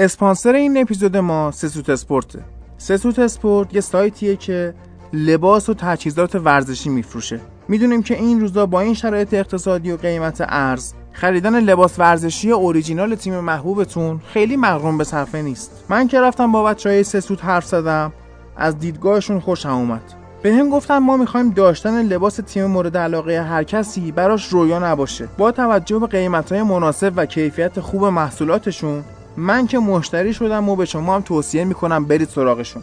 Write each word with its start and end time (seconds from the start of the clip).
اسپانسر 0.00 0.52
این 0.52 0.78
اپیزود 0.78 1.16
ما 1.16 1.50
سسوت 1.50 1.90
اسپورته 1.90 2.38
سسوت 2.76 3.18
اسپورت 3.18 3.74
یه 3.74 3.80
سایتیه 3.80 4.36
که 4.36 4.74
لباس 5.12 5.68
و 5.68 5.74
تجهیزات 5.74 6.34
ورزشی 6.34 6.88
میفروشه. 6.88 7.40
می‌دونیم 7.68 8.02
که 8.02 8.14
این 8.14 8.40
روزا 8.40 8.66
با 8.66 8.80
این 8.80 8.94
شرایط 8.94 9.34
اقتصادی 9.34 9.92
و 9.92 9.96
قیمت 9.96 10.44
ارز 10.48 10.92
خریدن 11.12 11.60
لباس 11.60 11.98
ورزشی 11.98 12.50
اوریجینال 12.50 13.14
تیم 13.14 13.40
محبوبتون 13.40 14.20
خیلی 14.32 14.56
مغروم 14.56 14.98
به 14.98 15.04
صرفه 15.04 15.42
نیست. 15.42 15.84
من 15.88 16.08
که 16.08 16.20
رفتم 16.20 16.52
با 16.52 16.64
بچه 16.64 16.88
های 16.88 17.04
سسوت 17.04 17.44
حرف 17.44 17.66
زدم 17.66 18.12
از 18.56 18.78
دیدگاهشون 18.78 19.40
خوشم 19.40 19.70
اومد. 19.70 20.02
به 20.42 20.54
هم 20.54 20.70
گفتن 20.70 20.98
ما 20.98 21.16
می‌خوایم 21.16 21.50
داشتن 21.50 22.02
لباس 22.02 22.40
تیم 22.46 22.66
مورد 22.66 22.96
علاقه 22.96 23.42
هر 23.42 23.62
کسی 23.62 24.12
براش 24.12 24.48
رویا 24.48 24.78
نباشه. 24.78 25.28
با 25.38 25.52
توجه 25.52 25.98
به 25.98 26.06
قیمت 26.06 26.52
های 26.52 26.62
مناسب 26.62 27.12
و 27.16 27.26
کیفیت 27.26 27.80
خوب 27.80 28.04
محصولاتشون 28.04 29.04
من 29.38 29.66
که 29.66 29.78
مشتری 29.78 30.34
شدم 30.34 30.68
و 30.68 30.76
به 30.76 30.84
شما 30.84 31.14
هم 31.14 31.20
توصیه 31.20 31.64
می‌کنم 31.64 32.04
برید 32.04 32.28
سراغشون. 32.28 32.82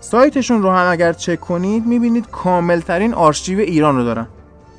سایتشون 0.00 0.62
رو 0.62 0.70
هم 0.70 0.92
اگر 0.92 1.12
چک 1.12 1.40
کنید 1.40 1.86
می‌بینید 1.86 2.30
کاملترین 2.30 3.14
آرشیو 3.14 3.58
ایران 3.58 3.96
رو 3.96 4.04
دارن 4.04 4.26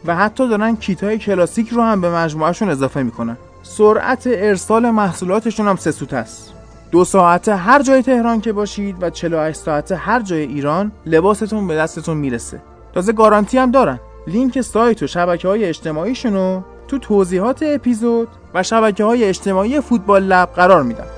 و 0.05 0.15
حتی 0.15 0.49
دارن 0.49 0.75
کیت 0.75 1.03
های 1.03 1.17
کلاسیک 1.17 1.69
رو 1.69 1.81
هم 1.81 2.01
به 2.01 2.15
مجموعهشون 2.15 2.69
اضافه 2.69 3.03
می‌کنن. 3.03 3.37
سرعت 3.63 4.23
ارسال 4.27 4.89
محصولاتشون 4.89 5.67
هم 5.67 5.75
سه 5.75 5.91
سوت 5.91 6.13
است. 6.13 6.53
دو 6.91 7.05
ساعته 7.05 7.55
هر 7.55 7.81
جای 7.81 8.01
تهران 8.01 8.41
که 8.41 8.53
باشید 8.53 8.95
و 9.01 9.09
48 9.09 9.59
ساعته 9.59 9.95
هر 9.95 10.21
جای 10.21 10.41
ایران 10.41 10.91
لباستون 11.05 11.67
به 11.67 11.75
دستتون 11.75 12.17
می‌رسه. 12.17 12.61
تازه 12.93 13.13
گارانتی 13.13 13.57
هم 13.57 13.71
دارن. 13.71 13.99
لینک 14.27 14.61
سایت 14.61 15.03
و 15.03 15.07
شبکه 15.07 15.47
های 15.47 15.65
اجتماعیشون 15.65 16.33
رو 16.33 16.63
تو 16.87 16.97
توضیحات 16.97 17.63
اپیزود 17.63 18.27
و 18.53 18.63
شبکه 18.63 19.03
های 19.03 19.23
اجتماعی 19.23 19.81
فوتبال 19.81 20.23
لب 20.23 20.49
قرار 20.55 20.83
میدم. 20.83 21.16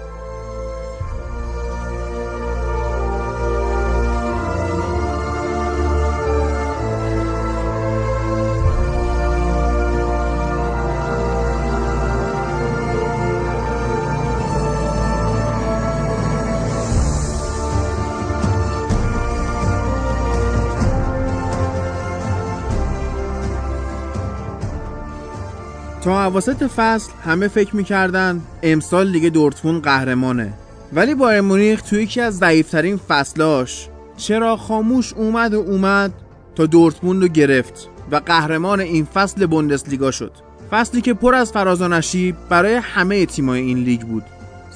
اواسط 26.30 26.64
فصل 26.64 27.12
همه 27.24 27.48
فکر 27.48 27.76
می‌کردن 27.76 28.42
امسال 28.64 29.08
لیگ 29.08 29.34
دورتموند 29.34 29.82
قهرمانه. 29.84 30.54
ولی 30.94 31.16
بایر 31.16 31.42
مونیخ 31.42 31.82
توی 31.82 32.04
یکی 32.04 32.22
از 32.22 32.38
ضعیفترین 32.38 32.98
فصلاش 32.98 33.90
چرا 34.18 34.58
خاموش 34.58 35.14
اومد 35.14 35.54
و 35.54 35.60
اومد 35.60 36.14
تا 36.56 36.66
دورتموند 36.66 37.22
رو 37.22 37.28
گرفت 37.28 37.88
و 38.12 38.16
قهرمان 38.16 38.80
این 38.80 39.06
فصل 39.06 39.46
بوندسلیگا 39.46 40.12
شد. 40.12 40.32
فصلی 40.72 41.02
که 41.02 41.14
پر 41.14 41.36
از 41.36 41.52
فراز 41.52 41.82
و 41.82 41.88
نشیب 41.88 42.36
برای 42.50 42.76
همه 42.76 43.26
تیمای 43.26 43.62
این 43.62 43.78
لیگ 43.78 44.02
بود. 44.02 44.24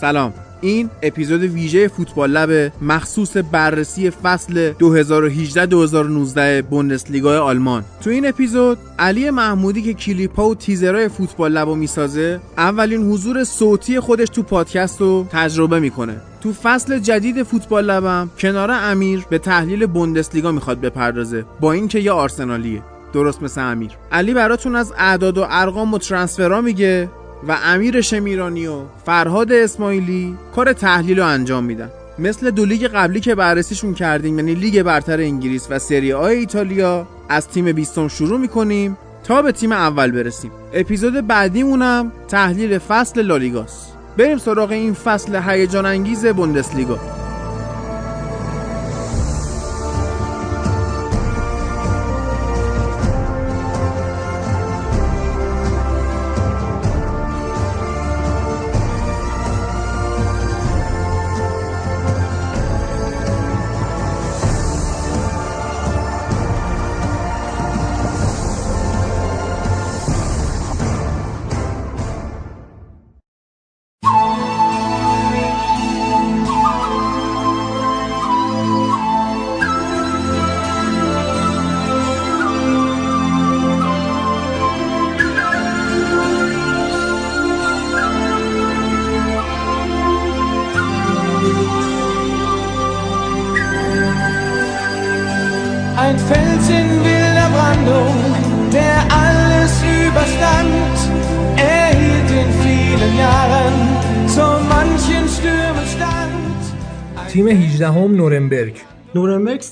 سلام. 0.02 0.34
این 0.64 0.90
اپیزود 1.02 1.42
ویژه 1.42 1.88
فوتبال 1.88 2.30
لب 2.32 2.72
مخصوص 2.82 3.38
بررسی 3.52 4.10
فصل 4.10 4.74
2018-2019 6.62 6.64
بوندسلیگا 6.70 7.44
آلمان. 7.44 7.84
تو 8.04 8.10
این 8.10 8.28
اپیزود 8.28 8.78
علی 9.00 9.30
محمودی 9.30 9.82
که 9.82 9.94
کلیپا 9.94 10.50
و 10.50 10.56
تیزرهای 10.56 11.08
فوتبال 11.10 11.52
لب 11.52 11.68
رو 11.68 11.76
می‌سازه 11.76 12.40
اولین 12.58 13.12
حضور 13.12 13.44
صوتی 13.44 14.00
خودش 14.00 14.30
تو 14.30 14.44
پادکست 14.44 15.02
رو 15.02 15.28
تجربه 15.32 15.80
می‌کنه. 15.80 16.22
تو 16.42 16.54
فصل 16.54 17.00
جدید 17.00 17.44
فوتبال 17.44 17.86
لبم 17.86 18.30
کنار 18.40 18.72
امیر 18.72 19.26
به 19.30 19.38
تحلیل 19.38 19.86
بوندسلیگا 19.86 20.52
می‌خواد 20.52 20.82
بپردازه. 20.82 21.46
با 21.60 21.72
اینکه 21.72 22.00
یه 22.00 22.12
آرسنالیه. 22.12 22.82
درست 23.14 23.44
مثل 23.44 23.62
امیر. 23.62 23.92
علی 24.12 24.34
براتون 24.34 24.76
از 24.76 24.94
اعداد 24.98 25.38
و 25.38 25.46
ارقام 25.50 25.94
و 25.94 25.98
ترانسفرها 25.98 26.62
میگه. 26.62 27.10
و 27.48 27.58
امیر 27.64 28.02
شمیرانی 28.02 28.68
و 28.68 28.82
فرهاد 29.06 29.52
اسماعیلی 29.52 30.38
کار 30.56 30.74
تحلیل 30.74 31.20
رو 31.20 31.26
انجام 31.26 31.64
میدن. 31.64 31.90
مثل 32.20 32.52
دو 32.52 32.66
لیگ 32.66 32.88
قبلی 32.88 33.20
که 33.20 33.36
بررسیشون 33.36 33.94
کردیم 33.94 34.40
یعنی 34.40 34.56
لیگ 34.56 34.84
برتر 34.84 35.20
انگلیس 35.20 35.68
و 35.70 35.80
سری 35.80 36.14
آ 36.14 36.26
ایتالیا 36.26 37.08
از 37.30 37.48
تیم 37.48 37.72
بیستم 37.72 38.08
شروع 38.08 38.40
می‌کنیم 38.40 38.98
تا 39.24 39.42
به 39.42 39.52
تیم 39.52 39.72
اول 39.72 40.12
برسیم. 40.12 40.52
اپیزود 40.74 41.28
بعدیمونم 41.28 42.12
تحلیل 42.28 42.78
فصل 42.78 43.22
لالیگاست. 43.22 43.94
بریم 44.18 44.38
سراغ 44.38 44.72
این 44.72 44.94
فصل 44.94 45.36
هیجان 45.36 45.86
انگیز 45.86 46.26
بوندسلیگا. 46.26 47.23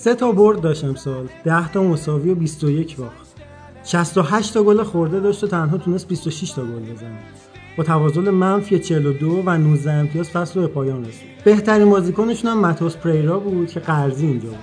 سه 0.04 0.16
تا 0.16 0.32
برد 0.32 0.62
داشت 0.62 0.84
امسال 0.84 1.28
10 1.46 1.72
تا 1.72 1.84
مساوی 1.84 2.32
و 2.32 2.36
21 2.36 2.98
باخت. 2.98 3.36
68 3.84 4.54
تا 4.54 4.64
گل 4.64 4.84
خورده 4.84 5.20
داشت 5.20 5.44
و 5.44 5.48
تنها 5.48 5.78
تونست 5.78 6.08
26 6.08 6.52
تا 6.52 6.62
گل 6.62 6.94
بزنه. 6.94 7.20
با 7.78 7.84
تفاضل 7.84 8.30
منفی 8.30 8.80
42 8.80 9.44
و 9.46 9.58
19 9.58 9.92
امتیاز 9.92 10.30
فصل 10.30 10.60
رو 10.60 10.68
به 10.68 10.74
پایان 10.74 11.06
رسید. 11.06 11.28
بهترین 11.46 11.90
بازیکنشون 11.90 12.52
هم 12.52 12.60
ماتوس 12.60 12.98
پریرا 12.98 13.40
بود 13.40 13.68
که 13.68 13.80
قرضی 13.80 14.28
اینجا 14.28 14.50
بود. 14.50 14.58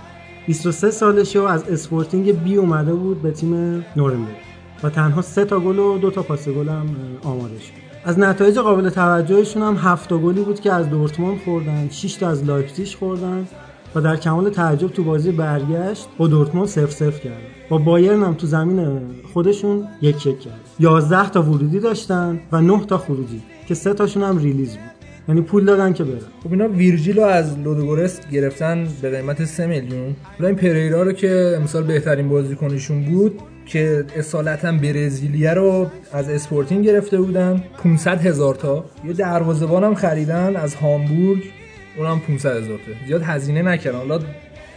23 0.47 0.91
سالشه 0.91 1.41
و 1.41 1.45
از 1.45 1.69
اسپورتینگ 1.69 2.43
بی 2.43 2.57
اومده 2.57 2.95
بود 2.95 3.23
به 3.23 3.31
تیم 3.31 3.85
نورنبرگ. 3.97 4.37
و 4.83 4.91
تنها 4.91 5.23
3 5.23 5.45
تا 5.45 5.61
گل 5.61 5.79
و 5.79 5.99
2 5.99 6.11
تا 6.11 6.23
پاس 6.23 6.49
گل 6.49 6.69
هم 6.69 6.87
آماده 7.23 7.59
شد. 7.59 7.73
از 8.05 8.19
نتایج 8.19 8.59
قابل 8.59 8.91
توجهشون 8.91 9.63
هم 9.63 9.77
7 9.77 10.09
تا 10.09 10.19
گلی 10.19 10.43
بود 10.43 10.61
که 10.61 10.73
از 10.73 10.91
دورتموند 10.91 11.39
خوردن 11.45 11.89
6 11.91 12.15
تا 12.15 12.29
از 12.29 12.45
لایپزیگ 12.45 12.89
خوردن 12.99 13.47
و 13.95 14.01
در 14.01 14.17
کمال 14.17 14.51
تعجب 14.51 14.89
تو 14.89 15.05
بازی 15.05 15.33
برگشت 15.33 16.09
با 16.19 16.27
دورتموند 16.27 16.69
0 16.69 16.87
0 16.91 17.11
کردن 17.11 17.37
با 17.69 17.79
بایرن 17.79 18.23
هم 18.23 18.35
تو 18.35 18.47
زمین 18.47 19.01
خودشون 19.33 19.89
یک 20.03 20.27
یک 20.27 20.41
کرد. 20.41 20.61
11 20.81 21.31
تا 21.31 21.43
ورودی 21.43 21.81
داشتن 21.81 22.41
و 22.53 22.61
9 22.61 22.85
تا 22.87 22.99
خروجی 22.99 23.43
که 23.69 23.75
سه 23.75 23.95
تاشون 23.95 24.23
هم 24.23 24.39
release 24.39 24.71
بود. 24.71 24.99
یعنی 25.29 25.41
پول 25.41 25.65
دادن 25.65 25.93
که 25.93 26.05
برن. 26.05 26.19
خب 26.43 26.53
اینا 26.53 26.69
ویرجیل 26.69 27.17
رو 27.17 27.25
از 27.25 27.59
لودوگورست 27.59 28.31
گرفتن 28.31 28.89
به 29.03 29.11
قیمت 29.11 29.45
3 29.45 29.67
میلیون. 29.67 30.17
حالا 30.39 30.49
این 30.49 30.57
پریرا 30.57 31.03
رو 31.03 31.13
که 31.13 31.55
امسال 31.57 31.83
بهترین 31.83 32.29
بازیکنشون 32.29 33.05
بود 33.05 33.39
که 33.67 34.05
اصالتا 34.17 34.73
برزیلیه 34.73 35.55
رو 35.55 35.87
از 36.13 36.29
اسپورتینگ 36.29 36.85
گرفته 36.85 37.21
بودن. 37.21 37.63
500 37.83 38.27
هزار 38.27 38.55
تا. 38.55 38.85
یه 39.05 39.13
دروازه‌بان 39.13 39.85
هم 39.85 39.95
خریدن 39.95 40.57
از 40.57 40.75
هامبورگ. 40.75 41.43
اونم 41.99 42.21
500 42.21 42.57
هزار 42.57 42.79
تا 42.79 43.07
زیاد 43.07 43.23
هزینه 43.23 43.63
نکردن 43.63 43.99
حالا 43.99 44.21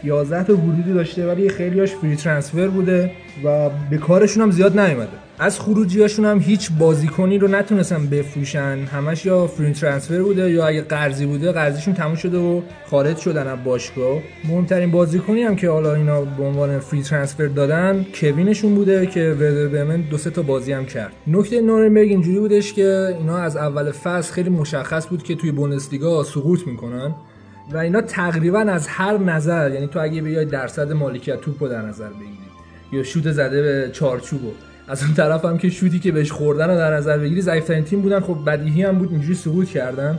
11 0.04 0.44
تا 0.44 0.56
ورودی 0.56 0.92
داشته 0.92 1.26
ولی 1.26 1.48
خیلیاش 1.48 1.94
فری 1.94 2.16
ترانسفر 2.16 2.68
بوده 2.68 3.10
و 3.44 3.70
به 3.90 3.98
کارشون 3.98 4.42
هم 4.42 4.50
زیاد 4.50 4.80
نیومده. 4.80 5.18
از 5.38 5.60
خروجیاشون 5.60 6.24
هم 6.24 6.38
هیچ 6.38 6.70
بازیکنی 6.78 7.38
رو 7.38 7.48
نتونستن 7.48 8.06
بفروشن. 8.06 8.78
همش 8.92 9.26
یا 9.26 9.46
فری 9.46 9.72
ترانسفر 9.72 10.22
بوده 10.22 10.50
یا 10.50 10.66
اگه 10.66 10.82
قرضی 10.82 11.26
بوده 11.26 11.52
قرضیشون 11.52 11.94
تموم 11.94 12.14
شده 12.14 12.38
و 12.38 12.60
خارج 12.90 13.16
شدن 13.16 13.46
از 13.46 13.64
باشگاه. 13.64 14.18
مهمترین 14.44 14.90
بازیکنی 14.90 15.42
هم 15.42 15.56
که 15.56 15.70
حالا 15.70 15.94
اینا 15.94 16.20
به 16.20 16.44
عنوان 16.44 16.78
فری 16.78 17.02
ترانسفر 17.02 17.46
دادن 17.46 18.06
کوینشون 18.14 18.74
بوده 18.74 19.06
که 19.06 19.36
وردر 19.40 19.68
برمن 19.68 20.00
دو 20.00 20.18
سه 20.18 20.30
تا 20.30 20.42
بازی 20.42 20.72
هم 20.72 20.86
کرد. 20.86 21.12
نکته 21.26 21.60
نورنبرگ 21.60 22.08
اینجوری 22.08 22.38
بودش 22.38 22.72
که 22.72 23.16
اینا 23.18 23.38
از 23.38 23.56
اول 23.56 23.90
فصل 23.90 24.32
خیلی 24.32 24.50
مشخص 24.50 25.06
بود 25.06 25.22
که 25.22 25.34
توی 25.34 25.52
بوندسلیگا 25.52 26.24
سقوط 26.24 26.66
می‌کنن 26.66 27.14
و 27.72 27.76
اینا 27.76 28.00
تقریبا 28.00 28.58
از 28.58 28.86
هر 28.88 29.18
نظر 29.18 29.70
یعنی 29.70 29.86
تو 29.86 29.98
اگه 29.98 30.22
بیای 30.22 30.44
درصد 30.44 30.92
مالکیت 30.92 31.40
توپ 31.40 31.70
در 31.70 31.82
نظر 31.82 32.08
بگیری 32.08 32.38
یا 32.92 33.02
شوت 33.02 33.32
زده 33.32 33.62
به 33.62 33.90
چارچوبو 33.92 34.50
از 34.92 35.02
اون 35.02 35.14
طرف 35.14 35.44
هم 35.44 35.58
که 35.58 35.70
شوتی 35.70 35.98
که 35.98 36.12
بهش 36.12 36.32
خوردن 36.32 36.70
رو 36.70 36.76
در 36.76 36.94
نظر 36.94 37.18
بگیری 37.18 37.40
ضعیف‌ترین 37.40 37.84
تیم 37.84 38.00
بودن. 38.00 38.20
خب 38.20 38.38
بدیهی 38.46 38.82
هم 38.82 38.98
بود 38.98 39.12
اینجوری 39.12 39.34
سقوط 39.34 39.68
کردن. 39.68 40.18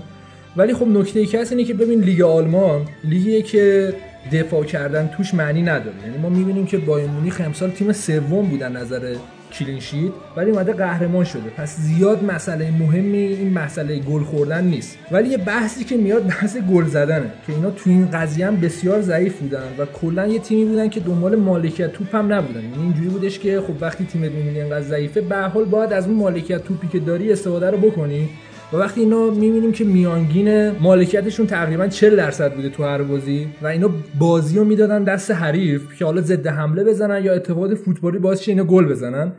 ولی 0.58 0.74
خب 0.74 0.88
نکته 0.88 1.20
ای 1.20 1.26
که 1.26 1.42
هست 1.42 1.52
اینه 1.52 1.64
که 1.64 1.74
ببین 1.74 2.00
لیگ 2.00 2.22
آلمان 2.22 2.82
لیگیه 3.04 3.42
که 3.42 3.94
دفاع 4.34 4.64
کردن 4.64 5.10
توش 5.18 5.34
معنی 5.34 5.62
نداره. 5.62 5.96
یعنی 6.06 6.18
ما 6.18 6.30
می‌بینیم 6.30 6.66
که 6.66 6.78
بایر 6.78 7.10
مونیخ 7.10 7.42
امسال 7.46 7.70
تیم 7.70 7.92
سوم 7.92 8.50
بودن 8.50 8.78
نظر 8.78 9.16
کلین 9.60 9.80
شیت 9.80 10.12
ولی 10.38 10.52
اومده 10.52 10.74
قهرمان 10.74 11.24
شده. 11.24 11.50
پس 11.58 11.78
زیاد 11.78 12.24
مسئله 12.24 12.72
مهمی 12.72 13.18
این 13.18 13.54
مسئله 13.54 14.00
گل 14.00 14.24
خوردن 14.24 14.64
نیست. 14.64 14.98
ولی 15.12 15.30
یه 15.30 15.38
بحثی 15.38 15.84
که 15.84 15.98
میاد 15.98 16.28
بحث 16.28 16.58
گل 16.58 16.86
زدنه 16.86 17.32
که 17.48 17.54
اینا 17.54 17.72
تو 17.72 17.90
این 17.90 18.10
قضیه 18.14 18.48
هم 18.48 18.60
بسیار 18.60 19.02
ضعیف 19.02 19.40
بودن 19.40 19.64
و 19.78 19.86
کلا 19.86 20.28
یه 20.28 20.40
تیمی 20.40 20.66
بودن 20.66 20.90
که 20.90 21.00
دنبال 21.00 21.36
مالکیت 21.36 21.94
توپ 21.94 22.16
هم 22.16 22.34
نبودن. 22.34 22.62
یعنی 22.62 22.84
اینجوری 22.84 23.10
بودش 23.10 23.40
که 23.40 23.62
خب 23.62 23.74
وقتی 23.82 24.06
تیمت 24.06 24.32
می‌بینی 24.32 24.60
اینقدر 24.60 24.82
ضعیفه 24.82 25.22
به 25.22 25.36
حال 25.36 25.66
باید 25.66 25.94
از 25.94 26.08
اون 26.08 26.18
مالکیت 26.18 26.64
توپی 26.64 26.88
که 26.88 27.00
داری 27.00 27.32
استفاده 27.32 27.70
رو 27.70 27.78
بکنی. 27.78 28.30
و 28.74 28.78
وقتی 28.78 29.02
اینا 29.02 29.30
می‌بینیم 29.30 29.72
که 29.72 29.84
میانگین 29.84 30.70
مالکیتشون 30.70 31.48
تقریبا 31.48 31.88
40 31.88 32.16
درصد 32.16 32.54
بوده 32.54 32.70
تو 32.70 32.84
هر 32.84 33.04
بازی 33.04 33.48
و 33.62 33.68
اینا 33.68 33.90
بازی 34.20 34.58
رو 34.58 34.66
می‌دادن 34.66 35.04
دست 35.04 35.32
حریف 35.32 35.82
که 36.00 36.06
حالا 36.06 36.22
ضد 36.22 36.48
حمله 36.48 36.84
بزنن 36.84 37.26
یا 37.26 37.34
اتفاقات 37.34 37.76
فوتبالی 37.76 38.20
باعث 38.20 38.50
اینا 38.50 38.64
گل 38.64 38.86
بزنن 38.86 39.32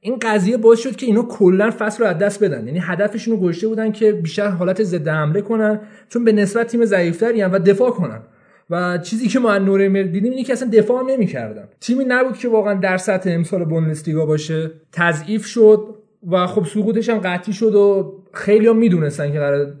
این 0.00 0.18
قضیه 0.22 0.56
باعث 0.56 0.78
شد 0.78 0.96
که 0.96 1.06
اینا 1.06 1.22
کلا 1.22 1.70
فصل 1.78 2.04
رو 2.04 2.10
از 2.10 2.18
دست 2.18 2.44
بدن. 2.44 2.66
یعنی 2.66 2.78
هدفشون 2.78 3.40
رو 3.40 3.68
بودن 3.68 3.92
که 3.92 4.12
بیشتر 4.12 4.48
حالت 4.48 4.82
ضد 4.82 5.08
حمله 5.08 5.40
کنن 5.40 5.80
چون 6.08 6.24
به 6.24 6.32
نسبت 6.32 6.66
تیم 6.66 6.84
ضعیفتری 6.84 7.42
و 7.42 7.58
دفاع 7.58 7.90
کنن. 7.90 8.22
و 8.70 8.98
چیزی 8.98 9.28
که 9.28 9.38
ما 9.38 9.52
از 9.52 9.62
دیدیم 9.92 10.32
اینه 10.32 10.44
که 10.44 10.52
اصلا 10.52 10.70
دفاع 10.72 11.02
نمی‌کردن. 11.02 11.68
تیمی 11.80 12.04
نبود 12.08 12.38
که 12.38 12.48
واقعا 12.48 12.74
در 12.74 12.96
سطح 12.96 13.30
امسال 13.30 13.64
بوندسلیگا 13.64 14.26
باشه. 14.26 14.70
تضعیف 14.92 15.46
شد 15.46 15.94
و 16.30 16.46
خب 16.46 16.64
سقوطش 16.64 17.08
هم 17.08 17.18
قطعی 17.18 17.52
شد 17.52 17.74
و 17.74 18.14
خیلی 18.32 18.66
هم 18.66 18.76
می‌دونستن 18.76 19.32
که 19.32 19.38
قرار 19.38 19.72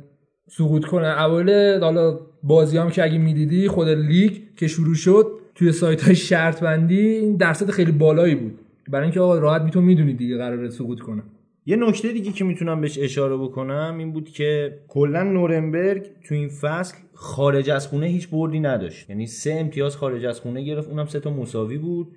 سقوط 0.50 0.84
کنه. 0.84 1.22
اوایل 1.22 1.80
حالا 1.80 2.18
بازی 2.42 2.78
هم 2.78 2.90
که 2.90 3.04
اگه 3.04 3.18
می‌دیدی 3.18 3.68
خود 3.68 3.88
لیگ 3.88 4.32
که 4.56 4.66
شروع 4.66 4.94
شد 4.94 5.26
توی 5.54 5.72
سایت 5.72 6.02
های 6.02 6.14
شرط 6.14 6.60
بندی 6.60 7.08
این 7.08 7.36
درصد 7.36 7.70
خیلی 7.70 7.92
بالایی 7.92 8.34
بود. 8.34 8.58
برای 8.88 9.04
اینکه 9.04 9.20
آقا 9.20 9.38
راحت 9.38 9.62
میتون 9.62 9.84
می‌دونید 9.84 10.16
دیگه 10.16 10.36
قراره 10.36 10.70
سقوط 10.70 11.00
کنه 11.00 11.22
یه 11.66 11.76
نکته 11.76 12.12
دیگه 12.12 12.32
که 12.32 12.44
می‌تونم 12.44 12.80
بهش 12.80 12.98
اشاره 12.98 13.36
بکنم 13.36 13.94
این 13.98 14.12
بود 14.12 14.28
که 14.28 14.78
کلا 14.88 15.22
نورنبرگ 15.22 16.06
تو 16.24 16.34
این 16.34 16.48
فصل 16.48 16.96
خارج 17.14 17.70
از 17.70 17.86
خونه 17.86 18.06
هیچ 18.06 18.28
بردی 18.28 18.60
نداشت. 18.60 19.10
یعنی 19.10 19.26
سه 19.26 19.52
امتیاز 19.52 19.96
خارج 19.96 20.24
از 20.24 20.40
خونه 20.40 20.62
گرفت 20.62 20.88
اونم 20.88 21.06
سه 21.06 21.20
تا 21.20 21.30
مساوی 21.30 21.78
بود. 21.78 22.08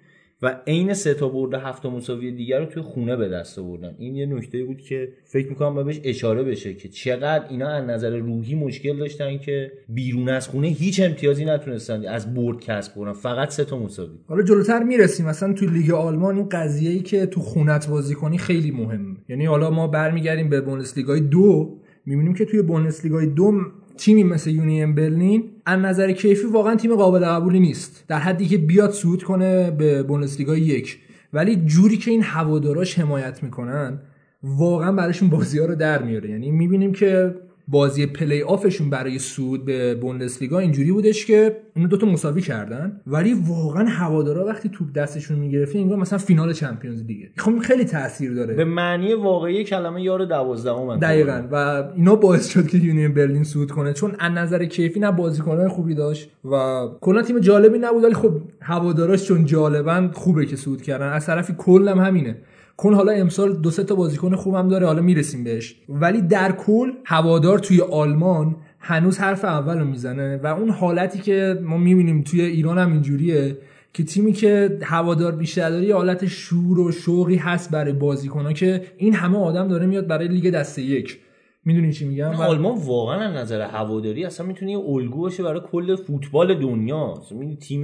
و 0.43 0.59
عین 0.67 0.93
سه 0.93 1.13
تا 1.13 1.29
برده 1.29 1.59
هفت 1.59 1.85
مساوی 1.85 2.31
دیگر 2.31 2.59
رو 2.59 2.65
توی 2.65 2.83
خونه 2.83 3.15
به 3.15 3.29
دست 3.29 3.59
آوردن. 3.59 3.95
این 3.97 4.15
یه 4.15 4.25
نکته 4.25 4.63
بود 4.63 4.81
که 4.81 5.09
فکر 5.23 5.49
می‌کنم 5.49 5.83
بهش 5.83 5.99
اشاره 6.03 6.43
بشه 6.43 6.73
که 6.73 6.89
چقدر 6.89 7.45
اینا 7.49 7.69
از 7.69 7.83
نظر 7.83 8.17
روحی 8.17 8.55
مشکل 8.55 8.97
داشتن 8.97 9.37
که 9.37 9.71
بیرون 9.89 10.29
از 10.29 10.47
خونه 10.47 10.67
هیچ 10.67 10.99
امتیازی 10.99 11.45
نتونستن 11.45 12.05
از 12.05 12.33
برد 12.33 12.59
کسب 12.59 12.95
کنن. 12.95 13.13
فقط 13.13 13.49
سه 13.49 13.65
تا 13.65 13.79
مساوی. 13.79 14.17
حالا 14.27 14.43
جلوتر 14.43 14.83
می‌رسیم. 14.83 15.25
مثلا 15.25 15.53
تو 15.53 15.65
لیگ 15.65 15.91
آلمان 15.91 16.35
این 16.35 16.49
قضیه 16.49 16.91
ای 16.91 16.99
که 16.99 17.25
تو 17.25 17.41
خونت 17.41 17.89
بازی 17.89 18.15
کنی 18.15 18.37
خیلی 18.37 18.71
مهمه. 18.71 19.15
یعنی 19.29 19.45
حالا 19.45 19.69
ما 19.69 19.87
برمیگردیم 19.87 20.49
به 20.49 20.61
بوندسلیگای 20.61 21.19
دو. 21.19 21.79
می‌بینیم 22.05 22.33
که 22.33 22.45
توی 22.45 22.61
بوندسلیگای 22.61 23.25
دو 23.25 23.51
تیمی 23.97 24.23
مثل 24.23 24.49
یونین 24.49 24.95
برلین 24.95 25.43
از 25.65 25.79
نظر 25.79 26.11
کیفی 26.11 26.47
واقعا 26.47 26.75
تیم 26.75 26.95
قابل 26.95 27.25
قبولی 27.25 27.59
نیست. 27.59 28.05
در 28.07 28.19
حدی 28.19 28.45
که 28.45 28.57
بیاد 28.57 28.91
صعود 28.91 29.23
کنه 29.23 29.71
به 29.71 30.03
بوندسلیگا 30.03 30.57
یک. 30.57 30.99
ولی 31.33 31.55
جوری 31.55 31.97
که 31.97 32.11
این 32.11 32.23
هواداراش 32.23 32.99
حمایت 32.99 33.43
می‌کنن 33.43 33.99
واقعا 34.43 34.91
براشون 34.91 35.29
بازی 35.29 35.59
ها 35.59 35.65
رو 35.65 35.75
در 35.75 36.03
میاره. 36.03 36.29
یعنی 36.29 36.51
می‌بینیم 36.51 36.93
که 36.93 37.35
بازی 37.67 38.05
پلی 38.05 38.41
آفشون 38.41 38.89
برای 38.89 39.19
سود 39.19 39.65
به 39.65 39.95
بوندسلیگا 39.95 40.59
اینجوری 40.59 40.91
بودش 40.91 41.25
که 41.25 41.57
اینو 41.75 41.87
دوتا 41.87 42.07
مساوی 42.07 42.41
کردن. 42.41 43.01
ولی 43.07 43.33
واقعا 43.47 43.85
هوادارا 43.85 44.45
وقتی 44.45 44.69
توپ 44.69 44.93
دستشون 44.93 45.39
می‌گرفت 45.39 45.75
انگار 45.75 45.97
مثلا 45.97 46.19
فینال 46.19 46.53
چمپیونز 46.53 47.05
دیگه 47.05 47.29
خب 47.37 47.59
خیلی 47.59 47.85
تاثیر 47.85 48.33
داره. 48.33 48.53
به 48.53 48.65
معنی 48.65 49.13
واقعی 49.13 49.63
کلمه 49.63 50.03
یار 50.03 50.25
دوازدهم 50.25 50.97
دقیقا. 50.97 51.43
و 51.51 51.55
اینا 51.95 52.15
باعث 52.15 52.49
شد 52.49 52.67
که 52.67 52.77
یونین 52.77 53.13
برلین 53.13 53.43
سود 53.43 53.71
کنه. 53.71 53.93
چون 53.93 54.15
از 54.19 54.31
نظر 54.31 54.65
کیفی 54.65 54.99
نه 54.99 55.11
بازیکنان 55.11 55.67
خوبی 55.67 55.95
داشت 55.95 56.29
و 56.51 56.81
کلا 57.01 57.21
تیم 57.21 57.39
جالبی 57.39 57.79
نبود. 57.79 58.03
ولی 58.03 58.13
خب 58.13 58.31
هواداراش 58.61 59.27
چون 59.27 59.45
جالبن 59.45 60.11
خوبه 60.13 60.45
که 60.45 60.55
سود 60.55 60.81
کردن. 60.81 61.09
از 61.09 61.25
طرفی 61.25 61.53
کلم 61.57 61.99
همینه. 61.99 62.37
کن 62.77 62.93
حالا 62.93 63.11
امسال 63.11 63.53
دو 63.61 63.71
سه 63.71 63.83
تا 63.83 63.95
بازیکن 63.95 64.35
خوبم 64.35 64.69
داره 64.69 64.85
حالا 64.85 65.01
می‌رسیم 65.01 65.43
بهش. 65.43 65.75
ولی 65.89 66.21
در 66.21 66.51
کل 66.51 66.91
هوادار 67.05 67.59
توی 67.59 67.81
آلمان 67.81 68.55
هنوز 68.79 69.17
حرف 69.17 69.45
اول 69.45 69.79
رو 69.79 69.85
می‌زنه 69.85 70.37
و 70.37 70.47
اون 70.47 70.69
حالتی 70.69 71.19
که 71.19 71.59
ما 71.63 71.77
می‌بینیم 71.77 72.21
توی 72.21 72.41
ایران 72.41 72.77
هم 72.77 72.91
اینجوریه 72.91 73.57
که 73.93 74.03
تیمی 74.03 74.33
که 74.33 74.79
هوادار 74.81 75.31
بیشتر 75.31 75.69
داره 75.69 75.93
حالت 75.93 76.25
شور 76.25 76.79
و 76.79 76.91
شوقی 76.91 77.35
هست 77.35 77.71
برای 77.71 77.93
بازیکنها 77.93 78.53
که 78.53 78.81
این 78.97 79.13
همه 79.13 79.37
آدم 79.37 79.67
داره 79.67 79.85
میاد 79.85 80.07
برای 80.07 80.27
لیگ 80.27 80.49
دسته 80.49 80.81
یک. 80.81 81.19
می‌دونی 81.65 81.93
چی 81.93 82.05
میگم؟ 82.05 82.29
آلمان 82.29 82.77
واقعا 82.77 83.19
از 83.19 83.35
نظر 83.35 83.61
هواداری 83.61 84.25
اصلا 84.25 84.45
می‌تونه 84.45 84.71
یه 84.71 84.79
الگو 84.79 85.21
باشه 85.21 85.43
برای 85.43 85.61
کل 85.71 85.95
فوتبال 85.95 86.59
دنیا. 86.59 87.13
تیم 87.61 87.81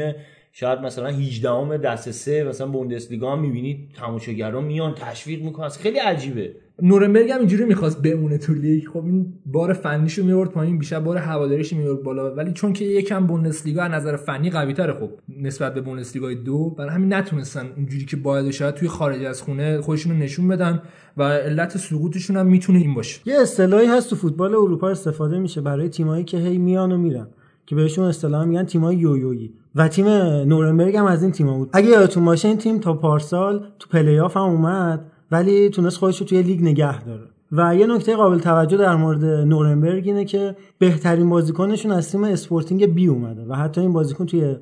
شاید 0.52 0.80
مثلا 0.80 1.08
18 1.08 1.50
ام 1.50 1.78
دست 1.78 2.12
سه 2.12 2.44
مثلا 2.44 2.68
بوندسلیگا 2.68 3.32
هم 3.32 3.42
می‌بینید 3.42 3.90
تماشاگران 3.94 4.64
میان 4.64 4.96
تشویق 4.96 5.44
می‌کنن. 5.44 5.70
خیلی 5.70 6.00
عجیبه. 6.00 6.52
نورنبرگ 6.82 7.32
هم 7.32 7.40
اینجوری 7.40 7.66
می‌خواست 7.66 8.02
بمونه 8.02 8.38
تو 8.38 8.54
لیگ. 8.54 8.88
خب 8.88 9.06
این 9.06 9.34
بار 9.46 9.74
فنیشو 9.74 10.24
میورد 10.24 10.50
پایین 10.50 10.78
بیشتر 10.78 11.00
بار 11.00 11.18
هواداریش 11.18 11.74
میورد 11.74 12.04
بالا. 12.04 12.36
ولی 12.36 12.52
چون 12.54 12.74
که 12.74 12.86
یکم 12.86 13.28
بوندسلیگا 13.28 13.84
از 13.84 13.92
نظر 13.92 14.16
فنی 14.16 14.50
قوی 14.50 14.74
تره 14.74 14.94
خب 14.94 15.10
نسبت 15.42 15.74
به 15.74 15.82
بوندسلیگای 15.82 16.36
دو 16.36 16.70
برای 16.70 16.92
همین 16.92 17.14
نتونستن 17.14 17.70
اونجوری 17.76 18.06
که 18.06 18.18
باید 18.18 18.52
شاید 18.52 18.76
توی 18.76 18.88
خارج 18.88 19.24
از 19.24 19.42
خونه 19.42 19.82
خودشونو 19.82 20.16
نشون 20.16 20.48
بدن 20.48 20.82
و 21.18 21.24
علت 21.24 21.78
سقوطشون 21.78 22.38
هم 22.38 22.46
می‌تونه 22.46 22.80
این 22.80 22.94
باشه. 22.94 23.22
یه 23.26 23.42
اصطلاحی 23.42 23.88
هست 23.88 24.10
تو 24.10 24.16
فوتبال 24.16 24.56
اروپا 24.56 24.90
استفاده 24.90 25.40
میشه 25.40 25.62
برای 25.62 25.90
تیمایی 25.90 26.24
که 26.24 26.38
هی 26.38 26.58
میان 26.58 26.92
و 26.92 26.98
میرن. 26.98 27.28
که 27.70 27.76
بهشون 27.76 28.06
اصطلاحا 28.06 28.46
میگن 28.46 28.64
تیمای 28.64 28.96
یویویی. 28.96 29.54
و 29.76 29.88
تیم 29.88 30.08
نورنبرگ 30.48 30.96
هم 30.96 31.06
از 31.06 31.24
این 31.24 31.32
تیم‌ها 31.32 31.58
بود. 31.58 31.70
اگه 31.74 31.88
یادتون 31.88 32.26
باشه 32.26 32.48
این 32.48 32.58
تیم 32.58 32.80
تا 32.80 32.94
پارسال 32.94 33.66
تو 33.80 33.90
پلی 33.90 34.20
آف 34.20 34.38
هم 34.38 34.44
اومد 34.44 35.12
ولی 35.32 35.70
تونست 35.70 35.98
خودش 35.98 36.20
رو 36.20 36.26
توی 36.26 36.42
لیگ 36.42 36.62
نگه 36.62 37.04
داره. 37.04 37.24
و 37.52 37.76
یه 37.76 37.88
نکته 37.88 38.16
قابل 38.16 38.40
توجه 38.40 38.78
در 38.78 38.96
مورد 38.96 39.26
نورنبرگ 39.26 40.08
اینه 40.08 40.26
که 40.26 40.56
بهترین 40.80 41.30
بازیکنشون 41.30 41.92
از 41.92 42.12
تیم 42.12 42.24
اسپورتینگ 42.24 42.86
بی 42.86 43.08
اومده 43.08 43.46
و 43.50 43.54
حتی 43.54 43.82
این 43.82 43.94
بازیکن 43.94 44.26
توی 44.26 44.56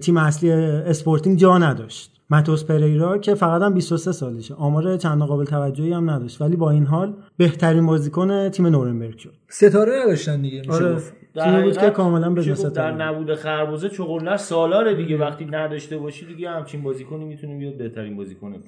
تیم 0.00 0.16
اصلی 0.16 0.50
اسپورتینگ 0.50 1.38
جا 1.38 1.58
نداشت. 1.58 2.20
ماتوس 2.30 2.64
پریرا 2.64 3.18
که 3.18 3.34
فقط 3.34 3.62
هم 3.62 3.74
23 3.74 4.12
سالشه. 4.12 4.54
آمار 4.54 4.96
چند 4.96 5.22
قابل 5.22 5.44
توجهی 5.44 5.92
هم 5.92 6.10
نداشت. 6.10 6.42
ولی 6.42 6.56
با 6.56 6.70
این 6.70 6.86
حال 6.86 7.14
بهترین 7.36 7.86
بازیکن 7.86 8.48
تیم 8.48 8.66
نورنبرگ 8.66 9.18
شد. 9.18 9.34
ستاره 9.48 9.92
نداشتن 10.02 10.42
دیگه 10.42 10.58
میشه 10.58 10.72
آره. 10.72 10.94
گفت. 10.94 11.17
تیمی 11.34 11.62
بود 11.62 11.78
که 11.78 11.90
کاملا 11.90 12.30
به 12.30 12.42
در 12.74 12.92
نبود 12.92 13.34
خربزه 13.34 13.88
چغلنر 13.88 14.36
سالاره 14.36 14.94
دیگه 14.94 15.16
وقتی 15.16 15.44
نداشته 15.44 15.98
باشی 15.98 16.26
دیگه 16.26 16.50
همچین 16.50 16.82
بازیکنی 16.82 17.24
می‌تونه 17.24 17.58
بیاد 17.58 17.76
بهترین 17.76 18.16
بازیکن 18.16 18.52
باشه 18.52 18.64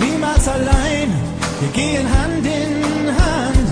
Niemals 0.00 0.46
allein, 0.48 1.10
wir 1.60 1.70
gehen 1.78 2.06
Hand 2.16 2.46
in 2.60 2.74
Hand. 3.20 3.68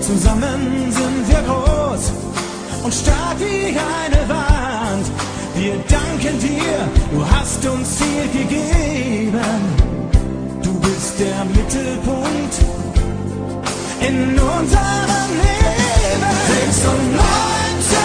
Zusammen 0.00 0.60
sind 0.98 1.28
wir 1.28 1.42
groß. 1.48 2.29
und 2.84 2.94
starr 2.94 3.34
wie 3.38 3.66
eine 3.98 4.28
Wand. 4.28 5.06
Wir 5.56 5.74
danken 5.96 6.38
dir, 6.38 6.76
du 7.12 7.18
hast 7.32 7.60
uns 7.66 7.98
hier 8.02 8.26
gegeben. 8.38 9.60
Du 10.62 10.72
bist 10.80 11.14
der 11.20 11.44
Mittelpunkt 11.56 12.54
in 14.08 14.16
unserem 14.56 15.30
Leben. 15.42 16.32
96, 16.46 17.96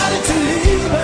alte 0.00 0.34
Liebe. 0.48 1.02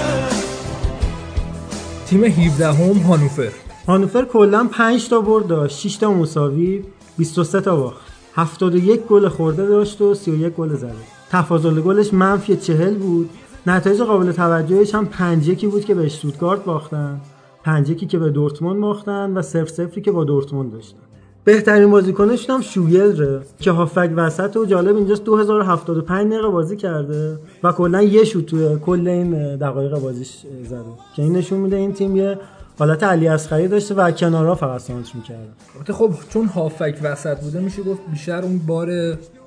Team 2.08 2.22
17 2.24 2.78
Home 2.78 3.02
Hannover. 3.08 3.52
هانوفر 3.88 4.24
کلا 4.24 4.68
5 4.68 5.08
تا 5.08 5.20
برد 5.20 5.46
داشت 5.46 5.78
6 5.78 5.96
تا 5.96 6.12
مساوی 6.12 6.84
23 7.18 7.60
تا 7.60 7.76
باخت 7.76 8.00
71 8.34 9.06
گل 9.08 9.28
خورده 9.28 9.66
داشت 9.66 10.00
و 10.00 10.14
31 10.14 10.54
گل 10.54 10.76
زده 10.76 11.17
تفاضل 11.30 11.80
گلش 11.80 12.14
منفی 12.14 12.56
40 12.56 12.94
بود. 12.94 13.30
نتایج 13.66 14.02
قابل 14.02 14.32
توجهش 14.32 14.94
هم 14.94 15.06
5 15.06 15.48
1 15.48 15.70
بود 15.70 15.84
که 15.84 15.94
به 15.94 16.04
اشتوتگارت 16.04 16.64
باختن. 16.64 17.20
5 17.64 17.90
1 17.90 18.08
که 18.08 18.18
به 18.18 18.30
دورتموند 18.30 18.80
باختن 18.80 19.34
و 19.34 19.42
0 19.42 19.66
0 19.66 20.00
که 20.00 20.12
با 20.12 20.24
دورتموند 20.24 20.72
داشتن. 20.72 20.98
بهترین 21.44 21.90
بازیکنشون 21.90 22.54
هم 22.56 22.62
شویلره 22.62 23.40
که 23.60 23.70
هافک 23.70 24.10
وسط 24.16 24.56
و 24.56 24.64
جالب 24.64 24.96
اینجاست 24.96 25.24
2075 25.24 26.32
دقیقه 26.32 26.48
بازی 26.48 26.76
کرده 26.76 27.38
و 27.62 27.72
کلا 27.72 28.02
یه 28.02 28.24
شوت 28.24 28.46
توی 28.46 28.76
کل 28.86 29.08
این 29.08 29.56
دقایق 29.56 29.98
بازیش 29.98 30.36
زده. 30.64 30.80
که 31.16 31.22
این 31.22 31.36
نشون 31.36 31.58
میده 31.58 31.76
این 31.76 31.92
تیم 31.92 32.16
یه 32.16 32.38
حالت 32.78 33.02
علی 33.02 33.28
اصغری 33.28 33.68
داشته 33.68 33.94
و 33.94 34.10
کنارها 34.10 34.54
فقط 34.54 34.80
سانتر 34.80 35.10
می‌کرده. 35.14 35.92
خب 35.92 36.10
چون 36.28 36.46
هافک 36.46 36.98
وسط 37.02 37.40
بوده 37.40 37.60
میشه 37.60 37.82
گفت 37.82 38.00
بیشتر 38.10 38.42
اون 38.42 38.58
بار 38.58 38.88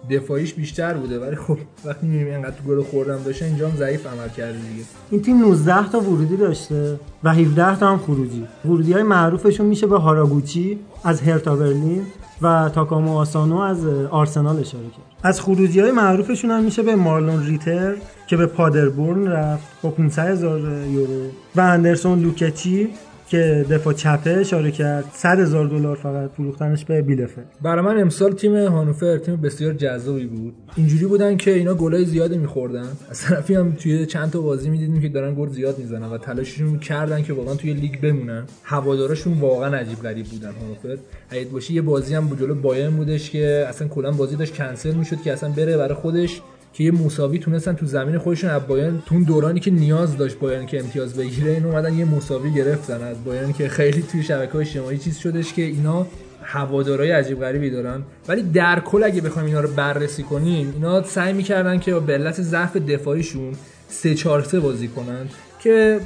دفاعیش 0.09 0.53
بیشتر 0.53 0.93
بوده 0.93 1.19
ولی 1.19 1.35
خب 1.35 1.57
وقتی 1.85 2.07
می‌بینی 2.07 2.31
انقدر 2.31 2.55
تو 2.55 2.63
گل 2.63 2.83
خوردم 2.83 3.23
داشته 3.23 3.45
اینجا 3.45 3.69
هم 3.69 3.77
ضعیف 3.77 4.07
عمل 4.07 4.29
کرده 4.29 4.57
دیگه. 4.57 4.83
این 5.11 5.21
تیم 5.21 5.37
19 5.37 5.89
تا 5.89 5.99
ورودی 5.99 6.37
داشته 6.37 6.99
و 7.23 7.33
17 7.33 7.79
تا 7.79 7.91
هم 7.91 7.97
خروجی. 7.97 8.47
ورودی 8.65 8.93
های 8.93 9.03
معروفشون 9.03 9.65
میشه 9.65 9.87
به 9.87 9.99
هاراگوچی 9.99 10.79
از 11.03 11.21
هرتا 11.21 11.55
برلین 11.55 12.05
و 12.41 12.69
تاکامو 12.75 13.17
آسانو 13.17 13.57
از 13.57 13.85
آرسنال 14.11 14.59
اشاره 14.59 14.83
کرد. 14.83 15.11
از 15.23 15.41
خروجی 15.41 15.79
های 15.79 15.91
معروفشون 15.91 16.51
هم 16.51 16.63
میشه 16.63 16.83
به 16.83 16.95
مارلون 16.95 17.45
ریتر 17.45 17.95
که 18.27 18.37
به 18.37 18.45
پادربورن 18.45 19.27
رفت. 19.27 19.67
با 19.81 19.89
500 19.89 20.27
هزار 20.27 20.59
یورو. 20.91 21.25
و 21.55 21.61
اندرسون 21.61 22.19
لوکچی 22.19 22.89
که 23.31 23.65
دفاع 23.69 23.93
چپه 23.93 24.29
اشاره 24.29 24.71
کرد 24.71 25.05
100 25.13 25.39
هزار 25.39 25.67
دلار 25.67 25.95
فقط 25.95 26.29
فروختنش 26.31 26.85
به 26.85 27.01
بیلفه. 27.01 27.41
برای 27.61 27.85
من 27.85 28.01
امسال 28.01 28.31
تیم 28.31 28.55
هانوفر 28.55 29.17
تیم 29.17 29.35
بسیار 29.35 29.73
جذابی 29.73 30.25
بود. 30.25 30.53
اینجوری 30.75 31.05
بودن 31.05 31.37
که 31.37 31.51
اینا 31.51 31.73
گلای 31.73 32.05
زیادی 32.05 32.37
میخوردن. 32.37 32.87
از 33.09 33.21
طرفی 33.21 33.55
هم 33.55 33.71
توی 33.71 34.05
چند 34.05 34.31
تا 34.31 34.41
بازی 34.41 34.69
می‌دیدیم 34.69 35.01
که 35.01 35.09
دارن 35.09 35.35
گل 35.35 35.49
زیاد 35.49 35.79
می‌زنن 35.79 36.05
و 36.05 36.17
تلاششون 36.17 36.79
کردن 36.79 37.23
که 37.23 37.33
واقعا 37.33 37.55
توی 37.55 37.73
لیگ 37.73 38.01
بمونن. 38.01 38.43
هوادارشون 38.63 39.39
واقعا 39.39 39.75
عجیب 39.77 39.99
غریب 39.99 40.25
بودن 40.25 40.51
هانوفر. 40.61 41.01
حقیقت 41.29 41.49
باشه 41.51 41.73
یه 41.73 41.81
بازی 41.81 42.15
هم 42.15 42.35
جلو 42.39 42.55
بایرن 42.55 42.91
بودش 42.91 43.29
که 43.29 43.65
اصلا 43.69 43.87
کلا 43.87 44.11
بازی 44.11 44.35
داشت 44.35 44.53
کنسل 44.55 44.93
می‌شد 44.93 45.21
که 45.21 45.33
اصلا 45.33 45.49
بره 45.49 45.77
برای 45.77 45.93
خودش. 45.93 46.41
که 46.73 46.83
یه 46.83 46.91
مساوی 46.91 47.39
تونستن 47.39 47.73
تو 47.73 47.85
زمین 47.85 48.17
خودشون 48.17 48.49
از 48.49 48.67
بایرن 48.67 49.03
تو 49.05 49.23
دورانی 49.23 49.59
که 49.59 49.71
نیاز 49.71 50.17
داشت 50.17 50.39
بایرن 50.39 50.65
که 50.65 50.79
امتیاز 50.79 51.13
بگیره 51.13 51.51
این 51.51 51.65
اومدن 51.65 51.97
یه 51.97 52.05
مساوی 52.05 52.53
گرفتن 52.53 53.03
از 53.03 53.23
بایرن 53.23 53.53
که 53.53 53.69
خیلی 53.69 54.01
توی 54.01 54.23
شبکه 54.23 54.55
اجتماعی 54.55 54.97
چیز 54.97 55.17
شدش 55.17 55.53
که 55.53 55.61
اینا 55.61 56.07
هوادارای 56.43 57.11
عجیب 57.11 57.39
غریبی 57.39 57.69
دارن. 57.69 58.01
ولی 58.27 58.43
در 58.43 58.79
کل 58.79 59.03
اگه 59.03 59.21
بخوایم 59.21 59.47
اینا 59.47 59.59
رو 59.59 59.69
بررسی 59.69 60.23
کنیم 60.23 60.71
اینا 60.75 61.03
سعی 61.03 61.33
می‌کردن 61.33 61.79
که 61.79 61.93
به 61.93 62.13
علت 62.13 62.41
ضعف 62.41 62.77
دفاعیشون 62.77 63.53
3 63.89 64.15
4 64.15 64.43
3 64.43 64.59
بازی 64.59 64.87
کنن 64.87 65.29
که 65.59 65.99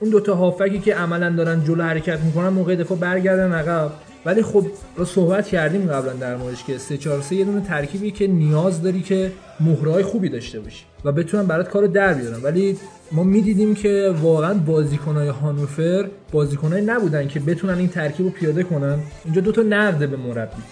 اون 0.00 0.10
دوتا 0.10 0.34
هافکی 0.34 0.78
که 0.78 0.94
عملا 0.94 1.30
دارن 1.30 1.64
جلو 1.64 1.82
حرکت 1.82 2.20
می‌کنن 2.20 2.48
موقع 2.48 2.74
دفاع 2.74 2.98
برگردن 2.98 3.52
عقب. 3.52 3.92
ولی 4.26 4.42
خب 4.42 4.66
رو 4.96 5.04
صحبت 5.04 5.46
کردیم 5.46 5.86
قبلا 5.86 6.12
در 6.12 6.36
موردش 6.36 6.64
که 6.64 6.78
3 6.78 6.96
4 6.98 7.20
3 7.20 7.36
یه 7.36 7.44
دونه 7.44 7.60
ترکیبی 7.60 8.10
که 8.10 8.26
نیاز 8.26 8.82
داری 8.82 9.02
که 9.02 9.32
مهره‌های 9.60 10.02
خوبی 10.02 10.28
داشته 10.28 10.60
باشی 10.60 10.84
و 11.04 11.12
بتونن 11.12 11.46
برات 11.46 11.68
کارو 11.68 11.86
در 11.86 12.14
بیارن 12.14 12.42
ولی 12.42 12.78
ما 13.12 13.22
می‌دیدیم 13.22 13.74
که 13.74 14.14
واقعا 14.22 14.54
بازیکنهای 14.54 15.28
هانوفر 15.28 16.08
بازیکنایی 16.32 16.84
نبودن 16.84 17.28
که 17.28 17.40
بتونن 17.40 17.78
این 17.78 17.88
ترکیب 17.88 18.26
رو 18.26 18.32
پیاده 18.32 18.62
کنن. 18.62 18.98
اینجا 19.24 19.40
دوتا 19.40 19.62
نقده 19.62 20.06
به 20.06 20.16
مربی. 20.16 20.62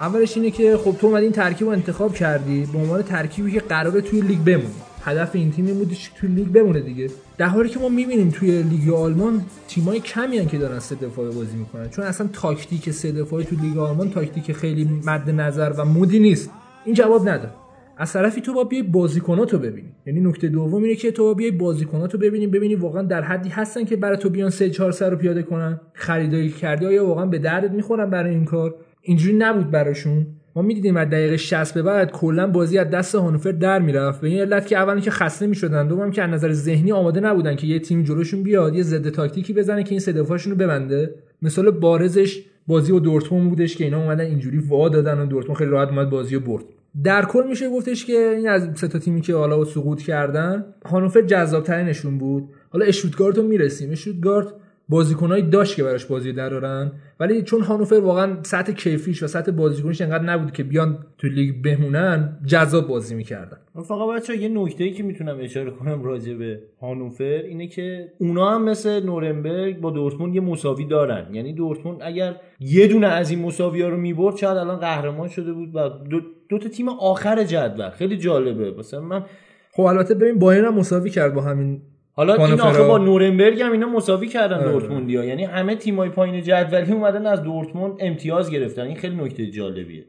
اولش 0.00 0.36
اینه 0.36 0.50
که 0.50 0.76
خب 0.76 0.96
تو 1.00 1.06
اومدی 1.06 1.22
این 1.22 1.32
ترکیب 1.32 1.66
رو 1.66 1.72
انتخاب 1.72 2.14
کردی 2.14 2.66
به 2.72 2.78
عنوان 2.78 3.02
ترکیبی 3.02 3.52
که 3.52 3.60
قراره 3.60 4.00
توی 4.00 4.20
لیگ 4.20 4.38
بمونی. 4.38 4.74
هدف 5.04 5.34
این 5.34 5.52
تیم 5.52 5.66
این 5.66 5.78
بودش 5.78 6.10
توی 6.16 6.28
لیگ 6.28 6.48
بمونه 6.48 6.80
دیگه. 6.80 7.10
در 7.38 7.46
حالی 7.46 7.68
که 7.68 7.78
ما 7.78 7.88
می‌بینیم 7.88 8.30
توی 8.30 8.62
لیگ 8.62 8.90
آلمان 8.94 9.42
تیمای 9.68 10.00
کمی 10.00 10.38
هن 10.38 10.46
که 10.46 10.58
دارن 10.58 10.78
سه 10.78 10.94
دفاعه 10.94 11.30
بازی 11.30 11.56
می‌کنن. 11.56 11.88
چون 11.88 12.04
اصلا 12.04 12.28
تاکتیک 12.32 12.90
سه 12.90 13.12
دفاعه 13.12 13.44
توی 13.44 13.58
لیگ 13.58 13.78
آلمان 13.78 14.10
تاکتیک 14.10 14.52
خیلی 14.52 14.88
مد 15.06 15.30
نظر 15.30 15.72
و 15.78 15.84
مودی 15.84 16.18
نیست. 16.18 16.50
این 16.84 16.94
جواب 16.94 17.28
نداره. 17.28 17.50
از 17.96 18.12
طرفی 18.12 18.40
تو 18.40 18.54
با 18.54 18.64
بیای 18.64 18.82
بازیکناتو 18.82 19.58
ببینی. 19.58 19.88
یعنی 20.06 20.20
نکته 20.20 20.48
دوم 20.48 20.82
اینه 20.82 20.94
که 20.94 21.12
تو 21.12 21.24
با 21.24 21.34
بیای 21.34 21.50
بازیکناتو 21.50 22.18
ببینی 22.18 22.46
ببینی 22.46 22.74
واقعا 22.74 23.02
در 23.02 23.22
حدی 23.22 23.48
هستن 23.48 23.84
که 23.84 23.96
برای 23.96 24.16
تو 24.16 24.30
بیان 24.30 24.50
3 24.50 24.70
4 24.70 24.92
سر 24.92 25.10
رو 25.10 25.16
پیاده 25.16 25.42
کنن 25.42 25.80
خریداری 25.92 26.50
کردی 26.50 26.86
آیا 26.86 27.06
واقعا 27.06 27.26
به 27.26 27.38
دردت 27.38 27.70
می‌خورن 27.70 28.10
برای 28.10 28.34
این 28.34 28.44
کار؟ 28.44 28.74
اینجوری 29.02 29.36
نبود 29.36 29.70
براشون. 29.70 30.26
ما 30.56 30.62
می‌دیدیم 30.62 30.96
از 30.96 31.08
دقیقه 31.10 31.36
60 31.36 31.74
به 31.74 31.82
بعد 31.82 32.12
کلا 32.12 32.46
بازی 32.46 32.78
از 32.78 32.90
دست 32.90 33.14
هانوفر 33.14 33.52
در 33.52 33.78
می‌رفت. 33.78 34.20
به 34.20 34.28
این 34.28 34.40
علت 34.40 34.66
که 34.66 34.76
اولا 34.76 35.00
که 35.00 35.10
خسته 35.10 35.46
می‌شدن 35.46 35.88
دوم 35.88 36.10
که 36.10 36.22
از 36.22 36.30
نظر 36.30 36.52
ذهنی 36.52 36.92
آماده 36.92 37.20
نبودن 37.20 37.56
که 37.56 37.66
یه 37.66 37.78
تیم 37.78 38.02
جلوشون 38.02 38.42
بیاد 38.42 38.74
یه 38.74 38.82
ضد 38.82 39.08
تاکتیکی 39.08 39.52
بزنه 39.52 39.82
که 39.82 39.90
این 39.90 40.00
سه 40.00 40.12
دفاعشون 40.12 40.52
رو 40.52 40.58
ببنده. 40.58 41.14
مثال 41.42 41.70
بارزش 41.70 42.44
بازی 42.66 42.92
و 42.92 42.98
دورتموند 42.98 43.48
بودش 43.48 43.76
که 43.76 43.84
اینا 43.84 44.02
اومدن 44.02 44.24
اینجوری 44.24 44.58
وا 44.58 44.88
دادن 44.88 45.18
و 45.18 45.26
دورتموند 45.26 45.58
خیلی 45.58 45.70
راحت 45.70 45.88
اومد 45.88 46.10
بازی 46.10 46.34
رو 46.34 46.40
برد. 46.40 46.64
در 47.04 47.24
کل 47.24 47.42
میشه 47.48 47.70
گفتش 47.70 48.04
که 48.04 48.34
این 48.36 48.48
از 48.48 48.68
سه 48.74 48.88
تیمی 48.88 49.20
که 49.20 49.34
حالا 49.34 49.64
سقوط 49.64 50.02
کردن 50.02 50.64
هانوفر 50.86 51.22
جذابترینشون 51.22 52.18
بود. 52.18 52.48
حالا 52.70 52.84
اشوتگارت 52.84 53.36
رو 53.36 53.42
می‌رسیم. 53.42 53.90
اشوتگارت 53.90 54.46
بازیکنایی 54.88 55.42
داشت 55.42 55.76
که 55.76 55.82
براش 55.82 56.04
بازی 56.04 56.32
درارن 56.32 56.92
ولی 57.20 57.42
چون 57.42 57.60
هانوفر 57.60 57.94
واقعا 57.94 58.36
سطح 58.42 58.72
کیفیش 58.72 59.22
و 59.22 59.26
سطح 59.26 59.52
بازیکنیش 59.52 60.00
انقدر 60.00 60.24
نبود 60.24 60.52
که 60.52 60.62
بیان 60.62 60.98
تو 61.18 61.28
لیگ 61.28 61.62
بمونن 61.62 62.38
جذاب 62.46 62.88
بازی 62.88 63.14
می‌کردن. 63.14 63.56
فقط 63.74 64.08
بچه 64.16 64.36
یه 64.36 64.48
نکته 64.48 64.84
ای 64.84 64.90
که 64.90 65.02
می‌تونم 65.02 65.36
اشاره 65.40 65.70
کنم 65.70 66.02
راجع 66.02 66.34
به 66.34 66.60
هانوفر 66.80 67.24
اینه 67.24 67.66
که 67.66 68.12
اونا 68.18 68.54
هم 68.54 68.64
مثل 68.64 69.06
نورنبرگ 69.06 69.80
با 69.80 69.90
دورتموند 69.90 70.34
یه 70.34 70.40
مساوی 70.40 70.84
دارن. 70.84 71.34
یعنی 71.34 71.52
دورتموند 71.52 71.98
اگر 72.02 72.36
یه 72.60 72.86
دونه 72.86 73.06
از 73.06 73.30
این 73.30 73.42
مساوی 73.42 73.82
ها 73.82 73.88
رو 73.88 73.96
می‌برد 73.96 74.36
شاید 74.36 74.56
الان 74.56 74.76
قهرمان 74.76 75.28
شده 75.28 75.52
بود 75.52 75.76
و 75.76 75.88
دو, 75.88 76.20
دو 76.48 76.58
تا 76.58 76.68
تیم 76.68 76.88
آخر 76.88 77.44
جدول. 77.44 77.90
خیلی 77.90 78.16
جالبه. 78.16 78.74
مثلا 78.78 79.00
من 79.00 79.24
خب 79.72 79.82
البته 79.82 80.14
ببین 80.14 80.38
بایرن 80.38 80.64
هم 80.64 80.74
مساوی 80.74 81.10
کرد 81.10 81.34
با 81.34 81.42
همین 81.42 81.82
حالا 82.16 82.34
این 82.34 82.60
آخه 82.60 82.82
با 82.82 82.98
نورنبرگ 82.98 83.62
هم 83.62 83.72
اینا 83.72 83.88
مساوی 83.88 84.28
کردن 84.28 84.56
آره. 84.56 84.72
دورتموندیا 84.72 85.24
یعنی 85.24 85.44
همه 85.44 85.74
تیمای 85.74 86.08
پایین 86.08 86.42
جدولی 86.42 86.92
اومدن 86.92 87.26
از 87.26 87.42
دورتموند 87.42 87.96
امتیاز 88.00 88.50
گرفتن. 88.50 88.82
این 88.82 88.96
خیلی 88.96 89.16
نکته 89.16 89.46
جالبیه. 89.46 90.04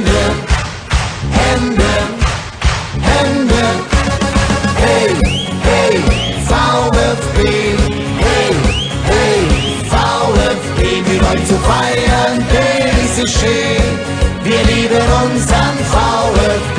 zu 11.48 11.56
feiern, 11.68 12.38
es 13.20 13.30
schön, 13.36 13.92
wir 14.46 14.62
lieben 14.72 15.06
unseren 15.22 15.78
VfB. 15.92 16.78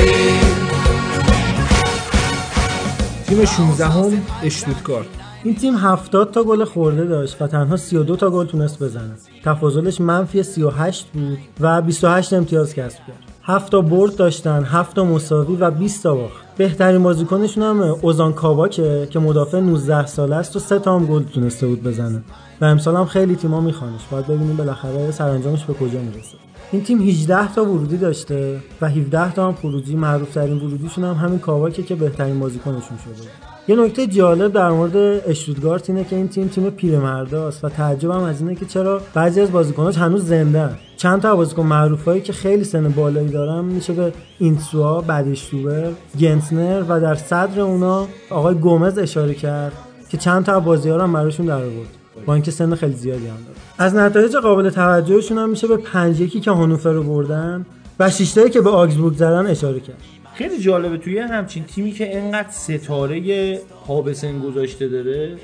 تیم 3.28 3.46
16 3.46 3.86
هم 3.86 4.22
اشتوتگارت 4.44 5.06
این 5.44 5.56
تیم 5.56 5.76
70 5.76 6.32
تا 6.32 6.44
گل 6.44 6.64
خورده 6.64 7.06
داشت 7.06 7.42
و 7.42 7.48
تنها 7.48 7.78
32 7.78 8.16
تا 8.16 8.30
گل 8.30 8.46
تونست 8.46 8.80
بزنه. 8.80 9.12
تفاضلش 9.44 10.02
منفی 10.02 10.44
38 10.44 11.08
بود 11.14 11.38
و 11.60 11.82
28 11.82 12.34
امتیاز 12.34 12.74
کسب 12.74 12.98
کرد. 13.08 13.20
7 13.44 13.72
تا 13.72 13.82
برد 13.82 14.16
داشتن 14.16 14.64
7 14.64 14.96
تا 14.96 15.04
مساوی 15.04 15.56
و 15.56 15.72
20 15.72 16.04
تا 16.04 16.16
باخت. 16.16 16.46
بهترین 16.58 17.04
بازیکنشون 17.04 17.64
هم 17.64 17.82
اوزان 18.02 18.34
کاباکه 18.34 19.08
که 19.12 19.20
مدافع 19.20 19.60
19 19.60 20.06
ساله 20.06 20.36
است 20.36 20.56
و 20.56 20.60
3 20.60 20.80
تا 20.80 20.96
هم 20.96 21.06
گل 21.06 21.24
تونسته 21.24 21.68
بود 21.68 21.84
بزنه. 21.84 22.22
و 22.62 22.66
امسال 22.66 22.96
هم 22.96 23.06
خیلی 23.06 23.36
تیم‌ها 23.36 23.62
میخوانش. 23.62 24.02
باید 24.12 24.28
ببینیم 24.28 24.58
بالاخره 24.58 25.12
سرانجامش 25.12 25.66
به 25.66 25.74
کجا 25.74 26.00
می‌رسه. 26.00 26.38
این 26.72 26.84
تیم 26.84 27.02
18 27.02 27.54
تا 27.54 27.66
ورودی 27.66 27.98
داشته 27.98 28.60
و 28.82 28.90
17 28.90 29.34
تا 29.34 29.48
هم 29.48 29.54
خروجی. 29.54 29.96
معروف 29.96 30.34
ترین 30.34 30.58
ورودیشون 30.58 31.04
هم 31.04 31.14
همین 31.14 31.40
کاواکه 31.40 31.84
که 31.84 31.96
بهترین 31.96 32.40
بازیکنشون 32.40 32.98
شده. 32.98 33.30
یه 33.68 33.76
نکته 33.76 34.08
جالب 34.08 34.54
در 34.54 34.70
مورد 34.70 34.96
اشتوتگارت 35.28 35.90
اینه 35.90 36.04
که 36.04 36.16
این 36.16 36.28
تیم 36.28 36.48
تیم 36.48 36.70
پیرمرداست 36.70 37.66
و 37.66 37.70
تعجبم 37.70 38.24
از 38.24 38.42
اینه 38.42 38.56
که 38.56 38.66
چرا 38.66 39.02
بعضی 39.14 39.42
از 39.42 39.52
بازیکناش 39.52 39.98
هنوز 39.98 40.26
زنده 40.26 40.70
چند 40.98 41.22
تا 41.22 41.36
بازیکن 41.36 41.64
معروفایی 41.64 42.22
که 42.22 42.34
خیلی 42.34 42.64
سن 42.64 42.90
بالایی 42.90 43.30
دارن 43.30 43.66
میشه 43.66 43.94
به 43.94 44.14
اینسوا 44.40 45.02
بدیشتوبر 45.02 45.92
گنسنر 46.20 46.84
و 46.90 47.02
در 47.02 47.16
صدر 47.16 47.62
اونا 47.62 48.08
آقای 48.30 48.56
گومز 48.56 48.98
اشاره 48.98 49.34
کرد 49.34 49.74
که 50.10 50.18
چند 50.18 50.46
تا 50.46 50.60
بازی 50.60 50.90
ها 50.90 50.96
رو 50.96 51.04
هم 51.04 51.14
براشون 51.14 51.46
در 51.46 51.64
آورد. 51.64 52.05
با 52.26 52.34
اینکه 52.34 52.52
سن 52.52 52.76
خیلی 52.76 52.94
زیادی 52.94 53.28
هم 53.28 53.36
داره. 53.36 53.60
از 53.78 53.96
نتایج 53.96 54.36
قابل 54.36 54.70
توجهشون 54.70 55.38
هم 55.38 55.50
میشه 55.50 55.68
به 55.68 55.78
5 55.78 56.22
1 56.22 56.44
که 56.44 56.52
هانوفر 56.52 56.92
رو 56.92 57.04
بردن 57.04 57.66
و 58.00 58.10
6 58.10 58.34
که 58.34 58.62
به 58.62 58.70
آگزبورگ 58.70 59.16
زدن 59.16 59.48
اشاره 59.48 59.80
کرد. 59.80 59.98
خیلی 60.34 60.60
جالبه 60.60 60.98
توی 60.98 61.20
همچین 61.20 61.64
تیمی 61.64 61.92
که 61.92 62.18
انقدر 62.18 62.52
ستاره 62.52 63.60
پابسن 63.88 64.40
گذاشته 64.40 64.88
داره 64.88 65.36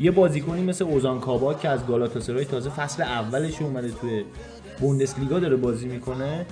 یه 0.00 0.10
بازیکنی 0.10 0.62
مثل 0.62 0.84
اوزان 0.84 1.20
کابا 1.20 1.54
که 1.54 1.68
از 1.68 1.86
گالاتاسرای 1.86 2.44
تازه 2.44 2.70
فصل 2.70 3.02
اولش 3.02 3.62
اومده 3.62 3.90
توی 4.00 4.24
بوندسلیگا 4.80 5.38
داره 5.38 5.56
بازی 5.56 5.86
می‌کنه 5.86 6.46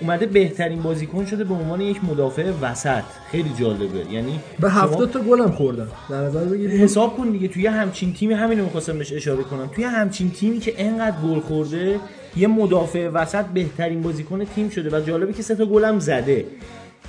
اومده 0.00 0.26
بهترین 0.26 0.82
بازیکن 0.82 1.26
شده 1.26 1.44
به 1.44 1.54
عنوان 1.54 1.80
یک 1.80 2.04
مدافع 2.04 2.52
وسط. 2.62 3.02
خیلی 3.30 3.50
جالبه. 3.60 4.12
یعنی 4.12 4.40
به 4.60 4.68
شما 4.70 4.80
70 4.80 5.10
تا 5.10 5.20
گل 5.20 5.40
هم 5.40 5.50
خوردن. 5.50 5.88
در 6.10 6.16
نظر 6.16 6.44
بگیرید. 6.44 6.80
حساب 6.80 7.16
کن 7.16 7.30
دیگه 7.30 7.48
توی 7.48 7.66
همچین 7.66 8.12
تیمی 8.12 8.34
همین 8.34 8.58
رو 8.58 8.64
می‌خواستم 8.64 8.98
بهش 8.98 9.12
اشاره 9.12 9.42
کنم. 9.42 9.70
توی 9.74 9.84
همچین 9.84 10.30
تیمی 10.30 10.58
که 10.58 10.74
انقدر 10.78 11.16
گل 11.26 11.40
خورده 11.40 12.00
یه 12.36 12.48
مدافع 12.48 13.08
وسط 13.08 13.44
بهترین 13.44 14.02
بازیکن 14.02 14.44
تیم 14.44 14.68
شده 14.68 14.98
و 14.98 15.00
جالبه 15.00 15.32
که 15.32 15.42
سه 15.42 15.54
تا 15.54 15.66
گل 15.66 15.84
هم 15.84 15.98
زده. 15.98 16.44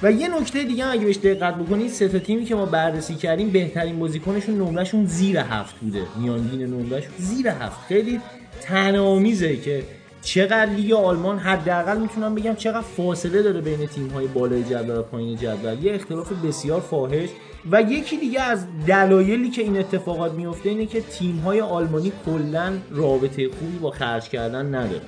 و 0.03 0.11
یه 0.11 0.39
نکته 0.39 0.63
دیگه 0.63 0.83
هم 0.83 0.91
اگه 0.91 1.05
بهش 1.05 1.17
دقت 1.17 1.55
بکنید 1.55 1.89
سه 1.89 2.07
تا 2.07 2.19
تیمی 2.19 2.45
که 2.45 2.55
ما 2.55 2.65
بررسی 2.65 3.15
کردیم 3.15 3.49
بهترین 3.49 3.99
بازیکنشون 3.99 4.55
نمرهشون 4.55 5.05
زیر 5.05 5.37
هفت 5.37 5.75
بوده. 5.75 6.01
میانگین 6.19 6.61
نمرهشون 6.61 7.11
زیر 7.17 7.47
هفت. 7.47 7.87
خیلی 7.87 8.19
تنامیزه 8.61 9.57
که 9.57 9.83
چقدر 10.21 10.65
لیگ 10.65 10.93
آلمان 10.93 11.39
حداقل 11.39 11.97
می‌تونم 11.97 12.35
بگم 12.35 12.55
چقدر 12.55 12.81
فاصله 12.81 13.41
داره 13.41 13.61
بین 13.61 13.87
تیم 13.87 14.07
های 14.07 14.27
بالای 14.27 14.63
جدول 14.63 14.97
و 14.97 15.01
پایین 15.01 15.37
جدول. 15.37 15.83
یه 15.83 15.93
اختلاف 15.93 16.31
بسیار 16.31 16.81
فاحش. 16.81 17.29
و 17.71 17.81
یکی 17.81 18.17
دیگه 18.17 18.41
از 18.41 18.65
دلایلی 18.87 19.49
که 19.49 19.61
این 19.61 19.77
اتفاقات 19.77 20.31
میفته 20.31 20.69
اینه 20.69 20.85
که 20.85 21.01
تیم 21.01 21.37
های 21.37 21.61
آلمانی 21.61 22.11
کلا 22.25 22.73
رابطه 22.91 23.49
خوبی 23.49 23.77
با 23.81 23.91
خرج 23.91 24.29
کردن 24.29 24.75
ندارن. 24.75 25.01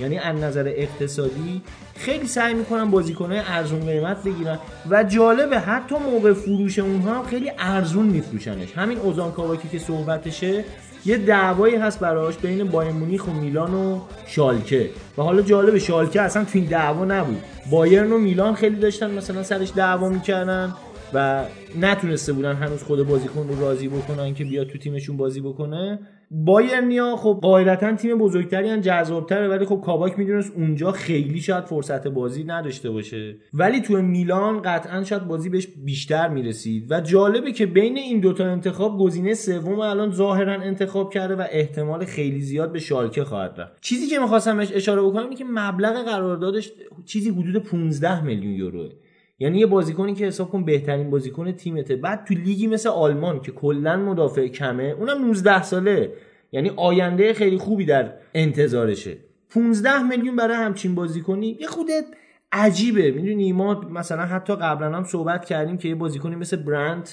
یعنی 0.00 0.18
از 0.18 0.36
نظر 0.36 0.72
اقتصادی 0.76 1.62
خیلی 1.94 2.26
سعی 2.26 2.54
می‌کنن 2.54 2.90
بازیکنهای 2.90 3.42
ارزون 3.46 3.86
قیمت 3.86 4.24
بگیرن 4.24 4.58
و 4.90 5.04
جالبه 5.04 5.58
حتی 5.58 5.94
موقع 5.94 6.32
فروش 6.32 6.78
اونها 6.78 7.14
هم 7.14 7.24
خیلی 7.24 7.52
ارزون 7.58 8.06
میفروشنش. 8.06 8.72
همین 8.72 8.98
اوزان 8.98 9.32
کاواکی 9.32 9.68
که 9.68 9.78
صحبتشه 9.78 10.64
یه 11.06 11.18
دعوایی 11.18 11.76
هست 11.76 12.00
براش 12.00 12.36
بین 12.36 12.64
بایر 12.64 12.92
مونیخ 12.92 13.28
و 13.28 13.30
میلان 13.30 13.74
و 13.74 14.00
شالکه. 14.26 14.90
و 15.18 15.22
حالا 15.22 15.42
جالبه 15.42 15.78
شالکه 15.78 16.20
اصلا 16.20 16.44
تو 16.44 16.50
این 16.54 16.64
دعوا 16.64 17.04
نبود. 17.04 17.42
بایرن 17.70 18.12
و 18.12 18.18
میلان 18.18 18.54
خیلی 18.54 18.76
داشتن 18.76 19.10
مثلا 19.10 19.42
سرش 19.42 19.72
دعوا 19.76 20.08
می‌کردن 20.08 20.74
و 21.14 21.44
نتونسته 21.80 22.32
بودن 22.32 22.54
هنوز 22.54 22.82
خود 22.82 23.06
بازیکن 23.06 23.48
رو 23.48 23.60
راضی 23.60 23.88
بکنن 23.88 24.34
که 24.34 24.44
بیاد 24.44 24.66
تو 24.66 24.78
تیمشون 24.78 25.16
بازی 25.16 25.40
بکنه. 25.40 25.98
بایرنیا 26.32 27.16
خب 27.16 27.38
قاعدتا 27.42 27.96
تیم 27.96 28.18
بزرگتری 28.18 28.70
ان 28.70 28.80
جذابتره 28.80 29.48
ولی 29.48 29.64
خب 29.64 29.80
کاباک 29.84 30.18
می‌دونست 30.18 30.52
اونجا 30.56 30.92
خیلی 30.92 31.40
شاید 31.40 31.64
فرصت 31.64 32.08
بازی 32.08 32.44
نداشته 32.44 32.90
باشه. 32.90 33.36
ولی 33.52 33.80
تو 33.80 34.02
میلان 34.02 34.62
قطعا 34.62 35.04
شاید 35.04 35.26
بازی 35.26 35.48
بهش 35.48 35.66
بیشتر 35.66 36.28
می‌رسید. 36.28 36.92
و 36.92 37.00
جالبه 37.00 37.52
که 37.52 37.66
بین 37.66 37.96
این 37.96 38.20
دوتا 38.20 38.44
انتخاب 38.44 38.98
گزینه 38.98 39.34
سوم 39.34 39.80
الان 39.80 40.10
ظاهرا 40.10 40.52
انتخاب 40.52 41.12
کرده 41.12 41.36
و 41.36 41.44
احتمال 41.50 42.04
خیلی 42.04 42.40
زیاد 42.40 42.72
به 42.72 42.78
شالکه 42.78 43.24
خواهد 43.24 43.54
رفت. 43.60 43.80
چیزی 43.80 44.06
که 44.06 44.18
می‌خواستم 44.18 44.58
اشاره 44.58 45.02
بکنم 45.02 45.22
اینه 45.22 45.36
که 45.36 45.44
مبلغ 45.48 46.04
قراردادش 46.04 46.72
چیزی 47.04 47.30
حدود 47.30 47.56
15 47.56 48.24
میلیون 48.24 48.52
یوروه. 48.52 48.90
یعنی 49.40 49.58
یه 49.58 49.66
بازیکنی 49.66 50.14
که 50.14 50.26
حساب 50.26 50.50
کن 50.50 50.64
بهترین 50.64 51.10
بازیکن 51.10 51.52
تیمته 51.52 51.96
بعد 51.96 52.24
تو 52.24 52.34
لیگی 52.34 52.66
مثل 52.66 52.88
آلمان 52.88 53.40
که 53.40 53.52
کلا 53.52 53.96
مدافع 53.96 54.48
کمه 54.48 54.94
اونم 54.98 55.24
19 55.24 55.62
ساله. 55.62 56.12
یعنی 56.52 56.70
آینده 56.76 57.32
خیلی 57.32 57.58
خوبی 57.58 57.84
در 57.84 58.12
انتظارشه. 58.34 59.16
15 59.50 60.02
میلیون 60.02 60.36
برای 60.36 60.56
همچین 60.56 60.94
بازیکنی 60.94 61.56
یه 61.60 61.66
خودت 61.66 62.04
عجیبه. 62.52 63.10
می‌دونی 63.10 63.52
ما 63.52 63.80
مثلا 63.80 64.22
حتی 64.22 64.56
قبلا 64.56 64.96
هم 64.96 65.04
صحبت 65.04 65.44
کردیم 65.44 65.78
که 65.78 65.88
یه 65.88 65.94
بازیکنی 65.94 66.36
مثل 66.36 66.56
برند 66.56 67.10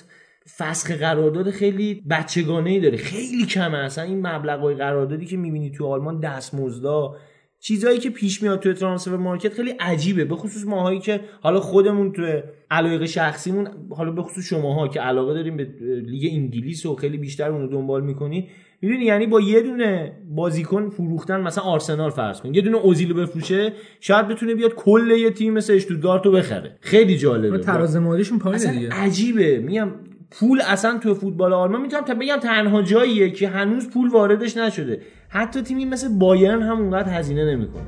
فسخ 0.57 0.91
قرارداد 0.91 1.49
خیلی 1.49 2.03
بچگانه 2.09 2.69
ای 2.69 2.79
داره. 2.79 2.97
خیلی 2.97 3.45
کمه. 3.45 3.77
اصلا 3.77 4.03
این 4.03 4.27
مبلغای 4.27 4.75
قراردادی 4.75 5.25
که 5.25 5.37
می‌بینی 5.37 5.71
تو 5.71 5.85
آلمان 5.85 6.19
دستمزدا 6.19 7.15
چیزایی 7.59 7.99
که 7.99 8.09
پیش 8.09 8.43
میاد 8.43 8.59
توی 8.59 8.73
ترانسفر 8.73 9.17
مارکت 9.17 9.53
خیلی 9.53 9.71
عجیبه. 9.79 10.25
به 10.25 10.35
خصوص 10.35 10.65
ماهایی 10.65 10.99
که 10.99 11.19
حالا 11.41 11.59
خودمون 11.59 12.11
توی 12.11 12.43
علایق 12.71 13.05
شخصیمون 13.05 13.67
حالا 13.89 14.11
به 14.11 14.21
خصوص 14.21 14.45
شماها 14.45 14.87
که 14.87 15.01
علاقه 15.01 15.33
داریم 15.33 15.57
به 15.57 15.67
لیگ 16.05 16.33
انگلیس 16.33 16.85
و 16.85 16.95
خیلی 16.95 17.17
بیشتر 17.17 17.49
اون 17.49 17.61
رو 17.61 17.67
دنبال 17.67 18.03
می‌کنی. 18.03 18.49
می‌دونی 18.81 19.05
یعنی 19.05 19.27
با 19.27 19.41
یه 19.41 19.61
دونه 19.61 20.17
بازیکن 20.29 20.89
فروختن 20.89 21.41
مثلا 21.41 21.63
آرسنال 21.63 22.09
فرض 22.09 22.41
کن 22.41 22.53
یه 22.53 22.61
دونه 22.61 22.77
اوزیل 22.77 23.13
بفروشه 23.13 23.73
شاید 23.99 24.27
بتونه 24.27 24.55
بیاد 24.55 24.73
کل 24.75 25.11
یه 25.11 25.31
تیم 25.31 25.53
مثل 25.53 25.73
اشتوتگارت 25.73 26.25
رو 26.25 26.31
بخره. 26.31 26.77
خیلی 26.81 27.17
جالبه. 27.17 27.57
تراز 27.57 27.95
مالیشون 27.95 28.39
پایینه 28.39 28.73
دیگه. 28.73 28.89
عجیبه. 28.89 29.59
میگم 29.59 29.91
پول 30.31 30.61
اصلا 30.61 30.97
تو 30.97 31.13
فوتبال 31.13 31.53
آلمان 31.53 31.81
می‌تونم 31.81 32.05
تا 32.05 32.13
بگم 32.13 32.37
تنها 32.37 32.81
جاییه 32.81 33.31
که 33.31 33.47
هنوز 33.47 33.89
پول 33.89 34.09
واردش 34.09 34.57
نشده. 34.57 35.01
حتی 35.29 35.61
تیمی 35.61 35.85
مثل 35.85 36.07
بایرن 36.17 36.61
هم 36.61 36.81
اونقدر 36.81 37.09
هزینه 37.09 37.45
نمی‌کنه. 37.45 37.83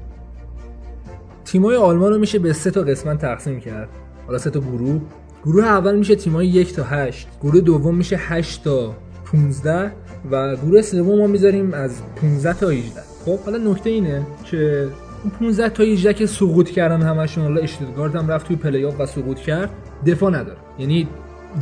تیمای 1.45 1.75
آلمان 1.75 2.13
رو 2.13 2.19
میشه 2.19 2.39
به 2.39 2.53
سه 2.53 2.71
تا 2.71 2.81
قسمت 2.81 3.17
تقسیم 3.17 3.59
کرد. 3.59 3.89
حالا 4.27 4.37
سه 4.37 4.49
تا 4.49 4.59
گروه. 4.59 5.01
گروه 5.45 5.63
اول 5.63 5.95
میشه 5.95 6.15
تیمای 6.15 6.47
یک 6.47 6.73
تا 6.73 6.83
هشت. 6.83 7.27
گروه 7.41 7.61
دوم 7.61 7.95
میشه 7.95 8.15
8 8.15 8.63
تا 8.63 8.95
15 9.31 9.91
و 10.31 10.55
گروه 10.55 10.81
سوم 10.81 11.17
ما 11.17 11.27
می‌ذاریم 11.27 11.73
از 11.73 12.01
15 12.21 12.53
تا 12.53 12.69
18 12.69 13.01
خب 13.25 13.39
حالا 13.39 13.71
نکته 13.71 13.89
اینه 13.89 14.27
که 14.45 14.87
اون 15.23 15.31
15 15.39 15.69
تا 15.69 15.83
18 15.83 16.13
که 16.13 16.25
سقوط 16.25 16.69
کردن 16.69 17.01
همشون 17.01 17.43
حالا 17.43 17.61
اشتوتگارت 17.61 18.15
هم 18.15 18.27
رفت 18.27 18.47
توی 18.47 18.55
پلی 18.55 18.83
و 18.83 19.05
سقوط 19.05 19.39
کرد 19.39 19.69
دفاع 20.05 20.31
نداره. 20.31 20.57
یعنی 20.79 21.07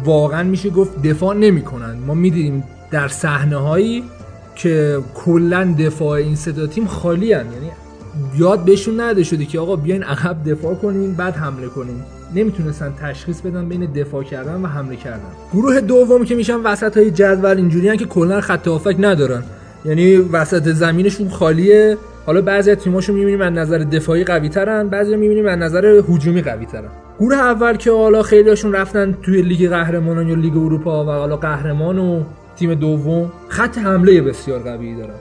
واقعا 0.06 0.44
میشه 0.44 0.70
گفت 0.70 1.02
دفاع 1.02 1.36
نمی‌کنن. 1.36 1.98
ما 2.08 2.14
می‌دیدیم 2.14 2.64
در 2.92 3.08
صحنه 3.08 3.56
هایی 3.58 4.04
که 4.56 5.00
کلا 5.16 5.76
دفاع 5.80 6.12
این 6.12 6.36
سه 6.36 6.68
تیم 6.68 6.86
خالی 6.86 7.34
هن. 7.34 7.46
یعنی 7.54 7.72
یاد 8.38 8.66
بهشون 8.66 9.02
نده 9.02 9.24
شده 9.24 9.46
که 9.46 9.60
آقا 9.60 9.76
بیاین 9.76 10.04
عقب 10.04 10.50
دفاع 10.50 10.76
کنین 10.76 11.14
بعد 11.14 11.36
حمله 11.36 11.68
کنین. 11.68 11.96
نمی‌تونستن 12.36 12.94
تشخیص 13.02 13.42
بدن 13.42 13.70
بین 13.70 13.86
دفاع 13.86 14.24
کردن 14.24 14.62
و 14.62 14.68
حمله 14.68 14.96
کردن. 14.96 15.32
گروه 15.54 15.82
دوم 15.82 16.26
که 16.26 16.36
میشن 16.36 16.56
وسط 16.56 16.98
های 16.98 17.12
جدول 17.12 17.58
اینجوری 17.58 17.98
که 17.98 18.06
کلا 18.06 18.42
خط 18.42 18.68
هافک 18.68 18.96
ندارن. 19.00 19.44
یعنی 19.86 20.18
وسط 20.18 20.64
زمینشون 20.64 21.30
خالیه. 21.30 21.98
حالا 22.26 22.42
بعضی 22.42 22.72
از 22.72 22.78
تیماشو 22.78 23.14
می‌بینیم 23.14 23.42
از 23.42 23.54
نظر 23.54 23.78
دفاعی 23.78 24.24
قوی 24.24 24.50
ترن 24.50 24.88
بعضی 24.88 25.16
می‌بینیم 25.16 25.46
از 25.48 25.60
نظر 25.60 25.86
هجومی 26.10 26.42
قوی 26.42 26.66
ترن 26.66 26.90
گروه 27.20 27.38
اول 27.38 27.76
که 27.76 27.92
حالا 27.92 28.24
خیلیشون 28.24 28.74
رفتن 28.74 29.18
توی 29.24 29.42
لیگ 29.42 29.70
قهرمانان 29.70 30.28
یا 30.28 30.36
لیگ 30.36 30.58
اروپا 30.58 31.06
و 31.06 31.10
حالا 31.10 31.38
قهرمان 31.38 32.00
و 32.00 32.24
تیم 32.56 32.74
دوم 32.74 33.32
خط 33.48 33.78
حمله 33.78 34.22
بسیار 34.22 34.60
قوی 34.60 34.96
دارن. 34.96 35.14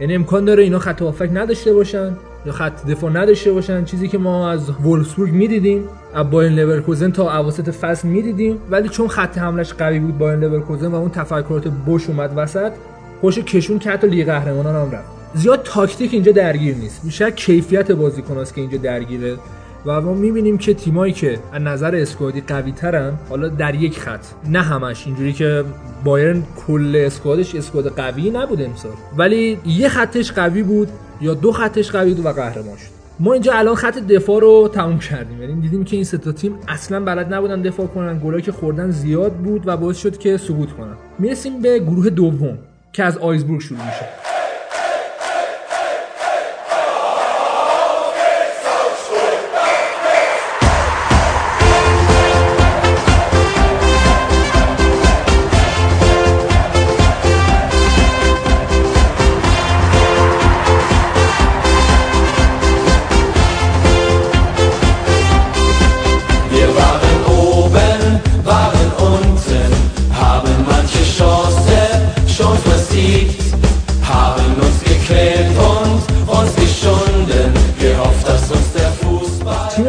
یعنی 0.00 0.14
امکان 0.14 0.44
داره 0.44 0.62
اینا 0.62 0.78
خط 0.78 1.02
هافک 1.02 1.30
نداشته 1.32 1.72
باشن 1.72 2.16
یا 2.46 2.52
خط 2.52 2.86
دفاع 2.86 3.10
نداشته 3.10 3.52
باشن. 3.52 3.84
چیزی 3.84 4.08
که 4.08 4.18
ما 4.18 4.50
از 4.50 4.70
وولفسبورگ 4.70 5.32
می‌دیدیم 5.32 5.84
از 6.14 6.30
بایر 6.30 6.52
لورکوزن 6.52 7.10
تا 7.10 7.38
اواسط 7.38 7.70
فصل 7.70 8.08
می‌دیدیم. 8.08 8.58
ولی 8.70 8.88
چون 8.88 9.08
خط 9.08 9.38
حملش 9.38 9.72
قوی 9.72 9.98
بود 9.98 10.18
بایر 10.18 10.40
لورکوزن 10.40 10.86
و 10.86 10.94
اون 10.94 11.10
تفکرات 11.10 11.68
بوش 11.68 12.08
اومد 12.08 12.32
وسط 12.36 12.72
خوش 13.20 13.38
کشون 13.38 13.78
که 13.78 13.90
حتی 13.90 14.06
لیگ 14.06 14.26
قهرمانان 14.26 14.74
هم 14.74 14.90
رفت. 14.90 15.08
زیاد 15.34 15.62
تاکتیک 15.62 16.14
اینجا 16.14 16.32
درگیر 16.32 16.74
نیست. 16.74 17.04
بیشتر 17.04 17.30
کیفیت 17.30 17.92
بازیکناست 17.92 18.54
که 18.54 18.60
اینجا 18.60 18.78
درگیره. 18.78 19.36
و 19.86 20.00
ما 20.00 20.14
می‌بینیم 20.14 20.58
که 20.58 20.74
تیمایی 20.74 21.12
که 21.12 21.38
از 21.52 21.62
نظر 21.62 21.94
squad 21.94 22.32
ی 22.32 22.40
قوی 22.40 22.72
ترن 22.72 23.12
حالا 23.28 23.48
در 23.48 23.74
یک 23.74 23.98
خط. 23.98 24.26
نه 24.50 24.62
همش 24.62 25.06
اینجوری 25.06 25.32
که 25.32 25.64
بایرن 26.04 26.42
کل 26.66 27.02
اسکوادش 27.06 27.54
اسکواد 27.54 27.88
قوی 27.88 28.30
نبود 28.30 28.62
امسال. 28.62 28.92
ولی 29.16 29.58
یه 29.66 29.88
خطش 29.88 30.32
قوی 30.32 30.62
بود 30.62 30.88
یا 31.20 31.34
دو 31.34 31.52
خطش 31.52 31.90
قوی 31.90 32.14
بود 32.14 32.26
و 32.26 32.28
قهرمان 32.28 32.76
شد. 32.76 32.94
ما 33.20 33.32
اینجا 33.32 33.52
الان 33.52 33.74
خط 33.74 33.98
دفاع 33.98 34.40
رو 34.40 34.70
تموم 34.72 34.98
کردیم. 34.98 35.40
یعنی 35.42 35.60
دیدیم 35.60 35.84
که 35.84 35.96
این 35.96 36.04
سه 36.04 36.18
تیم 36.18 36.54
اصلا 36.68 37.00
بلد 37.00 37.34
نبودن 37.34 37.62
دفاع 37.62 37.86
کنن. 37.86 38.18
گلایی 38.18 38.42
که 38.42 38.52
خوردن 38.52 38.90
زیاد 38.90 39.32
بود 39.32 39.62
و 39.66 39.76
باعث 39.76 39.98
شد 39.98 40.18
که 40.18 40.36
سقوط 40.36 40.72
کنن. 40.72 40.96
می‌رسیم 41.18 41.62
به 41.62 41.78
گروه 41.78 42.10
دوم 42.10 42.58
که 42.92 43.04
از 43.04 43.18
آیزبورگ 43.18 43.60
شروع 43.60 43.80
میشه. 43.86 44.33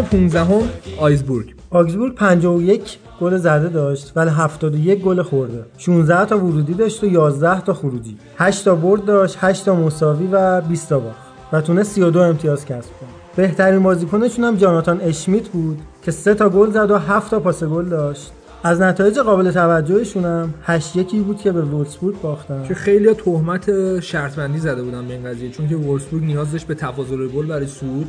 15 0.05 0.43
هم 0.43 0.61
آیزبورگ 0.99 1.55
آگزبورگ 1.69 2.15
51 2.15 2.97
گل 3.21 3.37
زده 3.37 3.69
داشت 3.69 4.13
ولی 4.15 4.29
71 4.29 5.01
گل 5.01 5.21
خورده. 5.21 5.65
16 5.77 6.25
تا 6.25 6.37
ورودی 6.37 6.73
داشت 6.73 7.03
و 7.03 7.07
11 7.07 7.61
تا 7.61 7.73
خروجی. 7.73 8.17
8 8.37 8.65
تا 8.65 8.75
برد 8.75 9.05
داشت 9.05 9.37
8 9.41 9.65
تا 9.65 9.75
مساوی 9.75 10.27
و 10.31 10.61
20 10.61 10.89
تا 10.89 10.99
باخت. 10.99 11.25
و 11.51 11.61
تونست 11.61 11.91
32 11.91 12.19
امتیاز 12.19 12.65
کسب 12.65 12.89
کنه. 12.99 13.09
بهترین 13.35 13.83
بازیکنشون 13.83 14.45
هم 14.45 14.55
جاناتان 14.55 15.01
اشمیت 15.01 15.47
بود 15.47 15.79
که 16.01 16.11
3 16.11 16.33
تا 16.33 16.49
گل 16.49 16.71
زد 16.71 16.91
و 16.91 16.97
7 16.97 17.31
تا 17.31 17.39
پاس 17.39 17.63
گل 17.63 17.85
داشت. 17.85 18.31
از 18.63 18.81
نتایج 18.81 19.19
قابل 19.19 19.51
توجهشون 19.51 20.25
هم 20.25 20.53
8 20.63 20.95
یکی 20.95 21.19
بود 21.19 21.37
که 21.37 21.51
به 21.51 21.61
وولسبورگ 21.61 22.21
باختن. 22.21 22.63
که 22.67 22.73
خیلی 22.73 23.13
تهمت 23.13 23.99
شرط 23.99 24.35
بندی 24.35 24.59
زده 24.59 24.83
بودن 24.83 25.07
به 25.07 25.13
این 25.13 25.23
قضیه 25.23 25.49
چون 25.49 25.69
که 25.69 25.75
وولسبورگ 25.75 26.23
نیاز 26.23 26.51
داشت 26.51 26.67
به 26.67 26.75
تفاضل 26.75 27.27
گل 27.27 27.45
برای 27.45 27.67
صعود 27.67 28.07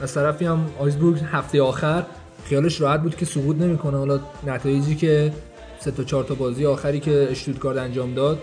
از 0.00 0.14
طرفی 0.14 0.44
هم 0.44 0.66
آیزبورگ 0.78 1.20
هفته 1.32 1.62
آخر 1.62 2.04
خیالش 2.44 2.80
راحت 2.80 3.02
بود 3.02 3.16
که 3.16 3.24
سقوط 3.24 3.56
نمی‌کنه. 3.56 3.98
حالا 3.98 4.20
نتایجی 4.46 4.94
که 4.94 5.32
سه 5.80 5.90
تا 5.90 6.04
چهار 6.04 6.24
تا 6.24 6.34
بازی 6.34 6.66
آخری 6.66 7.00
که 7.00 7.28
اشتوتگارت 7.30 7.78
انجام 7.78 8.14
داد 8.14 8.38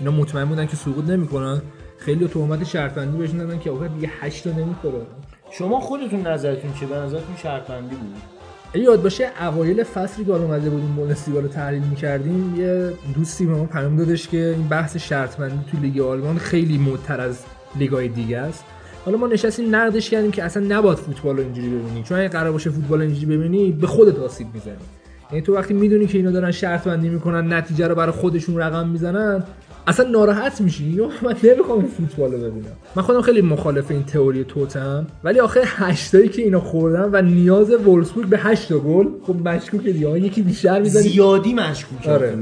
اینا 0.00 0.10
مطمئن 0.10 0.44
بودن 0.44 0.66
که 0.66 0.76
سقوط 0.76 1.04
نمی‌کنن. 1.04 1.62
خیلی 1.98 2.28
تهمت 2.28 2.64
شرط 2.64 2.94
بندی 2.94 3.18
بهشون 3.18 3.38
دادن 3.38 3.58
که 3.58 3.70
آخر 3.70 3.86
دیگه 3.86 4.10
8 4.20 4.44
تا 4.44 4.50
نمی‌خوره. 4.50 5.00
شما 5.50 5.80
خودتون 5.80 6.26
نظرتون 6.26 6.72
چه 6.80 6.86
به 6.86 6.96
نظرتون 6.96 7.36
شرط 7.42 7.66
بندی 7.66 7.96
بود 7.96 8.16
یاد 8.82 9.02
باشه 9.02 9.30
اوایل 9.40 9.82
فصلی 9.82 10.24
که 10.24 10.32
اومده 10.32 10.70
بودیم 10.70 10.94
بوندسلیگا 10.96 11.40
رو 11.40 11.48
تحلیل 11.48 11.82
می‌کردیم 11.82 12.60
یه 12.60 12.92
دوستی 13.14 13.46
به 13.46 13.52
ما 13.54 13.64
پیام 13.64 13.96
دادش 13.96 14.28
که 14.28 14.54
این 14.56 14.68
بحث 14.68 14.96
شرط 14.96 15.36
بندی 15.36 15.64
تو 15.70 15.78
لیگ 15.78 16.00
آلمان 16.00 16.38
خیلی 16.38 16.78
مدتر 16.78 17.20
از 17.20 17.44
لیگای 17.76 18.08
دیگه 18.08 18.38
است. 18.38 18.64
حالا 19.06 19.18
ما 19.18 19.26
نشستیم 19.26 19.74
نقدش 19.74 20.10
کردیم 20.10 20.30
که 20.30 20.42
اصلا 20.42 20.76
نباید 20.76 20.98
فوتبال 20.98 21.36
رو 21.36 21.42
اینجوری 21.42 21.68
ببینی. 21.68 22.02
چون 22.02 22.18
اگه 22.18 22.28
قرار 22.28 22.52
باشه 22.52 22.70
فوتبال 22.70 23.00
اینجوری 23.00 23.36
ببینی 23.36 23.72
به 23.72 23.86
خودت 23.86 24.18
آسیب 24.18 24.46
می‌زنی. 24.54 24.72
یعنی 25.30 25.42
تو 25.42 25.54
وقتی 25.54 25.74
می‌دونی 25.74 26.06
که 26.06 26.18
اینا 26.18 26.30
دارن 26.30 26.50
شرط 26.50 26.84
بندی 26.84 27.08
می‌کنن 27.08 27.52
نتیجه 27.52 27.88
رو 27.88 27.94
برای 27.94 28.12
خودشون 28.12 28.58
رقم 28.58 28.88
می‌زنن 28.88 29.44
اصلا 29.86 30.08
ناراحت 30.08 30.60
میشی. 30.60 30.84
یا 30.84 31.10
من 31.22 31.36
نمی‌خوام 31.42 31.78
این 31.78 31.88
فوتبال 31.88 32.32
رو 32.32 32.38
ببینم. 32.38 32.72
من 32.96 33.02
خودم 33.02 33.20
خیلی 33.22 33.42
مخالف 33.42 33.90
این 33.90 34.04
تئوری 34.04 34.44
توتم. 34.44 35.06
ولی 35.24 35.40
آخه 35.40 35.60
هشتایی 35.64 36.28
که 36.28 36.42
اینا 36.42 36.60
خوردن 36.60 37.08
و 37.12 37.22
نیاز 37.22 37.70
وولسبورگ 37.70 38.28
به 38.28 38.38
8 38.38 38.72
گل 38.72 39.06
خب 39.26 39.48
مشکوکه 39.48 39.92
دیگه. 39.92 40.20
یکی 40.20 40.42
بیشتر 40.42 40.80
می‌زنی 40.80 41.02
زیادی 41.02 41.54
مشکوکه. 41.54 42.10
آره. 42.10 42.38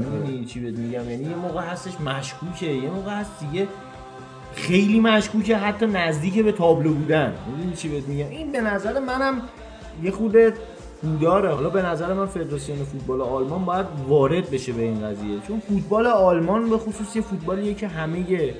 چی 0.47 0.59
بهت 0.59 0.77
میگم؟ 0.77 1.09
یعنی 1.09 1.23
یه 1.23 1.35
موقع 1.35 1.61
هستش 1.61 1.91
مشکوکه 2.05 2.65
یه 2.65 2.89
موقع 2.89 3.11
هست 3.11 3.31
دیگه. 3.39 3.67
خیلی 4.55 4.99
مشکوکه 4.99 5.57
حتی 5.57 5.85
نزدیک 5.85 6.43
به 6.43 6.51
تابلو 6.51 6.93
بودن. 6.93 7.33
می‌دونی 7.47 7.75
چی 7.75 7.89
بهت 7.89 8.07
میگم؟ 8.07 8.29
این 8.29 8.51
به 8.51 8.61
نظر 8.61 8.99
منم 8.99 9.41
یه 10.03 10.11
خود 10.11 10.35
بوداره 11.01 11.53
حالا 11.53 11.69
به 11.69 11.81
نظر 11.81 12.13
من 12.13 12.25
فدراسیون 12.25 12.83
فوتبال 12.83 13.21
آلمان 13.21 13.65
باید 13.65 13.85
وارد 14.07 14.51
بشه 14.51 14.73
به 14.73 14.81
این 14.81 15.01
قضیه. 15.01 15.39
چون 15.47 15.59
فوتبال 15.59 16.07
آلمان 16.07 16.69
به 16.69 16.77
خصوص 16.77 17.15
یه 17.15 17.21
فوتبالیه 17.21 17.73
که 17.73 17.87
همه 17.87 18.53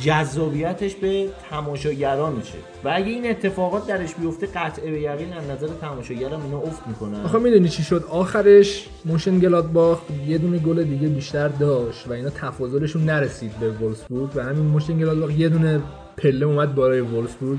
جذابیتش 0.00 0.94
به 0.94 1.28
تماشاگرانشه 1.50 2.58
و 2.84 2.92
اگه 2.94 3.06
این 3.06 3.30
اتفاقات 3.30 3.86
درش 3.86 4.14
بیفته 4.14 4.46
قطعه 4.46 4.90
به 4.90 5.00
یقین 5.00 5.32
از 5.32 5.44
نظر 5.50 5.68
تماشاگرم 5.80 6.42
اینا 6.44 6.58
افت 6.58 6.86
می‌کنن. 6.86 7.24
آخه 7.24 7.38
می‌دونی 7.38 7.68
چی 7.68 7.82
شد؟ 7.82 8.04
آخرش 8.10 8.88
مونشن 9.04 9.38
گلادباخ 9.38 9.98
یه 10.26 10.38
دونه 10.38 10.58
گل 10.58 10.84
دیگه 10.84 11.08
بیشتر 11.08 11.48
داشت 11.48 12.08
و 12.08 12.12
اینا 12.12 12.30
تفاضلشون 12.30 13.04
نرسید 13.04 13.52
به 13.60 13.70
وولسبورگ 13.70 14.30
و 14.34 14.44
همین 14.44 14.66
مونشن 14.66 14.98
گلادباخ 14.98 15.30
یه 15.30 15.48
دونه 15.48 15.80
پله 16.16 16.46
اومد 16.46 16.74
بالای 16.74 17.00
وولسبورگ 17.00 17.58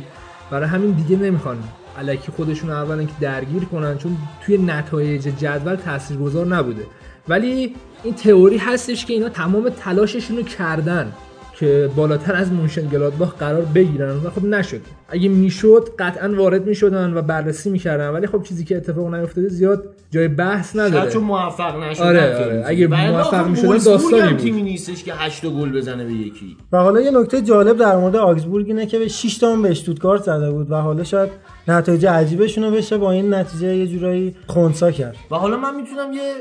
برای 0.52 0.70
همین 0.70 0.92
دیگه 0.92 1.24
نمی‌خوان 1.24 1.64
الکی 1.98 2.32
خودشون 2.32 2.70
اولا 2.70 3.04
که 3.04 3.14
درگیر 3.22 3.66
کنن 3.66 3.98
چون 3.98 4.18
توی 4.46 4.58
نتایج 4.58 5.22
جدول 5.22 5.76
تاثیرگذار 5.76 6.46
نبوده. 6.46 6.86
ولی 7.28 7.76
این 8.04 8.14
تئوری 8.14 8.58
هستش 8.58 9.06
که 9.06 9.14
اینا 9.14 9.30
تمام 9.30 9.70
تلاششون 9.70 10.38
رو 10.38 10.44
کردن. 10.44 11.14
که 11.60 11.90
بالاتر 11.96 12.36
از 12.36 12.52
مونشن 12.52 12.88
گلادباخ 12.88 13.36
قرار 13.36 13.62
بگیرن. 13.62 14.18
و 14.18 14.30
خب 14.30 14.46
نشد. 14.46 14.82
اگه 15.10 15.30
می‌شد 15.30 15.90
قطعا 16.00 16.34
وارد 16.36 16.68
می‌شدن 16.68 17.14
و 17.14 17.22
بررسی 17.22 17.70
می‌کردن. 17.70 18.10
ولی 18.10 18.28
خب 18.28 18.44
چیزی 18.44 18.66
که 18.66 18.78
اتفاق 18.78 19.16
نیفتاده 19.16 19.50
زیاد 19.50 19.84
جای 20.12 20.28
بحث 20.28 20.76
شاید 20.76 20.88
نداره 20.88 21.12
چون 21.12 21.24
موفق 21.24 21.84
نشدن 21.84 22.06
آره، 22.06 22.46
آره. 22.46 22.64
اگه 22.66 22.88
موفق 22.88 23.34
آخه 23.34 23.48
می‌شدن 23.48 23.78
داستانی 23.78 24.30
بود. 24.30 24.38
تیمی 24.38 24.62
نیستش 24.62 25.04
که 25.04 25.14
8 25.14 25.46
گل 25.46 25.72
بزنه 25.72 26.06
به 26.06 26.14
یکی. 26.14 26.58
و 26.72 26.78
حالا 26.78 27.02
یه 27.02 27.12
نکته 27.12 27.42
جالب 27.42 27.78
در 27.78 27.98
مورد 27.98 28.16
آگزبورگ 28.16 28.68
اینه 28.68 28.86
که 28.86 29.00
به 29.00 29.08
6 29.08 29.38
تا 29.38 29.56
به 29.56 29.70
اشتوتگارت 29.70 30.24
زده 30.24 30.52
بود 30.52 30.72
و 30.72 30.76
حالا 30.76 31.04
شاید 31.04 31.30
نتایج 31.68 32.06
عجیبشون 32.06 32.64
رو 32.64 32.72
بشه 32.72 32.98
با 32.98 33.12
این 33.12 33.34
نتیجه 33.34 33.76
یه 33.76 33.88
جورایی 33.88 34.36
خونسا 34.48 34.92
کرد. 34.92 35.16
و 35.32 35.36
حالا 35.36 35.58
من 35.58 35.76
می‌تونم 35.76 36.14
یه 36.14 36.34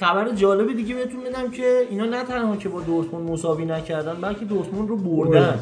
خبر 0.00 0.34
جالب 0.34 0.76
دیگه 0.76 0.94
بهتون 0.94 1.20
بدم 1.20 1.50
که 1.50 1.86
اینا 1.90 2.04
نه 2.04 2.24
تنها 2.24 2.56
که 2.56 2.68
با 2.68 2.80
دورتموند 2.80 3.30
مساوی 3.30 3.64
نکردن 3.64 4.14
بلکه 4.20 4.44
دورتموند 4.44 4.88
رو 4.88 4.96
بردن. 4.96 5.58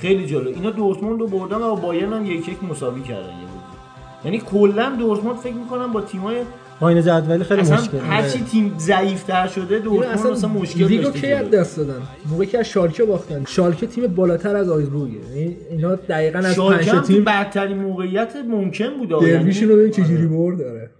خیلی 0.00 0.26
جالب. 0.26 0.46
اینا 0.46 0.70
دورتموند 0.70 1.20
رو 1.20 1.26
بردن 1.26 1.56
و 1.56 1.60
با 1.60 1.74
بایرن 1.74 2.12
هم 2.12 2.26
یک 2.26 2.48
یک 2.48 2.64
مساوی 2.64 3.02
کردن 3.02 3.20
یه 3.28 3.46
بازی. 3.46 4.24
یعنی 4.24 4.38
کلا 4.38 4.96
دورتموند 4.98 5.36
فکر 5.36 5.54
می‌کنم 5.54 5.92
با 5.92 6.00
تیمای 6.00 6.36
پایین 6.80 7.02
جدولی 7.02 7.44
خیلی 7.44 7.60
اصلا 7.60 7.76
مشکل. 7.76 7.98
هرچی 7.98 8.44
تیم 8.44 8.74
ضعیفتر 8.78 9.46
شده 9.46 9.78
دورتموند 9.78 10.18
اصلا 10.18 10.32
اصلا 10.32 10.50
مشکل 10.50 10.84
لیگو 10.84 11.02
داشته 11.02 11.20
کی 11.20 11.32
از. 11.32 11.50
دست 11.50 11.76
دادن؟ 11.76 12.02
موقعی 12.30 12.46
که 12.46 12.58
از 12.58 12.68
شالکه 12.68 13.04
باختن. 13.04 13.44
شالکه 13.48 13.86
تیم 13.86 14.06
بالاتر 14.06 14.56
از 14.56 14.68
آیزبورگه 14.68 15.14
یعنی 15.14 15.56
اینا 15.70 15.94
دقیقا 15.94 16.38
از 16.38 16.58
پنج 16.58 17.06
تیم 17.06 17.24
بدترین 17.24 17.78
موقعیت 17.78 18.36
ممکن 18.48 18.90
بود 18.98 19.12
آه. 19.12 19.20
درویشون 19.20 19.62
یعنی- 19.62 19.74
رو 19.74 19.78
ببین 19.80 19.90
چجوری 20.04 20.26
برد 20.26 20.58
داره 20.58 20.90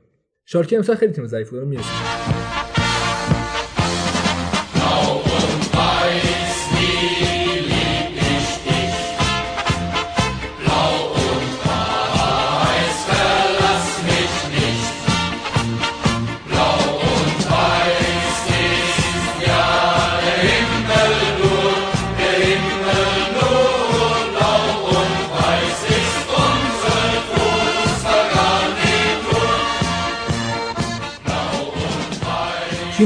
شالکه 0.47 0.77
امسال 0.77 0.97
خیلی 0.97 1.13
تیم 1.13 1.27
ضعیف 1.27 1.51
بود 1.51 1.65
می‌رسه 1.65 2.40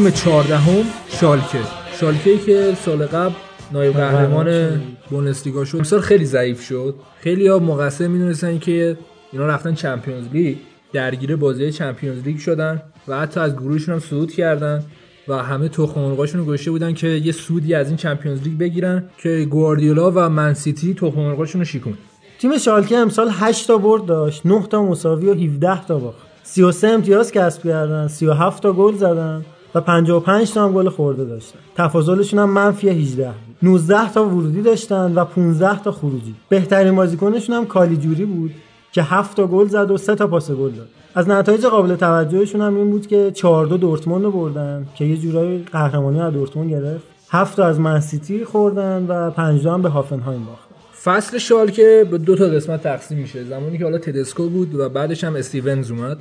تیم 0.04 0.12
14 0.12 0.56
هم 0.56 0.84
شالکه. 1.08 1.58
شالکه 2.00 2.30
ای 2.30 2.38
که 2.38 2.76
سال 2.84 3.06
قبل 3.06 3.34
نایب 3.72 3.92
قهرمان 3.92 4.80
بوندسلیگا 5.10 5.64
شد. 5.64 5.76
امسال 5.76 6.00
خیلی 6.00 6.24
ضعیف 6.24 6.62
شد. 6.62 6.94
خیلی 7.20 7.46
ها 7.48 7.58
مقصر 7.58 8.06
می‌دونستن 8.06 8.58
که 8.58 8.96
اینا 9.32 9.46
رفتن 9.46 9.74
Champions 9.74 10.24
League 10.32 10.56
درگیر 10.92 11.36
بازی 11.36 11.72
Champions 11.72 12.22
League 12.22 12.38
شدن 12.38 12.82
و 13.08 13.18
حتی 13.18 13.40
از 13.40 13.56
گروهشون 13.56 13.94
هم 13.94 14.00
صعود 14.00 14.32
کردن 14.32 14.84
و 15.28 15.42
همه 15.42 15.68
تخم 15.68 16.00
مرغاشون 16.00 16.40
رو 16.40 16.46
گذاشته 16.46 16.70
بودن 16.70 16.94
که 16.94 17.08
یه 17.08 17.32
سودی 17.32 17.74
از 17.74 17.88
این 17.88 17.96
Champions 17.96 18.42
League 18.42 18.58
بگیرن 18.58 19.04
که 19.18 19.46
گواردیولا 19.50 20.10
و 20.10 20.28
منسیتی 20.28 20.94
تخم 20.94 21.20
مرغاشون 21.20 21.60
رو 21.60 21.64
شیکوند 21.64 21.94
تیم 22.38 22.58
شالکه 22.58 22.96
امسال 22.96 23.28
8 23.32 23.66
تا 23.66 23.78
برد 23.78 24.06
داشت 24.06 24.46
9 24.46 24.66
تا 24.66 24.82
مساوی 24.82 25.26
و 25.26 25.34
17 25.34 25.86
تا 25.86 25.98
باخت. 25.98 26.18
33 26.42 26.88
امتیاز 26.88 27.32
کسب 27.32 27.62
کردن 27.62 28.08
37 28.08 28.62
تا 28.62 28.72
گل 28.72 28.94
زدن. 28.94 29.44
و 29.74 29.80
55 29.80 30.52
تا 30.52 30.64
هم 30.64 30.72
گل 30.72 30.88
خورده 30.88 31.24
داشتن. 31.24 31.58
تفاضلشون 31.76 32.38
هم 32.38 32.50
منفی 32.50 32.88
18 32.88 33.26
بود 33.26 33.56
19 33.62 34.12
تا 34.12 34.24
ورودی 34.24 34.62
داشتن 34.62 35.14
و 35.14 35.24
15 35.24 35.82
تا 35.82 35.92
خروجی. 35.92 36.34
بهترین 36.48 36.96
بازیکنشون 36.96 37.56
هم 37.56 37.66
کالیجوری 37.66 38.24
بود 38.24 38.50
که 38.92 39.02
7 39.02 39.36
تا 39.36 39.46
گل 39.46 39.66
زد 39.66 39.90
و 39.90 39.96
3 39.96 40.14
تا 40.14 40.26
پاس 40.26 40.50
گل 40.50 40.70
داد. 40.70 40.88
از 41.14 41.28
نتایج 41.28 41.66
قابل 41.66 41.96
توجهشون 41.96 42.60
هم 42.60 42.76
این 42.76 42.90
بود 42.90 43.06
که 43.06 43.30
4 43.30 43.66
2 43.66 43.76
دورتموند 43.76 44.24
رو 44.24 44.30
بردن 44.30 44.86
که 44.94 45.04
یه 45.04 45.16
جورایی 45.16 45.64
قهرمانی 45.72 46.20
از 46.20 46.32
دورتموند 46.32 46.70
گرفت. 46.70 47.04
7 47.30 47.56
تا 47.56 47.66
از 47.66 47.80
منسیتی 47.80 48.44
خوردن 48.44 49.06
و 49.06 49.30
5 49.30 49.66
هم 49.66 49.82
به 49.82 49.88
هافنهایم 49.88 50.44
باختن. 50.44 50.74
فصل 51.04 51.38
شالکه 51.38 52.06
به 52.10 52.18
دو 52.18 52.36
تا 52.36 52.44
قسمت 52.44 52.82
تقسیم 52.82 53.18
میشه. 53.18 53.44
زمانی 53.44 53.78
که 53.78 53.84
حالا 53.84 53.98
تدسکو 53.98 54.48
بود 54.48 54.74
و 54.74 54.88
بعدش 54.88 55.24
هم 55.24 55.36
استیونز 55.36 55.90
اومد. 55.90 56.18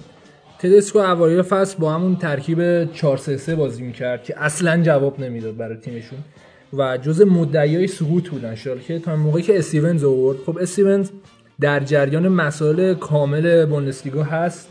تدسکو 0.63 0.99
اوایل 0.99 1.41
فصل 1.41 1.77
با 1.79 1.93
همون 1.93 2.15
ترکیب 2.15 2.91
4 2.93 3.17
3 3.17 3.37
3 3.37 3.55
بازی 3.55 3.83
می‌کرد 3.83 4.23
که 4.23 4.43
اصلا 4.43 4.81
جواب 4.81 5.19
نمی‌داد 5.19 5.57
برای 5.57 5.77
تیمشون. 5.77 6.19
و 6.73 6.97
جز 6.97 7.21
مدعیای 7.21 7.87
سقوط 7.87 8.29
بودن 8.29 8.55
شالکه 8.55 8.99
تا 8.99 9.15
موقعی 9.15 9.43
که 9.43 9.57
استیونز 9.57 10.03
آورد 10.03 10.37
خب 10.45 10.57
استیونز 10.57 11.09
در 11.61 11.79
جریان 11.79 12.27
مسائل 12.27 12.93
کامل 12.93 13.65
بوندسلیگا 13.65 14.23
هست. 14.23 14.69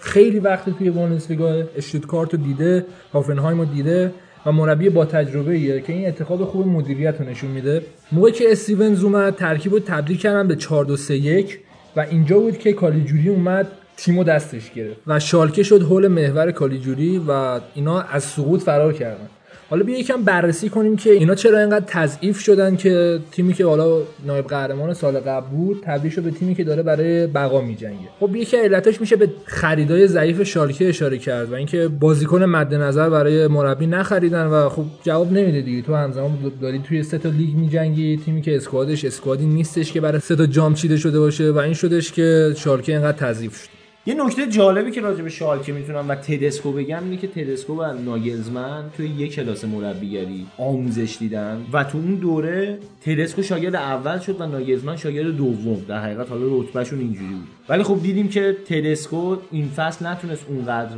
خیلی 0.00 0.38
وقت 0.38 0.78
توی 0.78 0.90
بوندسلیگا 0.90 1.62
اشتوتگارت 1.76 2.34
رو 2.34 2.40
دیده 2.40 2.86
هافنهایم 3.12 3.58
رو 3.58 3.64
دیده 3.64 4.12
و 4.46 4.52
مربی 4.52 4.88
با 4.88 5.04
تجربه 5.04 5.52
ایه 5.52 5.80
که 5.80 5.92
این 5.92 6.08
اتخاذ 6.08 6.40
خوب 6.40 6.66
مدیریت 6.66 7.20
رو 7.20 7.28
نشون 7.28 7.50
میده. 7.50 7.82
موقعی 8.12 8.32
که 8.32 8.52
استیونز 8.52 9.04
اومد 9.04 9.34
ترکیب 9.34 9.72
رو 9.72 9.78
تبدیل 9.78 10.16
کردن 10.16 10.48
به 10.48 10.56
4 10.56 10.84
2 10.84 10.96
3 10.96 11.16
1 11.16 11.58
و 11.96 12.00
اینجا 12.00 12.38
بود 12.38 12.58
که 12.58 12.72
کالیجوری 12.72 13.28
اومد 13.28 13.66
تیمو 13.98 14.24
دستش 14.24 14.72
گرفت 14.72 15.00
و 15.06 15.20
شالکه 15.20 15.62
شد 15.62 15.82
حول 15.82 16.08
محور 16.08 16.50
کالیجوری 16.50 17.20
و 17.28 17.60
اینا 17.74 18.00
از 18.00 18.24
سقوط 18.24 18.62
فرار 18.62 18.92
کردن. 18.92 19.28
حالا 19.70 19.82
بیا 19.84 19.98
یکم 19.98 20.22
بررسی 20.22 20.68
کنیم 20.68 20.96
که 20.96 21.10
اینا 21.10 21.34
چرا 21.34 21.58
اینقدر 21.58 21.84
تضعیف 21.86 22.38
شدن 22.40 22.76
که 22.76 23.20
تیمی 23.32 23.52
که 23.54 23.66
حالا 23.66 24.02
نایب 24.26 24.46
قهرمان 24.46 24.94
سال 24.94 25.20
قبل 25.20 25.46
بود 25.46 25.82
تبدیل 25.86 26.10
شد 26.10 26.22
به 26.22 26.30
تیمی 26.30 26.54
که 26.54 26.64
داره 26.64 26.82
برای 26.82 27.26
بقا 27.26 27.60
میجنگه. 27.60 28.08
خب 28.20 28.36
یکی 28.36 28.56
علتش 28.56 29.00
میشه 29.00 29.16
به 29.16 29.30
خریدای 29.44 30.06
ضعیف 30.06 30.42
شالکه 30.42 30.88
اشاره 30.88 31.18
کرد 31.18 31.52
و 31.52 31.54
اینکه 31.54 31.88
بازیکن 31.88 32.42
مد 32.42 32.74
نظر 32.74 33.10
برای 33.10 33.46
مربی 33.46 33.86
نخریدن 33.86 34.46
و 34.46 34.68
خب 34.68 34.84
جواب 35.02 35.32
نمیده 35.32 35.60
دیگه. 35.60 35.82
تو 35.82 35.94
همزمان 35.94 36.52
داری 36.62 36.78
توی 36.78 37.02
سه 37.02 37.18
تا 37.18 37.28
لیگ 37.28 37.54
میجنگی 37.54 38.20
تیمی 38.24 38.42
که 38.42 38.56
اسکوادش 38.56 39.04
اسکوادی 39.04 39.46
نیستش 39.46 39.92
که 39.92 40.00
برای 40.00 40.20
سه 40.20 40.36
تا 40.36 40.46
جام 40.46 40.74
چیده 40.74 40.96
شده 40.96 41.20
باشه 41.20 41.50
و 41.50 41.58
این 41.58 41.74
شدش 41.74 42.12
که 42.12 42.54
شالکه 42.56 42.92
اینقدر 42.92 43.18
تضعیف 43.18 43.56
شد. 43.56 43.77
یه 44.08 44.14
نکته 44.14 44.46
جالبی 44.46 44.90
که 44.90 45.00
راجع 45.00 45.22
به 45.22 45.30
شالکه 45.30 45.72
می‌تونم 45.72 46.08
و 46.08 46.14
تدسکو 46.14 46.72
بگم 46.72 47.04
اینه 47.04 47.16
که 47.16 47.26
تدسکو 47.26 47.74
و 47.74 47.92
ناگلزمن 47.92 48.84
توی 48.96 49.06
یک 49.06 49.34
کلاس 49.34 49.64
مربیگری 49.64 50.46
آموزش 50.58 51.16
دیدن 51.18 51.66
و 51.72 51.84
تو 51.84 51.98
اون 51.98 52.14
دوره 52.14 52.78
تدسکو 53.04 53.42
شاگرد 53.42 53.74
اول 53.74 54.18
شد 54.18 54.40
و 54.40 54.46
ناگلزمن 54.46 54.96
شاگرد 54.96 55.36
دوم. 55.36 55.84
در 55.88 56.02
حقیقت 56.02 56.30
حالا 56.30 56.60
رتبهشون 56.60 56.98
اینجوری 56.98 57.34
بود. 57.34 57.48
ولی 57.68 57.82
خب 57.82 58.02
دیدیم 58.02 58.28
که 58.28 58.56
تدسکو 58.66 59.36
این 59.50 59.68
فصل 59.68 60.06
نتونست 60.06 60.44
اونقدر 60.48 60.96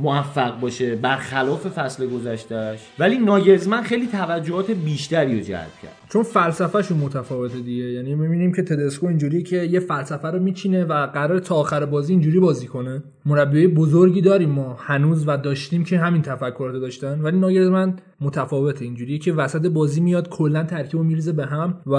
موفق 0.00 0.60
باشه 0.60 0.96
برخلاف 0.96 1.66
فصل 1.66 2.06
گذشتهش 2.06 2.80
ولی 2.98 3.18
ناگلزمن 3.18 3.82
خیلی 3.82 4.06
توجهات 4.06 4.70
بیشتری 4.70 5.34
رو 5.34 5.40
جلب 5.40 5.72
کرد. 5.82 5.92
چون 6.08 6.22
فلسفهشون 6.22 6.98
متفاوته 6.98 7.60
دیگه. 7.60 7.84
یعنی 7.84 8.14
می‌بینیم 8.14 8.52
که 8.52 8.62
تدسکو 8.62 9.06
اینجوری 9.06 9.42
که 9.42 9.56
یه 9.56 9.80
فلسفه 9.80 10.28
رو 10.28 10.38
میچینه 10.38 10.84
و 10.84 11.06
قرار 11.06 11.38
تا 11.38 11.54
آخر 11.54 11.86
بازی 11.86 12.12
اینجوری 12.12 12.40
بازی 12.40 12.66
کنه. 12.66 13.02
مربی 13.26 13.66
بزرگی 13.66 14.20
داریم 14.20 14.50
ما. 14.50 14.76
هنوز 14.80 15.28
و 15.28 15.36
داشتیم 15.36 15.84
که 15.84 15.98
همین 15.98 16.22
تفکرات 16.22 16.80
داشتن. 16.80 17.20
ولی 17.20 17.38
ناگلزمن 17.38 17.96
متفاوته 18.20 18.84
اینجوری 18.84 19.18
که 19.18 19.32
وسط 19.32 19.66
بازی 19.66 20.00
میاد 20.00 20.28
کلا 20.28 20.64
ترکیبو 20.64 21.02
میریزه 21.02 21.32
به 21.32 21.46
هم 21.46 21.80
و 21.86 21.94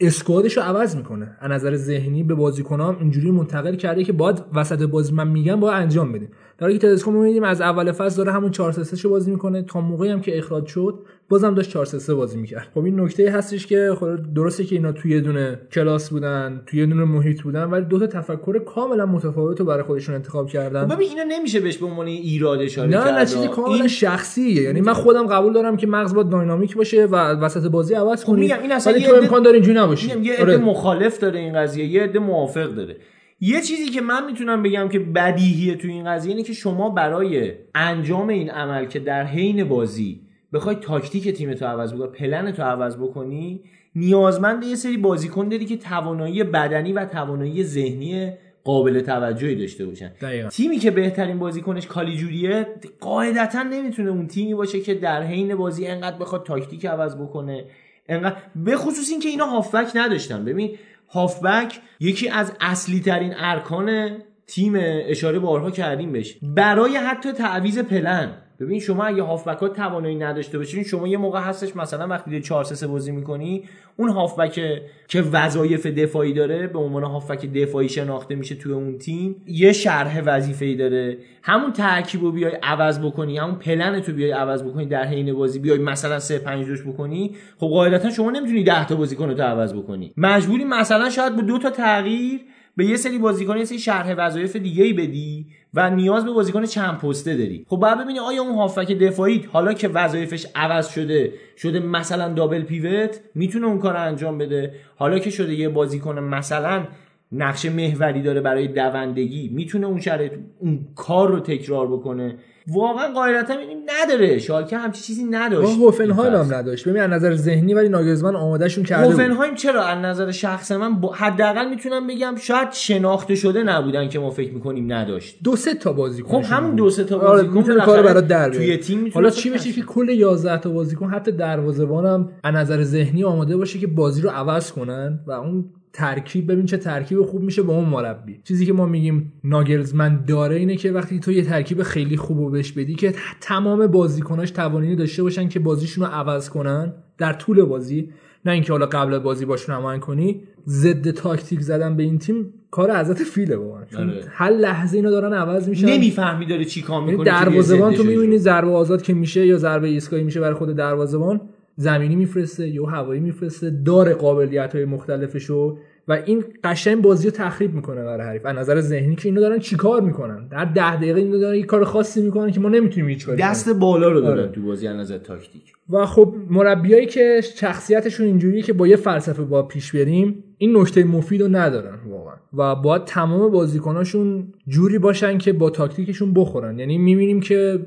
اسکوادش 0.00 0.56
رو 0.56 0.62
عوض 0.62 0.96
می‌کنه. 0.96 1.36
از 1.40 1.50
نظر 1.50 1.76
ذهنی 1.76 2.22
به 2.22 2.34
بازیکنام 2.34 2.96
اینجوری 3.00 3.30
منتقل 3.30 3.74
کرده 3.74 4.04
که 4.04 4.12
باید 4.12 4.42
وسط 4.54 4.82
بازی 4.82 5.12
من 5.12 5.28
میگم 5.28 5.60
باید 5.60 5.82
انجام 5.82 6.12
بدیم. 6.12 6.28
در 6.60 6.66
حالی 6.66 6.78
که 6.78 6.88
تدسکو 6.88 7.10
می‌بینیم 7.10 7.44
از 7.44 7.60
اول 7.60 7.92
فصل 7.92 8.16
داره 8.16 8.32
همون 8.32 8.50
4 8.50 8.72
3 8.72 9.08
بازی 9.08 9.30
می‌کنه. 9.30 9.62
تا 9.62 9.80
موقعی 9.80 10.10
هم 10.10 10.20
که 10.20 10.38
اخراج 10.38 10.66
شد 10.66 10.98
بازم 11.28 11.54
داشت 11.54 11.70
4 11.70 11.84
3 11.84 12.14
بازی 12.14 12.38
می‌کرد. 12.38 12.68
خب 12.74 12.84
این 12.84 13.00
نکته 13.00 13.30
هستش 13.30 13.66
که 13.66 13.96
خب 14.00 14.16
درسته 14.34 14.64
که 14.64 14.76
اینا 14.76 14.92
توی 14.92 15.20
دونه 15.20 15.58
کلاس 15.72 16.10
بودن 16.10 16.62
توی 16.66 16.86
دونه 16.86 17.04
محیط 17.04 17.42
بودن 17.42 17.64
ولی 17.64 17.84
دو 17.84 17.98
تا 17.98 18.06
تفکر 18.06 18.58
کاملا 18.58 19.06
متفاوت 19.06 19.60
رو 19.60 19.66
برای 19.66 19.82
خودشون 19.82 20.14
انتخاب 20.14 20.48
کردن. 20.48 20.88
ببین 20.88 21.08
اینو 21.08 21.24
نمیشه 21.28 21.60
بهش 21.60 21.78
به 21.78 21.86
عنوان 21.86 22.06
ایراد 22.06 22.60
اشاره 22.60 22.88
نه 22.88 22.96
کرد. 22.96 23.08
نه 23.08 23.26
چیزی 23.26 23.48
کاملا 23.48 23.88
شخصیه. 23.88 24.62
یعنی 24.62 24.80
من 24.80 24.92
خودم 24.92 25.26
قبول 25.26 25.52
دارم 25.52 25.76
که 25.76 25.86
مغز 25.86 26.14
باید 26.14 26.28
داینامیک 26.28 26.76
باشه 26.76 27.04
و 27.04 27.16
وسط 27.16 27.70
بازی 27.70 27.94
عوض 27.94 28.24
کنی. 28.24 28.40
میگم 28.40 28.58
این 28.62 28.72
اصلا 28.72 28.92
ولی 28.92 29.04
تو 29.04 29.14
امکان 29.14 29.42
داره 29.42 29.56
اینجوری 29.56 29.78
میگم 29.80 30.22
یه 30.22 30.40
آره. 30.40 30.54
عده 30.54 30.64
مخالف 30.64 31.18
داره 31.18 31.38
این 31.38 31.52
قضیه 31.52 31.86
یه 31.86 32.02
عده 32.02 32.18
موافق 32.18 32.74
داره. 32.74 32.96
یه 33.40 33.60
چیزی 33.60 33.88
که 33.88 34.00
من 34.00 34.26
می‌تونم 34.26 34.62
بگم 34.62 34.88
که 34.88 34.98
بدیهیه 34.98 35.76
تو 35.76 35.88
این 35.88 36.04
قضیه 36.04 36.32
اینه 36.32 36.42
که 36.42 36.52
شما 36.52 36.90
برای 36.90 37.52
انجام 37.74 38.28
این 38.28 38.50
عمل 38.50 38.84
که 38.84 38.98
در 38.98 39.24
حین 39.24 39.64
بازی 39.64 40.20
بخوای 40.52 40.74
تاکتیک 40.74 41.28
تیمتو 41.28 41.64
عوض 41.66 41.94
بکنی 41.94 42.06
پلن 42.06 42.52
تو 42.52 42.62
عوض 42.62 42.96
بکنی 42.96 43.60
نیازمند 43.94 44.64
یه 44.64 44.74
سری 44.74 44.96
بازیکن 44.96 45.48
داری 45.48 45.64
که 45.64 45.76
توانایی 45.76 46.44
بدنی 46.44 46.92
و 46.92 47.04
توانایی 47.04 47.64
ذهنی 47.64 48.32
قابل 48.64 49.00
توجهی 49.00 49.54
داشته 49.54 49.86
باشن 49.86 50.12
دقیقاً. 50.20 50.48
تیمی 50.48 50.78
که 50.78 50.90
بهترین 50.90 51.38
بازیکنش 51.38 51.86
کالیجوریه 51.86 52.66
قاعدتا 53.00 53.62
نمی‌تونه 53.62 54.10
اون 54.10 54.26
تیمی 54.26 54.54
باشه 54.54 54.80
که 54.80 54.94
در 54.94 55.22
حین 55.22 55.54
بازی 55.54 55.86
انقدر 55.86 56.18
بخواد 56.18 56.46
تاکتیک 56.46 56.86
عوض 56.86 57.16
بکنه 57.16 57.64
انقدر 58.08 58.36
به 58.56 58.76
خصوص 58.76 59.10
اینکه 59.10 59.28
اینا 59.28 59.46
هافبک 59.46 59.90
نداشتن 59.94 60.44
ببین 60.44 60.76
هافبک 61.12 61.80
یکی 62.00 62.28
از 62.28 62.52
اصلی 62.60 63.00
ترین 63.00 63.34
ارکان 63.36 64.18
تیم 64.46 64.72
اشاره 64.82 65.38
بارها 65.38 65.70
کردیم 65.70 66.12
بهش. 66.12 66.38
برای 66.42 66.96
حتی 66.96 67.32
تعویض 67.32 67.78
پلن. 67.78 68.42
ببین 68.60 68.80
شما 68.80 69.04
اگه 69.04 69.22
هافبک 69.22 69.58
ها 69.58 69.68
توانایی 69.68 70.16
نداشته 70.16 70.58
باشین 70.58 70.82
شما 70.82 71.08
یه 71.08 71.16
موقع 71.16 71.40
هستش 71.40 71.76
مثلا 71.76 72.06
وقتی 72.06 72.40
4 72.40 72.64
3 72.64 72.86
بازی 72.86 73.12
می‌کنی 73.12 73.64
اون 73.96 74.08
هافبک 74.08 74.60
که 75.08 75.22
وظایف 75.32 75.86
دفاعی 75.86 76.32
داره 76.32 76.66
به 76.66 76.78
عنوان 76.78 77.04
هافبک 77.04 77.52
دفاعی 77.52 77.88
شناخته 77.88 78.34
میشه 78.34 78.54
توی 78.54 78.72
اون 78.72 78.98
تیم 78.98 79.36
یه 79.46 79.72
شرح 79.72 80.22
وظیفه 80.26 80.64
ای 80.64 80.76
داره. 80.76 81.18
همون 81.42 81.72
ترکیب 81.72 82.20
رو 82.22 82.32
بیای 82.32 82.52
عوض 82.62 83.00
بکنی 83.00 83.38
همون 83.38 83.54
پلن 83.54 84.00
تو 84.00 84.12
بیای 84.12 84.30
عوض 84.30 84.62
بکنی 84.62 84.86
در 84.86 85.04
حین 85.04 85.32
بازی 85.32 85.58
بیای 85.58 85.78
مثلا 85.78 86.18
3 86.18 86.38
5 86.38 86.66
2 86.66 86.92
بکنی 86.92 87.36
خب 87.58 87.66
قاعدتا 87.66 88.10
شما 88.10 88.30
نمی‌تونی 88.30 88.64
10 88.64 88.86
تا 88.86 88.96
بازیکن 88.96 89.30
رو 89.30 89.42
عوض 89.42 89.74
بکنی. 89.74 90.12
مجبوری 90.16 90.64
مثلا 90.64 91.10
شاید 91.10 91.36
با 91.36 91.42
دو 91.42 91.58
تا 91.58 91.70
تغییر 91.70 92.40
به 92.76 92.86
یه 92.86 92.96
سری 92.96 93.18
بازیکن 93.18 93.56
یه 93.56 93.64
سری 93.64 93.78
شرح 93.78 94.14
وظایف 94.18 94.56
دیگه 94.56 94.84
ای 94.84 94.92
بدی. 94.92 95.46
و 95.74 95.90
نیاز 95.90 96.24
به 96.24 96.32
بازیکن 96.32 96.64
چند 96.64 96.98
پسته 96.98 97.36
داری. 97.36 97.66
خب 97.68 97.76
بعد 97.76 97.98
ببینی 98.04 98.18
آیا 98.18 98.42
اون 98.42 98.54
هافک 98.54 98.92
دفاعی 98.92 99.48
حالا 99.52 99.72
که 99.72 99.88
وظایفش 99.88 100.46
عوض 100.54 100.88
شده 100.88 101.32
شده 101.56 101.80
مثلا 101.80 102.28
دابل 102.28 102.62
پیوت 102.62 103.20
می‌تونه 103.34 103.66
اون 103.66 103.78
کار 103.78 103.96
انجام 103.96 104.38
بده؟ 104.38 104.74
حالا 104.96 105.18
که 105.18 105.30
شده 105.30 105.54
یه 105.54 105.68
بازیکن 105.68 106.18
مثلا 106.18 106.86
نقش 107.32 107.66
محوری 107.66 108.22
داره 108.22 108.40
برای 108.40 108.68
دوندگی 108.68 109.48
می‌تونه 109.54 109.86
اون 109.86 110.00
شرایط 110.00 110.32
اون 110.58 110.80
کار 110.96 111.28
رو 111.28 111.40
تکرار 111.40 111.86
بکنه 111.86 112.36
واقعا 112.68 113.12
قاعدتا 113.14 113.54
می‌بینیم 113.56 113.78
نداره 114.02 114.38
شالکه 114.38 114.76
همچی 114.78 115.02
چیزی 115.02 115.24
نداشت 115.24 115.78
با 115.78 115.86
هوفنهایم. 115.86 116.34
هم 116.34 116.54
نداشت 116.54 116.88
ببین 116.88 117.02
از 117.02 117.10
نظر 117.10 117.34
ذهنی 117.34 117.74
ولی 117.74 117.88
ناگزمن 117.88 118.36
آمادهشون 118.36 118.84
کرده. 118.84 119.06
هوفنهایم 119.06 119.54
چرا 119.54 119.84
از 119.84 119.98
نظر 119.98 120.30
شخص 120.30 120.72
من 120.72 121.00
با- 121.00 121.12
حداقل 121.12 121.68
می‌تونم 121.70 122.06
بگم 122.06 122.34
شاید 122.40 122.72
شناخته 122.72 123.34
شده 123.34 123.62
نبودن 123.62 124.08
که 124.08 124.18
ما 124.18 124.30
فکر 124.30 124.54
می‌کنیم 124.54 124.92
نداشت 124.92 125.38
دو 125.44 125.56
سه 125.56 125.74
تا 125.74 125.92
بازیکن 125.92 126.42
خب 126.42 126.54
همون 126.54 126.74
دو 126.74 126.90
سه 126.90 127.04
تا 127.04 127.16
آره 127.18 127.28
بازیکن 127.28 127.58
می‌تونه 127.58 127.80
کارو 127.84 128.02
برات 128.02 128.26
در 128.28 128.50
توی. 128.50 128.76
تیم 128.76 129.10
حالا 129.14 129.30
چی 129.30 129.50
بشه 129.50 129.58
تشکیل. 129.58 129.74
که 129.74 129.82
کل 129.82 130.08
11 130.08 130.58
تا 130.58 130.70
بازیکن 130.70 131.10
حتی 131.10 131.32
دروازه‌بانم 131.32 132.28
از 132.44 132.54
نظر 132.54 132.82
ذهنی 132.82 133.24
آماده 133.24 133.56
باشه 133.56 133.78
که 133.78 133.86
بازی 133.86 134.22
رو 134.22 134.30
عوض 134.30 134.72
کنن 134.72 135.20
و 135.26 135.32
اون 135.32 135.64
ترکیب 135.92 136.52
ببین 136.52 136.66
چه 136.66 136.76
ترکیب 136.76 137.22
خوب 137.22 137.42
میشه 137.42 137.62
با 137.62 137.74
اون 137.74 137.88
مربی. 137.88 138.40
چیزی 138.44 138.66
که 138.66 138.72
ما 138.72 138.86
میگیم 138.86 139.32
ناگلزمن 139.44 140.24
داره 140.24 140.56
اینه 140.56 140.76
که 140.76 140.92
وقتی 140.92 141.18
تو 141.18 141.32
یه 141.32 141.42
ترکیب 141.42 141.82
خیلی 141.82 142.16
خوب 142.16 142.52
بهش 142.52 142.72
بدی 142.72 142.94
که 142.94 143.14
تمام 143.40 143.86
بازیکناش 143.86 144.50
توانایی 144.50 144.96
داشته 144.96 145.22
باشن 145.22 145.48
که 145.48 145.58
بازیشون 145.58 146.04
رو 146.04 146.10
عوض 146.12 146.48
کنن 146.48 146.92
در 147.18 147.32
طول 147.32 147.62
بازی. 147.62 148.08
نه 148.44 148.52
اینکه 148.52 148.72
حالا 148.72 148.86
قبل 148.86 149.18
بازی 149.18 149.44
باشون 149.44 149.74
هماهنگ 149.74 150.00
کنی 150.00 150.42
ضد 150.66 151.10
تاکتیک 151.10 151.60
زدن 151.60 151.96
به 151.96 152.02
این 152.02 152.18
تیم 152.18 152.54
کار 152.70 152.96
حضرت 152.96 153.18
فیله 153.18 153.56
واقعا 153.56 153.84
آره. 153.98 154.24
هر 154.30 154.50
لحظه 154.50 154.96
اینا 154.96 155.10
دارن 155.10 155.32
عوض 155.32 155.68
میشن. 155.68 155.88
نمی‌فهمی 155.88 156.46
داره 156.46 156.64
چی 156.64 156.82
کار 156.82 157.00
یعنی 157.00 157.10
می‌کنه 157.10 157.26
دروازه‌بان 157.26 157.94
تو 157.94 158.04
می‌بینی 158.04 158.38
ضربه 158.38 158.70
آزاد 158.70 159.02
که 159.02 159.14
میشه 159.14 159.46
یا 159.46 159.58
ضربه 159.58 159.88
ایستگاهی 159.88 160.24
میشه 160.24 160.40
برای 160.40 160.54
خود 160.54 160.76
دروازه‌بان. 160.76 161.40
زمینی 161.80 162.16
میفرسته 162.16 162.68
یا 162.68 162.86
هوایی 162.86 163.20
میفرسته 163.20 163.70
داره 163.70 164.14
قابلیت 164.14 164.74
های 164.74 164.84
مختلفشو 164.84 165.78
و 166.08 166.12
این 166.12 166.44
قشنگ 166.64 167.02
بازی 167.02 167.28
رو 167.28 167.34
تخریب 167.34 167.74
می‌کنه 167.74 168.04
برای 168.04 168.26
حریف. 168.26 168.46
از 168.46 168.56
نظر 168.56 168.80
ذهنی 168.80 169.16
که 169.16 169.28
اینو 169.28 169.40
دارن 169.40 169.58
چیکار 169.58 170.00
می‌کنن؟ 170.00 170.48
در 170.48 170.64
ده 170.64 170.96
دقیقه 170.96 171.20
اینو 171.20 171.38
دارن 171.38 171.56
یه 171.56 171.62
کار 171.62 171.84
خاصی 171.84 172.22
می‌کنن 172.22 172.50
که 172.50 172.60
ما 172.60 172.68
نمی‌تونیم 172.68 173.08
هیچ 173.08 173.26
کاری. 173.26 173.42
دست 173.42 173.68
بالا 173.68 174.08
رو 174.08 174.20
دارن 174.20 174.40
آره. 174.40 174.48
تو 174.48 174.62
بازی 174.62 174.86
از 174.86 174.96
نظر 174.96 175.18
تاکتیک. 175.18 175.72
و 175.90 176.06
خب 176.06 176.34
مربیایی 176.50 177.06
که 177.06 177.40
شخصیتشون 177.56 178.26
اینجوریه 178.26 178.62
که 178.62 178.72
با 178.72 178.86
یه 178.86 178.96
فلسفه 178.96 179.42
با 179.42 179.62
پیش 179.62 179.94
بریم 179.94 180.44
این 180.58 180.76
نکته 180.76 181.04
مفید 181.04 181.42
رو 181.42 181.48
ندارن 181.48 181.98
واقعا. 182.08 182.34
و 182.56 182.74
باید 182.74 183.04
تمام 183.04 183.50
بازیکناشون 183.50 184.52
جوری 184.68 184.98
باشن 184.98 185.38
که 185.38 185.52
با 185.52 185.70
تاکتیکشون 185.70 186.34
بخورن. 186.34 186.78
یعنی 186.78 186.98
می‌بینیم 186.98 187.40
که 187.40 187.80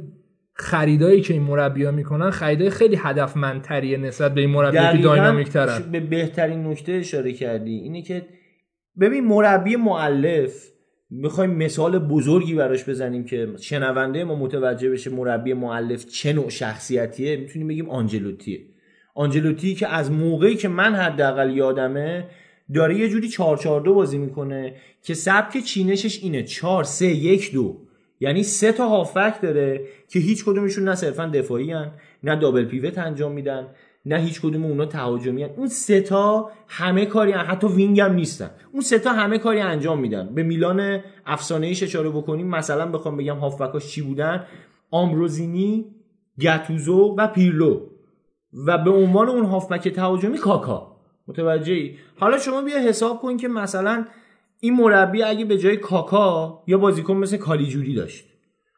خریدایی 0.56 1.22
که 1.22 1.34
این 1.34 1.44
مربی‌ها 1.44 1.92
می‌کنن 1.92 2.30
خریدای 2.30 2.70
خیلی 2.70 2.96
هدفمندتریه 2.96 3.98
نسبت 3.98 4.34
به 4.34 4.42
این 4.42 4.50
مربیایی 4.50 4.98
که 4.98 5.04
داینامیک 5.04 5.50
ترن 5.50 5.92
به 5.92 6.00
بهترین 6.00 6.68
نکته 6.68 6.92
اشاره 6.92 7.34
کردی 7.34 7.76
اینه 7.76 8.02
که 8.02 8.26
ببین 9.00 9.26
مربی 9.26 9.76
معلف 9.76 10.70
می‌خوایم 11.10 11.52
مثال 11.52 12.00
بزرگی 12.00 12.54
براش 12.54 12.90
بزنیم 12.90 13.24
که 13.24 13.50
شنونده 13.60 14.24
ما 14.24 14.36
متوجه 14.36 14.90
بشه 14.90 15.10
مربی 15.10 15.54
معلف 15.54 16.06
چه 16.06 16.34
نوع 16.34 16.50
شخصیتیه 16.50 17.38
می‌تونیم 17.38 17.68
بگیم 17.68 17.90
آنجلوتیه. 17.90 18.60
آنجلوتی 19.16 19.76
که 19.76 19.88
از 19.88 20.12
موقعی 20.12 20.56
که 20.56 20.68
من 20.68 20.96
حداقل 20.96 21.58
یادمه 21.58 22.26
داره 22.74 22.98
یه 22.98 23.10
جوری 23.10 23.30
4 23.30 23.58
4 23.58 23.82
2 23.82 23.94
بازی 23.94 24.18
می‌کنه 24.18 24.76
که 25.02 25.14
سبک 25.14 25.58
چینشش 25.58 26.24
اینه 26.24 26.44
4 26.44 26.84
3 26.84 27.06
1 27.06 27.54
2 27.54 27.83
یعنی 28.24 28.44
سه 28.44 28.72
تا 28.72 28.88
هافک 28.88 29.42
داره 29.42 29.86
که 30.10 30.20
هیچ 30.20 30.46
کدومشون 30.46 30.84
نه 30.84 30.96
صرفا 30.96 31.26
دفاعی 31.26 31.72
هن، 31.72 31.92
نه 32.24 32.36
دابل 32.36 32.66
پیوت 32.66 32.98
انجام 32.98 33.32
میدن 33.32 33.68
نه 34.06 34.18
هیچ 34.18 34.42
کدوم 34.42 34.66
اونا 34.66 34.86
تهاجمی 34.86 35.44
اون 35.44 35.68
سه 35.68 36.02
تا 36.02 36.52
همه 36.68 37.06
کاری 37.06 37.32
حتی 37.32 37.68
وینگ 37.68 38.00
هم 38.00 38.14
نیستن. 38.14 38.50
اون 38.72 38.82
سه 38.82 39.00
تا 39.00 39.10
همه 39.14 39.38
کاری 39.38 39.60
انجام 39.60 40.00
میدن. 40.00 40.36
به 40.36 40.44
میلان 40.44 41.00
افسانه 41.26 41.68
ایش 41.68 41.84
اشاره 41.84 42.10
بکنیم 42.10 42.48
مثلا 42.48 42.86
بخوام 42.86 43.18
بگم 43.18 43.36
هافبکاش 43.36 43.88
چی 43.88 44.02
بودن؟ 44.02 44.44
آمبروزینی 44.92 45.86
گتوزو 46.40 47.16
و 47.18 47.28
پیرلو. 47.28 47.80
و 48.68 48.78
به 48.78 48.92
عنوان 48.92 49.30
اون 49.30 49.46
هافبک 49.46 49.88
تهاجمی 49.88 50.38
کاکا. 50.38 50.96
متوجهی 51.28 51.98
حالا 52.20 52.38
شما 52.38 52.62
بیا 52.62 52.80
حساب 52.80 53.22
کن 53.22 53.38
که 53.38 53.48
مثلا 53.48 54.06
این 54.64 54.74
مربی 54.74 55.24
اگه 55.24 55.46
به 55.46 55.58
جای 55.58 55.78
کاکا 55.78 56.64
یا 56.68 56.78
بازیکن 56.78 57.14
مثل 57.14 57.38
کالیجوری 57.38 57.96
داشت. 57.96 58.26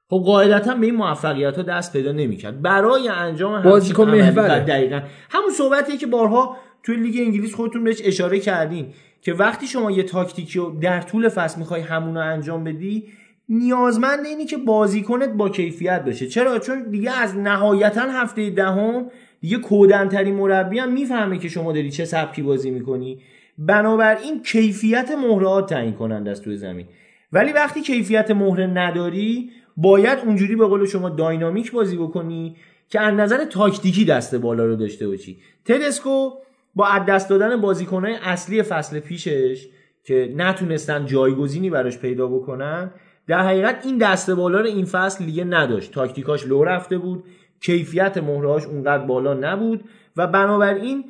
خب 0.09 0.21
قاعدتا 0.25 0.75
به 0.75 0.85
این 0.85 0.95
موفقیت 0.95 1.57
ها 1.57 1.63
دست 1.63 1.93
پیدا 1.93 2.11
نمی‌کرد. 2.11 2.61
برای 2.61 3.09
انجام 3.09 3.61
بازیکن 3.61 4.09
محوره. 4.09 4.59
دقیقا. 4.59 5.01
همون 5.29 5.49
صحبتیه 5.57 5.97
که 5.97 6.07
بارها 6.07 6.57
توی 6.83 6.95
لیگ 6.95 7.15
انگلیس 7.25 7.55
خودتون 7.55 7.83
بهش 7.83 8.01
اشاره 8.03 8.39
کردین 8.39 8.87
که 9.21 9.33
وقتی 9.33 9.67
شما 9.67 9.91
یه 9.91 10.03
تاکتیکی 10.03 10.59
رو 10.59 10.79
در 10.81 11.01
طول 11.01 11.29
فصل 11.29 11.59
می‌خوای 11.59 11.81
همون 11.81 12.15
رو 12.15 12.21
انجام 12.21 12.63
بدی 12.63 13.03
نیازمند 13.49 14.25
اینی 14.25 14.45
که 14.45 14.57
بازیکنت 14.57 15.29
با 15.29 15.49
کیفیت 15.49 16.05
باشه. 16.05 16.27
چرا؟ 16.27 16.59
چون 16.59 16.89
دیگه 16.89 17.21
از 17.21 17.37
نهایتا 17.37 18.01
هفته 18.01 18.49
دهم 18.49 19.05
دیگه 19.41 19.57
کودنترین 19.57 20.35
مربی 20.35 20.79
هم 20.79 20.93
می‌فهمه 20.93 21.37
که 21.37 21.49
شما 21.49 21.71
داری 21.71 21.91
چه 21.91 22.05
سبکی 22.05 22.41
بازی 22.41 22.71
می‌کنی. 22.71 23.21
بنابراین 23.57 24.43
کیفیت 24.43 25.11
مهرهات 25.11 25.69
تعیین 25.69 25.93
کننده 25.93 26.31
است 26.31 26.43
توی 26.43 26.57
زمین. 26.57 26.87
ولی 27.31 27.51
وقتی 27.51 27.81
کیفیت 27.81 28.31
مهره 28.31 28.67
نداری 28.67 29.51
باید 29.77 30.19
اونجوری 30.19 30.55
به 30.55 30.67
قول 30.67 30.85
شما 30.85 31.09
داینامیک 31.09 31.71
بازی 31.71 31.97
بکنی 31.97 32.55
که 32.89 32.99
از 32.99 33.13
نظر 33.13 33.45
تاکتیکی 33.45 34.05
دست 34.05 34.35
بالا 34.35 34.65
رو 34.65 34.75
داشته 34.75 35.07
باشی. 35.07 35.37
تدسکو 35.65 36.29
با 36.75 36.87
از 36.87 37.05
دست 37.05 37.29
دادن 37.29 37.61
بازیکنهای 37.61 38.15
اصلی 38.23 38.63
فصل 38.63 38.99
پیشش 38.99 39.67
که 40.03 40.33
نتونستن 40.35 41.05
جایگزینی 41.05 41.69
براش 41.69 41.97
پیدا 41.97 42.27
بکنن 42.27 42.91
در 43.27 43.39
حقیقت 43.39 43.85
این 43.85 43.97
دست 43.97 44.29
بالا 44.29 44.59
رو 44.59 44.65
این 44.65 44.85
فصل 44.85 45.25
دیگه 45.25 45.43
نداشت. 45.43 45.91
تاکتیکاش 45.91 46.47
لو 46.47 46.63
رفته 46.63 46.97
بود 46.97 47.23
کیفیت 47.61 48.17
مهرهاش 48.17 48.65
اونقدر 48.65 49.05
بالا 49.05 49.33
نبود 49.33 49.83
و 50.17 50.27
بنابراین 50.27 51.03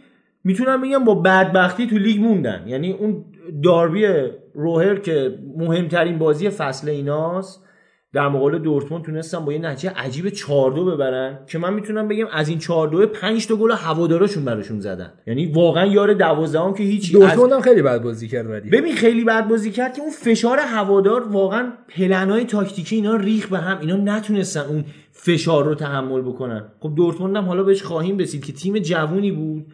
می‌تونم 0.45 0.81
بگم 0.81 1.03
با 1.03 1.15
بدبختی 1.15 1.87
تو 1.87 1.97
لیگ 1.97 2.21
موندن. 2.21 2.63
یعنی 2.67 2.91
اون 2.91 3.25
داربی 3.63 4.05
روهر 4.53 4.95
که 4.95 5.39
مهمترین 5.57 6.17
بازی 6.17 6.49
فصل 6.49 6.89
ایناست 6.89 7.61
در 8.13 8.27
مقابل 8.27 8.57
دورتموند 8.59 9.03
تونستن 9.03 9.45
با 9.45 9.53
یه 9.53 9.59
نتیجه 9.59 9.93
عجیب 9.97 10.29
4 10.29 10.71
2 10.71 10.85
ببرن 10.85 11.39
که 11.47 11.57
من 11.57 11.73
می‌تونم 11.73 12.07
بگم 12.07 12.25
از 12.31 12.49
این 12.49 12.59
4 12.59 12.87
2 12.87 13.07
5 13.07 13.47
تا 13.47 13.55
گل 13.55 13.71
هوادارشون 13.71 14.45
براشون 14.45 14.79
زدن. 14.79 15.13
یعنی 15.27 15.45
واقعا 15.45 15.85
یار 15.85 16.13
12 16.13 16.73
که 16.77 16.83
هیچی 16.83 17.13
دورتموند 17.13 17.51
هم 17.51 17.61
خیلی 17.61 17.81
بد 17.81 18.03
بازی 18.03 18.27
کرد 18.27 18.49
ولی. 18.49 18.69
ببین 18.69 18.95
خیلی 18.95 19.23
بد 19.23 19.47
بازی 19.47 19.71
کرد 19.71 19.93
که 19.93 20.01
اون 20.01 20.11
فشار 20.11 20.59
هوادار 20.59 21.27
واقعا 21.27 21.73
پلنای 21.89 22.45
تاکتیکی 22.45 22.95
اینا 22.95 23.15
ریخ 23.15 23.47
به 23.47 23.57
هم. 23.57 23.79
اینا 23.79 23.95
نتونستن 23.95 24.61
اون 24.69 24.85
فشار 25.11 25.65
رو 25.65 25.75
تحمل 25.75 26.21
بکنن. 26.21 26.65
خب 26.79 26.91
دورتموند 26.95 27.37
هم 27.37 27.45
حالا 27.45 27.63
بهش 27.63 27.83
خواهیم 27.83 28.17
رسید 28.17 28.45
که 28.45 28.53
تیم 28.53 28.77
جوونی 28.77 29.31
بود. 29.31 29.65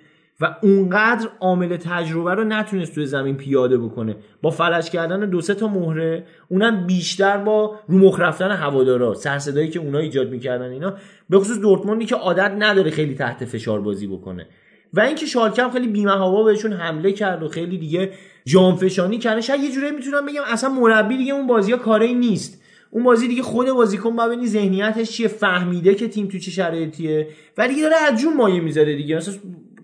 و 0.42 0.56
اونقدر 0.62 1.30
عامل 1.40 1.78
تجربه 1.78 2.34
رو 2.34 2.44
نتونست 2.44 2.96
توی 2.96 3.06
زمین 3.06 3.38
پیاده 3.38 3.78
بکنه. 3.78 4.16
با 4.42 4.50
فلج 4.50 4.90
کردن 4.90 5.30
دو 5.30 5.42
سه 5.42 5.54
تا 5.54 5.68
مهره 5.68 6.26
اونم 6.50 6.88
بیشتر 6.88 7.38
با 7.38 7.80
رو 7.88 7.98
مخ 7.98 8.20
رفتن 8.20 8.52
هوادارا 8.52 9.14
سرصدایی 9.14 9.70
که 9.70 9.80
اونا 9.80 10.00
ایجاد 10.00 10.30
می‌کردن 10.30 10.72
اینا. 10.72 10.94
به 11.30 11.40
خصوص 11.40 11.60
دورتموندی 11.60 12.06
که 12.06 12.16
عادت 12.16 12.56
نداره 12.60 12.92
خیلی 12.92 13.16
تحت 13.16 13.46
فشار 13.46 13.82
بازی 13.82 14.08
بکنه. 14.08 14.48
و 14.94 15.02
اینکه 15.02 15.26
شالکه 15.26 15.64
هم 15.64 15.72
خیلی 15.72 15.88
بیمهابا 15.88 16.44
بهشون 16.44 16.74
حمله 16.74 17.12
کرد 17.12 17.44
و 17.44 17.48
خیلی 17.48 17.78
دیگه 17.78 18.12
جانفشانی 18.46 19.18
کرد. 19.18 19.42
شاید 19.42 19.62
یه 19.62 19.72
جوری 19.72 19.92
می‌تونم 19.92 20.26
بگم 20.26 20.42
اصلا 20.48 20.70
مربی 20.70 21.18
دیگه 21.18 21.34
اون 21.34 21.48
بازی 21.48 21.72
ها 21.72 21.78
کاری 21.78 22.14
نیست. 22.14 22.62
اون 22.92 23.04
بازی 23.04 23.28
دیگه 23.28 23.42
خود 23.42 23.70
بازیکن 23.70 24.16
ببینی 24.16 24.48
ذهنیتش 24.48 25.12
چیه 25.12 25.28
فهمیده 25.28 25.96
که 25.96 26.08
تیم 26.08 26.28
تو 26.28 26.38
چه 26.38 26.52
شرایطیه. 26.52 27.28
و 27.58 27.68
دیگه 27.68 27.82
داره 27.82 27.96
از 27.96 28.22
جون 28.22 28.38
مایه 28.38 28.60
می‌ذاره 28.60 28.96
دیگه. 28.96 29.16
مثلا 29.16 29.34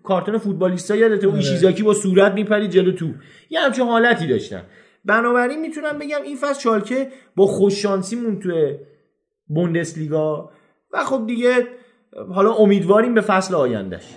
کارتون 0.07 0.37
فوتبالیستا 0.37 0.95
یادته 0.95 1.27
اون 1.27 1.41
شیزاکی 1.41 1.83
با 1.83 1.93
صورت 1.93 2.33
میپری 2.33 2.67
جلو 2.67 2.91
تو. 2.91 3.09
یه 3.49 3.59
همچین 3.59 3.85
حالتی 3.85 4.27
داشتن 4.27 4.63
بنابراین 5.05 5.61
می‌تونم 5.61 5.99
بگم 5.99 6.21
این 6.23 6.37
فصل 6.37 6.61
شالکه 6.61 7.07
با 7.35 7.47
خوششانسیمون 7.47 8.39
توی 8.39 8.77
بوندسلیگا. 9.47 10.51
و 10.93 11.03
خب 11.03 11.27
دیگه 11.27 11.67
حالا 12.33 12.53
امیدواریم 12.53 13.13
به 13.13 13.21
فصل 13.21 13.55
آیندهش. 13.55 14.15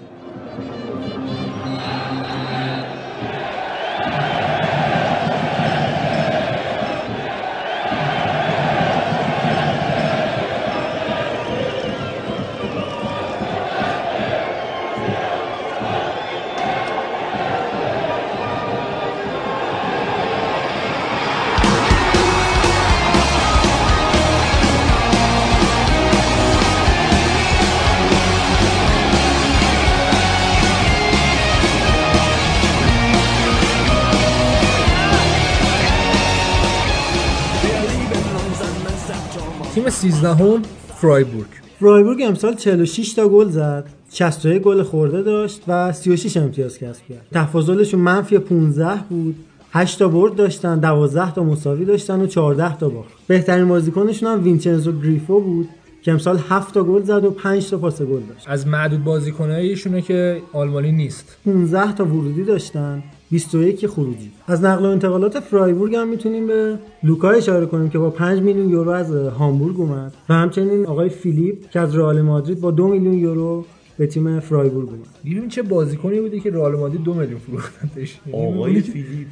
تیم 40.01 40.11
13 40.11 40.35
هم 40.35 40.63
فرایبورگ. 40.97 41.47
فرایبورگ 41.81 42.23
امسال 42.23 42.55
46 42.55 43.13
تا 43.13 43.29
گل 43.29 43.49
زد. 43.49 43.85
61 44.11 44.63
گل 44.63 44.83
خورده 44.83 45.23
داشت 45.23 45.63
و 45.69 45.93
36 45.93 46.37
امتیاز 46.37 46.79
کسب 46.79 47.03
کرد. 47.09 47.27
تفاضلشون 47.33 48.01
منفی 48.01 48.39
15 48.39 49.05
بود. 49.11 49.37
8 49.73 49.99
تا 49.99 50.09
برد 50.09 50.35
داشتن 50.35 50.79
12 50.79 51.35
تا 51.35 51.45
مساوی 51.45 51.85
داشتن 51.85 52.21
و 52.21 52.27
14 52.27 52.77
تا 52.77 52.89
باخت. 52.89 53.09
بهترین 53.27 53.69
بازیکنشون 53.69 54.33
هم 54.33 54.45
وینچنزو 54.45 55.01
گریفو 55.01 55.41
بود 55.41 55.69
که 56.03 56.13
امسال 56.13 56.39
7 56.49 56.75
تا 56.75 56.85
گل 56.85 57.03
زد 57.03 57.25
و 57.25 57.31
5 57.31 57.71
تا 57.71 57.79
پاس 57.79 58.03
گل 58.03 58.21
داشت. 58.21 58.45
از 58.49 58.67
معدود 58.67 59.05
بازیکنایشونه 59.05 60.03
که 60.03 60.43
آلمانی 60.53 60.93
نیست. 60.93 61.37
15 61.45 61.93
تا 61.93 62.05
ورودی 62.05 62.45
داشتن. 62.45 63.03
21 63.31 63.87
خروجی. 63.87 64.31
از 64.47 64.65
نقل 64.65 64.85
و 64.85 64.89
انتقالات 64.89 65.41
فرایبورگ 65.41 65.95
هم 65.95 66.09
می‌تونیم 66.09 66.47
به 66.47 66.79
لوکا 67.03 67.31
اشاره 67.31 67.67
کنیم 67.67 67.91
که 67.91 67.99
با 67.99 68.11
5 68.11 68.43
میلیون 68.43 68.69
یورو 68.69 68.91
از 68.91 69.11
هامبورگ 69.15 69.81
اومد 69.81 70.13
و 70.29 70.35
همچنین 70.35 70.87
آقای 70.87 71.09
فیلیپ 71.09 71.71
که 71.71 71.81
از 71.81 71.97
رئال 71.97 72.21
مادرید 72.21 72.61
با 72.61 72.71
2 72.71 72.89
میلیون 72.89 73.15
یورو 73.15 73.65
به 73.99 74.07
تیم 74.07 74.41
فرایبورگ 74.41 74.89
اومد. 74.89 75.07
ببین 75.25 75.49
چه 75.49 75.63
بازیکنی 75.63 76.21
بودی 76.21 76.41
که 76.41 76.51
رئال 76.51 76.77
مادرید 76.77 77.03
دو 77.03 77.15
میلیون 77.15 77.41
فروختنش. 77.41 78.21
آقای 78.33 78.81
فیلیپ. 78.81 79.29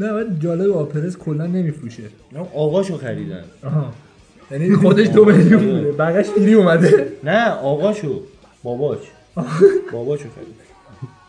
نه 0.00 0.12
من 0.12 0.38
جالب 0.40 0.70
آپرس 0.70 1.16
کلا 1.16 1.46
نمیفروشه. 1.46 2.02
نه 2.32 2.40
آقاشو 2.54 2.96
خریدن. 2.96 3.44
آها. 3.64 3.92
یعنی 4.50 4.76
خودش 4.76 5.08
دو 5.08 5.24
میلیون 5.24 5.66
بوده. 5.66 5.92
بقیش 5.92 6.26
فری 6.26 6.54
اومده. 6.54 7.08
نه 7.24 7.50
آقاشو. 7.50 8.20
باباش. 8.62 8.98
باباشو 9.92 10.28
خرید 10.34 10.71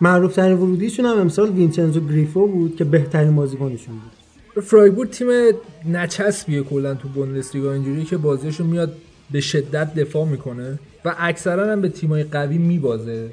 معروف 0.03 0.35
ترین 0.35 0.57
ورودیشون 0.57 1.05
هم 1.05 1.17
امسال 1.17 1.49
وینچنزو 1.49 2.07
گریفو 2.07 2.47
بود 2.47 2.75
که 2.75 2.83
بهترین 2.83 3.35
بازیکنشون 3.35 3.95
بود. 3.95 4.63
فرایبورگ 4.63 5.09
تیم 5.09 5.27
نچسبیه 5.91 6.63
کلا 6.63 6.93
تو 6.93 7.07
بوندسلیگا 7.07 7.73
اینجوری 7.73 8.03
که 8.03 8.17
بازیشون 8.17 8.67
میاد 8.67 8.93
به 9.31 9.41
شدت 9.41 9.95
دفاع 9.95 10.25
می‌کنه 10.25 10.79
و 11.05 11.15
اکثرا 11.19 11.71
هم 11.71 11.81
به 11.81 11.89
تیمای 11.89 12.23
قوی 12.23 12.57
میبازه. 12.57 13.29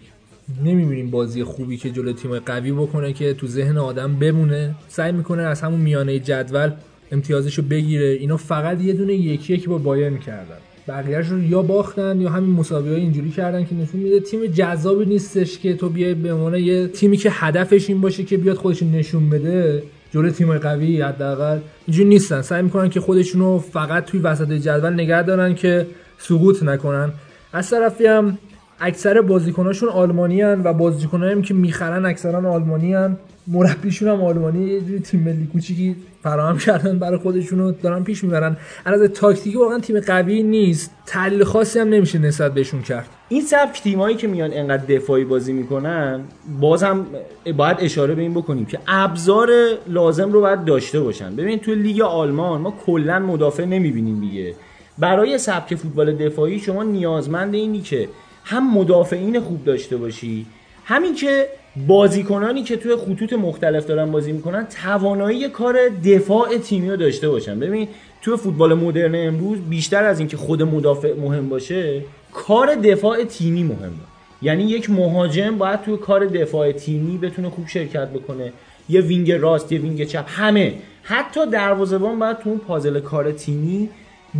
نمی‌بینیم 0.65 1.11
بازی 1.11 1.45
خوبی 1.45 1.77
که 1.77 1.91
جلو 1.91 2.13
تیمای 2.13 2.41
قوی 2.41 2.73
بکنه 2.73 3.13
که 3.13 3.35
تو 3.35 3.47
ذهن 3.47 3.79
آدم 3.79 4.17
بمونه. 4.17 4.75
سعی 4.89 5.13
می‌کنه 5.13 5.43
از 5.43 5.61
همون 5.61 5.81
میانه 5.81 6.19
جدول 6.19 6.71
امتیازشو 7.13 7.63
بگیره. 7.63 8.07
اینا 8.07 8.37
فقط 8.37 8.81
یه 8.81 8.93
دونه 8.93 9.15
یکی 9.15 9.55
یکی 9.55 9.67
با 9.67 9.79
بایرن 9.79 10.19
کردن. 10.19 10.59
بقیه‌اش 10.91 11.29
رو 11.29 11.43
یا 11.43 11.63
باختن 11.63 12.21
یا 12.21 12.31
همین 12.31 12.51
مسابقه 12.51 12.95
اینجوری 12.95 13.31
کردن 13.31 13.65
که 13.65 13.75
نشون 13.75 14.01
میده 14.01 14.21
تیم 14.21 14.47
جذابی 14.47 15.07
نیستش 15.07 15.59
که 15.59 15.75
تو 15.75 15.89
بیای 15.89 16.15
به 16.15 16.33
عنوان 16.33 16.55
یه 16.55 16.87
تیمی 16.87 17.17
که 17.17 17.31
هدفش 17.33 17.89
این 17.89 18.01
باشه 18.01 18.25
که 18.25 18.37
بیاد 18.37 18.57
خودش 18.57 18.83
نشون 18.83 19.31
بده. 19.31 19.83
جلوی 20.13 20.31
تیم 20.31 20.59
قوی 20.59 21.01
حداقل 21.01 21.59
اینجوری 21.87 22.09
نیستن. 22.09 22.43
سعی 22.43 22.63
می‌کنن 22.63 22.91
که 22.91 23.01
خودشونو 23.01 23.59
فقط 23.59 24.05
توی 24.05 24.21
وسط 24.21 24.53
جدول 24.53 24.93
نگه 24.93 25.23
دارن 25.23 25.55
که 25.55 25.87
سقوط 26.19 26.63
نکنن. 26.63 27.13
از 27.53 27.71
طرفی 27.71 28.07
هم 28.07 28.39
اکثر 28.81 29.21
بازیکناشون 29.21 29.89
آلمانی 29.89 30.41
هن 30.41 30.61
و 30.65 30.73
بازیکنایی 30.73 31.43
که 31.43 31.55
می‌خرن 31.55 32.07
اکثرا 32.07 32.53
آلمانی 32.53 32.95
هن 32.95 33.17
مربیشون 33.53 34.09
هم 34.09 34.23
آلمانی 34.25 34.67
یه 34.67 34.81
جوری 34.81 35.01
تیم 35.01 35.21
ملی 35.21 35.49
کوچیکی 35.53 35.97
فراهم 36.23 36.59
کردن 36.59 36.99
برای 36.99 37.19
خودشونو 37.19 37.73
دارن 37.73 38.05
پیش 38.05 38.25
می‌برن. 38.25 38.57
از 38.85 39.03
تاکتیکی 39.03 39.59
واقعا 39.59 39.79
تیم 39.79 40.01
قوی 40.01 40.43
نیست. 40.43 40.91
تحلیل 41.07 41.45
خاصی 41.45 41.79
هم 41.79 41.89
نمیشه 41.89 42.19
نسبت 42.19 42.55
بهشون 42.55 42.83
کرد. 42.83 43.09
این 43.29 43.43
سبک 43.43 43.83
تیمایی 43.83 44.17
که 44.17 44.29
میان 44.29 44.51
انقدر 44.53 44.85
دفاعی 44.85 45.25
بازی 45.25 45.53
می‌کنن 45.53 46.21
باز 46.61 46.83
هم 46.83 47.07
باید 47.57 47.77
اشاره 47.81 48.15
به 48.15 48.23
این 48.23 48.35
بکنیم 48.35 48.65
که 48.65 48.79
ابزار 48.89 49.49
لازم 49.89 50.33
رو 50.33 50.41
باید 50.41 50.65
داشته 50.65 51.01
باشن. 51.01 51.37
ببین 51.37 51.59
تو 51.59 51.75
لیگ 51.75 52.01
آلمان 52.01 52.61
ما 52.61 52.75
کلا 52.87 53.19
مدافع 53.19 53.65
نمی‌بینیم 53.65 54.21
دیگه. 54.21 54.55
برای 54.99 55.39
سبک 55.39 55.75
فوتبال 55.75 56.13
دفاعی 56.13 56.59
شما 56.59 56.83
نیازمند 56.83 57.55
اینی 57.55 57.81
که 57.81 58.09
هم 58.45 58.75
مدافعین 58.75 59.41
خوب 59.41 59.65
داشته 59.65 59.97
باشی 59.97 60.47
همین 60.85 61.15
که 61.15 61.47
بازیکنانی 61.77 62.63
که 62.63 62.77
توی 62.77 62.97
خطوط 62.97 63.33
مختلف 63.33 63.87
دارن 63.87 64.11
بازی 64.11 64.33
می‌کنن 64.33 64.67
توانایی 64.83 65.49
کار 65.49 65.77
دفاع 66.05 66.59
تیمی 66.59 66.91
رو 66.91 66.97
داشته 66.97 67.29
باشن. 67.29 67.61
ببین 67.61 67.89
توی 68.23 68.37
فوتبال 68.37 68.75
مدرن 68.75 69.15
امروز 69.15 69.59
بیشتر 69.59 70.05
از 70.05 70.19
اینکه 70.19 70.37
خود 70.37 70.63
مدافع 70.63 71.15
مهم 71.15 71.49
باشه 71.49 72.03
کار 72.33 72.75
دفاع 72.75 73.25
تیمی 73.25 73.63
مهمه 73.63 73.93
یعنی 74.43 74.65
یک 74.65 74.91
مهاجم 74.91 75.59
باید 75.59 75.83
توی 75.83 75.97
کار 75.97 76.27
دفاع 76.27 76.73
تیمی 76.73 77.19
بتونه 77.19 77.51
خوب 77.51 77.69
شرکت 77.69 78.09
بکنه. 78.09 78.53
یه 78.89 79.01
wing 79.01 79.33
راست 79.33 79.73
یه 79.73 79.81
wing 79.81 80.05
چپ 80.05 80.25
همه. 80.29 80.75
حتی 81.03 81.47
دروازه‌بان 81.47 82.19
باید 82.19 82.39
تو 82.39 82.51
اون 82.51 82.59
پازل 82.59 83.01
کار 83.01 83.33
تیمی 83.33 83.89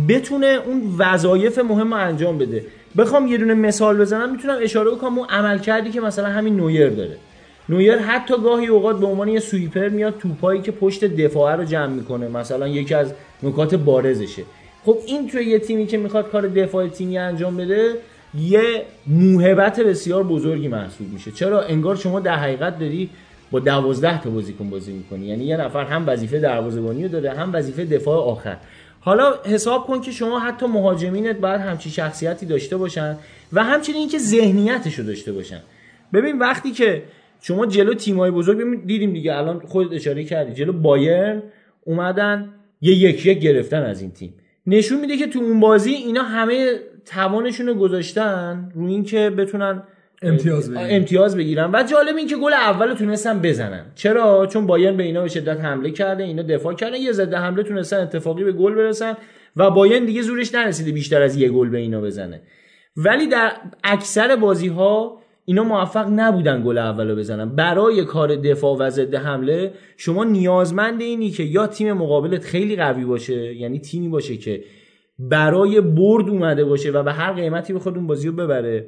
بتونه 0.07 0.59
اون 0.65 0.95
وظایف 0.97 1.59
مهم 1.59 1.93
رو 1.93 1.99
انجام 1.99 2.37
بده. 2.37 2.65
بخوام 2.97 3.27
یه 3.27 3.37
دونه 3.37 3.53
مثال 3.53 3.97
بزنم 3.97 4.31
می‌تونم 4.31 4.57
اشاره 4.61 4.91
بکنم 4.91 5.17
اون 5.17 5.27
عملکردی 5.29 5.89
که 5.89 6.01
مثلا 6.01 6.27
همین 6.27 6.55
نویر 6.55 6.89
داره. 6.89 7.17
نویر 7.69 7.97
حتی 7.97 8.33
گاهی 8.43 8.67
اوقات 8.67 8.99
به 8.99 9.05
عنوان 9.05 9.27
یه 9.27 9.39
sweeper 9.39 9.89
میاد 9.89 10.17
توپایی 10.17 10.61
که 10.61 10.71
پشت 10.71 11.05
دفاعه 11.05 11.55
رو 11.55 11.63
جمع 11.63 11.93
می‌کنه. 11.93 12.27
مثلا 12.27 12.67
یکی 12.67 12.93
از 12.93 13.13
نکات 13.43 13.75
بارزشه. 13.75 14.43
خب 14.85 14.97
این 15.07 15.27
توی 15.27 15.45
یه 15.45 15.59
تیمی 15.59 15.87
که 15.87 15.97
می‌خواد 15.97 16.31
کار 16.31 16.47
دفاع 16.47 16.87
تیمی 16.87 17.17
انجام 17.17 17.57
بده 17.57 17.93
یه 18.39 18.61
موهبت 19.07 19.79
بسیار 19.79 20.23
بزرگی 20.23 20.67
محسوب 20.67 21.13
میشه. 21.13 21.31
چرا؟ 21.31 21.61
انگار 21.61 21.95
شما 21.95 22.19
در 22.19 22.35
حقیقت 22.35 22.79
داری 22.79 23.09
با 23.51 23.59
دوازده 23.59 24.21
تا 24.21 24.29
بازیکن 24.29 24.69
بازی 24.69 24.93
می‌کنی. 24.93 25.25
یعنی 25.25 25.45
یه 25.45 25.57
نفر 25.57 25.83
هم 25.83 26.03
وظیفه 26.07 26.39
دروازه‌بانی 26.39 27.03
رو 27.03 27.09
داره 27.09 27.31
هم 27.31 27.49
وظیفه 27.53 27.85
دفاع 27.85 28.17
آخر. 28.17 28.57
حالا 29.03 29.33
حساب 29.43 29.87
کن 29.87 30.01
که 30.01 30.11
شما 30.11 30.39
حتی 30.39 30.65
مهاجمینت 30.65 31.35
باید 31.37 31.61
همچی 31.61 31.89
شخصیتی 31.89 32.45
داشته 32.45 32.77
باشن 32.77 33.17
و 33.53 33.63
همچنین 33.63 33.97
اینکه 33.97 34.17
ذهنیتش 34.17 34.99
رو 34.99 35.05
داشته 35.05 35.33
باشن. 35.33 35.59
ببین 36.13 36.39
وقتی 36.39 36.71
که 36.71 37.03
شما 37.41 37.65
جلو 37.65 37.93
تیمای 37.93 38.31
بزرگ 38.31 38.85
دیدیم 38.85 39.13
دیگه 39.13 39.35
الان 39.35 39.59
خودت 39.59 39.93
اشاره 39.93 40.23
کردی 40.23 40.53
جلو 40.53 40.73
بایرن 40.73 41.43
اومدن 41.85 42.49
یه 42.81 42.93
یک 42.93 43.25
یک 43.25 43.39
گرفتن 43.39 43.83
از 43.83 44.01
این 44.01 44.11
تیم. 44.11 44.33
نشون 44.67 44.99
میده 44.99 45.17
که 45.17 45.27
تو 45.27 45.39
اون 45.39 45.59
بازی 45.59 45.93
اینا 45.93 46.23
همه 46.23 46.79
توانشون 47.05 47.67
رو 47.67 47.73
گذاشتن 47.73 48.71
رو 48.75 48.85
اینکه 48.87 49.29
بتونن 49.29 49.83
امتیاز 50.21 50.69
بگیرن. 50.69 50.87
امتیاز 50.89 51.37
بگیرن 51.37 51.69
و 51.73 51.83
جالب 51.83 52.15
این 52.15 52.27
که 52.27 52.35
گل 52.35 52.53
اول 52.53 52.93
تونستن 52.93 53.39
بزنن. 53.39 53.85
چرا؟ 53.95 54.45
چون 54.45 54.67
بایرن 54.67 54.97
به 54.97 55.03
اینا 55.03 55.21
به 55.21 55.27
شدت 55.27 55.59
حمله 55.59 55.91
کرده 55.91 56.23
اینا 56.23 56.43
دفاع 56.43 56.73
کردن. 56.73 56.95
یه 56.95 57.11
ضد 57.11 57.33
حمله 57.33 57.63
تونستن 57.63 57.97
اتفاقی 57.97 58.43
به 58.43 58.51
گل 58.51 58.75
برسن 58.75 59.17
و 59.55 59.71
بایرن 59.71 60.05
دیگه 60.05 60.21
زورش 60.21 60.55
نرسیده 60.55 60.91
بیشتر 60.91 61.21
از 61.21 61.35
یه 61.37 61.49
گل 61.49 61.69
به 61.69 61.77
اینا 61.77 62.01
بزنه. 62.01 62.41
ولی 62.97 63.27
در 63.27 63.51
اکثر 63.83 64.35
بازی 64.35 64.67
ها 64.67 65.21
اینا 65.45 65.63
موفق 65.63 66.07
نبودن 66.09 66.63
گل 66.65 66.77
اول 66.77 67.09
رو 67.09 67.15
بزنن. 67.15 67.55
برای 67.55 68.05
کار 68.05 68.35
دفاع 68.35 68.77
و 68.77 68.89
ضد 68.89 69.15
حمله 69.15 69.73
شما 69.97 70.23
نیازمند 70.23 71.01
اینی 71.01 71.29
که 71.29 71.43
یا 71.43 71.67
تیم 71.67 71.93
مقابلت 71.93 72.43
خیلی 72.43 72.75
قوی 72.75 73.05
باشه 73.05 73.55
یعنی 73.55 73.79
تیمی 73.79 74.09
باشه 74.09 74.37
که 74.37 74.63
برای 75.19 75.81
برد 75.81 76.29
اومده 76.29 76.65
باشه 76.65 76.91
و 76.91 77.03
به 77.03 77.13
هر 77.13 77.33
قیمتی 77.33 77.73
بخواد 77.73 77.95
اون 77.95 78.07
بازی 78.07 78.27
رو 78.27 78.33
ببره. 78.33 78.87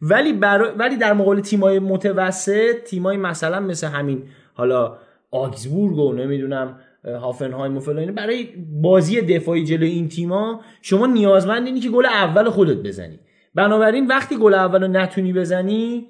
ولی 0.00 0.32
برا... 0.32 0.74
ولی 0.78 0.96
در 0.96 1.12
مقابل 1.12 1.40
تیمای 1.40 1.78
متوسط 1.78 2.82
تیمای 2.84 3.16
مثلا 3.16 3.60
مثل 3.60 3.86
همین 3.86 4.22
حالا 4.54 4.98
آگزبورگ 5.30 5.98
و 5.98 6.12
نمی‌دونم 6.12 6.80
هافنهایم 7.04 7.76
و 7.76 7.80
فلان 7.80 8.14
برای 8.14 8.48
بازی 8.82 9.20
دفاعی 9.20 9.64
جلوی 9.64 9.90
این 9.90 10.08
تیما 10.08 10.60
شما 10.82 11.06
نیازمند 11.06 11.66
اینی 11.66 11.80
که 11.80 11.88
گل 11.88 12.06
اول 12.06 12.50
خودت 12.50 12.76
بزنی. 12.76 13.18
بنابراین 13.54 14.06
وقتی 14.06 14.36
گل 14.36 14.54
اول 14.54 14.82
رو 14.82 14.88
نتونی 14.88 15.32
بزنی 15.32 16.06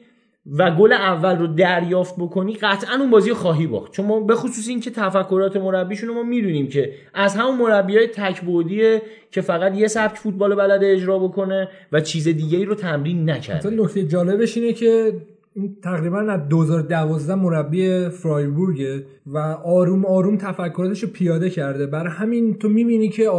و 0.57 0.71
گل 0.71 0.93
اول 0.93 1.39
رو 1.39 1.47
دریافت 1.47 2.15
بکنی 2.19 2.55
قطعا 2.55 2.97
اون 3.01 3.11
بازی 3.11 3.33
خواهی 3.33 3.67
باخت. 3.67 3.93
چون 3.93 4.07
ما 4.07 4.21
به 4.21 4.35
خصوص 4.35 4.69
این 4.69 4.81
که 4.81 4.91
تفکرات 4.91 5.57
مربیشون 5.57 6.09
رو 6.09 6.15
ما 6.15 6.23
می‌دونیم 6.23 6.67
که 6.69 6.93
از 7.15 7.37
همون 7.37 7.59
مربی 7.59 7.97
های 7.97 8.07
تکبودیه 8.07 9.03
که 9.31 9.41
فقط 9.41 9.75
یه 9.75 9.89
سبک 9.89 10.17
فوتبال 10.17 10.55
بلده 10.55 10.93
اجرا 10.93 11.19
بکنه 11.19 11.69
و 11.93 12.01
چیز 12.01 12.29
دیگه 12.29 12.59
ای 12.59 12.65
رو 12.65 12.75
تمرین 12.75 13.31
نکرده. 13.31 13.71
نکته 13.71 14.03
جالبش 14.03 14.57
اینه 14.57 14.73
که 14.73 15.13
این 15.55 15.77
تقریبا 15.83 16.19
از 16.19 16.49
2012 16.49 17.35
مربی 17.35 18.09
فرایبورگه 18.09 19.05
و 19.27 19.39
آروم 19.65 20.07
آروم 20.07 20.37
تفکراتش 20.37 21.03
رو 21.03 21.09
پیاده 21.09 21.51
کرده. 21.51 21.87
برای 21.87 22.13
همین 22.13 22.59
تو 22.59 22.69
می‌بینی 22.69 23.09
که 23.09 23.31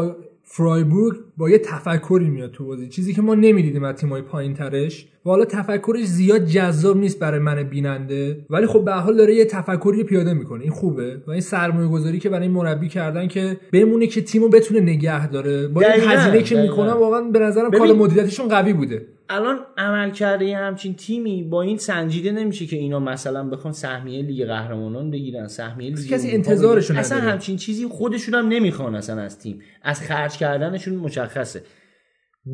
فرایبورگ 0.43 1.17
با 1.39 1.49
یه 1.49 1.57
تفکری 1.57 2.29
میاد 2.29 2.51
تو 2.51 2.65
بازی. 2.65 2.87
چیزی 2.87 3.13
که 3.13 3.21
ما 3.21 3.35
نمی‌دیدیم 3.35 3.83
از 3.83 3.95
تیمای 3.95 4.21
پایین 4.21 4.53
ترش 4.53 5.07
و 5.25 5.29
حالا 5.29 5.45
تفکرش 5.45 6.05
زیاد 6.05 6.45
جذاب 6.45 6.97
نیست 6.97 7.19
برای 7.19 7.39
من 7.39 7.63
بیننده. 7.63 8.45
ولی 8.49 8.65
خب 8.65 8.85
به 8.85 8.91
حال 8.91 9.17
داره 9.17 9.35
یه 9.35 9.45
تفکری 9.45 10.03
پیاده 10.03 10.33
می‌کنه. 10.33 10.61
این 10.61 10.71
خوبه. 10.71 11.21
و 11.27 11.31
این 11.31 11.41
سرمایه 11.41 11.87
گذاری 11.87 12.19
که 12.19 12.29
برای 12.29 12.47
مربی 12.47 12.87
کردن 12.87 13.27
که 13.27 13.57
بمونه 13.73 14.07
که 14.07 14.21
تیمو 14.21 14.49
بتونه 14.49 14.79
نگه 14.79 15.27
داره. 15.27 15.67
با 15.67 15.81
این 15.81 15.91
هزینه 15.91 16.43
که. 16.43 16.61
می‌کنن 16.61 16.93
واقعا 16.93 17.21
به 17.21 17.39
نظرم 17.39 17.71
کار 17.71 17.93
مدیریتشون 17.93 18.47
قوی 18.47 18.73
بوده. 18.73 19.05
الان 19.31 19.57
عملکرد 19.77 20.45
یه 20.45 20.57
همچین 20.57 20.93
تیمی 20.93 21.43
با 21.43 21.61
این 21.61 21.77
سنجیده 21.77 22.31
نمیشه 22.31 22.65
که 22.65 22.75
اینا 22.75 22.99
مثلا 22.99 23.43
بخوان 23.43 23.73
سهمیه 23.73 24.21
لیگ 24.21 24.45
قهرمانان 24.45 25.11
بگیرن 25.11 25.47
سهمیه 25.47 25.89
لیگ 25.89 26.07
کسی 26.07 26.13
اروپا 26.13 26.49
انتظارشو 26.51 26.93
بگیرن. 26.93 26.99
اصلا. 26.99 27.19
همچین 27.19 27.57
چیزی 27.57 27.87
خودشون 27.87 28.35
هم 28.35 28.47
نمی‌خوان 28.47 28.95
اصلا 28.95 29.21
از 29.21 29.39
تیم. 29.39 29.59
از 29.83 30.01
خرج 30.01 30.37
کردنشون 30.37 30.95
مشخصه 31.29 31.63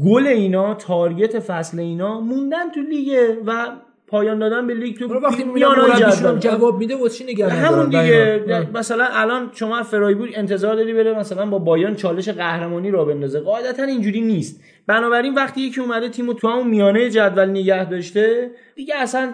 گل 0.06 0.28
اینا 0.28 0.74
target 0.74 1.40
فصل 1.40 1.80
اینا 1.80 2.22
موندن 2.22 2.72
تو 2.72 2.82
لیگه 2.82 3.38
و 3.46 3.68
پایان 4.08 4.40
دادن 4.40 4.68
به 4.68 4.74
لیگ 4.74 4.98
تو 4.98 5.14
وسطای 5.20 5.44
جدول. 5.44 6.40
جواب 6.40 6.80
میده 6.80 6.96
واسه 6.96 7.18
چی 7.26 7.32
نگران 7.32 7.52
همون؟ 7.52 7.86
دیگه 7.86 8.44
دقیقاً. 8.48 8.80
مثلا 8.80 9.08
الان 9.12 9.50
شما 9.54 9.84
فرایبورگ 9.84 10.34
انتظار 10.36 10.76
داری 10.76 10.94
بره 10.94 11.20
مثلا 11.20 11.46
با 11.46 11.60
بایرن 11.60 11.96
چالش 11.96 12.30
قهرمانی 12.30 12.92
راه 12.92 13.06
بندازه 13.06 13.40
قاعدتا 13.40 13.84
اینجوری 13.84 14.22
نیست 14.22 14.62
بنابراین 14.88 15.34
وقتی 15.34 15.62
یکی 15.62 15.82
اومده 15.82 16.10
تیمو 16.10 16.34
تو 16.34 16.48
همون 16.48 16.68
میانه 16.68 17.10
جدول 17.10 17.50
نگه 17.50 17.90
داشته 17.90 18.52
دیگه 18.76 18.96
اصلا 18.96 19.34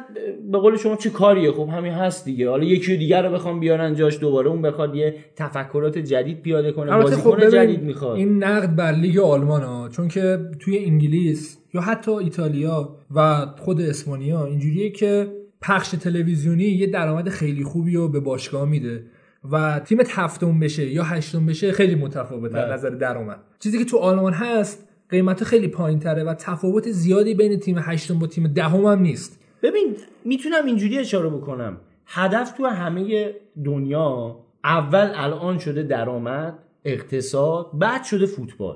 به 0.51 0.57
قول 0.57 0.77
شما 0.77 0.95
چه 0.95 1.09
کاریه؟ 1.09 1.51
خب 1.51 1.69
همین 1.69 1.93
هست 1.93 2.25
دیگه. 2.25 2.49
حالا 2.49 2.63
یکی 2.63 2.97
دیگر 2.97 3.27
رو 3.27 3.33
بخوام 3.33 3.59
بیارن 3.59 3.95
جاش 3.95 4.19
دوباره 4.19 4.49
اون 4.49 4.61
بخواد 4.61 4.95
یه 4.95 5.15
تفکرات 5.35 5.97
جدید 5.97 6.41
پیاده 6.41 6.71
کنه 6.71 6.97
بازیکن 6.97 7.21
خب 7.21 7.49
جدید 7.49 7.83
می‌خواد. 7.83 8.17
این 8.17 8.43
نقد 8.43 8.75
بر 8.75 8.91
لیگ 8.91 9.19
آلمان 9.19 9.61
ها 9.61 9.89
چون 9.89 10.07
که 10.07 10.39
توی 10.59 10.85
انگلیس 10.85 11.57
یا 11.73 11.81
حتی 11.81 12.11
ایتالیا 12.11 12.95
و 13.15 13.45
خود 13.57 13.81
اسپانیا 13.81 14.45
اینجوریه 14.45 14.89
که 14.89 15.27
پخش 15.61 15.89
تلویزیونی 15.89 16.63
یه 16.63 16.87
درآمد 16.87 17.29
خیلی 17.29 17.63
خوبی 17.63 17.95
رو 17.95 18.07
به 18.07 18.19
باشگاه 18.19 18.69
میده 18.69 19.03
و 19.51 19.79
تیمت 19.79 20.07
هفتم 20.11 20.59
بشه 20.59 20.85
یا 20.85 21.03
هشتم 21.03 21.45
بشه 21.45 21.71
خیلی 21.71 21.95
متفاوته 21.95 22.57
از 22.57 22.65
بله. 22.65 22.73
نظر 22.73 22.89
درآمد. 22.89 23.39
چیزی 23.59 23.77
که 23.79 23.85
تو 23.85 23.97
آلمان 23.97 24.33
هست 24.33 24.90
قیمت 25.11 25.43
خیلی 25.43 25.67
پایین 25.67 25.99
تره 25.99 26.23
و 26.23 26.33
تفاوت 26.33 26.91
زیادی 26.91 27.33
بین 27.33 27.59
تیم 27.59 27.77
هشتم 27.79 28.19
با 28.19 28.27
تیم 28.27 28.47
دهم 28.47 28.85
هم 28.85 28.99
نیست 28.99 29.39
ببین 29.63 29.95
می‌تونم 30.25 30.65
اینجوری 30.65 30.99
اشاره 30.99 31.29
بکنم 31.29 31.77
هدف 32.05 32.51
تو 32.51 32.65
همه 32.65 33.33
دنیا 33.65 34.37
اول 34.63 35.11
الان 35.15 35.59
شده 35.59 35.83
درآمد 35.83 36.59
اقتصاد 36.85 37.69
بعد 37.73 38.03
شده 38.03 38.25
فوتبال 38.25 38.75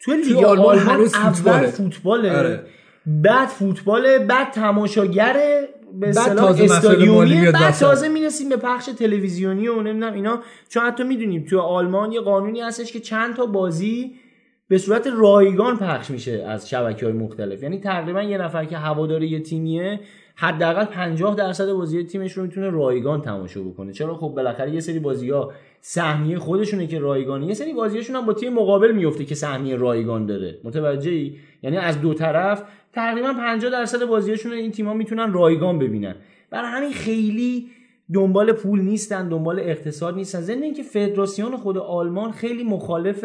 تو 0.00 0.12
لیگ 0.12 0.44
آلمان 0.44 0.78
اول 0.78 1.06
فوتباله. 1.06 1.66
فوتباله 1.66 2.38
آره. 2.38 2.66
بعد 3.06 3.48
فوتباله 3.48 4.18
بعد 4.18 4.50
تماشاگر 4.50 5.66
به 5.92 6.06
بعد 6.06 6.18
اصطلاح 6.18 6.60
استادیومی 6.60 7.52
بعد. 7.52 7.74
تازه 7.74 8.08
می‌رسیم 8.08 8.48
به 8.48 8.56
پخش 8.56 8.86
تلویزیونی 8.86 9.68
و 9.68 9.82
نمی‌دونم 9.82 10.12
اینا 10.12 10.42
چون 10.68 10.82
حتی 10.82 11.04
می‌دونیم 11.04 11.44
تو 11.44 11.60
آلمان 11.60 12.12
یه 12.12 12.20
قانونی 12.20 12.60
هستش 12.60 12.92
که 12.92 13.00
چند 13.00 13.36
تا 13.36 13.46
بازی 13.46 14.14
به 14.68 14.78
صورت 14.78 15.06
رایگان 15.16 15.76
پخش 15.76 16.10
میشه 16.10 16.44
از 16.48 16.70
شبکه 16.70 17.06
های 17.06 17.14
مختلف. 17.14 17.62
یعنی 17.62 17.78
تقریبا 17.80 18.22
یه 18.22 18.38
نفر 18.38 18.64
که 18.64 18.76
هوادار 18.76 19.22
یه 19.22 19.40
تیمیه 19.40 20.00
حداقل 20.34 20.84
50 20.84 21.34
درصد 21.34 21.72
بازی 21.72 22.04
تیمش 22.04 22.32
رو 22.32 22.42
می‌تونه 22.42 22.70
رایگان 22.70 23.22
تماشا 23.22 23.62
بکنه. 23.62 23.92
چرا؟ 23.92 24.14
خب 24.14 24.28
بالاخره 24.28 24.70
یه 24.70 24.80
سری 24.80 24.98
بازی 24.98 25.30
ها 25.30 25.52
سهمیه 25.80 26.38
خودشونه 26.38 26.86
که 26.86 26.98
رایگانه 26.98 27.46
یه 27.46 27.54
سری 27.54 27.72
بازیاشون 27.72 28.16
هم 28.16 28.26
با 28.26 28.32
تیم 28.32 28.52
مقابل 28.52 28.92
میفته 28.92 29.24
که 29.24 29.34
سهمیه 29.34 29.76
رایگان 29.76 30.26
داره. 30.26 30.58
متوجهی 30.64 31.36
یعنی 31.62 31.76
از 31.76 32.00
دو 32.00 32.14
طرف 32.14 32.62
تقریبا 32.92 33.32
50 33.32 33.72
درصد 33.72 34.04
بازیاشون 34.04 34.52
رو 34.52 34.58
این 34.58 34.70
تیم‌ها 34.70 34.94
می‌تونن 34.94 35.32
رایگان 35.32 35.78
ببینن. 35.78 36.14
برای 36.50 36.70
همین 36.70 36.92
خیلی 36.92 37.70
دنبال 38.14 38.52
پول 38.52 38.80
نیستن 38.80 39.28
دنبال 39.28 39.60
اقتصاد 39.60 40.14
نیستن. 40.14 40.40
ضمن 40.40 40.62
اینکه 40.62 40.82
فدراسیون 40.82 41.56
خود 41.56 41.78
آلمان 41.78 42.32
خیلی 42.32 42.64
مخالف 42.64 43.24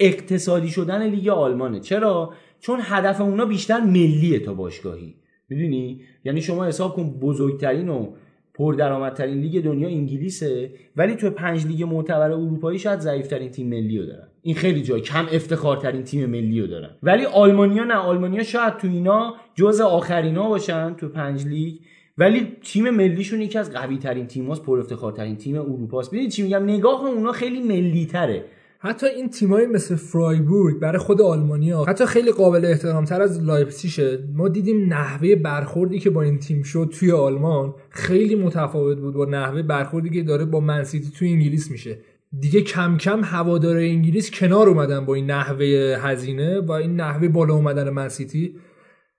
اقتصادی 0.00 0.68
شدن 0.68 1.10
لیگ 1.10 1.28
آلمانه. 1.28 1.80
چرا؟ 1.80 2.32
چون 2.60 2.80
هدف 2.82 3.20
اونا 3.20 3.44
بیشتر 3.44 3.80
ملیه 3.80 4.38
تا 4.38 4.54
باشگاهی. 4.54 5.14
می‌دونی؟ 5.48 6.00
یعنی 6.24 6.42
شما 6.42 6.64
حساب 6.64 6.94
کن 6.94 7.10
بزرگترین 7.10 7.88
و 7.88 8.12
پردرآمدترین 8.54 9.40
لیگ 9.40 9.64
دنیا 9.64 9.88
انگلیسه 9.88 10.70
ولی 10.96 11.14
تو 11.14 11.30
پنج 11.30 11.66
لیگ 11.66 11.82
معتبر 11.82 12.30
اروپایی 12.30 12.78
شاید 12.78 13.00
ضعیفترین 13.00 13.50
تیم 13.50 13.68
ملی 13.68 13.98
رو 13.98 14.06
دارن. 14.06 14.28
این 14.42 14.54
خیلی 14.54 14.82
جای 14.82 15.00
کم 15.00 15.26
افتخارترین 15.32 16.02
تیم 16.02 16.30
ملی 16.30 16.60
رو 16.60 16.66
دارن. 16.66 16.90
ولی 17.02 17.24
آلمانیا 17.24 17.84
نه 17.84 17.94
آلمانیا 17.94 18.42
شاید 18.42 18.76
تو 18.76 18.88
اینا 18.88 19.34
جز 19.54 19.80
آخرینا 19.80 20.48
باشن 20.48 20.94
تو 20.94 21.08
پنج 21.08 21.46
لیگ. 21.46 21.74
ولی 22.18 22.56
تیم 22.62 22.90
ملیشون 22.90 23.40
یکی 23.40 23.58
از 23.58 23.72
قوی 23.72 23.98
ترین 23.98 24.26
تیماست 24.26 24.62
پر 24.62 24.78
افتخارترین 24.78 25.36
تیم 25.36 25.56
اروپاست. 25.56 26.10
ببینید 26.10 26.30
چی 26.30 26.42
میگم؟ 26.42 26.62
نگاه 26.62 27.04
اونا 27.04 27.32
خیلی 27.32 27.62
ملی 27.62 28.06
تره 28.06 28.44
حتی 28.80 29.06
این 29.06 29.30
تیمایی 29.30 29.66
مثل 29.66 29.94
فرایبورگ 29.94 30.78
برای 30.78 30.98
خود 30.98 31.22
آلمانیا 31.22 31.84
حتی 31.84 32.06
خیلی 32.06 32.32
قابل 32.32 32.64
احترام 32.64 33.04
تر 33.04 33.22
از 33.22 33.42
لایپزیگه 33.42 34.18
ما 34.34 34.48
دیدیم 34.48 34.92
نحوه 34.92 35.34
برخوردی 35.34 35.98
که 35.98 36.10
با 36.10 36.22
این 36.22 36.38
تیم 36.38 36.62
شد 36.62 36.92
توی 36.92 37.12
آلمان 37.12 37.74
خیلی 37.90 38.34
متفاوت 38.34 38.98
بود 38.98 39.14
با 39.14 39.24
نحوه 39.24 39.62
برخوردی 39.62 40.10
که 40.10 40.22
داره 40.22 40.44
با 40.44 40.60
منسیتی 40.60 41.10
توی 41.10 41.28
انگلیس 41.28 41.70
میشه. 41.70 41.98
دیگه 42.40 42.60
کم 42.60 42.96
کم 42.96 43.24
هواداره 43.24 43.84
انگلیس 43.84 44.30
کنار 44.30 44.68
اومدن 44.68 45.04
با 45.04 45.14
این 45.14 45.30
نحوه 45.30 45.96
هزینه 46.00 46.60
و 46.60 46.72
این 46.72 46.96
نحوه 46.96 47.28
بالا 47.28 47.54
اومدن 47.54 47.90
منسیتی 47.90 48.54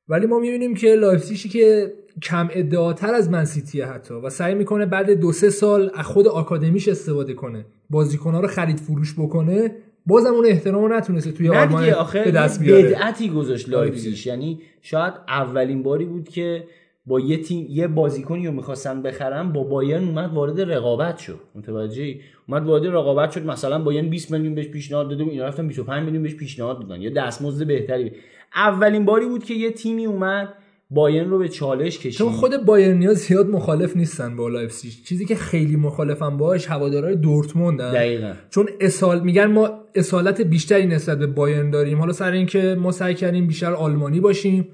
ولی 0.10 0.26
ما 0.26 0.39
می‌بینیم 0.39 0.76
که 0.76 0.95
لایپزیگی 0.95 1.49
که 1.49 1.93
کم 2.22 2.49
ادعاتر 2.51 3.14
از 3.14 3.30
منسیتی 3.30 3.82
حتی 3.82 4.14
و 4.14 4.30
سعی 4.30 4.55
می‌کنه 4.55 4.86
بعد 4.86 5.12
دو 5.12 5.32
سه 5.32 5.49
سال 5.49 5.91
از 5.93 6.05
خود 6.05 6.28
آکادمیش 6.28 6.88
استفاده 6.88 7.34
کنه 7.34 7.66
بازیکنها 7.89 8.39
رو 8.39 8.47
خرید 8.47 8.78
فروش 8.78 9.14
بکنه 9.14 9.76
بازم 10.05 10.34
اون 10.34 10.45
احترام 10.45 10.84
رو 10.84 10.97
نتونسته 10.97 11.32
توی 11.32 11.49
آلمان 11.49 11.86
به 12.14 12.32
دست 12.32 12.60
بیاره. 12.60 12.84
بدعتی 12.84 13.30
گذاشت 13.30 13.70
لایپزیگ. 13.70 14.28
یعنی 14.28 14.62
شاید 14.82 15.14
اولین 15.28 15.84
باری 15.84 16.05
بود 16.05 16.30
که 16.30 16.64
با 17.10 17.20
یه 17.20 17.38
تیم 17.38 17.66
یه 17.70 17.88
بازیکنی 17.88 18.47
رو 18.47 18.53
می‌خواستن 18.53 19.01
بخرن 19.01 19.51
با 19.51 19.64
بایرن 19.64 20.03
اومد 20.03 20.34
وارد 20.34 20.62
رقابت 20.62 21.18
شد. 21.18 21.39
متوجهی؟ 21.55 22.20
اومد 22.47 22.66
وارد 22.66 22.86
رقابت 22.86 23.32
شد. 23.32 23.45
مثلا 23.45 23.80
بایرن 23.84 24.10
20 24.10 24.32
میلیون 24.32 24.55
بهش 24.55 24.68
پیشنهاد 24.68 25.10
داده 25.10 25.24
و 25.24 25.30
اینا 25.30 25.45
رفتن 25.45 25.68
25 25.68 26.03
میلیون 26.03 26.24
بهش 26.24 26.36
پیشنهاد 26.36 26.80
دادن. 26.80 27.01
یا 27.01 27.10
دستمزد 27.10 27.68
بهتری. 27.68 28.12
اولین 28.55 29.05
باری 29.05 29.26
بود 29.26 29.43
که 29.43 29.53
یه 29.53 29.72
تیمی 29.72 30.05
اومد 30.05 30.53
بایرن 30.91 31.30
رو 31.30 31.38
به 31.38 31.49
چالش 31.49 31.97
کشید. 31.97 32.12
چون 32.12 32.32
خود 32.32 32.66
بایرنیا 32.66 33.14
زیاد 33.14 33.49
مخالف 33.49 33.97
نیستن 33.97 34.36
با 34.36 34.47
لایپزیگ. 34.47 34.91
چیزی 35.05 35.26
که 35.26 35.36
خیلی 35.36 35.76
مخالفن 35.76 36.38
باش 36.38 36.68
هوادارهای 36.68 37.16
دورتموندن 37.16 37.91
دقیقا. 37.91 38.34
چون 38.49 38.68
اصلا 38.82 39.19
میگن 39.20 39.45
ما 39.45 39.70
اصالت 39.95 40.41
بیشتری 40.41 40.86
نسبت 40.86 41.20
به 41.20 41.28
بایرن 41.28 41.72
داریم. 41.72 41.99
حالا 41.99 42.14
سر 42.14 42.32
اینکه 42.32 42.78
ما 42.80 42.91
سعی 42.91 43.14
کردیم 43.14 43.47
بیشتر 43.47 43.74
آلمانی 43.74 44.20
باشیم. 44.20 44.68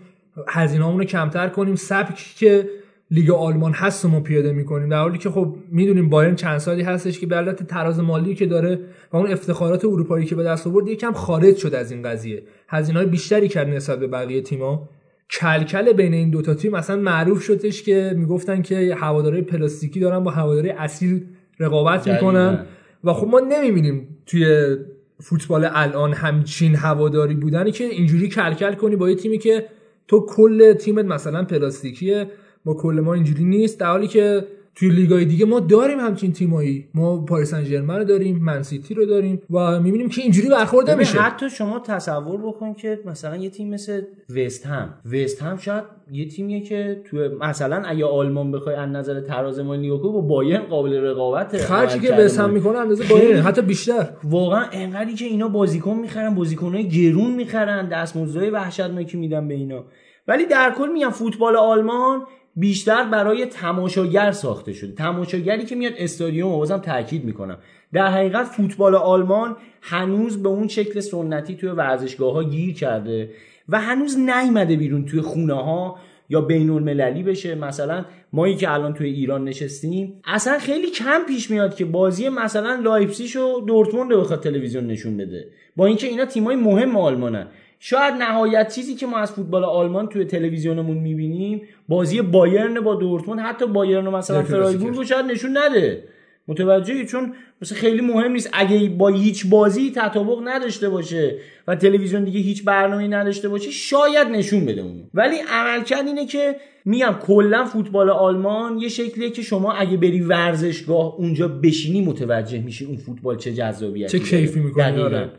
هزینه‌مون 0.47 0.99
رو 0.99 1.05
کمتر 1.05 1.49
کنیم. 1.49 1.75
سبکی 1.75 2.35
که 2.45 2.69
لیگ 3.11 3.31
آلمان 3.31 3.71
هست 3.71 4.05
و 4.05 4.07
ما 4.07 4.19
پیاده 4.19 4.51
می‌کنیم. 4.51 4.89
در 4.89 4.99
حالی 4.99 5.17
که 5.17 5.29
خب 5.29 5.55
می‌دونیم 5.71 6.09
بایرن 6.09 6.35
چند 6.35 6.57
سالی 6.57 6.81
هستش 6.81 7.19
که 7.19 7.27
به 7.27 7.35
علت 7.35 7.67
تراز 7.67 7.99
مالی 7.99 8.35
که 8.35 8.45
داره 8.45 8.79
و 9.13 9.17
اون 9.17 9.31
افتخارات 9.31 9.85
اروپایی 9.85 10.25
که 10.25 10.35
به 10.35 10.43
دست 10.43 10.67
آورد 10.67 10.87
یکم 10.87 11.13
خارج 11.13 11.55
شد 11.57 11.75
از 11.75 11.91
این 11.91 12.01
قضیه. 12.01 12.43
هزینه 12.67 12.99
های 12.99 13.07
بیشتری 13.07 13.47
کرد 13.47 13.67
نسبت 13.67 13.99
به 13.99 14.07
بقیه 14.07 14.41
تیما 14.41 14.89
کلکل 15.29 15.93
بین 15.93 16.13
این 16.13 16.29
دوتا 16.29 16.53
تیم 16.53 16.71
مثلا 16.71 16.95
معروف 16.95 17.41
شدش 17.43 17.83
که 17.83 18.13
می‌گفتن 18.15 18.61
که 18.61 18.95
هوادارهای 18.99 19.41
پلاستیکی 19.41 19.99
دارن 19.99 20.23
با 20.23 20.31
هوادارهای 20.31 20.71
اصیل 20.71 21.25
رقابت 21.59 22.07
می‌کنن. 22.07 22.65
و 23.03 23.13
خب 23.13 23.27
ما 23.27 23.39
نمی‌بینیم 23.39 24.07
توی 24.25 24.75
فوتبال 25.19 25.69
الان 25.73 26.13
همچین 26.13 26.75
هواداری 26.75 27.35
بودنی 27.35 27.71
که 27.71 27.83
اینجوری 27.83 28.29
کلکل 28.29 28.73
کنی 28.73 28.95
با 28.95 29.09
یه 29.09 29.15
تیمی 29.15 29.37
که 29.37 29.65
تو 30.07 30.25
کل 30.25 30.73
تیمت 30.73 31.05
مثلا 31.05 31.43
پلاستیکیه 31.43 32.31
با 32.65 32.73
کل 32.73 32.99
ما 33.03 33.13
اینجوری 33.13 33.43
نیست. 33.43 33.79
در 33.79 33.87
حالی 33.87 34.07
که 34.07 34.47
توی 34.75 34.89
لیگای 34.89 35.25
دیگه 35.25 35.45
ما 35.45 35.59
داریم 35.59 35.99
همچین 35.99 36.33
تیمایی 36.33 36.87
ما 36.93 37.17
پاریس 37.17 37.51
سن 37.51 37.89
رو 37.89 38.03
داریم 38.03 38.37
منسیتی 38.37 38.93
رو 38.93 39.05
داریم 39.05 39.41
و 39.51 39.79
می‌بینیم 39.79 40.09
که 40.09 40.21
اینجوری 40.21 40.49
برخورد 40.49 40.89
نمیشه 40.89 41.19
حتی 41.19 41.49
شما 41.49 41.79
تصور 41.79 42.37
بکن 42.41 42.73
که 42.73 42.99
مثلا 43.05 43.35
یه 43.35 43.49
تیم 43.49 43.69
مثل 43.69 44.01
وست 44.35 44.65
هم 44.65 44.93
وست 45.11 45.41
هم 45.41 45.57
شاید 45.57 45.83
یه 46.11 46.27
تیمیه 46.27 46.61
که 46.61 47.01
تو 47.05 47.17
مثلا 47.41 47.83
اگه 47.85 48.05
آلمان 48.05 48.51
بخوای 48.51 48.75
از 48.75 48.89
نظر 48.89 49.21
تراز 49.21 49.59
مالی 49.59 49.87
نگاه 49.87 50.01
کنی، 50.01 50.11
با 50.11 50.21
بایرن 50.21 50.63
قابل 50.63 50.93
رقابت 50.93 51.57
خرجی 51.57 51.99
که 51.99 52.11
بس 52.11 52.39
هم. 52.39 52.49
می‌کنه 52.49 52.77
اندازه. 52.77 53.03
بایرن 53.09 53.39
حتی 53.39 53.61
بیشتر 53.61 54.09
واقعا 54.23 54.65
انقدری 54.71 55.13
که 55.13 55.25
اینا 55.25 55.47
بازیکن 55.47 55.93
می‌خرن 55.93 56.35
بازیکنهای 56.35 56.89
گرون 56.89 57.31
می‌خرن 57.31 57.89
دستمزدهای 57.89 58.49
وحشتناکی 58.49 59.17
میدن 59.17 59.47
به 59.47 59.53
اینا 59.53 59.83
ولی 60.27 60.45
در 60.45 60.73
کل 60.77 60.89
میگم 60.93 61.09
فوتبال 61.09 61.55
آلمان 61.55 62.21
بیشتر 62.55 63.03
برای 63.03 63.45
تماشاگر 63.45 64.31
ساخته 64.31 64.73
شده. 64.73 64.91
تماشاگری 64.91 65.65
که 65.65 65.75
میاد 65.75 65.93
استادیوم 65.97 66.51
رو 66.51 66.57
بازم 66.57 66.77
تاکید 66.77 67.25
می‌کنم. 67.25 67.57
در 67.93 68.07
حقیقت 68.07 68.43
فوتبال 68.43 68.95
آلمان 68.95 69.57
هنوز 69.81 70.43
به 70.43 70.49
اون 70.49 70.67
شکل 70.67 70.99
سنتی 70.99 71.55
توی 71.55 71.69
ورزشگاه 71.69 72.33
ها 72.33 72.43
گیر 72.43 72.73
کرده 72.73 73.29
و 73.69 73.79
هنوز 73.79 74.17
نیومده 74.17 74.75
بیرون 74.75 75.05
توی 75.05 75.21
خونه 75.21 75.53
ها 75.53 75.97
یا 76.29 76.41
بین 76.41 76.69
المللی 76.69 77.23
بشه. 77.23 77.55
مثلا 77.55 78.05
مایی 78.33 78.55
که 78.55 78.71
الان 78.71 78.93
توی 78.93 79.09
ایران 79.09 79.43
نشستیم 79.43 80.21
اصلا 80.23 80.59
خیلی 80.59 80.91
کم 80.91 81.21
پیش 81.27 81.51
میاد 81.51 81.75
که 81.75 81.85
بازی 81.85 82.29
مثلا 82.29 82.75
لایپزیگ 82.75 83.37
و 83.37 83.61
دورتموند 83.61 84.11
رو 84.11 84.21
بخواد 84.21 84.43
تلویزیون 84.43 84.87
نشون 84.87 85.17
بده. 85.17 85.47
با 85.75 85.85
اینکه 85.85 86.07
اینا 86.07 86.25
تیمای 86.25 86.55
مهم 86.55 86.97
آلمانن. 86.97 87.47
شاید 87.79 88.13
نهایت 88.13 88.75
چیزی 88.75 88.95
که 88.95 89.05
ما 89.05 89.17
از 89.17 89.31
فوتبال 89.31 89.63
آلمان 89.63 90.07
توی 90.07 90.25
تلویزیونمون 90.25 90.97
می‌بینیم 90.97 91.61
بازی 91.87 92.21
بایرن 92.21 92.79
با 92.79 92.95
دورتموند 92.95 93.39
حتی 93.39 93.67
بایرن 93.67 94.07
و 94.07 94.11
مثلا. 94.11 94.43
فرایبورگ 94.43 94.95
رو 94.95 95.03
شاید 95.03 95.25
نشون 95.25 95.57
نده. 95.57 96.03
متوجهی؟ 96.47 97.05
چون 97.05 97.33
مثلا 97.61 97.77
خیلی 97.77 98.01
مهم 98.01 98.31
نیست. 98.31 98.49
اگه 98.53 98.89
با 98.89 99.07
هیچ 99.07 99.47
بازی 99.47 99.91
تطابق 99.95 100.39
نداشته 100.43 100.89
باشه 100.89 101.35
و 101.67 101.75
تلویزیون 101.75 102.23
دیگه 102.23 102.39
هیچ 102.39 102.63
برنامه‌ای 102.65 103.07
نداشته 103.07 103.49
باشه 103.49 103.71
شاید 103.71 104.27
نشون 104.27 104.65
بده 104.65 104.81
اونو. 104.81 105.03
ولی 105.13 105.35
عملکرد 105.49 106.07
اینه 106.07 106.25
که 106.25 106.55
میگم 106.85 107.15
کلا 107.21 107.65
فوتبال 107.65 108.09
آلمان 108.09 108.77
یه 108.77 108.89
شکلیه 108.89 109.29
که 109.29 109.41
شما 109.41 109.73
اگه 109.73 109.97
بری 109.97 110.21
ورزشگاه 110.21 111.15
اونجا 111.17 111.47
بشینی 111.47 112.01
متوجه 112.01 112.59
میشی 112.59 112.85
اون 112.85 112.97
فوتبال 112.97 113.37
چه 113.37 113.53
جذابیتی 113.53 114.19
چه 114.19 114.25
کیفی. 114.25 114.59
می‌کنه، 114.59 115.29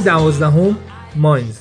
دوازدهم 0.00 0.76
ماینز. 1.16 1.58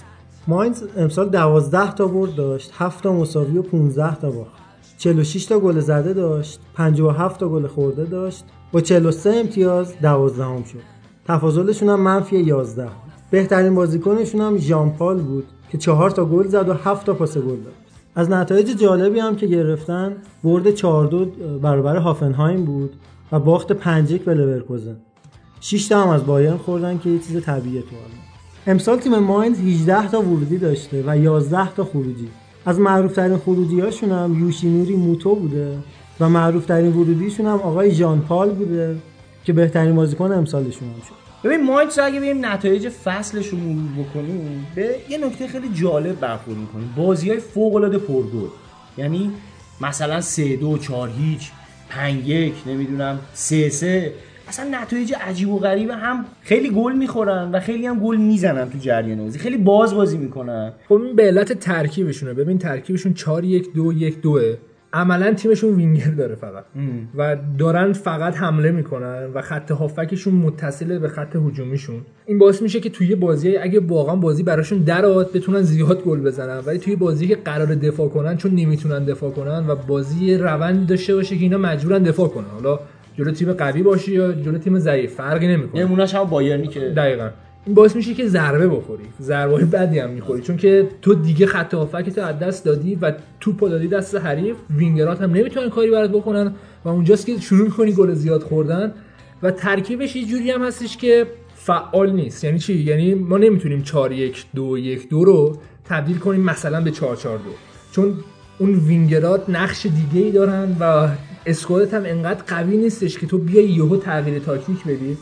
ماینز 0.47 0.83
امسال 0.97 1.29
12 1.29 1.93
تا 1.93 2.07
برد 2.07 2.35
داشت 2.35 2.71
7 2.77 3.03
تا 3.03 3.13
مساوی 3.13 3.57
و 3.57 3.61
15 3.61 4.15
تا 4.15 4.31
باخت. 4.31 4.51
46 4.97 5.45
تا 5.45 5.59
گل 5.59 5.79
زده 5.79 6.13
داشت 6.13 6.59
57 6.73 7.39
تا 7.39 7.49
گل 7.49 7.67
خورده 7.67 8.05
داشت. 8.05 8.43
با 8.71 8.81
43 8.81 9.29
امتیاز 9.29 9.93
12 10.01 10.45
هم 10.45 10.63
شد. 10.63 10.79
تفاضلشون 11.25 11.89
هم 11.89 12.01
منفی 12.01 12.39
11 12.39 12.87
بهترین 13.31 13.75
بازیکنشون 13.75 14.41
هم 14.41 14.57
ژان 14.57 14.89
پال 14.89 15.17
بود 15.17 15.45
که 15.71 15.77
4 15.77 16.09
تا 16.09 16.25
گل 16.25 16.47
زد 16.47 16.69
و 16.69 16.73
7 16.73 17.05
تا 17.05 17.13
پاس 17.13 17.37
گل 17.37 17.43
داد. 17.43 17.73
از 18.15 18.29
نتایج 18.29 18.77
جالبی 18.77 19.19
هم 19.19 19.35
که 19.35 19.47
گرفتن 19.47 20.15
برد 20.43 20.71
4 20.71 21.07
2 21.07 21.25
برابر 21.61 21.95
هافنهایم 21.95 22.65
بود 22.65 22.93
و 23.31 23.39
باخت 23.39 23.71
5 23.71 24.11
1 24.11 24.23
به 24.23 24.33
لورکوزن. 24.33 24.97
6 25.59 25.87
تا 25.87 26.01
هم 26.01 26.09
از 26.09 26.25
بایرن 26.25 26.57
خوردن 26.57 26.97
که 26.97 27.09
یه 27.09 27.19
چیز 27.19 27.43
طبیعیه 27.43 27.81
تو 27.81 27.87
آلمان 27.87 28.28
امسال 28.67 28.99
تیم 28.99 29.19
ماینز 29.19 29.59
18 29.59 30.07
تا 30.07 30.21
ورودی 30.21 30.57
داشته 30.57 31.03
و 31.07 31.17
11 31.17 31.73
تا 31.73 31.83
خروجی. 31.83 32.27
از 32.65 32.79
معروف 32.79 33.13
ترین 33.13 33.37
خروجی 33.37 33.79
هاشون 33.79 34.11
هم 34.11 34.39
یوشینوری 34.39 34.95
موتو 34.95 35.35
بوده 35.35 35.77
و 36.19 36.29
معروف 36.29 36.65
ترین 36.65 36.93
ورودیشون 36.93 37.45
هم 37.45 37.55
آقای 37.55 37.91
ژان 37.91 38.21
پال 38.21 38.49
بوده 38.49 38.95
که 39.43 39.53
بهترین 39.53 39.95
بازیکن 39.95 40.31
امسالشون 40.31 40.87
هم 40.87 41.01
شد. 41.07 41.19
ببین 41.43 41.63
ماینز 41.63 41.99
اگه 41.99 42.19
بریم 42.19 42.45
نتایج 42.45 42.89
فصلش 42.89 43.47
رو 43.47 43.57
بکنیم 43.97 44.67
به 44.75 44.95
یه 45.09 45.17
نکته 45.17 45.47
خیلی 45.47 45.69
جالب 45.69 46.19
برخورد 46.19 46.57
می‌کنیم 46.57 46.93
بازی 46.97 47.29
های 47.29 47.39
فوق 47.39 47.75
العاده 47.75 47.99
یعنی 48.97 49.31
مثلا 49.81 50.21
3 50.21 50.55
2 50.55 50.77
4 50.77 51.09
هیچ 51.09 51.51
5 51.89 52.27
1 52.27 52.53
نمی‌دونم 52.65 53.19
3 53.33 53.69
3 53.69 54.13
اصلا 54.49 54.81
نتایج 54.81 55.13
عجیب 55.21 55.49
و 55.49 55.59
غریبه 55.59 55.95
هم 55.95 56.25
خیلی 56.41 56.69
گل 56.69 56.93
می‌خورن 56.93 57.51
و 57.51 57.59
خیلی 57.59 57.85
هم 57.85 57.99
گل 57.99 58.17
می‌زنن 58.17 58.69
تو 58.69 58.77
جریان 58.77 59.17
بازی. 59.17 59.39
خیلی 59.39 59.57
باز 59.57 59.93
بازی 59.93 60.17
می‌کنن. 60.17 60.73
خب 60.87 60.93
این 60.93 61.15
به 61.15 61.23
علت 61.23 61.53
ترکیبشونه. 61.53 62.33
ببین 62.33 62.57
ترکیبشون 62.57 63.13
4 63.13 63.43
1 63.43 63.73
2 63.73 63.93
1 63.93 64.21
2 64.21 64.39
عملا 64.93 65.33
تیمشون 65.33 65.75
وینگر 65.75 66.11
داره 66.11 66.35
فقط. 66.35 66.65
و 67.17 67.37
دارن 67.57 67.93
فقط 67.93 68.37
حمله 68.37 68.71
می‌کنن 68.71 69.25
و 69.33 69.41
خط 69.41 69.71
هافکشون 69.71 70.33
متصله 70.33 70.99
به 70.99 71.07
خط 71.07 71.35
هجومیشون. 71.35 72.01
این 72.25 72.37
باعث 72.39 72.61
میشه 72.61 72.79
که 72.79 72.89
توی 72.89 73.15
بازی 73.15 73.57
اگه 73.57 73.79
واقعا 73.79 74.15
بازی 74.15 74.43
براشون 74.43 74.79
درآد 74.79 75.33
بتونن 75.33 75.61
زیاد 75.61 76.03
گل 76.03 76.19
بزنن. 76.19 76.59
ولی 76.65 76.79
توی 76.79 76.95
بازی 76.95 77.27
که 77.27 77.35
قرار 77.35 77.75
دفاع 77.75 78.09
کنن 78.09 78.37
چون 78.37 78.55
نمی‌تونن 78.55 79.05
دفاع 79.05 79.31
کنن 79.31 79.67
و 79.67 79.75
بازی 79.75 80.37
روندی 80.37 80.85
داشته 80.85 81.15
باشه 81.15 81.35
که 81.35 81.41
اینا 81.41 81.57
مجبورن 81.57 82.03
دفاع 82.03 82.27
کنن. 82.27 82.45
حالا 82.53 82.79
جلو 83.19 83.31
تیم 83.31 83.53
قوی 83.53 83.83
باشی 83.83 84.11
یا 84.11 84.31
جلو 84.31 84.57
تیم 84.57 84.79
ضعیف؟ 84.79 85.15
فرقی 85.15 85.47
نمی‌کنه. 85.47 85.83
نمونهش 85.83 86.15
هم 86.15 86.23
بایرنی 86.23 86.67
که 86.67 86.79
دقیقا. 86.79 87.29
این 87.65 87.75
باعث 87.75 87.95
میشه 87.95 88.13
که 88.13 88.27
ضربه 88.27 88.67
بخوری. 88.67 89.03
ضربه 89.21 89.65
بدی 89.65 89.99
هم 89.99 90.09
می‌خوری. 90.09 90.41
چون 90.41 90.57
که 90.57 90.87
تو 91.01 91.15
دیگه 91.15 91.45
خط 91.45 91.73
هافک 91.73 92.09
تو 92.09 92.21
از 92.21 92.39
دست 92.39 92.65
دادی 92.65 92.95
و 93.01 93.13
توپو 93.39 93.69
دادی 93.69 93.87
دست 93.87 94.15
حریف. 94.15 94.55
وینگرات 94.75 95.21
هم 95.21 95.31
نمی‌تونن 95.31 95.69
کاری 95.69 95.91
برات 95.91 96.09
بکنن 96.09 96.55
و 96.85 96.89
اونجاست 96.89 97.25
که 97.25 97.39
شروع 97.39 97.63
می‌کنی 97.63 97.91
گل 97.91 98.13
زیاد 98.13 98.43
خوردن. 98.43 98.93
و 99.43 99.51
ترکیبش 99.51 100.15
یه 100.15 100.25
جوری 100.25 100.51
هم 100.51 100.63
هستش 100.63 100.97
که 100.97 101.27
فعال 101.55 102.11
نیست. 102.11 102.43
یعنی 102.43 102.59
چی؟ 102.59 102.73
یعنی 102.73 103.13
ما 103.13 103.37
نمی‌تونیم 103.37 103.81
4 103.81 104.11
1 104.11 104.45
2 104.55 104.77
1 104.77 105.09
2 105.09 105.25
رو 105.25 105.57
تبدیل 105.85 106.17
کنیم 106.17 106.41
مثلا 106.41 106.81
به 106.81 106.91
4 106.91 107.15
4 107.15 107.37
2 107.37 107.43
چون 107.91 108.13
اون 108.59 108.75
وینگرات 108.75 109.49
نقش 109.49 109.85
دیگه 109.85 110.25
ای 110.25 110.31
دارن 110.31 110.75
و 110.79 111.07
squad 111.49 111.86
ت 111.86 111.93
هم 111.93 112.03
انقدر 112.05 112.43
قوی 112.47 112.77
نیستش 112.77 113.17
که 113.17 113.27
تو 113.27 113.37
بیای 113.37 113.69
یهو 113.69 113.97
تغییر 113.97 114.39
تاکتیک 114.39 114.83
بدی. 114.83 115.17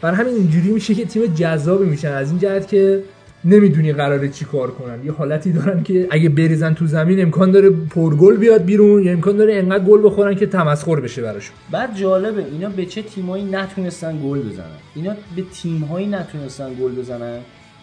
برای 0.00 0.16
همین 0.16 0.34
اینجوری 0.34 0.70
میشه 0.70 0.94
که 0.94 1.04
تیم 1.04 1.26
جذابی 1.26 1.84
میشن. 1.84 2.12
از 2.12 2.30
این 2.30 2.38
جهت 2.38 2.68
که 2.68 3.02
نمی‌دونی 3.44 3.92
قراره 3.92 4.28
چی 4.28 4.44
کار 4.44 4.70
کنن. 4.70 5.04
یه 5.04 5.12
حالتی 5.12 5.52
دارن 5.52 5.82
که 5.82 6.06
اگه 6.10 6.28
بریزن 6.28 6.74
تو 6.74 6.86
زمین 6.86 7.22
امکان 7.22 7.50
داره 7.50 7.70
پرگل 7.70 8.36
بیاد 8.36 8.64
بیرون 8.64 9.02
یا 9.02 9.12
امکان 9.12 9.36
داره 9.36 9.54
انقدر 9.54 9.84
گل 9.84 10.00
بخورن 10.04 10.34
که 10.34 10.46
تمسخر 10.46 11.00
بشه 11.00 11.22
براشون. 11.22 11.56
بعد 11.70 11.96
جالبه 11.96 12.44
اینا 12.44 12.68
به 12.68 12.86
چه 12.86 13.02
تیمایی 13.02 13.44
نتونستن 13.44 14.18
گل 14.24 14.38
بزنن؟ 14.38 14.78
اینا 14.94 15.14
به 15.36 15.42
تیمهایی 15.42 16.06
نتونستن 16.06 16.74
گل 16.74 16.92
بزنن 16.92 17.38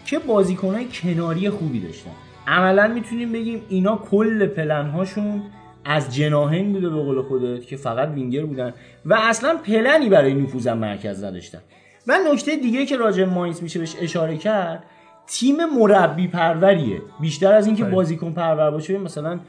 که 0.06 0.18
بازیکنهای 0.18 0.86
کناری 0.92 1.50
خوبی 1.50 1.80
داشتن. 1.80 2.10
عملا 2.46 2.88
می‌تونیم 2.88 3.32
بگیم 3.32 3.60
اینا 3.68 3.96
کل 3.96 4.46
پلنهاشون 4.46 5.42
از 5.84 6.14
جناهین 6.14 6.72
بوده 6.72 6.88
به 6.88 7.02
قول 7.02 7.22
خودت 7.22 7.66
که 7.66 7.76
فقط 7.76 8.08
وینگر 8.08 8.46
بودن 8.46 8.74
و 9.06 9.14
اصلا 9.22 9.56
پلنی 9.56 10.08
برای 10.08 10.34
نفوذ 10.34 10.68
مرکز 10.68 11.24
نداشتن. 11.24 11.58
و 12.06 12.18
نکته 12.32 12.56
دیگه 12.56 12.86
که 12.86 12.96
راجع 12.96 13.24
ماینز 13.24 13.62
میشه 13.62 13.78
بهش 13.78 13.96
اشاره 14.00 14.36
کرد 14.36 14.84
تیم 15.26 15.56
مربی 15.78 16.28
پروریه. 16.28 17.02
بیشتر 17.20 17.52
از 17.52 17.66
اینکه 17.66 17.84
بازیکن 17.84 18.32
پرور 18.32 18.70
باشه 18.70 18.98
مثلا 18.98 19.40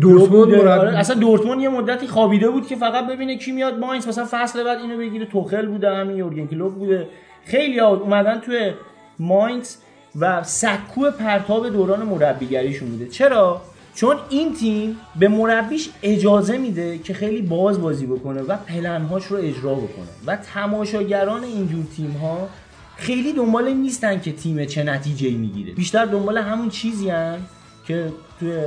دورتموند 0.00 0.54
مربی. 0.54 0.68
آره، 0.68 0.98
اصلا 0.98 1.16
دورتموند 1.16 1.60
یه 1.60 1.68
مدتی 1.68 2.06
خوابیده 2.06 2.50
بود 2.50 2.66
که 2.66 2.76
فقط 2.76 3.06
ببینه 3.06 3.36
کی 3.36 3.52
میاد 3.52 3.78
ماینز. 3.78 4.08
مثلا 4.08 4.26
فصل 4.30 4.64
بعد 4.64 4.78
اینو 4.78 4.98
بگیره 4.98 5.26
توخل 5.26 5.66
بوده 5.66 5.94
همین 5.96 6.16
یورگن 6.16 6.46
کلوپ 6.46 6.74
بوده. 6.74 7.08
خیلی 7.44 7.78
ها 7.78 7.88
اومدن 7.88 8.38
توی 8.38 8.72
ماینز 9.18 9.76
و 10.20 10.42
سکو 10.42 11.10
پرتاب 11.10 11.68
دوران 11.68 12.02
مربیگریشون 12.02 12.88
بوده. 12.88 13.06
چرا؟ 13.06 13.60
چون 13.94 14.16
این 14.28 14.54
تیم 14.54 14.96
به 15.16 15.28
مربیش 15.28 15.90
اجازه 16.02 16.58
میده 16.58 16.98
که 16.98 17.14
خیلی 17.14 17.42
باز 17.42 17.80
بازی 17.80 18.06
بکنه 18.06 18.42
و 18.42 18.56
پلنهاش 18.56 19.26
رو 19.26 19.36
اجرا 19.36 19.74
بکنه. 19.74 20.08
و 20.26 20.36
تماشاگران 20.36 21.44
اینجور 21.44 21.84
تیم 21.96 22.10
ها 22.10 22.48
خیلی 22.96 23.32
دنبال 23.32 23.72
نیستن 23.72 24.20
که 24.20 24.32
تیم 24.32 24.64
چه 24.64 24.82
نتیجه 24.82 25.30
می‌گیره. 25.30 25.72
بیشتر 25.72 26.04
دنبال 26.04 26.38
همون 26.38 26.68
چیزی 26.68 27.10
هن 27.10 27.38
که 27.86 28.12
توی 28.40 28.58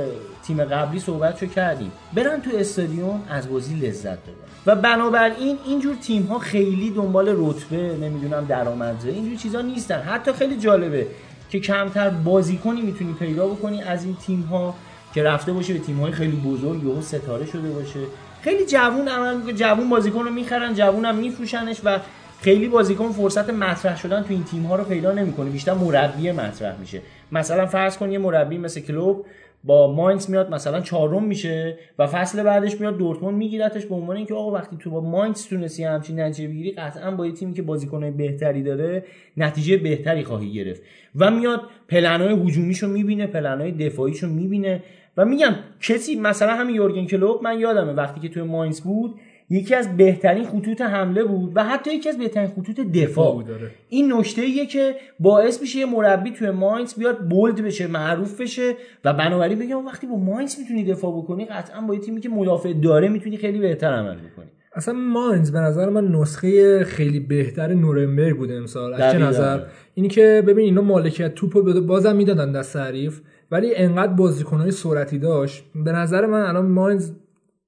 تیم 0.46 0.64
قبلی 0.64 1.00
صحبت 1.00 1.42
رو 1.42 1.48
کردیم. 1.48 1.92
برن 2.14 2.40
تو 2.40 2.50
استادیوم 2.54 3.22
از 3.28 3.50
بازی 3.50 3.74
لذت 3.74 4.18
ببرن. 4.18 4.36
و 4.66 4.76
بنابراین 4.76 5.58
اینجور 5.66 5.94
تیم 5.94 6.22
ها 6.22 6.38
خیلی 6.38 6.90
دنبال 6.90 7.34
رتبه 7.36 7.96
نمی‌دونم 8.00 8.44
درآمدزایی 8.44 9.14
اینجور 9.14 9.36
چیزا 9.36 9.60
نیستن. 9.60 10.00
حتی 10.00 10.32
خیلی 10.32 10.56
جالبه 10.56 11.06
که 11.50 11.60
کمتر 11.60 12.10
بازیکنی 12.10 12.82
می‌تونی 12.82 13.12
پیدا 13.12 13.46
بکنی 13.46 13.82
از 13.82 14.04
این 14.04 14.16
تیم 14.26 14.40
ها 14.40 14.74
که 15.16 15.22
رفته 15.22 15.52
باشه 15.52 15.72
به 15.72 15.78
تیم 15.78 15.96
های 15.96 16.12
خیلی 16.12 16.36
بزرگ 16.36 16.84
یهو 16.84 17.00
ستاره 17.00 17.46
شده 17.46 17.70
باشه. 17.70 18.00
خیلی 18.42 18.66
جوون 18.66 19.36
می‌کنه 19.36 19.52
جوون 19.52 19.90
بازیکن 19.90 20.24
رو 20.24 20.30
می‌خرن 20.30 20.74
جوون 20.74 21.04
هم 21.04 21.16
میفروشنش 21.16 21.80
و 21.84 21.98
خیلی 22.40 22.68
بازیکن 22.68 23.08
فرصت 23.12 23.50
مطرح 23.50 23.96
شدن 23.96 24.22
تو 24.22 24.26
این 24.30 24.44
تیم 24.44 24.62
ها 24.62 24.76
رو 24.76 24.84
پیدا 24.84 25.12
نمی‌کنه. 25.12 25.50
بیشتر 25.50 25.74
مربی 25.74 26.32
مطرح 26.32 26.80
میشه. 26.80 27.00
مثلا 27.32 27.66
فرض 27.66 27.96
کن 27.96 28.12
یه 28.12 28.18
مربی 28.18 28.58
مثل 28.58 28.80
کلوب 28.80 29.26
با 29.64 29.92
ماینز 29.92 30.30
میاد 30.30 30.50
مثلا 30.50 30.80
چهارم 30.80 31.24
میشه 31.24 31.78
و 31.98 32.06
فصل 32.06 32.42
بعدش 32.42 32.80
میاد 32.80 32.98
دورتموند 32.98 33.36
میگیرتش 33.36 33.86
به 33.86 33.94
عنوان 33.94 34.16
اینکه 34.16 34.34
آقا 34.34 34.50
وقتی 34.50 34.76
تو 34.76 34.90
با 34.90 35.00
ماینز 35.00 35.46
تونستی 35.46 35.84
همچین 35.84 36.20
نتیجه 36.20 36.48
بگیری 36.48 36.70
قطعا 36.70 37.10
با 37.10 37.26
یه 37.26 37.32
تیمی 37.32 37.54
که 37.54 37.62
بازیکنای 37.62 38.10
بهتری 38.10 38.62
داره 38.62 39.04
نتیجه 39.36 39.76
بهتری 39.76 40.24
خواهی 40.24 40.52
گرفت. 40.52 40.82
و 41.16 41.30
میاد 41.30 41.60
پلنای 41.88 42.34
هجومیشو 42.46 42.88
می‌بینه 42.88 43.26
پلنای 43.26 43.72
دفاعیشو 43.72 44.28
می‌بینه. 44.28 44.82
و 45.16 45.24
میگم 45.24 45.54
کسی 45.80 46.20
مثلا 46.20 46.52
همین 46.54 46.76
یورگن 46.76 47.06
کلوپ 47.06 47.42
من 47.44 47.58
یادمه 47.60 47.92
وقتی 47.92 48.20
که 48.20 48.28
توی 48.28 48.42
ماینز 48.42 48.80
بود 48.80 49.14
یکی 49.50 49.74
از 49.74 49.96
بهترین 49.96 50.44
خطوط 50.44 50.80
حمله 50.80 51.24
بود 51.24 51.52
و 51.54 51.64
حتی 51.64 51.94
یکی 51.94 52.08
از 52.08 52.18
بهترین 52.18 52.48
خطوط 52.48 52.80
دفاع. 52.80 53.34
بود 53.34 53.46
داره. 53.46 53.70
این 53.88 54.12
نکته 54.12 54.42
ایه 54.42 54.66
که 54.66 54.94
باعث 55.20 55.60
میشه 55.60 55.78
یه 55.78 55.86
مربی 55.86 56.30
توی 56.30 56.50
ماینز 56.50 56.94
بیاد 56.94 57.28
بولد 57.28 57.62
بشه 57.62 57.86
معروف 57.86 58.40
بشه 58.40 58.74
و 59.04 59.12
بنابراین 59.12 59.58
بگم 59.58 59.86
وقتی 59.86 60.06
با 60.06 60.16
ماینز 60.16 60.58
می‌تونی 60.58 60.84
دفاع 60.84 61.18
بکنی 61.18 61.44
قطعا 61.44 61.80
با 61.80 61.94
یه 61.94 62.00
تیمی 62.00 62.20
که 62.20 62.28
مدافع 62.28 62.72
داره 62.72 63.08
می‌تونی 63.08 63.36
خیلی 63.36 63.58
بهتر 63.58 63.92
عمل 63.92 64.16
بکنی. 64.16 64.46
اصلا 64.74 64.94
ماینز 64.94 65.52
به 65.52 65.58
نظر 65.58 65.88
من 65.88 66.08
نسخه 66.08 66.84
خیلی 66.84 67.20
بهتر 67.20 67.74
نورنبرگ 67.74 68.36
بوده 68.36 68.54
امسال. 68.54 68.94
از 68.94 69.12
چه. 69.12 69.18
نظر؟ 69.18 69.60
اینی 69.94 70.08
که 70.08 70.42
ببین 70.46 70.64
اینا 70.64 70.82
مالکیت 70.82 71.34
توپو 71.34 71.62
بده 71.62 71.80
بازم 71.80 72.16
می‌دادن 72.16 72.52
دست 72.52 72.76
حریف. 72.76 73.20
ولی 73.50 73.74
انقدر 73.74 74.12
بازیکنهای 74.12 74.70
سرعتی 74.70 75.18
داشت 75.18 75.64
به 75.74 75.92
نظر 75.92 76.26
من 76.26 76.40
الان 76.40 76.66
ماینز 76.66 77.12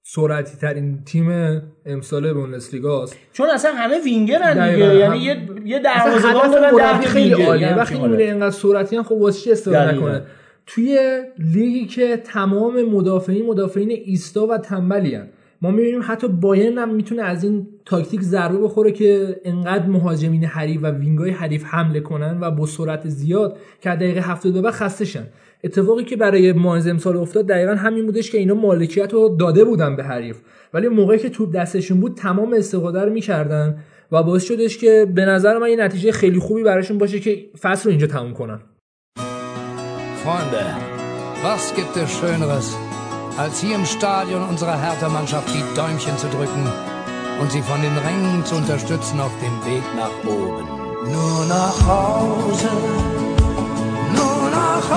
سرعتی 0.02 0.56
ترین 0.56 1.04
تیم 1.04 1.62
امسال 1.86 2.32
بوندسلیگاست 2.32 3.16
چون 3.32 3.50
اصلا 3.50 3.72
همه 3.74 3.94
وینگرن 4.04 4.70
دیگه. 4.70 4.94
یعنی 4.94 5.18
یه 5.18 5.48
یه 5.64 5.78
دروازه‌بان 5.78 6.50
دارن 6.50 7.00
خیلی. 7.00 7.42
عالیه 7.42 7.68
یه 7.68 7.76
وقتی 7.76 7.94
می‌بینه 7.94 8.14
حالت. 8.14 8.28
اینقدر 8.28 8.50
سرعتی 8.50 8.96
هم 8.96 9.02
خب 9.02 9.12
واسه 9.12 9.40
چی 9.40 9.52
استفاده. 9.52 9.94
نکنه 9.94 10.22
توی 10.66 11.22
لیگی 11.38 11.86
که 11.86 12.16
تمام 12.16 12.82
مدافعین 12.82 13.46
مدافعین 13.46 13.90
ایستا 13.90 14.46
و 14.46 14.58
تنبلی 14.58 15.14
هن. 15.14 15.28
ما 15.62 15.70
می‌بینیم 15.70 16.00
حتی 16.04 16.28
بایرن 16.28 16.78
هم 16.78 16.94
می‌تونه 16.94 17.22
از 17.22 17.44
این 17.44 17.66
تاکتیک 17.84 18.20
ضربه 18.20 18.58
بخوره 18.58 18.92
که 18.92 19.40
انقدر 19.44 19.86
مهاجمین 19.86 20.44
حریف 20.44 20.80
و 20.82 20.90
وینگای 20.90 21.30
حریف 21.30 21.64
حمله 21.64 22.00
کنن 22.00 22.38
و 22.40 22.50
با 22.50 22.66
سرعت 22.66 23.08
زیاد 23.08 23.56
که 23.80 23.90
دقیقه 23.90 24.20
70 24.20 24.52
به 24.52 24.60
بعد 24.60 24.72
خسته 24.72 25.04
شن 25.04 25.26
اتفاقی 25.64 26.04
که 26.04 26.16
برای 26.16 26.52
ماینز 26.52 26.86
امسال 26.86 27.16
افتاد 27.16 27.46
دقیقا 27.46 27.74
همین 27.74 28.06
بودش 28.06 28.30
که 28.30 28.38
اینا 28.38 28.54
مالکیت 28.54 29.12
رو 29.12 29.36
داده 29.40 29.64
بودن 29.64 29.96
به 29.96 30.02
حریف. 30.02 30.36
ولی 30.74 30.88
موقعی 30.88 31.18
که 31.18 31.28
توپ 31.28 31.54
دستشون 31.54 32.00
بود 32.00 32.14
تمام 32.14 32.52
استفاده 32.52 33.04
رو 33.04 33.12
می‌کردن 33.12 33.78
و 34.12 34.22
باعث 34.22 34.44
شدش 34.44 34.78
که 34.78 35.06
به 35.14 35.24
نظر 35.24 35.58
من 35.58 35.70
یه 35.70 35.76
نتیجه 35.76 36.12
خیلی 36.12 36.38
خوبی 36.38 36.62
براشون 36.62 36.98
باشه 36.98 37.20
که 37.20 37.44
فصل 37.60 37.84
رو 37.84 37.90
اینجا 37.90 38.06
تموم 38.06 38.34
کنن. 38.34 38.60
Freunde, 40.24 40.64
was 41.44 41.64
gibt 41.78 41.94
es 42.02 42.08
Schöneres, 42.18 42.66
als 43.42 43.54
hier 43.62 43.76
im 43.80 43.86
Stadion 43.96 44.42
unserer 44.52 44.76
Hertha-Mannschaft 44.86 45.48
die 45.54 45.64
Däumchen 45.78 46.16
zu 46.22 46.28
drücken 46.34 46.64
und 47.40 47.48
sie 47.54 47.62
von 47.70 47.80
den 47.86 47.96
Rängen 48.06 48.44
zu 48.48 48.54
unterstützen 48.62 49.16
auf 49.26 49.34
dem 49.44 49.56
Weg 49.68 49.84
nach 50.02 50.16
oben? 50.36 50.66
Nur 51.14 51.38
nach 51.56 51.78
Hause, 51.92 52.70
nur 54.18 54.50
nach 54.50 54.90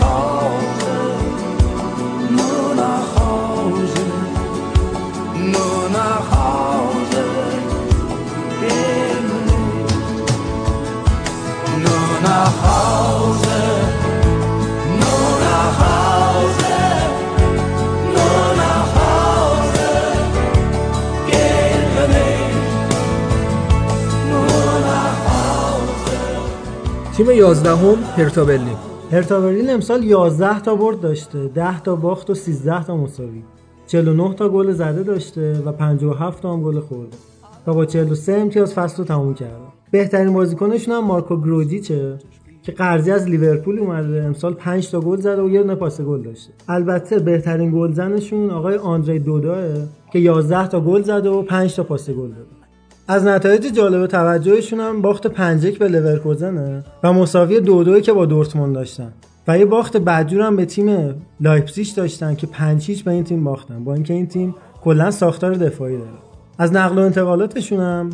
Hause, 0.00 0.55
تیم 27.16 27.30
11 27.30 27.70
هم 27.70 27.94
هرتا 28.16 28.44
برلین 28.44 28.76
هرتا 29.12 29.40
برلین 29.40 29.70
امسال 29.70 30.04
11 30.04 30.60
تا 30.60 30.74
برد 30.74 31.00
داشته. 31.00 31.48
10 31.48 31.80
تا 31.80 31.96
باخت 31.96 32.30
و 32.30 32.34
13 32.34 32.84
تا 32.84 32.96
مساوی. 32.96 33.42
49 33.86 34.34
تا 34.34 34.48
گل 34.48 34.72
زده 34.72 35.02
داشته 35.02 35.62
و 35.64 35.72
57 35.72 36.42
تا 36.42 36.52
هم 36.52 36.62
گل 36.62 36.80
خورده 36.80 37.16
و 37.66 37.74
با 37.74 37.84
43 37.84 38.32
امتیاز 38.32 38.74
فصل 38.74 38.98
رو 38.98 39.04
تموم 39.04 39.34
کرده 39.34 39.52
بهترین 39.90 40.32
بازیکنشون 40.32 40.94
هم 40.94 41.04
مارکو 41.04 41.36
گرودیچه 41.36 42.18
که 42.62 42.72
قرضی 42.72 43.10
از 43.10 43.28
لیورپول 43.28 43.78
اومده. 43.78 44.24
امسال 44.24 44.54
5 44.54 44.90
تا 44.90 45.00
گل 45.00 45.20
زده 45.20 45.42
و 45.42 45.50
یه 45.50 45.62
دونه 45.62 45.74
پاس 45.74 46.00
گل 46.00 46.22
داشته. 46.22 46.52
البته 46.68 47.18
بهترین 47.18 47.70
گلزنشون 47.70 48.50
آقای 48.50 48.76
آندری 48.76 49.18
دوداه 49.18 49.64
که 50.12 50.18
11 50.18 50.68
تا 50.68 50.80
گل 50.80 51.02
زده 51.02 51.28
و 51.28 51.42
5 51.42 51.76
تا 51.76 51.82
پاس 51.82 52.10
گل 52.10 52.28
داده. 52.28 52.55
از 53.08 53.24
نتایج 53.24 53.66
جالب 53.66 54.06
توجهشون 54.06 54.80
هم 54.80 55.02
باخت 55.02 55.26
5 55.26 55.78
به 55.78 55.88
لورکوزن 55.88 56.84
و 57.02 57.12
مساوی 57.12 57.60
دو 57.60 57.84
دوی 57.84 58.00
که 58.00 58.12
با 58.12 58.26
دورتموند 58.26 58.74
داشتن. 58.74 59.12
و 59.48 59.58
یه 59.58 59.64
باخت 59.64 59.96
بدجور 59.96 60.42
هم 60.42 60.56
به 60.56 60.64
تیم 60.64 61.14
لایپزیگ 61.40 61.86
داشتن 61.96 62.34
که 62.34 62.46
5 62.46 62.86
هیچ 62.86 63.04
به 63.04 63.10
این 63.10 63.24
تیم 63.24 63.44
باختن. 63.44 63.84
با 63.84 63.94
اینکه 63.94 64.14
این 64.14 64.26
تیم 64.26 64.54
کلا 64.84 65.10
ساختار 65.10 65.54
دفاعی 65.54 65.96
داره. 65.96 66.10
از 66.58 66.72
نقل 66.72 66.98
و 66.98 67.00
انتقالاتشون 67.00 67.80
هم 67.80 68.10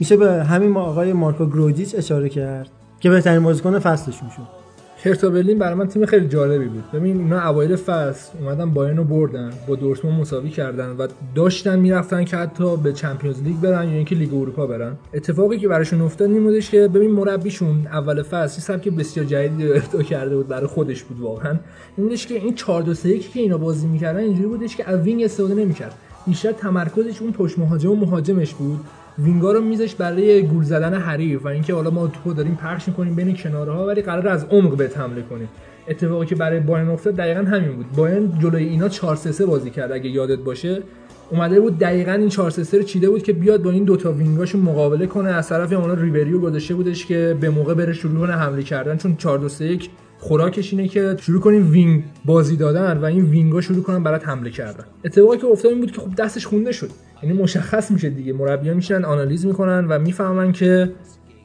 میشه 0.00 0.16
به 0.16 0.44
همین 0.44 0.76
آقای 0.76 1.12
مارکو 1.12 1.46
گروجیچ 1.46 1.94
اشاره 1.98 2.28
کرد 2.28 2.68
که 3.00 3.10
بهترین 3.10 3.42
بازیکن 3.42 3.78
فصلشون 3.78 4.28
شد. 4.28 4.59
هرتا 5.04 5.30
برلین 5.30 5.58
برای 5.58 5.74
من 5.74 5.88
تیم 5.88 6.06
خیلی 6.06 6.28
جالبی 6.28 6.64
بود. 6.64 6.84
ببین 6.92 7.16
اینا 7.18 7.48
اوایل 7.48 7.76
فصل 7.76 8.38
اومدن 8.40 8.70
بایرن 8.70 8.96
رو 8.96 9.04
بردن 9.04 9.50
با 9.68 9.74
دورتموند 9.74 10.20
مساوی 10.20 10.50
کردن 10.50 10.96
و 10.96 11.06
داشتن 11.34 11.78
می‌رفتن 11.78 12.24
که 12.24 12.36
حتی 12.36 12.76
به 12.76 12.92
Champions 12.92 13.42
League 13.42 13.56
برن 13.56 13.88
یا 13.88 13.94
اینکه 13.94 14.14
لیگ 14.14 14.34
اروپا 14.34 14.66
برن. 14.66 14.96
اتفاقی 15.14 15.58
که 15.58 15.68
براشون 15.68 16.00
افتاد 16.00 16.30
این 16.30 16.42
بودش 16.42 16.70
که 16.70 16.88
ببین 16.88 17.10
مربیشون 17.10 17.86
اول 17.86 18.22
فصل 18.22 18.60
سبک 18.60 18.88
بسیار 18.88 19.26
جدیدی 19.26 19.72
ارتو 19.72 20.02
کرده 20.02 20.36
بود 20.36 20.48
برای 20.48 20.66
خودش 20.66 21.02
بود 21.02 21.20
واقعا. 21.20 21.58
این 21.96 22.06
بودش 22.06 22.26
که 22.26 22.34
این 22.34 22.54
4 22.54 22.82
2 22.82 22.94
3 22.94 23.18
که 23.18 23.40
اینا 23.40 23.58
بازی 23.58 23.86
می‌کردن 23.86 24.20
اینجوری 24.20 24.48
بودش 24.48 24.76
که 24.76 24.90
از 24.90 25.00
wing 25.00 25.22
استفاده 25.22 25.54
نمی‌کرد. 25.54 25.94
بیشتر 26.26 26.52
تمرکزش 26.52 27.22
اون 27.22 27.32
پشت 27.32 27.58
مهاجم 27.58 27.90
و 27.90 27.96
مهاجمش 27.96 28.54
بود. 28.54 28.80
wing 29.24 29.46
ا 29.46 29.52
رو 29.52 29.60
می‌ذاشت 29.60 29.94
برای 29.94 30.42
گول 30.42 30.64
زدن 30.64 30.94
حریف 30.94 31.44
و 31.44 31.48
اینکه 31.48 31.74
حالا 31.74 31.90
ما 31.90 32.06
تو 32.06 32.32
داریم 32.32 32.54
پخش 32.54 32.88
می‌کنیم 32.88 33.14
بین 33.14 33.36
کناره 33.36 33.72
ها 33.72 33.86
ولی 33.86 34.02
قراره 34.02 34.28
از 34.28 34.44
عمق 34.50 34.76
به 34.76 34.90
حمله 34.96 35.22
کنیم. 35.22 35.48
اتفاقی 35.88 36.26
که 36.26 36.34
برای 36.34 36.60
بایرن 36.60 36.88
افتاد 36.88 37.14
دقیقا 37.14 37.40
همین 37.40 37.72
بود. 37.76 37.86
بایرن 37.96 38.38
جلوی 38.38 38.64
اینا 38.64 38.88
4 38.88 39.16
3 39.16 39.46
بازی 39.46 39.70
کرد 39.70 39.92
اگه 39.92 40.10
یادت 40.10 40.38
باشه. 40.38 40.82
اومده 41.30 41.60
بود 41.60 41.78
دقیقا 41.78 42.12
این 42.12 42.28
4 42.28 42.50
3 42.50 42.78
رو 42.78 42.82
چیده 42.82 43.10
بود 43.10 43.22
که 43.22 43.32
بیاد 43.32 43.62
با 43.62 43.70
این 43.70 43.84
دوتا 43.84 44.12
wing 44.12 44.40
اش 44.40 44.54
مقابله 44.54 45.06
کنه. 45.06 45.30
از 45.30 45.48
طرفی 45.48 45.74
اونا 45.74 45.94
ریبری 45.94 46.25
رو 46.25 46.38
گذاشته 46.38 46.74
بودش 46.74 47.06
که 47.06 47.36
به 47.40 47.50
موقع 47.50 47.74
بره 47.74 47.92
شروع 47.92 48.20
کنه 48.20 48.32
حمله 48.32 48.62
کردن 48.62 48.96
چون 48.96 49.16
4 49.16 49.38
2 49.38 49.48
3 49.48 49.64
1 49.64 49.90
خوراکش 50.20 50.72
اینه 50.72 50.88
که 50.88 51.16
شروع 51.20 51.40
کنیم 51.40 51.70
wing 51.70 52.04
بازی 52.24 52.56
دادن 52.56 52.96
و 52.96 53.04
این 53.04 53.24
wing 53.24 53.53
ا 53.53 53.60
شروع 53.60 53.82
کنن 53.82 54.02
برات 54.02 54.28
حمله 54.28 54.50
کردن. 54.50 54.84
اتفاقی 55.04 55.38
که 55.38 55.46
افتاد 55.46 55.72
این 55.72 55.80
بود 55.80 55.92
که 55.92 56.00
خب 56.00 56.14
دستش 56.14 56.46
خونده 56.46 56.72
شد. 56.72 56.90
یعنی 57.22 57.42
مشخص 57.42 57.90
میشه 57.90 58.10
دیگه. 58.10 58.32
مربیان 58.32 58.76
میشن 58.76 59.04
آنالیز 59.04 59.46
می‌کنن 59.46 59.86
و 59.88 59.98
می‌فهمن 59.98 60.52
که 60.52 60.92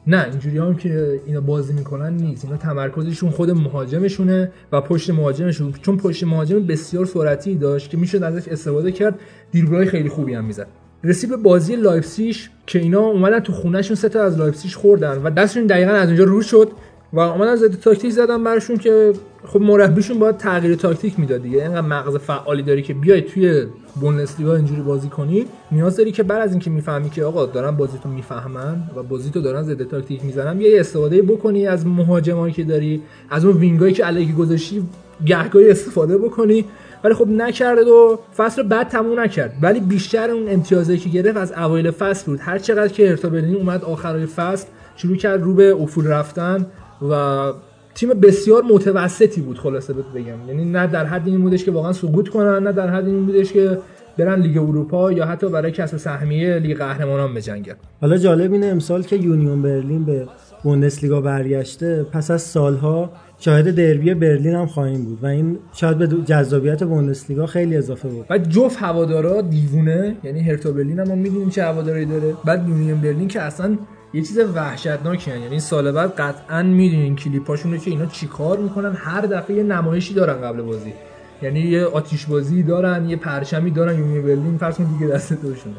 نه 0.06 0.26
اینجوری 0.30 0.58
هم 0.58 0.74
که 0.74 1.20
اینا 1.26 1.40
بازی 1.40 1.72
می‌کنن 1.72 2.16
نیست. 2.16 2.44
اینا 2.44 2.56
تمرکزشون 2.56 3.30
خود 3.30 3.50
مهاجمشونه 3.50 4.52
و 4.72 4.80
پشت 4.80 5.10
مهاجمشون. 5.10 5.72
چون 5.82 5.96
پشت 5.96 6.24
مهاجم 6.24 6.66
بسیار 6.66 7.06
سرعتی 7.06 7.54
داشت 7.54 7.90
که 7.90 7.96
می‌شد 7.96 8.22
ازش 8.22 8.48
استفاده 8.48 8.92
کرد. 8.92 9.18
دریبلای 9.52 9.86
خیلی 9.86 10.08
خوبی 10.08 10.34
هم 10.34 10.44
می‌زد. 10.44 10.66
رسید 11.04 11.30
به 11.30 11.36
بازی 11.36 11.76
لایپزیگ 11.76 12.50
که 12.66 12.78
اینا 12.78 13.00
اومدن 13.00 13.40
تو 13.40 13.52
خونهشون 13.52 13.96
سه 13.96 14.08
تا 14.08 14.22
از 14.22 14.38
لایپزیگ 14.38 14.76
خوردن 14.76 15.22
و 15.22 15.30
دستشون 15.30 15.66
دقیقا 15.66 15.92
از 15.92 16.08
اونجا 16.08 16.24
رو 16.24 16.42
شد. 16.42 16.68
و 17.16 17.20
اومدن 17.20 17.56
ضد 17.56 17.80
تاکتیک 17.80 18.10
زدن 18.10 18.44
براشون 18.44 18.76
که 18.76 19.12
خب 19.46 19.60
مربیشون 19.60 20.18
باید 20.18 20.36
تغییر 20.36 20.74
تاکتیک 20.74 21.20
می‌داد 21.20 21.42
دیگه. 21.42 21.62
اینقدر 21.62 21.80
مغز 21.80 22.16
فعالی 22.16 22.62
داری 22.62 22.82
که 22.82 22.94
بیای 22.94 23.22
توی 23.22 23.66
بوندسلیگا 24.00 24.56
اینجوری 24.56 24.80
بازی 24.80 25.08
کنی 25.08 25.46
نیاز 25.72 25.96
داری 25.96 26.12
که 26.12 26.22
بعد 26.22 26.42
از 26.42 26.50
اینکه 26.50 26.70
می‌فهمی 26.70 27.10
که 27.10 27.24
آقا 27.24 27.46
دارن 27.46 27.70
بازیتو 27.70 28.08
می‌فهمن 28.08 28.90
و 28.96 29.02
بازیتو 29.02 29.40
دارن 29.40 29.62
ضد 29.62 29.82
تاکتیک 29.82 30.24
می‌زنن 30.24 30.60
یه 30.60 30.80
استفاده 30.80 31.22
بکنی 31.22 31.66
از 31.66 31.86
مهاجمایی 31.86 32.54
که 32.54 32.64
داری 32.64 33.02
از 33.30 33.44
اون 33.44 33.56
wing 33.56 33.80
ایی 33.80 33.92
که 33.92 34.04
الکی 34.04 34.32
گذاشتی 34.32 34.82
گهگاهی 35.26 35.70
استفاده 35.70 36.18
بکنی. 36.18 36.64
ولی 37.04 37.14
خب 37.14 37.28
نکرد 37.28 37.88
و 37.88 38.18
فصل 38.36 38.62
بعد 38.62 38.88
تموم 38.88 39.20
نکرد. 39.20 39.54
ولی 39.62 39.80
بیشتر 39.80 40.30
اون 40.30 40.48
امتیازی 40.48 40.98
که 40.98 41.08
گرفت 41.08 41.36
از 41.36 41.52
اوایل 41.52 41.90
فصل 41.90 42.26
بود. 42.26 42.38
هر 42.42 42.58
چقدر 42.58 42.88
که 42.88 43.10
هرتا 43.10 43.28
اومد 43.28 43.84
آخرای 43.84 44.26
فصل 44.26 44.66
شروع 44.96 45.16
کرد 45.16 45.42
رو 45.42 45.54
به 45.54 45.74
افول 45.74 46.06
رفتن. 46.06 46.66
و 47.10 47.52
تیم 47.94 48.08
بسیار 48.08 48.62
متوسطی 48.62 49.40
بود 49.40 49.58
خلاصه 49.58 49.92
بهت 49.92 50.06
بگم. 50.14 50.48
یعنی 50.48 50.64
نه 50.64 50.86
در 50.86 51.04
حد 51.04 51.28
این 51.28 51.42
بودش 51.42 51.64
که 51.64 51.70
واقعا 51.70 51.92
سقوط 51.92 52.28
کنن 52.28 52.62
نه 52.62 52.72
در 52.72 52.90
حد 52.90 53.06
این 53.06 53.26
بودش 53.26 53.52
که 53.52 53.78
برن 54.18 54.40
لیگ 54.40 54.58
اروپا 54.58 55.12
یا 55.12 55.26
حتی 55.26 55.48
برای 55.48 55.72
کسب 55.72 55.96
سهمیه 55.96 56.58
لیگ 56.58 56.78
قهرمانان 56.78 57.34
بجنگن 57.34 57.74
حالا 58.00 58.16
جالب 58.16 58.52
اینه 58.52 58.66
امسال 58.66 59.02
که 59.02 59.16
یونیون 59.16 59.62
برلین 59.62 60.04
به 60.04 60.26
بوندسلیگا 60.62 61.20
برگشته 61.20 62.06
پس 62.12 62.30
از 62.30 62.42
سالها 62.42 63.10
شاهد 63.38 63.74
دربی 63.74 64.14
برلین 64.14 64.54
هم 64.54 64.66
خواهیم 64.66 65.04
بود 65.04 65.18
و 65.22 65.26
این 65.26 65.58
شاید 65.72 65.98
به 65.98 66.06
جذابیت 66.06 66.84
بوندسلیگا 66.84 67.46
خیلی 67.46 67.76
اضافه 67.76 68.08
بود. 68.08 68.26
و 68.30 68.38
جفت 68.38 68.82
هوادارا 68.82 69.40
دیوونه 69.40 70.16
یعنی 70.24 70.40
هرتا 70.40 70.72
برلین 70.72 70.98
هم 70.98 71.08
ما 71.08 71.14
می‌دونیم 71.14 71.50
چه 71.50 71.62
هواداری 71.62 72.04
داره. 72.04 72.34
بعد 72.44 72.68
یونیون 72.68 73.00
برلین 73.00 73.28
که 73.28 73.42
اصلا 73.42 73.78
یه 74.16 74.22
چیز 74.22 74.38
وحشتناکی 74.38 75.30
هن. 75.30 75.40
یعنی 75.40 75.60
سال 75.60 75.92
بعد 75.92 76.14
قطعا 76.14 76.62
می‌دونین 76.62 77.16
کلیپاشون 77.16 77.72
رو 77.72 77.78
که 77.78 77.90
اینا 77.90 78.06
چیکار 78.06 78.58
می‌کنن. 78.58 78.92
هر 78.94 79.20
دفعه 79.20 79.56
یه 79.56 79.62
نمایشی 79.62 80.14
دارن 80.14 80.40
قبل 80.40 80.62
بازی. 80.62 80.92
یعنی 81.42 81.60
یه 81.60 81.84
آتیش 81.84 82.26
بازی 82.26 82.62
دارن 82.62 83.08
یه 83.08 83.16
پرچمی 83.16 83.70
دارن 83.70 83.98
یونی 83.98 84.20
برلین 84.20 84.58
فرض 84.58 84.76
کن 84.76 84.84
دیگه 84.84 85.12
دست 85.12 85.32
دوشونه 85.32 85.76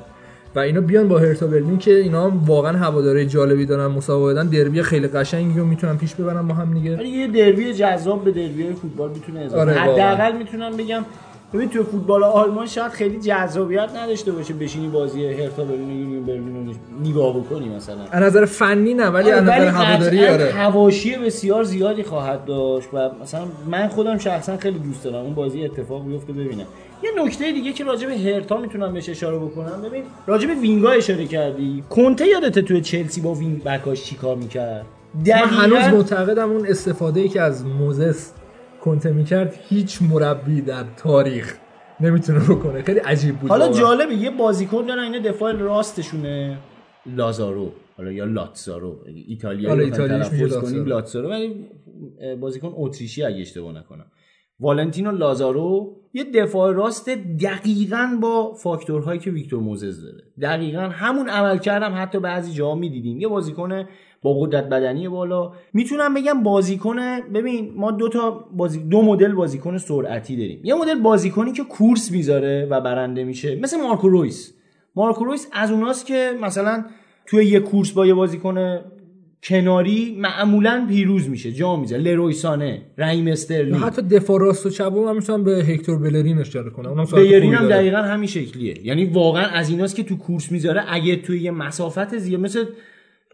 و 0.56 0.60
اینا 0.60 0.82
بیان 0.82 1.08
با 1.08 1.20
هرتا 1.20 1.48
برلین 1.48 1.78
که 1.78 1.92
اینا 1.96 2.30
هم 2.30 2.46
واقعا 2.46 2.78
هواداره 2.78 3.26
جالبی 3.26 3.66
دارن 3.66 3.88
مسابقه 3.88 4.34
دادن 4.34 4.50
دربی 4.50 4.82
خیلی 4.82 5.08
قشنگی 5.08 5.60
رو 5.60 5.66
می‌تونن 5.66 5.98
پیش 5.98 6.16
ببرن 6.16 6.48
با 6.48 6.54
هم 6.54 6.74
دیگه. 6.74 7.08
یه 7.08 7.28
دربی 7.28 7.74
جذاب 7.74 8.24
به 8.24 8.32
دربی 8.32 8.74
فوتبال 8.74 9.10
می‌تونه 9.10 9.40
اضافه 9.40 9.62
آره،. 9.62 9.74
حداقل 9.74 10.38
می‌تونم 10.38 10.78
بگم 10.78 11.06
ببین 11.54 11.70
تو 11.70 11.84
فوتبال 11.84 12.24
آلمان 12.24 12.66
شاید 12.68 12.91
خیلی 12.91 13.20
جذابیت 13.20 13.89
نداشته 13.95 14.32
باشه 14.32 14.54
بشینی 14.54 14.88
بازی 14.88 15.26
هرتا 15.26 15.64
برلین 15.64 15.89
یونیون 15.89 16.24
برلین 16.26 16.68
رو 16.68 16.74
نگاه 17.10 17.39
بکنی 17.39 17.70
مثلا. 17.70 17.95
از 18.12 18.24
نظر 18.24 18.45
فنی 18.45 18.93
نه 18.93 19.08
ولی 19.08 19.32
از 19.32 19.48
آره، 19.48 19.60
نظر 19.60 19.68
هواداری 19.68 20.26
آره. 20.26 20.45
حواشی 20.52 21.16
بسیار 21.16 21.64
زیادی 21.64 22.04
خواهد 22.04 22.45
داشت 22.45 22.88
و 22.93 23.10
مثلا 23.24 23.41
من 23.72 23.88
خودم 23.88 24.18
شخصا 24.18 24.58
خیلی 24.58 24.80
دوست 24.80 25.04
دارم 25.04 25.26
اون 25.26 25.34
بازی 25.34 25.66
اتفاق 25.66 26.06
بیفته 26.06 26.34
ببینم. 26.34 26.66
یه 27.04 27.24
نکته 27.26 27.52
دیگه 27.52 27.74
که 27.74 27.84
راجع 27.84 28.08
به 28.08 28.18
هرتا 28.18 28.58
می‌تونم 28.58 28.93
بهش 28.93 29.10
اشاره 29.10 29.38
بکنم. 29.38 29.82
ببین 29.82 30.04
راجع 30.28 30.48
به 30.48 30.54
وینگا 30.54 30.89
اشاره 30.89 31.26
کردی. 31.26 31.84
کنته 31.89 32.28
یادته 32.28 32.62
توی 32.62 32.82
چلسی 32.82 33.22
با 33.22 33.34
وینگ 33.34 33.64
بکاش 33.64 34.04
چیکار 34.04 34.36
می‌کرد؟ 34.36 34.86
من 35.16 35.34
هنوز 35.34 35.93
معتقدم 35.93 36.52
اون 36.52 36.66
استفاده 36.68 37.20
ای 37.20 37.30
که 37.30 37.41
از 37.41 37.66
موزس 37.66 38.32
کنته 38.82 39.11
می‌کرد 39.11 39.59
هیچ 39.69 40.01
مربی 40.01 40.61
در 40.61 40.84
تاریخ 40.97 41.57
نمی‌تونه 41.99 42.39
بکنه. 42.39 42.82
خیلی 42.82 42.99
عجیب 42.99 43.36
بود 43.36 43.49
حالا. 43.49 43.71
جالبه 43.71 44.13
یه 44.13 44.30
بازیکن 44.30 44.86
دارن 44.86 45.03
اینا 45.03 45.19
دفاع 45.19 45.51
راستشونه. 45.51 46.57
لازارو. 47.05 47.71
حالا 47.97 48.11
یا 48.11 48.25
لاتزارو. 48.25 48.99
ایتالیایی 49.28 49.67
آره، 49.67 49.86
رو 49.86 49.91
بخوایم 49.91 50.11
ایتالیاییش 50.11 50.53
کنیم 50.53 50.86
لاتزارو. 50.86 50.86
لاتزارو. 50.86 51.30
ولی 51.30 51.65
بازیکن 52.36 52.73
اتریشی 52.75 53.23
اگه 53.23 53.41
اشتباه 53.41 53.78
نکنم. 53.78 54.05
والنتینو 54.59 55.11
لازارو 55.11 55.95
یه 56.13 56.23
دفاع 56.23 56.73
راست 56.73 57.09
دقیقا 57.43 58.17
با 58.21 58.53
فاکتورهایی 58.53 59.19
که 59.19 59.32
ویکتور 59.32 59.59
موزز 59.59 60.03
داره. 60.03 60.23
دقیقا 60.41 60.82
همون 60.82 61.30
عمل 61.30 61.57
کردم 61.57 61.93
حتی 61.95 62.19
بعضی 62.19 62.53
جاها 62.53 62.75
می‌دیدیم. 62.75 63.19
یه 63.19 63.28
بازیکن 63.28 63.86
با 64.34 64.39
قدرت 64.39 64.69
بدنی 64.69 65.07
بالا. 65.07 65.51
می‌تونم 65.73 66.13
بگم 66.13 66.43
بازیکن 66.43 66.95
ببین 67.34 67.73
ما 67.75 67.91
دو 67.91 68.09
تا 68.09 68.45
بازی 68.55 68.80
دو 68.80 69.01
مدل 69.01 69.32
بازیکن 69.32 69.78
سرعتی 69.78 70.36
داریم. 70.36 70.59
یه 70.63 70.75
مدل 70.75 70.99
بازیکنی 70.99 71.51
که 71.51 71.63
کورس 71.63 72.11
می‌ذاره 72.11 72.67
و 72.71 72.82
برنده 72.82 73.23
میشه 73.23 73.55
مثل 73.55 73.78
مارکو 73.82 74.09
رویس. 74.09 74.53
مارکو 74.95 75.25
رویس 75.25 75.47
از 75.53 75.71
اوناست 75.71 76.05
که 76.05 76.32
مثلا 76.41 76.86
توی 77.25 77.45
یه 77.45 77.59
کورس 77.59 77.91
با 77.91 78.05
یه 78.05 78.13
بازیکن 78.13 78.80
کناری 79.43 80.17
معمولا 80.19 80.86
پیروز 80.89 81.30
میشه 81.30 81.51
جا 81.51 81.75
میزه 81.75 81.97
لروی 81.97 82.34
سانه 82.34 82.82
رحیم 82.97 83.28
استرلینگ. 83.28 83.75
حتی 83.75 84.01
دفاع 84.01 84.39
راست 84.39 84.65
و 84.65 84.69
چپ 84.69 84.93
هم 84.97 85.15
می‌تونم 85.15 85.43
به 85.43 85.51
هکتور 85.51 85.99
بلرین 85.99 86.39
اشاره 86.39 86.69
کنم 86.69 86.89
اونم 86.89 87.05
خوبی 87.05 87.34
هم. 87.34 87.67
دقیقا 87.67 87.97
همین 87.97 88.28
شکلیه. 88.28 88.86
یعنی 88.86 89.05
واقعا 89.05 89.45
از 89.45 89.69
ایناست 89.69 89.95
که 89.95 90.03
تو 90.03 90.17
کورس 90.17 90.51
می‌ذاره. 90.51 90.84
اگه 90.88 91.15
توی 91.15 91.41
یه 91.41 91.51
مسافت 91.51 92.17
زیاد 92.17 92.41
مثل 92.41 92.65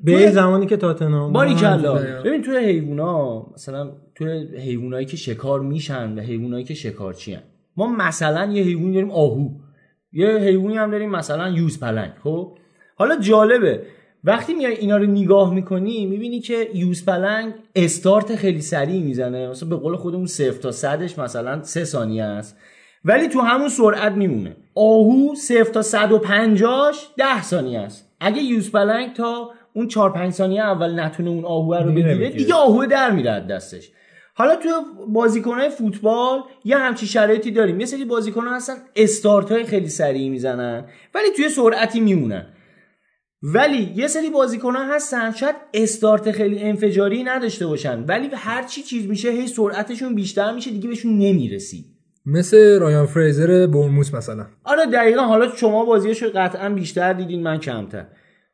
به 0.01 0.13
توی- 0.13 0.31
زمانی 0.31 0.65
که 0.65 0.77
تاتنهام 0.77 1.33
باری 1.33 1.55
کلا 1.55 1.77
دقیقاً. 1.95 2.21
ببین 2.21 2.41
توی 2.41 2.57
حیوونا 2.57 3.45
مثلا 3.53 3.91
توی 4.15 4.57
حیوانایی 4.57 5.05
که 5.05 5.17
شکار 5.17 5.59
میشن 5.59 6.19
و 6.19 6.21
حیوانایی 6.21 6.63
که 6.63 6.73
شکارچی 6.73 7.33
هن. 7.33 7.41
ما 7.77 7.87
مثلا 7.87 8.51
یه 8.51 8.63
حیوانی 8.63 8.93
داریم 8.93 9.11
آهو. 9.11 9.49
یه 10.13 10.27
حیوانی 10.27 10.77
هم 10.77 10.91
داریم 10.91 11.09
مثلا 11.09 11.49
یوز 11.49 11.79
پلنگ 11.79 12.11
خب؟ 12.23 12.57
حالا 12.95 13.19
جالبه. 13.19 13.81
وقتی 14.23 14.53
میای 14.53 14.73
اینا 14.75 14.97
رو 14.97 15.05
نگاه 15.05 15.53
می‌کنی 15.53 16.05
می‌بینی 16.05 16.39
که 16.39 16.67
یوز 16.73 17.05
پلنگ 17.05 17.53
استارت 17.75 18.35
خیلی 18.35 18.61
سریع 18.61 19.03
می‌زنه. 19.03 19.49
مثلا 19.49 19.69
به 19.69 19.75
قول 19.75 19.95
خودمون 19.95 20.25
صفر 20.25 20.61
تا 20.61 20.71
صدش 20.71 21.19
مثلا 21.19 21.63
سه 21.63 21.83
ثانیه 21.85 22.23
است. 22.23 22.57
ولی 23.05 23.27
تو 23.27 23.39
همون 23.39 23.69
سرعت 23.69 24.11
میمونه. 24.11 24.55
آهو 24.75 25.35
صفر 25.35 25.71
تا 25.73 25.81
150 25.81 26.91
ده 27.17 27.41
ثانیه 27.43 27.79
است. 27.79 28.09
اگه 28.19 28.41
یوز 28.41 28.71
پلنگ 28.71 29.13
تا 29.13 29.49
اون 29.74 29.88
4 29.88 30.13
5 30.13 30.34
ثانیه 30.34 30.61
اول 30.61 30.99
نتونه 30.99 31.30
اون 31.30 31.45
آهو 31.45 31.74
رو 31.74 31.91
بگیره. 31.91 32.30
دیگه 32.30 32.53
آهو 32.53 32.86
در 32.86 33.11
میره 33.11 33.39
دستش. 33.39 33.91
حالا 34.36 34.55
تو 34.55 34.69
بازیکنهای 35.07 35.69
فوتبال 35.69 36.39
یه 36.65 36.78
همچی 36.78 37.07
شرایطی 37.07 37.51
داریم. 37.51 37.80
یه 37.80 37.86
سری 37.86 38.05
بازیکن 38.05 38.47
هستن 38.47 38.74
استارت 38.95 39.51
های 39.51 39.63
خیلی 39.63 39.88
سریع 39.88 40.30
می‌زنن 40.30 40.86
ولی 41.15 41.28
توی 41.36 41.49
سرعتی 41.49 41.99
میمونن. 41.99 42.45
ولی 43.41 43.93
یه 43.95 44.07
سری 44.07 44.30
بازیکن 44.30 44.76
هستن 44.76 45.32
شاید 45.32 45.55
استارت 45.74 46.32
خیلی 46.32 46.59
انفجاری 46.59 47.24
نداشته 47.24 47.67
باشن 47.67 48.03
ولی 48.03 48.30
هر 48.34 48.63
چی 48.63 48.82
چیز 48.82 49.07
میشه 49.07 49.30
هی 49.30 49.47
سرعتشون 49.47 50.15
بیشتر 50.15 50.51
میشه 50.53 50.71
دیگه 50.71 50.89
بهشون 50.89 51.17
نمی‌رسی. 51.17 51.86
مثل 52.26 52.80
رایان 52.80 53.05
فریزر 53.05 53.67
برموس 53.67 54.13
مثلا. 54.13 54.45
آره 54.63 54.86
دقیقا. 54.86 55.21
حالا 55.21 55.55
شما 55.55 55.86
بازیش 55.86 56.24
قطعا 56.24 56.69
بیشتر 56.69 57.13
دیدین 57.13 57.43
من 57.43 57.57
کمتر. 57.59 58.05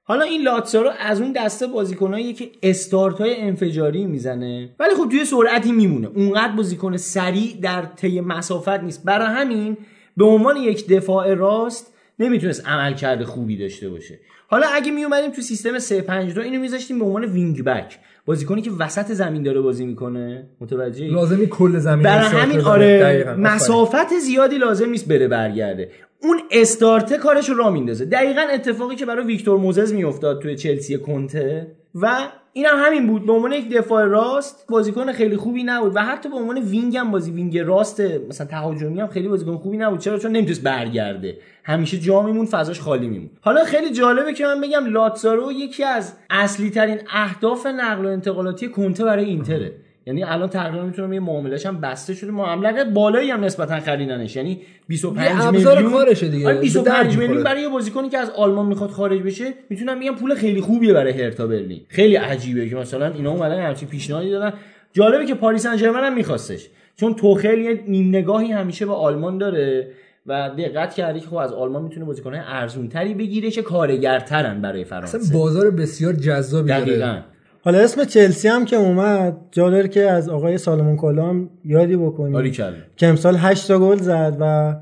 حالا 0.10 0.24
این 0.24 0.42
لاتسارو 0.42 0.92
از 1.00 1.22
اون 1.22 1.32
دسته 1.32 1.68
بازیکنایی 1.68 2.34
که 2.34 2.52
استارت 2.64 3.22
های 3.22 3.42
انفجاری 3.42 4.06
می‌زنه. 4.06 4.70
ولی 4.80 4.96
خب 4.96 5.10
توی 5.10 5.26
سرعتی 5.26 5.72
میمونه. 5.72 6.08
اونقدر 6.08 6.56
بازیکن 6.56 6.98
سریع 6.98 7.58
در 7.62 7.82
طی 7.82 8.22
مسافت 8.22 8.84
نیست. 8.84 9.06
برای 9.06 9.28
همین 9.28 9.78
به 10.18 10.26
عنوان 10.26 10.58
یک 10.58 10.88
دفاع 10.88 11.34
راست 11.34 11.94
نمی‌تونست 12.20 12.68
عملکرد 12.68 13.24
خوبی 13.24 13.58
داشته 13.58 13.90
باشه. 13.90 14.20
حالا 14.48 14.68
اگه 14.74 14.92
می 14.92 15.04
اومدیم 15.04 15.32
تو 15.32 15.42
سیستم 15.42 15.80
352 15.80 16.42
اینو 16.42 16.62
میذاشتیم 16.62 17.00
به 17.00 17.06
عنوان 17.06 17.26
وینگ 17.26 17.64
بک. 17.64 18.00
بازیکنی 18.26 18.62
که 18.62 18.72
وسط 18.80 19.12
زمین 19.12 19.44
داره 19.44 19.62
بازی 19.62 19.86
می‌کنه. 19.86 20.48
متوجه 20.62 21.08
لازمی 21.08 21.48
کل 21.48 21.80
زمین 21.80 22.04
برای 22.04 22.28
همین. 22.28 22.62
آره 22.62 23.00
دقیقاً. 23.00 23.34
مسافت 23.34 24.14
زیادی 24.26 24.58
لازم 24.58 24.90
نیست 24.90 25.08
بره 25.08 25.28
برگرده. 25.28 25.92
اون 26.22 26.40
استارته 26.52 27.18
کارش 27.18 27.50
رو 27.50 27.56
راه 27.56 27.70
میندازه. 27.70 28.06
دقیقا 28.06 28.42
اتفاقی 28.54 28.96
که 28.96 29.06
برای 29.06 29.26
ویکتور 29.26 29.60
موزز 29.60 29.94
میافتاد 29.94 30.42
توی 30.42 30.56
چلسی 30.56 30.98
کونته 30.98 31.68
و 31.96 32.18
این 32.54 32.66
هم 32.66 32.86
همین 32.86 33.08
بود. 33.08 33.26
به 33.26 33.32
عنوان 33.34 33.52
یک 33.52 33.70
دفاع 33.70 34.06
راست 34.06 34.66
بازیکن 34.70 35.12
خیلی 35.12 35.38
خوبی 35.38 35.64
نبود. 35.64 35.96
و 35.96 36.00
حتی 36.00 36.30
به 36.30 36.36
عنوان 36.36 36.58
وینگ 36.58 36.98
هم 36.98 37.12
بازی 37.12 37.32
وینگ 37.32 37.58
راست 37.58 38.02
مثلا 38.02 38.48
تهاجمی 38.48 39.00
هم 39.00 39.08
خیلی 39.08 39.28
بازیکن 39.28 39.58
خوبی 39.58 39.78
نبود. 39.78 40.00
چرا؟ 40.00 40.20
چون 40.20 40.32
نمی‌تونست 40.32 40.64
برگرده. 40.64 41.38
همیشه 41.64 41.98
جا 41.98 42.22
میمون 42.22 42.46
فضاش 42.46 42.80
خالی 42.80 43.08
میمون 43.08 43.30
حالا 43.42 43.64
خیلی 43.64 43.90
جالبه 43.90 44.34
که 44.34 44.46
من 44.46 44.62
بگم 44.62 44.86
لاتزارو 44.86 45.52
یکی 45.52 45.84
از 45.84 46.14
اصلی 46.30 46.70
ترین 46.70 47.00
اهداف 47.12 47.66
نقل 47.66 48.06
و 48.06 48.10
انتقالاتی 48.10 48.70
کنته 48.70 49.04
برای 49.04 49.26
اینتره. 49.26 49.74
یعنی 50.10 50.24
الان 50.24 50.50
تقریبا 50.50 50.86
می‌تونم 50.86 51.14
یه 51.14 51.20
معاملهش 51.20 51.66
هم 51.66 51.82
بسته 51.82 52.14
شده. 52.14 52.32
مبلغ 52.32 52.84
بالایی 52.84 53.32
هم 53.32 53.44
نسبتا 53.44 53.80
خریدنش. 53.80 54.36
یعنی 54.36 54.62
25 54.88 55.28
یه 55.28 55.48
ابزار 55.48 55.76
میلیون 55.76 55.94
کارشه 55.94 56.28
دیگه. 56.28 56.48
آره، 56.48 56.60
25 56.60 57.08
درد 57.08 57.20
میلیون. 57.20 57.44
برای 57.44 57.62
یه 57.62 57.70
بازیکنی 57.70 58.10
که 58.10 58.18
از 58.18 58.30
آلمان 58.30 58.66
می‌خواد 58.66 58.90
خارج 58.90 59.22
بشه 59.22 59.54
می‌تونم 59.70 60.00
بگم 60.00 60.16
پول 60.16 60.36
خیلی 60.36 60.62
خوبیه 60.62 60.94
برای 60.94 61.22
هرتا 61.22 61.48
برلین. 61.48 61.82
خیلی 61.88 62.16
عجیبه 62.16 62.70
که 62.70 62.76
مثلا 62.76 63.14
اینا 63.14 63.32
اومدن 63.32 63.62
همچین 63.62 63.88
پیشنهادی 63.88 64.30
دادن. 64.30 64.54
جالبه 64.94 65.26
که 65.26 65.36
پاریس 65.36 65.64
سن 65.64 65.78
هم 65.78 66.16
میخواستش. 66.16 66.68
چون 66.96 67.14
توخل 67.14 67.58
یه 67.58 67.84
نیم 67.88 68.10
نگاهی 68.10 68.52
همیشه 68.52 68.86
به 68.86 68.94
آلمان 68.94 69.38
داره 69.38 69.88
و 70.26 70.50
دقت 70.58 70.94
کرده 70.94 71.20
که 71.20 71.28
خب 71.28 71.36
از 71.36 71.54
آلمان 71.54 71.84
می‌تونه 71.84 72.06
بازیکن‌های 72.06 72.42
ارزونتری 72.48 73.14
بگیره 73.14 73.52
که 73.52 73.62
کارگرترن 73.62 74.62
برای 74.62 74.82
اصلا 74.82 75.00
فرانسه 75.00 75.34
بازار 75.34 75.72
بسیار 75.72 76.14
جذابی 76.14 76.70
داره. 76.70 77.24
حالا 77.62 77.80
اسم 77.80 78.04
چلسی 78.04 78.48
هم 78.48 78.66
که 78.66 78.76
اومد 78.76 79.38
جا 79.52 79.70
داره 79.70 79.88
که 79.88 80.12
از 80.12 80.30
آقای 80.30 80.58
سالمون 80.58 80.98
کلام 80.98 81.50
یادی 81.66 81.96
بکنیم. 81.96 82.52
که 82.96 83.08
امسال 83.08 83.36
8 83.36 83.68
تا 83.68 83.80
گل 83.80 83.98
زد 83.98 84.38
و 84.40 84.76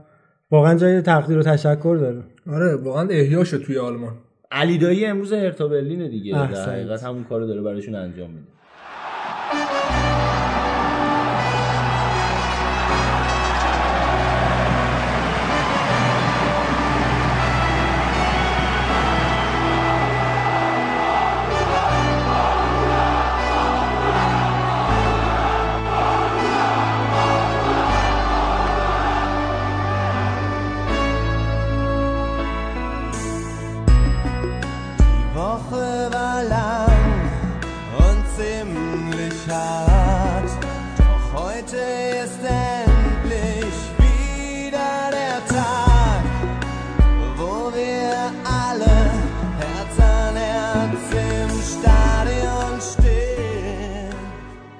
واقعا 0.51 0.75
جای 0.75 1.01
تقدیر 1.01 1.37
و 1.37 1.43
تشکر 1.43 1.97
داره. 1.99 2.23
آره 2.51 2.75
واقعا 2.75 3.07
احیا 3.09 3.43
شد 3.43 3.57
توی 3.57 3.77
آلمان. 3.77 4.13
علی 4.51 4.77
دایی 4.77 5.05
امروز 5.05 5.33
هرتا 5.33 5.67
برلینه 5.67 6.07
دیگه. 6.07 6.33
در. 6.33 6.71
حقیقت 6.71 7.03
همون 7.03 7.23
کارو 7.23 7.47
داره 7.47 7.61
براشون 7.61 7.95
انجام 7.95 8.29
میده. 8.29 8.47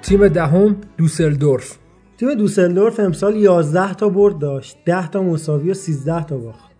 تیم 0.08 0.28
دهم 0.28 0.76
دوسلدورف. 0.96 1.78
تیم 2.18 2.34
دوسلدورف 2.34 3.00
امسال 3.00 3.36
11 3.36 3.94
تا 3.94 4.08
برد 4.08 4.38
داشت. 4.38 4.76
10 4.84 5.08
تا 5.08 5.22
مساوی 5.22 5.70
و 5.70 5.74
13 5.74 6.24
تا 6.24 6.36
باخت. 6.36 6.70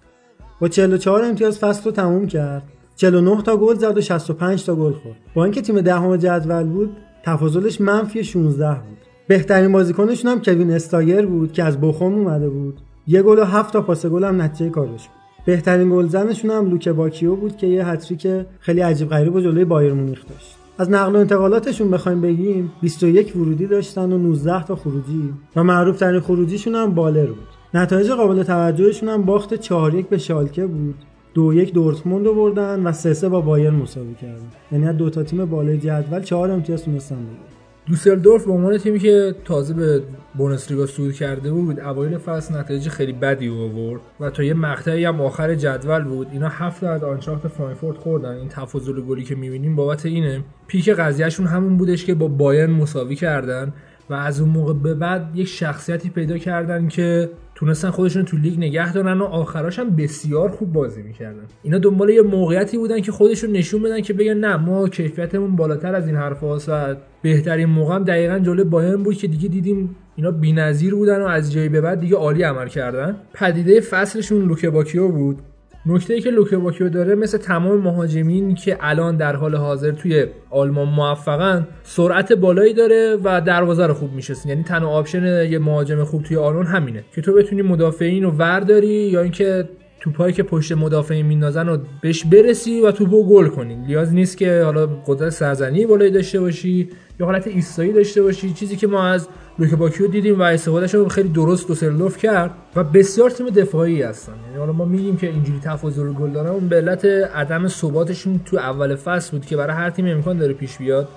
با 0.61 0.69
44 0.69 1.25
امتیاز 1.25 1.59
فصل 1.59 1.85
رو 1.85 1.91
تموم 1.91 2.27
کرد. 2.27 2.63
49 2.97 3.43
تا 3.43 3.57
گل 3.57 3.75
زد 3.75 3.99
و 3.99 4.01
65 4.01 4.65
تا 4.65 4.75
گل 4.75 4.93
خورد. 4.93 5.17
با 5.35 5.45
اینکه 5.45 5.63
تیم 5.63 5.81
دهم 5.81 6.17
جدول 6.17 6.63
بود 6.63 6.97
تفاضلش 7.25 7.81
منفی 7.81 8.25
16 8.25 8.69
بود. 8.69 8.99
بهترین 9.27 9.73
بازیکنشون 9.73 10.31
هم 10.31 10.43
کوین 10.43 10.71
اشتوگر 10.71 11.27
بود 11.27 11.53
که 11.53 11.65
از 11.65 11.81
بخوم 11.81 12.15
اومده 12.15 12.49
بود. 12.49 12.81
یه 13.07 13.23
گل 13.23 13.39
و 13.39 13.45
7 13.45 13.73
تا 13.73 13.83
پاس 13.83 14.07
گل 14.07 14.25
هم 14.25 14.43
نتیجه 14.43 14.71
کارش 14.71 15.09
بود. 15.09 15.45
بهترین 15.45 15.91
گلزنشون 15.91 16.51
هم 16.51 16.71
لوکه 16.71 16.93
باکیو 16.93 17.37
بود 17.37 17.57
که 17.57 17.67
یه 17.67 17.87
هتریک 17.87 18.27
خیلی 18.61 18.81
عجیب 18.81 19.09
غریب 19.09 19.35
و 19.35 19.41
جلوی 19.41 19.65
بایر 19.65 19.93
مونیخ 19.93 20.25
داشت. 20.29 20.58
از 20.81 20.91
نقل 20.91 21.17
و 21.17 21.19
انتقالاتشون 21.19 21.91
بخوایم 21.91 22.21
بگیم 22.21 22.73
21 22.83 23.37
ورودی 23.37 23.67
داشتن 23.67 24.13
و 24.13 24.19
19 24.19 24.65
تا 24.65 24.77
خروجی. 24.77 25.33
و 25.57 25.65
معروف 25.65 25.99
ترین 25.99 26.21
خروجیشون 26.21 26.75
هم 26.75 26.95
بالر 26.95 27.27
بود. 27.27 27.49
نتایج 27.75 28.11
قابل 28.11 28.43
توجهشون 28.43 29.09
هم 29.09 29.23
باخت 29.23 29.55
4 29.55 29.95
1 29.95 30.09
به 30.09 30.19
شالکه 30.19 30.67
بود. 30.67 30.95
دو 31.35 31.55
یک 31.55 31.73
دورتموند 31.73 32.27
رو 32.27 32.35
بردن 32.35 32.87
و 32.87 32.93
سه 32.93 33.15
سه 33.15 33.29
با 33.29 33.41
بایر 33.41 33.71
مساوی 33.71 34.15
کردن. 34.15 34.47
یعنی 34.73 34.89
از 34.89 34.97
دو 34.97 35.11
تا 35.11 35.23
تیم 35.23 35.45
بالای 35.45 35.79
جدول 35.79 36.23
چهار 36.23 36.51
امتیاز 36.51 36.85
تونستن 36.85 37.17
بگیرن. 37.17 37.39
دوسلدورف 37.87 38.45
به 38.45 38.53
عنوان 38.53 38.79
تیمی 38.79 38.99
که 38.99 39.35
تازه 39.45 39.75
به 39.75 40.03
بوندسلیگا 40.39 40.87
صعود 40.87 41.15
کرده 41.15 41.53
بود 41.53 41.81
اوایل 41.81 42.19
فصل 42.19 42.57
نتایج 42.57 42.89
خیلی 42.89 43.13
بدی 43.13 43.49
آورد 43.49 44.01
و 44.21 44.31
تا 44.31 44.43
یه 44.43 44.55
مقطعی 44.55 45.05
هم 45.05 45.21
آخر 45.21 45.55
جدول 45.55 46.05
بود. 46.05 46.27
اینا 46.33 46.49
هفت 46.49 46.85
از 46.85 47.05
آنچاخت 47.05 47.49
فرانکفورت 47.49 47.97
خوردن. 47.97 48.37
این 48.37 48.49
تفاضل 48.49 49.01
گلی 49.01 49.25
که 49.25 49.35
می‌بینیم 49.35 49.77
بابت 49.77 50.07
اینه. 50.07 50.45
پیک 50.67 50.89
قضیهشون 50.89 51.47
همون 51.47 51.77
بودش 51.77 52.05
که 52.05 52.15
با 52.15 52.29
بایرن 52.29 52.71
مساوی 52.71 53.15
کردن 53.15 53.73
و 54.11 54.15
از 54.15 54.41
اون 54.41 54.51
موقع 54.51 54.73
به 54.73 54.95
بعد 54.95 55.31
یک 55.35 55.49
شخصیتی 55.49 56.11
پیدا 56.11 56.39
کردن 56.39 56.89
که 56.89 57.31
تونستن 57.55 57.91
خودشون 57.91 58.25
تو 58.25 58.37
لیگ 58.37 58.59
نگه 58.59 58.93
دارن 58.93 59.19
و 59.19 59.25
آخراش 59.25 59.79
هم 59.79 59.97
بسیار 59.97 60.49
خوب 60.49 60.73
بازی 60.73 61.03
می‌کردن. 61.03 61.43
اینا 61.63 61.79
دنبال 61.79 62.11
یه 62.11 62.23
موقعیتی 62.23 62.79
بودن 62.79 63.01
که 63.01 63.13
خودشون 63.13 63.51
نشون 63.51 63.83
بدن 63.83 64.01
که 64.01 64.13
بگن 64.13 64.35
نه 64.35 64.57
ما 64.57 64.89
کیفیتمون 64.89 65.57
بالاتر 65.57 65.95
از 65.95 66.07
این 66.07 66.17
حرفاست 66.17 66.43
و 66.43 66.95
بهترین 67.23 67.67
موقع 67.67 67.95
هم 67.95 68.05
دقیقا 68.05 68.39
جلوی 68.39 68.65
بایرن 68.65 69.03
بود 69.03 69.15
که 69.15 69.29
دیگه 69.29 69.49
دیدیم 69.49 69.97
اینا 70.19 70.31
بی‌نظیر 70.31 70.95
بودن 70.95 71.23
و 71.23 71.27
از 71.27 71.53
جایی 71.53 71.69
به 71.69 71.81
بعد 71.81 72.01
دیگه 72.01 72.17
عالی 72.17 72.43
عمل 72.43 72.69
کردن. 72.69 73.17
پدیده 73.35 73.81
فصلشون 73.81 74.49
لوکه 74.49 74.71
باکیو 74.71 75.09
بود. 75.09 75.39
نکته 75.87 76.15
ای 76.15 76.21
که 76.21 76.31
لوکه 76.31 76.57
باکیو 76.57 76.89
داره 76.89 77.15
مثل 77.15 77.39
تمام 77.39 77.81
مهاجمین 77.81 78.55
که 78.55 78.79
الان 78.81 79.17
در 79.17 79.37
حال 79.37 79.55
حاضر 79.55 79.91
توی 79.91 80.27
آلمان 80.51 80.89
موفقن 80.89 81.69
سرعت 81.83 82.33
بالایی 82.33 82.75
داره 82.75 83.17
و 83.25 83.41
دروازه 83.41 83.87
رو 83.87 83.95
خوب 83.95 84.13
میشناسن 84.13 84.49
یعنی 84.49 84.63
تنها 84.63 84.89
option 84.89 85.51
یه 85.51 85.59
مهاجم 85.59 86.05
خوب 86.05 86.23
توی 86.23 86.37
آلمان 86.37 86.67
همینه. 86.67 87.05
که 87.15 87.21
تو 87.21 87.35
بتونی 87.35 87.63
مدافعین 87.63 88.23
رو 88.23 88.31
ورداری 88.31 88.89
یا 88.89 89.23
اینکه 89.23 89.69
توپایی 90.01 90.33
که 90.33 90.43
پشت 90.43 90.73
مدافعین 90.73 91.27
میندازن 91.27 91.67
رو 91.67 91.79
بهش 92.03 92.25
برسی 92.25 92.81
و 92.81 92.91
توپو 92.91 93.27
گل 93.29 93.49
کنی. 93.49 93.77
نیاز 93.77 94.15
نیست 94.15 94.39
که 94.39 94.63
حالا 94.63 94.87
قدرت 94.87 95.31
سرزنی 95.31 95.87
بالایی 95.87 96.11
داشته 96.11 96.41
باشی. 96.41 96.89
یا 97.21 97.27
حالت 97.27 97.47
ایستایی 97.47 97.93
داشته 97.93 98.23
باشی 98.23 98.53
چیزی 98.53 98.77
که 98.77 98.87
ما 98.87 99.05
از 99.05 99.29
لوکه 99.59 99.75
باکیو 99.75 100.07
دیدیم 100.07 100.41
و 100.41 100.43
استفادهش 100.43 100.95
رو 100.95 101.09
خیلی 101.09 101.29
درست 101.29 101.69
دوسلدورف 101.69 102.17
کرد 102.17 102.51
و 102.77 102.85
بسیار 102.85 103.31
تیم 103.31 103.47
دفاعی 103.47 104.03
هستن. 104.03 104.33
یعنی 104.47 104.59
حالا 104.59 104.73
ما 104.73 104.85
میگیم 104.85 105.17
که 105.17 105.27
اینجوری 105.27 105.61
تفاضل 105.61 106.13
گل 106.13 106.31
دارن 106.31 106.51
اون 106.51 106.69
به 106.69 106.77
علت 106.77 107.05
عدم 107.05 107.69
ثباتشون 107.69 108.41
تو 108.45 108.57
اول 108.57 108.95
فصل 108.97 109.31
بود 109.31 109.47
که 109.47 109.57
برای 109.57 109.77
هر 109.77 109.91
تیم 109.91 110.07
امکان 110.07 110.39
داره 110.39 110.53
پیش 110.53 110.77
بیاد. 110.77 111.09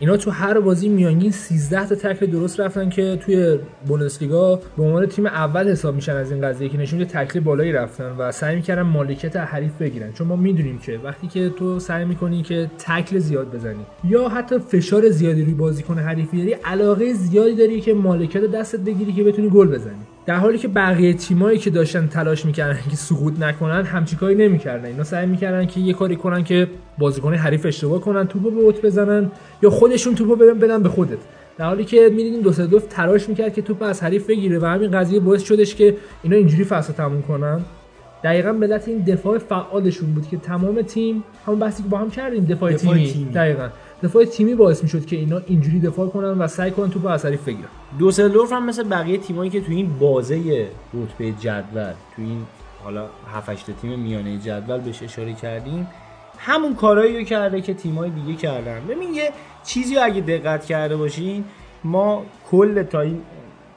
اینا 0.00 0.16
تو 0.16 0.30
هر 0.30 0.60
بازی 0.60 0.88
میانگین 0.88 1.30
13 1.30 1.86
تا 1.86 1.94
تکل 1.94 2.26
درست 2.26 2.60
رفتن 2.60 2.88
که 2.88 3.16
توی 3.16 3.58
بوندسلیگا 3.86 4.60
به 4.76 4.82
عنوان 4.82 5.06
تیم 5.06 5.26
اول 5.26 5.68
حساب 5.68 5.94
میشن 5.94 6.16
از 6.16 6.32
این 6.32 6.40
قضیه 6.40 6.68
که 6.68 6.78
نشون 6.78 7.04
تکل 7.04 7.40
بالایی 7.40 7.72
رفتن 7.72 8.16
و 8.18 8.32
سعی 8.32 8.56
می‌کردن 8.56 8.82
مالکیت 8.82 9.36
حریف 9.36 9.72
بگیرن. 9.72 10.12
چون 10.12 10.26
ما 10.26 10.36
می‌دونیم 10.36 10.78
که 10.78 11.00
وقتی 11.04 11.26
که 11.26 11.48
تو 11.48 11.78
سعی 11.78 12.04
می‌کنی 12.04 12.42
که 12.42 12.70
تکل 12.78 13.18
زیاد 13.18 13.54
بزنی 13.54 13.86
یا 14.04 14.28
حتی 14.28 14.58
فشار 14.58 15.10
زیادی 15.10 15.42
روی 15.42 15.54
بازیکن 15.54 15.98
حریف 15.98 16.30
بیاری 16.30 16.52
علاقه 16.52 17.12
زیادی 17.12 17.54
داری 17.54 17.80
که 17.80 17.94
مالکیت 17.94 18.44
دستت 18.44 18.80
بگیری 18.80 19.12
که 19.12 19.24
بتونی 19.24 19.48
گل 19.48 19.68
بزنی. 19.68 20.06
در 20.28 20.36
حالی 20.36 20.58
که 20.58 20.68
بقیه 20.68 21.14
تیمایی 21.14 21.58
که 21.58 21.70
داشتن 21.70 22.06
تلاش 22.06 22.46
می‌کردن 22.46 22.78
که 22.90 22.96
سقوط 22.96 23.40
نکنن 23.40 23.82
همچی 23.82 24.16
کاری 24.16 24.34
نمی‌کردن 24.34 24.84
اینا 24.84 25.04
سعی 25.04 25.26
می‌کردن 25.26 25.66
که 25.66 25.80
یه 25.80 25.92
کاری 25.92 26.16
کنن 26.16 26.44
که 26.44 26.68
بازیکن 26.98 27.34
حریف 27.34 27.66
اشتباه 27.66 28.00
کنن 28.00 28.26
توپو 28.26 28.50
به 28.50 28.60
اوت 28.60 28.82
بزنن 28.82 29.30
یا 29.62 29.70
خودشون 29.70 30.14
توپو 30.14 30.36
بدن 30.36 30.58
بدن 30.58 30.82
به 30.82 30.88
خودت 30.88 31.18
در 31.58 31.64
حالی 31.64 31.84
که 31.84 32.08
می‌دیدیم 32.10 32.40
دوسلدورف 32.40 32.84
تلاش 32.90 33.28
می‌کرد 33.28 33.54
که 33.54 33.62
توپ 33.62 33.82
از 33.82 34.02
حریف 34.02 34.26
بگیره 34.26 34.58
و 34.58 34.64
همین 34.64 34.90
قضیه 34.90 35.20
باعث 35.20 35.42
شدش 35.42 35.74
که 35.74 35.96
اینا 36.22 36.36
اینجوری 36.36 36.64
فصل 36.64 36.92
تموم 36.92 37.22
کنن 37.22 37.60
دقیقا 38.24 38.52
به 38.52 38.66
علت 38.66 38.88
این 38.88 38.98
دفاع 38.98 39.38
فعالشون 39.38 40.14
بود 40.14 40.28
که 40.28 40.36
تمام 40.36 40.82
تیم 40.82 41.24
همون 41.46 41.58
بحثی 41.58 41.82
که 41.82 41.88
با 41.88 41.98
هم 41.98 42.10
کردیم 42.10 42.44
دفاع, 42.44 42.72
دفاع 42.72 42.94
تیمی. 42.94 43.12
تیمی. 43.12 43.32
دقیقا 43.32 43.68
دفاع 44.02 44.24
تیمی 44.24 44.54
باعث 44.54 44.82
می‌شد 44.82 45.06
که 45.06 45.16
اینا 45.16 45.40
اینجوری 45.46 45.80
دفاع 45.80 46.08
کنن 46.08 46.38
و 46.38 46.48
سعی 46.48 46.70
کنن 46.70 46.90
توپ 46.90 47.06
از 47.06 47.24
حریف 47.24 47.44
بگیرن. 47.44 47.68
دوسلدورف 47.98 48.52
هم 48.52 48.66
مثل 48.66 48.88
بقیه 48.88 49.18
تیمایی 49.18 49.50
که 49.50 49.60
تو 49.60 49.72
این 49.72 49.98
بازه 49.98 50.68
رتبه 50.94 51.32
جدول 51.32 51.92
تو 52.16 52.22
این 52.22 52.46
حالا 52.84 53.06
7 53.32 53.48
8 53.48 53.70
تیم 53.70 53.98
میانه 53.98 54.38
جدول 54.38 54.80
بهش 54.80 55.02
اشاره 55.02 55.32
کردیم 55.32 55.86
همون 56.38 56.74
کارایی 56.74 57.18
رو 57.18 57.24
کرده 57.24 57.60
که 57.60 57.74
تیمای 57.74 58.10
دیگه 58.10 58.34
کردن. 58.34 58.80
ببین 58.88 59.14
یه 59.14 59.30
چیزی 59.64 59.96
اگه 59.96 60.20
دقت 60.20 60.64
کرده 60.64 60.96
باشین 60.96 61.44
ما 61.84 62.24
کل 62.50 62.82
تا 62.82 63.00
این 63.00 63.20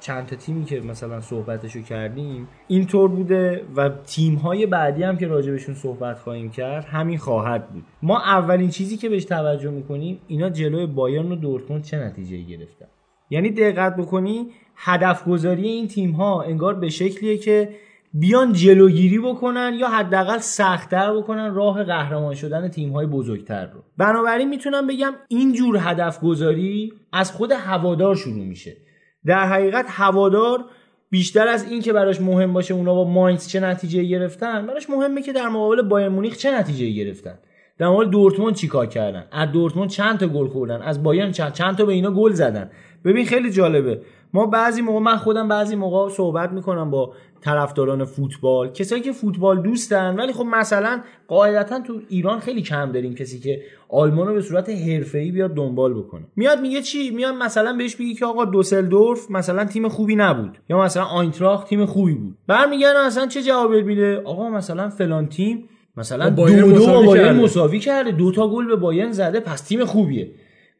چند 0.01 0.25
تا 0.25 0.35
تیمی 0.35 0.65
که 0.65 0.81
مثلا 0.81 1.21
صحبتشو 1.21 1.81
کردیم 1.81 2.47
اینطور 2.67 3.09
بوده 3.09 3.65
و 3.75 3.89
تیم 3.89 4.35
های 4.35 4.65
بعدی 4.65 5.03
هم 5.03 5.17
که 5.17 5.27
راجبشون 5.27 5.75
صحبت 5.75 6.19
خواهیم 6.19 6.49
کرد 6.49 6.85
همین 6.85 7.17
خواهد 7.17 7.69
بود. 7.69 7.83
ما 8.03 8.19
اولین 8.19 8.69
چیزی 8.69 8.97
که 8.97 9.09
بهش 9.09 9.25
توجه 9.25 9.71
می‌کنیم 9.71 10.21
اینا 10.27 10.49
جلوی 10.49 10.85
بایرن 10.85 11.31
و 11.31 11.35
دورتموند 11.35 11.83
چه 11.83 11.97
نتیجه 11.97 12.37
گرفتن. 12.37 12.85
یعنی 13.29 13.49
دقت 13.51 13.95
بکنی 13.95 14.47
هدف 14.75 15.25
گذاری 15.25 15.67
این 15.67 15.87
تیم 15.87 16.11
ها 16.11 16.41
انگار 16.41 16.75
به 16.75 16.89
شکلیه 16.89 17.37
که 17.37 17.69
بیان 18.13 18.53
جلوگیری 18.53 19.19
بکنن 19.19 19.73
یا 19.79 19.87
حداقل 19.87 20.37
سختتر 20.37 21.13
بکنن 21.17 21.53
راه 21.53 21.83
قهرمان 21.83 22.35
شدن 22.35 22.67
تیم 22.67 22.91
های 22.91 23.05
بزرگتر 23.05 23.65
رو. 23.65 23.83
بنابراین 23.97 24.49
می‌تونم 24.49 24.87
بگم 24.87 25.13
این 25.27 25.53
جور 25.53 25.77
هدف 25.79 26.21
گذاری 26.21 26.93
از 27.13 27.31
خود 27.31 27.51
هوادار 27.51 28.15
شروع 28.15 28.45
میشه. 28.45 28.77
در 29.25 29.45
حقیقت 29.45 29.85
هوادار 29.87 30.65
بیشتر 31.09 31.47
از 31.47 31.71
این 31.71 31.81
که 31.81 31.93
براش 31.93 32.21
مهم 32.21 32.53
باشه 32.53 32.73
اونا 32.73 32.95
با 32.95 33.03
ماینز 33.03 33.47
چه 33.47 33.59
نتیجه 33.59 34.03
گرفتن 34.03 34.67
براش 34.67 34.89
مهمه 34.89 35.21
که 35.21 35.33
در 35.33 35.49
مقابل 35.49 35.81
بایر 35.81 36.09
مونیخ 36.09 36.37
چه 36.37 36.51
نتیجه 36.51 36.89
گرفتن. 36.89 37.39
در 37.77 37.87
مقابل 37.87 38.09
دورتموند 38.09 38.55
چیکار 38.55 38.85
کردن؟ 38.85 39.25
از 39.31 39.51
دورتموند 39.51 39.89
چند 39.89 40.19
تا 40.19 40.27
گل 40.27 40.47
خوردن؟ 40.47 40.81
از 40.81 41.03
بایرن 41.03 41.31
چند, 41.31 41.53
چند 41.53 41.77
تا 41.77 41.85
به 41.85 41.93
اینا 41.93 42.11
گل 42.11 42.31
زدن؟ 42.31 42.71
ببین 43.05 43.25
خیلی 43.25 43.51
جالبه. 43.51 44.01
ما 44.33 44.45
بعضی 44.45 44.81
موقع 44.81 44.99
من 44.99 45.17
خودم 45.17 45.47
بعضی 45.47 45.75
موقع 45.75 46.09
صحبت 46.09 46.51
می‌کنم 46.51 46.91
با 46.91 47.13
طرفداران 47.41 48.05
فوتبال 48.05 48.71
کسایی 48.71 49.01
که 49.01 49.11
فوتبال 49.11 49.61
دوستن 49.61 50.15
ولی 50.15 50.33
خب 50.33 50.45
مثلا 50.45 51.01
قاعدتا 51.27 51.79
تو 51.79 52.01
ایران 52.09 52.39
خیلی 52.39 52.61
کم 52.61 52.91
داریم 52.91 53.15
کسی 53.15 53.39
که 53.39 53.61
آلمان 53.89 54.27
رو 54.27 54.33
به 54.33 54.41
صورت 54.41 54.69
حرفه‌ای 54.69 55.31
بیاد 55.31 55.53
دنبال 55.53 55.93
بکنه. 55.93 56.23
میاد 56.35 56.61
میگه 56.61 56.81
چی؟ 56.81 57.09
میاد 57.09 57.33
مثلا 57.33 57.73
بهش 57.73 57.99
میگه 57.99 58.13
که 58.13 58.25
آقا 58.25 58.45
دوسلدورف 58.45 59.31
مثلا 59.31 59.65
تیم 59.65 59.87
خوبی 59.87 60.15
نبود. 60.15 60.57
یا 60.69 60.81
مثلا 60.81 61.03
آینتراخت 61.03 61.67
تیم 61.67 61.85
خوبی 61.85 62.13
بود. 62.13 62.37
برمیگردن 62.47 62.99
اصلا 62.99 63.27
چه 63.27 63.43
جوابی 63.43 63.81
میده؟ 63.81 64.21
آقا 64.25 64.49
مثلا 64.49 64.89
فلان 64.89 65.27
تیم 65.27 65.69
مثلا 65.97 66.29
دو 66.29 66.45
دو 66.45 66.85
با 66.85 67.01
بایرن 67.01 67.27
کرده. 67.27 67.39
مساوی 67.39 67.79
کرده. 67.79 68.11
دو 68.11 68.31
تا 68.31 68.47
گل 68.47 68.67
به 68.67 68.75
بایرن 68.75 69.11
زده. 69.11 69.39
پس 69.39 69.61
تیم 69.61 69.85
خوبیه. 69.85 70.31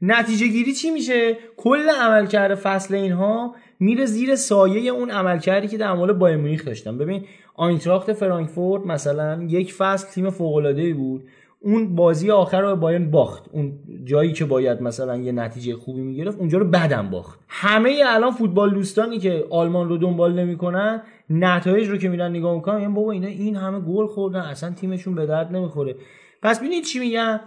نتیجه 0.01 0.47
گیری 0.47 0.73
چی 0.73 0.91
میشه؟ 0.91 1.37
کل 1.57 1.89
عملکرد 1.89 2.55
فصل 2.55 2.95
اینها 2.95 3.55
میره 3.81 4.05
زیر 4.05 4.35
سایه 4.35 4.91
اون 4.91 5.11
عملکردی 5.11 5.67
که 5.67 5.77
در 5.77 5.93
مورد 5.93 6.19
بایر 6.19 6.37
مونیخ 6.37 6.65
داشتن. 6.65 6.97
ببین 6.97 7.23
آینتراخت 7.55 8.13
فرانکفورت 8.13 8.85
مثلا 8.85 9.43
یک 9.43 9.73
فصل 9.73 10.07
تیم 10.07 10.29
فوق 10.29 10.55
العاده 10.55 10.93
بود. 10.93 11.23
اون 11.59 11.95
بازی 11.95 12.31
آخر 12.31 12.61
رو 12.61 12.75
بایرن 12.75 13.11
باخت. 13.11 13.45
اون 13.51 13.73
جایی 14.05 14.33
که 14.33 14.45
باید 14.45 14.81
مثلا 14.81 15.17
یه 15.17 15.31
نتیجه 15.31 15.75
خوبی 15.75 16.01
می‌گرفت 16.01 16.39
اونجا 16.39 16.57
رو 16.57 16.65
بدم 16.65 17.09
باخت. 17.09 17.39
همه 17.47 18.01
الان 18.05 18.31
فوتبال 18.31 18.73
دوستانی 18.73 19.19
که 19.19 19.45
آلمان 19.49 19.89
رو 19.89 19.97
دنبال 19.97 20.33
نمی‌کنن 20.33 21.01
نتایج 21.29 21.87
رو 21.87 21.97
که 21.97 22.09
میرن 22.09 22.29
نگاه 22.29 22.55
می‌کنن 22.55 22.75
میگن 22.75 22.93
بابا 22.93 23.11
اینا 23.11 23.27
این 23.27 23.55
همه 23.55 23.79
گل 23.79 24.07
خوردن 24.07 24.39
اصلا 24.39 24.71
تیمشون 24.71 25.15
به 25.15 25.25
درد 25.25 25.55
نمی‌خوره. 25.55 25.95
پس 26.41 26.59
ببینید 26.59 26.83
چی 26.83 26.99
میگم 26.99 27.39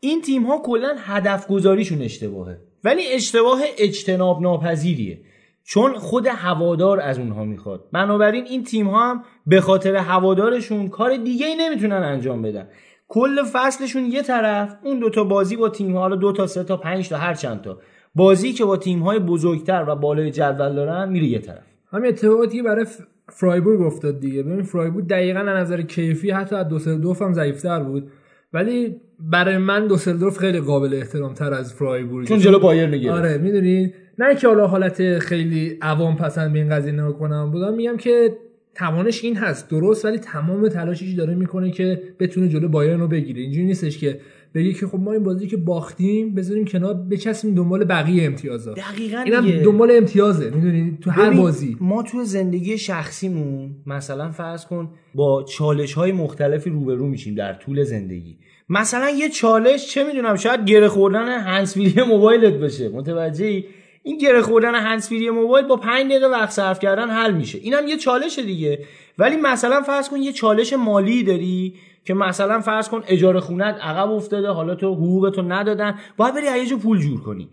این 0.00 0.22
تیم 0.22 0.42
ها 0.42 0.62
کلا 0.64 0.94
هدف 0.98 1.46
گذاریشون 1.46 2.02
اشتباهه. 2.02 2.58
ولی 2.84 3.02
اشتباه 3.12 3.60
اجتناب 3.78 4.42
ناپذیریه 4.42 5.18
چون 5.64 5.92
خود 5.92 6.26
هوادار 6.26 7.00
از 7.00 7.18
اونها 7.18 7.44
می‌خواد. 7.44 7.84
بنابراین 7.92 8.44
این 8.44 8.64
تیم 8.64 8.88
ها 8.88 9.10
هم 9.10 9.22
به 9.46 9.60
خاطر 9.60 9.96
هوادارشون 9.96 10.88
کار 10.88 11.16
دیگه 11.16 11.46
ای 11.46 11.56
نمی‌تونن 11.56 12.02
انجام 12.02 12.42
بدن. 12.42 12.68
کل 13.08 13.42
فصلشون 13.52 14.04
یه 14.04 14.22
طرف 14.22 14.76
اون 14.82 14.98
دوتا 14.98 15.24
بازی 15.24 15.56
با 15.56 15.68
تیم 15.68 15.92
ها 15.92 16.00
حالا 16.00 16.16
دو 16.16 16.32
تا 16.32 16.46
سه 16.46 16.64
تا 16.64 16.76
پنج 16.76 17.08
تا 17.08 17.16
هر 17.16 17.34
چند 17.34 17.60
تا. 17.60 17.78
بازی 18.14 18.52
که 18.52 18.64
با 18.64 18.76
تیم 18.76 18.98
های 18.98 19.18
بزرگتر 19.18 19.84
و 19.88 19.96
بالای 19.96 20.30
جدول 20.30 20.74
دارن 20.74 21.08
میره 21.08 21.26
یه 21.26 21.38
طرف. 21.38 21.62
همین 21.92 22.08
اتفاقاتی 22.08 22.56
که 22.56 22.62
برای 22.62 22.86
فرایبورگ 23.28 23.80
افتاد 23.80 24.20
دیگه. 24.20 24.42
ببین 24.42 24.62
فرایبورگ 24.62 25.06
دقیقا 25.06 25.40
از 25.40 25.46
نظر 25.46 25.82
کیفی 25.82 26.30
حتی 26.30 26.56
از 26.56 26.68
دوسلدورف 26.68 27.22
هم 27.22 27.32
ضعیفتر 27.32 27.82
بود. 27.82 28.10
ولی 28.52 29.00
برای 29.18 29.58
من 29.58 29.86
دوسلدورف 29.86 30.38
خیلی 30.38 30.60
قابل 30.60 30.94
احترام 30.94 31.34
تر 31.34 31.54
از 31.54 31.74
فرایبورگ. 31.74 32.28
چون 32.28 32.38
جلو 32.38 32.58
بایرن 32.58 32.98
گرفت 32.98 33.18
آره 33.18 33.38
می‌دونی؟ 33.38 33.94
نه 34.20 34.34
که 34.34 34.48
حالا 34.48 34.66
حالت 34.66 35.18
خیلی 35.18 35.78
عوام 35.82 36.16
پسند 36.16 36.52
به 36.52 36.58
این 36.58 36.70
قضیه 36.70 36.92
نگاه 36.92 37.18
کنم 37.18 37.50
بودم 37.50 37.74
میگم 37.74 37.96
که 37.96 38.36
توانش 38.74 39.24
این 39.24 39.36
هست. 39.36 39.70
درست 39.70 40.04
ولی 40.04 40.18
تمام 40.18 40.68
تلاشش 40.68 41.12
داره 41.12 41.34
می‌کنه 41.34 41.70
که 41.70 42.02
بتونه 42.20 42.48
جلو 42.48 42.68
بایرن 42.68 43.00
رو 43.00 43.08
بگیره. 43.08 43.40
اینجوری 43.40 43.66
نیستش 43.66 43.98
که 43.98 44.20
بگی 44.54 44.72
که 44.72 44.86
خب 44.86 44.98
ما 44.98 45.12
این 45.12 45.22
بازی 45.22 45.46
که 45.46 45.56
باختیم 45.56 46.34
بذاریم 46.34 46.64
کنار 46.64 46.94
بچسبیم 46.94 47.54
دنبال 47.54 47.84
بقیه 47.84 48.24
امتیازات 48.24 48.76
دقیقاً 48.76 49.18
اینم. 49.18 49.62
دنبال 49.62 49.90
امتیازه 49.92 50.50
می‌دونی؟ 50.50 50.98
تو 51.00 51.10
هر 51.10 51.30
بازی. 51.30 51.76
ما 51.80 52.02
تو 52.02 52.24
زندگی 52.24 52.78
شخصیمون 52.78 53.70
مثلا 53.86 54.30
فرض 54.30 54.66
کن 54.66 54.90
با 55.14 55.42
چالش 55.42 55.92
های 55.92 56.12
مختلفی 56.12 56.70
روبرو 56.70 57.06
میشیم 57.06 57.34
در 57.34 57.52
طول 57.52 57.82
زندگی. 57.82 58.38
مثلا 58.68 59.10
یه 59.10 59.28
چالش 59.28 59.86
چه 59.86 60.04
می‌دونم 60.04 60.36
شاید 60.36 60.64
گره 60.64 60.88
خوردن 60.88 61.40
هنسفیری 61.40 62.02
موبایلت 62.02 62.54
بشه 62.54 62.88
متوجهی 62.88 63.64
این 64.02 64.18
گره 64.18 64.42
خوردن 64.42 64.74
هنسفیری 64.74 65.30
موبایل 65.30 65.66
با 65.66 65.76
5 65.76 66.10
دقیقه 66.10 66.26
وقت 66.26 66.50
صرف 66.50 66.80
کردن 66.80 67.10
حل 67.10 67.32
میشه. 67.32 67.58
اینم 67.58 67.88
یه 67.88 67.96
چالش 67.96 68.38
دیگه. 68.38 68.84
ولی 69.18 69.36
مثلا 69.36 69.82
فرض 69.82 70.08
کن 70.08 70.16
یه 70.16 70.32
چالش 70.32 70.72
مالی 70.72 71.22
داری 71.22 71.74
که 72.04 72.14
مثلا 72.14 72.60
فرض 72.60 72.88
کن 72.88 73.02
اجاره 73.08 73.40
خونت 73.40 73.74
عقب 73.82 74.10
افتاده 74.10 74.48
حالا 74.48 74.74
تو 74.74 74.94
حقوقتو 74.94 75.42
ندادن 75.42 75.98
باید 76.16 76.34
بری 76.34 76.66
جا 76.66 76.76
پول 76.76 76.98
جور 76.98 77.22
کنی. 77.22 77.48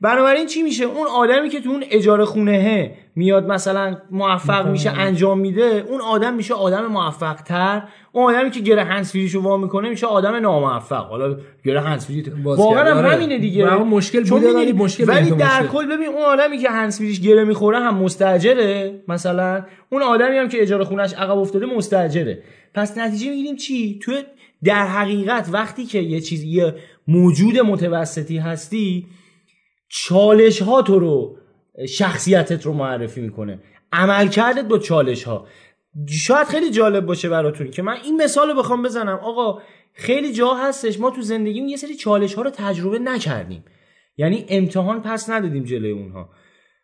بنابراین 0.00 0.46
چی 0.46 0.62
میشه؟ 0.62 0.84
اون 0.84 1.06
آدمی 1.06 1.48
که 1.48 1.60
تو 1.60 1.70
اون 1.70 1.84
اجاره 1.90 2.24
خونه 2.24 2.90
میاد 3.16 3.46
مثلا 3.46 3.96
موفق 4.10 4.68
میشه 4.68 4.90
انجام 4.90 5.38
میده 5.38 5.84
اون 5.88 6.00
آدم 6.00 6.34
میشه 6.34 6.54
آدم 6.54 6.86
موفق 6.86 7.34
تر 7.34 7.82
اون 8.12 8.34
آدمی 8.34 8.50
که 8.50 8.60
گره 8.60 8.84
هنسفیریشو 8.84 9.40
وا 9.40 9.56
می‌کنه 9.56 9.88
میشه 9.88 10.06
آدم 10.06 10.34
ناموفق. 10.34 11.06
حالا 11.06 11.36
گره 11.64 11.80
هنسفیری 11.80 12.32
واقعا 12.44 12.94
هم. 12.94 13.06
همینه 13.06 13.38
دیگه. 13.38 13.74
مشکل 13.74 14.24
بوده، 14.24 14.54
ولی 14.54 14.72
مشکل 14.72 15.08
ولی 15.08 15.30
در. 15.30 15.66
کل 15.66 15.86
ببین 15.86 16.08
اون 16.08 16.22
آدمی 16.22 16.58
که 16.58 16.70
هنسفیریش 16.70 17.20
گره 17.20 17.44
می‌خوره 17.44 17.78
هم 17.78 17.94
مستاجره 17.94 19.02
مثلا. 19.08 19.64
اون 19.90 20.02
آدمی 20.02 20.36
هم 20.36 20.48
که 20.48 20.62
اجاره 20.62 20.84
خونش 20.84 21.14
عقب 21.14 21.38
افتاده 21.38 21.66
مستاجره. 21.66 22.42
پس 22.74 22.98
نتیجه 22.98 23.30
می‌گیریم 23.30 23.56
چی؟ 23.56 23.98
تو 24.02 24.12
در 24.64 24.86
حقیقت 24.86 25.48
وقتی 25.52 25.84
که 25.84 25.98
یه 25.98 26.20
چیز 26.20 26.44
یه 26.44 26.74
موجود 27.08 27.58
متوسطی 27.58 28.38
هستی 28.38 29.06
چالش 29.88 30.62
ها 30.62 30.82
تو 30.82 30.98
رو 30.98 31.36
شخصیتت 31.88 32.66
رو 32.66 32.72
معرفی 32.72 33.20
می‌کنه. 33.20 33.58
عملکردت 33.92 34.64
با 34.64 34.78
چالش 34.78 35.24
ها 35.24 35.46
شاید 36.08 36.46
خیلی 36.46 36.70
جالب 36.70 37.06
باشه 37.06 37.28
براتون 37.28 37.70
که 37.70 37.82
من 37.82 37.96
این 38.04 38.22
مثال 38.22 38.48
رو 38.48 38.54
بخوام 38.54 38.82
بزنم. 38.82 39.18
آقا 39.22 39.62
خیلی 39.92 40.32
جا 40.32 40.54
هستش. 40.54 41.00
ما 41.00 41.10
تو 41.10 41.22
زندگیمون 41.22 41.68
یه 41.68 41.76
سری 41.76 41.94
چالش 41.94 42.34
ها 42.34 42.42
رو 42.42 42.50
تجربه 42.50 42.98
نکردیم. 42.98 43.64
یعنی 44.16 44.46
امتحان 44.48 45.02
پس 45.02 45.30
ندادیم 45.30 45.64
جلوی 45.64 45.90
اونها. 45.90 46.28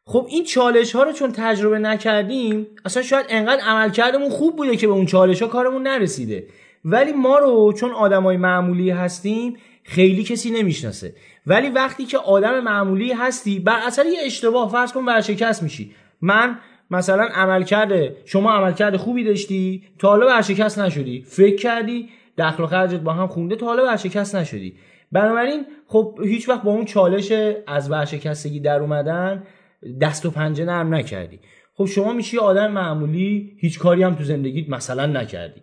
خب 0.07 0.27
این 0.31 0.45
چالش 0.45 0.97
ها 0.97 1.03
رو 1.03 1.13
چون 1.13 1.33
تجربه 1.33 1.79
نکردیم 1.79 2.67
اصلا 2.85 3.03
شاید 3.03 3.27
انقدر 3.29 3.63
عملکردمون 3.63 4.31
خوب 4.31 4.57
بوده 4.57 4.77
که 4.77 4.87
به 4.87 4.93
اون 4.93 5.07
چالش 5.07 5.43
ها 5.43 5.49
کارمون 5.49 5.83
نرسیده. 5.83 6.47
ولی 6.85 7.13
ما 7.13 7.39
رو 7.39 7.73
چون 7.73 7.91
آدمای 7.91 8.37
معمولی 8.37 8.91
هستیم 8.91 9.57
خیلی 9.85 10.25
کسی 10.25 10.51
نمی‌شناسه. 10.51 11.15
ولی 11.47 11.69
وقتی 11.69 12.05
که 12.05 12.19
آدم 12.19 12.61
معمولی 12.61 13.13
هستی 13.13 13.59
بر 13.59 13.81
اثر 13.87 14.07
یه 14.07 14.19
اشتباه 14.27 14.71
فرض 14.71 14.93
کن 14.93 15.05
ورشکست 15.05 15.63
میشی. 15.63 15.95
من 16.21 16.59
مثلا 16.91 17.25
عملکرد 17.25 18.27
شما 18.27 18.53
عملکرد 18.53 18.97
خوبی 18.97 19.25
داشتی 19.25 19.83
تا 19.99 20.09
حالا 20.09 20.27
ورشکست 20.27 20.79
نشدی. 20.79 21.21
فکر 21.21 21.57
کردی 21.57 22.09
دخل 22.39 22.63
و 22.63 22.67
خرجت 22.67 23.01
با 23.01 23.13
هم 23.13 23.27
خونده 23.27 23.57
تا 23.57 23.67
حالا 23.67 23.85
ورشکست 23.85 24.37
نشدی. 24.37 24.75
بنابراین 25.13 25.67
خب 25.87 26.19
هیچ 26.25 26.49
وقت 26.49 26.63
با 26.63 26.73
اون 26.73 26.85
چالش 26.85 27.33
از 27.67 27.91
ورشکستگی 27.91 28.61
در 28.61 28.81
اومدن 28.81 29.43
دست 30.01 30.27
و 30.27 30.31
پنجه 30.31 30.65
نرم 30.65 30.95
نکردی. 30.95 31.41
خب 31.75 31.85
شما 31.85 32.13
میشی 32.13 32.39
آدم 32.39 32.73
معمولی 32.73 33.57
هیچ 33.59 33.79
کاری 33.79 34.03
هم 34.03 34.15
تو 34.15 34.25
زندگیت 34.25 34.69
مثلا 34.69 35.07
نکردی. 35.07 35.61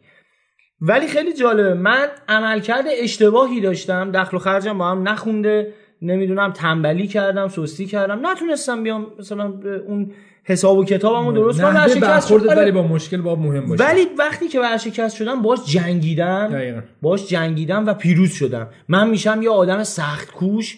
ولی 0.81 1.07
خیلی 1.07 1.33
جالبه. 1.33 1.73
من 1.73 2.07
عملکرد 2.29 2.85
اشتباهی 3.01 3.61
داشتم. 3.61 4.11
دخل 4.11 4.37
و 4.37 4.39
خرجم 4.39 4.77
با 4.77 4.91
هم 4.91 5.09
نخونده. 5.09 5.73
نمی‌دونم 6.01 6.51
تنبلی 6.51 7.07
کردم 7.07 7.47
سستی 7.47 7.85
کردم. 7.85 8.27
نتونستم 8.27 8.83
بیام 8.83 9.07
مثلا 9.19 9.53
اون 9.87 10.11
حساب 10.43 10.77
و 10.77 10.85
کتابمو 10.85 11.31
درست 11.31 11.61
کنم. 11.61 11.75
ورشکست 11.75 11.99
برخوردت 11.99 12.45
شد. 12.45 12.49
ولی 12.49 12.59
آره. 12.59 12.71
با 12.71 12.83
مشکل 12.83 13.21
با 13.21 13.35
مهم 13.35 13.65
باشه. 13.65 13.83
ولی 13.83 14.07
وقتی 14.19 14.47
که 14.47 14.59
ورشکست 14.59 15.15
شدم 15.15 15.41
باش 15.41 15.65
جنگیدم. 15.65 16.47
دقیقاً. 16.47 16.81
باش 17.01 17.27
جنگیدم 17.27 17.85
و 17.85 17.93
پیروز 17.93 18.31
شدم. 18.31 18.67
من 18.87 19.09
میشم 19.09 19.41
یه 19.41 19.49
آدم 19.49 19.83
سخت 19.83 20.31
کوش. 20.31 20.77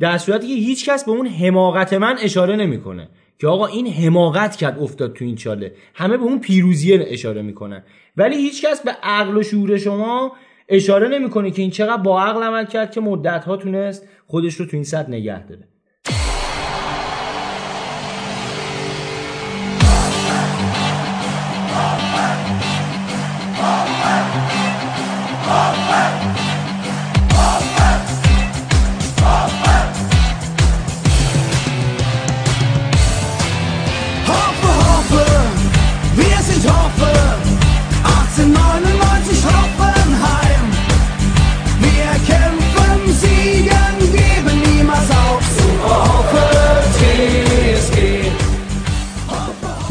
در 0.00 0.18
صورتی 0.18 0.46
که 0.46 0.54
هیچ 0.54 0.88
کس 0.90 1.04
به 1.04 1.10
اون 1.10 1.26
حماقت 1.26 1.92
من 1.92 2.16
اشاره 2.20 2.56
نمی‌کنه. 2.56 3.08
که 3.38 3.46
آقا 3.46 3.66
این 3.66 3.86
حماقت 3.86 4.56
کرد 4.56 4.78
افتاد 4.78 5.12
تو 5.12 5.24
این 5.24 5.36
چاله. 5.36 5.74
همه 5.94 6.16
به 6.16 6.22
اون 6.22 6.40
پیروزی 6.40 6.94
اشاره 6.94 7.42
می‌کنن. 7.42 7.82
ولی 8.16 8.36
هیچ 8.36 8.64
کس 8.64 8.82
به 8.82 8.90
عقل 9.02 9.36
و 9.36 9.42
شعور 9.42 9.78
شما 9.78 10.32
اشاره 10.68 11.08
نمی‌کنه 11.08 11.50
که 11.50 11.62
این 11.62 11.70
چقدر 11.70 12.02
با 12.02 12.22
عقل 12.22 12.42
عمل 12.42 12.64
کرد 12.64 12.90
که 12.90 13.00
مدت 13.00 13.44
ها 13.44 13.56
تونست 13.56 14.08
خودش 14.26 14.54
رو 14.54 14.66
تو 14.66 14.76
این 14.76 14.84
سطح 14.84 15.10
نگه 15.10 15.46
داره. 15.46 15.68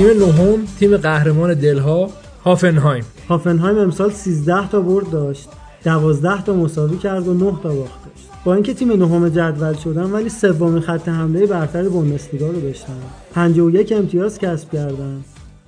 تیم 0.01 0.09
نهم 0.09 0.65
تیم 0.79 0.97
قهرمان 0.97 1.53
دلها 1.53 2.09
هافنهایم. 2.43 3.03
هافنهایم 3.29 3.77
امسال 3.77 4.11
13 4.11 4.67
تا 4.67 4.79
برد 4.79 5.09
داشت 5.09 5.49
12 5.83 6.43
تا 6.43 6.53
مساوی 6.53 6.97
کرد 6.97 7.27
و 7.27 7.33
9 7.33 7.39
تا 7.63 7.75
باخت 7.75 8.05
داشت. 8.05 8.27
با 8.45 8.53
اینکه 8.53 8.73
تیم 8.73 8.91
نهم 8.91 9.29
جدول 9.29 9.73
شدن 9.73 10.03
ولی 10.03 10.29
سومین 10.29 10.79
خط 10.79 11.09
حمله 11.09 11.45
برتر 11.45 11.89
بوندسلیگا 11.89 12.47
رو 12.47 12.61
داشتن. 12.61 12.93
51 13.35 13.91
امتیاز 13.91 14.39
کسب 14.39 14.71
کردن. 14.71 15.21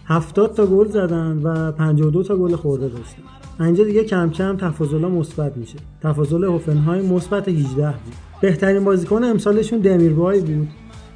70 0.05 0.53
تا 0.53 0.65
گل 0.65 0.87
زدن 0.87 1.39
و 1.43 1.71
52 1.71 2.23
تا 2.23 2.35
گل 2.35 2.55
خورده 2.55 2.87
داشتن. 2.87 3.23
اینجا 3.65 3.83
دیگه 3.83 4.03
کم 4.03 4.29
کم 4.29 4.57
تفاضل‌ها 4.57 5.09
مثبت 5.09 5.57
میشه. 5.57 5.77
تفاضل 6.03 6.43
هوفنهایم 6.43 7.05
مثبت 7.05 7.47
18 7.47 7.85
بود. 7.85 8.13
بهترین 8.41 8.83
بازیکن 8.83 9.23
امسالشون 9.23 9.79
دمیربای 9.79 10.39
بود 10.41 10.67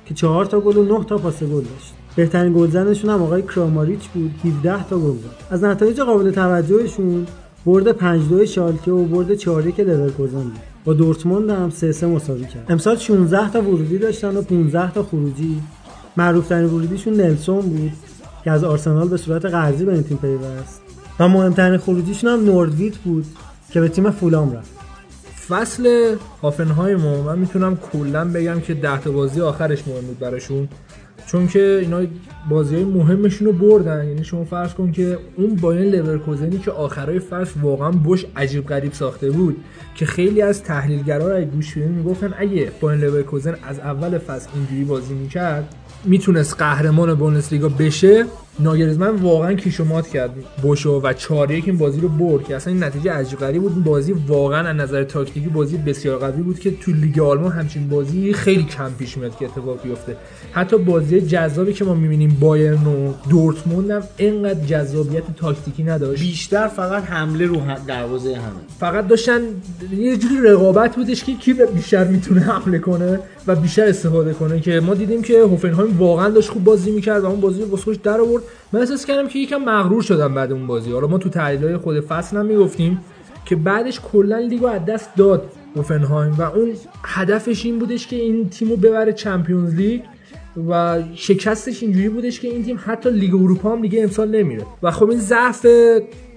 که 0.05 0.13
4 0.13 0.45
تا 0.45 0.59
گل 0.59 0.77
و 0.77 0.83
9 0.97 1.03
تا 1.03 1.17
پاس 1.17 1.43
گل 1.43 1.49
داشت. 1.49 1.96
بهترین 2.17 2.53
گلزنشون 2.53 3.09
هم 3.09 3.23
آقای 3.23 3.41
کراماریچ 3.41 4.07
بود 4.07 4.31
17 4.45 4.83
تا 4.89 4.97
گل 4.99 5.17
زد. 5.17 5.53
از 5.53 5.63
نتایج 5.63 6.01
قابل 6.01 6.31
توجهشون 6.31 7.27
برد 7.65 7.91
5 7.91 8.29
2 8.29 8.45
شالکه 8.45 8.91
و 8.91 9.05
برد 9.05 9.35
4 9.35 9.67
1 9.67 9.79
لورکوزن 9.79 10.43
بود. 10.43 10.59
با 10.85 10.93
دورتموند 10.93 11.49
هم 11.49 11.69
3 11.69 11.91
3 11.91 12.07
مساوی 12.07 12.45
کرد. 12.45 12.65
امسال 12.69 12.97
16 12.97 13.51
تا 13.51 13.61
ورودی 13.61 13.97
داشتن 13.97 14.37
و 14.37 14.41
15 14.41 14.91
تا 14.91 15.03
خروجی. 15.03 15.61
معروف 16.17 16.47
ترین 16.47 16.65
ورودیشون 16.65 17.13
نلسون 17.13 17.61
بود 17.61 17.91
که 18.43 18.51
از 18.51 18.63
آرسنال 18.63 19.07
به 19.07 19.17
صورت 19.17 19.45
قرضی 19.45 19.85
به 19.85 19.93
این 19.93 20.03
تیم 20.03 20.17
پیوست. 20.17 20.81
و 21.19 21.27
مهمترین 21.27 21.77
خروجیشون 21.77 22.29
هم 22.29 22.45
نوردویت 22.45 22.97
بود 22.97 23.25
که 23.71 23.81
به 23.81 23.89
تیم 23.89 24.11
فولام 24.11 24.53
رفت. 24.53 24.71
فصل 25.47 26.15
هافنهایم 26.41 26.99
من 26.99 27.39
می‌تونم 27.39 27.77
کلا 27.93 28.25
بگم 28.25 28.59
که 28.59 28.73
ده 28.73 29.01
تا 29.01 29.11
بازی 29.11 29.41
آخرش 29.41 29.87
مهم 29.87 30.01
بود 30.01 30.19
براشون. 30.19 30.67
چون 31.25 31.47
که 31.47 31.79
اینا 31.81 32.01
بازی 32.49 32.75
های 32.75 32.83
مهمشون 32.83 33.47
رو 33.47 33.53
بردن. 33.53 34.07
یعنی 34.07 34.23
شما 34.23 34.43
فرض 34.43 34.73
کن 34.73 34.91
که 34.91 35.17
اون 35.35 35.55
باین 35.55 35.95
لورکوزنی 35.95 36.57
که 36.57 36.71
آخرای 36.71 37.19
فصل 37.19 37.59
واقعا 37.61 37.91
بش 37.91 38.25
عجیب 38.35 38.67
غریب 38.67 38.93
ساخته 38.93 39.31
بود 39.31 39.57
که 39.95 40.05
خیلی 40.05 40.41
از 40.41 40.63
تحلیلگرا 40.63 41.37
رو 41.37 41.45
گوش 41.45 41.71
بدین 41.77 41.91
می‌گفتن 41.91 42.33
اگه 42.37 42.71
باین 42.81 42.99
لورکوزن 43.01 43.55
از 43.63 43.79
اول 43.79 44.17
فصل 44.17 44.49
اینجوری 44.55 44.83
بازی 44.83 45.13
می‌کرد 45.13 45.75
می‌تونست 46.05 46.55
قهرمان 46.57 47.13
بوندسلیگا 47.13 47.69
بشه. 47.69 48.25
ناگرزمن 48.59 49.15
واقعا 49.15 49.53
کیشومات 49.53 50.07
کرد. 50.07 50.31
بوشو 50.61 51.01
و 51.03 51.13
4 51.13 51.51
1 51.51 51.67
این 51.67 51.77
بازی 51.77 52.01
رو 52.01 52.09
برد 52.09 52.43
که 52.43 52.55
اصلا 52.55 52.73
این 52.73 52.83
نتیجه 52.83 53.11
عجیب 53.11 53.39
غریب 53.39 53.61
بود. 53.61 53.71
این 53.71 53.83
بازی 53.83 54.13
واقعا 54.27 54.67
از 54.67 54.75
نظر 54.75 55.03
تاکتیکی 55.03 55.47
بازی 55.47 55.77
بسیار 55.77 56.17
قوی 56.17 56.41
بود 56.41 56.59
که 56.59 56.71
تو 56.71 56.91
لیگ 56.91 57.19
آلمان 57.19 57.51
همچین 57.51 57.89
بازی 57.89 58.33
خیلی 58.33 58.63
کم 58.63 58.91
پیش 58.99 59.17
میاد 59.17 59.37
که 59.37 59.45
اتفاق 59.45 59.81
بیفته. 59.83 60.17
حتی 60.51 60.77
بازی 60.77 61.21
جذابی 61.21 61.73
که 61.73 61.85
ما 61.85 61.93
می‌بینیم 61.93 62.37
بایرن 62.39 62.87
و 62.87 63.13
دورتموند 63.29 63.91
هم 63.91 64.03
اینقدر 64.17 64.65
جذابیت 64.65 65.23
تاکتیکی 65.37 65.83
نداشت. 65.83 66.21
بیشتر 66.21 66.67
فقط 66.67 67.03
حمله 67.03 67.45
رو 67.45 67.61
دروازه 67.87 68.35
همه. 68.35 68.55
فقط 68.79 69.07
داشتن 69.07 69.39
یه 69.97 70.17
جوری 70.17 70.35
رقابت 70.43 70.95
بودش 70.95 71.23
که 71.23 71.33
کی 71.35 71.55
بیشتر 71.75 72.03
می‌تونه 72.03 72.41
حمله 72.41 72.79
کنه 72.79 73.19
و 73.47 73.55
بیشتر 73.55 73.85
استفاده 73.85 74.33
کنه 74.33 74.59
که 74.59 74.79
ما 74.79 74.93
دیدیم 74.93 75.21
که 75.21 75.39
هوفنهایم 75.39 75.97
واقعا 75.97 76.29
داشت 76.29 76.49
خوب 76.49 76.63
بازی 76.63 76.91
می‌کرد 76.91 77.23
و 77.23 77.25
اون 77.25 77.41
بازی 77.41 77.61
رو 77.61 77.93
در 78.03 78.21
آورد. 78.21 78.43
من 78.71 78.79
احساس 78.79 79.05
کردم 79.05 79.27
که 79.27 79.39
یکم 79.39 79.57
مغرور 79.57 80.01
شدن 80.01 80.33
بعد 80.33 80.51
اون 80.51 80.67
بازی. 80.67 80.91
حالا 80.91 81.07
ما 81.07 81.17
تو 81.17 81.29
تحلیلای 81.29 81.77
خود 81.77 81.99
فصل 81.99 82.37
هم 82.37 82.45
می‌گفتیم 82.45 82.99
که 83.45 83.55
بعدش 83.55 83.99
کلا 83.99 84.37
لیگو 84.37 84.67
از 84.67 84.85
دست 84.85 85.15
داد 85.15 85.51
هوفنهایم 85.75 86.35
و 86.37 86.41
اون 86.41 86.73
هدفش 87.03 87.65
این 87.65 87.79
بودش 87.79 88.07
که 88.07 88.15
این 88.15 88.49
تیمو 88.49 88.75
ببره 88.75 89.13
چمپیونز 89.13 89.75
لیگ 89.75 90.01
و 90.69 91.03
شکستش 91.15 91.83
اینجوری 91.83 92.09
بودش 92.09 92.39
که 92.39 92.47
این 92.47 92.63
تیم 92.63 92.79
حتی 92.85 93.11
لیگ 93.11 93.35
اروپا 93.35 93.71
هم 93.71 93.81
دیگه 93.81 94.03
امسال 94.03 94.29
نمیره. 94.29 94.65
و 94.83 94.91
خب 94.91 95.09
این 95.09 95.19
ضعف 95.19 95.67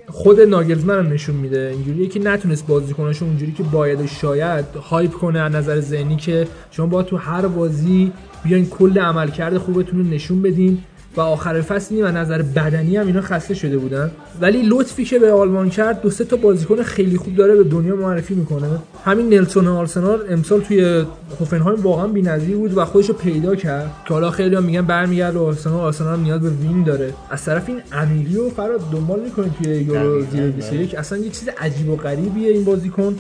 خود 0.07 0.41
ناگلزمن 0.41 0.99
هم 0.99 1.13
نشون 1.13 1.37
میده. 1.37 1.73
اینجوریه 1.75 2.07
که 2.07 2.21
نتونست 2.21 2.67
بازیکناشو 2.67 3.25
اونجوری 3.25 3.53
که 3.53 3.63
باید 3.63 4.01
و 4.01 4.07
شاید 4.07 4.65
hype 4.65 5.13
کنه 5.13 5.39
از 5.39 5.53
نظر 5.53 5.81
ذهنی 5.81 6.17
که 6.17 6.49
شما 6.71 6.87
با 6.87 7.03
تو 7.03 7.17
هر 7.17 7.47
بازی 7.47 8.13
بیاین 8.45 8.67
کل 8.67 8.99
عملکرد 8.99 9.59
خوبتون 9.59 9.99
رو 9.99 10.05
نشون 10.05 10.43
بدین. 10.43 10.79
و 11.17 11.21
آخر 11.21 11.61
فصل 11.61 11.95
و 11.95 12.13
نظر 12.13 12.43
بدنی 12.43 12.97
هم 12.97 13.07
اینا 13.07 13.21
خسته 13.21 13.55
شده 13.55 13.79
بودن. 13.79 14.11
ولی 14.41 14.63
لطفی 14.63 15.05
که 15.05 15.19
به 15.19 15.33
آلمان 15.33 15.71
کرد 15.71 16.03
دو 16.03 16.11
سه 16.11 16.25
تا 16.25 16.37
بازیکن 16.37 16.83
خیلی 16.83 17.17
خوب 17.17 17.37
داره 17.37 17.57
به 17.57 17.65
دنیا 17.65 17.97
معرفی 17.97 18.35
می‌کنه. 18.35 18.67
همین 19.05 19.29
نلسون 19.29 19.69
آرسنال 19.69 20.21
امسال 20.31 20.61
توی 20.61 21.05
هوفنهایم 21.41 21.81
واقعا 21.83 22.07
بی‌نظیر 22.07 22.57
بود 22.57 22.77
و 22.77 22.85
خودش 22.85 23.09
رو 23.09 23.15
پیدا 23.15 23.55
کرد. 23.55 23.91
که 24.09 24.15
حالا 24.15 24.31
خیلی 24.31 24.57
هم 24.57 24.65
میگن 24.65 24.83
برمیگرده 24.83 25.39
به 25.39 25.45
آرسنال 25.45 25.81
آرسنال 25.81 26.19
هم 26.19 26.23
نیاز 26.23 26.41
به 26.41 26.51
وین 26.51 26.85
داره. 26.85 27.13
از 27.31 27.45
طرف 27.45 27.69
این 27.69 27.81
امیری 27.93 28.35
رو 28.35 28.51
فراد 28.51 28.81
دنبال 28.93 29.21
می‌کنه 29.21 29.51
توی 29.63 29.77
یورو 29.77 30.25
زیر 30.33 30.51
21 30.51 30.95
اصلا 30.95 31.19
یه 31.19 31.31
چیز 31.31 31.49
عجیب 31.61 31.89
و 31.89 31.97
غریبیه 31.97 32.51
این 32.51 32.65
بازیکن. 32.65 33.17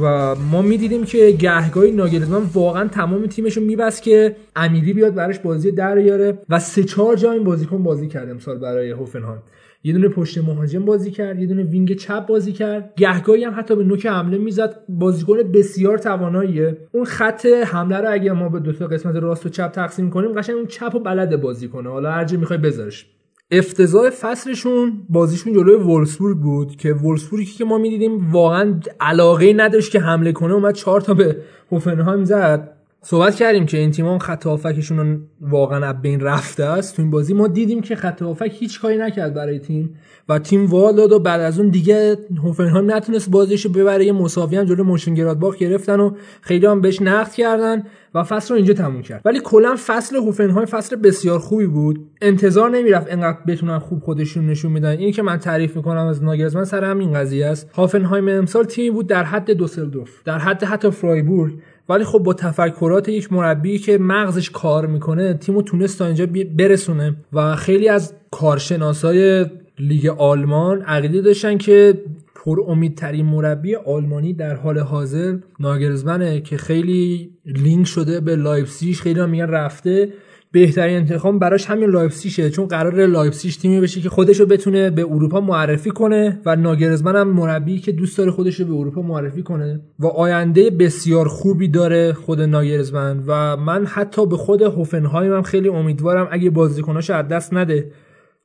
و 0.00 0.34
ما 0.34 0.62
می‌دیدیم 0.62 1.04
که 1.04 1.30
گهگاهی 1.30 1.92
ناگلزمن 1.92 2.42
واقعا 2.54 2.88
تمام 2.88 3.26
تیمش 3.26 3.56
رو 3.56 3.62
میبست 3.62 4.02
که 4.02 4.36
امیری 4.56 4.92
بیاد 4.92 5.14
براش 5.14 5.38
بازی 5.38 5.70
در 5.70 5.94
بیاره 5.94 6.38
و 6.48 6.58
سه 6.58 6.84
چهار 6.84 7.16
جا 7.16 7.32
این 7.32 7.44
بازیکن 7.44 7.82
بازی 7.82 8.08
کرد 8.08 8.30
امسال 8.30 8.58
برای 8.58 8.90
هوفنهایم. 8.90 9.42
یه 9.86 9.92
دونه 9.92 10.08
پشت 10.08 10.38
مهاجم 10.38 10.84
بازی 10.84 11.10
کرد 11.10 11.40
یه 11.40 11.46
دونه 11.46 11.62
وینگ 11.62 11.94
چپ 11.96 12.26
بازی 12.26 12.52
کرد. 12.52 12.92
گهگاهی 12.96 13.44
هم 13.44 13.54
حتی 13.58 13.76
به 13.76 13.84
نوک 13.84 14.06
حمله 14.06 14.38
می‌زد. 14.38 14.76
بازیکن 14.88 15.36
بسیار 15.36 15.98
تواناییه. 15.98 16.78
اون 16.92 17.04
خط 17.04 17.46
حمله 17.46 17.96
رو 17.96 18.12
اگه 18.12 18.32
ما 18.32 18.48
به 18.48 18.60
دو 18.60 18.72
تا 18.72 18.86
قسمت 18.86 19.16
راست 19.16 19.46
و 19.46 19.48
چپ 19.48 19.70
تقسیم 19.70 20.10
کنیم 20.10 20.32
قشنگ 20.32 20.56
اون 20.56 20.66
چپ 20.66 20.94
و 20.94 20.98
بلد 20.98 21.40
بازی 21.40 21.68
کنه. 21.68 21.90
حالا 21.90 22.10
هر 22.10 22.24
جا 22.24 22.38
می‌خوای 22.38 22.58
بذارش. 22.58 23.13
افتضاح 23.50 24.10
فصلشون 24.10 25.06
بازیشون 25.08 25.52
جلوی 25.52 25.74
وولسبورگ 25.74 26.38
بود 26.38 26.76
که 26.76 26.92
وولسبورگی 26.92 27.50
که 27.50 27.64
ما 27.64 27.78
می‌دیدیم 27.78 28.32
واقعا 28.32 28.80
علاقه 29.00 29.52
نداشت 29.52 29.92
که 29.92 30.00
حمله 30.00 30.32
کنه 30.32 30.54
اومد 30.54 30.74
چهار 30.74 31.00
تا 31.00 31.14
به 31.14 31.36
هوفنهایم 31.72 32.24
زد. 32.24 32.70
صحبت 33.02 33.34
کردیم 33.34 33.66
که 33.66 33.78
این 33.78 33.90
تیمان 33.90 34.18
خط 34.18 34.46
هافکشون 34.46 35.22
واقعا 35.40 35.86
از 35.86 36.02
بین 36.02 36.20
رفته 36.20 36.64
است. 36.64 36.96
تو 36.96 37.02
این 37.02 37.10
بازی 37.10 37.34
ما 37.34 37.46
دیدیم 37.46 37.80
که 37.80 37.96
خط 37.96 38.22
هافک 38.22 38.52
هیچ 38.54 38.80
کاری 38.80 38.96
نکرد 38.96 39.34
برای 39.34 39.58
تیم 39.58 39.96
و 40.28 40.38
تیم 40.38 40.66
وال 40.66 40.96
داد 40.96 41.12
و 41.12 41.18
بعد 41.18 41.40
از 41.40 41.58
اون 41.58 41.68
دیگه 41.68 42.18
هوفنهایم 42.44 42.92
نتونست 42.92 43.30
بازیشو 43.30 43.68
ببره. 43.68 44.04
یه 44.04 44.12
مساوی 44.12 44.56
هم 44.56 44.64
جلو 44.64 44.84
موشنگرادباخ 44.84 45.56
گرفتن 45.56 46.00
و 46.00 46.14
خیلی 46.40 46.66
هم 46.66 46.80
بهش 46.80 47.02
نقد 47.02 47.32
کردن. 47.32 47.82
و 48.14 48.22
فصل 48.22 48.48
رو 48.48 48.56
اینجا 48.56 48.74
تموم 48.74 49.02
کرد. 49.02 49.22
ولی 49.24 49.40
کلا 49.44 49.76
فصل 49.86 50.16
هوفنهایم 50.16 50.66
فصل 50.66 50.96
بسیار 50.96 51.38
خوبی 51.38 51.66
بود. 51.66 52.10
انتظار 52.22 52.70
نمی‌رفت 52.70 53.06
انقدر 53.12 53.38
بتونن 53.46 53.78
خوب 53.78 54.02
خودشون 54.02 54.46
نشون 54.46 54.72
میدن. 54.72 54.88
این 54.98 55.12
که 55.12 55.22
من 55.22 55.36
تعریف 55.36 55.76
می‌کنم 55.76 56.06
از 56.06 56.24
ناگلزمن 56.24 56.64
سر 56.64 56.84
همین 56.84 57.12
قضیه 57.12 57.46
است. 57.46 57.70
هافنهایم 57.74 58.28
امسال 58.28 58.64
تیمی 58.64 58.90
بود 58.90 59.06
در 59.06 59.24
حد 59.24 59.50
دوسلدورف 59.50 60.22
در 60.24 60.38
حد 60.38 60.64
حتی 60.64 60.90
فرایبورگ. 60.90 61.52
ولی 61.88 62.04
خب 62.04 62.18
با 62.18 62.34
تفکرات 62.34 63.08
یک 63.08 63.32
مربی 63.32 63.78
که 63.78 63.98
مغزش 63.98 64.50
کار 64.50 64.86
می‌کنه 64.86 65.34
تیمو 65.34 65.62
تونست 65.62 65.98
تا 65.98 66.06
اینجا 66.06 66.26
برسونه 66.58 67.14
و 67.32 67.56
خیلی 67.56 67.88
از 67.88 68.14
کارشناسای 68.30 69.46
لیگ 69.78 70.06
آلمان 70.06 70.82
عقیده 70.82 71.20
داشتن 71.20 71.58
که 71.58 72.02
پر 72.44 72.60
امیدترین 72.68 73.26
مربی 73.26 73.74
آلمانی 73.74 74.32
در 74.32 74.54
حال 74.54 74.78
حاضر 74.78 75.36
ناگلزمنه 75.60 76.40
که 76.40 76.56
خیلی 76.56 77.30
لینک 77.46 77.86
شده 77.86 78.20
به 78.20 78.36
لایپسیش 78.36 79.00
خیلی 79.00 79.20
هم 79.20 79.30
میگن 79.30 79.46
رفته. 79.46 80.08
بهترین 80.52 80.96
انتخاب 80.96 81.38
براش 81.38 81.66
همین 81.66 81.90
لایپسیشه 81.90 82.50
چون 82.50 82.66
قرار 82.66 83.06
لایپسیش 83.06 83.56
تیمی 83.56 83.80
بشه 83.80 84.00
که 84.00 84.08
خودش 84.08 84.40
رو 84.40 84.46
بتونه 84.46 84.90
به 84.90 85.02
اروپا 85.02 85.40
معرفی 85.40 85.90
کنه 85.90 86.40
و 86.46 86.56
ناگلزمن 86.56 87.16
هم 87.16 87.28
مربی 87.28 87.78
که 87.78 87.92
دوست 87.92 88.18
داره 88.18 88.30
خودش 88.30 88.60
رو 88.60 88.66
به 88.66 88.74
اروپا 88.74 89.02
معرفی 89.02 89.42
کنه. 89.42 89.80
و 89.98 90.06
آینده 90.06 90.70
بسیار 90.70 91.28
خوبی 91.28 91.68
داره 91.68 92.12
خود 92.12 92.40
ناگلزمن 92.40 93.24
و 93.26 93.56
من 93.56 93.86
حتی 93.86 94.26
به 94.26 94.36
خود 94.36 94.62
هوفنهایم 94.62 95.32
هم 95.32 95.42
خیلی 95.42 95.68
امیدوارم 95.68 96.28
اگه 96.30 96.50
بازیکناش 96.50 97.10
از 97.10 97.28
دست 97.28 97.54
نده. 97.54 97.90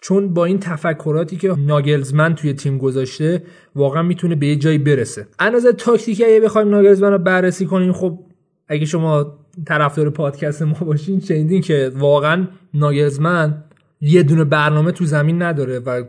چون 0.02 0.34
با 0.34 0.46
این 0.46 0.60
تفکراتی 0.60 1.38
که 1.38 1.56
ناگلزمن 1.58 2.36
توی 2.36 2.54
تیم 2.54 2.78
گذاشته 2.78 3.44
واقعا 3.76 4.04
می‌تونه 4.04 4.36
به 4.36 4.48
یه 4.48 4.56
جایی 4.56 4.78
برسه. 4.78 5.28
از 5.40 5.66
تاکتیکی 5.66 6.26
اگه 6.26 6.40
بخوایم 6.40 6.70
ناگلزمن 6.70 7.12
رو 7.12 7.18
بررسی 7.18 7.66
کنیم 7.66 7.94
خب 7.94 8.20
اگه 8.68 8.86
شما 8.86 9.40
طرفدار 9.66 10.10
پادکست 10.10 10.62
ما 10.62 10.74
باشین 10.74 11.20
شنیدین 11.20 11.62
که 11.62 11.92
واقعا 11.96 12.48
ناگلزمن 12.74 13.64
یه 14.02 14.24
دونه 14.24 14.44
برنامه 14.44 14.92
تو 14.92 15.06
زمین 15.06 15.42
نداره 15.42 15.80
و 15.80 16.04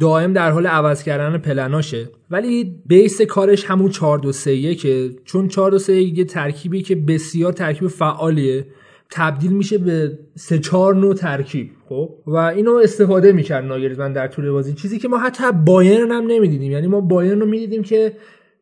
دائم 0.00 0.32
در 0.32 0.50
حال 0.50 0.66
عوض 0.66 1.02
کردن 1.02 1.38
پلناشه. 1.38 2.08
ولی 2.30 2.82
بیس 2.86 3.22
کارش 3.22 3.64
همون 3.64 3.90
4 3.90 4.18
2 4.18 4.32
3 4.32 4.74
که 4.74 5.10
چون 5.24 5.48
4 5.48 5.70
2 5.70 5.78
3 5.78 6.02
یه 6.02 6.24
ترکیبی 6.24 6.82
که 6.82 6.94
بسیار 6.94 7.52
ترکیب 7.52 7.88
فعالیه 7.88 8.66
تبدیل 9.10 9.52
میشه 9.52 9.78
به 9.78 10.18
سه 10.34 10.58
چهار 10.58 10.94
نوع 10.94 11.14
ترکیب 11.14 11.70
خب؟ 11.88 12.10
و 12.26 12.36
اینو 12.36 12.74
استفاده 12.74 13.32
می‌کرد 13.32 13.64
ناگلزمن 13.64 14.12
در 14.12 14.28
طول 14.28 14.50
بازی. 14.50 14.72
چیزی 14.72 14.98
که 14.98 15.08
ما 15.08 15.18
حتی 15.18 15.44
بایرن 15.52 16.10
هم 16.10 16.26
نمی‌دیدیم. 16.26 16.72
یعنی 16.72 16.86
ما 16.86 17.00
بایرن 17.00 17.40
رو 17.40 17.46
می‌دیدیم 17.46 17.82
که 17.82 18.12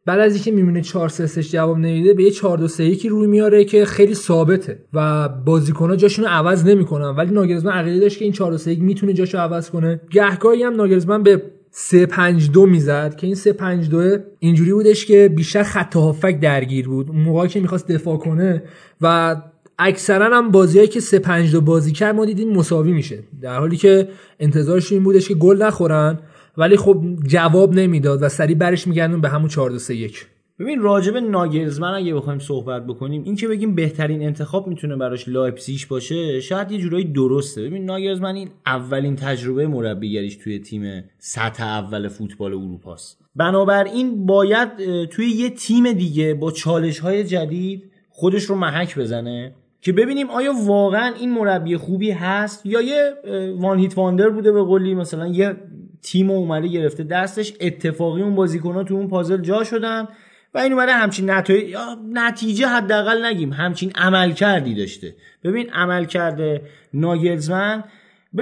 بعد 0.07 0.21
از 0.21 0.35
اینکه 0.35 0.51
می‌بینه 0.51 0.81
4 0.81 1.09
3 1.09 1.43
جواب 1.43 1.79
نمیده 1.79 2.15
به 2.15 2.23
یه 2.23 2.31
4 2.31 2.59
2 2.59 2.69
3 2.69 2.85
1 2.85 3.07
روی 3.07 3.27
میاره 3.27 3.65
که 3.65 3.85
خیلی 3.85 4.15
ثابته 4.15 4.79
و 4.93 5.29
بازیکن‌ها 5.29 5.97
جاشون 5.97 6.25
رو 6.25 6.31
عوض 6.31 6.67
نمی‌کنن. 6.67 7.09
ولی 7.09 7.31
ناگلزمن 7.35 7.73
عقیده 7.73 8.01
داشت 8.01 8.19
که 8.19 8.25
این 8.25 8.33
4 8.33 8.53
2 8.53 8.59
3 8.59 8.73
1 8.73 8.83
می‌تونه 8.83 9.13
جاشو 9.13 9.39
عوض 9.39 9.71
کنه. 9.71 10.01
گهگاهی 10.11 10.63
هم 10.63 10.75
ناگلزمن 10.75 11.23
به 11.23 11.43
3 11.71 12.07
5 12.07 12.51
2 12.51 12.67
می‌زد 12.67 13.17
که 13.17 13.27
این 13.27 13.37
3 13.37 13.53
5 13.53 13.89
2 13.89 14.19
اینجوری 14.39 14.73
بودش 14.73 15.07
که 15.07 15.33
بیشتر 15.37 15.63
خط 15.63 15.97
هافک 15.97 16.41
درگیر 16.41 16.89
بود. 16.89 17.09
اون 17.09 17.21
موقعی 17.21 17.49
که 17.49 17.61
می‌خواست 17.61 17.89
دفاع 17.89 18.17
کنه 18.17 18.63
و 19.01 19.37
اکثرا 19.79 20.37
هم 20.37 20.51
بازیایی 20.51 20.89
که 20.89 21.01
3 21.01 21.19
5 21.19 21.53
2 21.53 21.61
بازی 21.61 21.93
کرد 21.93 22.15
ما 22.15 22.25
دیدیم 22.25 22.53
مساوی 22.53 22.93
میشه. 22.93 23.19
در 23.43 23.59
حالی 23.59 23.77
که 23.77 24.09
انتظارش 24.41 24.93
این 24.93 25.03
بودش 25.03 25.29
که 25.29 25.35
گل 25.35 25.63
نخورن 25.63 26.19
ولی 26.57 26.77
خب 26.77 27.05
جواب 27.27 27.75
نمی‌داد 27.75 28.23
و 28.23 28.29
سریع 28.29 28.55
برش 28.55 28.87
میگردوند 28.87 29.21
به 29.21 29.29
همون 29.29 29.49
4 29.49 29.71
2 29.71 29.79
3 29.79 29.95
1 29.95 30.27
ببین 30.59 30.81
راجب 30.81 31.17
ناگلزمن 31.17 31.95
اگه 31.95 32.15
بخوایم 32.15 32.39
صحبت 32.39 32.87
بکنیم 32.87 33.23
این 33.25 33.37
که 33.37 33.49
بگیم 33.49 33.75
بهترین 33.75 34.23
انتخاب 34.23 34.67
می‌تونه 34.67 34.97
براش 34.97 35.29
لایپزیگ 35.29 35.81
باشه 35.89 36.41
شاید 36.41 36.71
یه 36.71 36.79
جورایی 36.79 37.05
درسته. 37.05 37.63
ببین 37.63 37.85
ناگلزمن 37.85 38.35
این 38.35 38.49
اولین 38.67 39.17
تجربه 39.17 39.67
مربیگریش 39.67 40.37
توی 40.37 40.59
تیم 40.59 41.05
سطح 41.19 41.65
اول 41.65 42.09
فوتبال 42.09 42.53
اروپاست. 42.53 43.19
بنابراین 43.37 44.27
باید 44.27 44.69
توی 45.05 45.27
یه 45.27 45.51
تیم 45.51 45.93
دیگه 45.93 46.35
با 46.35 46.51
چالش 46.51 46.99
های 46.99 47.25
جدید 47.25 47.85
خودش 48.09 48.45
رو 48.45 48.55
محک 48.55 48.99
بزنه. 48.99 49.55
که 49.85 49.93
ببینیم 49.93 50.31
آیا 50.31 50.53
واقعا 50.53 51.15
این 51.21 51.31
مربی 51.31 51.77
خوبی 51.77 52.11
هست 52.11 52.67
یا 52.67 52.81
یه 52.83 53.15
وان 53.57 53.79
هیت 53.79 53.99
واندر 53.99 54.29
بوده 54.29 54.53
به 54.53 54.63
قولی 54.63 54.95
مثلا 54.95 55.27
یه 55.27 55.57
تیم 56.03 56.31
اومده 56.31 56.69
گرفته 56.69 57.05
دستش 57.05 57.53
اتفاقی 57.61 58.23
اون 58.23 58.35
بازیکن‌ها 58.35 58.85
تو 58.85 58.95
اون 58.95 59.09
پازل 59.09 59.41
جا 59.41 59.65
شدن 59.65 60.09
و 60.55 60.59
این 60.59 60.73
اومده 60.73 60.93
همچین 60.93 61.31
نتایج 61.31 61.77
نتیجه 62.13 62.67
حداقل 62.67 63.25
نگیم 63.25 63.53
همچین 63.53 63.93
عمل 63.95 64.33
کردی 64.33 64.75
داشته. 64.75 65.15
ببین 65.45 65.71
عمل 65.71 66.05
کرده 66.05 66.63
ناگلزمن 66.95 67.85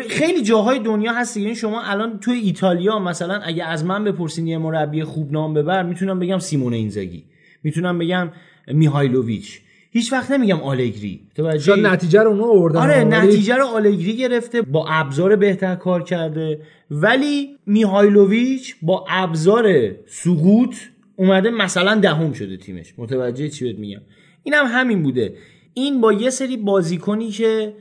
خیلی 0.08 0.42
جاهای 0.42 0.78
دنیا 0.78 1.12
هست 1.12 1.36
یعنی 1.36 1.54
شما 1.54 1.82
الان 1.82 2.18
توی 2.18 2.38
ایتالیا 2.38 2.98
مثلا 2.98 3.34
اگه 3.34 3.64
از 3.64 3.84
من 3.84 4.04
بپرسین 4.04 4.46
یه 4.46 4.58
مربی 4.58 5.04
خوب 5.04 5.32
نام 5.32 5.54
ببر 5.54 5.82
می‌تونم 5.82 6.18
بگم 6.18 6.38
سیمون 6.38 6.72
اینزاگی. 6.72 7.24
می‌تونم 7.62 7.98
بگم 7.98 8.28
میهایلوویچ. 8.66 9.60
هیچ 9.94 10.12
وقت 10.12 10.30
نمیگم 10.30 10.60
آلگری. 10.60 11.20
شاید 11.60 11.86
نتیجه 11.86 12.22
رو 12.22 12.30
اونو 12.30 12.44
آوردن. 12.44 12.80
آره 12.80 13.04
نتیجه 13.04 13.56
رو 13.56 13.64
آلگری 13.64 14.16
گرفته 14.16 14.62
با 14.62 14.86
ابزار 14.88 15.36
بهتر 15.36 15.74
کار 15.74 16.02
کرده. 16.02 16.60
ولی 16.90 17.56
میهایلوویچ 17.66 18.76
با 18.82 19.04
ابزار 19.08 19.90
سقوط 20.06 20.76
اومده 21.16 21.50
مثلا 21.50 21.94
دهم 21.94 22.32
شده 22.32 22.56
تیمش. 22.56 22.94
متوجه 22.98 23.48
چی 23.48 23.64
بهت 23.64 23.78
میگم؟ 23.78 24.00
اینم 24.42 24.66
هم 24.66 24.80
همین 24.80 25.02
بوده. 25.02 25.34
این 25.74 26.00
با 26.00 26.12
یه 26.12 26.30
سری 26.30 26.56
بازیکنی 26.56 27.30
که 27.30 27.72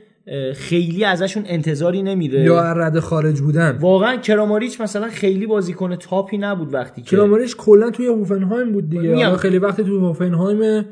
خیلی 0.54 1.04
ازشون 1.04 1.42
انتظاری 1.46 2.02
نمیره 2.02 2.42
یا 2.42 2.72
رد 2.72 2.98
خارج 2.98 3.40
بودن. 3.40 3.78
واقعا 3.80 4.16
کراماریچ 4.16 4.80
مثلا 4.80 5.08
خیلی 5.08 5.46
بازیکن 5.46 5.96
تاپی 5.96 6.38
نبود 6.38 6.74
وقتی 6.74 7.02
که 7.02 7.16
کراماریچ 7.16 7.56
کلا 7.56 7.90
توی 7.90 8.06
هوفنهایم 8.06 8.72
بود 8.72 8.90
دیگه. 8.90 9.36
خیلی 9.36 9.58
وقتی 9.58 9.84
توی 9.84 9.96
هوفنهایم 9.96 10.84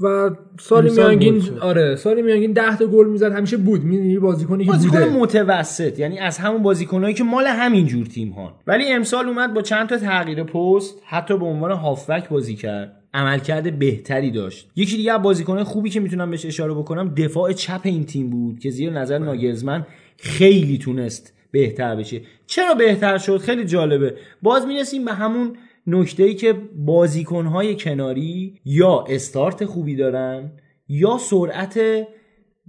و 0.00 0.30
سال 0.60 0.90
میانگین 0.90 1.42
آره 1.60 1.96
سال 1.96 2.22
میانگین 2.22 2.52
10 2.52 2.76
تا 2.76 2.86
گل 2.86 3.06
می‌زد 3.06 3.32
همیشه 3.32 3.56
بود. 3.56 3.84
می‌دونی 3.84 4.18
بازیکنی 4.18 4.64
که 4.64 4.70
بازیکن 4.70 4.98
متوسط 4.98 5.98
یعنی 5.98 6.18
از 6.18 6.38
همون 6.38 6.62
بازیکنایی 6.62 7.14
که 7.14 7.24
مال 7.24 7.46
همین 7.46 7.86
جور 7.86 8.06
تیم 8.06 8.30
ها 8.30 8.60
ولی 8.66 8.92
امسال 8.92 9.26
اومد 9.26 9.54
با 9.54 9.62
چند 9.62 9.88
تا 9.88 9.96
تغییر 9.98 10.44
پست 10.44 11.02
حتی 11.04 11.38
به 11.38 11.44
عنوان 11.44 11.72
هافبک 11.72 12.28
بازی 12.28 12.54
کرد. 12.54 13.02
عملکرد 13.14 13.78
بهتری 13.78 14.30
داشت. 14.30 14.70
یکی 14.76 14.96
دیگه 14.96 15.18
بازیکن 15.18 15.62
خوبی 15.62 15.90
که 15.90 16.00
می‌تونم 16.00 16.30
بهش 16.30 16.46
اشاره 16.46 16.74
بکنم 16.74 17.14
دفاع 17.14 17.52
چپ 17.52 17.80
این 17.82 18.04
تیم 18.04 18.30
بود 18.30 18.58
که 18.58 18.70
زیر 18.70 18.90
نظر 18.90 19.18
ناگلزمن 19.18 19.86
خیلی 20.18 20.78
تونست 20.78 21.32
بهتر 21.50 21.96
بشه. 21.96 22.20
چرا 22.46 22.74
بهتر 22.74 23.18
شد؟ 23.18 23.36
خیلی 23.38 23.64
جالبه. 23.64 24.14
باز 24.42 24.66
می‌رسیم 24.66 25.04
به 25.04 25.12
همون 25.12 25.56
نکته 25.86 26.22
ای 26.22 26.34
که 26.34 26.52
بازیکنهای 26.76 27.76
کناری 27.76 28.60
یا 28.64 29.04
استارت 29.08 29.64
خوبی 29.64 29.96
دارن 29.96 30.52
یا 30.88 31.18
سرعت 31.18 31.74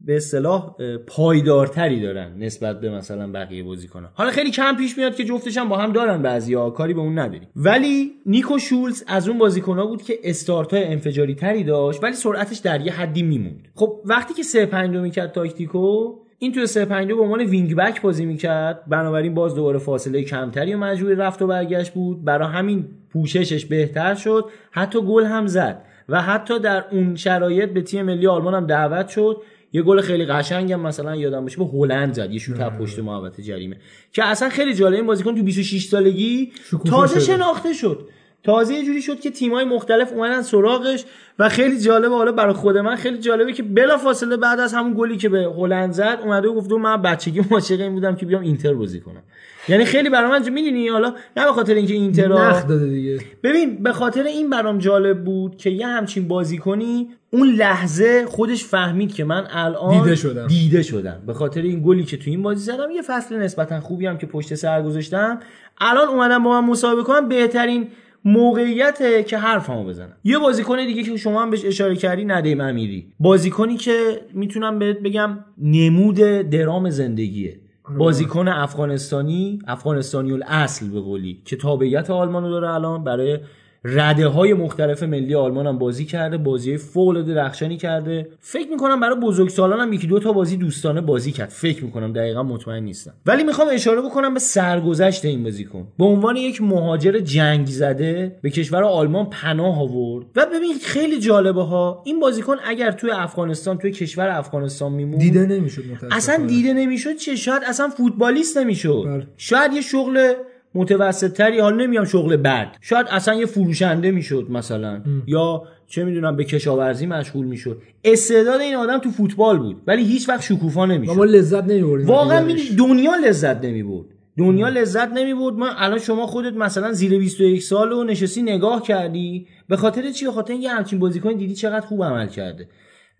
به 0.05 0.15
اصطلاح 0.15 0.75
پایدارتری 1.07 2.01
دارن 2.01 2.37
نسبت 2.37 2.81
به 2.81 2.89
مثلا 2.89 3.31
بقیه 3.31 3.63
بازیکن‌ها. 3.63 4.09
حالا 4.13 4.31
خیلی 4.31 4.51
کم 4.51 4.75
پیش 4.77 4.97
میاد 4.97 5.15
که 5.15 5.23
جفتش 5.23 5.57
هم 5.57 5.69
با 5.69 5.77
هم 5.77 5.91
دارن 5.91 6.21
بعضیا 6.21 6.69
کاری 6.69 6.93
به 6.93 7.01
اون 7.01 7.19
نداریم. 7.19 7.47
ولی 7.55 8.11
نیکو 8.25 8.59
شولز 8.59 9.03
از 9.07 9.27
اون 9.27 9.37
بازیکن‌ها 9.37 9.85
بود 9.85 10.01
که 10.01 10.19
استارت 10.23 10.73
های 10.73 10.83
انفجاری 10.83 11.35
تری 11.35 11.63
داشت 11.63 12.03
ولی 12.03 12.13
سرعتش 12.13 12.57
در 12.57 12.81
یه 12.81 12.93
حدی 12.93 13.23
میموند. 13.23 13.67
خب 13.75 14.01
وقتی 14.05 14.33
که 14.33 14.43
3 14.43 14.65
5 14.65 14.95
می‌کرد 14.95 15.31
تاکتیکو 15.31 16.13
این 16.39 16.51
توی 16.51 16.67
3 16.67 16.85
5 16.85 17.07
به 17.07 17.21
عنوان 17.21 17.41
وینگ 17.41 17.75
بک 17.75 18.01
بازی 18.01 18.25
می‌کرد. 18.25 18.83
بنابراین 18.87 19.33
باز 19.33 19.55
دوباره 19.55 19.79
فاصله 19.79 20.23
کمتری 20.23 20.73
و 20.73 20.77
مجبور 20.77 21.13
رفت 21.13 21.41
و 21.41 21.47
برگشت 21.47 21.93
بود. 21.93 22.23
برای 22.23 22.47
همین 22.47 22.85
پوششش 23.13 23.65
بهتر 23.65 24.15
شد. 24.15 24.45
حتی 24.71 25.01
گل 25.01 25.25
هم 25.25 25.47
زد 25.47 25.81
و 26.09 26.21
حتی 26.21 26.59
در 26.59 26.85
اون 26.91 27.15
شرایط 27.15 27.69
به 27.69 27.81
تیم 27.81 28.05
ملی 28.05 28.27
آلمان 28.27 28.53
هم 28.53 28.67
دعوت 28.67 29.07
شد. 29.07 29.41
یه 29.73 29.81
گل 29.81 30.01
خیلی 30.01 30.25
قشنگ 30.25 30.71
هم 30.71 30.79
مثلا 30.79 31.15
یادم 31.15 31.41
باشه 31.41 31.57
به 31.57 31.65
هلند 31.65 32.13
زد. 32.13 32.31
یه 32.31 32.39
شوت 32.39 32.77
پشت 32.77 32.99
محوطه 32.99 33.43
جریمه. 33.43 33.77
که 34.11 34.25
اصلا 34.25 34.49
خیلی 34.49 34.73
جالب 34.73 34.95
این 34.95 35.05
بازیکن 35.05 35.35
تو 35.35 35.43
26 35.43 35.85
سالگی 35.85 36.51
تازه 36.85 37.19
شناخته 37.19 37.73
شد. 37.73 38.09
تازه 38.43 38.73
یه 38.73 38.85
جوری 38.85 39.01
شد 39.01 39.19
که 39.19 39.31
تیمای 39.31 39.65
مختلف 39.65 40.11
اومدن 40.13 40.41
سراغش 40.41 41.05
و 41.39 41.49
خیلی 41.49 41.79
جالبه. 41.79 42.15
حالا 42.15 42.31
برای 42.31 42.53
خود 42.53 42.77
من 42.77 42.95
خیلی 42.95 43.17
جالبه 43.17 43.53
که 43.53 43.63
بلا 43.63 43.97
فاصله 43.97 44.37
بعد 44.37 44.59
از 44.59 44.73
همون 44.73 44.93
گلی 44.97 45.17
که 45.17 45.29
به 45.29 45.49
هلند 45.57 45.91
زد 45.91 46.19
اومده 46.23 46.47
و 46.47 46.53
گفت 46.53 46.71
من 46.71 47.01
بچگی 47.01 47.41
عاشق 47.51 47.81
این 47.81 47.93
بودم 47.93 48.15
که 48.15 48.25
بیام 48.25 48.41
اینتر 48.41 48.73
بازی 48.73 48.99
کنم. 48.99 49.23
یعنی 49.69 49.85
خیلی 49.85 50.09
برام 50.09 50.31
من 50.31 50.49
می‌دونی 50.49 50.87
حالا؟ 50.87 51.13
نه 51.37 51.45
به 51.45 51.51
خاطر 51.51 51.73
اینکه 51.73 51.93
اینتر 51.93 52.27
نخ 52.27 52.67
داده 52.67 52.85
دیگه. 52.85 53.19
ببین 53.43 53.83
به 53.83 53.93
خاطر 53.93 54.23
این 54.23 54.49
برام 54.49 54.77
جالب 54.77 55.23
بود 55.23 55.57
که 55.57 55.69
یه 55.69 55.87
همچین 55.87 56.27
بازی 56.27 56.57
کنی 56.57 57.09
اون 57.31 57.47
لحظه 57.47 58.25
خودش 58.25 58.65
فهمید 58.65 59.13
که 59.13 59.23
من 59.23 59.47
الان 59.49 60.03
دیده 60.03 60.15
شدم. 60.15 60.47
دیده 60.47 60.83
شدم. 60.83 61.21
به 61.27 61.33
خاطر 61.33 61.61
این 61.61 61.83
گلی 61.85 62.03
که 62.03 62.17
تو 62.17 62.29
این 62.29 62.43
بازی 62.43 62.63
زدم 62.63 62.91
یه 62.91 63.01
فصل 63.01 63.35
نسبتا 63.35 63.79
خوبی 63.79 64.05
هم 64.05 64.17
که 64.17 64.25
پشت 64.25 64.55
سر 64.55 64.81
گذاشتم. 64.81 65.39
الان 65.81 66.07
اومدم 66.07 66.43
با 66.43 66.61
من 66.61 66.67
مسابقه 66.67 67.03
کنم. 67.03 67.29
بهترین 67.29 67.87
موقعیته 68.27 69.23
که 69.23 69.37
حرفمو 69.37 69.83
بزنم. 69.83 70.13
یه 70.23 70.39
بازیکن 70.39 70.85
دیگه 70.85 71.03
که 71.03 71.17
شما 71.17 71.41
هم 71.41 71.49
بهش 71.49 71.65
اشاره 71.65 71.95
کردی 71.95 72.25
ندیم 72.25 72.61
امیری. 72.61 73.13
بازیکنی 73.19 73.77
که 73.77 74.21
می‌تونم 74.33 74.79
بهت 74.79 74.99
بگم 74.99 75.39
نمود 75.57 76.15
درام 76.49 76.89
زندگیه. 76.89 77.59
بازیکن 77.97 78.47
افغانستانی 78.47 79.59
افغانستانی 79.67 80.31
الاصل 80.31 80.89
به 80.89 80.99
قولی 80.99 81.41
که 81.45 81.55
تابعیت 81.55 82.09
آلمان 82.09 82.43
رو 82.43 82.49
داره 82.49 82.73
الان 82.73 83.03
برای 83.03 83.39
رده 83.83 84.27
های 84.27 84.53
مختلف 84.53 85.03
ملی 85.03 85.35
آلمان 85.35 85.67
هم 85.67 85.77
بازی 85.77 86.05
کرده 86.05 86.37
بازی 86.37 86.77
فوق 86.77 87.07
العاده 87.07 87.33
درخشانی 87.33 87.77
کرده. 87.77 88.29
فکر 88.39 88.69
می‌کنم 88.69 88.99
برای 88.99 89.19
بزرگسالان 89.19 89.79
هم 89.79 89.93
یکی 89.93 90.07
دو 90.07 90.19
تا 90.19 90.33
بازی 90.33 90.57
دوستانه 90.57 91.01
بازی 91.01 91.31
کرد. 91.31 91.49
فکر 91.49 91.83
می‌کنم 91.83 92.13
دقیقا 92.13 92.43
مطمئن 92.43 92.83
نیستم. 92.83 93.13
ولی 93.25 93.43
می‌خوام 93.43 93.67
اشاره 93.71 94.01
بکنم 94.01 94.33
به 94.33 94.39
سرگذشت 94.39 95.25
این 95.25 95.43
بازیکن. 95.43 95.87
به 95.97 96.05
عنوان 96.05 96.37
یک 96.37 96.61
مهاجر 96.61 97.19
جنگ 97.19 97.67
زده 97.67 98.35
به 98.41 98.49
کشور 98.49 98.83
آلمان 98.83 99.29
پناه 99.29 99.81
آورد. 99.81 100.25
و 100.35 100.45
ببین 100.45 100.73
خیلی 100.83 101.19
جالبه 101.19 101.63
ها 101.63 102.01
این 102.05 102.19
بازیکن 102.19 102.55
اگر 102.65 102.91
توی 102.91 103.11
افغانستان 103.11 103.77
توی 103.77 103.91
کشور 103.91 104.29
افغانستان 104.29 104.91
میمون 104.91 105.17
دیده 105.17 105.45
نمی‌شد 105.45 105.83
اصلا 106.11 106.45
دیده 106.45 106.73
نمی‌شد 106.73 107.15
چه 107.15 107.35
شاید 107.35 107.61
اصلا 107.67 107.89
فوتبالیست 107.89 108.57
نمی‌شد. 108.57 109.03
بله. 109.05 109.27
شاید 109.37 109.73
یه 109.73 109.81
شغل 109.81 110.33
متوسط 110.77 111.33
تری 111.33 111.59
حالا 111.59 111.75
نمیام 111.75 112.05
شغل 112.05 112.35
بد. 112.35 112.67
شاید 112.81 113.07
اصلا 113.09 113.33
یه 113.33 113.45
فروشنده 113.45 114.11
می‌شد 114.11 114.47
مثلا. 114.49 115.01
یا 115.27 115.63
چه 115.87 116.03
می‌دونم 116.03 116.35
به 116.35 116.43
کشاورزی 116.43 117.05
مشغول 117.05 117.45
می‌شد. 117.45 117.81
استعداد 118.03 118.61
این 118.61 118.75
آدم 118.75 118.97
تو 118.97 119.11
فوتبال 119.11 119.57
بود. 119.57 119.81
ولی 119.87 120.03
هیچ 120.03 120.29
وقت 120.29 120.41
شکوفا 120.41 120.81
و 120.81 120.85
ما 120.85 120.93
نمی‌شد 120.93 121.21
لذت 121.21 121.63
نمیبردیم 121.63 122.07
واقعا 122.07 122.47
دنیا 122.77 123.15
لذت 123.15 123.65
نمی‌برد. 123.65 124.05
دنیا 124.37 124.69
لذت 124.69 125.07
نمی‌برد. 125.07 125.55
من 125.55 125.69
الان 125.77 125.99
شما 125.99 126.27
خودت 126.27 126.53
مثلا 126.53 126.91
زیر 126.91 127.17
21 127.19 127.63
سال 127.63 127.91
و 127.91 128.03
نشستی 128.03 128.41
نگاه 128.41 128.81
کردی. 128.81 129.47
به 129.69 129.77
خاطر 129.77 130.11
چی؟ 130.11 130.25
به 130.25 130.31
خاطر 130.31 130.53
اینکه 130.53 130.69
همچین 130.69 130.99
بازیکن 130.99 131.33
دیدی 131.33 131.55
چقدر 131.55 131.85
خوب 131.85 132.03
عمل 132.03 132.27
کرده. 132.27 132.67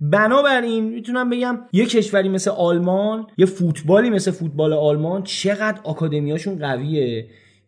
بنابراین 0.02 0.84
می‌تونم 0.84 1.30
بگم 1.30 1.60
یه 1.74 1.86
کشوری 1.86 2.30
مثل 2.30 2.52
آلمان 2.52 3.28
یه 3.38 3.46
فوتبالی 3.46 4.10
مثل 4.10 4.32
فوتبال 4.32 4.74
آلمان 4.74 5.24
چقدر 5.24 5.80
آکادمیاشون 5.84 6.60
قویه. 6.60 7.26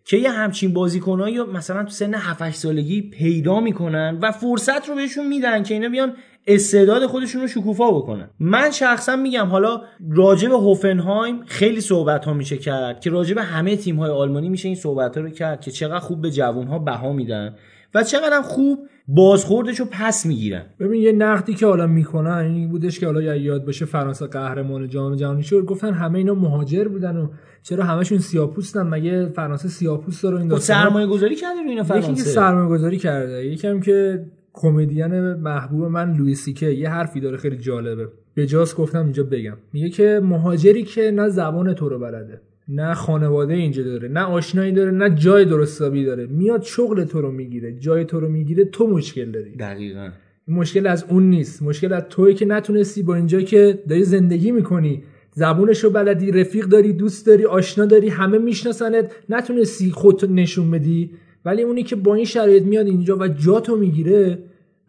که 0.09 0.17
یه 0.17 0.31
همچین 0.31 0.73
بازیکنایی 0.73 1.37
رو 1.37 1.51
مثلا 1.51 1.83
تو 1.83 1.89
سن 1.89 2.13
7 2.13 2.41
8 2.41 2.57
سالگی 2.57 3.01
پیدا 3.01 3.59
می‌کنن 3.59 4.17
و 4.21 4.31
فرصت 4.31 4.89
رو 4.89 4.95
بهشون 4.95 5.27
میدن 5.27 5.63
که 5.63 5.73
اینا 5.73 5.89
بیان 5.89 6.13
استعداد 6.47 7.05
خودشون 7.05 7.41
رو 7.41 7.47
شکوفا 7.47 7.91
بکنن. 7.91 8.29
من 8.39 8.71
شخصا 8.71 9.15
میگم 9.15 9.45
حالا 9.45 9.81
راجع 10.09 10.49
به 10.49 10.57
هوفنهایم 10.57 11.43
خیلی 11.45 11.81
صحبت 11.81 12.25
ها 12.25 12.33
میشه 12.33 12.57
کرد 12.57 12.99
که 12.99 13.09
راجع 13.09 13.35
به 13.35 13.41
همه 13.41 13.75
تیم 13.75 13.95
های 13.95 14.11
آلمانی 14.11 14.49
میشه 14.49 14.67
این 14.67 14.75
صحبت 14.75 15.17
ها 15.17 15.23
رو 15.23 15.29
کرد 15.29 15.61
که 15.61 15.71
چقدر 15.71 15.99
خوب 15.99 16.21
به 16.21 16.31
جوان 16.31 16.67
ها 16.67 16.79
بها 16.79 17.13
میدن. 17.13 17.55
و 17.93 18.03
چقدر 18.03 18.41
خوب 18.41 18.79
بازخوردش 19.07 19.79
رو 19.79 19.85
پس 19.91 20.25
می‌گیرن. 20.25 20.65
ببین 20.79 21.01
یه 21.01 21.11
نقدی 21.11 21.53
که 21.53 21.65
حالا 21.65 21.87
می‌کنن 21.87 22.31
این 22.31 22.69
بودش 22.69 22.99
که 22.99 23.05
حالا 23.05 23.21
یا 23.21 23.35
یاد 23.35 23.65
باشه 23.65 23.85
فرانسه 23.85 24.27
قهرمان 24.27 24.87
جام 24.87 25.15
جهانی 25.15 25.43
شد. 25.43 25.65
گفتن 25.65 25.93
همه 25.93 26.17
اینا 26.17 26.33
مهاجر 26.33 26.87
بودن 26.87 27.17
و 27.17 27.27
چرا 27.63 27.83
همشون 27.83 28.17
سیاپوستن؟ 28.17 28.81
مگه 28.87 29.25
فرانسه 29.35 29.69
سیاپوست 29.69 30.23
داره 30.23 30.37
این 30.39 30.49
خب؟ 30.49 30.57
سرمایه 30.57 31.07
گذاری 31.07 31.35
کرده 31.35 31.61
روی 31.61 31.69
اینا 31.69 31.81
یکی 31.81 32.01
فرانسه. 32.01 32.23
سرمایه 32.23 32.69
گذاری 32.69 32.97
کرده 32.97 33.45
یکم 33.45 33.79
که 33.79 34.25
کمدین 34.53 35.33
محبوب 35.33 35.83
من 35.83 36.13
لوی 36.13 36.35
سیکه. 36.35 36.73
یه 36.73 36.89
حرفی 36.89 37.19
داره 37.19 37.37
خیلی 37.37 37.57
جالبه. 37.57 38.07
به 38.33 38.45
جاست 38.45 38.77
گفتم 38.77 39.03
اینجا 39.03 39.23
بگم. 39.23 39.57
میگه 39.73 39.89
که 39.89 40.21
مهاجری 40.23 40.83
که 40.83 41.11
نه 41.11 41.29
زبان 41.29 41.73
تو 41.73 41.89
رو 41.89 41.99
بلده. 41.99 42.41
نه 42.71 42.93
خانواده 42.93 43.53
اینجا 43.53 43.83
داره 43.83 44.07
نه 44.07 44.21
آشنایی 44.21 44.71
داره 44.71 44.91
نه 44.91 45.15
جای 45.15 45.45
درستابی 45.45 46.05
داره. 46.05 46.25
میاد 46.25 46.61
شغل 46.63 47.03
تو 47.03 47.21
رو 47.21 47.31
می‌گیره 47.31 47.73
جای 47.73 48.05
تو 48.05 48.19
رو 48.19 48.29
می‌گیره 48.29 48.65
تو 48.65 48.87
مشکل 48.87 49.31
داری. 49.31 49.55
دقیقا. 49.55 50.09
مشکل 50.47 50.87
از 50.87 51.05
اون 51.09 51.29
نیست. 51.29 51.63
مشکل 51.63 51.93
از 51.93 52.03
توی 52.09 52.33
که 52.33 52.45
نتونستی 52.45 53.03
با 53.03 53.15
اینجا 53.15 53.41
که 53.41 53.83
داری 53.89 54.03
زندگی 54.03 54.51
می‌کنی 54.51 55.03
زبونش 55.31 55.83
رو 55.83 55.89
بلدی 55.89 56.31
رفیق 56.31 56.65
داری 56.65 56.93
دوست 56.93 57.27
داری 57.27 57.45
آشنا 57.45 57.85
داری 57.85 58.09
همه 58.09 58.37
میشناسنت 58.37 59.11
نتونستی 59.29 59.91
خودتو 59.91 60.27
نشون 60.27 60.71
بدی. 60.71 61.11
ولی 61.45 61.61
اونی 61.61 61.83
که 61.83 61.95
با 61.95 62.15
این 62.15 62.25
شرایط 62.25 62.63
میاد 62.63 62.87
اینجا 62.87 63.17
و 63.17 63.27
جاتو 63.27 63.75
می‌گیره 63.75 64.39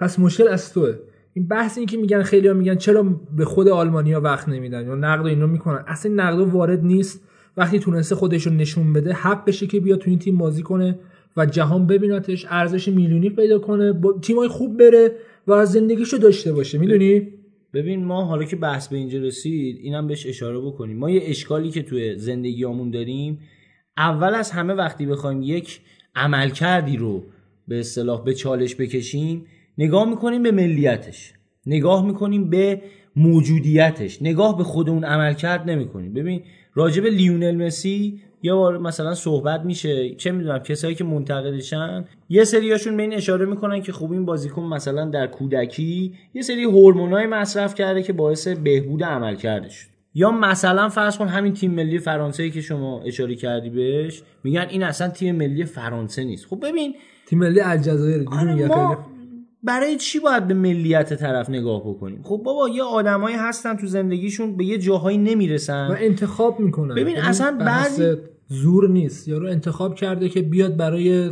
پس 0.01 0.19
مشکل 0.19 0.49
از 0.49 0.73
توه. 0.73 0.95
این 1.33 1.49
بحث 1.49 1.79
این 1.79 1.87
که 1.87 1.97
میگن 1.97 2.23
خیلی 2.23 2.49
ها 2.49 2.55
میگن 2.55 2.75
چرا 2.75 3.03
به 3.37 3.45
خود 3.45 3.69
آلمانیا 3.69 4.21
وقت 4.21 4.49
نمیدن 4.49 4.87
یا 4.87 4.95
نقد 4.95 5.27
اینو 5.27 5.47
می‌کنن 5.47 5.85
اصلا 5.87 6.13
نقد 6.15 6.39
وارد 6.39 6.85
نیست. 6.85 7.30
وقتی 7.61 7.79
تونسته 7.79 8.15
خودش 8.15 8.47
رو 8.47 8.53
نشون 8.53 8.93
بده 8.93 9.13
حقشه 9.13 9.67
که 9.67 9.81
بیاد 9.81 9.99
تو 9.99 10.11
این 10.11 10.19
تیم 10.19 10.39
بازی 10.39 10.63
کنه 10.63 10.99
و 11.37 11.47
جهان 11.47 11.87
ببیناتش 11.87 12.47
ارزش 12.49 12.89
میلیونی 12.89 13.31
پیدا 13.31 13.59
کنه 13.59 13.93
با 13.93 14.19
تیمای 14.23 14.49
خوب 14.49 14.79
بره 14.79 15.13
و 15.47 15.67
زندگیشو 15.67 16.17
داشته 16.17 16.53
باشه. 16.53 16.79
می‌دونی؟ 16.79 17.29
ببین 17.75 18.05
ما 18.05 18.25
حالا 18.25 18.45
که 18.45 18.57
بحث 18.57 18.89
به 18.89 18.97
اینجا 18.97 19.19
رسید 19.19 19.79
اینم 19.83 20.07
بهش 20.07 20.27
اشاره 20.27 20.61
بکنیم. 20.61 20.97
ما 20.97 21.11
یه 21.11 21.21
اشکالی 21.25 21.71
که 21.71 21.83
توی 21.83 22.19
زندگیامون 22.19 22.91
داریم 22.91 23.39
اول 23.97 24.35
از 24.35 24.51
همه 24.51 24.75
وقتی 24.75 25.07
بخوایم 25.07 25.43
یک 25.43 25.81
عملکردی 26.15 26.97
رو 26.97 27.25
به 27.69 27.81
اصطلاح 27.81 28.25
به 28.25 28.35
چالش 28.35 28.77
بکشیم 28.77 29.47
نگاه 29.79 30.11
می‌کنیم 30.11 30.43
به 30.43 30.51
ملیتش. 30.51 31.33
نگاه 31.67 32.07
می‌کنیم 32.07 32.51
به 32.51 32.83
موجودیتش. 33.17 34.23
نگاه 34.23 34.59
به 34.59 34.65
خود 34.65 34.89
اون 34.91 35.05
عملکرد 35.05 35.71
نمی‌کنیم. 35.71 36.13
ببین 36.13 36.43
راجب 36.75 37.07
لیونل 37.07 37.67
مسی 37.67 38.21
یه 38.43 38.55
بار 38.55 38.79
مثلا 38.79 39.15
صحبت 39.15 39.61
میشه. 39.65 40.15
چه 40.15 40.31
می‌دونم 40.33 40.59
کسایی 40.59 40.95
که 40.95 41.05
منتقدشن. 41.05 42.05
یه 42.29 42.45
سریاشون 42.45 42.97
به 42.97 43.03
این 43.03 43.15
اشاره 43.15 43.47
می‌کنن 43.47 43.83
که 43.83 43.93
خوب 43.93 44.13
این 44.13 44.25
بازیکن 44.25 44.63
مثلا 44.63 45.05
در 45.05 45.27
کودکی 45.27 46.15
یه 46.35 46.43
سری 46.43 46.65
هورمونای 46.65 47.27
مصرف 47.27 47.75
کرده 47.75 48.03
که 48.03 48.13
باعث 48.13 48.49
بهبود 48.49 49.05
عمل 49.05 49.35
کرده 49.35 49.69
شد 49.69 49.87
یا 50.15 50.31
مثلا 50.31 50.89
فرض 50.89 51.19
کن 51.19 51.29
همین 51.29 51.53
تیم 51.53 51.71
ملی 51.71 51.99
فرانسه 51.99 52.51
که 52.51 52.61
شما 52.61 53.03
اشاره 53.03 53.35
کردی 53.35 53.71
بهش 53.71 54.23
میگن 54.45 54.67
این 54.71 54.83
اصلا 54.83 55.09
تیم 55.09 55.37
ملی 55.37 55.65
فرانسه 55.65 56.25
نیست. 56.25 56.47
خب 56.47 56.69
ببین 56.69 56.95
تیم 57.27 57.39
ملی 57.39 57.61
الجزایر 57.61 58.25
آره 58.33 58.67
ما 58.67 59.07
برای 59.63 59.97
چی 59.97 60.19
باید 60.21 60.47
به 60.49 60.55
ملیت 60.55 61.15
طرف 61.15 61.51
نگاه 61.51 61.81
بکنیم؟ 61.81 62.21
خب 62.23 62.41
بابا 62.45 62.69
یه 62.69 62.83
آدمایی 62.83 63.37
هستن 63.37 63.77
تو 63.77 63.87
زندگیشون 63.87 64.57
به 64.57 64.65
یه 64.65 64.79
جاهایی 64.79 65.19
و 65.19 65.21
نمی‌رسن 65.21 65.97
انتخاب 66.01 66.61
می‌کنن. 66.61 66.95
ببین 66.95 67.17
یعنی 67.17 67.29
اصلا 67.29 67.59
بعضی- 67.61 68.17
زور 68.49 68.89
نیست. 68.89 69.29
یارو 69.29 69.47
انتخاب 69.47 69.95
کرده 69.95 70.29
که 70.29 70.43
بیاد 70.43 70.77
برای 70.77 71.31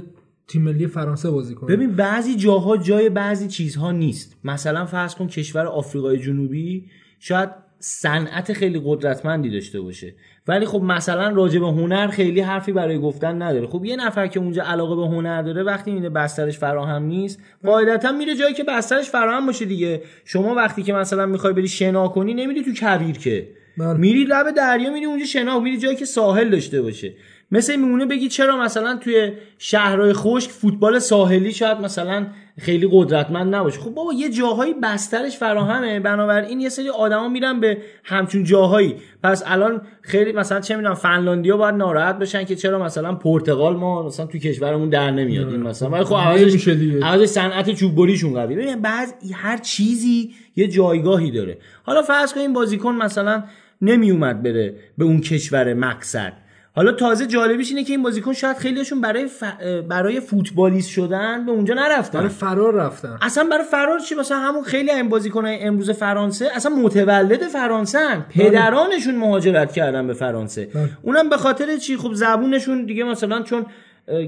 تیم 0.48 0.62
ملی 0.62 0.86
فرانسه 0.86 1.30
بازی 1.30 1.54
کنه. 1.54 1.76
ببین 1.76 1.90
بعضی 1.96 2.34
جاها 2.36 2.76
جای 2.76 3.08
بعضی 3.08 3.48
چیزها 3.48 3.92
نیست. 3.92 4.36
مثلا 4.44 4.86
فرض 4.86 5.14
کن 5.14 5.26
کشور 5.26 5.66
آفریقای 5.66 6.18
جنوبی 6.18 6.84
شاید 7.18 7.50
صنعت 7.80 8.52
خیلی 8.52 8.82
قدرتمندی 8.84 9.50
داشته 9.50 9.80
باشه. 9.80 10.14
ولی 10.48 10.66
خب 10.66 10.82
مثلا 10.82 11.28
راجع 11.28 11.60
به 11.60 11.66
هنر 11.66 12.08
خیلی 12.08 12.40
حرفی 12.40 12.72
برای 12.72 12.98
گفتن 12.98 13.42
نداره. 13.42 13.66
خب 13.66 13.84
یه 13.84 13.96
نفر 13.96 14.26
که 14.26 14.40
اونجا 14.40 14.62
علاقه 14.62 14.96
به 14.96 15.06
هنر 15.06 15.42
داره 15.42 15.62
وقتی 15.62 15.90
می‌بینه 15.90 16.10
بسترش 16.10 16.58
فراهم 16.58 17.02
نیست 17.02 17.40
قاعدتا 17.64 18.12
میره 18.12 18.36
جایی 18.36 18.54
که 18.54 18.64
بسترش 18.64 19.10
فراهم 19.10 19.46
باشه 19.46 19.64
دیگه. 19.64 20.02
شما 20.24 20.54
وقتی 20.54 20.82
که 20.82 20.92
مثلا 20.92 21.26
می‌خوای 21.26 21.52
بری 21.52 21.68
شنا 21.68 22.08
کنی 22.08 22.34
نمیری 22.34 22.62
تو 22.62 22.70
کویر 22.80 23.18
که. 23.18 23.48
بله. 23.78 23.94
میری 23.94 24.24
لب 24.24 24.50
دریا 24.50 24.90
میری 24.90 25.06
اونجا 25.06 25.24
شنا 25.24 25.60
میری 25.60 25.78
جایی 25.78 25.96
که 25.96 26.04
ساحل 26.04 26.50
داشته 26.50 26.82
باشه. 26.82 27.14
مثل 27.50 27.76
میمونه 27.76 28.06
بگی 28.06 28.28
چرا 28.28 28.56
مثلا 28.56 28.96
توی 28.96 29.32
شهرهای 29.58 30.12
خشک 30.12 30.50
فوتبال 30.50 30.98
ساحلی 30.98 31.52
شاید 31.52 31.78
مثلا 31.78 32.26
خیلی 32.58 32.88
قدرتمند 32.92 33.54
نباشه. 33.54 33.80
خب 33.80 33.90
بابا 33.90 34.12
یه 34.12 34.30
جاهایی 34.30 34.74
بسترش 34.82 35.36
فراهمه. 35.36 36.00
بنابراین 36.00 36.60
یه 36.60 36.68
سری 36.68 36.88
آدما 36.88 37.28
میرن 37.28 37.60
به 37.60 37.78
همچون 38.04 38.44
جاهایی. 38.44 38.96
پس 39.22 39.42
الان 39.46 39.80
خیلی 40.00 40.32
مثلا 40.32 40.60
چه 40.60 40.76
می‌دونم 40.76 40.94
فنلاندیا 40.94 41.56
باید 41.56 41.74
ناراحت 41.74 42.18
بشن 42.18 42.44
که 42.44 42.56
چرا 42.56 42.84
مثلا 42.84 43.14
پرتغال 43.14 43.76
ما 43.76 44.06
مثلا 44.06 44.26
توی 44.26 44.40
کشورمون 44.40 44.88
در 44.88 45.10
نمیاد. 45.10 45.48
این 45.48 45.62
مثلا. 45.62 45.90
ولی 45.90 46.04
خب 46.04 46.14
عوضش 46.14 46.50
نمیشه 46.50 46.74
دیگه. 46.74 47.04
عوض 47.04 47.30
صنعت 47.30 47.70
چوب 47.70 47.94
بریشون 47.94 48.34
قوی. 48.34 48.56
ببین 48.56 48.82
بعض 48.82 49.12
هر 49.34 49.56
چیزی 49.56 50.34
یه 50.56 50.68
جایگاهی 50.68 51.30
داره. 51.30 51.58
حالا 51.82 52.02
فرض 52.02 52.32
کن 52.32 52.40
این 52.40 52.52
بازیکن 52.52 52.94
مثلا 52.94 53.44
نمی 53.82 54.10
اومد 54.10 54.42
بره 54.42 54.74
به 54.98 55.04
اون 55.04 55.20
کشور 55.20 55.74
مقصد. 55.74 56.32
حالا 56.78 56.92
تازه 56.92 57.26
جالبیش 57.26 57.70
اینه 57.70 57.84
که 57.84 57.92
این 57.92 58.02
بازیکن 58.02 58.32
شاید 58.32 58.56
خیلیشون 58.56 59.00
برای 59.00 59.26
ف... 59.26 59.44
برای 59.88 60.20
فوتبالیست 60.20 60.90
شدن 60.90 61.46
به 61.46 61.52
اونجا 61.52 61.74
نرفتن. 61.74 62.18
برای 62.18 62.28
فرار 62.30 62.74
رفتن. 62.74 63.18
اصلا 63.22 63.44
برای 63.44 63.64
فرار 63.64 63.98
چی؟ 63.98 64.14
مثلا 64.14 64.38
همون 64.38 64.62
خیلی 64.62 64.90
این 64.90 65.08
بازیکنای 65.08 65.58
امروز 65.60 65.90
فرانسه 65.90 66.48
اصلا 66.54 66.76
متولد 66.76 67.42
فرانسه 67.42 67.98
هن. 67.98 68.24
پدرانشون 68.30 69.16
مهاجرت 69.16 69.72
کردن 69.72 70.06
به 70.06 70.14
فرانسه. 70.14 70.68
اونم 71.02 71.28
به 71.28 71.36
خاطر 71.36 71.76
چی؟ 71.76 71.96
خب 71.96 72.12
زبونشون 72.14 72.84
دیگه 72.84 73.04
مثلا 73.04 73.42
چون 73.42 73.66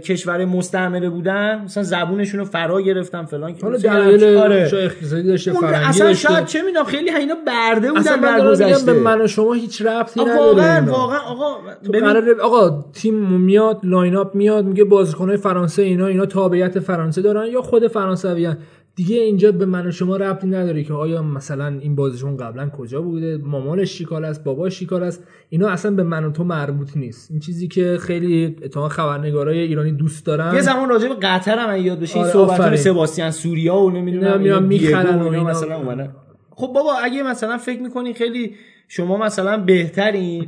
کشور 0.04 0.44
مستعمره 0.44 1.08
بودن 1.08 1.62
مثلا 1.64 1.82
زبونشون 1.82 2.40
رو 2.40 2.46
فرا 2.46 2.80
گرفتن 2.80 3.24
فلان 3.24 3.54
که 3.54 3.66
حالا 3.66 3.78
دلایل 3.78 4.36
آره. 4.36 4.70
اقتصادی 4.72 5.22
داشته 5.22 5.52
فرنگی 5.52 5.74
اصلا 5.74 6.06
داشته 6.06 6.28
شاید 6.28 6.44
چه 6.44 6.62
می‌دونم 6.62 6.84
خیلی 6.84 7.10
اینا 7.10 7.34
برده 7.46 7.98
اصلا 7.98 8.16
بودن 8.16 8.30
من 8.30 8.38
در 8.38 8.44
دارم 8.44 8.58
میگم 8.58 8.70
گذشته 8.70 8.92
به 8.92 9.00
من 9.00 9.20
و 9.20 9.26
شما 9.26 9.52
هیچ 9.52 9.82
ربطی 9.82 10.20
نداره 10.20 10.38
واقعا 10.38 10.80
اینا. 10.80 10.92
واقعا 10.92 11.18
آقا 11.18 11.56
ببین 11.92 12.40
آقا 12.42 12.84
تیم 12.92 13.14
میاد 13.14 13.80
لاین 13.82 14.16
اپ 14.16 14.34
میاد 14.34 14.64
میگه 14.64 14.84
بازیکنهای 14.84 15.36
فرانسه 15.36 15.82
اینا 15.82 16.06
اینا 16.06 16.26
تابعیت 16.26 16.80
فرانسه 16.80 17.22
دارن 17.22 17.46
یا 17.46 17.62
خود 17.62 17.86
فرانسویان 17.86 18.58
دیگه 18.96 19.16
اینجا 19.16 19.52
به 19.52 19.66
من 19.66 19.86
و 19.86 19.90
شما 19.90 20.16
ربطی 20.16 20.46
نداره 20.46 20.84
که 20.84 20.92
آیا 20.92 21.22
مثلا 21.22 21.66
این 21.66 21.94
بازیکن 21.94 22.36
قبلا 22.36 22.68
کجا 22.68 23.02
بوده 23.02 23.36
مامانش 23.36 23.94
چیکار 23.94 24.24
است 24.24 24.44
باباش 24.44 24.78
چیکار 24.78 25.04
است 25.04 25.24
اینا 25.48 25.68
اصلا 25.68 25.90
به 25.90 26.02
من 26.02 26.24
و 26.24 26.30
تو 26.30 26.44
مربوط 26.44 26.96
نیست 26.96 27.30
این 27.30 27.40
چیزی 27.40 27.68
که 27.68 27.98
خیلی 28.00 28.56
اتفاقا 28.62 28.88
خبرنگارای 28.88 29.58
ایرانی 29.58 29.92
دوست 29.92 30.26
دارن 30.26 30.54
یه 30.54 30.60
زمان 30.60 30.88
راجع 30.88 31.08
به 31.08 31.14
قطر 31.14 31.58
هم 31.58 31.86
یاد 31.86 32.00
بشه 32.00 32.16
این 32.16 32.24
آره، 32.24 32.32
صحبت. 32.32 32.76
سباستیان 32.76 33.30
سوریا 33.30 33.76
و 33.76 33.90
نمی‌دونم 33.90 34.62
می‌خرن 34.62 35.18
و 35.22 35.28
اینا. 35.28 35.44
مثلا 35.44 35.76
اومدن 35.76 36.12
خب 36.50 36.66
بابا 36.66 36.92
اگه 37.04 37.22
مثلا 37.22 37.58
فکر 37.58 37.82
می‌کنین 37.82 38.14
خیلی 38.14 38.54
شما 38.88 39.16
مثلا 39.16 39.56
بهترین 39.56 40.46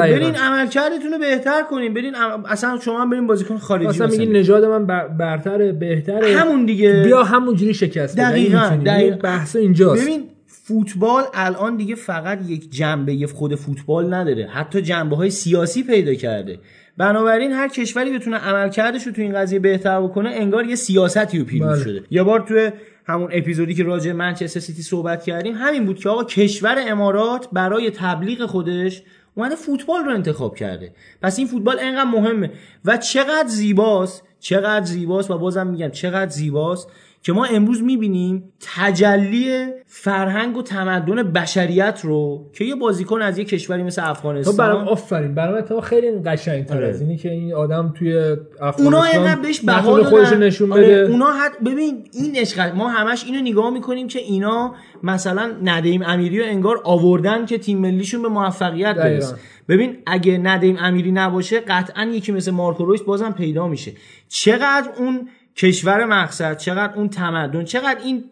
خب. 0.00 0.10
برین 0.10 0.34
عملکردتون 0.36 1.12
رو 1.12 1.18
بهتر 1.18 1.62
کنین 1.62 1.94
برین 1.94 2.14
عم- 2.14 2.44
اصلا 2.44 2.78
شما 2.80 3.02
هم 3.02 3.10
برین 3.10 3.26
بازیکن 3.26 3.58
خارجی 3.58 3.86
اصلا 3.86 4.06
مثلا 4.06 4.18
میگی 4.18 4.32
نژاد 4.32 4.64
من 4.64 4.86
بر- 4.86 5.08
برتره 5.08 5.72
بهتره 5.72 6.36
همون 6.36 6.64
دیگه 6.66 7.02
بیا 7.02 7.22
همونجوری 7.24 7.74
شکست 7.74 8.14
بده. 8.16 8.30
دقیقاً، 8.30 8.58
این 8.58 8.64
می‌تونی. 8.70 8.84
دقیقاً. 8.84 9.16
بحث 9.16 9.56
اینجاست 9.56 10.02
ببین 10.02 10.24
فوتبال 10.46 11.22
الان 11.34 11.76
دیگه 11.76 11.94
فقط 11.94 12.38
یک 12.50 12.70
جنبه 12.70 13.26
خود 13.26 13.54
فوتبال 13.54 14.14
نداره 14.14 14.46
حتی 14.46 14.82
جنبه 14.82 15.16
های 15.16 15.30
سیاسی 15.30 15.82
پیدا 15.82 16.14
کرده 16.14 16.58
بنابراین 16.96 17.52
هر 17.52 17.68
کشوری 17.68 18.18
بتونه 18.18 18.36
عملکردش 18.36 19.06
رو 19.06 19.12
تو 19.12 19.22
این 19.22 19.34
قضیه 19.34 19.58
بهتر 19.58 20.00
بکنه 20.00 20.30
انگار 20.30 20.64
یه 20.66 20.74
سیاستی 20.74 21.38
رو 21.38 21.44
پیروز 21.44 21.68
بله. 21.68 21.84
شده 21.84 22.02
یه 22.10 22.22
بار 22.22 22.40
توی 22.40 22.70
همون 23.06 23.28
اپیزودی 23.32 23.74
که 23.74 23.82
راجع 23.84 24.12
منچستر 24.12 24.60
سیتی 24.60 24.82
صحبت 24.82 25.24
کردیم 25.24 25.54
همین 25.54 25.84
بود 25.86 25.98
که 25.98 26.08
آقا 26.08 26.24
کشور 26.24 26.76
امارات 26.88 27.48
برای 27.52 27.90
تبلیغ 27.90 28.46
خودش 28.46 29.02
اومده 29.34 29.56
فوتبال 29.56 30.04
رو 30.04 30.10
انتخاب 30.10 30.56
کرده. 30.56 30.94
پس 31.22 31.38
این 31.38 31.48
فوتبال 31.48 31.78
انقدر 31.80 32.10
مهمه. 32.10 32.50
و 32.84 32.96
چقدر 32.96 33.48
زیباست؟ 33.48 34.22
چقدر 34.40 34.84
زیباست؟ 34.84 35.30
و 35.30 35.38
بازم 35.38 35.66
میگم 35.66 35.88
چقدر 35.88 36.30
زیباست؟ 36.30 36.88
که 37.24 37.32
ما 37.32 37.44
امروز 37.44 37.82
می‌بینیم 37.82 38.52
تجلی 38.60 39.66
فرهنگ 39.86 40.56
و 40.56 40.62
تمدن 40.62 41.22
بشریت 41.22 42.00
رو 42.02 42.50
که 42.52 42.64
یه 42.64 42.74
بازیکن 42.74 43.22
از 43.22 43.38
یه 43.38 43.44
کشوری 43.44 43.82
مثل 43.82 44.02
تو 44.02 44.10
افغانستان 44.10 44.56
برام 44.56 44.88
آفرین. 44.88 45.34
برام 45.34 45.60
تو 45.60 45.80
خیلی 45.80 46.10
قشنگ 46.10 46.66
تر 46.66 46.76
آره. 46.76 46.88
از 46.88 47.00
اینی 47.00 47.16
که 47.16 47.30
این 47.30 47.54
آدم 47.54 47.94
توی 47.98 48.36
افغانستان 48.60 49.14
اونا 49.14 49.36
بهش 49.36 49.60
بها 49.60 50.04
خودش 50.04 50.32
نشون 50.32 50.72
آره، 50.72 50.82
بده. 50.82 51.12
اونا 51.12 51.32
حد 51.32 51.64
ببین 51.64 52.04
این 52.12 52.36
عشق 52.36 52.74
ما 52.74 52.88
همش 52.88 53.24
اینو 53.24 53.40
نگاه 53.40 53.70
می‌کنیم 53.70 54.08
که 54.08 54.18
اینا 54.18 54.74
مثلا 55.02 55.52
ندیم 55.64 56.02
امیری 56.02 56.38
رو 56.38 56.46
انگار 56.46 56.80
آوردن 56.84 57.46
که 57.46 57.58
تیم 57.58 57.78
ملیشون 57.78 58.22
به 58.22 58.28
موفقیت. 58.28 58.94
برسه. 58.94 59.36
ببین 59.68 59.96
اگه 60.06 60.38
ندیم 60.38 60.76
امیری 60.80 61.12
نباشه 61.12 61.60
قطعا 61.60 62.04
یکی 62.04 62.32
مثل 62.32 62.50
مارکو 62.50 62.84
رویس 62.84 63.02
بازم 63.02 63.32
پیدا 63.32 63.68
میشه. 63.68 63.92
چقدر 64.28 64.88
اون 64.98 65.28
کشور 65.56 66.04
مقصد 66.04 66.56
چقدر 66.56 66.94
اون 66.94 67.08
تمدن 67.08 67.64
چقدر 67.64 67.98
این 68.04 68.24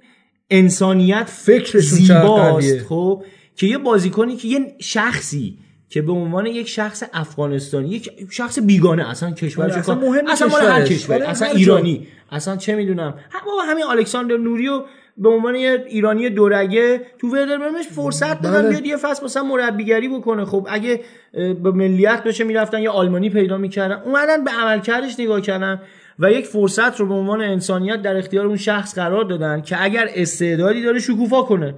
انسانیت 0.50 1.30
چقدر 1.46 1.80
زیباست. 1.80 2.86
خب 2.88 3.24
که 3.56 3.66
یه 3.66 3.78
بازیکنی 3.78 4.36
که 4.36 4.48
یه 4.48 4.74
شخصی 4.80 5.58
که 5.88 6.02
به 6.02 6.12
عنوان 6.12 6.46
یک 6.46 6.68
شخص 6.68 7.02
افغانستانی 7.12 7.88
یک 7.88 8.10
شخص 8.30 8.58
بیگانه 8.58 9.10
اصلا 9.10 9.30
کشور 9.30 9.64
آره، 9.64 9.78
اصلا 9.78 9.94
مهم 9.94 10.26
اصلا 10.26 10.48
مال 10.48 10.62
هر. 10.62 10.84
کشور 10.84 11.14
آره، 11.14 11.28
اصلا. 11.28 11.48
ایرانی 11.48 12.06
اصلا 12.30 12.56
چه 12.56 12.74
می‌دونم 12.74 13.14
بابا 13.46 13.62
همین 13.62 13.84
الکساندر 13.84 14.36
نوریو 14.36 14.84
به 15.16 15.28
عنوان 15.28 15.54
یه 15.54 15.84
ایرانی 15.88 16.30
دورگه 16.30 17.00
تو 17.18 17.28
وردر 17.28 17.58
برمش 17.58 17.86
فرصت 17.86 18.42
دادن 18.42 18.62
بله. 18.62 18.68
بیاد 18.70 18.86
یه 18.86 18.96
فصل 18.96 19.24
مثلا 19.24 19.42
مربیگری 19.42 20.08
بکنه 20.08 20.44
خب 20.44 20.66
اگه 20.70 21.00
به 21.32 21.70
ملیت 21.70 22.22
بشه 22.22 22.44
می‌رفتن 22.44 22.82
یه 22.82 22.90
آلمانی 22.90 23.30
پیدا 23.30 23.58
می‌کردن 23.58 24.02
اومدن 24.04 24.44
به 24.44 24.50
عملکردش 24.50 25.20
نگاه 25.20 25.40
کردن 25.40 25.80
و 26.22 26.32
یک 26.32 26.46
فرصت 26.46 27.00
رو 27.00 27.06
به 27.06 27.14
عنوان 27.14 27.40
انسانیت 27.40 28.02
در 28.02 28.16
اختیار 28.16 28.46
اون 28.46 28.56
شخص 28.56 28.94
قرار 28.94 29.24
دادن 29.24 29.60
که 29.60 29.82
اگر 29.82 30.08
استعدادی 30.14 30.82
داره 30.82 30.98
شکوفا 30.98 31.42
کنه 31.42 31.74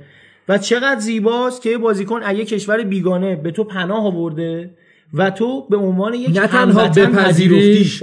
و 0.49 0.59
چقدر 0.59 1.01
زیباست 1.01 1.63
که 1.63 1.79
بازیکن 1.79 2.23
از 2.23 2.39
یه 2.39 2.45
کشور 2.45 2.83
بیگانه 2.83 3.37
به 3.37 3.51
تو 3.51 3.65
پناه 3.65 4.07
آورده 4.07 4.71
و 5.15 5.31
تو 5.31 5.67
به 5.71 5.77
عنوان 5.77 6.15
یک 6.15 6.39
نه 6.39 6.47
تنها. 6.47 6.89
به 6.89 7.03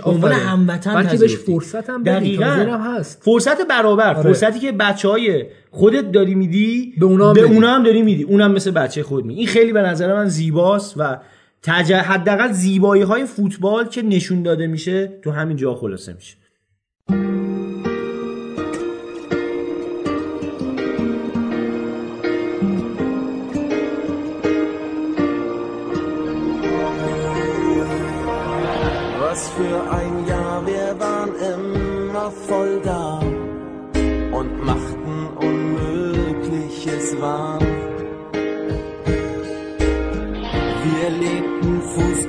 عنوان. 0.05 0.31
هموطن 0.31 0.93
بلکه 0.93 1.17
بهش. 1.17 1.35
فرصت 1.37 1.89
هم 1.89 2.03
دقیقاً. 2.03 2.45
هست 2.45 3.21
فرصت 3.23 3.67
برابر 3.67 4.13
آره. 4.13 4.23
فرصتی 4.23 4.59
که 4.59 4.71
بچه 4.71 5.09
های 5.09 5.45
خودت 5.71 6.11
داری 6.11 6.35
میدی 6.35 6.93
به 6.99 7.05
اونا 7.05 7.29
هم 7.29 7.33
به. 7.33 7.41
اونا 7.41 7.75
هم 7.75 7.83
داری 7.83 8.01
میدی 8.01 8.23
اونم 8.23 8.51
مثل 8.51 8.71
بچه 8.71 9.03
خود 9.03 9.25
می 9.25 9.35
این 9.35 9.47
خیلی 9.47 9.73
به 9.73 9.81
نظر 9.81 10.13
من 10.13 10.25
زیباست 10.25 10.93
و 10.97 11.17
تج... 11.63 11.91
حداقل 11.91 12.51
زیبایی 12.51 13.01
های 13.01 13.25
فوتبال 13.25 13.87
که 13.87 14.01
نشون 14.01 14.43
داده 14.43 14.67
میشه 14.67 15.07
تو 15.07 15.31
همین 15.31 15.57
جا 15.57 15.75
خلاصه 15.75 16.13
میشه 16.13 16.41
Voll 32.47 32.81
da 32.81 33.19
und. 34.33 34.51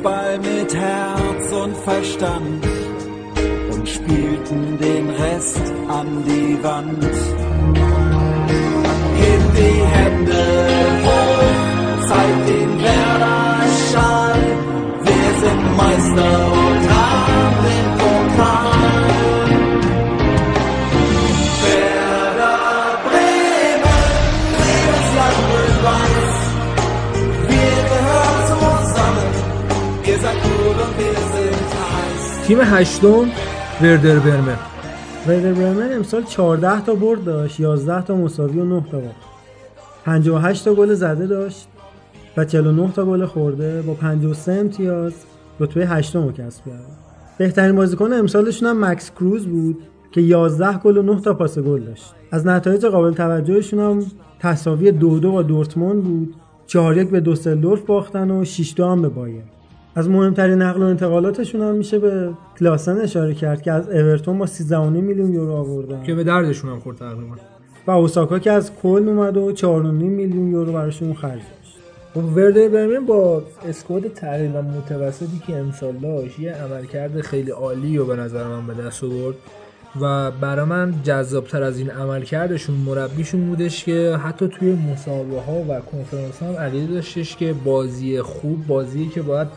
Fußball 0.03 0.39
mit 0.39 0.74
Herz 0.74 1.53
und 1.53 1.77
Verstand 1.77 2.66
und 3.73 3.89
spielten 3.89 4.79
den 4.79 5.11
Rest 5.11 5.73
an 5.89 6.24
die 6.27 6.59
Wand. 6.62 7.05
Heb 9.20 9.43
die 9.57 9.81
Hände 9.95 10.43
hoch, 11.05 12.09
zeig 12.09 12.47
den 12.47 12.83
Werder-Schal. 12.83 14.41
Wir 15.05 15.31
sind 15.41 15.77
Meister 15.77 16.61
تیم 32.47 32.59
هشتم 32.60 33.24
وردر 33.82 34.19
برمن. 34.19 34.56
وردر 35.28 35.52
برمن 35.52 35.93
امسال 35.93 36.24
14 36.24 36.85
تا 36.85 36.94
برد 36.94 37.24
داشت 37.24 37.60
11 37.60 38.02
تا 38.02 38.16
مساوی 38.16 38.60
و 38.60 38.64
9 38.64 38.85
تا 38.90 39.01
باخت 39.01 39.16
58 40.05 40.64
تا 40.64 40.74
گل 40.74 40.94
زده 40.94 41.27
داشت 41.27 41.69
و 42.36 42.44
49 42.44 42.93
تا 42.93 43.05
گل 43.05 43.27
خورده. 43.27 43.82
با 43.82 43.94
53 43.94 44.52
امتیاز 44.52 45.12
رتبه 45.60 45.86
هشتم 45.86 46.24
رو 46.24 46.32
کسب 46.32 46.64
کرد. 46.66 46.86
بهترین 47.39 47.77
بازیکن 47.77 48.12
امسالشون 48.12 48.69
هم 48.69 48.85
مکس 48.85 49.10
کروز 49.10 49.47
بود 49.47 49.78
که 50.12 50.20
11 50.20 50.78
گل 50.78 50.97
و 50.97 51.02
9 51.02 51.20
تا 51.20 51.35
پاس 51.35 51.59
گل 51.59 51.81
داشت. 51.81 52.14
از 52.31 52.47
نتایج 52.47 52.86
قابل 52.86 53.12
توجهشون 53.12 53.81
هم 53.81 54.06
تساوی 54.40 54.93
2 54.93 55.19
2 55.19 55.32
با 55.32 55.43
دورتموند 55.43 56.05
بود. 56.05 56.35
4 56.66 56.98
1 56.98 57.10
به 57.10 57.20
دوسلدورف 57.20 57.82
باختن 57.82 58.31
و 58.31 58.44
6 58.44 58.74
2 58.77 58.86
هم 58.86 59.02
به 59.02 59.09
بایر 59.09 59.52
از 59.94 60.09
مهمترین 60.09 60.62
نقل 60.62 60.82
و 60.82 60.86
انتقالاتشون 60.86 61.60
هم 61.60 61.74
میشه 61.74 61.98
به 61.98 62.31
کلاسن 62.59 63.01
اشاره 63.01 63.35
کرد 63.35 63.62
که 63.62 63.73
از 63.73 63.89
اورتون 63.89 64.39
با 64.39 64.47
13.5 64.47 64.73
میلیون 64.73 65.35
یورو 65.35 65.52
آوردن. 65.52 66.02
که 66.02 66.14
به 66.14 66.24
دردشون 66.24 66.70
هم 66.70 66.81
خورد 66.81 66.97
تقریبا. 66.97 67.36
و 67.86 67.90
اوساکا 67.90 68.39
که 68.39 68.52
از 68.52 68.70
کل 68.82 69.09
اومد 69.09 69.36
و 69.36 69.56
4.5 69.56 69.64
میلیون 69.93 70.51
یورو 70.51 70.73
براشون 70.73 71.14
خرج 71.14 71.32
داشت 71.32 71.77
خب 72.14 72.36
وردر 72.36 72.69
برمن 72.69 73.06
با 73.06 73.43
اسکواد 73.69 74.09
تقریبا 74.09 74.62
متوسطی 74.62 75.43
که 75.47 75.56
امسال 75.56 75.93
داشت 75.93 76.39
یه 76.39 76.52
عملکرد 76.52 77.20
خیلی 77.20 77.51
عالی 77.51 77.98
و 77.98 78.05
به 78.05 78.16
نظر 78.16 78.44
من 78.44 78.66
به 78.66 78.74
دست 78.74 79.05
آورد 79.05 79.36
و 80.01 80.31
برای 80.31 80.64
من 80.64 80.94
جذابتر 81.05 81.62
از 81.62 81.78
این 81.78 81.90
عملکردشون 81.90 82.77
مربیشون 82.77 83.47
بودش 83.47 83.85
که 83.85 84.16
حتی 84.24 84.48
توی 84.48 84.73
مسابقه 84.93 85.40
ها 85.40 85.62
و 85.69 85.81
کنفرانس 85.81 86.39
ها 86.39 86.48
هم 86.48 86.56
عقیده 86.56 86.94
داشتش 86.94 87.36
که 87.36 87.52
بازی 87.52 88.23
خوب 88.23 88.66
بازی 88.66 89.09
که 89.09 89.23
باید 89.23 89.48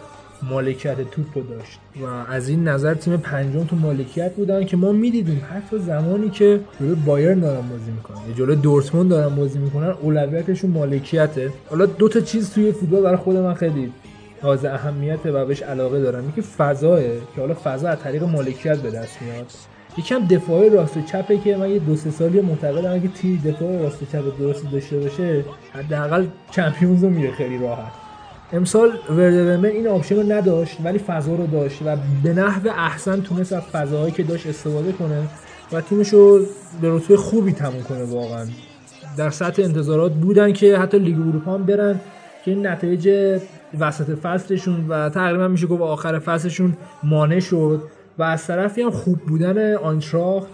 مالکیت 0.44 1.12
توپ 1.12 1.38
رو 1.38 1.44
داشت. 1.44 1.80
و 2.02 2.32
از 2.32 2.50
این 2.50 2.68
نظر 2.68 2.94
تیم 2.94 3.18
پنجم 3.18 3.64
تو 3.64 3.76
مالکیت 3.76 4.34
بودن 4.36 4.66
که 4.66 4.78
ما 4.78 4.92
می‌دیدیم 4.92 5.42
حتی 5.52 5.80
زمانی 5.80 6.30
که 6.30 6.60
جلو 6.80 6.96
بایرن 6.96 7.40
دارن 7.40 7.70
بازی 7.70 7.92
می‌کنن. 7.92 8.18
یا 8.28 8.34
جلو 8.34 8.56
دورتموند 8.56 9.10
دارن 9.10 9.36
بازی 9.36 9.60
می‌کنن 9.60 9.94
اولویتشون 10.02 10.72
مالکیته. 10.72 11.52
حالا 11.70 11.86
دو 11.86 12.10
تا 12.10 12.20
چیز 12.20 12.54
توی 12.54 12.72
فوتبال 12.72 13.02
برای 13.02 13.18
خود 13.18 13.38
من 13.38 13.54
خیلی 13.54 13.92
حائز 14.42 14.66
اهمیت 14.66 15.20
و 15.26 15.46
بهش 15.46 15.62
علاقه 15.62 16.02
دارم. 16.02 16.30
یکی 16.30 16.42
فضاه 16.42 17.02
که 17.02 17.42
حالا 17.42 17.56
فضا 17.64 17.90
از 17.90 18.00
طریق 18.00 18.24
مالکیت 18.24 18.78
به 18.78 18.92
دست 18.92 19.22
میاد. 19.22 19.46
یکم 19.98 20.28
دفاع 20.28 20.70
راست 20.70 20.98
و 20.98 21.02
چپه 21.02 21.38
که 21.38 21.58
من 21.58 21.70
یه 21.70 21.80
دو 21.80 21.96
سه 21.96 22.12
سالی 22.12 22.42
معتقدم 22.42 22.94
اگه 22.94 23.08
تیم 23.08 23.42
دفاع 23.46 23.78
راست 23.78 24.02
و 24.02 24.06
چپ 24.06 24.40
درست 24.40 24.72
داشته 24.72 24.98
باشه 24.98 25.44
حداقل 25.74 26.26
چمپیونز 26.52 27.04
رو 27.04 27.10
میره 27.10 27.32
خیلی 27.32 27.58
راحت. 27.58 28.05
امسال 28.54 28.92
وردربرمن 29.10 29.66
این 29.66 29.88
option 29.88 30.16
رو 30.16 30.32
نداشت 30.32 30.78
ولی 30.84 31.00
فضا 31.00 31.36
رو 31.36 31.48
داشت 31.48 31.82
و 31.86 31.98
به 32.24 32.34
نحو 32.34 32.70
احسن 32.70 33.22
تونست 33.22 33.54
از 33.54 33.64
فضاهایی 33.64 34.12
که 34.12 34.24
داشت 34.24 34.48
استفاده 34.48 34.92
کنه 34.92 35.24
و 35.72 35.82
تیمش 35.82 36.10
رو 36.10 36.40
به 36.82 36.96
رتبه 36.96 37.18
خوبی 37.18 37.52
تموم 37.52 37.84
کنه 37.84 38.04
واقعا. 38.04 38.46
در 39.18 39.30
سطح 39.30 39.64
انتظارات 39.64 40.12
بودن 40.12 40.54
که 40.54 40.78
حتی 40.78 41.00
لیگ 41.00 41.20
اروپا 41.20 41.54
هم 41.54 41.64
برن 41.64 42.00
که 42.46 42.52
این 42.52 42.68
نتایج 42.68 43.40
وسط 43.80 44.20
فصلشون 44.20 44.88
و 44.88 45.10
تقریبا 45.10 45.48
میشه 45.48 45.68
گفت 45.68 45.82
آخر 45.82 46.20
فصلشون 46.20 46.78
مانع 47.04 47.40
شد 47.40 47.82
و 48.18 48.24
از 48.24 48.48
طرفی 48.48 48.82
هم 48.82 48.92
خوب 48.92 49.20
بودن 49.20 49.76
آنتراخت 49.76 50.48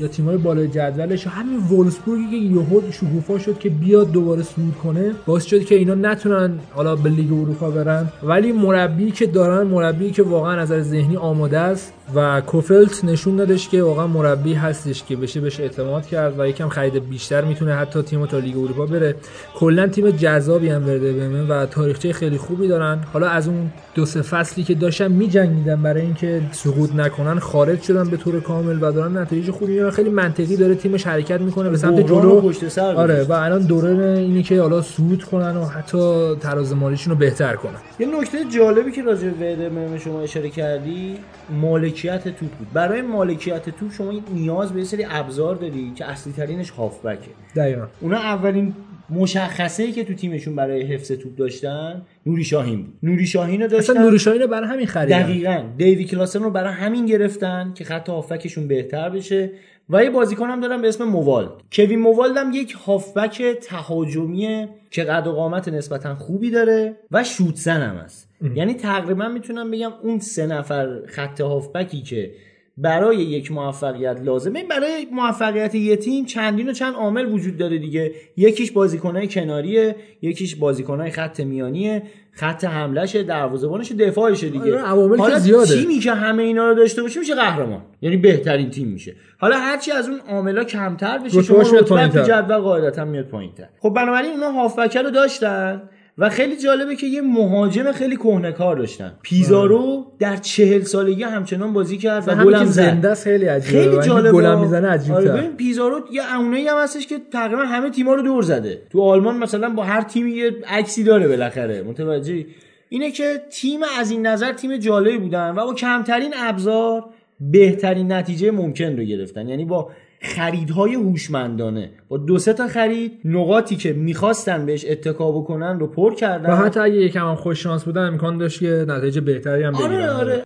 یا 0.00 0.08
تیمای 0.08 0.36
بالای 0.36 0.68
جدولش 0.68 1.26
همین 1.26 1.58
وولسبورگی 1.58 2.30
که 2.30 2.36
یهو 2.36 2.80
شکوفا 2.90 3.38
شد 3.38 3.58
که 3.58 3.70
بیاد 3.70 4.12
دوباره 4.12 4.42
صعود 4.42 4.74
کنه 4.82 5.12
باعث 5.26 5.44
شد 5.44 5.64
که 5.64 5.74
اینا 5.74 5.94
نتونن 5.94 6.58
حالا 6.70 6.96
به 6.96 7.10
لیگ 7.10 7.32
اروپا 7.32 7.70
برن. 7.70 8.08
ولی 8.22 8.52
مربی 8.52 9.10
که 9.10 9.26
دارن 9.26 9.66
مربی 9.66 10.10
که 10.10 10.22
واقعا 10.22 10.62
نظر 10.62 10.80
ذهنی 10.80 11.16
آماده 11.16 11.58
است 11.58 11.92
و 12.14 12.40
کوفلت 12.40 13.04
نشون 13.04 13.36
دادش 13.36 13.68
که 13.68 13.82
واقعا 13.82 14.06
مربی 14.06 14.54
هستش 14.54 15.04
که 15.04 15.16
بشه 15.16 15.40
بهش 15.40 15.60
اعتماد 15.60 16.06
کرد 16.06 16.40
و 16.40 16.48
یکم 16.48 16.68
خرید 16.68 17.08
بیشتر 17.08 17.44
می‌تونه 17.44 17.74
حتی 17.74 18.02
تیم 18.02 18.26
تا 18.26 18.38
لیگ 18.38 18.56
اروپا 18.56 18.86
بره. 18.86 19.14
کلا 19.54 19.86
تیم 19.86 20.10
جذابی 20.10 20.68
هم 20.68 20.86
ورده 20.86 21.12
بمه 21.12 21.42
و 21.42 21.66
تاریخچه 21.66 22.12
خیلی 22.12 22.38
خوبی 22.38 22.68
دارن. 22.68 22.98
حالا 23.12 23.28
از 23.28 23.48
اون 23.48 23.70
دو 23.94 24.06
سه 24.06 24.22
فصلی 24.22 24.64
که 24.64 24.74
داشتن 24.74 25.12
میجنگیدن 25.12 25.82
برای 25.82 26.02
اینکه 26.02 26.42
سقوط 26.52 26.94
نکنن 26.94 27.38
خارج 27.38 27.82
شدن 27.82 28.10
به 28.10 28.16
طور 28.16 28.40
کامل 28.40 28.78
و 28.80 28.92
دارن 28.92 29.16
نتایج 29.16 29.50
خوبی 29.50 29.80
و 29.86 29.90
خیلی 29.90 30.10
منطقی 30.10 30.56
داره 30.56 30.74
تیمش 30.74 31.06
حرکت 31.06 31.40
می‌کنه 31.40 31.70
به 31.70 31.76
سمت 31.76 32.06
جلو. 32.06 32.40
پشت 32.40 32.68
سر 32.68 32.94
آره 32.94 33.22
و 33.22 33.32
الان 33.32 33.62
دوره 33.62 34.18
اینه 34.18 34.42
که 34.42 34.60
حالا 34.60 34.82
صعود 34.82 35.24
کنن 35.24 35.56
و 35.56 35.64
حتی 35.64 36.34
تراز 36.40 36.74
مالیشون 36.74 37.12
رو 37.12 37.18
بهتر 37.18 37.56
کنن. 37.56 37.78
یه 37.98 38.20
نکته 38.20 38.38
جالبی 38.56 38.92
که 38.92 39.02
راجع 39.02 39.28
به 39.28 39.98
شما 40.04 40.20
اشاره 40.20 40.50
کردی 40.50 41.14
مالکیت 41.60 42.24
توپ 42.24 42.50
بود. 42.50 42.72
برای 42.72 43.02
مالکیت 43.02 43.64
توپ 43.64 43.92
شما 43.92 44.12
نیاز 44.34 44.72
به 44.72 44.78
یه 44.78 44.84
سری 44.84 45.06
ابزار 45.10 45.54
داری 45.54 45.92
که 45.94 46.04
اصلی 46.04 46.32
ترینش 46.32 46.70
هافبکه. 46.70 47.30
دقیقاً. 47.56 47.84
اونا 48.00 48.16
اولین 48.16 48.74
مشخصه 49.10 49.82
ای 49.82 49.92
که 49.92 50.04
تو 50.04 50.14
تیمشون 50.14 50.56
برای 50.56 50.82
حفظ 50.82 51.12
توپ 51.12 51.36
داشتن 51.36 52.02
نوری 52.26 52.44
شاهین 52.44 52.82
بود. 52.82 52.94
نوری 53.02 53.26
شاهین 53.26 53.62
رو 53.62 53.68
داشتن. 53.68 53.92
اصلا 53.92 54.02
نوری 54.02 54.18
شاهین 54.18 54.42
رو 54.42 54.48
برای 54.48 54.68
همین 54.68 54.86
خریدن. 54.86 55.22
دقیقا. 55.22 55.62
دیوی 55.78 56.04
کلاسن 56.04 56.42
رو 56.42 56.50
برای 56.50 56.72
همین 56.72 57.06
گرفتن 57.06 57.72
که 57.74 57.84
خط 57.84 58.08
هافبکشون 58.08 58.68
بهتر 58.68 59.08
بشه. 59.08 59.50
و 59.90 60.04
یه 60.04 60.10
بازیکن 60.10 60.50
هم 60.50 60.60
دارن 60.60 60.82
به 60.82 60.88
اسم 60.88 61.04
مووالد. 61.04 61.50
کوین 61.72 61.98
مووالد 61.98 62.36
هم 62.36 62.52
یک 62.52 62.72
هافبک 62.72 63.42
تهاجمی 63.42 64.68
که 64.90 65.04
قد 65.04 65.26
و 65.26 65.32
قامت 65.32 65.68
نسبتا 65.68 66.14
خوبی 66.14 66.50
داره 66.50 66.96
و 67.10 67.24
شوتزن 67.24 67.82
هم 67.82 67.96
هست. 67.96 68.28
یعنی 68.54 68.74
تقریبا 68.74 69.28
می‌تونم 69.28 69.70
بگم 69.70 69.92
اون 70.02 70.18
سه 70.18 70.46
نفر 70.46 71.06
خط 71.06 71.40
هافبکی 71.40 72.02
که 72.02 72.30
برای 72.78 73.16
یک 73.16 73.52
موفقیت 73.52 74.20
لازمه. 74.24 74.64
برای 74.64 75.06
موفقیت 75.12 75.74
یه 75.74 75.96
تیم 75.96 76.24
چندین 76.24 76.68
و 76.68 76.72
چند 76.72 76.94
عامل 76.94 77.32
وجود 77.32 77.56
داره 77.56 77.78
دیگه. 77.78 78.14
یکیش 78.36 78.72
بازیکنهای 78.72 79.28
کناریه 79.28 79.96
یکیش 80.22 80.56
بازیکنهای 80.56 81.10
خط 81.10 81.40
میانیه 81.40 82.02
خط 82.32 82.64
حملهشه 82.64 83.22
دروازه‌بانش 83.22 83.92
دفاعشه 83.92 84.48
دیگه. 84.48 84.72
آره، 84.72 84.82
عوامل 84.82 85.18
حالا 85.18 85.38
زیاده. 85.38 85.74
تیمی 85.74 85.98
که 85.98 86.12
همه 86.12 86.42
اینا 86.42 86.68
رو 86.68 86.74
داشته 86.74 87.02
باشه 87.02 87.20
میشه 87.20 87.34
قهرمان. 87.34 87.82
یعنی 88.02 88.16
بهترین 88.16 88.70
تیم 88.70 88.88
میشه. 88.88 89.14
حالا 89.38 89.56
هرچی 89.58 89.92
از 89.92 90.08
اون 90.08 90.20
عاملا 90.28 90.64
کمتر 90.64 91.18
بشه 91.18 91.42
شما 91.42 91.60
رتبه. 91.60 92.22
جدول 92.22 92.58
قاعدتا 92.58 93.04
میاد 93.04 93.24
پایینتر. 93.24 93.68
خب 93.78 93.90
بنابراین 93.90 94.30
اونا 94.30 94.50
هافبک 94.50 94.96
رو 94.96 95.10
داشتن. 95.10 95.82
و 96.18 96.28
خیلی 96.28 96.56
جالبه 96.56 96.96
که 96.96 97.06
یه 97.06 97.20
مهاجم 97.20 97.92
خیلی 97.92 98.16
کهنه‌کار 98.16 98.76
داشتن. 98.76 99.12
پیزارو 99.22 100.04
در 100.18 100.36
چهل 100.36 100.82
سالگی 100.82 101.22
همچنان 101.22 101.72
بازی 101.72 101.98
کرد 101.98 102.28
و 102.28 102.44
گلم 102.44 102.64
زنده 102.64 103.08
است 103.08 103.24
خیلی 103.24 103.46
عجیبه. 103.46 103.78
خیلی 103.78 103.88
اینکه 103.88 104.06
جالبه. 104.06 104.32
گلم 104.32 104.60
می‌زنه 104.60 104.88
عجیبه 104.88 105.16
آره 105.16 105.32
ببین 105.32 105.56
پیزارو 105.56 106.00
یه 106.12 106.36
اونایی 106.36 106.68
هم 106.68 106.78
هستش 106.78 107.06
که 107.06 107.18
تقریبا 107.32 107.62
همه 107.62 107.90
تیم‌ها 107.90 108.14
رو 108.14 108.22
دور 108.22 108.42
زده. 108.42 108.82
تو 108.90 109.02
آلمان 109.02 109.36
مثلا 109.36 109.68
با 109.68 109.84
هر 109.84 110.02
تیمی 110.02 110.30
یه 110.30 110.52
عکسی 110.68 111.04
داره 111.04 111.28
بالاخره. 111.28 111.82
متوجه 111.82 112.46
اینه 112.88 113.10
که 113.10 113.42
تیم 113.50 113.80
از 114.00 114.10
این 114.10 114.26
نظر 114.26 114.52
تیم 114.52 114.76
جالبی 114.76 115.18
بودن 115.18 115.50
و 115.50 115.66
با 115.66 115.74
کمترین 115.74 116.34
ابزار 116.36 117.04
بهترین 117.40 118.12
نتیجه 118.12 118.50
ممکن 118.50 118.96
رو 118.96 119.04
گرفتن. 119.04 119.48
یعنی 119.48 119.64
با 119.64 119.90
خریدهای 120.34 120.94
هوشمندانه 120.94 121.90
با 122.08 122.16
دو 122.16 122.38
سه 122.38 122.52
تا 122.52 122.68
خرید 122.68 123.20
نقاطی 123.24 123.76
که 123.76 123.92
می‌خواستن 123.92 124.66
بهش 124.66 124.84
اتکا 124.88 125.32
بکنن 125.32 125.80
رو 125.80 125.86
پر 125.86 126.14
کردن 126.14 126.50
و 126.50 126.56
حتی 126.56 126.80
اگه 126.80 126.94
یکم 126.94 127.28
هم 127.28 127.34
خوش 127.34 127.62
شانس 127.62 127.84
بودن 127.84 128.06
امکان 128.06 128.38
داشت 128.38 128.60
که 128.60 128.84
نتایج 128.88 129.18
بهتری 129.18 129.62
هم 129.62 129.72
بگیرن 129.72 129.92
آره 129.92 130.10
آره 130.10 130.42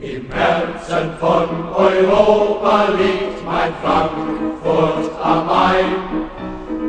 Im 0.00 0.26
Herzen 0.32 1.08
von 1.20 1.48
Europa 1.76 2.88
liegt 3.02 3.44
mein 3.44 3.72
Frankfurt 3.82 5.10
am 5.22 5.46
Main. 5.46 5.90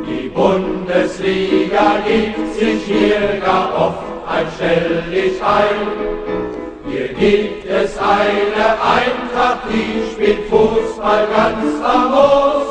Die 0.06 0.28
Bundesliga 0.28 1.86
gibt 2.06 2.54
sich 2.54 2.82
hier 2.84 3.40
gar 3.44 3.66
oft 3.86 4.04
ein 4.28 4.46
Stelldich 4.56 5.42
ein. 5.42 6.49
Hier 6.89 7.07
gibt 7.07 7.65
es 7.65 7.97
eine 7.97 8.67
Eintracht, 8.97 9.63
die 9.69 10.11
spielt 10.11 10.41
Fußball 10.49 11.23
ganz 11.35 11.63
famos. 11.81 12.67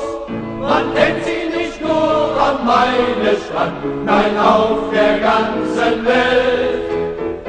Man 0.61 0.95
kennt 0.95 1.25
sie 1.27 1.43
nicht 1.59 1.79
nur 1.83 2.41
am 2.49 2.59
Maine-Strand, 2.67 3.77
nein 4.07 4.35
auf 4.39 4.79
der 4.93 5.19
ganzen 5.19 5.95
Welt. 6.07 6.85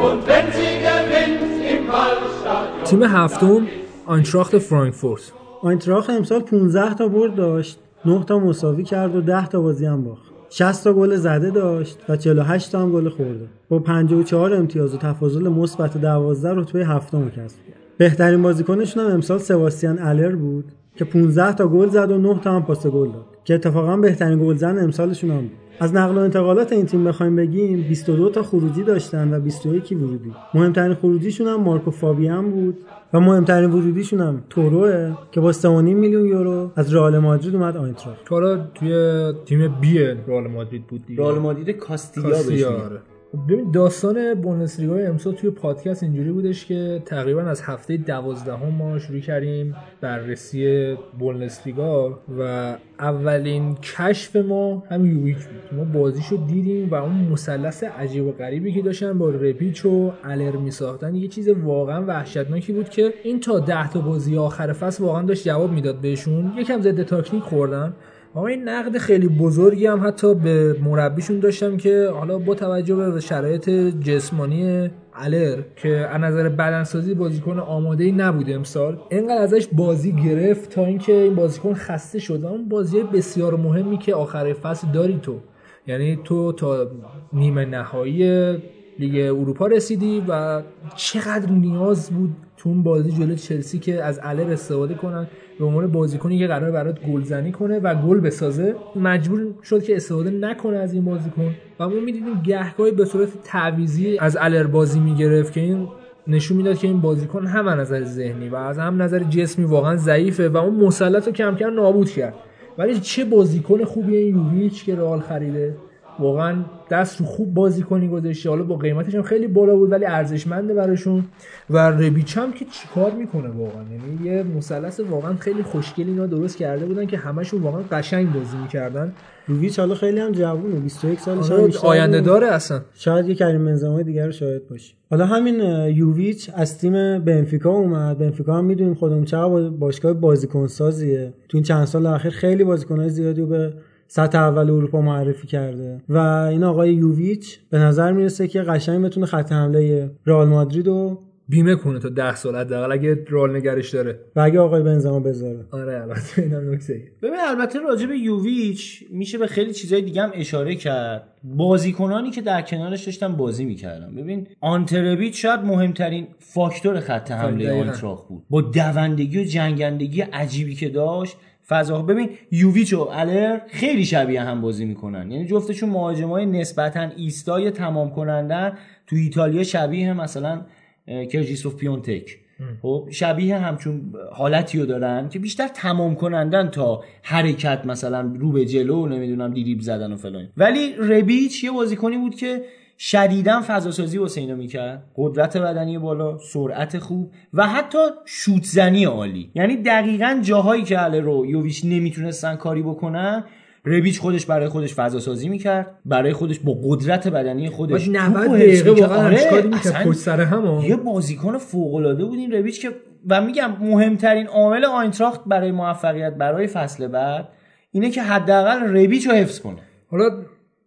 Und 0.06 0.20
wenn 0.28 0.48
sie 0.58 0.74
gewinnt 0.88 1.42
im 1.72 1.88
Waldstadion... 1.88 2.84
تیم 2.86 3.04
هفتم 3.04 3.68
آینتراخت 4.08 4.58
فرانکفورت 4.58 5.34
آینتراخت 5.64 6.10
امسال 6.10 6.42
15 6.42 6.94
تا 6.96 7.08
برد 7.08 7.36
داشت 7.36 7.80
9 8.06 8.24
تا 8.24 8.40
مساوی 8.40 8.84
کرد 8.84 9.16
و 9.16 9.22
10 9.22 9.48
تا 9.48 9.62
بازی 9.62 9.86
هم 9.86 10.04
باخت 10.04 10.29
60 10.53 10.85
تا 10.85 10.93
گل 10.93 11.17
زده 11.17 11.51
داشت 11.51 11.99
و 12.09 12.17
48 12.17 12.73
تا 12.73 12.81
هم 12.81 12.93
گل 12.93 13.09
خورده. 13.09 13.47
با 13.69 13.79
54 13.79 14.55
امتیاز 14.55 14.95
و 14.95 14.99
تفاضل 14.99 15.49
مثبت 15.49 15.97
12 15.97 16.55
رتبه 16.55 16.87
هفتم 16.87 17.29
کسب 17.29 17.37
کرد. 17.39 17.77
بهترین 17.99 18.43
بازیکنشون 18.43 19.05
هم 19.05 19.11
امسال 19.11 19.39
سباستیان 19.39 19.99
الر 19.99 20.37
بود 20.37 20.65
که 20.97 21.05
15 21.05 21.53
تا 21.53 21.69
گل 21.69 21.89
زد 21.89 22.11
و 22.11 22.19
9 22.19 22.41
تا 22.41 22.53
هم 22.53 22.63
پاس 22.63 22.87
گل 22.87 23.09
داد. 23.13 23.30
که 23.45 23.55
اتفاقا 23.55 23.97
بهترین 23.97 24.39
گلزن 24.39 24.79
امسالشون 24.79 25.31
هم 25.31 25.41
بود. 25.41 25.51
از 25.83 25.95
نقل 25.95 26.15
و 26.15 26.19
انتقالات 26.19 26.73
این 26.73 26.87
تیم 26.87 27.05
بخوایم 27.05 27.37
بگیم 27.37 27.83
22 27.83 28.31
تا 28.31 28.43
خروجی 28.43 28.83
داشتن 28.83 29.35
و 29.35 29.41
21 29.41 29.93
ورودی. 29.93 30.33
مهمترین 30.55 30.95
خروجیشون 30.95 31.47
هم 31.47 31.61
مارکو 31.61 31.91
فابیان 31.91 32.51
بود 32.51 32.79
و 33.13 33.21
مهمترین 33.21 33.71
ورودیشون 33.71 34.21
هم 34.21 34.43
توروه 34.51 35.17
که 35.33 35.41
با 35.41 35.53
3.5 35.53 35.65
میلیون 35.65 36.27
یورو 36.27 36.71
از 36.77 36.95
رئال 36.95 37.19
مادرید 37.19 37.55
اومد 37.55 37.77
آینتراخت 37.77 38.33
حالا 38.33 38.67
توی 38.75 39.33
تیم 39.47 39.75
بی 39.81 39.99
رئال 39.99 40.47
مادرید 40.47 40.87
بود 40.87 41.07
دیگه. 41.07 41.23
رئال 41.23 41.39
مادرید 41.39 41.71
کاستیا 41.71 42.23
بهش 42.23 42.33
کاستیا،. 42.33 43.01
ببین 43.49 43.71
داستان 43.71 44.35
بوندسلیگا 44.35 44.97
امسال 44.97 45.35
توی 45.35 45.51
پادکست 45.51 46.03
اینجوری 46.03 46.33
بودش 46.33 46.67
که 46.67 47.03
تقریبا 47.07 47.43
از 47.43 47.63
هفته 47.63 47.97
دوازدهم 47.97 48.69
ما 48.69 48.99
شروع 48.99 49.21
کردیم 49.21 49.77
بررسی 50.01 50.95
بوندسلیگا 51.19 52.19
و 52.39 52.77
اولین 52.99 53.75
کشف 53.75 54.37
ما 54.37 54.83
همین 54.91 55.19
یویچ 55.19 55.37
بود. 55.37 55.79
ما 55.79 55.85
بازیشو 55.85 56.37
دیدیم 56.37 56.91
و 56.91 56.95
اون 56.95 57.15
مثلث 57.15 57.83
عجیب 57.83 58.27
و 58.27 58.33
غریبی 58.33 58.73
که 58.73 58.83
داشتن 58.83 59.19
با 59.19 59.31
رپیچ 59.31 59.87
و 59.87 60.13
الر 60.25 60.57
میساختن 60.57 61.15
یه 61.15 61.29
چیز 61.29 61.49
واقعا 61.49 62.05
وحشتناکی 62.07 62.73
بود 62.73 62.89
که 62.89 63.15
این 63.25 63.41
تا 63.41 63.61
ده 63.61 63.91
تا 63.91 64.01
بازی 64.01 64.37
آخر 64.37 64.73
فصل 64.73 65.05
واقعا 65.05 65.23
داشت 65.23 65.45
جواب 65.45 65.73
می‌داد 65.73 66.01
بهشون. 66.01 66.53
یکم 66.59 66.81
ضد 66.81 67.03
تاکتیک 67.03 67.43
خوردن. 67.43 67.95
اما 68.37 68.47
این 68.47 68.69
نقد 68.69 68.99
خیلی 68.99 69.29
بزرگی 69.29 69.87
هم 69.87 70.07
حتی 70.07 70.35
به 70.35 70.77
مربیشون 70.85 71.39
داشتم 71.39 71.77
که 71.77 72.11
حالا 72.15 72.39
با 72.39 72.55
توجه 72.55 72.97
به 72.97 73.21
شرایط 73.21 73.71
جسمانی 74.01 74.91
الر 75.15 75.63
که 75.77 75.89
از 75.89 76.21
نظر 76.21 76.49
بدنسازی 76.49 77.15
بازیکن 77.15 77.59
آماده 77.59 78.05
ای 78.05 78.13
نبود 78.13 78.51
امسال 78.51 78.99
اینقدر 79.11 79.43
ازش 79.43 79.67
بازی 79.73 80.13
گرفت 80.13 80.71
تا 80.71 80.85
اینکه 80.85 81.13
این 81.13 81.35
بازیکن 81.35 81.75
خسته 81.75 82.19
شد. 82.19 82.45
و 82.45 82.47
اون 82.47 82.69
بازی 82.69 83.03
بسیار 83.03 83.57
مهمی 83.57 83.99
که 83.99 84.15
آخر 84.15 84.53
فصل 84.53 84.89
داری 84.93 85.19
تو. 85.23 85.39
یعنی 85.87 86.19
تو 86.25 86.53
تا 86.53 86.91
نیمه 87.33 87.65
نهایی 87.65 88.53
لیگ 88.99 89.17
اروپا 89.17 89.67
رسیدی 89.67 90.23
و 90.29 90.63
چقدر 90.97 91.51
نیاز 91.51 92.11
بود 92.11 92.31
تو 92.63 92.69
اون 92.69 92.83
بازی 92.83 93.13
جلوی 93.13 93.37
چلسی 93.37 93.79
که 93.79 94.05
از 94.05 94.21
الر 94.23 94.53
استفاده 94.53 94.95
کنن 94.95 95.27
به 95.59 95.65
عنوان 95.65 95.87
بازیکنی 95.87 96.39
که 96.39 96.47
قرار 96.47 96.71
برات 96.71 97.01
گلزنی 97.01 97.53
کنه 97.53 97.79
و 97.79 97.95
گل 97.95 98.21
بسازه 98.21 98.75
مجبور 98.97 99.47
شد 99.63 99.83
که 99.83 99.97
استفاده 99.97 100.31
نکنه 100.31 100.77
از 100.77 100.93
این 100.93 101.05
بازیکن. 101.05 101.55
و 101.81 101.89
ما 101.89 102.01
می‌دیدیم 102.01 102.43
گهگاهی 102.43 102.91
به 102.91 103.05
صورت 103.05 103.29
تعویزی 103.45 104.19
از 104.19 104.37
الر 104.41 104.67
بازی 104.67 105.01
می‌گرفت 105.01 105.53
که 105.53 105.61
این 105.61 105.89
نشون 106.27 106.57
می‌داد 106.57 106.79
که 106.79 106.87
این 106.87 107.01
بازیکن 107.01 107.47
هم 107.47 107.69
از 107.69 107.79
نظر 107.79 108.05
ذهنی 108.05 108.49
و 108.49 108.57
از 108.57 108.79
هم 108.79 109.03
نظر 109.03 109.19
جسمی 109.19 109.65
واقعا 109.65 109.97
ضعیفه 109.97 110.49
و 110.49 110.57
اون 110.57 110.75
مسلط 110.75 111.27
رو 111.27 111.33
کم 111.33 111.55
کم 111.55 111.75
نابود 111.75 112.11
کرد. 112.11 112.35
ولی 112.79 113.01
چه 113.01 113.25
بازیکن 113.25 113.85
خوبی 113.85 114.17
این 114.17 114.37
یوویچ 114.37 114.85
که 114.85 114.97
رئال 114.97 115.21
خریده؟ 115.21 115.75
واقعا 116.21 116.55
دست 116.91 117.21
رو 117.21 117.27
خوب 117.27 117.55
بازی 117.55 117.83
کنی 117.83 118.09
گذاشته 118.09 118.49
حالا 118.51 118.63
با 118.63 118.77
قیمتش 118.77 119.15
هم 119.15 119.23
خیلی 119.23 119.47
بالا 119.47 119.77
بود 119.77 119.91
ولی 119.93 120.05
ارزشمنده 120.05 120.75
براشون. 120.75 121.25
و 121.71 121.79
ربیچ 121.91 122.39
هم 122.39 122.53
که 122.53 122.65
چیکار 122.65 123.11
می‌کنه 123.13 123.49
واقعا؟ 123.49 123.83
یعنی 123.83 124.37
یه 124.37 124.43
مثلث 124.43 125.01
واقعا 125.01 125.35
خیلی 125.35 125.63
خوشگلی 125.63 126.11
اینا 126.11 126.27
درست 126.27 126.57
کرده 126.57 126.87
بودن 126.87 127.07
که 127.07 127.17
همشون 127.17 127.61
واقعا 127.63 127.81
قشنگ 127.93 128.33
بازی 128.33 128.57
می‌کردن. 128.63 129.13
یوویچ 129.49 129.79
حالا 129.79 129.95
خیلی 129.95 130.21
هم 130.21 130.33
جوونه 130.33 130.81
21 130.81 131.21
سالشه 131.21 131.55
آره، 131.55 131.67
بیشتر 131.67 131.87
آینده. 131.87 132.21
داره 132.21 132.47
اصلا. 132.47 132.81
شاید 132.95 133.29
یه 133.29 133.35
کریم 133.35 133.65
بنزما 133.65 134.03
دیگر 134.03 134.27
رو 134.27 134.33
شاهد 134.33 134.69
باشه 134.69 134.95
حالا 135.11 135.27
همین 135.27 135.61
یوویچ 135.97 136.51
از 136.55 136.79
تیم 136.79 137.19
بنفیکا 137.19 137.71
اومد. 137.71 138.19
بنفیکا 138.19 138.55
هم 138.59 138.65
می‌دونیم 138.65 138.95
خودمون 138.95 139.25
چقدر 139.25 139.49
با- 139.49 139.71
باشگاه 139.71 140.13
بازیکن 140.13 140.67
سازیه. 140.67 141.33
تو 141.49 141.57
این 141.57 141.63
چند 141.65 141.85
سال 141.85 142.07
اخیر 142.07 142.31
خیلی 142.31 142.65
بازیکنهای 142.65 143.09
زیادی 143.09 143.41
رو 143.41 143.47
به 143.47 143.73
سطح 144.13 144.39
اول 144.39 144.71
اروپا 144.71 145.01
معرفی 145.01 145.47
کرده. 145.47 146.01
و 146.09 146.19
این 146.19 146.65
آقای 146.65 146.95
یوویچ 146.95 147.59
به 147.71 147.79
نظر 147.79 148.13
می‌رسه 148.13 148.49
که 148.49 148.63
قشنگ 148.63 149.05
بتونه 149.05 149.27
خط 149.27 149.53
حمله 149.53 150.11
رئال 150.27 150.49
مادرید 150.49 150.87
رو 150.87 151.23
بیمه 151.49 151.75
کنه 151.75 151.99
تا 151.99 152.09
10 152.09 152.37
سال 152.37 152.57
حداقل 152.57 152.93
اگه 152.93 153.25
رول 153.29 153.57
نگرش 153.57 153.95
داره. 153.95 154.21
و 154.37 154.41
اگه 154.41 154.61
آقای 154.61 154.83
بنزما 154.83 155.21
بذاره. 155.21 155.65
آره 155.71 156.01
البته 156.03 156.43
اینم 156.43 156.71
نکته 156.71 157.03
ببین 157.23 157.41
البته 157.49 157.79
راجع 157.79 158.07
به 158.07 158.19
یوویچ 158.19 159.05
میشه 159.11 159.39
به 159.39 159.47
خیلی 159.47 159.73
چیزای 159.73 160.03
دیگه 160.03 160.23
هم 160.23 160.31
اشاره 160.35 160.75
کرد. 160.75 161.23
بازیکنانی 161.45 162.31
که 162.31 162.43
در 162.43 162.63
کنارش 162.63 163.05
داشتن 163.05 163.37
بازی 163.37 163.65
می‌کردن. 163.65 164.15
ببین 164.15 164.47
آنتربیت 164.61 165.35
شاید 165.35 165.61
مهمترین 165.61 166.27
فاکتور 166.39 167.01
خط 167.01 167.31
حمله. 167.31 167.73
آنتراخ 167.73 168.29
بود. 168.29 168.43
با 168.51 168.61
دوندگی 168.61 169.41
و 169.41 169.45
جنگندگی 169.45 170.21
عجیبی 170.21 170.75
که 170.75 170.89
داشت 170.89 171.37
فضا. 171.71 172.03
ببین 172.03 172.31
یوویچ 172.53 172.93
و 172.95 173.01
الر 173.01 173.61
خیلی 173.69 174.05
شبیه 174.05 174.41
هم 174.43 174.61
بازی 174.61 174.85
می‌کنن. 174.85 175.31
یعنی 175.31 175.47
جفتشون 175.47 175.91
مهاجمای 175.91 176.47
نسبتا 176.47 177.09
ایستای 177.17 177.71
تمام 177.71 178.11
کنندن 178.11 178.79
تو 179.07 179.17
ایتالیا 179.17 179.63
شبیه 179.63 180.13
مثلا 180.13 180.67
کرجیسوف 181.07 181.77
پیونتک. 181.77 182.37
خب 182.83 183.09
شبیه 183.11 183.59
همچون 183.59 184.13
حالتی 184.33 184.79
رو 184.79 184.87
دارن 184.87 185.29
که 185.29 185.39
بیشتر 185.39 185.69
تمام 185.69 186.15
کنندن 186.15 186.69
تا 186.69 187.05
حرکت 187.23 187.87
مثلا 187.87 188.21
رو 188.39 188.53
به 188.53 188.67
جلو 188.67 189.07
نمی‌دونم 189.07 189.55
دیریب 189.55 189.81
زدن 189.81 190.13
و 190.13 190.17
فلان. 190.17 190.49
ولی 190.57 190.93
ربیچ 190.93 191.65
یه 191.65 191.71
بازیکنی 191.71 192.17
بود 192.17 192.35
که 192.35 192.63
شدیدا 193.03 193.63
فضا 193.67 193.91
سازی 193.91 194.19
واسه 194.19 194.41
اینا 194.41 194.55
می‌کرد 194.55 195.03
قدرت 195.17 195.57
بدنی 195.57 195.99
بالا 195.99 196.39
سرعت 196.39 196.99
خوب 196.99 197.33
و 197.55 197.67
حتی 197.67 197.99
شوت 198.25 198.65
زنی 198.65 199.05
عالی 199.05 199.51
یعنی 199.55 199.77
دقیقا 199.77 200.41
جاهایی 200.43 200.83
که 200.83 201.03
اله 201.03 201.21
رو 201.21 201.47
یوویچ 201.47 201.85
نمی‌تونستن 201.85 202.57
کاری 202.57 202.83
بکنن 202.83 203.45
ربیچ 203.85 204.21
خودش 204.21 204.47
برای 204.47 204.69
خودش 204.69 204.95
فضا 204.95 205.21
سازی 205.21 205.49
می‌کرد 205.49 205.99
برای 206.05 206.33
خودش 206.33 206.59
با 206.59 206.79
قدرت 206.85 207.29
بدنی 207.29 207.71
خودش 207.71 207.93
باش 207.93 208.05
توپ 208.05 208.17
90 208.17 208.51
و 208.51 208.57
دقیقه. 208.57 208.91
واقعا 208.91 209.25
آره، 209.25 209.63
می‌کرد 209.63 210.05
پشت 210.05 210.19
سر 210.19 210.41
هم. 210.41 210.81
یه 210.85 210.97
بازیکن 210.97 211.59
فوق 211.59 211.95
العاده 211.95 212.25
بود 212.25 212.39
این 212.39 212.53
رویچ 212.53 212.83
که 212.83 212.91
و 213.29 213.41
میگم 213.41 213.77
مهمترین 213.81 214.47
عامل 214.47 214.85
آینتراخت 214.85 215.41
برای 215.47 215.73
موفقیت 215.73 216.35
برای 216.35 216.67
فصل 216.67 217.07
بعد 217.07 217.49
اینه 217.93 218.11
که 218.11 218.23
حداقل 218.23 218.97
ربیچ 218.97 219.27
رو 219.27 219.33
حفظ 219.33 219.61
کنه 219.61 219.79
حالا 220.11 220.31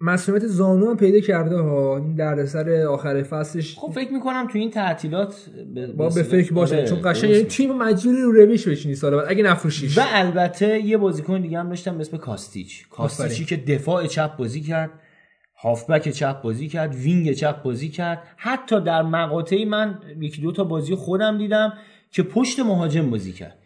مسئولیت 0.06 0.48
زانو 0.48 0.90
هم 0.90 0.98
پیدا 0.98 1.20
کرده 1.20 1.58
ها. 1.58 1.98
این 1.98 2.16
دردسر 2.16 2.86
آخر 2.90 3.24
فصلش 3.24 3.78
خب 3.80 3.92
فکر 3.92 4.14
می‌کنم 4.14 4.48
تو 4.52 4.60
این 4.60 4.72
تعطیلات 4.72 5.36
با 5.98 6.10
به 6.10 6.24
فکر 6.24 6.54
باشه 6.54 6.76
آره، 6.76 6.88
چون 6.88 7.00
قشنگ 7.04 7.30
یعنی. 7.30 7.44
تیم 7.44 7.78
مجبوری 7.78 8.22
رو 8.22 8.32
رویش 8.32 8.68
بشینی 8.68 8.96
سال 8.96 9.16
بعد 9.16 9.26
اگه 9.30 9.44
نفروشیش. 9.44 9.98
و 9.98 10.02
البته 10.06 10.80
یه 10.80 10.98
بازیکن 10.98 11.42
دیگه 11.42 11.60
هم 11.60 11.70
داشتم 11.70 11.94
به 11.94 12.02
اسم 12.02 12.18
کاستیچ. 12.18 12.90
کاستیچی 12.90 13.46
که 13.46 13.58
دفاع 13.58 14.08
چپ 14.08 14.38
بازی 14.38 14.62
کرد 14.62 14.90
هافبک 15.62 16.10
چپ 16.10 16.42
بازی 16.42 16.68
کرد 16.68 16.96
وینگ 16.96 17.32
چپ 17.32 17.64
بازی 17.64 17.90
کرد. 17.90 18.24
حتی 18.38 18.82
در 18.82 19.02
مقاطعی 19.02 19.66
من 19.66 20.00
یکی 20.20 20.42
دو 20.42 20.52
تا 20.52 20.64
بازی 20.64 20.96
خودم 20.96 21.38
دیدم 21.38 21.74
که 22.12 22.24
پشت 22.24 22.60
مهاجم 22.60 23.10
بازی 23.10 23.32
کرد. 23.32 23.58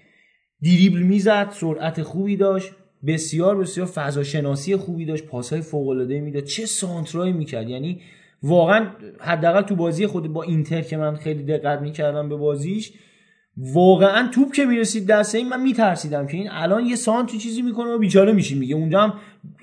دریبل 0.64 1.02
می‌زد 1.02 1.48
سرعت 1.52 2.02
خوبی 2.02 2.38
داشت. 2.38 2.72
بسیار 3.06 3.58
بسیار 3.58 3.88
فضا 3.88 4.24
شناسی 4.24 4.76
خوبی 4.76 5.06
داشت 5.06 5.26
پاسهای 5.26 5.62
فوق 5.62 5.88
العاده 5.88 6.20
می‌داد. 6.20 6.44
چه 6.44 6.66
سانترایی 6.66 7.34
می‌کرد. 7.34 7.70
یعنی 7.70 8.02
واقعا 8.44 8.88
حداقل 9.20 9.62
تو 9.62 9.76
بازی 9.76 10.08
خود 10.08 10.34
با 10.34 10.44
اینتر 10.44 10.82
که 10.82 10.98
من 10.98 11.16
خیلی 11.16 11.44
دقت 11.44 11.82
می‌کردم 11.82 12.30
به 12.30 12.36
بازیش 12.36 12.92
واقعا 13.58 14.28
توپ 14.28 14.54
که 14.54 14.66
می‌رسید 14.66 15.08
دست 15.08 15.36
این 15.36 15.50
من 15.50 15.62
میترسیدم 15.62 16.28
که 16.28 16.38
این 16.38 16.48
الان 16.52 16.86
یه 16.86 16.96
سانت 16.96 17.38
چیزی 17.38 17.62
می‌کنه 17.62 17.90
و 17.90 17.98
بیچاره 17.98 18.32
میشیم 18.32 18.58
میگه 18.58 18.76
اونجا 18.76 19.02
هم 19.02 19.14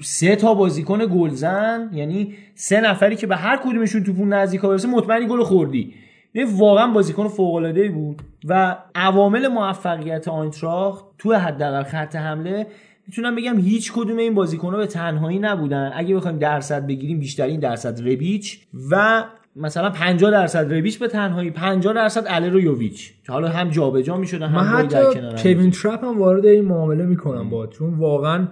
سه 0.03 0.37
تا 0.37 0.55
بازیکن 0.55 1.07
گلزن. 1.07 1.91
یعنی 1.93 2.35
سه 2.55 2.81
نفری 2.81 3.17
که 3.17 3.27
به 3.27 3.37
هر 3.37 3.57
کدومشون 3.57 4.05
توپ 4.05 4.17
نزدیکا 4.21 4.69
برسه 4.69 4.89
مطمئنی 4.89 5.27
گل 5.27 5.43
خوردی. 5.43 5.95
یعنی 6.35 6.51
واقعا 6.53 6.87
بازیکن 6.87 7.29
فوق 7.29 7.89
بود 7.95 8.23
و 8.45 8.77
عوامل 8.95 9.49
موفقیت 9.49 10.29
آینتراخت 10.29 11.05
تو 11.19 11.35
حداقل 11.35 11.83
خط 11.83 12.17
حمله 12.17 12.67
می‌تونم 13.07 13.37
بگم 13.37 13.59
هیچ 13.59 13.93
کدوم 13.93 14.17
این 14.17 14.35
بازیکن‌ها 14.35 14.77
به 14.77 14.87
تنهایی 14.87 15.39
نبودن. 15.39 15.93
اگه 15.95 16.15
بخوایم 16.15 16.39
درصد 16.39 16.87
بگیریم 16.87 17.19
بیشترین 17.19 17.61
درصد 17.61 18.09
ربیچ 18.09 18.67
و 18.91 19.25
مثلا 19.57 19.91
50 19.91 20.31
درصد 20.31 20.75
ربیچ 20.75 20.99
به 20.99 21.09
تنهایی 21.09 21.51
50 21.51 21.95
درصد 21.95 22.25
هالر 22.27 22.52
و 22.52 22.61
یوویچ 22.61 23.13
که 23.27 23.33
حالا 23.33 23.49
هم 23.49 23.71
جابجا 23.71 24.17
می‌شدن 24.17 24.53
من 24.53 24.65
هم 24.65 24.83
در 24.83 25.07
حتی 25.07 25.43
کوین 25.43 25.71
ترپ 25.71 26.05
هم 26.05 26.19
وارد 26.19 26.47
این 26.47 26.65
معامله 26.65 27.07
می‌کنم 27.07 27.51
با 27.51 27.67
چون 27.67 27.95
واقعا 27.95 28.49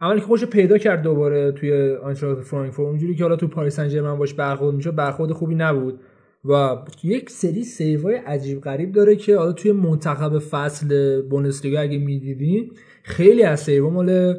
اولی 0.00 0.20
که 0.20 0.26
خودشو 0.26 0.44
پیدا 0.44 0.78
کرد 0.78 1.02
دوباره 1.02 1.52
توی 1.52 1.94
آینتراخت 1.94 2.42
فرانکفورت. 2.42 2.88
اونجوری 2.88 3.14
که 3.14 3.24
حالا 3.24 3.36
تو 3.36 3.48
پاریس 3.48 3.76
سن 3.76 3.88
ژرمن 3.88 4.18
باش 4.18 4.34
برخورد 4.34 4.76
میشه 4.76 4.90
برخورد 4.90 5.32
خوبی 5.32 5.54
نبود. 5.54 6.00
و 6.44 6.76
یک 7.04 7.30
سری 7.30 7.64
سیوای 7.64 8.14
عجیب 8.14 8.60
غریب 8.60 8.92
داره 8.92 9.16
که 9.16 9.36
حالا 9.36 9.52
توی 9.52 9.72
منتخب 9.72 10.38
فصل 10.38 11.22
بوندسلیگا 11.22 11.80
اگه 11.80 11.98
می‌دیدین 11.98 12.70
خیلی 13.02 13.42
از 13.42 13.60
سیوا 13.60 13.90
مال 13.90 14.34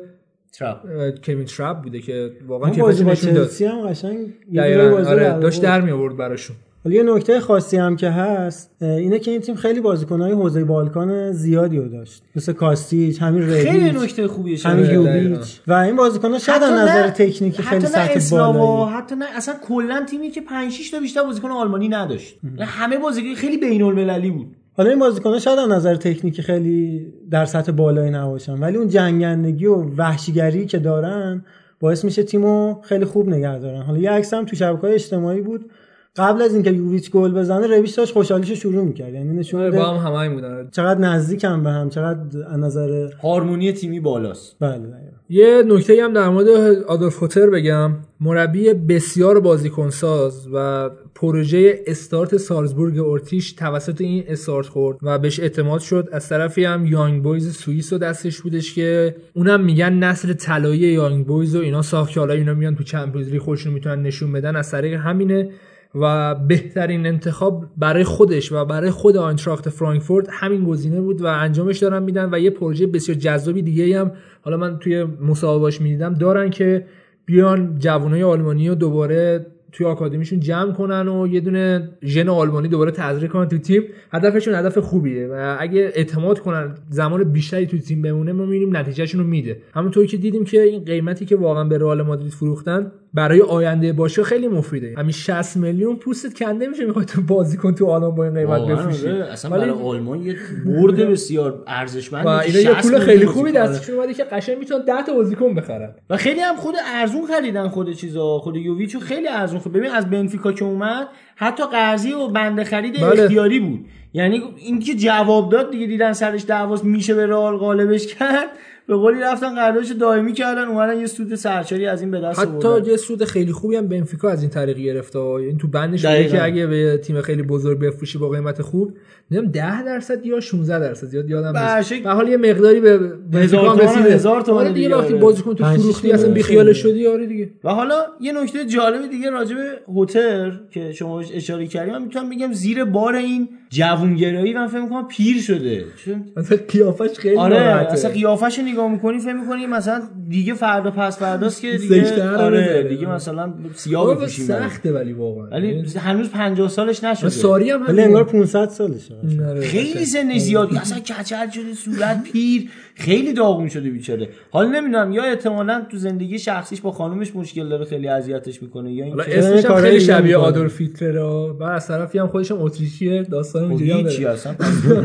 کوین 1.26 1.45
ترپ. 1.45 1.81
بوده 1.84 1.99
که 1.99 2.31
واقعا 2.48 2.72
اون 2.72 2.80
بازی 2.80 3.03
با 3.03 3.14
داد 3.14 3.19
چلسی 3.19 3.65
هم 3.65 3.88
قشنگ 3.88 4.34
آره 4.60 5.15
در 5.15 5.40
داشت. 5.40 5.61
در 5.61 5.81
می 5.81 5.91
آورد 5.91 6.18
براشون. 6.18 6.56
حالا 6.84 6.95
یه 6.95 7.03
نکته 7.03 7.40
خاصی 7.40 7.77
هم 7.77 7.95
که 7.95 8.10
هست 8.10 8.72
اینه 8.81 9.19
که 9.19 9.31
این 9.31 9.40
تیم 9.40 9.56
خیلی 9.56 9.81
بازیکنهای 9.81 10.31
حوزه 10.31 10.64
بالکان 10.64 11.31
زیادی 11.31 11.77
رو 11.77 11.88
داشت. 11.88 12.23
مثل 12.35 12.53
کاستیچ 12.53 13.22
همین 13.22 13.48
خیلی 13.48 13.90
رویچ 13.90 14.03
نکته 14.03 14.27
خوبیه 14.27 14.60
همین. 14.64 14.85
دقیقاً. 14.85 15.10
یوویچ. 15.10 15.61
و 15.68 15.73
این 15.73 15.95
بازیکن‌ها 15.95 16.40
شاید 16.40 16.64
از 16.64 16.72
نظر 16.72 17.10
تکنیکی 17.10 17.64
خیلی 17.64 17.85
حتی 17.85 17.98
نه 17.98 18.19
سطح 18.19 18.38
بالایی. 18.38 18.94
حتی 18.94 19.15
نه 19.15 19.26
اصلا 19.35 19.56
کلا 19.68 20.06
تیمی 20.10 20.31
که 20.31 20.41
5 20.41 20.72
6 20.72 20.91
تا 20.91 20.99
بیشتر 20.99 21.23
بازیکن 21.23 21.52
آلمانی 21.52 21.90
نداشت. 21.90 22.38
یعنی 22.44 22.57
همه 22.61 22.98
بازیکن 22.98 23.34
خیلی 23.35 23.57
بین 23.57 23.81
المللی 23.81 24.31
بود. 24.31 24.56
حالا 24.77 24.89
این 24.89 24.99
بازیکن‌ها 24.99 25.39
شاید 25.39 25.59
از 25.59 25.69
نظر 25.69 25.95
تکنیکی 25.95 26.41
خیلی 26.41 27.13
در 27.31 27.45
سطح 27.45 27.71
بالایی 27.71 28.11
نباشن 28.11 28.59
ولی 28.59 28.77
اون 28.77 28.87
جنگندگی 28.87 29.65
و 29.65 29.75
وحشیگری 29.75 30.65
که 30.65 30.79
دارن 30.79 31.45
باعث 31.79 32.05
میشه 32.05 32.23
تیمو 32.23 32.81
خیلی 32.81 33.05
خوب 33.05 33.29
نگه 33.29 33.59
دارن. 33.59 33.81
حالا 33.81 33.99
یه 33.99 34.11
عکس 34.11 34.33
هم 34.33 34.45
تو 34.45 34.55
شبکه‌های 34.55 34.93
اجتماعی 34.93 35.41
بود. 35.41 35.71
قبل 36.15 36.41
از 36.41 36.53
اینکه 36.53 36.72
یوویچ 36.72 37.11
گل 37.11 37.31
بزنه 37.31 37.68
رویش 37.68 37.91
داشت 37.91 38.14
خوشحالیشو 38.14 38.56
شروع 38.56 38.84
می‌کرد. 38.85 39.14
یعنی 39.14 39.34
نشون 39.34 39.60
آره، 39.60 39.69
میده 39.69 39.81
با 39.81 39.90
هم 39.90 40.15
همه 40.15 40.30
بودن. 40.30 40.69
چقدر 40.72 40.99
نزدیکم 40.99 41.64
به 41.64 41.69
هم 41.69 41.90
چقدر 41.90 42.19
از 42.48 42.60
نظر 42.60 43.10
هارمونی 43.23 43.72
تیمی 43.72 43.99
بالاست. 43.99 44.56
بله 44.60 44.77
دقیقاً. 44.77 44.98
یه 45.30 45.64
نکته 45.68 46.03
هم 46.03 46.14
در 46.14 46.30
مورد 46.30 46.48
آدولف 46.88 47.18
هوتر 47.23 47.49
بگم. 47.49 47.91
مربی 48.22 48.73
بسیار 48.73 49.40
بازیکنساز 49.40 50.48
و 50.53 50.90
پروژه 51.15 51.80
استارت 51.88 52.38
سالزبورگ 52.38 52.99
اتریش 52.99 53.53
توسط 53.53 54.02
این 54.02 54.23
استارت 54.27 54.68
خورد 54.68 54.98
و 55.02 55.19
بهش 55.19 55.40
اعتماد 55.40 55.80
شد. 55.80 56.10
از 56.11 56.30
طرفی 56.30 56.65
هم 56.65 56.85
یانگ 56.85 57.23
بویز 57.23 57.57
سوئیس 57.57 57.94
و 57.94 57.98
دستش 57.98 58.41
بودش 58.41 58.76
که 58.76 59.15
اونم 59.35 59.64
میگن 59.64 59.94
نسل 59.94 60.34
طلایی 60.34 60.80
یانگ 60.80 61.26
بویز 61.27 61.56
و 61.56 61.60
اینا 61.60 61.81
ساخت 61.81 62.11
که 62.11 62.19
حالا 62.19 62.34
اینا 62.34 62.53
میان 62.53 62.76
تو 62.76 62.84
Champions 62.84 63.30
League 63.30 63.41
خودشون 63.41 63.73
می‌تونن 63.73 64.02
نشون 64.02 64.31
بدن. 64.31 64.56
از 64.56 64.72
طریق 64.72 64.94
همینه. 64.94 65.49
و 65.95 66.36
بهترین 66.36 67.06
انتخاب 67.06 67.65
برای 67.78 68.03
خودش 68.03 68.52
و 68.52 68.65
برای 68.65 68.91
خود 68.91 69.18
آینتراخت 69.18 69.70
فرانکفورت 69.70 70.28
همین 70.32 70.64
گزینه 70.64 71.02
بود 71.02 71.22
و 71.22 71.26
انجامش 71.26 71.78
دارن 71.78 72.03
میدن 72.03 72.30
و 72.34 72.40
یه 72.40 72.49
پروژه 72.49 72.88
بسیار 72.88 73.18
جذابی 73.18 73.61
دیگه 73.61 73.99
هم 73.99 74.11
حالا 74.41 74.57
من 74.57 74.80
توی 74.80 75.03
مصاحبهاش 75.03 75.82
می‌دیدم 75.82 76.14
دارن 76.14 76.49
که 76.49 76.86
بیان 77.26 77.76
جوانای 77.80 78.24
آلمانی 78.24 78.70
رو 78.70 78.76
دوباره 78.76 79.45
توی 79.72 79.86
آکادمیشون 79.86 80.40
جمع 80.40 80.72
کنن 80.72 81.07
و 81.07 81.28
یه 81.28 81.40
دونه 81.40 81.90
ژن 82.03 82.30
آلمانی 82.30 82.68
دوباره 82.68 82.91
تزریق 82.91 83.32
کنن 83.32 83.48
تو 83.48 83.57
تیم. 83.57 83.84
هدفشون 84.11 84.56
هدف 84.56 84.78
خوبیه 84.78 85.28
و 85.28 85.57
اگه 85.60 85.91
اعتماد 85.95 86.40
کنن 86.40 86.76
زمان 86.90 87.24
بیشتری 87.24 87.68
تو 87.68 87.78
تیم 87.78 88.02
بمونه 88.02 88.32
ما 88.32 88.45
می‌بینیم 88.45 88.78
نتیجهشون 88.78 89.22
رو 89.22 89.28
میده. 89.28 89.57
همونطور 89.74 90.06
که 90.06 90.18
دیدیم 90.18 90.44
که 90.44 90.61
این 90.61 90.86
قیمتی 90.86 91.26
که 91.26 91.36
واقعا 91.36 91.64
به 91.64 91.78
رئال 91.78 92.02
مادرید 92.02 92.32
فروختن 92.32 92.91
برای 93.14 93.41
آینده 93.41 93.94
باشه 93.94 94.23
خیلی 94.23 94.48
مفیده 94.48 94.95
همین 94.98 95.11
60 95.11 95.57
میلیون 95.57 95.95
پوستت 95.95 96.34
کنده 96.34 96.68
میشه 96.68 96.85
می‌خوای 96.85 97.06
تو 97.06 97.22
بازیکن 97.22 97.76
تو 97.76 97.85
آلمان 97.85 98.15
با 98.15 98.23
این 98.23 98.34
قیمت 98.34 98.61
بفروشی 98.61 99.07
آره. 99.07 99.31
اصلا 99.31 99.52
برای 99.52 99.69
آلمان 99.69 100.22
یه 100.22 100.35
برد 100.65 100.95
بسیار 100.95 101.64
ارزشمند 101.68 102.26
و 102.26 102.30
اینا 102.30 102.60
یه 102.60 102.73
60 102.73 102.81
پول 102.81 102.99
خیلی 102.99 103.26
خوبی. 103.26 103.52
دستشون 103.52 103.95
اومده 103.95 104.14
که 104.14 104.23
قشنگ 104.23 104.57
می‌تونن 104.57 104.85
10 104.85 104.94
تا 105.03 105.14
بازیکن 105.14 105.56
بخرن 105.56 105.95
و 106.10 106.18
خیلی 106.18 106.40
هم 106.40 106.56
خود 106.56 106.76
ارزون 106.95 107.26
خریدن 107.26 107.68
خود 107.68 107.94
چیزا 107.94 108.40
خود 108.40 108.56
یوویچو 108.56 108.99
خیلی 108.99 109.27
ارزون 109.27 109.60
خرید 109.60 109.73
ببین 109.73 109.91
از 109.91 110.10
بنفیکا 110.10 110.52
که 110.52 110.65
اومد 110.65 111.07
حتی 111.35 111.64
قرضی 111.72 112.14
و 112.14 112.27
بنده 112.27 112.64
خرید 112.64 112.94
بله. 112.94 113.23
اختیاری 113.23 113.60
بود 113.60 113.85
یعنی 114.14 114.41
این 114.57 114.80
که 114.80 114.95
جواب 114.95 115.52
داد 115.52 115.72
دیگه 115.72 115.88
دیدن 115.88 116.14
سرش 116.14 116.45
دعواست 116.48 116.85
میشه 116.85 117.14
به 117.14 117.27
رئال 117.27 117.57
غالبش 117.57 118.07
کرد 118.07 118.49
به 118.88 118.95
قولی 118.95 119.19
رفتن 119.19 119.55
قراردادش 119.55 119.91
دائمی 119.91 120.34
کردن 120.34 120.65
اومدن 120.65 120.99
یه 120.99 121.05
سود 121.05 121.35
سرچاری 121.35 121.88
از 121.88 122.01
این 122.01 122.11
به 122.11 122.22
دست 122.22 122.39
حتی 122.39 122.68
آوردن 122.68 122.91
یه 122.91 122.97
سود 122.97 123.23
خیلی 123.23 123.51
خوبی 123.51 123.76
هم 123.76 123.88
بنفیکا 123.88 124.30
از 124.30 124.41
این 124.41 124.49
طریق 124.49 124.77
گرفته 124.77 125.19
این 125.19 125.57
تو 125.57 125.68
بندش 125.68 126.05
بوده. 126.05 126.27
که 126.27 126.43
اگه 126.43 126.68
به 126.68 126.97
تیم 126.97 127.22
خیلی 127.22 127.43
بزرگ 127.43 127.80
بفروشی 127.80 128.18
با 128.18 128.30
قیمت 128.30 128.61
خوب 128.61 128.97
نمی‌دونم 129.31 129.51
10 129.51 129.84
درصد 129.84 130.26
یا 130.26 130.39
16 130.39 130.80
درصد 130.80 131.07
زیاد 131.07 131.30
یادم 131.30 131.57
نیست 131.57 131.93
به 131.93 132.10
حال 132.10 132.27
یه 132.27 132.38
مقداری 132.38 132.80
به 132.80 132.97
بنفیکا 133.31 133.73
رسیده 133.73 134.14
هزار 134.14 134.41
تومن 134.41 134.57
آره 134.57 134.73
دیگه 134.73 134.95
وقتی 134.95 135.14
آره. 135.14 135.22
بازیکن 135.22 135.55
تو 135.55 135.64
فروختی 135.64 136.11
اصلا 136.11 136.34
بیخیال 136.34 136.65
خیلی. 136.65 136.76
شدی 136.76 137.07
آره 137.07 137.26
دیگه 137.26 137.49
و 137.64 137.69
حالا 137.69 137.95
یه 138.22 138.43
نکته 138.43 138.65
جالب 138.65 139.10
دیگه 139.10 139.30
راجع 139.30 139.55
به 139.55 139.69
هوتر 139.88 140.60
که 140.72 140.91
شما 140.91 141.19
اشاره 141.19 141.68
کردیم 141.68 141.93
من 141.93 142.01
می‌تونم 142.01 142.30
بگم 142.30 142.53
زیر 142.53 142.85
بار 142.85 143.15
این 143.15 143.49
جوونگرایی 143.73 144.53
من 144.53 144.67
فکر 144.67 144.81
می‌کنم 144.81 145.07
پیر 145.07 145.41
شده. 145.41 145.85
چون 146.05 146.25
اصلا 146.37 146.57
قیافش 146.67 147.17
خیلی 147.17 147.35
آره 147.35 147.59
ناراحته. 147.59 147.91
اصلا 147.93 148.11
قیافش 148.11 148.59
رو 148.59 148.65
نگاه 148.65 148.91
می‌کنی 148.91 149.19
فکر 149.19 149.33
می‌کنی 149.33 149.67
مثلا 149.67 150.01
دیگه 150.29 150.53
فردا 150.53 150.91
پس 150.91 151.19
فرداست 151.19 151.61
که 151.61 151.77
دیگه 151.77 152.29
آره. 152.37 152.83
دیگه 152.89 153.09
مثلا 153.09 153.53
سیاه 153.75 154.15
بپوشیم 154.15 154.45
سخته 154.45 154.91
ولی 154.91 155.13
واقعا. 155.13 155.47
ولی 155.47 155.85
هنوز 155.97 156.29
50 156.29 156.69
سالش 156.69 157.03
نشده. 157.03 157.29
ساری 157.29 157.69
هم 157.69 157.87
ولی 157.87 158.01
انگار 158.01 158.23
500 158.23 158.69
سالشه. 158.69 159.15
آره. 159.49 159.61
خیلی 159.61 160.05
سن 160.05 160.37
زیادی 160.37 160.77
اصلا 160.77 160.99
کچل 160.99 161.49
شده 161.49 161.73
صورت 161.73 162.23
پیر. 162.23 162.69
خیلی 162.95 163.34
داغون 163.34 163.70
شده 163.70 163.90
بیچاره. 163.90 164.30
حالا 164.52 164.70
نمی‌دونم 164.70 165.11
یا 165.11 165.24
احتمالا 165.24 165.86
تو 165.91 165.98
زندگی 165.98 166.40
شخصیش 166.40 166.82
با 166.82 166.91
خانومش 166.91 167.36
مشکل 167.36 167.70
داره 167.70 167.86
خیلی 167.86 168.07
اذیتش 168.07 168.64
می‌کنه 168.64 168.94
یا 168.94 169.06
اینکه 169.06 169.40
اسمش 169.40 169.65
هم 169.65 169.82
خیلی 169.82 169.99
شبیه. 169.99 170.38
آدولف 170.38 170.82
هیتلر 170.82 171.20
و 171.60 171.64
از 171.64 171.88
طرفی 171.88 172.18
هم 172.18 172.28
خودش 172.28 172.52
هم 172.52 172.61
اتریشیه 172.61 173.24
داستان 173.24 173.64
خب 173.64 173.70
اونجوری 173.70 174.26
هم 174.26 174.36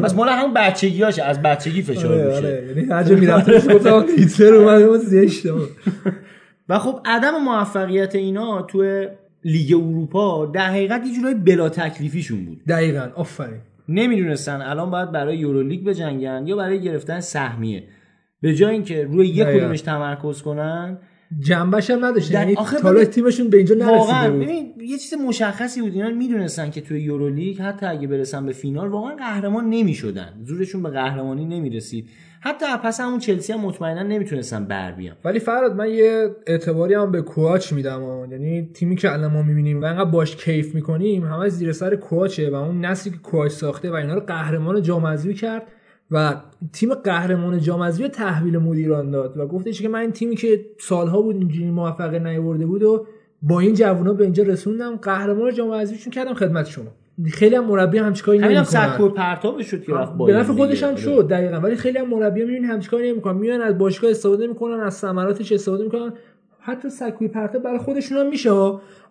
پس 0.02 0.15
مال 0.15 0.28
همون 0.28 0.55
بچگیاشه 0.55 1.23
از 1.23 1.43
بچگی 1.43 1.82
فشار 1.82 2.12
آره 2.12 2.27
میشه. 2.27 2.36
آره. 2.36 2.65
یعنی 2.69 2.93
هر 2.93 3.02
جا 3.02 3.16
می‌رفت 3.16 3.73
گفتم 3.73 4.05
هیتلر 4.19 4.55
اومد 4.55 5.01
زشته. 5.01 5.52
و 6.69 6.78
خب 6.78 7.01
عدم 7.05 7.43
موفقیت 7.44 8.15
اینا 8.15 8.62
تو 8.62 9.05
لیگ 9.44 9.74
اروپا 9.74 10.47
در 10.47 10.66
حقیقت 10.70 11.06
یه 11.06 11.15
جورایی 11.15 11.35
بلا 11.35 11.69
تکلیفیشون 11.69 12.44
بود. 12.44 12.60
دقیقاً. 12.69 13.09
آفرین. 13.15 13.60
نمی‌دونستن. 13.89 14.60
الان 14.62 14.90
باید 14.90 15.12
برای 15.12 15.39
یورولیگ 15.39 15.85
بجنگن 15.85 16.44
یا 16.47 16.56
برای 16.56 16.81
گرفتن 16.81 17.20
سهمیه. 17.20 17.85
به 18.40 18.55
جای 18.55 18.73
اینکه 18.73 19.05
روی 19.05 19.28
یک. 19.28 19.47
کدومش 19.47 19.81
تمرکز 19.81 20.43
کنن 20.43 20.98
جنبش 21.40 21.90
هم 21.90 22.05
نداشت 22.05 22.31
یعنی 22.31 22.55
ببین- 22.85 23.05
تیمشون 23.05 23.51
به 23.51 23.56
اینجا 23.56 23.74
نرسیده 23.74 23.97
واقعا 23.97 24.31
بود. 24.31 24.43
ببین 24.43 24.74
یه 24.81 24.98
چیز 24.98 25.15
مشخصی 25.15 25.81
بود. 25.81 25.94
اینا 25.94 26.10
می‌دونستن 26.10 26.70
که 26.70 26.81
توی 26.81 27.01
یورولیگ 27.01 27.60
حتی 27.60 27.86
اگه 27.86 28.06
برسن 28.06 28.47
به 28.47 28.52
فینال 28.52 28.89
واقعا 28.89 29.16
قهرمان 29.16 29.70
نمی‌شدن. 29.70 30.32
زورشون 30.44 30.82
به 30.82 30.90
قهرمانی 30.90 31.44
نمی‌رسید. 31.44 32.09
حتی 32.40 32.66
پس 32.85 33.01
همون 33.01 33.19
چلسی 33.19 33.52
هم 33.52 33.60
مطمئنا 33.60 34.02
نمی‌تونستن 34.02 34.65
بر 34.65 34.93
بیان 34.93 35.16
ولی 35.24 35.39
فراد 35.39 35.77
من 35.77 35.90
یه 35.90 36.36
اعتباری 36.47 36.94
هم 36.94 37.12
به 37.12 37.23
کوچ 37.23 37.73
میدم 37.73 38.02
ها. 38.02 38.27
یعنی 38.31 38.70
تیمی 38.74 38.97
که 38.97 39.12
الان 39.12 39.32
ما 39.32 39.43
می‌بینیم 39.43 39.82
و 39.82 39.85
انقدر 39.85 40.10
باش 40.10 40.36
کیف 40.36 40.74
می‌کنیم 40.74 41.24
همه 41.24 41.48
زیر 41.48 41.73
سر 41.73 41.97
کوچه 41.97 42.51
و 42.51 42.55
اون 42.55 42.85
نسلی 42.85 43.12
که 43.12 43.19
کوچ 43.19 43.52
ساخته 43.52 43.90
و 43.90 43.94
اینا 43.94 44.15
رو 44.15 44.20
قهرمان 44.20 44.82
جام 44.82 45.16
کرد 45.16 45.62
و 46.10 46.35
تیم 46.73 46.94
قهرمان 46.94 47.60
جام 47.60 47.82
رو 47.82 48.09
تحویل 48.09 48.59
مدیران 48.59 49.10
داد 49.10 49.36
و 49.36 49.47
گفتش 49.47 49.82
که 49.82 49.89
من 49.89 49.98
این 49.98 50.12
تیمی 50.12 50.36
که 50.36 50.65
سالها 50.81 51.23
بود 51.23 51.36
اینجوری 51.36 51.70
موفقه 51.70 52.19
نیورده 52.19 52.66
بود 52.66 52.82
و 52.82 53.06
با 53.43 53.60
این 53.60 53.74
جوونا 53.74 54.12
به 54.12 54.24
اینجا 54.24 54.43
رسوندم 54.43 54.97
قهرمان 54.97 55.55
جام 55.55 55.85
کردم 56.12 56.35
خدمت 56.35 56.66
شما 56.66 56.93
خیلی 57.32 57.56
هم 57.56 57.64
مربی 57.64 57.98
همچین 57.98 58.24
کاری 58.24 58.38
همین 58.38 58.56
هم 58.56 58.62
نمی‌کنن. 58.62 58.94
سکو 58.94 59.08
پرتابش 59.08 59.66
شد 59.66 59.82
که 59.82 59.92
رفت 59.92 60.12
به 60.18 60.32
نفع 60.32 60.52
خودش 60.52 60.82
هم. 60.82 60.96
شد 60.96 61.28
دقیقا. 61.30 61.56
ولی 61.56 61.76
خیلی 61.76 61.98
هم 61.98 62.08
مربی 62.08 62.40
می‌بینی 62.40 62.66
همچین 62.66 62.90
کاری 62.90 63.12
نمی‌کنن. 63.12 63.36
میان 63.36 63.60
از 63.60 63.78
باشگاه 63.78 64.10
استفاده 64.10 64.46
می‌کنن 64.46 64.80
از 64.80 64.94
ثمراتش 64.94 65.52
استفاده 65.52 65.84
می‌کنن. 65.84 66.12
حتی 66.60 66.90
سکوی 66.90 67.28
پرتاب 67.28 67.62
برای 67.62 67.78
خودشون 67.78 68.18
هم 68.18 68.28
میشه. 68.28 68.50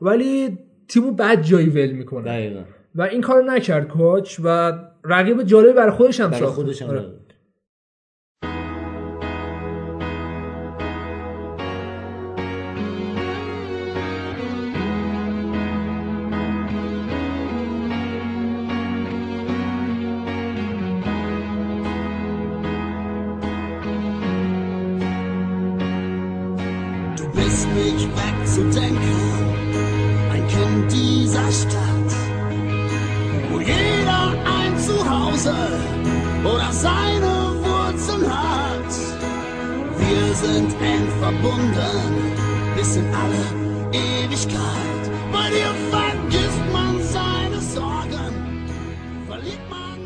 ولی 0.02 0.58
تیمو 0.88 1.12
بد 1.12 1.42
جایی 1.42 1.70
ول 1.70 1.92
می‌کنن. 1.92 2.24
دقیقا. 2.24 2.60
و 2.96 3.02
این 3.02 3.22
کار 3.22 3.44
نکرد 3.44 3.88
کوچ 3.88 4.40
و 4.44 4.74
رقیب 5.04 5.44
جالبی 5.44 5.74
برای 5.74 5.92
خودش 5.92 6.22
هم 6.22 6.32
ساخت 6.32 6.54
خودش 6.54 6.82
هم 6.82 7.04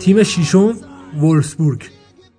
تیم 0.02 0.24
ششم 0.24 0.74
وولفسبورگ. 1.22 1.82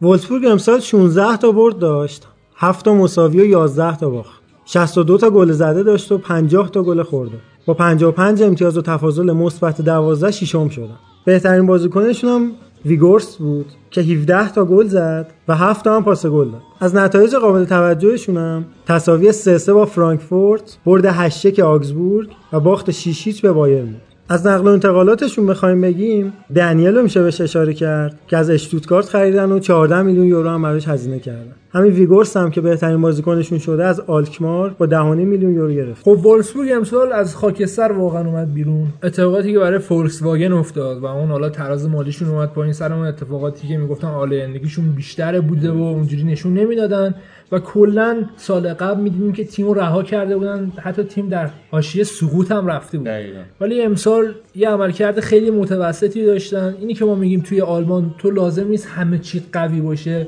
وولسبورگ 0.02 0.46
امسال 0.46 0.80
16 0.80 1.36
تا 1.36 1.52
برد 1.52 1.78
داشت. 1.78 2.26
7 2.56 2.84
تا 2.84 2.94
مساوی 2.94 3.40
و 3.40 3.44
11 3.44 3.96
تا 3.96 4.10
باخت. 4.10 4.42
62 4.64 5.18
تا 5.18 5.30
گل 5.30 5.52
زده 5.52 5.82
داشت 5.82 6.12
و 6.12 6.18
50 6.18 6.70
تا 6.70 6.82
گل 6.82 7.02
خورده. 7.02 7.36
با 7.66 7.74
55 7.74 8.42
امتیاز 8.42 8.78
و 8.78 8.82
تفاضل 8.82 9.32
مثبت 9.32 9.80
12 9.80 10.30
ششم 10.30 10.68
شدن. 10.68 10.98
بهترین 11.24 11.66
بازیکنشون 11.66 12.30
هم 12.30 12.50
ویگورس 12.84 13.36
بود 13.36 13.66
که 13.90 14.00
17 14.00 14.52
تا 14.52 14.64
گل 14.64 14.86
زد 14.86 15.32
و 15.48 15.56
7 15.56 15.84
تا 15.84 15.96
هم 15.96 16.04
پاس 16.04 16.26
گل 16.26 16.50
داد. 16.50 16.62
از 16.80 16.94
نتایج 16.94 17.34
قابل 17.34 17.64
توجهشون 17.64 18.36
هم 18.36 18.64
تساوی 18.86 19.32
3 19.32 19.58
3 19.58 19.72
با 19.72 19.86
فرانکفورت 19.86 20.78
برد 20.86 21.04
8 21.06 21.44
1 21.44 21.60
آگزبورگ 21.60 22.28
و 22.52 22.60
باخت 22.60 22.90
6 22.90 23.26
هیچ 23.26 23.42
به 23.42 23.52
بایرن 23.52 23.96
از 24.32 24.46
نقل 24.46 24.64
و 24.64 24.70
انتقالاتشون 24.70 25.46
بخوایم 25.46 25.80
بگیم 25.80 26.32
دنیل 26.54 27.02
میشه 27.02 27.22
بهش 27.22 27.40
اشاره 27.40 27.74
کرد 27.74 28.18
که 28.28 28.36
از 28.36 28.50
اشتوتگارت 28.50 29.08
خریدن 29.08 29.52
و 29.52 29.58
14 29.58 30.02
میلیون 30.02 30.26
یورو 30.26 30.50
هم 30.50 30.62
براش 30.62 30.88
هزینه 30.88 31.18
کردن. 31.18 31.52
همین 31.74 31.92
وگهورست 31.92 32.36
هم 32.36 32.50
که 32.50 32.60
بهترین 32.60 33.00
بازیکنشون 33.02 33.58
شده 33.58 33.84
از 33.84 34.00
آلکمار 34.00 34.74
با 34.78 34.86
10 34.86 35.02
میلیون 35.02 35.54
یورو 35.54 35.72
گرفت. 35.72 36.02
خب 36.02 36.26
وولفسبورگ 36.26 36.72
امسال 36.72 37.12
از 37.12 37.36
خاکستر 37.36 37.92
واقعا 37.92 38.26
اومد 38.26 38.54
بیرون. 38.54 38.86
اتفاقاتی 39.02 39.52
که 39.52 39.58
برای 39.58 39.78
فولکس 39.78 40.22
واگن 40.22 40.52
افتاد 40.52 41.02
و 41.02 41.06
اون 41.06 41.28
حالا 41.28 41.48
تراز 41.48 41.88
مالیشون 41.88 42.28
اومد 42.28 42.48
پایین 42.48 42.72
سر 42.72 42.92
اون 42.92 43.06
اتفاقاتی 43.06 43.68
که 43.68 43.76
می‌گفتن 43.76 44.06
آلایندگیشون 44.06 44.92
بیشتر 44.96 45.40
بوده 45.40 45.70
و 45.70 45.82
اونجوری 45.82 46.24
نشون 46.24 46.54
نمی‌دادن. 46.54 47.14
و 47.52 47.58
کلا 47.58 48.24
سال 48.36 48.74
قبل 48.74 49.00
می‌دیدیم 49.00 49.32
که 49.32 49.44
تیم 49.44 49.66
رو 49.66 49.74
رها 49.74 50.02
کرده 50.02 50.36
بودن. 50.36 50.72
حتی 50.80 51.02
تیم 51.02 51.28
در 51.28 51.50
حاشیه 51.70 52.04
سقوط 52.04 52.52
هم 52.52 52.66
رفته 52.66 52.98
بود. 52.98 53.06
دقیقاً. 53.06 53.40
ولی 53.60 53.82
امسال 53.82 54.34
یه 54.54 54.68
عملکرد 54.68 55.20
خیلی 55.20 55.50
متوسطی 55.50 56.24
داشتن. 56.24 56.74
اینی 56.80 56.94
که 56.94 57.04
ما 57.04 57.14
میگیم 57.14 57.40
توی 57.40 57.60
آلمان 57.60 58.14
تو 58.18 58.30
لازم 58.30 58.68
نیست 58.68 58.86
همه 58.86 59.18
چی 59.18 59.42
قوی 59.52 59.80
باشه. 59.80 60.26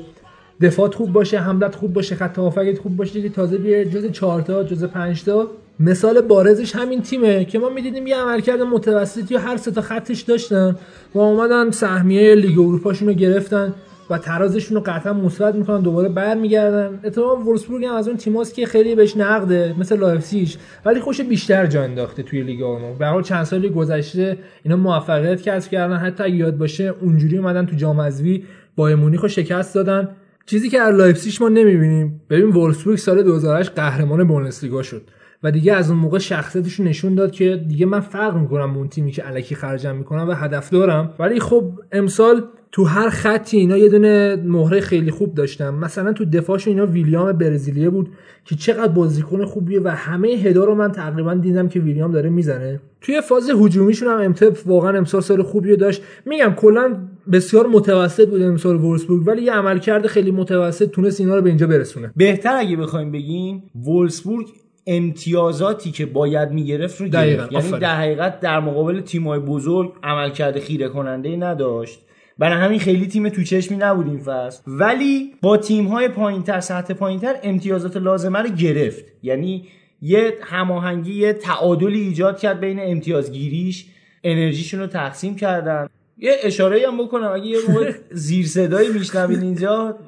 دفاعت 0.61 0.95
خوب 0.95 1.13
باشه 1.13 1.39
حملت 1.39 1.75
خوب 1.75 1.93
باشه 1.93 2.15
خط 2.15 2.39
هافکت 2.39 2.79
خوب 2.79 2.95
باشه. 2.95 3.21
که 3.21 3.29
تازه 3.29 3.57
بشی 3.57 3.85
جزو 3.85 4.11
4 4.11 4.41
تا 4.41 4.63
جزو 4.63 4.83
5 4.83 5.23
تا. 5.23 5.47
مثال 5.79 6.21
بارزش 6.21 6.75
همین 6.75 7.01
تیمه 7.01 7.45
که 7.45 7.59
ما 7.59 7.69
می‌دیدیم 7.69 8.07
یه 8.07 8.15
عملکرد 8.15 8.61
متوسطی 8.61 9.35
و 9.35 9.39
هر 9.39 9.57
سه 9.57 9.71
تا 9.71 9.81
خطش 9.81 10.21
داشتن. 10.21 10.75
و 11.15 11.19
اومدن 11.19 11.71
سهمیه 11.71 12.35
لیگ 12.35 12.59
اروپاشون 12.59 13.07
رو 13.07 13.13
گرفتن. 13.13 13.73
و 14.09 14.17
ترازشون 14.17 14.77
رو 14.77 14.83
قطعا 14.85 15.13
مثبت 15.13 15.55
می‌کنن 15.55 15.81
دوباره 15.81 16.09
برمیگردن. 16.09 16.99
اتفاقا 17.03 17.35
وولفسبورگ 17.35 17.85
هم 17.85 17.95
از 17.95 18.07
اون 18.07 18.17
تیماست 18.17 18.55
که 18.55 18.65
خیلی 18.65 18.95
بهش 18.95 19.17
نقده 19.17 19.75
مثل 19.79 19.99
لایپزیگ. 19.99 20.49
ولی 20.85 20.99
خودشو 20.99 21.21
بیشتر 21.21 21.65
جا 21.65 21.83
انداخته 21.83 22.23
توی 22.23 22.41
لیگ 22.41 22.63
آلمان. 22.63 22.97
به 22.97 23.05
حال 23.05 23.23
چند 23.23 23.43
سالی 23.43 23.69
گذشته 23.69 24.37
اینا 24.63 24.75
موفقیت 24.75 25.41
کسب 25.41 25.71
کردن. 25.71 25.97
حتی 25.97 26.23
اگه 26.23 26.35
یاد 26.35 26.57
باشه 26.57 26.93
اونجوری 27.01 27.37
اومدن 27.37 27.65
تو 27.65 27.75
جام 27.75 28.01
حذفی 28.01 28.43
بایرن 28.75 28.95
مونیخ 28.95 29.21
رو 29.21 29.27
شکست 29.27 29.75
دادن. 29.75 30.09
چیزی 30.45 30.69
که 30.69 30.79
از 30.79 30.95
لایپزیگ 30.95 31.33
ما 31.41 31.49
نمی‌بینیم. 31.49 32.21
ببین 32.29 32.49
وولفسبورگ 32.49 32.97
سال 32.97 33.23
2008 33.23 33.71
قهرمان 33.75 34.23
بوندسلیگا 34.23 34.83
شد 34.83 35.01
و 35.43 35.51
دیگه 35.51 35.73
از 35.73 35.89
اون 35.89 35.99
موقع 35.99 36.17
شخصیتش 36.17 36.79
نشون 36.79 37.15
داد 37.15 37.31
که 37.31 37.63
دیگه 37.67 37.85
من 37.85 37.99
فرق 37.99 38.37
می‌کنم 38.37 38.73
با 38.73 38.79
اون 38.79 38.89
تیمی 38.89 39.11
که 39.11 39.21
الکی 39.21 39.55
خرجم 39.55 39.95
می‌کنم 39.95 40.29
و 40.29 40.33
هدف 40.33 40.69
دارم. 40.69 41.13
ولی 41.19 41.39
خب 41.39 41.71
امسال 41.91 42.43
تو 42.75 42.83
هر 42.83 43.09
خطی 43.09 43.57
اینا 43.57 43.77
یه 43.77 43.89
دونه 43.89 44.35
مهره 44.45 44.79
خیلی 44.79 45.11
خوب 45.11 45.35
داشتن 45.35 45.69
مثلا 45.69 46.13
تو 46.13 46.25
دفاعش 46.25 46.67
اینا 46.67 46.85
ویلیام 46.85 47.31
برزیلیه 47.31 47.89
بود 47.89 48.09
که 48.45 48.55
چقدر 48.55 48.87
بازیکن 48.87 49.45
خوبیه 49.45 49.81
و 49.83 49.87
همه 49.87 50.27
هدا 50.27 50.63
رو 50.63 50.75
من 50.75 50.91
تقریبا 50.91 51.33
دیدم 51.33 51.67
که 51.67 51.79
ویلیام 51.79 52.11
داره 52.11 52.29
می‌زنه. 52.29 52.79
توی 53.01 53.21
فاز 53.21 53.49
هجومیشون 53.49 54.07
هم 54.07 54.21
امتپ 54.21 54.57
واقعا 54.65 54.97
امسال 54.97 55.21
سال 55.21 55.43
خوبی 55.43 55.75
داشت. 55.75 56.01
میگم 56.25 56.53
کلا 56.55 56.95
بسیار 57.31 57.67
متوسط 57.67 58.29
بود 58.29 58.41
امسال 58.41 58.75
وولسبورگ 58.75 59.27
ولی 59.27 59.41
یه 59.41 59.53
عملکرد 59.53 60.07
خیلی 60.07 60.31
متوسط 60.31 60.89
تونست 60.89 61.19
اینا 61.19 61.35
رو 61.35 61.41
به 61.41 61.49
اینجا 61.49 61.67
برسونه. 61.67 62.11
بهتر 62.15 62.55
اگه 62.55 62.75
بخوایم 62.75 63.11
بگیم 63.11 63.63
وولسبورگ 63.85 64.47
امتیازاتی 64.87 65.91
که 65.91 66.05
باید 66.05 66.51
می‌گرفت 66.51 67.01
رو 67.01 67.07
دقیقاً، 67.07 67.47
گرفت 67.47 67.67
یعنی. 67.67 67.79
در 67.79 67.95
حقیقت 67.95 68.39
در 68.39 68.59
مقابل 68.59 69.01
تیم‌های 69.01 69.39
بزرگ 69.39 69.91
عملکرد 70.03 70.59
خیره 70.59 70.87
کننده 70.87 71.35
نداشت. 71.35 72.04
برای 72.37 72.63
همین 72.63 72.79
خیلی 72.79 73.07
تیم 73.07 73.29
تو 73.29 73.43
چشمی 73.43 73.77
نبود 73.77 74.07
این 74.07 74.19
فصل. 74.19 74.61
ولی 74.67 75.33
با 75.41 75.57
تیم‌های 75.57 76.07
پایینتر 76.07 76.59
سطح 76.59 76.93
پایینتر 76.93 77.35
امتیازات 77.43 77.97
لازمه 77.97 78.39
رو 78.39 78.49
گرفت. 78.49 79.05
یعنی 79.23 79.67
یه 80.01 80.33
هماهنگی 80.41 81.13
یه 81.13 81.33
تعادلی 81.33 82.01
ایجاد 82.01 82.39
کرد 82.39 82.59
بین 82.59 82.79
امتیازگیریش. 82.81 83.85
انرژیشون 84.23 84.79
رو 84.79 84.87
تقسیم 84.87 85.35
کردن. 85.35 85.89
یه 86.17 86.35
اشاره 86.43 86.87
هم 86.87 87.03
بکنم. 87.03 87.31
اگه 87.31 87.45
یه 87.45 87.59
موقع 87.69 87.91
زیر 88.11 88.47
صدایی 88.47 88.89
میشنوین 88.89 89.41
اینجا 89.41 89.99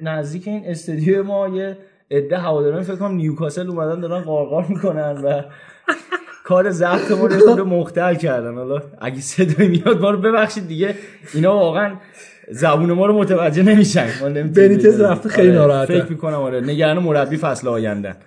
نزدیک 0.00 0.48
این 0.48 0.62
استودیو 0.66 1.22
ما 1.22 1.48
یه 1.48 1.78
عده 2.10 2.38
هواداران 2.38 2.82
فکر 2.82 2.96
کنم 2.96 3.14
نیوکاسل 3.14 3.68
اومدن 3.68 4.00
دارن 4.00 4.22
قارقار 4.22 4.66
می‌کنن 4.68 5.22
و 5.24 5.42
کار 6.44 6.72
ما 7.10 7.26
رو 7.26 7.38
خود 7.38 7.60
مختل 7.60 8.14
کردن. 8.14 8.54
حالا 8.54 8.82
اگه 9.00 9.20
صدای 9.20 9.68
میاد 9.68 10.00
ما 10.00 10.10
رو 10.10 10.18
ببخشید 10.18 10.68
دیگه. 10.68 10.94
اینا 11.34 11.56
واقعا 11.56 11.92
زبون 12.50 12.92
ما 12.92 13.06
رو 13.06 13.18
متوجه 13.18 13.62
نمیشن. 13.62 14.06
ما 14.20 14.28
نمی‌تونیم 14.28 14.68
بنیتز. 14.68 15.00
رفته 15.00 15.28
خیلی 15.28 15.48
آره، 15.48 15.58
ناراحته. 15.58 16.00
فکر 16.00 16.10
می‌کنم 16.10 16.34
آره. 16.34 16.60
نگران 16.60 16.98
مربی 16.98 17.36
فصل 17.36 17.68
آینده. 17.68 18.16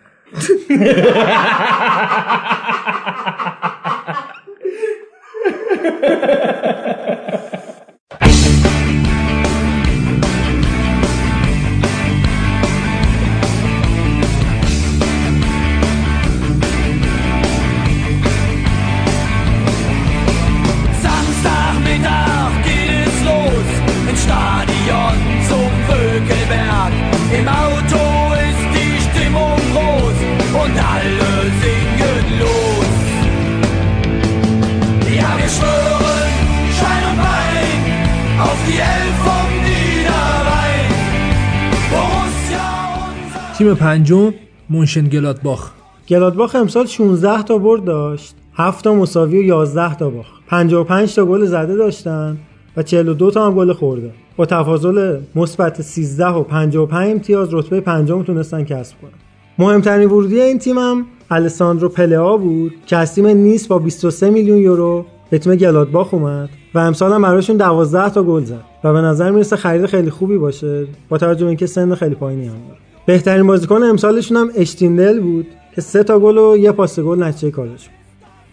تیم 43.67 43.75
پنجم 43.75 44.33
مونشن 44.69 45.07
گلادباخ 45.07 45.71
گلادباخ 46.09 46.55
امسال 46.55 46.85
16 46.85 47.43
تا 47.43 47.57
برد 47.57 47.83
داشت. 47.83 48.35
7 48.53 48.83
تا 48.83 48.93
مساوی 48.93 49.39
و 49.39 49.43
11 49.43 49.95
تا 49.95 50.09
باخت. 50.09 50.31
55 50.47 51.15
تا 51.15 51.25
گل 51.25 51.45
زده 51.45 51.75
داشتن 51.75 52.37
و 52.77 52.83
42 52.83 53.31
تا 53.31 53.47
هم 53.47 53.55
گل 53.55 53.73
خورده. 53.73 54.11
با 54.37 54.45
تفاضل 54.45 55.19
مثبت 55.35 55.81
13 55.81 56.27
و 56.27 56.43
55 56.43 57.11
امتیاز 57.11 57.53
رتبه 57.53 57.81
پنجم 57.81 58.23
تونستن 58.23 58.63
کسب 58.63 58.95
کنن. 59.01 59.11
مهمترین 59.57 60.09
ورودی 60.09 60.41
این 60.41 60.59
تیم 60.59 60.77
هم 60.77 61.05
الساندرو 61.31 61.89
پلئا 61.89 62.37
بود 62.37 62.73
که 62.85 62.97
از 62.97 63.15
تیم 63.15 63.27
نیس 63.27 63.67
با 63.67 63.79
23 63.79 64.29
میلیون 64.29 64.57
یورو 64.57 65.05
به 65.29 65.37
تیم 65.37 65.55
گلادباخ 65.55 66.13
اومد 66.13 66.49
و 66.73 66.79
امسال 66.79 67.13
هم 67.13 67.21
براشون 67.21 67.57
12 67.57 68.09
تا 68.09 68.23
گل 68.23 68.43
زد 68.43 68.63
و 68.83 68.93
به 68.93 69.01
نظر 69.01 69.31
می‌رسه 69.31 69.55
خرید 69.55 69.85
خیلی 69.85 70.09
خوبی 70.09 70.37
باشه 70.37 70.87
با 71.09 71.17
توجه 71.17 71.43
به 71.43 71.47
اینکه 71.47 71.65
سن 71.65 71.95
خیلی 71.95 72.15
پایینی 72.15 72.47
هم 72.47 72.53
داره. 72.67 72.86
بهترین 73.07 73.47
بازیکن 73.47 73.83
امسالشون 73.83 74.37
هم 74.37 74.49
اشتیندل 74.55 75.19
بود. 75.19 75.47
که 75.75 75.81
سه 75.81 76.03
تا 76.03 76.19
گل 76.19 76.37
و 76.37 76.57
یه 76.57 76.71
پاس 76.71 76.99
گل 76.99 77.23
نتیجه 77.23 77.51
کارش 77.51 77.89
بود. 77.89 77.97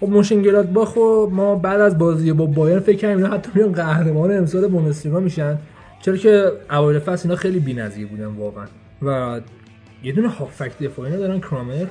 خب 0.01 0.13
مونشن 0.13 0.43
گلادباخ 0.43 0.97
و 0.97 1.27
ما 1.31 1.55
بعد 1.55 1.81
از 1.81 1.99
بازی 1.99 2.33
با 2.33 2.47
بایرن 2.47 2.81
فکر 2.81 2.97
کردیم 2.97 3.17
اینا 3.17 3.37
حتی 3.37 3.51
میان 3.55 3.73
قهرمان 3.73 4.37
امسال 4.37 4.69
بوندسلیگا 4.69 5.21
میشن. 5.21 5.59
چرا 6.03 6.17
که 6.17 6.53
اوایل 6.71 6.99
فصل 6.99 7.29
اینا 7.29 7.37
خیلی 7.37 7.59
بی‌نظیر 7.59 8.07
بودن 8.07 8.27
واقعا. 8.27 8.65
و 9.03 9.41
یه 10.05 10.13
دونه 10.13 10.29
هافک 10.29 10.79
دفاعی 10.79 11.17
دارن 11.17 11.41
کرامر. 11.41 11.87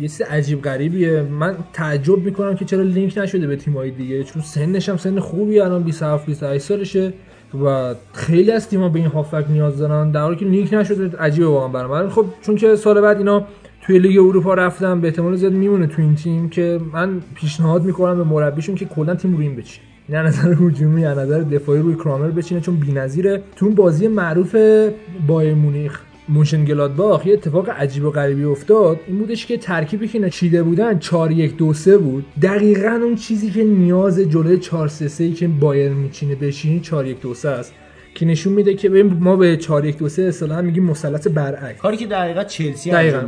یه 0.00 0.08
چیز 0.08 0.22
عجیب 0.22 0.62
غریبیه. 0.62 1.22
من 1.22 1.56
تعجب 1.72 2.18
می‌کنم 2.18 2.56
که 2.56 2.64
چرا 2.64 2.82
لینک 2.82 3.18
نشده 3.18 3.46
به 3.46 3.56
تیم‌های 3.56 3.90
دیگه 3.90 4.24
چون 4.24 4.42
سنش 4.42 4.88
هم 4.88 4.96
سن 4.96 5.20
خوبی 5.20 5.60
الان 5.60 5.82
27 5.82 6.26
28 6.26 6.64
سالشه. 6.64 7.12
و 7.64 7.94
خیلی 8.12 8.50
از 8.50 8.68
تیم‌ها 8.68 8.88
به 8.88 8.98
این 8.98 9.08
هافک 9.08 9.44
نیاز 9.50 9.78
دارن. 9.78 10.10
در 10.10 10.20
حالی 10.20 10.36
که 10.36 10.44
لینک 10.44 10.74
نشده 10.74 11.16
عجیبه 11.18 11.46
واقعا 11.46 11.68
برام 11.68 12.08
خب 12.08 12.24
چون 12.40 12.56
که 12.56 12.76
سال 12.76 13.00
بعد 13.00 13.18
اینا 13.18 13.44
توی 13.80 13.98
لیگ 13.98 14.18
اروپا 14.18 14.54
رفتن 14.54 15.00
به 15.00 15.08
احتمال 15.08 15.36
زیاد 15.36 15.52
میمونه 15.52 15.86
تو 15.86 16.02
این 16.02 16.14
تیم 16.14 16.48
که 16.48 16.80
من 16.92 17.20
پیشنهاد 17.34 17.84
می‌کنم 17.84 18.16
به 18.16 18.24
مربیشون 18.24 18.74
که 18.74 18.84
کلا 18.84 19.14
تیم 19.14 19.36
روی 19.36 19.46
این 19.46 19.56
بچینه. 19.56 19.86
نه 20.08 20.18
از 20.18 20.38
نظر 20.38 20.54
هجومی 20.60 21.04
از 21.04 21.18
نظر 21.18 21.40
دفاعی 21.40 21.80
روی 21.80 21.94
کرامر 21.94 22.28
بچینه 22.28 22.60
چون 22.60 22.76
بی‌نظیره. 22.76 23.42
تو 23.56 23.66
اون 23.66 23.74
بازی 23.74 24.08
معروف 24.08 24.56
بایر 25.26 25.54
مونیخ. 25.54 26.00
مونشن 26.32 26.64
گلادباخ 26.64 27.26
یه 27.26 27.32
اتفاق 27.32 27.70
عجیب 27.70 28.04
و 28.04 28.10
غریبی 28.10 28.44
افتاد. 28.44 29.00
این 29.06 29.18
بودش 29.18 29.46
که 29.46 29.56
ترکیبی 29.58 30.08
که 30.08 30.30
چیده 30.30 30.62
بودن 30.62 30.98
4 30.98 31.30
1 31.30 31.56
2 31.56 31.72
3 31.72 31.98
بود. 31.98 32.24
دقیقا 32.42 33.00
اون 33.02 33.14
چیزی 33.16 33.50
که 33.50 33.64
نیاز 33.64 34.20
جلوی 34.20 34.58
4 34.58 34.88
3 34.88 35.08
3 35.08 35.30
که 35.30 35.48
بایر 35.48 35.92
میچینه 35.92 36.34
بشینی 36.34 36.80
4 36.80 37.06
1 37.06 37.20
2 37.20 37.34
3 37.34 37.48
است. 37.48 37.72
که 38.14 38.26
نشون 38.26 38.52
میده 38.52 38.74
که 38.74 38.88
ببین 38.88 39.16
ما 39.20 39.36
به 39.36 39.56
4 39.56 39.84
1 39.84 39.98
2 39.98 40.08
3 40.08 40.22
اصطلاحا 40.22 40.62
میگیم 40.62 40.84
مثلث 40.84 41.26
برعکس. 41.26 41.80
کاری 41.80 41.96
که 41.96 42.06
در 42.06 42.22
حقیقت 42.22 42.46
چلسی 42.48 42.90
دقیقاً،. 42.90 43.18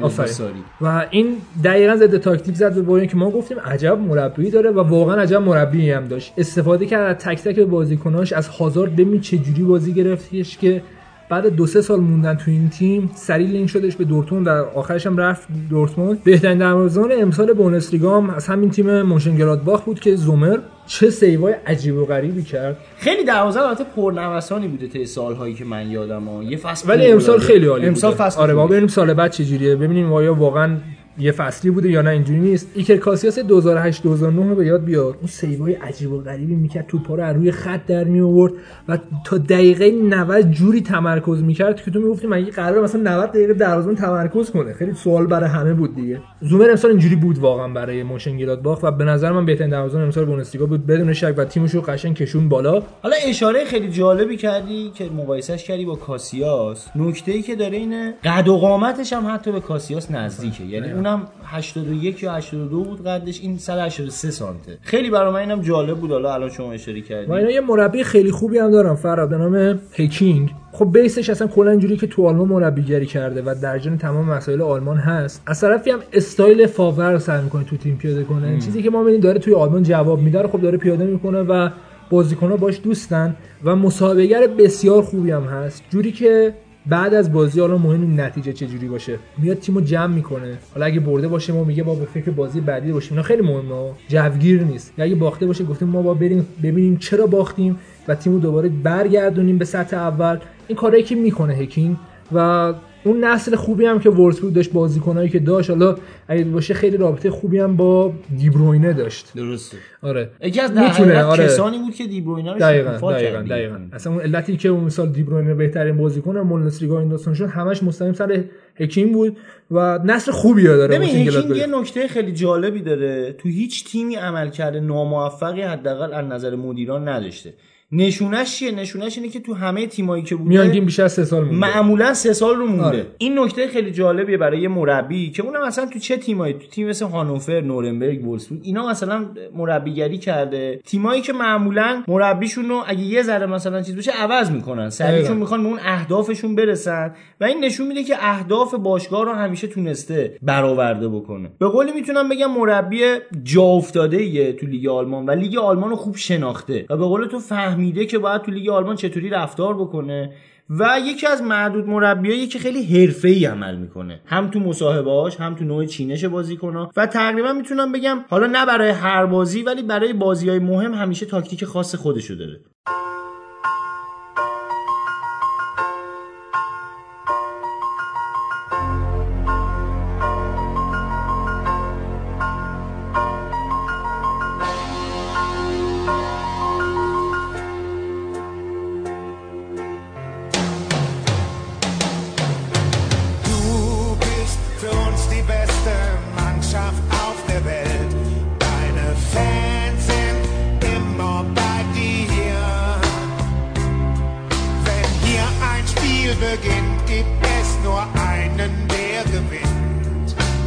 و 0.81 1.07
این 1.11 1.37
دقیقا 1.65 1.97
ضد 1.97 2.17
تاکتیک 2.17 2.55
زد 2.55 2.75
به 2.75 2.83
بایرن 2.83 3.07
که 3.07 3.17
ما 3.17 3.31
گفتیم 3.31 3.59
عجب 3.61 3.99
مربی 3.99 4.51
داره 4.51 4.71
و 4.71 4.81
واقعا 4.81 5.17
عجب 5.23 5.37
مربی 5.37 5.91
هم 5.91 6.09
داشت. 6.09 6.33
استفاده 6.39 6.87
کرد 6.87 7.17
از 7.17 7.23
تک 7.25 7.43
تک 7.43 7.61
بازیکناش 7.61 8.33
از 8.33 8.49
هازارد 8.49 8.97
ببین 8.97 9.21
چه 9.21 9.39
جوری 9.39 9.63
بازی 9.63 9.93
گرفتش 9.93 10.59
که 10.59 10.83
بعد 11.29 11.47
دو 11.47 11.67
سه 11.67 11.81
سال 11.81 12.01
موندن 12.01 12.35
تو 12.35 12.51
این 12.51 12.69
تیم 12.69 13.11
سری 13.15 13.47
لینک 13.47 13.71
شدش 13.71 13.97
به 13.97 14.05
دورتموند 14.05 14.47
و 14.47 14.51
آخرش 14.51 15.07
هم 15.07 15.17
رفت 15.17 15.49
دورتموند 15.71 16.25
بهترین 16.25 16.59
دروازه‌بان 16.59 17.13
امسال 17.13 17.53
بوندسلیگا 17.53 18.17
هم 18.21 18.31
از 18.31 18.47
همین 18.47 18.71
تیم 18.71 19.03
مونشنگلادباخ 19.03 19.83
بود 19.83 20.01
که 20.01 20.17
زومر 20.17 20.59
چه 20.87 21.11
سیوای 21.11 21.55
عجیب 21.67 21.97
و 21.97 22.05
غریبی 22.05 22.43
کرد 22.43 22.77
خیلی 22.97 23.25
دروازه 23.25 23.61
البته 23.61 23.85
پرنوسانی 23.97 24.69
بوده 24.69 24.87
طی 24.87 25.07
سالهایی 25.07 25.55
که 25.55 25.65
من 25.65 25.91
یادم 25.91 26.25
ها. 26.25 26.43
یه 26.43 26.57
فصل 26.57 26.89
ولی 26.89 27.07
امسال. 27.07 27.39
خیلی 27.39 27.67
عالی 27.67 27.87
امسال. 27.87 28.15
فصل 28.15 28.41
آره 28.41 28.55
ببینیم 28.55 28.87
سال 28.87 29.15
بعد 29.15 29.31
چجوریه 29.31 29.77
ببینیم 29.77 30.13
آیا 30.13 30.35
واقعا 30.35 30.77
یه 31.19 31.33
فصلی 31.33 31.71
بوده 31.71 31.91
یا 31.91 32.03
نه 32.03 32.11
اینجوری 32.11 32.41
نیست. 32.41 32.71
ایکر 32.75 32.97
کاسیاس 32.97 33.39
2008 33.39 34.03
2009 34.03 34.49
رو 34.49 34.55
به 34.55 34.67
یاد 34.67 34.85
بیاد 34.85 35.15
اون 35.19 35.27
سیوای 35.27 35.73
عجیب 35.73 36.13
و 36.13 36.21
غریبی 36.21 36.55
می‌کرد 36.55 36.87
توپا 36.87 37.15
رو 37.15 37.23
از 37.25 37.37
روی 37.37 37.51
خط 37.51 37.87
در 37.87 38.05
می 38.05 38.21
آورد 38.21 38.53
و 38.89 38.99
تا 39.25 39.39
دقیقه 39.39 39.91
90 39.91 40.51
جوری 40.51 40.81
تمرکز 40.81 41.43
می‌کرد 41.43 41.83
که 41.83 41.91
تو 41.91 42.01
می‌گفتی 42.01 42.27
مگه 42.27 42.51
قرار 42.51 42.85
مثلا 42.85 43.01
90 43.01 43.29
دقیقه 43.29 43.55
دروازه 43.55 43.95
تمرکز 43.95 44.51
کنه؟ 44.51 44.73
خیلی 44.73 44.95
سوال 44.95 45.27
برای 45.27 45.51
همه 45.51 45.75
بود 45.75 45.95
دیگه. 45.95 46.21
زومر 46.41 46.71
امسال 46.71 46.91
اینجوری 46.91 47.17
بود 47.17 47.39
واقعا 47.39 47.69
برای 47.69 48.03
مونشن 48.03 48.57
گلادباخ 48.63 48.83
و 48.83 48.91
به 48.91 49.05
نظر 49.05 49.33
من 49.33 49.47
بهترین 49.47 49.71
دروازه‌بان 49.71 50.05
امسال 50.05 50.25
بوندسلیگا 50.25 50.67
بود. 50.67 50.87
بدون 50.87 51.13
شک 51.13 51.35
و 51.37 51.45
تیمش 51.45 51.75
رو 51.75 51.81
قشنگ 51.81 52.15
کشوند 52.15 52.49
بالا. 52.49 52.83
حالا 53.03 53.17
اشاره 53.29 53.65
خیلی 53.65 53.89
جالبی 53.89 54.37
کردی 54.37 54.91
که 54.95 55.05
مقایسش 55.17 55.65
کردی 55.65 55.85
با 55.85 55.95
کاسیاس. 55.95 56.89
نکته 56.97 57.33
ای 57.33 57.43
که 57.43 57.55
داره 57.55 57.77
اینه 57.77 58.15
قد 58.25 58.49
و 58.49 58.57
قامتش 58.57 59.13
هم 59.13 59.35
حتی 59.35 59.53
به 59.53 59.61
کاسیاس 59.61 60.11
نزدیکه. 60.11 60.65
یعنی 60.65 61.04
اونم 61.07 61.27
81 61.45 62.23
یا 62.23 62.33
82 62.33 62.85
بود 62.85 63.05
قدش 63.05 63.41
این 63.41 63.59
183 63.59 64.31
سانته. 64.31 64.79
خیلی 64.83 65.11
برای 65.11 65.33
من 65.33 65.41
اینم 65.41 65.61
جالب 65.63 65.99
بود 65.99 66.11
حالا 66.11 66.35
الان 66.35 66.51
شما 66.51 66.73
اشاره 66.73 67.01
کردید. 67.01 67.31
اینا 67.31 67.51
یه 67.51 67.61
مربی 67.61 68.05
خیلی 68.05 68.31
خوبی 68.31 68.59
هم 68.59 68.71
دارن 68.71 68.95
فراد 68.95 69.29
به 69.29 69.37
نام 69.37 69.81
هکینگ 69.99 70.51
خب 70.73 70.93
بیسش 70.93 71.31
اصلا 71.31 71.47
کلا 71.47 71.71
اینجوری 71.71 71.97
که 71.97 72.07
تو 72.07 72.27
آلمان 72.27 72.49
مربیگری 72.49 73.07
کرده 73.07 73.43
و 73.43 73.55
در 73.63 73.79
جن 73.79 73.97
تمام 73.97 74.31
مسائل 74.31 74.63
آلمان 74.63 74.97
هست 74.97 75.43
از 75.47 75.61
طرفی 75.61 75.91
هم 75.91 75.99
استایل 76.13 76.67
فاور 76.67 77.13
رو 77.13 77.19
سعی 77.19 77.43
می‌کنه 77.43 77.65
تو 77.65 77.77
تیم 77.77 77.97
پیاده 77.97 78.25
کنه. 78.25 78.59
چیزی 78.61 78.83
که 78.83 78.91
ما 78.91 78.99
می‌بینیم 78.99 79.21
داره 79.21 79.39
توی 79.39 79.55
آلمان 79.55 79.83
جواب 79.83 80.21
میده 80.21 80.43
رو 80.43 80.49
خب 80.49 80.61
داره 80.61 80.79
پیاده 80.79 81.05
می‌کنه 81.05 81.43
و 81.43 81.69
بازیکن‌ها 82.11 82.57
باش 82.57 82.81
دوستن 82.85 83.37
و 83.65 83.77
مسابقه‌گر 83.77 84.47
بسیار 84.47 85.03
خوبی 85.03 85.31
هم 85.31 85.45
هست. 85.45 85.83
جوری 85.91 86.13
که 86.13 86.55
بعد 86.87 87.15
از 87.15 87.33
بازی 87.33 87.61
حالا 87.61 87.79
مهم 87.79 88.21
نتیجه 88.21 88.53
چه 88.53 88.67
جوری 88.67 88.89
باشه. 88.89 89.19
میاد 89.39 89.59
تیمو 89.59 89.81
جمع 89.81 90.15
می‌کنه. 90.15 90.59
حالا 90.75 90.87
اگه 90.87 91.01
برده 91.01 91.29
باشه 91.29 91.53
ما 91.53 91.65
میگه 91.65 91.83
با 91.83 91.95
به 91.95 92.05
فکر 92.05 92.31
بازی 92.31 92.61
بعدی 92.61 92.93
باشیم. 92.93 93.13
اینا 93.13 93.23
خیلی 93.23 93.43
مهمه 93.43 93.91
جوگیر 94.09 94.63
نیست. 94.63 94.93
یا 94.99 95.05
اگه 95.05 95.15
باخته 95.15 95.47
باشه 95.47 95.65
گفتیم 95.65 95.89
ما 95.89 96.03
با 96.03 96.15
بریم 96.15 96.47
ببینیم 96.63 96.97
چرا 96.97 97.27
باختیم 97.27 97.79
و 98.09 98.15
تیمو 98.15 98.39
دوباره 98.39 98.69
برگردونیم 98.69 99.59
به 99.59 99.65
سطح 99.65 99.97
اول. 99.97 100.39
این 100.69 100.79
کارایی 100.79 101.03
که 101.03 101.15
می‌کنه 101.15 101.55
هکینگ 101.55 101.97
و 102.33 102.75
اون 103.05 103.25
نسل 103.25 103.57
خوبی 103.57 103.87
هم 103.87 104.01
که 104.01 104.11
وورسبورگ 104.11 104.55
داشت 104.55 104.73
بازیکنایی 104.73 105.29
که 105.29 105.39
داشت. 105.39 105.71
حالا 105.71 105.97
اگه 106.29 106.45
باشه 106.45 106.75
خیلی 106.75 106.97
رابطه 106.97 107.31
خوبی 107.31 107.59
هم 107.59 107.77
با 107.77 108.13
دیبروینه 108.39 108.93
داشت. 108.93 109.33
درسته. 109.37 109.77
آره. 110.03 110.31
یکی 110.43 110.61
از 110.61 110.71
می‌تونه، 110.71 111.23
آره. 111.23 111.45
کسانی 111.45 111.79
بود 111.79 111.95
که 111.95 112.07
دیبروینه 112.07 112.53
رو 112.53 112.59
دقیقاً 112.59 113.11
دقیقاً. 113.11 113.41
دقیقاً. 113.41 113.79
اصلا 113.93 114.13
اون 114.13 114.23
علتی 114.23 114.57
که 114.57 114.69
اون 114.69 114.89
سال 114.89 115.09
دیبروینه 115.09 115.55
بهترین 115.55 115.97
بازیکن 115.97 116.43
بوندسلیگا 116.43 117.01
این 117.01 117.09
داستان 117.09 117.35
شد 117.35 117.45
همش 117.45 117.83
مستقیم 117.83 118.13
سر 118.13 118.45
هکین 118.81 119.13
بود 119.13 119.37
و 119.71 119.99
نسل 120.05 120.33
خوبی 120.33 120.67
رو 120.67 120.77
داره 120.77 120.99
ببین. 120.99 121.57
یه 121.57 121.67
نکته 121.67 122.09
خیلی 122.09 122.33
جالبی 122.33 122.81
داره. 122.81 123.33
تو 123.33 123.49
هیچ 123.49 123.85
تیمی 123.85 124.15
عمل 124.15 124.49
کرده 124.49 124.81
ناموفقی 124.81 125.63
حداقل 125.63 126.13
از 126.13 126.25
نظر 126.27 126.57
مدیران 126.57 127.09
نداشته. 127.09 127.55
نشونش 127.93 128.57
چیه؟ 128.57 128.71
نشونش 128.71 129.19
اینه 129.19 129.31
که 129.31 129.41
تو 129.41 129.55
همه 129.55 129.87
تیمایی 129.87 130.23
که 130.23 130.37
بوده 130.37 130.49
میانگین 130.49 130.85
بیش 130.85 131.01
از 131.01 131.13
سه 131.13 131.25
سال 131.25 131.45
مونده. 131.45 131.57
معمولا 131.57 132.15
سه 132.15 132.33
سال 132.33 132.57
رو 132.57 132.67
مونده. 132.67 132.85
آره. 132.85 133.07
این 133.19 133.39
نکته 133.39 133.69
خیلی 133.69 133.91
جالبیه 133.91 134.37
برای 134.37 134.61
یه 134.61 134.69
مربی 134.69 135.31
که 135.31 135.43
اونم 135.43 135.67
مثلا 135.67 135.87
تو 135.87 135.99
چه 135.99 136.17
تیمایی؟ 136.17 136.55
تو 136.55 136.67
تیم 136.67 136.89
مثل 136.89 137.07
هانوفر 137.07 137.61
نورنبرگ 137.61 138.27
وولسبورگ 138.27 138.61
اینا 138.65 138.89
مثلا 138.89 139.27
مربیگری 139.55 140.19
کرده. 140.19 140.81
تیمایی 140.85 141.23
که 141.23 141.33
معمولا 141.33 142.03
مربیشون 142.09 142.69
رو 142.69 142.83
اگه 142.87 143.01
یه 143.01 143.23
ذره 143.23 143.47
مثلا 143.47 143.83
چیز 143.83 143.97
بشه 143.97 144.13
عوض 144.13 144.51
می‌کنن. 144.51 144.91
سریعشون. 144.91 145.37
می‌خوان 145.37 145.63
به 145.63 145.69
اون 145.69 145.79
اهدافشون 145.85 146.55
برسن. 146.55 147.15
و 147.41 147.45
این 147.45 147.65
نشون 147.65 147.87
میده 147.87 148.05
که 148.05 148.15
اهداف 148.21 148.75
باشگاه 148.75 149.25
رو 149.25 149.33
همیشه 149.33 149.67
تونسته 149.67 150.37
برآورده 150.43 151.09
بکنه. 151.09 151.51
به 151.59 151.69
قولی 151.69 151.93
می‌تونم 151.93 152.29
بگم 152.29 152.51
مربی 152.51 153.01
جا 153.43 153.63
افتاده 153.63 154.53
تو 154.53 154.67
لیگ 154.67 154.89
آلمان 154.89 155.27
و 155.27 155.31
لیگ 155.31 155.57
آلمان 155.57 155.91
رو 155.91 155.97
خوب 155.97 156.17
شناخته. 156.17 156.87
و 156.91 156.97
به 156.97 157.05
قول 157.05 157.27
تو 157.27 157.39
فهمیده 157.85 158.07
که 158.07 158.19
باید 158.19 158.43
تو 158.43 158.51
لیگ 158.51 158.69
آلمان 158.69 158.97
چطوری 158.97 159.31
رفتار 159.31 159.75
بکنه 159.75 160.33
و 160.71 161.01
یکی 161.05 161.27
از 161.27 161.43
معدود 161.43 161.89
مربیایی 161.89 162.47
که 162.47 162.59
خیلی 162.59 162.85
حرفه‌ای 162.85 163.45
عمل 163.45 163.77
می‌کنه. 163.77 164.21
هم 164.27 164.51
تو 164.51 164.61
مصاحبه‌هاش 164.61 165.37
هم 165.37 165.55
تو 165.55 165.65
نوع 165.65 165.87
چینش 165.87 166.25
بازیکن‌ها. 166.25 166.91
و 166.97 167.07
تقریبا 167.07 167.53
می‌تونم 167.53 167.93
بگم 167.93 168.25
حالا 168.31 168.47
نه 168.47 168.67
برای 168.67 168.91
هر 168.91 169.27
بازی 169.27 169.63
ولی 169.63 169.83
برای 169.83 170.13
بازی‌های 170.13 170.59
مهم 170.59 170.95
همیشه 170.95 171.27
تاکتیک 171.27 171.65
خاص 171.65 171.95
خودشو 171.95 172.35
داره. 172.35 172.61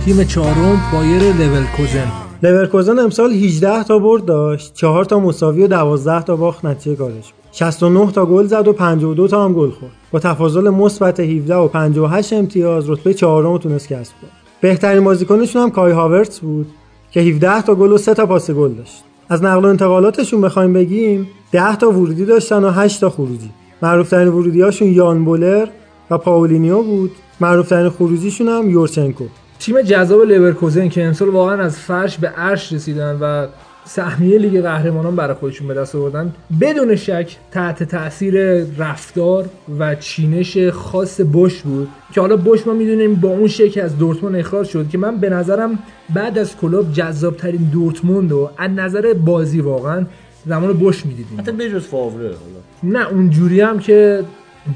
تیم 0.07 0.23
چهارم 0.23 0.81
بایر 0.93 1.21
لورکوزن. 1.21 2.11
لورکوزن 2.43 2.99
امسال 2.99 3.31
18 3.31 3.83
تا 3.83 3.99
برد 3.99 4.25
داشت. 4.25 4.73
4 4.73 5.05
تا 5.05 5.19
مساوی 5.19 5.63
و 5.63 5.67
12 5.67 6.21
تا 6.21 6.35
باخت 6.35 6.65
نتیجه 6.65 6.95
کارش 6.95 7.13
بود 7.13 7.51
69 7.51 8.11
تا 8.11 8.25
گل 8.25 8.45
زد 8.45 8.67
و 8.67 8.73
52 8.73 9.27
تا 9.27 9.45
هم 9.45 9.53
گل 9.53 9.69
خورد. 9.69 9.91
با 10.11 10.19
تفاضل 10.19 10.69
مثبت 10.69 11.19
17 11.19 11.55
و 11.55 11.67
58 11.67 12.33
امتیاز 12.33 12.89
رتبه 12.89 13.13
چهارم 13.13 13.51
رو 13.51 13.57
تونست 13.57 13.87
کسب 13.87 14.11
کنه. 14.21 14.29
بهترین 14.61 15.03
بازیکنشون 15.03 15.61
هم 15.61 15.71
کای 15.71 15.91
هاورتس 15.91 16.39
بود 16.39 16.67
که 17.11 17.19
17 17.19 17.61
تا 17.61 17.75
گل 17.75 17.91
و 17.91 17.97
3 17.97 18.13
تا 18.13 18.25
پاس 18.25 18.51
گل 18.51 18.73
داشت. 18.73 19.03
از 19.29 19.43
نقل 19.43 19.65
و 19.65 19.67
انتقالاتشون 19.67 20.41
بخوایم 20.41 20.73
بگیم 20.73 21.27
10 21.51 21.75
تا 21.75 21.91
ورودی 21.91 22.25
داشتن 22.25 22.63
و 22.63 22.69
8 22.69 23.01
تا 23.01 23.09
خروجی. 23.09 23.49
معروفترین 23.81 24.27
ورودیاشون 24.27 24.87
یان 24.87 25.25
بولر 25.25 25.67
و 26.11 26.17
پاولینیو 26.17 26.83
بود. 26.83 27.11
معروفترین 27.41 27.89
خروجیشون 27.89 28.47
هم 28.47 28.69
یورچنکو. 28.69 29.23
تیم 29.59 29.81
جذاب 29.81 30.21
لورکوزن 30.21 30.89
که 30.89 31.03
امسال 31.05 31.29
واقعا 31.29 31.63
از 31.63 31.79
فرش 31.79 32.17
به 32.17 32.27
عرش 32.27 32.73
رسیدن 32.73 33.17
و 33.21 33.47
سهمیه 33.85 34.37
لیگ 34.37 34.61
قهرمانان 34.61 35.15
برای 35.15 35.33
خودشون 35.33 35.67
به 35.67 35.73
دست 35.73 35.95
آوردن 35.95 36.33
بدون 36.61 36.95
شک 36.95 37.37
تحت 37.51 37.83
تاثیر 37.83 38.63
رفتار 38.63 39.45
و 39.79 39.95
چینش 39.95 40.57
خاص 40.57 41.21
بش 41.33 41.61
بود. 41.61 41.87
که 42.13 42.21
حالا 42.21 42.37
بش 42.37 42.67
ما 42.67 42.73
می‌دونیم 42.73 43.15
با 43.15 43.29
اون 43.29 43.47
شکل 43.47 43.81
از 43.81 43.97
دورتموند 43.97 44.35
اخراج 44.35 44.67
شد 44.67 44.89
که 44.89 44.97
من 44.97 45.17
به 45.17 45.29
نظرم 45.29 45.79
بعد 46.13 46.37
از 46.37 46.57
کلوپ 46.57 46.93
جذاب 46.93 47.37
ترین 47.37 47.69
دورتموند 47.73 48.31
رو 48.31 48.49
از 48.57 48.71
نظر 48.71 49.13
بازی 49.13 49.61
واقعا 49.61 50.05
زمان 50.45 50.73
بش 50.73 51.05
می‌دیدیم. 51.05 51.39
حتی 51.39 51.51
بجز 51.51 51.83
فاوره 51.83 52.27
حالا. 52.27 52.97
نه 52.99 53.09
اونجوری 53.09 53.61
هم 53.61 53.79
که 53.79 54.23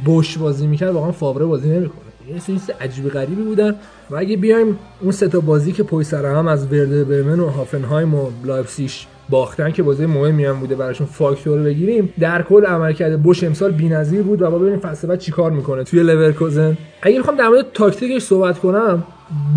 بش 0.06 0.38
بازی 0.38 0.68
می‌کرد 0.68 0.94
واقعا 0.94 1.12
فاوره 1.12 1.46
بازی 1.46 1.70
نمی‌کنه. 1.70 2.11
یه 2.32 2.40
سری 2.40 2.56
چیز 2.56 2.70
عجیب 2.82 3.10
غریبی 3.10 3.42
بودن 3.42 3.76
و 4.10 4.16
اگه 4.16 4.38
بیایم 4.38 4.80
اون 5.02 5.12
سه 5.12 5.28
تا 5.28 5.40
بازی 5.40 5.72
که 5.72 5.84
پشت 5.84 6.08
سر 6.08 6.26
هم 6.26 6.48
از 6.48 6.74
وردر 6.74 7.04
برمن 7.04 7.40
و 7.40 7.50
هافنهایم 7.50 8.16
و 8.16 8.30
لایپزیش 8.46 9.08
باختن 9.30 9.72
که 9.72 9.84
بازی 9.84 10.06
مهمی 10.06 10.46
هم 10.46 10.60
بوده 10.60 10.76
براشون 10.76 11.08
فاکتور 11.08 11.60
بگیریم 11.60 12.14
در 12.20 12.42
کل 12.42 12.66
عملکرد 12.66 13.24
بش 13.24 13.44
امسال 13.44 13.72
بی‌نظیر 13.72 14.22
بود 14.22 14.42
و 14.42 14.52
با 14.52 14.58
ببینیم 14.60 14.80
فصل 14.80 15.08
بعد 15.08 15.20
چیکار 15.20 15.52
می‌کنه 15.52 15.84
توی 15.84 16.04
لورکوزن. 16.04 16.78
اگه 17.02 17.20
بخوام 17.20 17.38
در 17.38 17.48
مورد 17.48 17.66
تاکتیکش 17.74 18.22
صحبت 18.22 18.60
کنم 18.60 19.04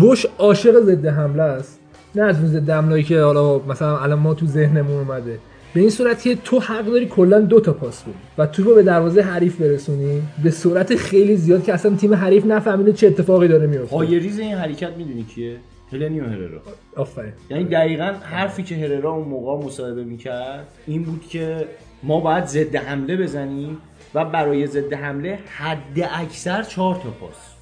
بش 0.01 0.27
عاشق 0.37 0.79
ضد 0.81 1.05
حمله 1.05 1.43
است. 1.43 1.79
نه 2.15 2.23
از 2.23 2.39
اون 2.39 2.47
ضد 2.47 2.69
حمله‌ای 2.69 3.03
که 3.03 3.21
حالا 3.21 3.59
مثلا 3.59 3.97
الان 3.97 4.19
ما 4.19 4.33
تو 4.33 4.45
ذهنمون 4.45 4.97
اومده. 4.97 5.39
به 5.75 5.81
این 5.81 5.89
صورت 5.89 6.21
که 6.21 6.35
تو 6.35 6.59
حق 6.59 6.85
داری 6.85 7.05
کلا 7.05 7.39
دو 7.39 7.59
تا 7.59 7.73
پاس 7.73 8.03
بدی 8.03 8.13
و 8.37 8.45
تو 8.45 8.63
رو 8.63 8.75
به 8.75 8.83
دروازه 8.83 9.21
حریف 9.21 9.61
برسونی. 9.61 10.21
به 10.43 10.51
صورت 10.51 10.95
خیلی 10.95 11.35
زیاد 11.35 11.63
که 11.63 11.73
اصلا 11.73 11.95
تیم 11.95 12.13
حریف 12.13 12.45
نفهمیده 12.45 12.93
چه 12.93 13.07
اتفاقی 13.07 13.47
داره 13.47 13.67
میفته. 13.67 13.95
پایه‌ریز 13.95 14.39
این 14.39 14.53
حرکت 14.53 14.97
می‌دونی 14.97 15.23
کیه؟ 15.23 15.57
هلنیو 15.91 16.23
هررا. 16.23 16.61
آفرین. 16.95 17.33
یعنی 17.49 17.63
دقیقا 17.63 18.13
حرفی 18.21 18.63
که 18.63 18.75
هررا 18.75 19.11
اون 19.11 19.27
موقع 19.27 19.65
مصاحبه 19.65 20.03
می‌کرد 20.03 20.67
این 20.87 21.03
بود 21.03 21.27
که 21.29 21.67
ما 22.03 22.19
باید 22.19 22.45
ضد 22.45 22.75
حمله 22.75 23.17
بزنیم 23.17 23.77
و 24.13 24.25
برای 24.25 24.67
ضد 24.67 24.93
حمله 24.93 25.39
حد 25.57 26.09
اکثر 26.13 26.63
چهار 26.63 26.95
تا 26.95 27.09
پاس. 27.09 27.54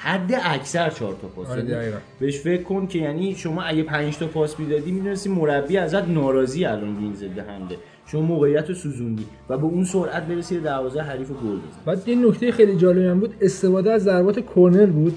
حد 0.00 0.40
اکثر 0.44 0.90
چهار 0.90 1.16
تا 1.22 1.28
پاس 1.28 1.50
آره،. 1.50 1.92
بهش 2.20 2.38
فکر 2.38 2.62
کن 2.62 2.86
که 2.86 2.98
یعنی 2.98 3.34
شما 3.34 3.62
اگه 3.62 3.82
پنج 3.82 4.18
تا 4.18 4.26
پاس 4.26 4.60
می‌دادی 4.60 4.92
می‌دونستی 4.92 5.28
مربی 5.28 5.76
ازت 5.76 6.08
ناراضی 6.08 6.64
الان 6.64 6.96
این 7.00 7.14
ضد 7.14 7.38
حمله. 7.38 7.76
شما 8.06 8.20
موقعیت 8.20 8.68
رو 8.68 8.74
سوزوندی 8.74 9.24
و 9.48 9.58
به 9.58 9.64
اون 9.64 9.84
سرعت 9.84 10.22
برسی 10.22 10.54
به 10.54 10.60
دروازه 10.60 11.00
حریف 11.00 11.28
گل 11.28 11.34
بزنی. 11.34 11.60
بعد 11.86 12.08
یه 12.08 12.16
نکته 12.28 12.52
خیلی 12.52 12.76
جالبی 12.76 13.06
هم 13.06 13.20
بود. 13.20 13.34
استفاده 13.40 13.92
از 13.92 14.02
ضربات 14.02 14.44
کرنر 14.54 14.86
بود 14.86 15.16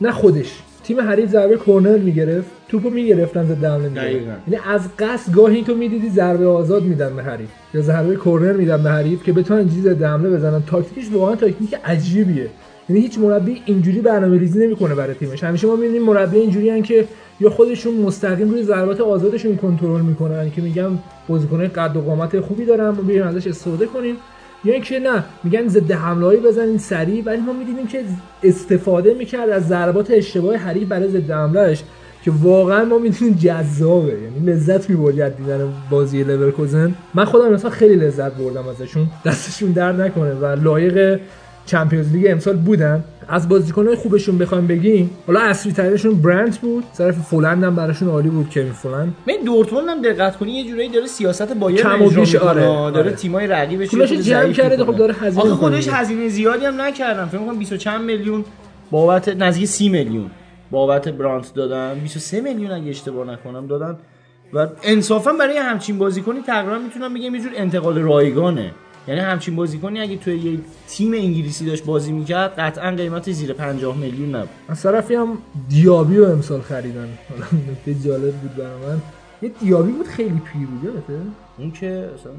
نه 0.00 0.12
خودش. 0.12 0.58
تیم 0.84 1.00
حریف 1.00 1.30
ضربه 1.30 1.58
کرنر 1.66 1.98
می‌گرفت 1.98 2.50
توپو 2.68 2.90
می‌گرفتن 2.90 3.44
ضد 3.44 3.64
حمله. 3.64 4.02
یعنی 4.02 4.60
از 4.66 4.88
قصد 4.98 5.32
گاهی 5.32 5.62
تو 5.62 5.74
می‌دیدی 5.74 6.10
ضربه 6.10 6.46
آزاد 6.46 6.82
میدن 6.82 7.16
به 7.16 7.22
حریف 7.22 7.48
یا 7.74 7.80
ضربه 7.80 8.16
کرنر 8.16 8.52
میدن 8.52 8.82
به 8.82 8.90
حریف 8.90 9.24
که 9.24 9.32
بتونن 9.32 9.58
اینجوری 9.58 9.82
ضد 9.82 10.02
حمله 10.02 10.30
بزنن. 10.30 10.62
تاکتیکش 10.62 11.12
واقعا 11.12 11.36
تاکتیک 11.36 11.74
عجیبیه. 11.84 12.50
یعنی 12.88 13.02
هیچ 13.02 13.18
مربی 13.18 13.62
اینجوری 13.66 14.00
برنامه‌ریزی 14.00 14.66
نمی‌کنه 14.66 14.94
برای 14.94 15.14
تیمش. 15.14 15.44
همیشه 15.44 15.66
ما 15.66 15.76
می‌بینیم 15.76 16.02
مربی 16.02 16.38
اینجوری 16.38 16.82
که 16.82 17.04
یا 17.40 17.50
خودشون 17.50 17.94
مستقیم 17.94 18.50
روی 18.50 18.62
ضربات 18.62 19.00
آزادشون 19.00 19.56
کنترل 19.56 20.00
می‌کنن 20.00 20.50
که 20.50 20.62
میگم 20.62 20.90
بازیکنای 21.28 21.68
قد 21.68 21.96
و 21.96 22.00
قامت 22.00 22.40
خوبی 22.40 22.64
دارن 22.64 22.88
ما 22.88 23.02
بیایم 23.02 23.26
ازش 23.26 23.46
استفاده 23.46 23.86
کنیم. 23.86 24.16
یا 24.64 24.72
اینکه 24.74 24.98
نه 24.98 25.24
میگن 25.44 25.68
ضد 25.68 25.90
حملهایی 25.92 26.40
بزنین 26.40 26.78
سریع 26.78 27.24
ولی 27.24 27.40
ما 27.40 27.52
می‌دیدیم 27.52 27.86
که 27.86 28.00
استفاده 28.42 29.14
می‌کرد 29.14 29.50
از 29.50 29.68
ضربات 29.68 30.10
اشتباه 30.10 30.56
حریف 30.56 30.88
برای 30.88 31.08
ضد 31.08 31.30
حملهش 31.30 31.82
که 32.24 32.30
واقعا 32.42 32.84
ما 32.84 32.98
می‌دونیم 32.98 33.34
جذابه. 33.34 34.12
یعنی 34.12 34.50
لذت 34.50 34.90
میبردی 34.90 35.22
از 35.22 35.36
دیدن 35.36 35.72
بازی 35.90 36.24
لورکوزن. 36.24 36.94
من 37.14 37.24
خودم 37.24 37.52
مثلا 37.52 37.70
خیلی 37.70 37.96
لذت 37.96 38.32
بردم 38.32 38.68
ازشون. 38.68 39.06
دستشون 39.24 39.72
درد 39.72 40.00
نکنه 40.00 40.34
و 40.34 40.46
لایق 40.46 41.20
چمپیونز 41.68 42.12
لیگ 42.12 42.26
امسال 42.30 42.56
بودن 42.56 43.04
از 43.28 43.48
بازیکنهای 43.48 43.96
خوبشون 43.96 44.38
بخوایم 44.38 44.66
بگیم 44.66 45.10
حالا 45.26 45.40
اصلی 45.40 45.72
ترینشون 45.72 46.22
برنت 46.22 46.58
بود 46.58 46.84
طرف 46.98 47.18
فولند 47.18 47.64
هم 47.64 47.76
براشون 47.76 48.08
عالی 48.08 48.28
بود 48.28 48.50
کوین 48.54 48.72
فولند 48.72 49.14
من 49.26 49.34
دورتموند 49.46 49.88
هم 49.88 50.02
دقت 50.02 50.36
کنی 50.36 50.52
یه 50.52 50.70
جورایی 50.70 50.88
داره 50.88 51.06
سیاست 51.06 51.52
بایرن 51.52 51.82
کم 51.82 52.02
و 52.02 52.10
بیش، 52.10 52.34
می‌کنه. 52.34 52.50
آره. 52.50 52.60
داره 52.60 52.98
آره. 52.98 53.10
تیمای 53.12 53.46
رقیبش 53.46 53.94
رو 53.94 54.06
جمع 54.06 54.52
کرده،. 54.52 54.84
خب 54.84 54.96
داره 54.96 55.14
هزینه 55.14 55.44
آخه 55.44 55.54
خودش. 55.54 55.88
هزینه 55.88 56.28
زیادی 56.28 56.64
هم 56.64 56.80
نکردن 56.80 57.24
فکر 57.24 57.38
کنم 57.38 57.58
20 57.58 57.72
و 57.72 57.76
چند 57.76 58.00
میلیون 58.00 58.44
بابت 58.90 59.28
نزدیک 59.28 59.64
30 59.64 59.88
میلیون 59.88 60.30
بابت 60.70 61.08
برانت 61.08 61.54
دادن 61.54 61.98
23 61.98 62.40
میلیون 62.40 62.70
اگه 62.70 62.90
اشتباه 62.90 63.26
نکنم 63.26 63.66
دادن 63.66 63.96
و 64.52 64.66
انصافا 64.82 65.32
برای 65.32 65.56
همچین 65.56 65.98
بازیکنی 65.98 66.40
تقریبا 66.40 66.78
می‌تونم 66.78 67.14
بگم 67.14 67.34
یه 67.34 67.40
جور 67.40 67.52
انتقال 67.56 67.98
رایگانه 67.98 68.70
یعنی 69.08 69.20
همچین 69.20 69.56
بازیکنی 69.56 70.00
اگه 70.00 70.16
توی 70.16 70.38
یه 70.38 70.58
تیم 70.88 71.12
انگلیسی 71.12 71.66
داشت 71.66 71.84
بازی 71.84 72.12
می‌کرد 72.12 72.54
قطعا 72.58 72.90
قیمت 72.90 73.32
زیر 73.32 73.52
50 73.52 73.96
میلیون 73.96 74.34
نبود. 74.34 74.48
از 74.68 74.82
طرفی 74.82 75.14
هم 75.14 75.38
دیابی 75.68 76.16
رو 76.16 76.24
امسال 76.24 76.60
خریدن. 76.60 77.08
نکته 77.70 77.94
جالب 78.04 78.34
بود 78.34 78.56
برای 78.56 78.86
من. 78.86 79.02
یه 79.42 79.52
دیابی 79.60 79.92
بود 79.92 80.06
خیلی 80.06 80.42
پیر 80.52 80.66
بود 80.66 80.84
یادته؟ 80.84 81.20
اون 81.58 81.70
که 81.70 82.10
اصلا؟ 82.14 82.32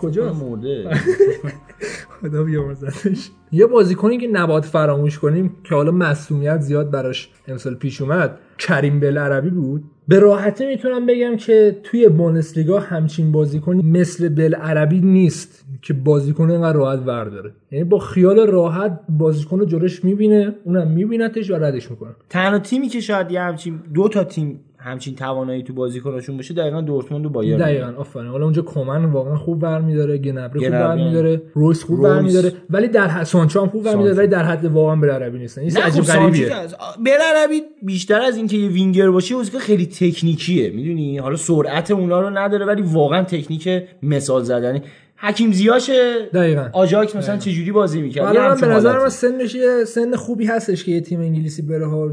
کنم 0.00 0.36
مرده. 0.36 0.90
خدا 2.20 2.42
بیامرزتش 2.42 3.30
یه 3.52 3.66
بازیکنی 3.66 4.18
که 4.18 4.26
نباید 4.26 4.64
فراموش 4.64 5.18
کنیم 5.18 5.56
که 5.64 5.74
حالا 5.74 5.92
مسئولیت 5.92 6.60
زیاد 6.60 6.90
براش 6.90 7.28
امسال 7.48 7.74
پیش 7.74 8.00
اومد 8.00 8.38
کریم 8.58 9.00
بل 9.00 9.18
عربی 9.18 9.50
بود. 9.50 9.84
به 10.08 10.18
راحتی 10.18 10.66
می‌تونم 10.66 11.06
بگم 11.06 11.36
که 11.36 11.80
توی 11.82 12.08
بوندسلیگا 12.08 12.80
همچین 12.80 13.32
بازیکنی 13.32 13.82
مثل 13.82 14.28
بل 14.28 14.54
عربی 14.54 15.00
نیست. 15.00 15.63
که 15.84 15.94
بازیکن 15.94 16.50
اینقدر 16.50 16.76
راحت 16.76 17.00
ورداره. 17.06 17.52
یعنی 17.70 17.84
با 17.84 17.98
خیال 17.98 18.46
راحت 18.46 19.00
بازیکن 19.08 19.58
رو 19.58 19.64
جلوش 19.64 20.04
می‌بینه 20.04 20.54
اونم 20.64 20.88
میبینتش 20.88 21.50
و 21.50 21.54
ردش 21.54 21.90
می‌کنه. 21.90 22.10
تنها 22.30 22.58
تیمی 22.58 22.88
که 22.88 23.00
شاید 23.00 23.30
یه 23.30 23.40
همچین 23.40 23.80
دو 23.94 24.08
تا 24.08 24.24
تیم 24.24 24.60
همچین 24.78 25.14
توانایی 25.14 25.62
تو 25.62 25.72
بازیکناشون 25.74 26.36
باشه 26.36 26.54
دقیقا 26.54 26.80
دورتموند 26.80 27.26
و 27.26 27.30
بایرن. 27.30 27.58
دقیقا 27.58 27.92
آفرین. 27.98 28.26
حالا 28.26 28.44
اونجا 28.44 28.62
کومن 28.62 29.04
واقعا 29.04 29.36
خوب 29.36 29.58
برمیداره 29.58 30.18
گنبری 30.18 30.60
خوب. 30.60 30.70
برمیداره 30.70 31.42
رویس 31.54 31.84
خوب. 31.84 32.02
برمیداره 32.02 32.52
ولی 32.70 32.88
در 32.88 33.06
حد 33.06 33.24
سانچو 33.24 33.60
هم 33.60 33.68
خوب 33.68 33.84
برمیداره. 33.84 34.16
ولی 34.16 34.26
در 34.26 34.44
حد 34.44 34.64
واقعا 34.64 34.96
بل 34.96 35.10
عربی 35.10 35.38
نیستن 35.38 35.60
این 35.62 35.76
عجیب 35.76 36.02
خب 36.04 36.08
سانچو 36.08 36.22
غریبیه. 36.22 36.48
که 36.48 36.54
از- 36.54 36.76
بل 37.04 37.18
عربی 37.34 37.62
بیشتر 37.82 38.20
از 38.20 38.36
اینکه 38.36 38.56
یه 38.56 38.68
وینگر 38.68 39.10
باشه 39.10 39.34
بازیکن 39.34 39.58
خیلی 39.58 39.86
تکنیکیه 39.86 40.70
می‌دونی؟ 40.70 41.18
حالا 41.18 41.36
سرعت 41.36 41.90
اونا 41.90 42.20
رو 42.20 42.38
نداره 42.38 42.66
ولی 42.66 42.82
واقعا 42.82 43.22
تکنیک 43.22 43.68
مثال 44.02 44.42
زدنی. 44.42 44.82
حکیم 45.16 45.52
زیاشه 45.52 46.28
دقیقا. 46.34 46.68
آجاکس 46.72 47.16
مثلا 47.16 47.36
چجوری 47.36 47.72
بازی 47.72 48.00
می‌کرد؟ 48.00 48.36
من 48.36 48.60
به 48.60 48.66
نظر 48.66 48.98
من 48.98 49.08
سنش 49.08 49.54
یه 49.54 49.84
سن 49.86 50.16
خوبی 50.16 50.46
هستش 50.46 50.84
که 50.84 50.92
یه 50.92 51.00
تیم 51.00 51.20
انگلیسی 51.20 51.62
بره 51.62 51.86
ها 51.86 52.12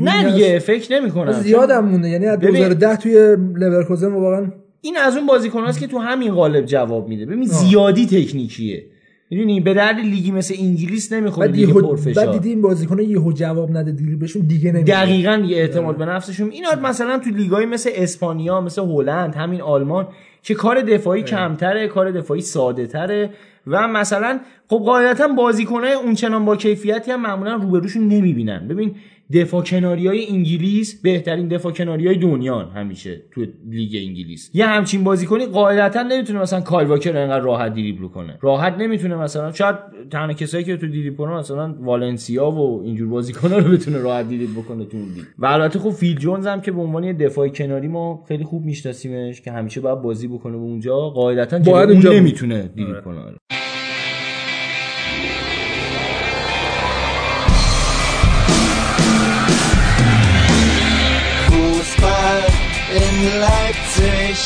نه 0.00 0.32
دیگه 0.32 0.58
فکر 0.58 1.00
نمی‌کنم. 1.00 1.32
زیادم 1.32 1.84
مونده. 1.84 2.08
یعنی 2.08 2.26
از 2.26 2.38
ببین. 2.38 2.52
2010 2.52 2.96
توی 2.96 3.36
لورکوزن 3.54 4.12
واقعا 4.12 4.52
این 4.80 4.96
از 4.96 5.16
اون 5.16 5.26
بازیکناست 5.26 5.80
که 5.80 5.86
تو 5.86 5.98
همین 5.98 6.34
قالب 6.34 6.64
جواب 6.64 7.08
میده. 7.08 7.26
ببین 7.26 7.44
زیادی 7.44 8.06
تکنیکیه. 8.06 8.84
می‌دونی؟ 9.30 9.60
به 9.60 9.74
درد 9.74 9.96
لیگی 9.98 10.30
مثل 10.30 10.54
انگلیس 10.58 11.12
نمی‌خوره 11.12 11.58
یهو 11.58 11.82
پرفشار. 11.82 12.26
بعد 12.26 12.32
دیدی 12.32 12.48
این 12.48 12.62
بازیکن 12.62 12.98
یهو 12.98 13.32
جواب 13.32 13.76
نده 13.76 13.92
دیگه 13.92 14.16
بهشون 14.16 14.42
دیگه 14.42 14.72
نمیده 14.72 14.92
دقیقا 14.92 15.42
یه 15.46 15.56
اعتماد 15.56 15.96
به 15.96 16.04
نفسشون. 16.04 16.50
اینا 16.50 16.68
مثلا 16.88 17.18
تو 17.18 17.30
لیگای 17.30 17.66
مثل 17.66 17.90
اسپانیا 17.94 18.60
مثل 18.60 18.82
هلند 18.82 19.34
همین 19.34 19.60
آلمان 19.60 20.08
که 20.42 20.54
کار 20.54 20.80
دفاعی 20.80 21.22
کمتره 21.22 21.88
کار 21.88 22.10
دفاعی 22.10 22.40
ساده 22.40 22.86
تره 22.86 23.30
و 23.66 23.88
مثلا 23.88 24.40
خب 24.68 24.78
قاعدتا 24.78 25.28
بازیکنای 25.28 25.92
اونچنان 25.92 26.44
با 26.44 26.56
کیفیتی 26.56 27.10
هم 27.10 27.20
معمولا 27.20 27.54
روبروشون 27.54 28.08
نمی‌بینن. 28.08 28.68
ببین 28.68 28.94
دفاع 29.32 29.62
کناری 29.62 30.06
های 30.06 30.26
انگلیس 30.30 31.02
بهترین 31.02 31.48
دفاع 31.48 31.72
کناری 31.72 32.06
های 32.06 32.16
دنیا 32.16 32.58
همیشه 32.58 33.22
تو 33.30 33.46
لیگ 33.68 33.96
انگلیس. 34.08 34.50
یه 34.54 34.66
همچین 34.66 35.04
بازیکنی 35.04 35.46
قاعدتا 35.46 36.02
نمی‌تونه 36.02 36.40
مثلا 36.40 36.60
کایل 36.60 36.88
واکر 36.88 37.16
انقدر 37.16 37.44
راحت 37.44 37.72
دریبل 37.72 38.06
کنه. 38.06 38.38
راحت 38.40 38.74
نمی‌تونه 38.78 39.16
مثلا 39.16 39.52
شاید 39.52 39.76
تنها 40.10 40.32
کسایی 40.32 40.64
که 40.64 40.76
تو 40.76 40.88
دریبل 40.88 41.16
کنه 41.16 41.32
مثلا 41.32 41.74
والنسیا 41.80 42.50
و 42.50 42.82
اینجور 42.84 43.08
بازیکن‌ها 43.08 43.58
رو 43.58 43.72
بتونه 43.72 43.98
راحت 43.98 44.28
دریبل 44.28 44.52
بکنه 44.52 44.84
تو 44.84 44.98
لیگ. 44.98 45.24
و 45.38 45.46
البته 45.46 45.78
خب 45.78 45.90
فیل 45.90 46.16
جونز 46.16 46.46
هم 46.46 46.60
که 46.60 46.72
به 46.72 46.80
عنوان 46.80 47.04
یه 47.04 47.12
دفاع 47.12 47.48
کناری 47.48 47.88
ما 47.88 48.24
خیلی 48.28 48.44
خوب 48.44 48.64
میشناسیمش 48.64 49.40
که 49.40 49.52
همیشه 49.52 49.80
باید 49.80 50.02
بازی 50.02 50.28
بکنه 50.28 50.52
به 50.52 50.62
اونجا 50.62 50.96
قاعدتا 50.96 51.58
باید 51.58 51.88
اون 51.88 51.92
اونجا. 51.92 52.12
نمی‌تونه 52.12 52.70
دریبل 52.76 53.00
کنه. 53.00 53.18
In 63.18 63.24
Leipzig. 63.46 64.38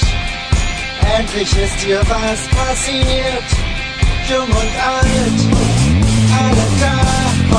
Endlich 1.17 1.53
ist 1.65 1.79
hier 1.85 2.01
was 2.15 2.41
passiert. 2.59 3.49
Jung 4.31 4.51
und 4.63 4.75
alt, 4.93 5.39
alle 6.41 6.67
da 6.83 6.97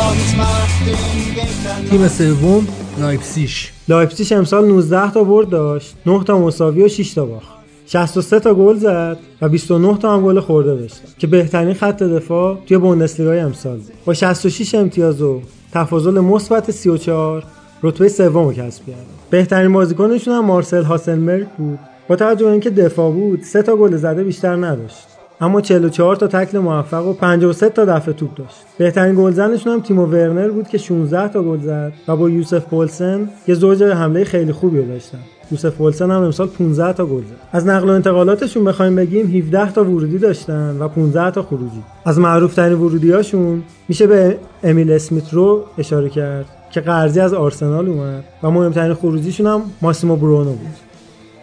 und 0.06 0.38
macht 0.38 0.80
den 0.88 1.36
Gegnern 1.36 1.90
تیم 1.90 2.08
سوم 2.08 2.68
لایپسیش 3.00 3.72
لایپزیگ 3.88 4.34
امسال 4.34 4.66
19 4.66 5.12
تا 5.12 5.24
برد 5.24 5.50
داشت. 5.50 5.96
9 6.06 6.24
تا 6.24 6.40
مساوی 6.40 6.84
و 6.84 6.88
6 6.88 7.14
تا 7.14 7.26
باخت. 7.26 7.48
63 7.88 8.40
تا 8.40 8.54
گل 8.54 8.78
زد 8.78 9.18
و 9.42 9.50
29 9.50 9.98
تا 9.98 10.14
هم 10.14 10.24
گل 10.24 10.40
خورده 10.40 10.76
داشت 10.76 11.02
که 11.20 11.28
بهترین 11.28 11.74
خط 11.74 12.04
دفاع 12.04 12.58
توی 12.66 12.78
بوندسلیگای 12.78 13.40
امسال 13.40 13.78
بود. 13.78 13.92
با 14.06 14.14
66 14.14 14.76
امتیاز 14.76 15.22
و 15.22 15.42
تفاضل 15.74 16.20
مثبت 16.20 16.72
34 16.72 17.44
رتبه 17.84 18.10
سوم 18.10 18.54
کسب 18.54 18.86
کرد 18.86 19.06
بهترین 19.30 19.74
بازیکنشون 19.74 20.34
هم 20.34 20.46
مارسل 20.46 20.84
هاسنبرگ 20.84 21.48
بود. 21.58 21.80
با 22.08 22.16
توجه 22.16 22.46
به 22.46 22.52
اینکه 22.52 22.70
دفاع 22.70 23.12
بود 23.12 23.42
3 23.42 23.62
تا 23.62 23.76
گل 23.76 23.96
زده 23.96 24.24
بیشتر 24.24 24.56
نداشت. 24.56 25.08
اما 25.42 25.62
44 25.62 26.16
تا 26.16 26.28
تکل 26.28 26.60
موفق 26.60 27.08
و 27.08 27.14
53 27.14 27.70
تا 27.70 27.86
دفع 27.86 28.12
توپ 28.12 28.36
داشت. 28.36 28.56
بهترین 28.78 29.16
گلزنشون 29.16 29.74
هم 29.74 29.82
تیمو 29.82 30.06
ورنر 30.06 30.50
بود 30.50 30.68
که 30.68 30.78
16 30.78 31.28
تا 31.28 31.44
گل 31.44 31.60
زد 31.60 31.94
و 32.08 32.16
با 32.16 32.30
یوسف 32.30 32.66
پولسن 32.66 33.30
یه 33.48 33.56
زوج 33.56 33.84
حمله 33.84 34.24
خیلی 34.24 34.52
خوبی 34.52 34.78
رو 34.78 34.88
داشتن. 34.88 35.20
یوسف 35.52 35.74
پولسن 35.76 36.12
هم 36.12 36.24
امسال 36.24 36.48
15 36.48 36.94
تا 36.94 37.06
گل 37.06 37.22
زد. 37.22 37.36
از 37.52 37.68
نقل 37.68 37.90
و 37.90 37.92
انتقالاتشون 37.92 38.64
بخوایم 38.64 38.96
بگیم 38.96 39.28
17 39.38 39.72
تا 39.72 39.84
ورودی 39.84 40.18
داشتن 40.18 40.78
و 40.80 40.88
15 40.88 41.32
تا 41.32 41.42
خروجی. 41.42 41.84
از 42.06 42.20
معروف 42.20 42.54
ترین 42.54 42.78
ورودیاشون 42.78 43.64
میشه 43.88 44.08
به 44.08 44.38
امیل 44.64 44.92
اسمیت 44.92 45.34
رو 45.34 45.64
اشاره 45.78 46.10
کرد. 46.10 46.46
که 46.74 46.82
قرضی 46.82 47.20
از 47.20 47.34
آرسنال 47.34 47.88
اومد 47.88 48.24
و 48.44 48.52
مهمترین 48.52 48.94
خروجیشون 48.94 49.48
هم 49.48 49.62
ماسیمو 49.82 50.16
برونو 50.16 50.54
بود. 50.54 50.76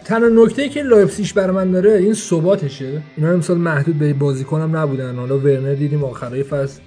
تنها 0.05 0.29
نکته 0.29 0.69
که 0.69 0.83
لایپسیش 0.83 1.33
بر 1.33 1.51
من 1.51 1.71
داره 1.71 1.91
این 1.91 2.13
ثباتشه. 2.13 3.01
اینا 3.17 3.31
امسال 3.31 3.57
محدود 3.57 3.99
به 3.99 4.13
بازیکنم 4.13 4.77
نبودن. 4.77 5.15
حالا 5.15 5.37
ورنر 5.37 5.73
دیدیم 5.73 6.03
آخرای 6.03 6.43
فصل 6.43 6.81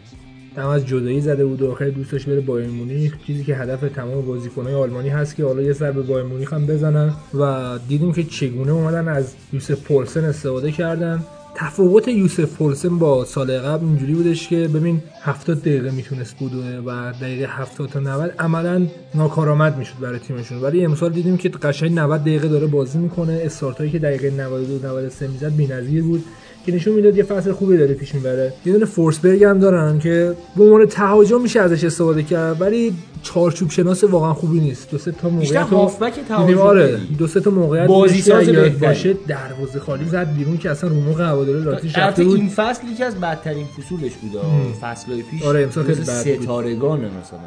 دم 0.56 0.66
از 0.66 0.86
جدایی 0.86 1.20
زده 1.20 1.46
بود 1.46 1.62
و 1.62 1.70
آخر 1.70 1.88
دوست 1.88 2.12
داشت 2.12 2.26
بره 2.26 2.40
بایر 2.40 2.68
مونیخ. 2.68 3.16
چیزی 3.26 3.44
که 3.44 3.56
هدف 3.56 3.80
تمام 3.80 4.26
بازیکنهای 4.26 4.74
آلمانی 4.74 5.08
هست 5.08 5.36
که 5.36 5.44
حالا 5.44 5.62
یه 5.62 5.72
سر 5.72 5.92
به 5.92 6.02
بایر 6.02 6.24
مونیخ 6.24 6.52
هم 6.52 6.66
بزنن. 6.66 7.12
و 7.34 7.78
دیدیم 7.88 8.12
که 8.12 8.24
چگونه 8.24 8.72
اومدن 8.72 9.08
از 9.08 9.34
یوسف 9.52 9.80
پولسن 9.80 10.24
استفاده 10.24 10.72
کردن. 10.72 11.22
تفاوت 11.54 12.08
یوسف 12.08 12.56
پولسن 12.56 12.98
با 12.98 13.24
سال 13.24 13.58
قبل 13.58 13.84
اینجوری 13.86 14.14
بودش 14.14 14.48
که 14.48 14.68
ببین 14.68 15.02
70 15.22 15.60
دقیقه 15.60 15.90
می‌تونست 15.90 16.36
بوده 16.36 16.80
و 16.80 17.12
دقیقه 17.12 17.46
70 17.48 17.90
تا 17.90 18.00
90 18.00 18.34
عملا 18.38 18.86
ناکارآمد 19.14 19.76
می‌شد 19.78 19.98
برای 20.00 20.18
تیمشون. 20.18 20.60
ولی 20.62 20.84
امسال 20.84 21.12
دیدیم 21.12 21.36
که 21.36 21.48
قشنگ 21.48 21.98
90 21.98 22.20
دقیقه 22.20 22.48
داره 22.48 22.66
بازی 22.66 22.98
می‌کنه. 22.98 23.40
استارتایی 23.44 23.90
که 23.90 23.98
دقیقه 23.98 24.30
92 24.30 24.86
93 24.88 25.28
می‌زد 25.28 25.56
بی‌نظیر 25.56 26.02
بود. 26.02 26.24
که 26.66 26.74
نشون 26.74 26.94
می‌داد 26.94 27.16
یه 27.16 27.22
فصل 27.22 27.52
خوبی 27.52 27.76
داره 27.76 27.94
پیش 27.94 28.14
می‌بره. 28.14 28.52
یه 28.66 28.72
دونه 28.72 28.84
فورسبرگ 28.84 29.44
هم 29.44 29.58
دارن 29.58 29.98
که 29.98 30.34
به 30.56 30.64
عنوان 30.64 30.86
تهاجم 30.86 31.40
میشه 31.40 31.60
ازش 31.60 31.84
استفاده 31.84 32.22
کرد 32.22 32.60
ولی 32.60 32.94
چارچوب 33.22 33.70
شناس 33.70 34.04
واقعا 34.04 34.34
خوبی 34.34 34.60
نیست. 34.60 34.90
دو 34.90 34.98
سه 34.98 35.12
تا 35.12 35.28
موقعیت 35.28 35.56
هافبک. 35.56 36.30
آره 36.58 37.00
دو 37.18 37.26
سه 37.26 37.40
تا 37.40 37.50
موقعیت 37.50 37.86
بازی 37.86 38.20
ساز. 38.22 38.48
باشه 38.80 39.14
دروازه 39.28 39.80
خالی 39.80 40.04
زد 40.04 40.34
بیرون 40.36 40.58
که 40.58 40.70
اصلا 40.70 40.90
رو 40.90 40.96
موقع 40.96 41.24
هواداری 41.24 41.64
لاتیش 41.64 41.98
رفته 41.98 42.24
بود. 42.24 42.36
این 42.36 42.48
فصل 42.48 42.86
یکی 42.86 43.04
از 43.04 43.20
بدترین 43.20 43.66
فصولش 43.66 44.12
بوده. 44.12 44.38
فصلهای 44.80 45.22
پیش 45.22 45.42
آره، 45.42 45.62
امسال 45.62 45.84
خیلی 45.84 45.96
بود. 45.96 46.42
ستارگانه 46.42 47.04
مثلا. 47.04 47.38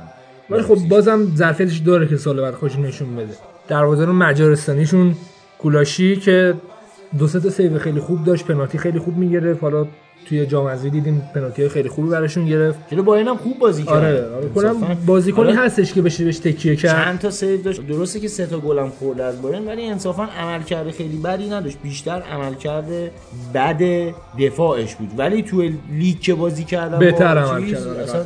ولی 0.49 0.61
خب 0.61 0.77
بازم 0.89 1.35
ظرفیتش 1.35 1.77
داره 1.77 2.07
که 2.07 2.17
سال 2.17 2.41
بعد 2.41 2.53
خوش 2.53 2.75
نشون 2.75 3.15
بده. 3.15 3.33
دروازه 3.67 4.05
رو 4.05 4.13
مجارستانیشون 4.13 5.15
کولاشی 5.59 6.15
که 6.15 6.53
دو 7.19 7.27
سه 7.27 7.39
تا 7.39 7.49
سیو 7.49 7.79
خیلی 7.79 7.99
خوب 7.99 8.23
داشت 8.23 8.45
پنالتی 8.45 8.77
خیلی 8.77 8.99
خوب 8.99 9.17
می‌گرفت. 9.17 9.61
حالا 9.61 9.87
توی 10.25 10.45
جام 10.45 10.67
حذفی 10.67 10.89
دیدیم 10.89 11.21
پنالتی 11.35 11.61
های 11.61 11.69
خیلی 11.69 11.89
خوبی 11.89 12.09
براشون 12.09 12.45
گرفت. 12.45 12.79
جلو 12.91 13.03
بایرن 13.03 13.27
هم 13.27 13.37
خوب 13.37 13.59
بازی 13.59 13.83
کرد. 13.83 13.95
آره 13.95 14.25
آره 14.35 14.49
کنم. 14.49 14.97
بازیکنی 15.05 15.51
هستش 15.51 15.93
که 15.93 16.01
بشه 16.01 16.23
بهش 16.23 16.39
تکیه 16.39 16.75
کرد. 16.75 17.05
چند 17.05 17.19
تا 17.19 17.31
سیو 17.31 17.61
داشت. 17.61 17.87
درسته 17.87 18.19
که 18.19 18.27
سه 18.27 18.45
تا 18.45 18.59
گلم 18.59 18.89
خورده 18.89 19.23
از 19.23 19.41
بایرن 19.41 19.67
ولی 19.67 19.85
انصافا 19.85 20.23
عملکرد 20.23 20.91
خیلی 20.91 21.17
بدی 21.17 21.49
نداشت. 21.49 21.77
بیشتر 21.83 22.21
عملکرد 22.21 22.85
بد 23.53 23.81
دفاعش 24.39 24.95
بود. 24.95 25.09
ولی 25.17 25.43
تو 25.43 25.69
لیگ 25.91 26.19
که 26.19 26.33
بازی 26.33 26.63
کردن 26.63 26.99
بهتر 26.99 27.35
با 27.35 27.41
عمل 27.41 27.71
کرد، 27.71 27.87
آره،. 27.87 28.25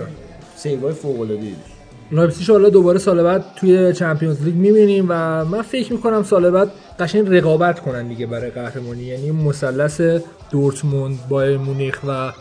سیوای 0.55 0.93
فوق 0.93 1.19
العاده 1.19 1.41
داشت 1.41 1.70
لایپزیگ 2.11 2.51
حالا 2.51 2.69
دوباره 2.69 2.99
سال 2.99 3.23
بعد 3.23 3.45
توی 3.55 3.93
Champions 3.93 4.41
League 4.41 4.55
می‌بینیم 4.55 5.05
و 5.09 5.45
من 5.45 5.61
فکر 5.61 5.93
می‌کنم 5.93 6.23
سال 6.23 6.49
بعد 6.49 6.71
قشنگ 6.99 7.35
رقابت 7.35 7.79
کنن 7.79 8.07
دیگه 8.07 8.25
برای 8.25 8.49
قهرمانی. 8.49 9.03
یعنی 9.03 9.31
مثلث 9.31 10.01
دورتموند 10.51 11.19
بایرن 11.30 11.57
مونیخ 11.57 11.99
و 12.07 12.31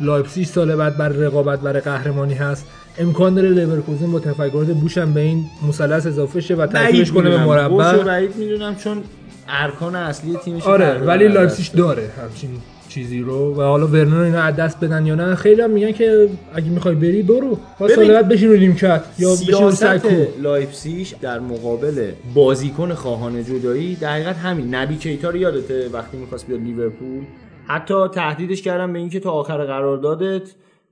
لایپزیگ 0.00 0.46
سال 0.46 0.76
بعد 0.76 0.96
برای 0.96 1.24
رقابت 1.24 1.60
برای 1.60 1.80
قهرمانی 1.80 2.34
هست. 2.34 2.66
امکان 2.98 3.34
داره 3.34 3.48
لورکوزن 3.48 4.12
با 4.12 4.20
تفکرات 4.20 4.66
بوش 4.66 4.98
هم 4.98 5.14
به 5.14 5.20
این 5.20 5.44
مثلث 5.68 6.06
اضافه 6.06 6.40
شه 6.40 6.54
و 6.54 6.66
ترکیبش 6.66 7.12
کنه 7.12 7.30
به 7.30 7.44
مربع. 7.44 8.02
بعید 8.02 8.36
می‌دونم 8.36 8.76
چون 8.76 9.02
ارکان 9.48 9.94
اصلی 9.94 10.36
تیمش 10.36 10.62
آره 10.62 10.98
ولی 10.98 11.28
لایپزیگ. 11.28 11.72
داره 11.72 12.10
همچین 12.22 12.50
چیزی 12.96 13.20
رو 13.20 13.54
و 13.54 13.62
حالا 13.62 13.86
ورنر 13.86 14.20
اینا 14.20 14.42
از 14.42 14.56
دست 14.56 14.84
بدن 14.84 15.06
یا 15.06 15.14
نه 15.14 15.34
خیلی 15.34 15.62
هم 15.62 15.70
میگن 15.70 15.92
که 15.92 16.28
اگه 16.54 16.70
می‌خوای 16.70 16.94
بری 16.94 17.22
برو. 17.22 17.58
یا 17.78 17.88
سال 17.88 18.12
بعد 18.12 18.28
بشین 18.28 18.48
رو 18.48 18.56
نیمکت 18.56 19.02
یا 19.18 19.32
بشین 19.32 19.54
رو 19.54 19.70
سکو. 19.70 20.24
لایپزیگ 20.42 21.06
در 21.20 21.38
مقابل 21.38 22.10
بازیکن 22.34 22.94
خواهان 22.94 23.44
جدایی 23.44 23.94
در 23.94 24.12
حقیقت 24.12 24.36
همین. 24.36 24.74
نبی 24.74 24.96
کیتا 24.96 25.30
رو 25.30 25.36
یادته 25.36 25.88
وقتی 25.92 26.16
می‌خواست 26.16 26.46
بیاد 26.46 26.60
لیورپول؟ 26.60 27.22
حتی 27.66 28.08
تهدیدش 28.14 28.62
کردن 28.62 28.92
به 28.92 28.98
اینکه 28.98 29.20
تا 29.20 29.30
آخر 29.30 29.64
قراردادت 29.64 30.42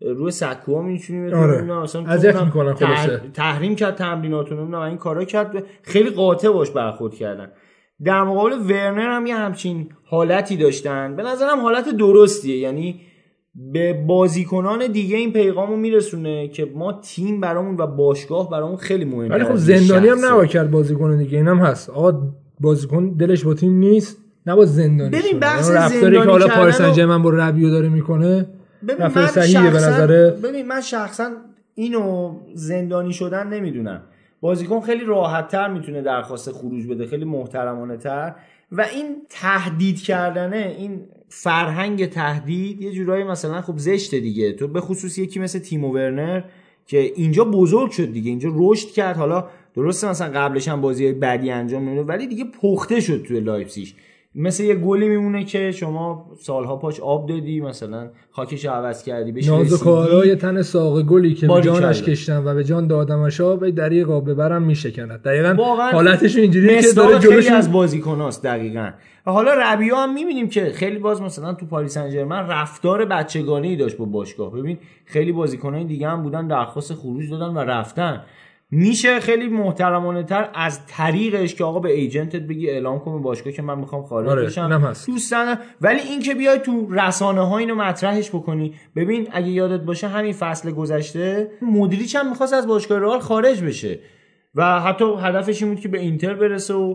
روی 0.01 0.31
سکو 0.31 0.79
هم 0.79 0.85
می‌تونی 0.85 1.33
آره. 1.33 1.87
اذیت 2.09 2.37
می‌کنن 2.37 2.75
خلاصه. 2.75 3.21
تحریم 3.35 3.77
کرد 3.77 3.95
تمریناتون 3.95 4.59
نمی‌دونم 4.59 4.83
این 4.83 4.97
کارا 4.97 5.25
کرد. 5.25 5.63
خیلی 5.83 6.11
قاطع 6.11 6.49
باش 6.49 6.71
برخورد 6.71 7.15
کردن. 7.15 7.49
در 8.05 8.23
مقابل 8.23 8.53
ورنر 8.53 9.17
هم 9.17 9.27
یه 9.27 9.37
همچین 9.37 9.89
حالتی 10.05 10.57
داشتن. 10.57 11.17
به 11.17 11.23
نظرم 11.23 11.61
حالت 11.61 11.89
درستیه. 11.89 12.57
یعنی 12.57 13.01
به 13.73 14.05
بازیکنان 14.07 14.87
دیگه 14.87 15.17
این 15.17 15.33
پیغامو 15.33 15.77
میرسونه 15.77 16.49
که 16.49 16.71
ما 16.75 16.93
تیم 16.93 17.41
برامون 17.41 17.77
و 17.77 17.87
باشگاه 17.87 18.51
برامون 18.51 18.77
خیلی 18.77 19.05
مهمه. 19.05 19.29
ولی 19.29 19.45
خب 19.45 19.57
زندانی 19.57 20.09
هم 20.09 20.25
نباید 20.25 20.51
کرد 20.51 20.71
بازیکن 20.71 21.17
دیگه. 21.19 21.39
اینم 21.39 21.59
هست. 21.59 21.91
آقا 21.91 22.33
بازیکن 22.61 23.09
دلش 23.09 23.45
با 23.45 23.55
تیم 23.55 23.73
نیست 23.73 24.17
نباید 24.47 24.69
زندانی 24.69 25.11
ببین،. 25.11 25.41
بحث 25.41 25.69
یعنی 25.69 25.79
رفتاری 25.79 26.01
زندانی 26.01 26.25
که 26.25 26.31
حالا 26.31 26.47
پاریس 26.47 26.81
رو- 26.81 26.95
سن 26.95 27.23
با 27.23 27.31
ربیو 27.31 27.71
داره 27.71 27.89
می‌کنه 27.89 28.47
ببین 28.89 28.97
رفتار 28.99 29.23
من 29.23 29.29
صحیحه 29.29 29.71
به 29.71 29.79
شخصا 29.79 29.91
نظر 29.91 30.31
ببین 30.31 30.67
من 30.69 30.81
شخصا 30.81 31.31
اینو 31.75 32.35
زندانی 32.55 33.13
شدن 33.13 33.49
نمی‌دونم. 33.49 34.03
بازیکن 34.41 34.81
خیلی 34.81 35.05
راحت 35.05 35.49
تر 35.49 35.69
می‌تونه 35.69 36.03
درخواست 36.03 36.53
خروج 36.53 36.87
بده 36.87 37.07
خیلی 37.07 37.25
محترمانه 37.25 37.97
تر. 37.97 38.35
و 38.73 38.81
این 38.81 39.17
تهدید 39.29 40.03
کردنه 40.03 40.75
این 40.79 41.01
فرهنگ 41.29 42.07
تهدید 42.07 42.83
یه 42.83 42.93
جورایی 42.93 43.25
مثلا 43.25 43.63
خب 43.63 43.75
زشته 43.77 44.21
دیگه. 44.21 44.53
تو 44.53 44.69
به 44.69 44.81
خصوص 44.81 45.19
یکی 45.19 45.41
مثل 45.41 45.59
تیمو 45.59 45.93
ورنر 45.93 46.43
که 46.87 46.99
اینجا 46.99 47.45
بزرگ 47.45 47.91
شد 47.91 48.13
دیگه 48.13 48.31
اینجا 48.31 48.51
رشد 48.55 48.89
کرد. 48.89 49.17
حالا 49.17 49.49
درسته 49.75 50.09
مثلا 50.09 50.41
قبلش 50.41 50.69
هم 50.69 50.81
بازی 50.81 51.13
بدی 51.13 51.51
انجام 51.51 51.83
نمیده 51.83 52.03
ولی 52.03 52.27
دیگه 52.27 52.45
پخته 52.63 53.01
شد 53.01 53.23
توی 53.23 53.41
لایپزیگ. 53.41 53.89
مثل 54.35 54.65
یه 54.65 54.75
گلی 54.75 55.09
میمونه 55.09 55.45
که 55.45 55.73
شما 55.73 56.31
سالها 56.41 56.77
پاش 56.77 57.01
آب 57.01 57.29
دادی 57.29 57.61
مثلا 57.61 58.11
خاکش 58.31 58.65
عوض 58.65 59.05
کردی 59.05 59.33
بهش 59.33 59.49
ناز 59.49 59.61
و 59.61 59.75
رسیدی. 59.75 59.85
کارای 59.85 60.37
تن 60.37 60.63
ساق 60.63 61.03
گلی 61.03 61.35
که 61.35 61.47
به. 61.47 61.61
جانش 61.61 62.03
کشتن 62.03 62.45
و 62.45 62.55
به 62.55 62.65
جان 62.65 62.87
دادمش 62.87 63.41
آب 63.41 63.67
ببرم 64.31 64.63
میشکند 64.63 65.23
دقیقا 65.23 65.55
حالتش 65.93 66.37
اینجوریه 66.37 66.83
که 66.83 66.93
داره 66.93 67.19
جلوشون 67.19 67.57
از 67.57 67.73
بازیکناست 67.73 68.45
دقیقا 68.45 68.91
و 69.27 69.31
حالا 69.31 69.53
ربیو 69.55 69.95
هم 69.95 70.15
می‌بینیم 70.15 70.49
که 70.49 70.73
خیلی 70.75 70.99
باز 70.99 71.23
مثلا 71.23 71.55
تو 71.55 71.67
پاریس 71.67 71.95
سن 71.95 72.11
ژرمن 72.11 72.49
رفتار 72.49 73.05
بچگانه 73.05 73.69
ای 73.69 73.77
داشت 73.77 73.97
با 73.97 74.05
باشگاه 74.05 74.53
ببین 74.53 74.79
خیلی 75.05 75.33
بازیکنای 75.33 75.85
دیگه 75.85 76.09
هم 76.09 76.23
بودن 76.23 76.47
درخواست 76.47 76.95
خروج 76.95 77.31
دادن 77.31 77.55
و 77.55 77.59
رفتن 77.59 78.23
میشه 78.75 79.21
خیلی 79.21 79.49
محترمانه 79.49 80.23
تر 80.23 80.51
از 80.55 80.87
طریقش 80.87 81.55
که 81.55 81.65
آقا 81.65 81.79
به 81.79 81.93
ایجنتت 81.93 82.43
بگی 82.43 82.71
اعلام 82.71 82.99
کن 82.99 83.13
به 83.13 83.19
باشگاه 83.19 83.53
که 83.53 83.63
من 83.63 83.79
می‌خوام 83.79 84.03
خارج 84.03 84.29
آره، 84.29 84.45
بشم 84.45 84.63
اینم 84.63 84.81
هست. 84.81 85.07
دوست 85.07 85.35
ندارم. 85.35 85.59
ولی 85.81 86.01
این 86.01 86.21
که 86.21 86.35
بیای 86.35 86.59
تو 86.59 86.89
رسانه 86.91 87.41
ها 87.49 87.59
اینو 87.59 87.75
مطرحش 87.75 88.29
بکنی 88.31 88.75
ببین 88.97 89.29
اگه 89.33 89.49
یادت 89.49 89.81
باشه 89.81 90.09
همین 90.09 90.33
فصل 90.33 90.71
گذشته 90.71 91.51
مدریچ 91.63 92.17
هم 92.17 92.29
می‌خواست 92.29 92.53
از 92.53 92.67
باشگاه 92.67 92.99
رئال 92.99 93.19
خارج 93.21 93.63
بشه 93.63 93.99
و 94.55 94.81
حتی 94.81 95.05
هدفش 95.21 95.63
این 95.63 95.73
بود 95.73 95.81
که 95.81 95.89
به 95.89 96.01
اینتر 96.01 96.35
برسه 96.35 96.75
و 96.75 96.95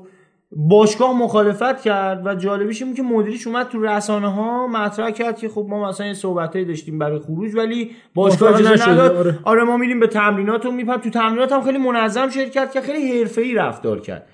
باشگاه 0.51 1.17
مخالفت 1.17 1.81
کرد 1.81 2.25
و 2.25 2.35
جالبیش 2.35 2.81
این 2.81 2.93
که 2.93 3.01
مدیریش 3.01 3.47
اومد 3.47 3.67
تو 3.67 3.83
رسانه 3.83 4.33
ها 4.33 4.67
مطرح 4.67 5.11
کرد 5.11 5.37
که 5.37 5.49
خب 5.49 5.65
ما 5.69 5.89
مثلا 5.89 6.07
یه 6.07 6.13
صحبتایی 6.13 6.65
داشتیم 6.65 6.99
برای 6.99 7.19
خروج 7.19 7.55
ولی 7.55 7.91
باشگاه 8.15 8.55
اجازه 8.55 8.89
نداد. 8.89 9.15
آره. 9.15 9.39
آره 9.43 9.63
ما 9.63 9.77
میریم 9.77 9.99
به 9.99 10.07
تمرینات 10.07 10.65
و 10.65 10.71
میپرد 10.71 11.01
تو 11.01 11.09
تمرینات 11.09 11.51
هم 11.51 11.61
خیلی 11.61 11.77
منظم 11.77 12.29
شرکت 12.29 12.71
کرد 12.71 12.83
خیلی 12.83 13.19
حرفه‌ای 13.19 13.53
رفتار 13.53 13.99
کرد. 13.99 14.25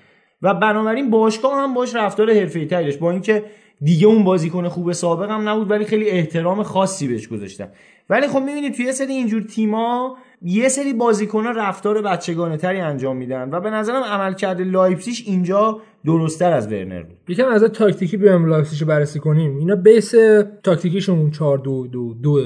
و 0.42 0.54
بنابراین 0.54 1.10
باشگاه 1.10 1.54
هم 1.54 1.74
باش 1.74 1.94
رفتار 1.94 2.32
حرفه‌ای 2.32 2.66
تری 2.66 2.84
داشت. 2.84 2.98
با 2.98 3.10
اینکه 3.10 3.44
دیگه 3.80 4.06
اون 4.06 4.24
بازیکن 4.24 4.68
خوب 4.68 4.92
سابق 4.92 5.30
هم 5.30 5.48
نبود 5.48 5.70
ولی 5.70 5.84
خیلی 5.84 6.10
احترام 6.10 6.62
خاصی 6.62 7.08
بهش 7.08 7.28
گذاشتن. 7.28 7.68
ولی 8.10 8.28
خب 8.28 8.42
می‌بینید 8.42 8.74
توی 8.74 8.92
سری 8.92 9.12
اینجور 9.12 9.42
تیما 9.42 10.16
یه 10.42 10.68
سری 10.68 10.92
بازیکن‌ها 10.92 11.50
رفتار 11.50 12.02
بچگانه 12.02 12.56
تری 12.56 12.80
انجام 12.80 13.16
میدن 13.16 13.50
و 13.52 13.60
به 13.60 13.70
نظرم 13.70 14.02
عملکرد 14.02 14.60
لایپزیگ 14.60 15.14
اینجا 15.26 15.80
درستتر 16.04 16.52
از 16.52 16.72
ورنر 16.72 17.02
بود. 17.02 17.16
یکم 17.28 17.48
از 17.48 17.62
تاکتیکی 17.62 18.16
بیام 18.16 18.46
لایپزیگ 18.46 18.80
رو 18.80 18.86
بررسی 18.86 19.18
کنیم. 19.18 19.56
اینا 19.56 19.76
بیس 19.76 20.14
تاکتیکیشون 20.62 21.30
4 21.30 21.58
2 21.58 21.86
2 21.86 22.14
2 22.14 22.40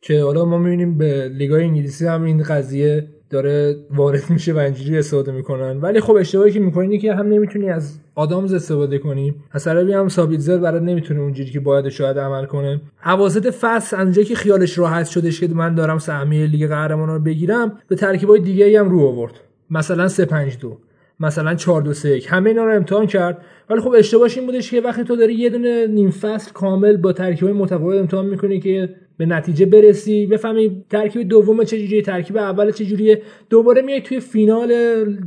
که 0.00 0.22
حالا 0.22 0.44
ما 0.44 0.58
می‌بینیم 0.58 0.98
به 0.98 1.28
لیگای 1.28 1.64
انگلیسی 1.64 2.06
هم 2.06 2.22
این 2.22 2.42
قضیه 2.42 3.08
داره 3.30 3.76
وارد 3.90 4.30
میشه 4.30 4.52
و 4.52 4.58
اینجوری 4.58 4.98
استفاده 4.98 5.32
می‌کنن. 5.32 5.80
ولی 5.80 6.00
خب 6.00 6.16
اشتباهی 6.16 6.52
که 6.52 6.60
می‌کنین 6.60 6.90
اینه 6.90 7.02
که 7.02 7.14
هم 7.14 7.28
نمی‌تونی 7.28 7.70
از 7.70 7.98
آدامز 8.14 8.54
استفاده 8.54 8.98
کنی. 8.98 9.34
از 9.52 9.64
طرفی 9.64 9.92
هم 9.92 10.08
سابیتزر 10.08 10.58
برات 10.58 10.82
نمی‌تونه 10.82 11.20
اونجوری 11.20 11.50
که 11.50 11.60
باید 11.60 11.88
شاید 11.88 12.18
عمل 12.18 12.44
کنه. 12.44 12.80
اواسط 13.06 13.50
فصل 13.50 13.96
اونجایی 13.96 14.26
که 14.26 14.34
خیالش 14.34 14.78
راحت 14.78 15.06
شدش 15.06 15.40
که 15.40 15.48
من 15.48 15.74
دارم 15.74 15.98
سهمیه 15.98 16.46
لیگ 16.46 16.68
قهرمانان 16.68 17.16
رو 17.16 17.22
بگیرم 17.22 17.78
به 17.88 17.96
ترکیبای 17.96 18.40
دیگه 18.40 18.80
هم 18.80 18.90
رو 18.90 19.00
آورد. 19.00 19.32
مثلا 19.70 20.08
3 20.08 20.24
5 20.24 20.58
2 20.58 20.78
مثلا 21.20 21.54
4 21.54 21.82
2 21.82 21.92
3 21.92 22.08
1 22.08 22.26
همه 22.30 22.50
اینا 22.50 22.64
رو 22.64 22.76
امتحان 22.76 23.06
کرد. 23.06 23.38
ولی 23.70 23.80
خب 23.80 23.94
اشتباهش 23.98 24.38
این 24.38 24.46
بودش 24.46 24.70
که 24.70 24.80
وقتی 24.80 25.04
تو 25.04 25.16
داری 25.16 25.34
یه 25.34 25.50
دونه 25.50 25.86
نیم 25.86 26.10
فصل 26.10 26.52
کامل 26.52 26.96
با 26.96 27.12
ترکیبای 27.12 27.52
متفاوت 27.52 27.98
امتحان 27.98 28.26
می‌کنی 28.26 28.60
که 28.60 28.94
به 29.16 29.26
نتیجه 29.26 29.66
برسی 29.66 30.26
بفهمی 30.26 30.84
ترکیب 30.90 31.28
دوم 31.28 31.64
چجوریه 31.64 32.02
ترکیب 32.02 32.36
اول 32.36 32.70
چجوریه. 32.70 33.22
دوباره 33.50 33.82
میای 33.82 34.00
توی 34.00 34.20
فینال 34.20 34.72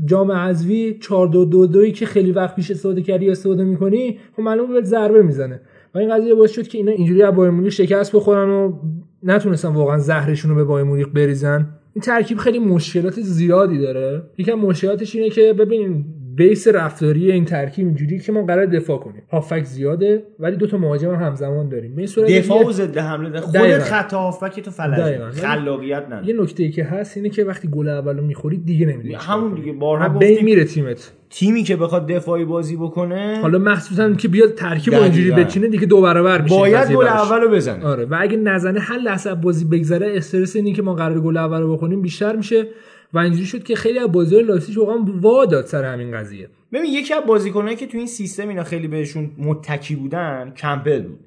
جام 0.06 0.32
حذفی 0.32 0.98
4 1.02 1.28
2 1.28 1.46
2 1.46 1.68
2 1.68 1.90
که 1.90 2.06
خیلی 2.06 2.32
وقت 2.32 2.56
پیش 2.56 2.72
استفاده 2.72 3.02
کردی 3.02 3.30
استفاده 3.30 3.64
می‌کنی 3.64 4.20
خب 4.36 4.42
معلومه 4.42 4.74
بهت 4.74 4.84
ضربه 4.84 5.22
می‌زنه. 5.22 5.62
و 5.96 5.98
این 5.98 6.16
قضیه 6.16 6.36
باعث 6.36 6.52
شد 6.52 6.68
که 6.68 6.78
اینا 6.78 6.92
اینجوری 6.92 7.24
از 7.24 7.36
بایر 7.36 7.70
شکست 7.70 8.16
بخورن 8.16 8.50
و 8.50 8.74
نتونستن 9.24 9.68
واقعا 9.68 9.98
زهرشون 9.98 10.52
رو 10.52 10.58
به 10.58 10.64
بایر 10.64 10.86
مونیخ 10.86 11.08
بریزن. 11.08 11.70
این 11.94 12.02
ترکیب 12.02 12.38
خیلی 12.38 12.60
مشکلات 12.60 13.22
زیادی 13.22 13.78
داره. 13.78 14.24
یکم 14.38 14.54
مشکلاتش 14.54 15.16
اینه 15.16 15.30
که 15.30 15.54
ببینیم 15.54 16.19
بیس 16.40 16.68
رفتاری 16.68 17.32
این 17.32 17.46
ترکیب 17.46 17.86
اینجوری 17.86 18.20
که 18.20 18.32
ما 18.32 18.46
قرار 18.46 18.66
دفاع 18.66 18.98
کنیم. 18.98 19.22
هافک 19.32 19.64
زیاده 19.64 20.24
ولی 20.40 20.56
دو 20.56 20.68
تا 20.68 20.78
مهاجم 20.78 21.16
هم 21.16 21.24
همزمان 21.24 21.70
داریم. 21.70 21.96
به 21.96 22.04
دفاع 22.40 22.66
و 22.66 22.72
ضد 22.72 22.98
حمله 22.98 23.30
ده. 23.30 23.42
خود. 23.42 23.58
خط 23.80 24.14
هافبک 24.14 24.60
تو 24.60 24.72
فلج. 24.72 25.20
خلاقیت 25.32 26.06
نداره. 26.06 26.28
یه 26.28 26.42
نکته 26.42 26.70
که 26.70 26.84
هست 26.84 27.18
اینه 27.18 27.30
که 27.30 27.44
وقتی 27.44 27.68
گل 27.68 27.90
اولو 27.90 28.22
می‌خوری 28.22 28.58
دیگه 28.58 28.86
نمی‌دونی 28.86 29.16
همون 29.16 29.54
دیگه. 29.54 29.72
بارها 29.72 30.10
گفتیم 30.10 30.46
میره 30.46 30.64
تیمت. 30.64 31.12
تیمی 31.30 31.64
که 31.64 31.76
بخواد 31.76 32.08
دفاعی 32.12 32.46
بازی 32.46 32.76
بکنه 32.76 33.40
حالا 33.42 33.60
مخصوصا 33.60 34.14
که 34.14 34.28
بیاد 34.28 34.54
ترکیب 34.54 34.94
دقیقاً. 34.94 35.06
اینجوری 35.06 35.32
بچینه 35.32 35.68
دیگه 35.68 35.86
دو 35.86 36.02
برابر 36.02 36.42
میشه. 36.42 36.56
باید 36.56 36.92
گل. 36.92 37.08
اولو 37.08 37.50
بزنه. 37.50 37.86
آره. 37.86 38.06
و 38.06 38.18
اگه 38.20 38.38
نزنه 38.38 38.80
هر 38.80 38.98
لحظه 38.98 39.30
از 39.30 39.42
بازی 39.42 39.66
بگذره 39.66 40.18
استرس 40.18 40.56
اینی 40.56 40.74
که 40.74 40.82
ما 40.82 40.94
قرار 40.94 41.22
گل 41.22 41.38
اول 41.38 41.62
رو 41.62 41.76
بخونیم 41.76 42.02
بیشتر 42.02 42.36
میشه. 42.36 42.68
و 43.14 43.20
اینجوری 43.20 43.46
شد 43.46 43.64
که 43.64 43.76
خیلی 43.76 44.00
از 44.00 44.12
بازی‌های 44.12 44.46
لایپزیگ 44.46 44.78
واقعا 44.78 45.06
وا 45.22 45.46
داد 45.46 45.66
سر 45.66 45.84
همین 45.84 46.12
قضیه. 46.12 46.50
ببین 46.74 46.94
یکی 46.94 47.14
از 47.14 47.24
بازیکنایی 47.24 47.76
که 47.76 47.88
تو 47.88 47.98
این 47.98 48.08
سیستم 48.08 48.50
اینا 48.50 48.64
خیلی 48.64 48.88
بهشون 48.88 49.32
متکی 49.38 49.96
بودن 49.96 50.54
کمپل 50.58 51.02
بود. 51.02 51.20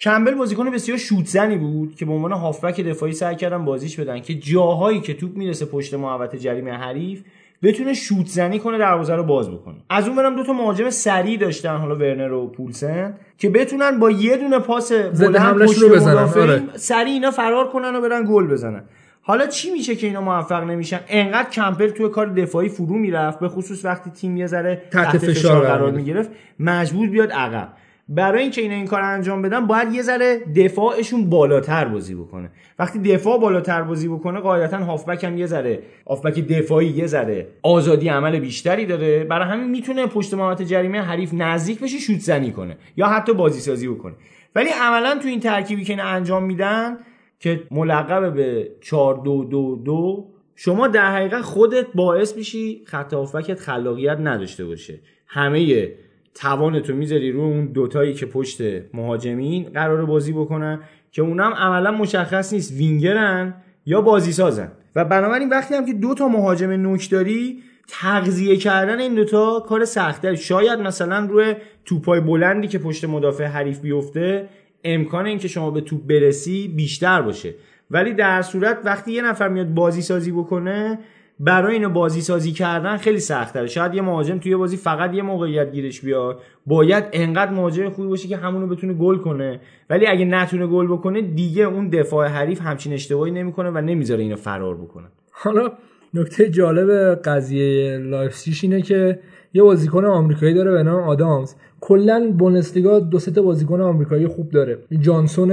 کمپل 0.00 0.34
بازیکن 0.34 0.70
بسیار 0.70 0.98
شوت 0.98 1.26
زنی 1.26 1.56
بود 1.56 1.94
که 1.94 2.04
به 2.04 2.12
عنوان 2.12 2.32
هافبک 2.32 2.80
دفاعی 2.80 3.12
سعی 3.12 3.36
کردن 3.36 3.64
بازیش 3.64 4.00
بدن 4.00 4.20
که 4.20 4.34
جاهایی 4.34 5.00
که 5.00 5.14
توپ 5.14 5.36
می‌رسه 5.36 5.66
پشت 5.66 5.94
محوطه 5.94 6.38
جریمه 6.38 6.72
حریف 6.72 7.22
بتونه 7.62 7.94
شوت 7.94 8.26
زنی 8.26 8.58
کنه 8.58 8.78
دروازه 8.78 9.14
رو 9.14 9.22
باز 9.22 9.50
بکنه. 9.50 9.76
از 9.90 10.08
اون 10.08 10.16
برم 10.16 10.36
دو 10.36 10.42
تا 10.44 10.52
مهاجم 10.52 10.90
سریع 10.90 11.38
داشتن 11.38 11.76
حالا 11.76 11.94
ورنر 11.94 12.32
و 12.32 12.46
پولسن 12.46 13.18
که 13.38 13.50
بتونن 13.50 13.98
با 13.98 14.10
یه 14.10 14.36
دونه 14.36 14.58
پاس 14.58 14.92
بلند 14.92 15.62
رو 15.62 15.88
بزنن، 15.88 16.16
آره. 16.16 16.62
سریع 16.74 17.12
اینا 17.12 17.30
فرار 17.30 17.68
کنن 17.68 17.96
و 17.96 18.00
برن 18.00 18.24
گل 18.28 18.46
بزنن. 18.46 18.84
حالا 19.26 19.46
چی 19.46 19.70
میشه 19.70 19.96
که 19.96 20.06
اینا 20.06 20.20
موفق 20.20 20.64
نمیشن؟ 20.64 21.00
انقدر 21.08 21.50
کمپل 21.50 21.88
توی 21.88 22.08
کار 22.08 22.26
دفاعی 22.26 22.68
فرو 22.68 22.94
می‌رفت 22.94 23.38
به 23.38 23.48
خصوص 23.48 23.84
وقتی 23.84 24.10
تیم 24.10 24.36
یه 24.36 24.46
ذره 24.46 24.82
تحت 24.90 25.18
فشار 25.18 25.66
قرار 25.66 25.90
می‌گرفت. 25.90 26.30
مجبور 26.58 27.08
بیاد 27.08 27.32
عقب. 27.32 27.68
برای 28.08 28.42
اینکه 28.42 28.60
اینا 28.60 28.74
این 28.74 28.86
کار 28.86 29.02
انجام 29.02 29.42
بدن 29.42 29.66
باید 29.66 29.94
یه 29.94 30.02
ذره 30.02 30.38
دفاعشون 30.56 31.30
بالاتر 31.30 31.84
بازی 31.84 32.14
بکنه. 32.14 32.50
وقتی 32.78 32.98
دفاع 32.98 33.38
بالاتر 33.38 33.82
بازی 33.82 34.08
بکنه 34.08 34.40
قاعدتا 34.40 34.78
هافبک 34.78 35.24
هم 35.24 35.38
یه 35.38 35.46
ذره 35.46 35.82
هافبک 36.06 36.38
دفاعی 36.38 36.88
یه 36.88 37.06
ذره 37.06 37.46
آزادی 37.62 38.08
عمل 38.08 38.38
بیشتری 38.38 38.86
داره. 38.86 39.24
برای 39.24 39.48
همین 39.48 39.70
می‌تونه 39.70 40.06
پشت 40.06 40.34
محوطه 40.34 40.64
جریمه 40.64 41.00
حریف 41.00 41.30
نزدیک 41.34 41.80
بشه 41.80 41.98
شوت 41.98 42.20
زنی 42.20 42.52
کنه 42.52 42.76
یا 42.96 43.06
حتی 43.06 43.32
بازی 43.32 43.60
سازی 43.60 43.88
بکنه. 43.88 44.14
ولی 44.54 44.70
عملا 44.82 45.18
تو 45.22 45.28
این 45.28 45.40
ترکیبی 45.40 45.84
که 45.84 45.92
اینا 45.92 46.04
انجام 46.04 46.44
میدن 46.44 46.96
که 47.44 47.62
ملقب 47.70 48.34
به 48.34 48.70
4 48.80 49.20
2 49.24 49.44
2 49.44 49.82
2 49.84 50.30
شما 50.56 50.88
در 50.88 51.12
حقیقت 51.12 51.40
خودت 51.40 51.86
باعث 51.94 52.36
میشی 52.36 52.82
خط 52.86 53.14
هافبکت 53.14 53.60
خلاقیت 53.60 54.18
نداشته 54.20 54.64
باشه. 54.64 54.98
همه 55.26 55.92
توانتو 56.34 56.94
می‌ذاری 56.94 57.32
رو 57.32 57.40
اون 57.40 57.66
دوتایی 57.66 58.14
که 58.14 58.26
پشت 58.26 58.60
مهاجمین 58.94 59.64
قرار 59.64 60.04
بازی 60.04 60.32
بکنن 60.32 60.80
که 61.12 61.22
اونم 61.22 61.52
عملا 61.52 61.90
مشخص 61.90 62.52
نیست 62.52 62.72
وینگرن 62.72 63.54
یا 63.86 64.00
بازی 64.00 64.32
سازن 64.32 64.72
و 64.96 65.04
بنابراین 65.04 65.48
وقتی 65.48 65.74
هم 65.74 65.86
که 65.86 65.92
دو 65.92 66.14
تا 66.14 66.28
مهاجم 66.28 66.70
نوک 66.70 67.10
داری 67.10 67.62
تغذیه 67.88 68.56
کردن 68.56 69.00
این 69.00 69.14
دوتا 69.14 69.60
کار 69.60 69.84
سختتری 69.84 70.36
شاید 70.36 70.80
مثلا 70.80 71.26
روی 71.30 71.54
توپای 71.84 72.20
بلندی 72.20 72.68
که 72.68 72.78
پشت 72.78 73.04
مدافع 73.04 73.44
حریف 73.44 73.80
بیفته 73.80 74.48
امکان 74.84 75.26
اینکه 75.26 75.48
شما 75.48 75.70
به 75.70 75.80
توپ 75.80 76.06
برسی 76.06 76.68
بیشتر 76.68 77.22
باشه. 77.22 77.54
ولی 77.90 78.12
در 78.12 78.42
صورت 78.42 78.78
وقتی 78.84 79.12
یه 79.12 79.22
نفر 79.22 79.48
میاد 79.48 79.74
بازی 79.74 80.02
سازی 80.02 80.32
بکنه 80.32 80.98
برای 81.40 81.72
اینو 81.72 81.88
بازی 81.88 82.20
سازی 82.20 82.52
کردن 82.52 82.96
خیلی 82.96 83.18
سخت‌تره 83.18 83.66
شاید 83.66 83.94
یه 83.94 84.02
مهاجم 84.02 84.38
توی 84.38 84.56
بازی 84.56 84.76
فقط 84.76 85.14
یه 85.14 85.22
موقعیت 85.22 85.72
گیرش 85.72 86.00
بیاد. 86.00 86.40
باید 86.66 87.04
انقدر 87.12 87.50
مهاجم 87.50 87.90
خوبی 87.90 88.08
باشه 88.08 88.28
که 88.28 88.36
همونو 88.36 88.66
بتونه 88.66 88.92
گل 88.92 89.16
کنه. 89.16 89.60
ولی 89.90 90.06
اگه 90.06 90.24
نتونه 90.24 90.66
گل 90.66 90.86
بکنه 90.86 91.20
دیگه 91.22 91.62
اون 91.62 91.88
دفاع 91.88 92.26
حریف 92.28 92.60
همچین 92.60 92.92
اشتباهی 92.92 93.30
نمی‌کنه 93.30 93.70
و 93.70 93.78
نمی‌ذاره 93.78 94.22
اینو 94.22 94.36
فرار 94.36 94.74
بکنه. 94.74 95.06
حالا 95.30 95.72
نکته 96.14 96.50
جالب 96.50 97.14
قضیه 97.14 97.98
لایپزیگ 97.98 98.54
اینه 98.62 98.82
که 98.82 99.20
یه 99.54 99.62
بازیکن 99.62 100.04
آمریکایی 100.04 100.54
داره 100.54 100.70
به 100.70 100.82
نام 100.82 101.02
آدامز. 101.02 101.54
کلا 101.86 102.34
بوندسلیگا 102.38 103.00
دو 103.00 103.18
سه 103.18 103.42
بازیکن 103.42 103.80
آمریکایی 103.80 104.26
خوب 104.26 104.50
داره. 104.50 104.78
جانسون 105.00 105.50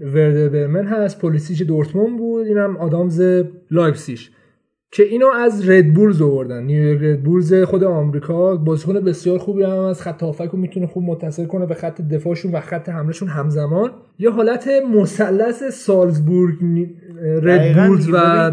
وردربرمن 0.00 0.86
هست 0.86 1.20
پلیسیچ 1.20 1.62
دورتموند 1.62 2.18
بود 2.18 2.46
اینم 2.46 2.76
آدامز 2.76 3.44
لایپزیگ 3.70 4.18
که 4.90 5.02
اینو 5.02 5.26
از 5.26 5.68
ردبولز 5.68 6.22
آوردن. 6.22 6.62
نیویورک 6.62 7.02
ردبولز 7.02 7.54
خود 7.54 7.84
آمریکا 7.84 8.56
بازیکن 8.56 9.00
بسیار 9.00 9.38
خوبی 9.38 9.62
هم 9.62 9.78
از 9.78 10.02
خط 10.02 10.22
هافبک 10.22 10.48
رو 10.52 10.58
می‌تونه 10.58 10.86
خوب 10.86 11.02
متصل 11.02 11.46
کنه 11.46 11.66
به 11.66 11.74
خط 11.74 12.00
دفاعشون 12.00 12.52
و 12.52 12.60
خط 12.60 12.88
حملهشون 12.88 13.28
همزمان. 13.28 13.90
یه 14.18 14.30
حالت 14.30 14.68
مثلث 14.94 15.62
سالزبورگ 15.62 16.54
ردبولز 17.42 18.08
و. 18.12 18.50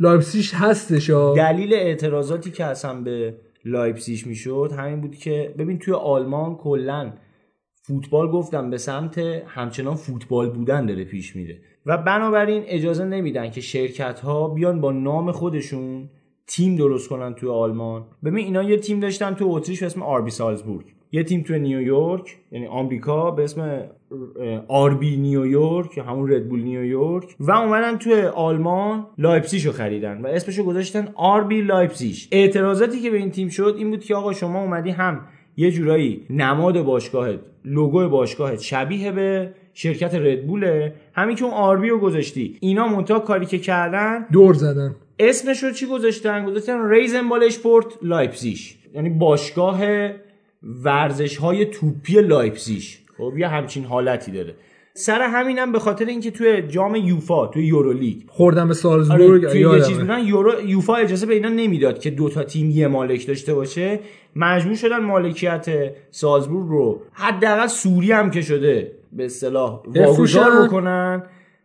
لایپزیگ 0.00 0.44
هستش. 0.54 1.10
دلیل 1.36 1.74
اعتراضاتی 1.74 2.50
که 2.50 2.64
اصلا 2.64 2.94
به 3.00 3.34
لایپزیگ 3.66 4.26
می‌شد 4.26 4.72
همین 4.76 5.00
بود 5.00 5.16
که 5.16 5.54
ببین 5.58 5.78
توی 5.78 5.94
آلمان 5.94 6.56
کلا 6.56 7.12
فوتبال 7.82 8.30
گفتم 8.30 8.70
به 8.70 8.78
سمت 8.78 9.18
همچنان 9.46 9.94
فوتبال 9.94 10.50
بودن 10.50 10.86
داره 10.86 11.04
پیش 11.04 11.36
میره. 11.36 11.60
و 11.86 11.98
بنابراین 11.98 12.62
اجازه 12.66 13.04
نمیدن 13.04 13.50
که 13.50 13.60
شرکت 13.60 14.20
ها 14.20 14.48
بیان 14.48 14.80
با 14.80 14.92
نام 14.92 15.32
خودشون 15.32 16.10
تیم 16.46 16.76
درست 16.76 17.08
کنن 17.08 17.34
توی 17.34 17.48
آلمان. 17.48 18.06
ببین 18.24 18.44
اینا 18.44 18.62
یه 18.62 18.76
تیم 18.76 19.00
داشتن 19.00 19.34
تو 19.34 19.48
اتریش 19.48 19.80
به 19.80 19.86
اسم 19.86 20.02
آربی 20.02 20.30
سالزبورگ. 20.30 20.95
یه 21.12 21.22
تیم 21.22 21.42
توی 21.42 21.58
نیویورک 21.58 22.36
یعنی 22.52 22.66
آمریکا 22.66 23.30
به 23.30 23.44
اسم 23.44 23.80
آربی 24.68 25.16
نیویورک 25.16 25.96
یا 25.96 26.04
همون 26.04 26.32
ردبول 26.32 26.62
نیویورک 26.62 27.36
و 27.40 27.50
اومدن 27.50 27.98
توی 27.98 28.20
آلمان 28.22 29.06
لایپزیگ 29.18 29.66
رو 29.66 29.72
خریدن 29.72 30.20
و 30.20 30.26
اسمشو 30.26 30.64
گذاشتن 30.64 31.08
آربی 31.14 31.62
لایپزیگ. 31.62 32.16
اعتراضاتی 32.32 33.00
که 33.00 33.10
به 33.10 33.16
این 33.16 33.30
تیم 33.30 33.48
شد 33.48 33.74
این 33.78 33.90
بود 33.90 34.04
که 34.04 34.14
آقا 34.14 34.32
شما 34.32 34.62
اومدی 34.62 34.90
هم 34.90 35.20
یه 35.56 35.70
جورایی 35.70 36.26
نماد 36.30 36.82
باشگاهت 36.82 37.38
لوگو 37.64 38.08
باشگاهت 38.08 38.60
شبیه 38.60 39.12
به 39.12 39.50
شرکت 39.74 40.14
ردبوله 40.14 40.94
همین 41.14 41.36
که 41.36 41.44
اون 41.44 41.54
آربی 41.54 41.88
رو 41.88 41.98
گذاشتی. 41.98 42.56
اینا 42.60 42.88
منتها 42.88 43.18
کاری 43.18 43.46
که 43.46 43.58
کردن 43.58 44.26
دور 44.32 44.54
زدن. 44.54 44.94
اسمش 45.18 45.62
رو 45.62 45.70
چی 45.70 45.86
گذاشتن؟ 45.86 46.44
گذاشتن 46.44 46.88
RasenBallsport 46.88 47.86
لایپزیگ. 48.02 48.58
یعنی 48.94 49.10
باشگاه 49.10 49.80
ورزش 50.62 51.36
های 51.36 51.64
توپی 51.64 52.22
لایپزیگ. 52.22 52.82
خب 53.18 53.32
یه 53.38 53.48
همچین 53.48 53.84
حالتی 53.84 54.32
داره. 54.32 54.54
سر 54.94 55.22
همینم 55.22 55.72
به 55.72 55.78
خاطر 55.78 56.04
اینکه 56.04 56.30
توی 56.30 56.62
جام 56.62 56.96
یوفا 56.96 57.46
توی 57.46 57.66
یورولیگ. 57.66 58.22
خوردن 58.28 58.68
به 58.68 58.74
سالزبورگ 58.74 59.44
آره 59.44 59.52
توی 59.52 59.60
یه. 59.60 59.82
چیز 59.82 59.98
بودن 59.98 60.18
یورو 60.24 60.68
یوفا 60.68 60.94
اجازه 60.94 61.26
به 61.26 61.34
اینا 61.34 61.48
نمی‌داد 61.48 61.98
که 61.98 62.10
دو 62.10 62.28
تا 62.28 62.42
تیم 62.42 62.70
یه 62.70 62.88
مالک 62.88 63.26
داشته 63.26 63.54
باشه. 63.54 64.00
مجبور 64.36 64.74
شدن 64.74 64.98
مالکیت 64.98 65.66
سالزبورگ 66.10 66.68
رو 66.68 67.02
حداقل 67.12 67.66
صوری 67.66 68.12
هم 68.12 68.30
که 68.30 68.42
شده 68.42 68.92
به 69.12 69.24
اصطلاح 69.24 69.82
واگذار. 69.86 70.66
بکنن. 70.68 71.22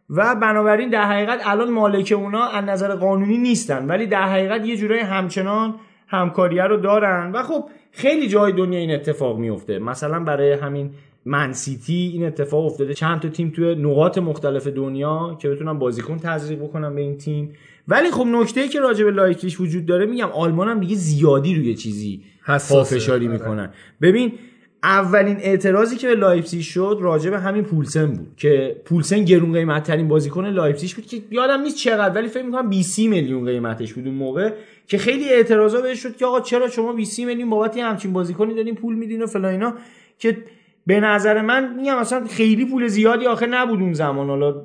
و 0.10 0.36
بنابراین 0.36 0.90
در 0.90 1.04
حقیقت 1.04 1.40
الان 1.44 1.70
مالک 1.72 2.14
اونا 2.18 2.48
از 2.48 2.66
نظر 2.66 2.96
قانونی 2.96 3.38
نیستن 3.38 3.88
ولی 3.88 4.08
در 4.08 4.24
حقیقت 4.24 4.66
یه 4.66 4.78
جورای 4.78 5.00
همچنان 5.00 5.76
همکاریه 6.12 6.64
رو 6.64 6.78
دارن. 6.78 7.32
و 7.32 7.44
خب 7.44 7.70
خیلی 7.92 8.28
جای 8.28 8.52
دنیا 8.52 8.80
این 8.80 8.92
اتفاق 8.92 9.38
میفته. 9.38 9.80
مثلا 9.80 10.20
برای 10.20 10.52
همین 10.52 10.90
من 11.26 11.54
سیتی 11.54 12.12
این 12.14 12.26
اتفاق 12.26 12.66
افتاده. 12.66 12.94
چند 12.94 13.20
تا 13.20 13.30
تیم 13.30 13.50
توی 13.50 13.76
نقاط 13.76 14.18
مختلف 14.18 14.68
دنیا 14.68 15.38
که 15.42 15.50
بتونن 15.50 15.80
بازیکن 15.80 16.18
تزریق 16.18 16.60
بکنن 16.60 16.96
به 16.96 17.02
این 17.02 17.18
تیم. 17.18 17.54
ولی 17.88 18.12
خب 18.12 18.26
نکته 18.28 18.62
ای 18.62 18.68
که 18.68 18.80
راجع 18.80 19.06
به 19.06 19.12
لایپزیگ 19.12 19.60
وجود 19.60 19.86
داره 19.86 20.06
میگم 20.06 20.30
آلمان 20.32 20.68
هم 20.68 20.80
دیگه 20.80 20.96
زیادی 20.96 21.56
روی 21.56 21.76
چیزی 21.76 22.22
حساسه. 22.46 22.96
پافشاری 22.96 23.28
می‌کنن. 23.28 23.70
ببین 24.02 24.32
اولین 24.84 25.38
اعتراضی 25.40 25.96
که 25.96 26.08
به 26.08 26.16
لایپزیگ 26.16 26.62
شد 26.62 26.98
راجع 27.02 27.30
به 27.30 27.40
همین 27.40 27.64
پولسن 27.64 28.06
بود 28.14 28.34
که 28.38 28.82
پولسن 28.86 29.26
گرون 29.26 29.54
قیمت 29.54 29.84
ترین 29.84 30.08
بازیکن 30.08 30.46
لایپزیگ 30.46 30.92
بود 30.92 31.06
که 31.06 31.22
یادم 31.32 31.62
نیست 31.62 31.78
چقدر 31.78 32.16
ولی 32.16 32.28
فکر 32.28 32.44
می‌کنم 32.44 32.70
20 32.70 33.00
میلیون 33.00 33.46
قیمتش 33.46 33.94
بود 33.94 34.08
اون 34.08 34.16
موقع 34.16 34.54
که 34.88 34.98
خیلی 34.98 35.30
اعتراضا 35.30 35.82
بهش 35.82 36.00
شد 36.00 36.16
که 36.16 36.26
آقا 36.26 36.40
چرا 36.40 36.68
شما 36.68 36.94
20 36.94 37.20
میلیون 37.20 37.50
بابت 37.50 37.78
یه 37.78 37.86
همچین 37.86 38.14
بازیکنی 38.14 38.54
دارین 38.54 38.76
پول 38.76 38.96
میدین 38.96 39.22
و 39.22 39.28
فلان 39.28 39.52
اینا 39.52 39.74
که 40.18 40.38
به 40.88 41.00
نظر 41.00 41.42
من 41.42 41.76
میگم 41.76 41.98
اصلا 41.98 42.26
خیلی 42.26 42.66
پول 42.66 42.88
زیادی 42.88 43.26
آخه 43.26 43.46
نبود 43.46 43.82
اون 43.82 43.94
زمان. 43.94 44.30
حالا 44.30 44.64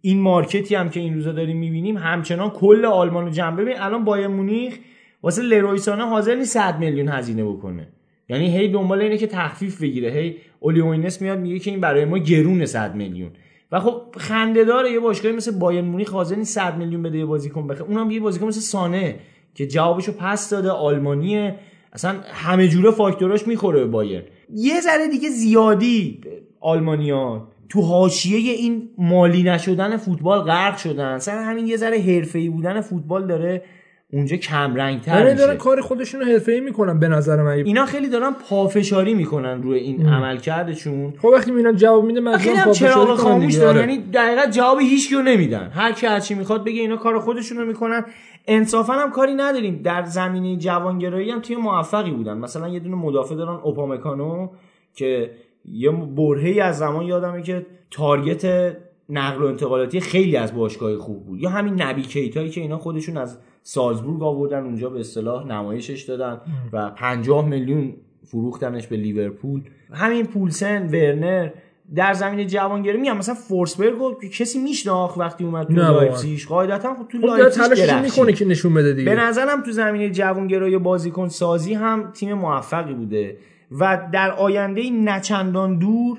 این 0.00 0.20
مارکتی 0.20 0.74
هم 0.74 0.90
که 0.90 1.00
این 1.00 1.14
روزا 1.14 1.32
داریم 1.32 1.56
می‌بینیم 1.56 1.96
همچنان 1.96 2.50
کل 2.50 2.84
آلمان 2.84 3.34
رو 3.34 3.50
ببین 3.56 3.74
الان 3.80 4.04
بایر 4.04 4.28
مونیخ 4.28 4.78
واسه 5.22 5.42
لروی 5.42 5.78
سانه 5.78 6.04
حاضر 6.04 6.34
نیست 6.34 6.54
100 6.54 6.78
میلیون 6.78 7.08
هزینه 7.08 7.44
بکنه. 7.44 7.88
یعنی 8.30 8.58
هی 8.58 8.68
دنبال 8.68 9.00
اینه 9.00 9.16
که 9.16 9.26
تخفیف 9.26 9.82
بگیره. 9.82 10.10
هی 10.10 10.36
اولیوینس 10.60 11.22
میاد 11.22 11.38
میگه 11.38 11.58
که 11.58 11.70
این 11.70 11.80
برای 11.80 12.04
ما 12.04 12.18
گرونه 12.18 12.66
100 12.66 12.94
میلیون. 12.94 13.30
و 13.72 13.80
خب 13.80 14.02
خنده 14.16 14.64
داره 14.64 14.92
یه 14.92 15.00
باشگاهی 15.00 15.36
مثل 15.36 15.58
بایر 15.58 15.80
مونیخ 15.80 16.10
حاضر 16.10 16.36
نیست 16.36 16.54
100 16.54 16.78
میلیون 16.78 17.02
بده 17.02 17.18
یه 17.18 17.24
بازیکن 17.24 17.66
بخره. 17.66 17.82
اونم 17.82 18.10
یه 18.10 18.20
بازیکن 18.20 18.46
مثل 18.46 18.60
سانه 18.60 19.14
که 19.54 19.66
جوابشو 19.66 20.12
پس 20.12 20.50
داده 20.50 20.70
آلمانیه. 20.70 21.54
اصلا 21.92 22.16
همه 22.32 22.68
جوره 22.68 22.90
فاکتوراش 22.90 23.46
می‌خوره 23.46 23.84
بایر 23.84 24.22
یه 24.54 24.80
ذره 24.80 25.08
دیگه 25.08 25.28
زیادی 25.28 26.20
آلمانیا 26.60 27.48
تو 27.68 27.82
حاشیه 27.82 28.52
این 28.52 28.88
مالی 28.98 29.42
نشدن 29.42 29.96
فوتبال 29.96 30.38
غرق 30.38 30.76
شدن. 30.76 31.18
سر 31.18 31.38
همین 31.38 31.66
یه 31.66 31.76
ذره 31.76 31.98
حرفه‌ای 31.98 32.48
بودن 32.48 32.80
فوتبال 32.80 33.26
داره 33.26 33.62
اونجا 34.12 34.36
کم 34.36 34.74
رنگتر 34.74 35.18
یعنی 35.18 35.24
میشه. 35.24 35.36
دارن 35.36 35.56
کار 35.56 35.80
خودشون 35.80 36.20
رو 36.20 36.26
حرفه‌ای 36.26 36.60
می‌کنن 36.60 36.98
به 36.98 37.08
نظر 37.08 37.42
من. 37.42 37.50
اینا 37.50 37.86
خیلی 37.86 38.08
دارن 38.08 38.32
پافشاری 38.48 39.14
می‌کنن 39.14 39.62
روی 39.62 39.78
این 39.78 40.06
عملکردشون. 40.06 41.14
خب 41.18 41.28
وقتی 41.28 41.50
میرن 41.50 41.76
جواب 41.76 42.04
میده 42.04 42.20
مجبورن 42.20 42.64
پافشاری 42.64 43.14
خاموش 43.16 43.46
دیگه. 43.46 43.58
دارن 43.58 43.78
آره. 43.78 43.92
یعنی 43.92 44.10
دقیقا 44.14 44.46
جواب 44.50 44.80
هیچ 44.80 45.12
نمیدن. 45.12 45.70
هر 45.74 45.92
کی 45.92 46.06
هرچی 46.06 46.34
می‌خواد 46.34 46.64
بگه 46.64 46.80
اینا 46.80 46.96
کار 46.96 47.18
خودشون 47.18 47.58
رو 47.58 47.64
می‌کنن. 47.64 48.04
انصافا 48.46 48.92
هم 48.92 49.10
کاری 49.10 49.34
نداریم. 49.34 49.80
در 49.84 50.04
زمینه 50.04 50.56
جوانگرایی 50.56 51.30
هم 51.30 51.40
تیم 51.40 51.60
موفقی 51.60 52.10
بودن. 52.10 52.38
مثلا 52.38 52.68
یه 52.68 52.80
دونه 52.80 52.96
مدافع 52.96 53.34
دارن 53.34 53.58
اوپامکانو 53.62 54.48
که 54.94 55.30
یه 55.64 55.90
برهه‌ای 55.90 56.60
از 56.60 56.78
زمان 56.78 57.06
یادمه 57.06 57.42
که 57.42 57.66
target 57.90 58.76
نقل 59.08 59.42
و 59.42 59.46
انتقالاتی 59.46 60.00
خیلی 60.00 60.36
از 60.36 60.54
باشگاه 60.54 60.96
خوب 60.96 61.26
بود. 61.26 61.40
یا 61.40 61.50
همین 61.50 61.82
نبی 61.82 62.02
کیتایی 62.02 62.50
که 62.50 62.60
اینا 62.60 62.78
خودشون 62.78 63.16
از 63.16 63.38
سالزبورگ 63.62 64.22
آوردن 64.22 64.64
اونجا 64.64 64.90
به 64.90 65.00
اصطلاح 65.00 65.46
نمایشش 65.46 66.02
دادن 66.02 66.40
و 66.72 66.90
50 66.90 67.46
میلیون 67.46 67.94
فروختنش 68.26 68.86
به 68.86 68.96
لیورپول 68.96 69.62
همین 69.92 70.26
پولسن 70.26 70.86
ورنر 70.86 71.50
در 71.94 72.12
زمین 72.12 72.46
جوانگری 72.46 72.98
میگم 72.98 73.16
مثلا 73.16 73.34
فورسبرگ 73.34 74.30
کسی 74.30 74.58
میشناخت 74.58 75.18
وقتی 75.18 75.44
اومد 75.44 75.66
تو 75.66 75.72
نه. 75.72 75.90
لایپزیگ 75.90 76.46
قاعدتا 76.48 76.94
خب 76.94 77.08
تو 77.08 77.18
خب 77.18 77.24
لایپزیگ. 77.24 77.92
می‌کنه 78.02 78.32
که 78.32 78.44
نشون 78.44 78.74
بده 78.74 78.92
دیگه 78.92 79.10
به 79.14 79.20
نظرم 79.20 79.62
تو 79.62 79.72
زمینه 79.72 80.10
جوانگرایی 80.10 80.78
بازیکن 80.78 81.28
سازی 81.28 81.74
هم 81.74 82.10
تیم 82.10 82.34
موفقی 82.34 82.94
بوده 82.94 83.36
و 83.80 84.08
در 84.12 84.30
آینده 84.30 84.90
نچندان 84.90 85.78
دور 85.78 86.18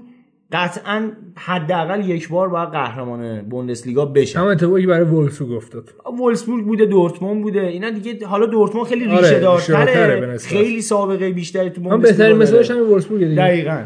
قطعا 0.51 1.11
حداقل 1.37 2.09
یک 2.09 2.29
بار 2.29 2.49
باید 2.49 2.69
قهرمان 2.69 3.41
بوندسلیگا 3.41 4.05
بشه 4.05 4.39
هم 4.39 4.45
اتفاقی 4.45 4.85
برای 4.85 5.05
وولفسبورگ 5.05 5.51
افتاد 5.51 5.89
وولسبورگ 6.19 6.65
بوده 6.65 6.85
دورتموند 6.85 7.41
بوده 7.41 7.61
اینا 7.61 7.89
دیگه 7.89 8.27
حالا 8.27 8.45
دورتموند 8.45 8.87
خیلی 8.87 9.07
آره، 9.07 9.17
ریشه 9.17 9.33
به 9.33 9.39
دارتره. 9.39 10.37
خیلی 10.37 10.81
سابقه 10.81 11.29
بیشتری 11.31 11.69
تو 11.69 11.81
هم 11.81 11.89
بوندسلیگا 11.89 12.17
بهترین. 12.17 12.37
مثالش 12.37 12.71
همین 12.71 12.83
وولفسبورگ 12.83 13.23
دیگه 13.23 13.35
دقیقاً 13.41 13.83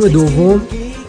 تیم 0.00 0.08
دوم 0.08 0.60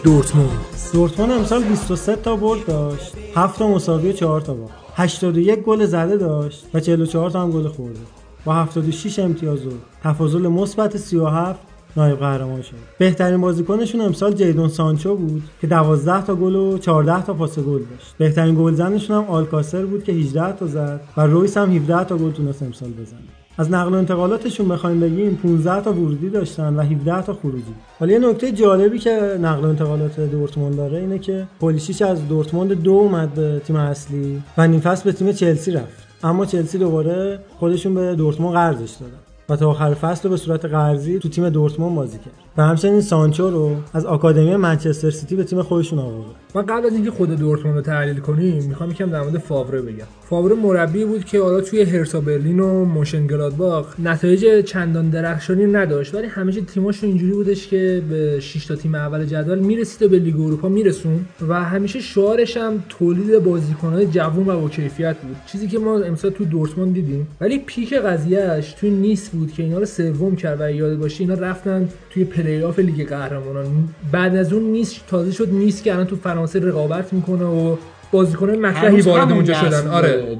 دورتموند. 0.04 0.60
دورتموند 0.92 1.32
امسال 1.32 1.64
23 1.64 2.16
تا 2.16 2.36
برد 2.36 2.66
داشت. 2.66 3.12
7 3.34 3.58
تا 3.58 3.68
مساوی 3.68 4.10
و 4.10 4.12
4 4.12 4.40
تا 4.40 4.54
باخت. 4.54 4.74
81 4.96 5.62
گل 5.62 5.86
زده 5.86 6.16
داشت 6.16 6.66
و 6.74 6.80
44 6.80 7.30
تا 7.30 7.42
هم 7.42 7.50
گل 7.50 7.68
خورده. 7.68 8.00
با 8.44 8.54
76 8.54 9.18
امتیاز 9.18 9.66
و 9.66 9.70
تفاضل 10.04 10.48
مثبت 10.48 10.96
37 10.96 11.60
نایب 11.96 12.18
قهرمان 12.18 12.62
شد. 12.62 12.76
بهترین 12.98 13.40
بازیکنشون 13.40 14.00
امسال 14.00 14.32
جیدون 14.32 14.68
سانچو 14.68 15.16
بود 15.16 15.42
که 15.60 15.66
12 15.66 16.24
تا 16.24 16.34
گل 16.34 16.54
و 16.54 16.78
14 16.78 17.22
تا 17.22 17.34
پاس 17.34 17.58
گل 17.58 17.78
داشت. 17.78 18.14
بهترین 18.18 18.54
گلزنشون 18.54 19.16
هم 19.16 19.24
آلکاسر 19.24 19.84
بود 19.84 20.04
که 20.04 20.12
18 20.12 20.52
تا 20.52 20.66
زد 20.66 21.00
و 21.16 21.20
رویس 21.20 21.56
هم 21.56 21.76
17 21.76 22.04
تا 22.04 22.16
گل 22.16 22.30
تونست 22.30 22.62
امسال 22.62 22.90
بزنه. 22.90 23.41
از 23.58 23.70
نقل 23.70 23.92
و 23.92 23.96
انتقالاتشون 23.96 24.68
بخوایم 24.68 25.00
بگیم 25.00 25.36
15 25.42 25.80
تا 25.80 25.92
ورودی 25.92 26.30
داشتن 26.30 26.76
و 26.76 26.80
17 26.82 27.22
تا 27.22 27.34
خروجی. 27.34 27.74
حالا 27.98 28.12
یه 28.12 28.18
نکته 28.18 28.52
جالبی 28.52 28.98
که 28.98 29.38
نقل 29.42 29.64
و 29.64 29.68
انتقالات 29.68 30.20
دورتموند 30.20 30.76
داره 30.76 30.98
اینه 30.98 31.18
که 31.18 31.46
پولیشیچ 31.60 32.02
از 32.02 32.28
دورتموند 32.28 32.82
دو 32.82 32.92
اومد 32.92 33.34
به 33.34 33.60
تیم 33.66 33.76
اصلی 33.76 34.42
و 34.58 34.66
نیم 34.66 34.80
فصل 34.80 35.04
به 35.04 35.12
تیم 35.12 35.32
چلسی 35.32 35.70
رفت. 35.70 36.02
اما 36.24 36.46
چلسی 36.46 36.78
دوباره 36.78 37.38
خودشون 37.58 37.94
به 37.94 38.14
دورتموند 38.14 38.54
قرضش 38.54 38.90
دادن 38.90 39.12
و 39.48 39.56
تا 39.56 39.70
آخر 39.70 39.94
فصل 39.94 40.24
رو 40.24 40.30
به 40.30 40.36
صورت 40.36 40.64
قرضی 40.64 41.18
تو 41.18 41.28
تیم 41.28 41.48
دورتموند 41.48 41.94
بازی 41.94 42.18
کرد. 42.18 42.34
و 42.56 42.62
همچنین 42.62 43.00
سانچو 43.00 43.50
رو 43.50 43.76
از 43.92 44.06
آکادمی 44.06 44.56
منچستر 44.56 45.10
سیتی 45.10 45.36
به 45.36 45.44
تیم 45.44 45.62
خودشون 45.62 45.98
آورد. 45.98 46.41
من 46.54 46.62
قبل 46.62 46.86
از 46.86 46.92
اینکه 46.92 47.10
خود 47.10 47.38
دورتموند 47.38 47.76
رو 47.76 47.82
تحلیل 47.82 48.18
کنیم 48.18 48.64
می‌خوام 48.64 48.90
یکم 48.90 49.10
در 49.10 49.22
مورد 49.22 49.38
فاوره 49.38 49.82
بگم. 49.82 50.04
فاوره 50.28 50.54
مربی 50.54 51.04
بود 51.04 51.24
که 51.24 51.40
حالا 51.40 51.60
توی 51.60 51.82
هرسا 51.82 52.20
برلین 52.20 52.60
و 52.60 52.84
مونشن 52.84 53.26
گلادباخ 53.26 54.00
نتایج 54.00 54.64
چندان 54.64 55.10
درخشانی 55.10 55.66
نداشت 55.66 56.14
ولی 56.14 56.26
همیشه 56.26 56.60
تیماش 56.60 57.04
اینجوری 57.04 57.32
بودش 57.32 57.68
که 57.68 58.02
به 58.10 58.40
6 58.40 58.66
تا 58.66 58.76
تیم 58.76 58.94
اول 58.94 59.24
جدول 59.24 59.58
می‌رسید 59.58 60.02
و 60.02 60.08
به 60.08 60.18
لیگ 60.18 60.40
اروپا 60.40 60.68
میرسون 60.68 61.24
و 61.48 61.64
همیشه 61.64 62.00
شعارش 62.00 62.56
هم 62.56 62.84
تولید 62.88 63.38
بازیکن‌های 63.38 64.06
جوان 64.06 64.48
و 64.48 64.60
با 64.60 64.68
کیفیت 64.68 65.16
بود. 65.16 65.36
چیزی 65.46 65.68
که 65.68 65.78
ما 65.78 65.98
امسال 65.98 66.30
تو 66.30 66.44
دورتموند 66.44 66.94
دیدیم 66.94 67.26
ولی 67.40 67.58
peak 67.58 67.94
قضیهش 67.94 68.72
توی 68.72 68.90
نیس 68.90 69.28
بود 69.28 69.52
که 69.52 69.62
اینا 69.62 69.78
رو 69.78 69.86
سوم 69.86 70.36
کرد 70.36 70.60
و 70.60 70.70
یاد 70.70 70.98
باشه 70.98 71.20
اینا 71.20 71.34
رفتن 71.34 71.88
توی 72.10 72.24
پلی 72.24 72.82
لیگ 72.82 73.08
قهرمانان. 73.08 73.88
بعد 74.12 74.36
از 74.36 74.52
اون 74.52 74.62
نیس 74.62 75.00
تازه 75.08 75.30
شد 75.30 75.48
نیس 75.52 75.82
که 75.82 75.92
الان 75.92 76.06
تو 76.06 76.16
فرانسه 76.16 76.41
رقابت 76.54 77.12
می‌کنه 77.12 77.44
و 77.44 77.76
بازیکنان 78.12 78.58
مطرحی 78.58 79.00
وارد 79.00 79.32
اونجا 79.32 79.54
شدن 79.54 79.88
آره 79.88 80.38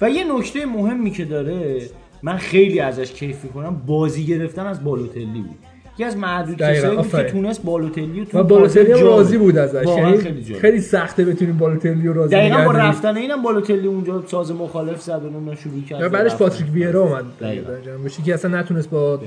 و 0.00 0.10
یه 0.10 0.24
نکته 0.38 0.66
مهمی 0.66 1.10
که 1.10 1.24
داره 1.24 1.82
من 2.22 2.36
خیلی 2.36 2.80
ازش 2.80 3.12
کیف 3.12 3.44
می‌کنم 3.44 3.82
بازی 3.86 4.26
گرفتن 4.26 4.66
از 4.66 4.84
بالوتلی 4.84 5.24
بود 5.24 5.58
یکی 5.94 6.04
از 6.04 6.16
معدود 6.16 6.56
کسایی 6.56 6.96
بود 6.96 7.10
که. 7.10 7.22
تونست 7.22 7.62
بالوتلی 7.62 8.24
تو 8.24 8.38
و 8.38 8.42
بالوتلی 8.42 8.92
راضی. 8.92 9.38
بود 9.38 9.58
ازش 9.58 9.86
یعنی 9.86 10.16
خیلی. 10.16 10.54
خیلی 10.54 10.80
سخته 10.80 11.24
بتونیم 11.24 11.56
بالوتلی 11.58 12.06
رو 12.08 12.12
راضی 12.12 12.34
دقیقا 12.34 12.64
با. 12.64 12.72
رفتن 12.72 13.16
اینم 13.16 13.42
بالوتلی 13.42 13.86
اونجا 13.86 14.24
ساز 14.26 14.52
مخالف 14.52 15.02
زد 15.02 15.22
و 15.24 15.54
شروع 15.54 15.82
کرد 15.90 16.12
بعدش. 16.12 16.34
پاتریک 16.34 16.72
ویرا 16.72 17.02
اومد 17.02 17.24
دقیقاً. 17.40 17.72
که 18.26 18.34
اصلا 18.34 18.60
نتونست 18.60 18.90
با 18.90 19.20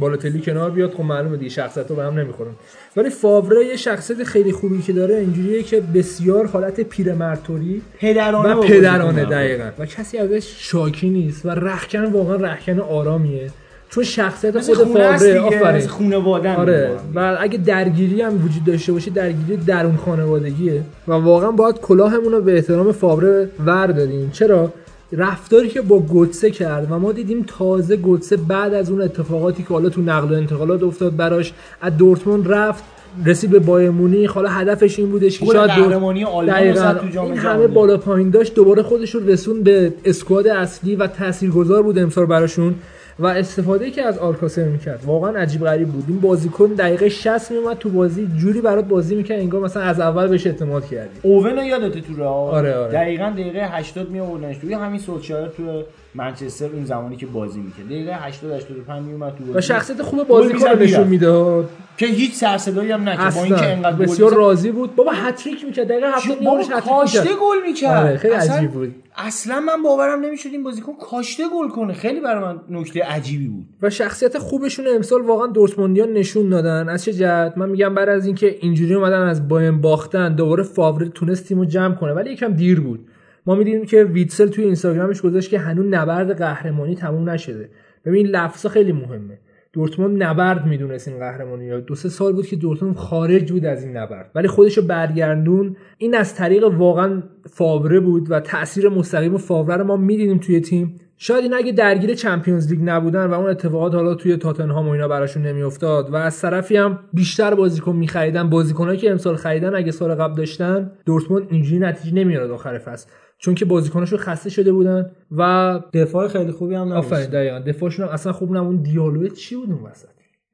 بالوتلی 0.00 0.40
کنار 0.40 0.70
بیاد 0.70 0.92
خب 0.94 1.04
معلومه 1.04 1.36
دیگه 1.36 1.50
شخصیت‌ها 1.50 1.94
به 1.94 2.02
هم 2.02 2.18
نمی‌خورن. 2.18 2.50
ولی 2.96 3.10
فاوره 3.10 3.64
یه 3.66 3.76
شخصیت 3.76 4.24
خیلی 4.24 4.52
خوبی 4.52 4.82
که 4.82 4.92
داره 4.92 5.14
اینجوریه 5.14 5.62
که 5.62 5.80
بسیار 5.80 6.46
حالت 6.46 6.80
پیرمرطوری 6.80 7.82
پدرانه 7.98 8.54
و 8.54 8.60
پدرانه 8.60 9.24
دقیقا. 9.24 9.70
و 9.78 9.86
کسی 9.86 10.18
ازش 10.18 10.54
شاکی 10.58 11.10
نیست 11.10 11.46
و 11.46 11.50
رخکن 11.50 12.04
واقعا 12.04 12.36
رخکن 12.36 12.80
آرامیه. 12.80 13.50
چون 13.90 14.04
شخصیت 14.04 14.60
خود 14.60 14.76
فاوره 14.76 15.40
آفرین. 15.40 15.76
مثل 15.76 15.88
خونوادن 15.88 16.54
آره. 16.54 16.90
و 17.14 17.36
اگه 17.40 17.58
درگیری 17.58 18.22
هم 18.22 18.44
وجود 18.44 18.64
داشته 18.64 18.92
باشه 18.92 19.10
درگیری 19.10 19.56
درون 19.56 19.96
خانوادگیه. 19.96 20.82
و 21.08 21.12
واقعا 21.12 21.50
باید 21.50 21.80
کلاهمون 21.80 22.32
رو 22.32 22.40
به 22.40 22.54
احترام 22.54 22.92
فاوره 22.92 23.48
ور 23.66 23.86
داریم 23.86 24.30
چرا؟ 24.30 24.72
رفتاری 25.12 25.68
که 25.68 25.80
با 25.80 25.98
گوتسه 25.98 26.50
کرد 26.50 26.86
و 26.90 26.98
ما 26.98 27.12
دیدیم 27.12 27.44
تازه 27.58 27.96
گوتسه 27.96 28.36
بعد 28.36 28.74
از 28.74 28.90
اون 28.90 29.00
اتفاقاتی 29.00 29.62
که 29.62 29.68
حالا 29.68 29.88
تو 29.88 30.00
نقل 30.00 30.34
و 30.34 30.36
انتقالات 30.36 30.82
افتاد 30.82 31.16
براش 31.16 31.52
از 31.80 31.96
دورتموند 31.96 32.52
رفت 32.52 32.84
رسید 33.26 33.50
به 33.50 33.58
بایر 33.58 33.90
مونیخ 33.90 34.32
حالا 34.32 34.48
هدفش 34.48 34.98
این 34.98 35.10
بودش 35.10 35.38
که 35.38 35.46
شاید 35.46 35.70
قهرمانی 35.70 36.24
آلمان 36.24 36.94
تو 36.94 37.08
جام 37.08 37.24
این. 37.24 37.36
همه 37.38 37.66
بالا 37.66 37.96
پایین 37.96 38.30
داشت 38.30 38.54
دوباره 38.54 38.82
خودش 38.82 39.14
رو 39.14 39.26
رسون 39.26 39.62
به 39.62 39.92
اسکواد 40.04 40.46
اصلی 40.46 40.96
و 40.96 41.06
تاثیرگذار 41.06 41.82
بود 41.82 41.98
امسال 41.98 42.26
براشون 42.26 42.74
و 43.18 43.26
استفاده 43.26 43.90
که 43.90 44.02
از 44.02 44.18
آلکاسر 44.18 44.64
می‌کرد. 44.64 45.04
واقعا 45.06 45.38
عجیب 45.38 45.64
غریب 45.64 45.88
بود. 45.88 46.04
این 46.08 46.20
بازیکن 46.20 46.66
دقیقه 46.66 47.08
60 47.08 47.50
میومد 47.50 47.78
تو 47.78 47.88
بازی 47.90 48.28
جوری 48.36 48.60
برات 48.60 48.84
بازی 48.84 49.14
می‌کرد 49.14 49.38
انگار 49.38 49.60
مثلا 49.60 49.82
از 49.82 50.00
اول 50.00 50.26
بهش 50.26 50.46
اعتماد 50.46 50.86
کردی. 50.86 51.18
اوون 51.22 51.56
رو 51.56 51.64
یادته 51.64 52.00
تو 52.00 52.14
رئال؟ 52.16 52.54
آره، 52.54 52.74
آره. 52.74 52.92
دقیقا 52.92 53.30
دقیقه 53.30 53.68
80 53.76 54.10
می 54.10 54.20
آوردنش 54.20 54.58
توی 54.58 54.74
همین 54.74 55.00
سولشایر 55.00 55.48
تو 55.48 55.82
منچستر 56.14 56.66
اون 56.66 56.84
زمانی 56.84 57.16
که 57.16 57.26
بازی 57.26 57.60
می‌کرد. 57.60 57.86
دقیقه 57.86 58.14
80 58.14 58.52
85 58.52 59.06
می 59.06 59.12
اومد 59.12 59.34
تو 59.36 59.44
بازی. 59.44 59.58
و 59.58 59.60
شخصیت 59.60 60.02
خوب 60.02 60.28
بازیکن 60.28 60.68
نشون. 60.68 61.06
می‌داد. 61.06 61.70
که 61.96 62.06
هیچ 62.06 62.34
سرصدایی 62.34 62.90
هم 62.90 63.08
نکرد. 63.08 63.34
با 63.34 63.44
اینکه 63.44 63.66
انقدر 63.72 63.96
بسیار. 63.96 64.34
راضی 64.34 64.70
بود. 64.70 64.94
بابا 64.94 65.12
هتریک 65.12 65.64
می‌کرد. 65.64 65.88
دقیقه 65.88 66.06
70 66.06 66.38
بابا 66.38 66.50
میومدش 66.50 66.66
هتریک 66.66 66.84
کاشته 66.84 67.28
گل 67.28 67.66
می‌کرد. 67.66 68.06
آره 68.06 68.16
خیلی 68.16 68.34
اصلا- 68.34 68.56
عجیب 68.56 68.70
بود. 68.70 68.94
اصلا 69.16 69.60
من 69.60 69.82
باورم 69.82 70.20
نمی‌شد 70.20 70.48
این 70.52 70.62
بازیکن 70.62 70.92
کاشته 71.10 71.42
گل 71.54 71.68
کنه. 71.68 71.92
خیلی 71.92 72.20
برای 72.20 72.44
من 72.44 72.60
نکته 72.70 73.02
عجیبی 73.02 73.48
بود. 73.48 73.66
و 73.82 73.90
شخصیت 73.90 74.38
خوبشون 74.38 74.86
امسال 74.94 75.22
واقعا 75.22 75.46
دورتموندیان 75.46 76.12
نشون 76.12 76.48
دادن. 76.48 76.88
از 76.88 77.04
چه 77.04 77.12
جهت؟ 77.12 77.52
من 77.56 77.68
میگم 77.68 77.94
بعد 77.94 78.08
از 78.08 78.26
اینکه 78.26 78.56
اینجوری 78.60 78.94
اومدن 78.94 79.22
از 79.22 79.48
باین 79.48 79.80
باختن 79.80 80.34
دوباره 80.34 80.62
فاوره 80.62 81.08
تونست 81.08 81.48
تیمو 81.48 81.64
جمع 81.64 81.94
کنه. 81.94 82.12
ولی 82.12 82.32
یکم 82.32 82.52
دیر 82.52 82.80
بود. 82.80 83.07
ما 83.48 83.54
می‌دیدیم 83.54 83.84
که 83.84 84.04
ویتسل 84.04 84.48
توی 84.48 84.64
اینستاگرامش 84.64 85.22
گذاشت 85.22 85.50
که 85.50 85.58
هنوز 85.58 85.86
نبرد 85.90 86.38
قهرمانی 86.38 86.94
تموم 86.94 87.30
نشده. 87.30 87.70
ببین 88.04 88.26
لفظا 88.26 88.68
خیلی 88.68 88.92
مهمه. 88.92 89.38
دورتموند 89.72 90.22
نبرد 90.22 90.66
می‌دونست 90.66 91.08
این 91.08 91.18
قهرمانی 91.18 91.64
یا 91.64 91.80
دو 91.80 91.94
سه 91.94 92.08
سال 92.08 92.32
بود 92.32 92.46
که 92.46 92.56
دورتموند 92.56 92.96
خارج 92.96 93.52
بود 93.52 93.64
از 93.64 93.84
این 93.84 93.96
نبرد. 93.96 94.30
ولی 94.34 94.48
خودشو 94.48 94.82
برگردون 94.82 95.76
این 95.98 96.14
از 96.14 96.34
طریق 96.34 96.64
واقعا 96.64 97.22
فاوره 97.50 98.00
بود 98.00 98.30
و 98.30 98.40
تاثیر 98.40 98.88
مستقیم 98.88 99.36
فاوره 99.36 99.76
رو 99.76 99.84
ما 99.84 99.96
می‌دیدیم 99.96 100.38
توی 100.38 100.60
تیم. 100.60 101.00
شاید 101.16 101.42
این 101.42 101.54
اگه 101.54 101.72
درگیر 101.72 102.14
چمپیونز 102.14 102.70
لیگ 102.70 102.80
نبودن 102.84 103.26
و 103.26 103.34
اون 103.34 103.50
اتفاقات 103.50 103.94
حالا 103.94 104.14
توی 104.14 104.36
تاتنهام 104.36 104.88
و 104.88 104.90
اینا 104.90 105.08
براشون 105.08 105.42
نمیافتاد 105.42 106.10
و 106.10 106.16
از 106.16 106.40
طرفی 106.40 106.76
هم 106.76 106.98
بیشتر 107.12 107.54
بازیکن 107.54 107.96
میخریدن 107.96 108.50
بازیکنایی 108.50 108.98
که 108.98 109.10
امسال 109.10 109.36
خریدن 109.36 109.74
اگه 109.74 109.92
سال 109.92 110.14
قبل 110.14 110.34
داشتن 110.34 110.90
دورتموند 111.06 111.46
اینجوری 111.50 111.78
نتیجه 111.78 112.14
نمیاد 112.14 112.50
آخر 112.50 112.78
فصل. 112.78 113.10
چون 113.38 113.54
که 113.54 113.64
بازیکناشون 113.64 114.18
خسته 114.18 114.50
شده 114.50 114.72
بودن 114.72 115.10
و 115.30 115.80
دفاع 115.92 116.28
خیلی 116.28 116.52
خوبی 116.52 116.74
هم 116.74 116.92
آفرین 116.92 117.12
نداشت 117.12 117.30
دقیقاً. 117.30 117.58
دفاعشون 117.58 118.06
هم 118.06 118.12
اصلا 118.12 118.32
خوب 118.32 118.56
نبود. 118.56 118.82
دیالوگ 118.82 119.32
چی 119.32 119.56
بود 119.56 119.70
اون 119.70 119.82
وسط؟ 119.82 120.08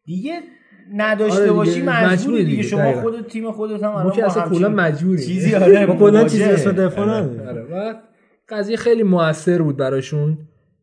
دیگه 0.05 0.41
نداشته 0.95 1.43
آره 1.43 1.53
باشی 1.53 1.83
مجبوری 1.83 2.13
مجبوری 2.13 2.45
دیگه 2.45 2.57
دیگه، 2.57 2.63
شما 2.63 2.81
دقیقاً. 2.81 3.01
خودت 3.01 3.27
تیم 3.29 3.53
خودت 3.53 3.83
هم 3.83 3.91
الان 3.91 4.21
اصلا 4.21 4.49
کلا 4.49 4.69
مجبوریم. 4.69 5.27
چیزی 5.27 5.55
آره 5.55 5.87
ما 5.87 5.97
کلا 5.97 6.23
چیزی. 6.25 6.45
اسم 6.45 6.73
دفاع 6.73 7.09
آره. 7.09 7.25
نداریم. 7.25 7.49
آره 7.49 7.63
و 7.63 7.95
قضیه 8.49 8.77
خیلی 8.77 9.03
موثر 9.03 9.63
بود 9.63 9.77
براشون. 9.77 10.39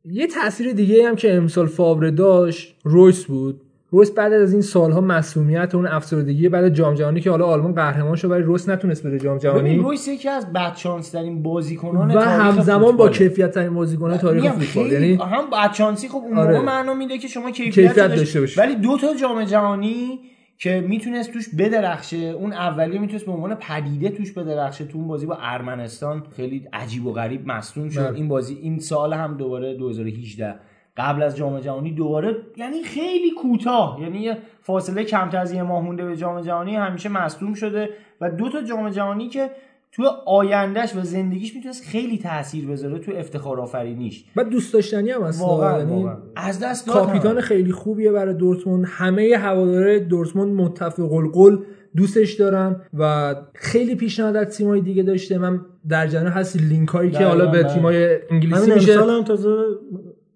یه 0.06 0.28
تاثیر 0.28 0.72
دیگه 0.73 1.07
هم 1.07 1.15
که 1.15 1.34
امسال 1.34 1.68
فابر 1.68 2.10
داشت 2.10 2.76
رویس 2.84 3.26
بود. 3.26 3.61
رویس 3.93 4.11
بعد 4.11 4.34
از 4.34 4.53
این 4.53 4.61
سالها 4.61 5.01
مسئولیت 5.01 5.76
اون 5.76 5.88
افسردگی 5.88 6.49
بعد 6.49 6.69
جام 6.69 6.93
جهانی 6.93 7.22
که 7.22 7.30
حالا 7.30 7.45
آلمان 7.45 7.73
قهرمان 7.73 8.15
شد 8.15 8.31
ولی 8.31 8.43
رویس 8.43 8.69
نتونست 8.69 9.03
بره 9.03 9.19
جام 9.19 9.38
جهانی 9.38 9.77
رویس 9.77 10.07
یکی 10.07 10.30
از 10.30 10.53
بدشانس 10.53 11.09
ترین 11.09 11.43
بازیکنان 11.43 12.11
و 12.11 12.19
همزمان 12.19 12.97
با. 12.97 13.09
کیفیت 13.09 13.51
ترین 13.51 13.73
بازیکن 13.73 14.18
تاریخ 14.18 14.51
فوتبال 14.51 14.91
یعنی 14.91 15.13
هم 15.15 15.49
بدشانسی 15.49 16.07
خب 16.07 16.15
اون 16.15 16.38
آره. 16.38 16.59
معنا 16.59 16.93
میده 16.93 17.18
که 17.18 17.27
شما 17.27 17.51
کیفیت, 17.51 17.73
کیفیت 17.73 17.95
داشت. 17.95 18.15
داشته 18.15 18.39
باشی. 18.39 18.59
ولی 18.59 18.76
دو 18.76 18.97
تا 18.97 19.07
جام 19.22 19.43
جهانی 19.43 20.19
که 20.57 20.85
می‌تونست 20.88 21.31
توش 21.31 21.55
بدرخشه 21.55 22.18
اون 22.18 22.53
اولیه 22.53 22.99
می‌تونست 22.99 23.26
به 23.26 23.31
عنوان 23.31 23.55
پدیده 23.55 24.09
توش 24.09 24.31
بدرخشه 24.31 24.85
تو 24.85 24.97
اون 24.97 25.07
بازی 25.07 25.26
با 25.26 25.38
ارمنستان 25.41 26.23
خیلی 26.35 26.68
عجیب 26.73 27.05
و 27.05 27.13
غریب 27.13 27.47
مصدوم 27.47 27.89
شد 27.89 28.07
بله. 28.07 28.15
این 28.15 28.27
بازی 28.27 28.57
این 28.61 28.80
سال 28.80 29.13
هم 29.13 29.38
دوباره 29.38 29.73
2018 29.73 30.55
قبل 30.97 31.23
از 31.23 31.38
جام 31.38 31.59
جهانی 31.59 31.91
دوباره 31.91 32.35
یعنی 32.57 32.84
خیلی 32.84 33.31
کوتاه 33.31 33.97
یعنی 34.01 34.19
یه 34.19 34.38
فاصله 34.61 35.03
کمتر 35.03 35.38
از 35.38 35.51
یه 35.51 35.63
ماه 35.63 35.84
مونده 35.84 36.05
به 36.05 36.18
جام 36.18 36.41
جهانی 36.41 36.76
همیشه 36.76 37.09
مصدوم 37.09 37.53
شده 37.53 37.89
و 38.22 38.31
دو 38.31 38.49
تا 38.49 38.61
جام 38.61 38.89
جهانی 38.89 39.27
که 39.27 39.49
تو 39.91 40.03
آیندهش 40.26 40.95
و 40.95 41.01
زندگیش 41.01 41.55
می‌تونست 41.55 41.84
خیلی 41.84 42.18
تاثیر 42.18 42.68
بذاره 42.68 42.99
تو 42.99 43.11
افتخار 43.15 43.61
آفرینیش 43.61 44.26
بعد 44.35 44.49
دوست 44.49 44.73
داشتنی 44.73 45.11
هم 45.11 45.23
اصلا 45.23 45.47
واقعا 45.47 45.80
یعنی 45.80 45.93
واقعا. 45.93 46.18
از 46.35 46.59
دست 46.59 46.89
کاپیتان 46.89 47.35
هم. 47.35 47.41
خیلی 47.41 47.72
خوبیه 47.72 48.11
برای 48.11 48.34
دورتموند 48.34 48.85
همه 48.88 49.38
هواداره 49.38 49.99
دورتموند 49.99 50.53
متفق 50.53 51.13
القول 51.13 51.65
دوستش 51.95 52.34
دارن 52.34 52.81
و 52.93 53.35
خیلی 53.53 53.95
پیشنهاد 53.95 54.35
از 54.35 54.57
تیمای 54.57 54.81
دیگه 54.81 55.03
داشته 55.03 55.38
من 55.38 55.61
در 55.89 56.07
جریان 56.07 56.31
هست 56.31 56.57
لینک 56.57 56.89
هایی 56.89 57.11
که 57.11 57.26
حالا 57.26 57.45
به. 57.45 57.63
تیمای 57.63 58.19
انگلیسی 58.30 58.73
میشه 58.73 59.01
هم 59.01 59.23
تازه 59.23 59.49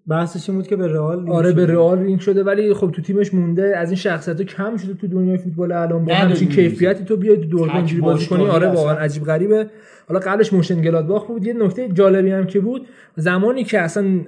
بحثش 0.08 0.48
این 0.48 0.58
بود 0.58 0.66
که 0.66 0.76
به 0.76 0.88
رئال 0.88 1.30
آره 1.30 1.52
به 1.52 1.62
شده. 1.62 1.72
رئال 1.72 2.02
لینک 2.02 2.22
شده 2.22 2.44
ولی 2.44 2.74
خب 2.74 2.90
تو 2.90 3.02
تیمش 3.02 3.34
مونده 3.34 3.76
از 3.76 3.88
این 3.90 3.96
شخصیت 3.96 4.42
کم 4.42 4.76
شده 4.76 4.94
تو 4.94 5.06
دنیای 5.06 5.38
فوتبال 5.38 5.72
الان 5.72 6.04
با 6.04 6.14
همچین. 6.14 6.48
کیفیتی 6.48 7.04
تو 7.04 7.16
بیای 7.16 7.36
تو 7.36 7.44
دورتموند 7.44 7.76
اینجوری 7.76 8.00
بازی 8.00 8.26
کنی 8.26 8.46
آره. 8.46 8.68
واقعا 8.68 8.94
عجیب 8.94 9.24
غریبه 9.24 9.70
حالا 10.08 10.20
قبلش 10.20 10.52
مونشن 10.52 10.80
گلادباخ 10.80 11.26
بود 11.26 11.46
یه 11.46 11.52
نکته 11.52 11.88
جالبی 11.88 12.30
هم 12.30 12.46
که 12.46 12.60
بود 12.60 12.86
زمانی 13.16 13.64
که 13.64 13.80
اصلا 13.80 14.20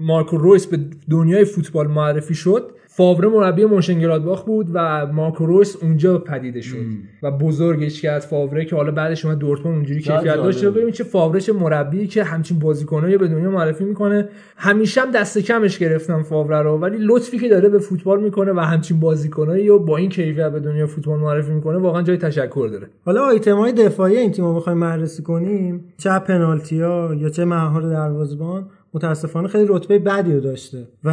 مارکو 0.00 0.36
رویس 0.36 0.66
به 0.66 0.78
دنیای 1.10 1.44
فوتبال 1.44 1.86
معرفی 1.86 2.34
شد 2.34 2.70
فاوره 2.96 3.28
مربی 3.28 3.64
مونشن 3.64 4.04
گلادباخ 4.04 4.44
بود 4.44 4.66
و 4.72 5.06
مارکو 5.06 5.46
رویس 5.46 5.76
اونجا 5.82 6.18
پدیده 6.18 6.60
شد. 6.60 6.76
و 7.22 7.30
بزرگش 7.30 8.02
کرد 8.02 8.22
فاوره 8.22 8.64
که 8.64 8.76
حالا 8.76 8.92
بعدش 8.92 9.24
اومد 9.24 9.38
دورتموند 9.38 9.76
اونجوری 9.76 10.00
کیفیت 10.00 10.36
داشت. 10.36 10.64
ببین 10.64 10.90
چه 10.90 11.04
فاوره 11.04 11.40
چه 11.40 11.52
مربی 11.52 12.06
که 12.06 12.24
همچین 12.24 12.58
بازیکنایی 12.58 13.18
به 13.18 13.28
دنیا 13.28 13.50
معرفی 13.50 13.84
می‌کنه. 13.84 14.28
همیشه 14.56 15.00
هم 15.00 15.10
دست 15.10 15.38
کمش 15.38 15.78
گرفتم 15.78 16.22
فاوره 16.22 16.62
رو 16.62 16.78
ولی 16.78 16.96
لطفی 17.00 17.38
که 17.38 17.48
داره 17.48 17.68
به 17.68 17.78
فوتبال 17.78 18.22
می‌کنه 18.22 18.52
و 18.52 18.60
همچین 18.60 19.00
بازیکنایی 19.00 19.68
رو 19.68 19.78
با 19.78 19.96
این 19.96 20.10
کیفیت 20.10 20.52
به 20.52 20.60
دنیا 20.60 20.86
فوتبال 20.86 21.18
معرفی 21.18 21.52
می‌کنه 21.52 21.78
واقعا 21.78 22.02
جای 22.02 22.16
تشکر 22.16 22.68
داره. 22.72 22.86
حالا 23.04 23.22
آیتم 23.22 23.56
های 23.56 23.72
دفاعی 23.72 24.16
این 24.16 24.32
تیم 24.32 24.44
رو 24.44 24.54
بخوایم 24.54 24.80
بررسی 24.80 25.22
کنیم. 25.22 25.84
چه 25.98 26.18
پنالتی 26.18 26.80
ها 26.80 27.14
یا 27.14 27.28
چه 27.28 27.44
مهار 27.44 27.82
دروازبان 27.82 28.66
متاسفانه 28.94 29.48
خیلی 29.48 29.66
رتبه 29.68 29.98
بدی 29.98 30.32
رو 30.32 30.40
داشته 30.40 30.88
و 31.04 31.10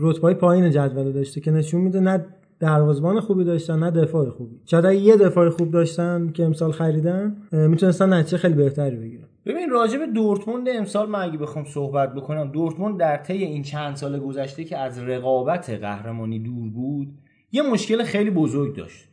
رتبه 0.00 0.22
های 0.22 0.34
پایین 0.34 0.70
جدول 0.70 1.04
رو 1.04 1.12
داشته 1.12 1.40
که 1.40 1.50
نشون 1.50 1.80
میده 1.80 2.00
نه 2.00 2.26
دروازبان 2.60 3.20
خوبی 3.20 3.44
داشتن 3.44 3.78
نه 3.78 3.90
دفاع 3.90 4.30
خوبی. 4.30 4.56
شاید 4.64 4.84
یه 4.84 5.16
دفاع 5.16 5.48
خوب 5.48 5.70
داشتن 5.70 6.30
که 6.34 6.44
امسال 6.44 6.72
خریدن 6.72 7.36
می‌تونستن 7.52 8.12
نتیجه 8.12 8.38
خیلی 8.38 8.54
بهتری 8.54 8.96
بگیرن. 8.96 9.28
ببین 9.46 9.70
راجع 9.70 9.98
به 9.98 10.06
دورتموند 10.06 10.68
امسال 10.68 11.08
من 11.08 11.22
اگه 11.22 11.38
بخوام 11.38 11.64
صحبت 11.64 12.14
بکنم 12.14 12.52
دورتموند 12.52 13.00
در 13.00 13.16
طی 13.16 13.32
این 13.32 13.62
چند 13.62 13.96
سال 13.96 14.18
گذشته 14.18 14.64
که 14.64 14.78
از 14.78 14.98
رقابت 14.98 15.70
قهرمانی 15.70 16.38
دور 16.38 16.70
بود 16.70 17.08
یه 17.52 17.62
مشکل 17.62 18.02
خیلی 18.02 18.30
بزرگ 18.30 18.76
داشت. 18.76 19.08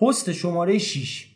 پست 0.00 0.32
شماره 0.32 0.78
6 0.78 1.26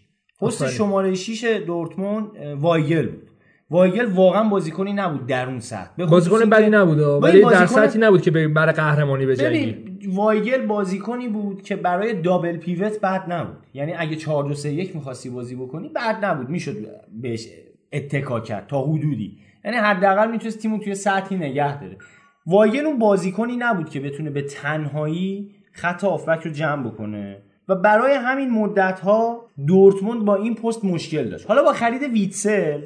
پست. 0.41 0.69
شماره 0.69 1.15
6 1.15 1.45
دورتموند 1.67 2.27
وایگل 2.61 3.07
بود. 3.07 3.30
وایگل 3.71 4.07
واقعا 4.07 4.49
بازیکنی 4.49 4.93
نبود 4.93 5.27
در 5.27 5.47
اون 5.47 5.61
سطح. 5.61 6.07
بازیکن 6.07 6.51
بدی 6.51 6.71
نبود 6.71 6.99
ولی 6.99 7.43
در 7.43 7.67
سطحی 7.67 8.01
نبود 8.01 8.23
که 8.23 8.31
برای 8.31 8.73
قهرمانی 8.73 9.27
بجنگی 9.27 9.73
ببین 9.73 10.15
وایگل 10.15 10.67
بازیکنی 10.67 11.29
بود 11.29 11.63
که 11.63 11.77
برای 11.77 12.13
double 12.13 12.57
pivot 12.57 13.01
بد 13.01 13.33
نبود. 13.33 13.57
یعنی 13.75 13.95
اگه 13.99 14.17
4 14.17 14.45
2 14.45 14.55
3 14.55 14.73
1 14.73 14.97
می‌خواستی 14.97 15.31
بازی 15.31 15.55
بکنی 15.55 15.89
بد 15.89 16.25
نبود. 16.25 16.49
می‌شد 16.49 16.77
بهش 17.23 17.49
اتکا 17.93 18.41
کرد 18.41 18.67
تا 18.67 18.83
حدودی. 18.83 19.39
یعنی 19.65 19.77
حداقل 19.77 20.31
می‌تونست 20.31 20.59
تیمو 20.59 20.79
توی 20.79 20.95
سطحی 20.95 21.37
نگه 21.37 21.81
داره. 21.81 21.97
وایگل 22.47 22.87
اون 22.87 22.99
بازیکنی 22.99 23.57
نبود 23.57 23.91
که 23.91 24.01
بتونه 24.01 24.31
به 24.31 24.43
تنهایی 24.43 25.51
خط 25.73 26.05
هافبک 26.05 26.43
رو 26.43 26.51
جمع 26.51 26.89
بکنه. 26.89 27.43
و 27.69 27.75
برای 27.75 28.13
همین 28.13 28.51
مدت 28.51 29.01
ها 29.01 29.47
دورتموند 29.67 30.25
با 30.25 30.37
این 30.37 30.55
پست 30.55 30.85
مشکل 30.85 31.31
داشت. 31.31 31.47
حالا 31.47 31.63
با 31.63 31.73
خرید 31.73 32.03
ویتسل 32.03 32.81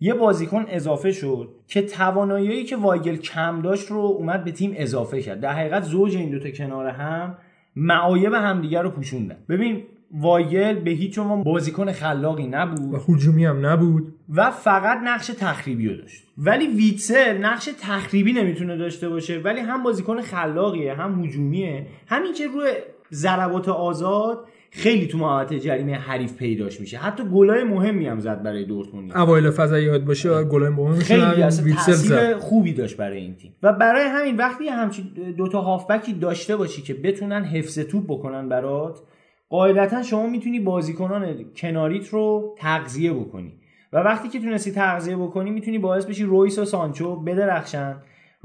یه 0.00 0.14
بازیکن 0.14 0.64
اضافه 0.68 1.12
شد 1.12 1.48
که 1.68 1.82
توانایی 1.82 2.64
که 2.64 2.76
وایگل 2.76 3.16
کم 3.16 3.62
داشت 3.62 3.90
رو 3.90 3.98
اومد 3.98 4.44
به 4.44 4.52
تیم 4.52 4.72
اضافه 4.76 5.22
کرد. 5.22 5.40
در 5.40 5.52
حقیقت 5.52 5.82
زوج 5.82 6.16
این 6.16 6.30
دوتا 6.30 6.50
کنار 6.50 6.86
هم 6.86 7.38
معایب 7.76 8.32
همدیگه 8.32 8.82
رو 8.82 8.90
پوشوندن. 8.90 9.36
ببین 9.48 9.82
وایگل 10.10 10.74
به 10.74 10.90
هیچ 10.90 11.18
عنوان 11.18 11.42
بازیکن 11.42 11.92
خلاقی 11.92 12.46
نبود 12.46 12.94
و 12.94 13.12
هجومی 13.12 13.44
هم 13.44 13.66
نبود. 13.66 14.14
و 14.34 14.50
فقط 14.50 14.98
نقش 15.04 15.26
تخریبی 15.26 15.88
رو 15.88 15.96
داشت. 15.96 16.24
ولی 16.38 16.66
ویتسل 16.66 17.38
نقش 17.38 17.68
تخریبی 17.80 18.32
نمی‌تونه 18.32 18.76
داشته 18.76 19.08
باشه. 19.08 19.38
ولی 19.38 19.60
هم 19.60 19.82
بازیکن 19.82 20.20
خلاقیه 20.20 20.94
هم 20.94 21.24
هجومیه. 21.24 21.86
همین 22.06 22.32
که 22.32 22.46
روی 22.46 22.70
ضربات 23.12 23.68
آزاد 23.68 24.44
خیلی 24.70 25.06
تو 25.06 25.18
محوطه 25.18 25.58
جریمه 25.58 25.94
حریف 25.94 26.36
پیداش 26.36 26.80
میشه. 26.80 26.98
حتی 26.98 27.24
گلای 27.24 27.64
مهمی 27.64 28.06
هم 28.06 28.20
زد 28.20 28.42
برای 28.42 28.64
دورتموند. 28.64 29.12
اوایل 29.16 29.50
فضا 29.50 29.78
یاد 29.78 30.04
باشه 30.04 30.44
گل 30.44 30.68
مهمش 30.68 31.04
خیلی 31.04 31.42
اصلا 31.42 31.64
ویتسل 31.64 31.92
زد. 31.92 32.16
تاثیر 32.16 32.36
خوبی 32.36 32.72
داشت 32.72 32.96
برای 32.96 33.18
این 33.18 33.34
تیم. 33.34 33.54
و 33.62 33.72
برای 33.72 34.04
همین 34.04 34.36
وقتی 34.36 34.68
همچین 34.68 35.04
دوتا 35.36 35.60
هافبکی 35.60 36.12
داشته 36.12 36.56
باشی 36.56 36.82
که 36.82 36.94
بتونن 36.94 37.44
حفظ 37.44 37.78
توپ 37.78 38.04
بکنن 38.04 38.48
برات 38.48 38.98
قاعدتا 39.48 40.02
شما 40.02 40.26
می‌تونی 40.26 40.60
بازیکنان 40.60 41.36
کناریت 41.56 42.08
رو 42.08 42.54
تغذیه 42.58 43.12
بکنی. 43.12 43.52
و 43.92 43.98
وقتی 43.98 44.28
که 44.28 44.40
تونستی 44.40 44.72
تغذیه 44.72 45.16
بکنی 45.16 45.50
می‌تونی 45.50 45.78
باعث 45.78 46.04
بشی 46.04 46.24
رویس 46.24 46.58
و 46.58 46.64
سانچو 46.64 47.16
بدرخشن. 47.16 47.96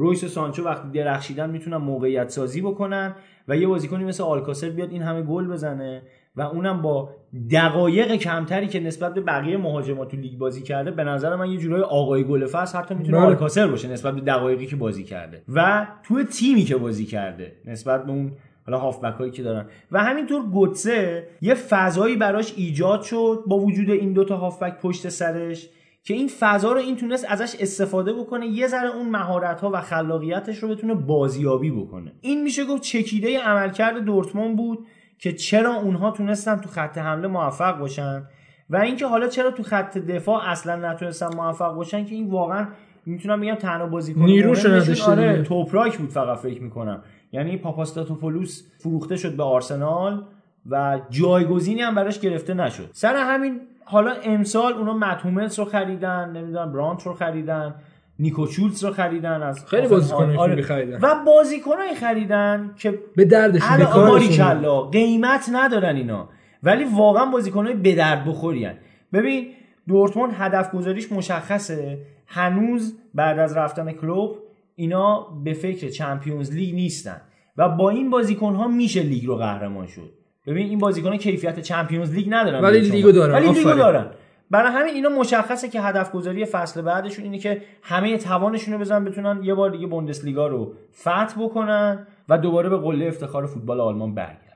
رویس 0.02 0.23
و 0.23 0.28
سانچو 0.28 0.64
وقتی 0.64 0.90
درخشیدن 0.90 1.49
می‌تونن 1.49 1.78
موقعیت 1.78 2.30
سازی 2.30 2.61
بکنن 2.61 3.15
و 3.48 3.57
یه 3.57 3.68
بازیکنی 3.68 4.03
مثل 4.03 4.23
آلکاسر 4.23 4.69
بیاد 4.69 4.91
این 4.91 5.02
همه 5.02 5.22
گل 5.22 5.48
بزنه 5.48 6.02
و 6.36 6.41
اونم 6.41 6.82
با 6.82 7.10
دقایق 7.52 8.15
کمتری 8.15 8.68
که 8.68 8.80
نسبت 8.80 9.14
به 9.14 9.22
بقیه 9.22 9.57
مهاجما 9.57 10.06
تو 10.06 10.18
لیگ 10.18 10.38
بازی 10.38 10.61
کرده 10.61 10.91
به 10.91 11.03
نظر 11.03 11.36
من 11.36 11.52
یه 11.52 11.57
جورای 11.57 11.82
آقای 11.82 12.23
گل 12.23 12.45
فصل 12.45 12.78
حتی 12.78 12.95
می‌تونه 12.95 13.18
بله. 13.18 13.26
آلکاسر 13.26 13.68
باشه 13.68 13.88
نسبت 13.88 14.15
به 14.15 14.22
دقایقی 14.22 14.65
که 14.65 14.76
بازی 14.76 15.03
کرده 15.03 15.41
و 15.53 15.88
تو 16.03 16.23
تیمی 16.23 16.64
که 16.64 16.76
بازی 16.76 17.06
کرده 17.06 17.52
نسبت 17.65 18.06
به 18.06 18.11
اون 18.11 18.32
حالا 18.65 18.78
هافبک 18.78 19.14
هایی 19.14 19.32
که 19.32 19.44
دارن 19.44 19.65
و 19.91 20.03
همینطور 20.03 20.44
گوتسه 20.44 21.28
یه 21.41 21.53
فضایی 21.53 22.15
براش 22.15 22.53
ایجاد 22.56 23.02
شد 23.02 23.44
با 23.48 23.57
وجود 23.60 23.90
این 23.90 24.14
دوتا 24.14 24.38
هافبک 24.38 24.80
پشت 24.80 25.10
سرش 25.10 25.69
که 26.03 26.14
این 26.14 26.30
فضا 26.40 26.72
رو 26.72 26.80
این 26.80 26.95
تونست 26.95 27.26
ازش 27.30 27.56
استفاده 27.60 28.14
بکنه 28.14 28.48
یه 28.48 28.68
ذره 28.68 28.95
اون 28.95 29.10
مهارت 29.10 29.61
ها 29.61 29.69
و 29.73 29.82
خلاقیتش 29.82 30.57
رو 30.57 30.69
بتونه 30.69 30.94
بازیابی 30.94 31.72
بکنه. 31.72 32.11
این 32.22 32.44
میشه 32.44 32.65
گفت 32.65 32.82
چکیده 32.82 33.40
عملکرد 33.40 33.98
دورتموند 33.98 34.57
بود 34.57 34.88
که 35.19 35.34
چرا 35.34 35.73
اونها 35.73 36.11
تونستن 36.11 36.57
تو 36.57 36.69
خط 36.69 36.98
حمله 36.98 37.28
موفق 37.28 37.80
باشن 37.80 38.23
و 38.69 38.78
اینکه 38.78 39.07
حالا 39.07 39.28
چرا 39.28 39.52
تو 39.52 39.64
خط 39.64 39.98
دفاع 39.98 40.49
اصلا 40.49 40.91
نتونستن 40.91 41.36
موفق 41.36 41.76
باشن 41.76 42.06
که 42.06 42.15
این 42.15 42.30
واقعا 42.30 42.68
می‌تونم 43.06 43.41
بگم 43.41 43.56
تنها 43.56 43.88
بازیکن 43.88 44.22
نداشته 44.22 45.03
آره. 45.03 45.44
توپراک 45.44 45.98
بود 45.98 46.10
فقط 46.10 46.38
فکر 46.38 46.61
می‌کنم. 46.61 47.03
یعنی 47.32 47.57
پاپاستاتوپولوس 47.57 48.64
فروخته 48.78 49.15
شد 49.15 49.36
به 49.36 49.44
آرسنال 49.44 50.26
و 50.69 50.99
جایگزینی 51.10 51.82
هم 51.82 51.95
براش 51.95 52.19
گرفته 52.19 52.53
نشد. 52.53 52.90
سر 52.91 53.15
همین 53.15 53.61
حالا 53.86 54.12
امسال 54.24 54.74
اونا 54.74 54.94
متوملس 54.94 55.60
رو 55.60 55.66
خریدن 55.66 56.32
نمی‌دونم 56.32 56.74
برانت 56.74 57.03
رو 57.03 57.14
خریدن 57.14 57.76
نیکو 58.20 58.48
شولز 58.48 58.84
رو 58.84 58.94
خریدن 58.94 59.44
از 59.44 59.66
خیلی 59.66 59.86
هوفنهایم. 59.86 59.99
بازیکنای 59.99 60.38
خوبی 60.38 60.52
آره. 60.52 60.62
خریدن. 60.62 60.99
و 61.02 61.16
بازیکنایی 61.26 61.95
خریدن 61.95 62.72
که 62.78 62.99
به 63.16 63.26
دردشون 63.26 63.78
به 63.78 64.90
قیمت 64.91 65.49
ندارن 65.53 65.95
اینا 65.95 66.30
ولی 66.64 66.86
واقعا 66.95 67.26
بازیکنای 67.26 67.74
به 67.74 67.95
درد 67.95 68.26
بخورین 68.26 68.74
ببین 69.14 69.48
دورتموند 69.88 70.32
هدف 70.38 70.72
گذاریش 70.72 71.12
مشخصه 71.12 71.98
هنوز 72.28 72.98
بعد 73.14 73.40
از 73.40 73.58
رفتن 73.58 73.91
کلوپ 73.91 74.38
اینا 74.76 75.22
به 75.44 75.53
فکر 75.53 75.90
Champions 75.90 76.52
League 76.52 76.76
نیستن 76.76 77.22
و 77.58 77.70
با 77.70 77.90
این 77.90 78.10
بازیکن 78.10 78.56
ها 78.56 78.68
میشه 78.68 79.03
لیگ 79.03 79.26
رو 79.26 79.36
قهرمان 79.36 79.88
شد 79.88 80.20
ببین 80.47 80.68
این 80.68 80.80
بازیکن 80.80 81.18
کیفیت 81.18 81.59
Champions 81.60 82.14
League 82.14 82.28
ندارن 82.30 82.61
ولی. 82.61 82.80
لیگو 82.80 83.11
دارن. 83.11 83.34
ولی 83.34 83.51
لیگو. 83.51 83.73
دارن 83.73 84.05
برای 84.51 84.72
همین 84.72 84.93
اینا 84.93 85.09
مشخصه 85.09 85.69
که 85.69 85.81
هدف 85.81 86.11
گذاری 86.11 86.45
فصل 86.45 86.81
بعدشون 86.81 87.26
اینه 87.26 87.39
که 87.39 87.61
همه 87.81 88.18
توانشون 88.18 88.73
رو 88.73 88.80
بزنن 88.80 89.05
بتونن 89.05 89.43
یه 89.43 89.53
بار 89.53 89.69
دیگه 89.69 89.88
بوندسلیگا 89.88 90.47
رو 90.47 90.73
فتح 90.93 91.43
بکنن 91.43 92.07
و 92.30 92.38
دوباره 92.38 92.69
به 92.69 92.77
قله 92.77 93.05
افتخار 93.05 93.45
فوتبال 93.45 93.80
آلمان 93.80 94.15
برگردن 94.15 94.51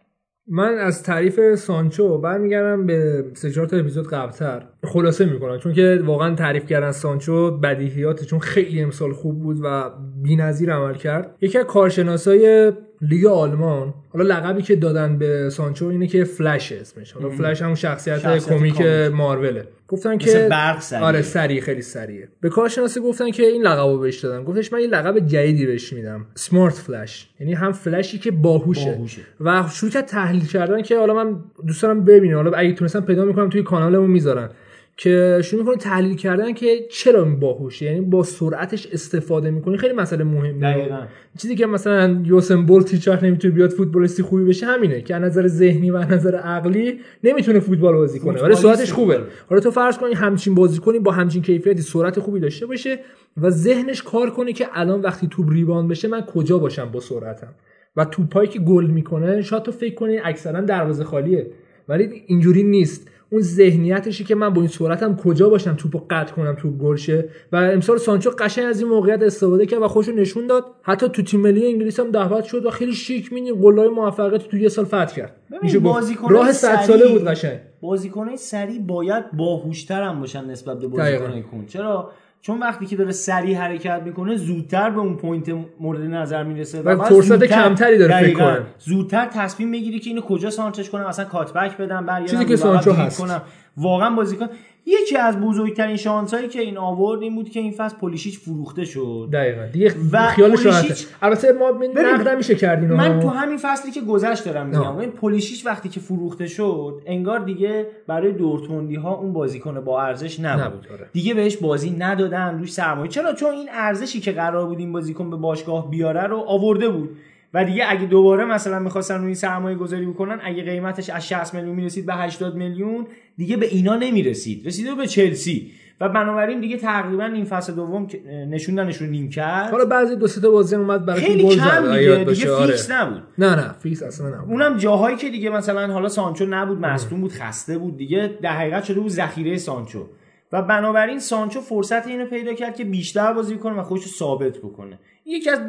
من 0.47 0.77
از 0.77 1.03
تعریف 1.03 1.55
سانچو 1.55 2.17
برمیگردم 2.17 2.85
به 2.85 3.25
سه 3.33 3.51
چهار 3.51 3.67
تا 3.67 3.77
اپیزود 3.77 4.07
قبلتر 4.07 4.63
خلاصه 4.83 5.25
می‌کنم 5.25 5.57
چون 5.59 5.73
که 5.73 6.01
واقعا 6.05 6.35
تعریف 6.35 6.65
کردن 6.65 6.91
سانچو 6.91 7.57
بدیهیات 7.57 8.23
چون 8.23 8.39
خیلی 8.39 8.81
امسال 8.81 9.13
خوب 9.13 9.39
بود 9.39 9.59
و 9.63 9.89
بی‌نظیر 10.23 10.73
عمل 10.73 10.93
کرد 10.93 11.35
یکی 11.41 11.57
از 11.57 11.65
کارشناسای 11.65 12.71
لیگ 13.01 13.25
آلمان 13.25 13.93
حالا 14.09 14.35
لقبی 14.35 14.61
که 14.61 14.75
دادن 14.75 15.17
به 15.17 15.49
سانچو 15.49 15.85
اینه 15.85 16.07
که 16.07 16.23
فلش 16.23 16.71
اسمش. 16.71 17.11
حالا 17.11 17.29
فلش 17.29 17.61
همون 17.61 17.75
شخصیت, 17.75 18.19
شخصیت 18.19 18.53
کمیک. 18.53 18.81
ماروله 19.13 19.67
گفتن 19.87 20.17
که 20.17 20.47
برق 20.51 20.81
سریعه. 20.81 21.05
آره 21.05 21.21
سریع 21.21 21.61
خیلی 21.61 21.81
سریعه 21.81 22.27
به 22.41 22.49
کارشناسی 22.49 22.99
گفتن 22.99 23.31
که 23.31 23.43
این 23.43 23.61
لقبو 23.61 23.99
بهش 23.99 24.19
دادن. 24.19 24.43
گفتش 24.43 24.73
من 24.73 24.79
یه 24.79 24.87
لقب 24.87 25.19
جدیدی 25.19 25.65
بهش 25.65 25.93
میدم. 25.93 26.25
سمارت 26.35 26.73
فلش 26.73 27.29
یعنی 27.39 27.53
هم 27.53 27.71
فلشی 27.71 28.19
که 28.19 28.31
باهوشه, 28.31 28.91
باهوشه. 28.91 29.21
و 29.41 29.63
شروع 29.71 29.91
کرد 29.91 30.05
تحلیل 30.05 30.45
کردن 30.45 30.81
که 30.81 30.97
حالا 30.97 31.13
من 31.13 31.39
دوست 31.67 31.81
دارم 31.81 32.05
ببینم. 32.05 32.35
حالا 32.35 32.51
اگه 32.57 32.73
تونستم 32.73 33.01
پیدا 33.01 33.25
می‌کنم 33.25 33.49
توی 33.49 33.63
کانالمون 33.63 34.11
می‌ذارن. 34.11 34.49
که 34.97 35.41
شروع 35.43 35.61
می‌کنه 35.61 35.77
تحلیل 35.77 36.15
کردن 36.15 36.53
که 36.53 36.87
چرا 36.91 37.23
این 37.23 37.39
باهوشه 37.39 37.85
یعنی 37.85 38.01
با 38.01 38.23
سرعتش 38.23 38.87
استفاده 38.87 39.51
می‌کنه 39.51 39.77
خیلی 39.77 39.93
مسئله 39.93 40.23
مهمه. 40.23 40.59
دقیقاً. 40.59 41.01
چیزی 41.37 41.55
که 41.55 41.65
مثلا 41.65 42.21
یوسن 42.25 42.65
بولت 42.65 42.93
هیچ 42.93 43.07
نمی‌تونه 43.07 43.53
بیاد 43.53 43.69
فوتبالیستی 43.69 44.23
خوبی 44.23 44.45
بشه 44.45 44.65
همینه 44.65 45.01
که 45.01 45.15
از 45.15 45.21
نظر 45.21 45.47
ذهنی 45.47 45.91
و 45.91 45.95
از 45.95 46.07
نظر 46.07 46.35
عقلی 46.35 46.99
نمی‌تونه 47.23 47.59
فوتبال 47.59 47.93
بازی 47.93 48.19
کنه. 48.19 48.29
ولی 48.29 48.39
فوتبالیست 48.39 48.61
سرعتش 48.61 48.93
خوبه. 48.93 49.21
حالا 49.49 49.61
تو 49.61 49.71
فرض 49.71 49.97
کن 49.97 50.13
همچین 50.13 50.55
بازیکنی 50.55 50.99
با 50.99 51.11
همچین 51.11 51.41
کیفیتی 51.41 51.81
سرعت 51.81 52.19
خوبی 52.19 52.39
داشته 52.39 52.65
باشه 52.65 52.99
و 53.41 53.49
ذهنش 53.49 54.03
کار 54.03 54.29
کنه 54.29 54.53
که 54.53 54.67
الان 54.73 55.01
وقتی 55.01 55.27
توپ 55.31 55.49
ریباند 55.49 55.89
بشه 55.89 56.07
من 56.07 56.21
کجا 56.21 56.57
باشم 56.57 56.91
با 56.91 56.99
سرعتم؟ 56.99 57.53
و 57.95 58.05
توپایی 58.05 58.49
که 58.49 58.59
گل 58.59 58.85
می‌کنه 58.85 59.41
شاید 59.41 59.63
تو 59.63 59.71
فکر 59.71 59.95
کنی 59.95 60.17
اکثرا 60.23 60.61
دروازه 60.61 61.03
خالیه. 61.03 61.47
ولی 61.89 62.23
اینجوری 62.27 62.63
نیست. 62.63 63.07
اون 63.29 63.41
ذهنیتشه 63.41 64.23
که 64.23 64.35
من 64.35 64.49
با 64.49 64.61
این 64.61 64.69
سرعتم 64.69 65.15
کجا 65.15 65.49
باشم 65.49 65.73
توپو 65.75 66.01
قطع 66.09 66.33
کنم 66.33 66.55
توپ 66.55 66.77
گل 66.77 66.95
شه 66.95 67.29
و 67.51 67.55
امسال 67.55 67.97
سانچو 67.97 68.29
قشنگ 68.29 68.65
از 68.65 68.79
این 68.81 68.89
موقعیت 68.89 69.21
استفاده 69.23 69.65
کرد 69.65 69.81
و 69.81 69.87
خودشو 69.87 70.11
نشون 70.11 70.47
داد. 70.47 70.65
حتی 70.81 71.09
تو 71.09 71.21
تیم 71.21 71.39
ملی 71.39 71.67
انگلیس 71.67 71.99
هم 71.99 72.11
دعوت 72.11 72.43
شد 72.43 72.65
و 72.65 72.69
خیلی 72.69 72.93
شیک 72.93 73.33
مینی 73.33 73.51
گلای 73.53 73.87
موفقیت 73.89 74.47
تو 74.47 74.57
یه 74.57 74.69
سال 74.69 74.85
فتح 74.85 75.05
کرد. 75.15 75.35
بازیکنای 75.83 76.33
راه 76.37 76.51
100 76.51 76.67
سریع- 76.75 76.87
ساله 76.87 77.07
بود 77.07 77.23
قشنگ. 77.27 77.59
بازیکنای 77.81 78.37
سریع 78.37 78.79
باید 78.81 79.31
باهوشتر 79.31 80.01
هم 80.03 80.19
باشن 80.19 80.45
نسبت 80.45 80.79
به. 80.79 80.87
بازیکنای 80.87 81.41
کند 81.41 81.65
چرا؟ 81.65 82.11
چون 82.45 82.59
وقتی 82.59 82.85
که 82.85 82.95
داره 82.95 83.11
سریع 83.11 83.57
حرکت 83.57 84.01
می‌کنه 84.05 84.35
زودتر 84.35 84.89
به 84.89 84.99
اون 84.99 85.15
point 85.15 85.51
مورد 85.79 86.01
نظر 86.01 86.43
می‌رسه 86.43 86.81
و 86.81 87.03
فرصت 87.03 87.43
کمتری 87.43 87.97
داره 87.97 88.19
فکر. 88.19 88.33
کنه. 88.33 88.61
زودتر 88.79 89.25
تصمیم 89.25 89.69
می‌گیری 89.69 89.99
که 89.99 90.09
اینو 90.09 90.21
کجا 90.21 90.49
سانترش 90.49 90.89
کنم 90.89 91.05
اصلا 91.05 91.25
cutback 91.25 91.77
بدم 91.77 92.05
برگردم 92.05 92.31
چیزی 92.31 92.45
که 92.45 92.55
سانچو 92.55 92.91
هست. 92.91 93.19
کنم 93.21 93.41
واقعا 93.77 94.09
بازیکن 94.09 94.47
یکی 94.85 95.17
از 95.17 95.39
بزرگترین 95.39 95.95
شانس 95.95 96.33
هایی 96.33 96.47
که 96.47 96.61
این 96.61 96.77
آورد 96.77 97.21
این 97.21 97.35
بود 97.35 97.49
که 97.49 97.59
این 97.59 97.71
فصل 97.71 97.97
پولیشیچ 97.97 98.39
فروخته 98.39 98.85
شد. 98.85 99.29
دقیقاً. 99.33 99.65
دیگه 99.65 99.93
و 100.11 100.27
خیالش 100.27 100.63
پولیشیچ- 100.63 101.07
البته 101.21 101.51
ما 101.53 101.71
نقد 101.95 102.37
میشه 102.37 102.55
کردین 102.55 102.89
من 102.93 103.19
تو 103.19 103.29
همین 103.29 103.57
فصلی 103.57 103.91
که 103.91 104.01
گذشت 104.01 104.45
دارم 104.45 104.65
میگم. 104.67 104.97
این 104.97 105.11
پولیشیچ 105.11 105.65
وقتی 105.65 105.89
که 105.89 105.99
فروخته 105.99 106.47
شد 106.47 107.01
انگار 107.05 107.39
دیگه 107.39 107.87
برای 108.07 108.31
دورتموندی 108.31 108.95
ها 108.95 109.15
اون 109.15 109.33
بازیکن 109.33 109.79
با 109.79 110.01
ارزش 110.01 110.39
نبود, 110.39 110.63
نبود، 110.65 110.87
آره. 110.93 111.09
دیگه 111.13 111.33
بهش 111.33 111.57
بازی 111.57 111.89
ندادن 111.99 112.57
روش 112.59 112.71
سرمایه. 112.71 113.09
چرا؟ 113.11 113.33
چون 113.33 113.51
این 113.53 113.67
ارزشی 113.71 114.19
که 114.19 114.31
قرار 114.31 114.65
بود 114.67 114.79
این 114.79 114.91
بازیکن 114.91 115.29
به 115.29 115.35
باشگاه 115.35 115.89
بیاره 115.89 116.23
رو 116.23 116.37
آورده 116.47 116.89
بود. 116.89 117.09
و 117.55 117.65
دیگه 117.65 117.85
اگه 117.87 118.05
دوباره 118.05 118.45
مثلا 118.45 118.79
می‌خواستن 118.79 119.21
روی 119.21 119.35
سرمایه 119.35 119.77
گذاری 119.77 120.05
بکنن 120.05 120.39
اگه 120.43 120.63
قیمتش 120.63 121.09
از 121.09 121.27
60 121.27 121.53
میلیون 121.53 121.75
می‌رسید 121.75 122.05
به 122.05 122.13
80 122.13 122.55
میلیون 122.55 123.07
دیگه 123.37 123.57
به 123.57 123.65
اینا 123.65 123.95
نمی‌رسید. 123.95 124.67
رسیده 124.67 124.95
به 124.95 125.07
چلسی. 125.07 125.71
و 126.01 126.09
بنابراین 126.09 126.59
دیگه 126.59 126.77
تقریبا 126.77 127.25
این 127.25 127.45
فصل 127.45 127.73
دوم 127.73 128.07
نشوندنش 128.49 128.97
رو 128.97 129.07
نیمکت. 129.07 129.71
حالا 129.71 129.85
بعضی 129.85 130.15
دو 130.15 130.27
سه 130.27 130.41
تا 130.41 130.49
بازی 130.49 130.75
اومد 130.75 131.05
برای 131.05 131.21
خیلی 131.21 131.43
گل 131.43 131.55
کم 131.55 131.97
دیگه. 131.97 132.23
دیگه 132.23 132.51
آره 132.51 132.71
فیکس 132.71 132.91
نبود. 132.91 133.23
نه 133.37 133.55
نه 133.55 133.73
فیکس 133.79 134.03
اصلا 134.03 134.29
نبود. 134.29 134.51
اونم 134.51 134.77
جاهایی 134.77 135.17
که 135.17 135.29
دیگه 135.29 135.49
مثلا 135.49 135.93
حالا 135.93 136.09
سانچو 136.09 136.45
نبود 136.49 136.79
مصدوم 136.79 137.21
بود 137.21 137.31
خسته 137.31 137.77
بود 137.77 137.97
دیگه. 137.97 138.37
در 138.41 138.57
حقیقت 138.57 138.83
شده 138.83 138.99
بود 138.99 139.11
ذخیره 139.11 139.57
سانچو. 139.57 140.05
و 140.51 140.61
بنابراین 140.61 141.19
سانچو 141.19 141.61
فرصت 141.61 142.07
اینو 142.07 142.25
پیدا 142.25 142.53
کرد 142.53 142.75
که 142.75 142.83
بیشتر 142.83 143.33
بازی 143.33 143.57
کنه 143.57 143.79
و 143.79 143.83
خودش 143.83 144.03
رو 144.03 144.09
ثابت 144.09 144.57
بکنه. 144.57 144.99
یکی 145.25 145.49
از 145.49 145.59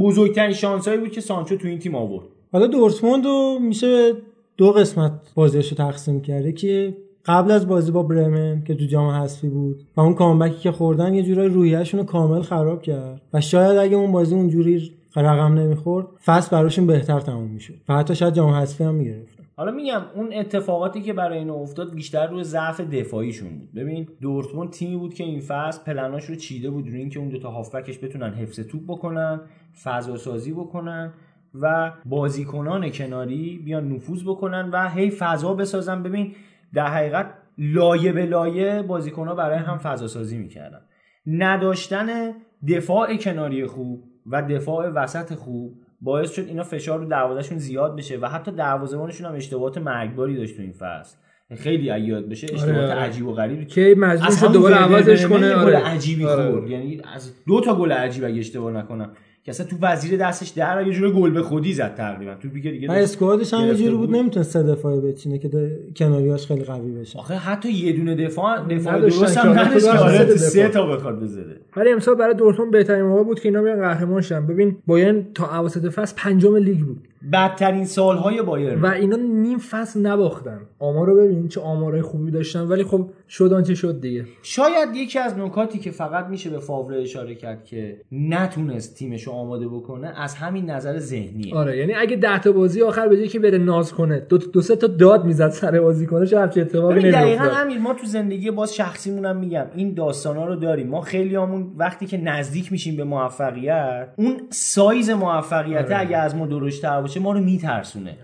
بزرگترین 0.00 0.52
شانسایی 0.52 0.98
بود 0.98 1.10
که 1.12 1.20
سانچو 1.20 1.56
تو 1.56 1.68
این 1.68 1.78
تیم 1.78 1.94
آورد. 1.94 2.26
حالا 2.52 2.66
دورتموند 2.66 3.24
رو 3.24 3.58
میشه 3.60 4.12
دو 4.56 4.72
قسمت 4.72 5.12
بازیش 5.34 5.68
رو 5.68 5.76
تقسیم 5.76 6.20
کرده 6.20 6.52
که 6.52 6.96
قبل 7.26 7.50
از 7.50 7.68
بازی 7.68 7.92
با 7.92 8.02
برمن 8.02 8.64
که 8.64 8.74
تو 8.74 8.84
جام 8.84 9.10
حذفی 9.10 9.48
بود 9.48 9.86
و 9.96 10.00
اون 10.00 10.14
comeback 10.14 10.53
ی 10.53 10.58
که 10.58 10.72
خوردن 10.72 11.14
یه 11.14 11.22
جورای 11.22 11.48
رویهشون 11.48 12.00
رو 12.00 12.06
کامل 12.06 12.42
خراب 12.42 12.82
کرد 12.82 13.22
و 13.32 13.40
شاید 13.40 13.78
اگه 13.78 13.96
اون 13.96 14.12
بازی 14.12 14.34
اونجوری 14.34 14.92
رقم 15.16 15.54
نمی‌خورد 15.54 16.06
فصل 16.24 16.56
براشون 16.56 16.86
بهتر 16.86 17.20
تموم 17.20 17.50
می‌شد 17.50 17.74
و 17.88 17.94
حتی 17.94 18.14
شاید 18.14 18.34
جام 18.34 18.50
حذفی 18.50 18.84
هم 18.84 18.94
می‌گرفتن 18.94 19.33
حالا 19.56 19.72
میگم 19.72 20.02
اون 20.14 20.32
اتفاقاتی 20.32 21.02
که 21.02 21.12
برای 21.12 21.38
اینو 21.38 21.54
افتاد 21.54 21.94
بیشتر 21.94 22.26
روی 22.26 22.44
ضعف 22.44 22.80
دفاعیشون 22.80 23.58
بود. 23.58 23.72
ببین 23.74 24.08
دورتموند 24.20 24.70
تیمی 24.70 24.96
بود 24.96 25.14
که 25.14 25.24
این 25.24 25.40
فصل 25.40 25.84
پلناش 25.84 26.24
رو 26.24 26.34
چیده 26.34 26.70
بود 26.70 26.88
روی 26.88 26.98
اینکه 26.98 27.18
اون 27.18 27.28
دوتا 27.28 27.50
هافبکش 27.50 28.04
بتونن 28.04 28.32
حفظ 28.32 28.60
توپ 28.60 28.84
بکنن 28.84 29.40
فضا 29.82 30.16
سازی 30.16 30.52
بکنن 30.52 31.12
و 31.54 31.92
بازیکنان 32.04 32.90
کناری 32.90 33.62
بیان 33.64 33.92
نفوذ 33.92 34.22
بکنن 34.22 34.70
و 34.70 34.88
هی 34.88 35.10
فضا 35.10 35.54
بسازن. 35.54 36.02
ببین 36.02 36.34
در 36.74 36.86
حقیقت 36.86 37.34
لایه 37.58 38.12
به 38.12 38.26
لایه 38.26 38.82
بازیکنها 38.82 39.34
برای 39.34 39.58
هم 39.58 39.78
فضا 39.78 40.06
سازی 40.06 40.38
می‌کردن. 40.38 40.80
نداشتن 41.26 42.32
دفاع 42.68 43.16
کناری 43.16 43.66
خوب 43.66 44.04
و 44.26 44.42
دفاع 44.42 44.88
وسط 44.88 45.34
خوب 45.34 45.83
باعث 46.04 46.32
شد 46.32 46.44
اینا 46.48 46.62
فشار 46.62 46.98
رو 46.98 47.04
دروازهشون 47.04 47.58
زیاد 47.58 47.96
بشه 47.96 48.18
و 48.18 48.26
حتی 48.26 48.52
دروازه‌بانشون 48.52 49.26
هم 49.26 49.34
اشتباهات 49.34 49.78
مرگباری 49.78 50.36
داشت 50.36 50.56
تو 50.56 50.62
این 50.62 50.72
فصل 50.72 51.16
خیلی 51.56 51.90
اگه 51.90 52.04
یاد 52.04 52.28
بشه 52.28 52.46
اشتباهات 52.52 52.90
آره. 52.90 53.00
عجیب 53.00 53.26
و 53.26 53.32
غریبی 53.32 53.66
که 53.66 53.94
مجبور 53.98 54.36
شد 54.36 54.52
دوباره 54.52 54.74
عوضش 54.74 55.26
کنه 55.26 55.54
آره. 55.54 55.72
گل 55.72 55.76
عجیبی 55.76 56.24
آره. 56.24 56.50
خورد 56.50 56.70
یعنی 56.70 57.00
از 57.14 57.32
دو 57.46 57.60
تا 57.60 57.76
گل 57.76 57.92
عجیب 57.92 58.24
اگه 58.24 58.38
اشتباه 58.38 58.72
نکنم 58.72 59.12
که 59.44 59.50
اصلا 59.50 59.66
تو 59.66 59.76
وزیر 59.82 60.18
دستش 60.18 60.48
در 60.48 60.86
یه 60.86 60.92
جوری 60.92 61.12
گل 61.12 61.30
به 61.30 61.42
خودی 61.42 61.72
زد 61.72 61.94
تقریبا. 61.94 62.34
تو 62.34 62.48
دیگه 62.48 62.70
دیگه 62.70 62.92
اسکوادش 62.92 63.54
هم 63.54 63.66
یه 63.66 63.74
جوری 63.74 63.96
بود. 63.96 64.10
نمی‌تونه 64.10 64.44
سه 64.44 64.62
دفاعه 64.62 65.00
بچینه 65.00 65.38
که 65.38 65.78
کناریاش 65.96 66.46
خیلی 66.46 66.64
قوی 66.64 66.90
بشه. 66.90 67.18
آخه 67.18 67.34
حتی 67.34 67.72
یه 67.72 67.92
دونه 67.92 68.14
دفاع 68.14 68.68
دفاع 68.68 69.00
درست 69.00 69.38
هم 69.38 69.58
نداشت. 69.58 69.92
که 69.92 69.98
آره 69.98 70.36
سه. 70.36 70.68
تا 70.68 70.86
بخواد 70.86 71.20
بزنه. 71.20 71.56
ولی 71.76 71.92
امسال 71.92 72.14
برای 72.14 72.34
دورتموند 72.34 72.72
بهترین 72.72 73.02
موقع 73.02 73.22
بود 73.22 73.40
که 73.40 73.48
اینا 73.48 73.62
بیان 73.62 73.80
قهرمان 73.80 74.20
شدن 74.20 74.46
ببین 74.46 74.76
بایرن 74.86 75.24
تا 75.34 75.58
اواسط 75.58 75.92
فصل 75.92 76.14
پنجم 76.16 76.56
لیگ 76.56 76.78
بود. 76.78 77.08
بدترین 77.32 77.84
سالهای 77.84 78.42
بایرن. 78.42 78.82
و 78.82 78.86
اینا 78.86 79.16
نیم 79.16 79.58
فصل 79.58 80.00
نباختن. 80.00 80.60
آمار 80.78 81.06
رو 81.06 81.16
ببین 81.16 81.48
چه 81.48 81.60
آمارای 81.60 82.02
خوبی 82.02 82.30
داشتن 82.30 82.60
ولی 82.60 82.84
خب 82.84 83.10
شد 83.28 83.52
آنچه 83.52 83.74
شد 83.74 84.00
دیگه. 84.00 84.24
شاید 84.42 84.88
یکی 84.94 85.18
از 85.18 85.38
نکاتی 85.38 85.78
که 85.78 85.90
فقط 85.90 86.26
میشه 86.26 86.50
به 86.50 86.58
فاوره 86.58 87.02
اشاره 87.02 87.34
کرد 87.34 87.64
که 87.64 88.00
نتونست 88.12 88.94
تیمش 88.94 89.22
رو 89.22 89.32
آماده 89.32 89.68
بکنه 89.68 90.12
از 90.16 90.34
همین 90.34 90.70
نظر 90.70 90.98
ذهنیه. 90.98 91.54
آره 91.54 91.78
یعنی 91.78 91.94
اگه 91.94 92.16
ده 92.16 92.38
تا 92.38 92.52
بازی 92.52 92.82
آخر 92.82 93.08
به 93.08 93.28
که 93.28 93.38
بره 93.38 93.58
ناز 93.58 93.92
کنه 93.92 94.20
دو, 94.20 94.38
دو 94.38 94.60
سه 94.60 94.76
تا 94.76 94.86
داد 94.86 95.24
می‌زد 95.24 95.48
سر 95.48 95.80
بازی 95.80 96.06
کنه 96.06 96.26
چه 96.26 96.40
همچین 96.40 96.62
اتفاقی 96.62 96.94
ببین 96.94 97.10
دقیقا 97.10 97.44
همین. 97.44 97.78
ما 97.78 97.94
تو 97.94 98.06
زندگی 98.06 98.50
باز 98.50 98.74
شخصیمون 98.74 99.24
هم 99.24 99.36
میگم 99.36 99.66
این 99.74 99.94
داستانا 99.94 100.46
رو 100.46 100.56
داریم. 100.56 100.88
ما 100.88 101.00
خیلی 101.00 101.36
همون 101.36 101.72
وقتی 101.76 102.06
که 102.06 102.16
نزدیک 102.16 102.72
میشیم 102.72 102.96
به 102.96 103.04
موفقیت 103.04 104.08
اون 104.16 104.40
سایز 104.50 105.10
موفقیت 105.10 105.84
آره. 105.84 106.00
اگه 106.00 106.16
از 106.16 106.36
ما 106.36 106.46
درشتر 106.46 107.00
باشه 107.00 107.13
ما 107.20 107.32
رو 107.32 107.40
میترسونه. 107.40 108.16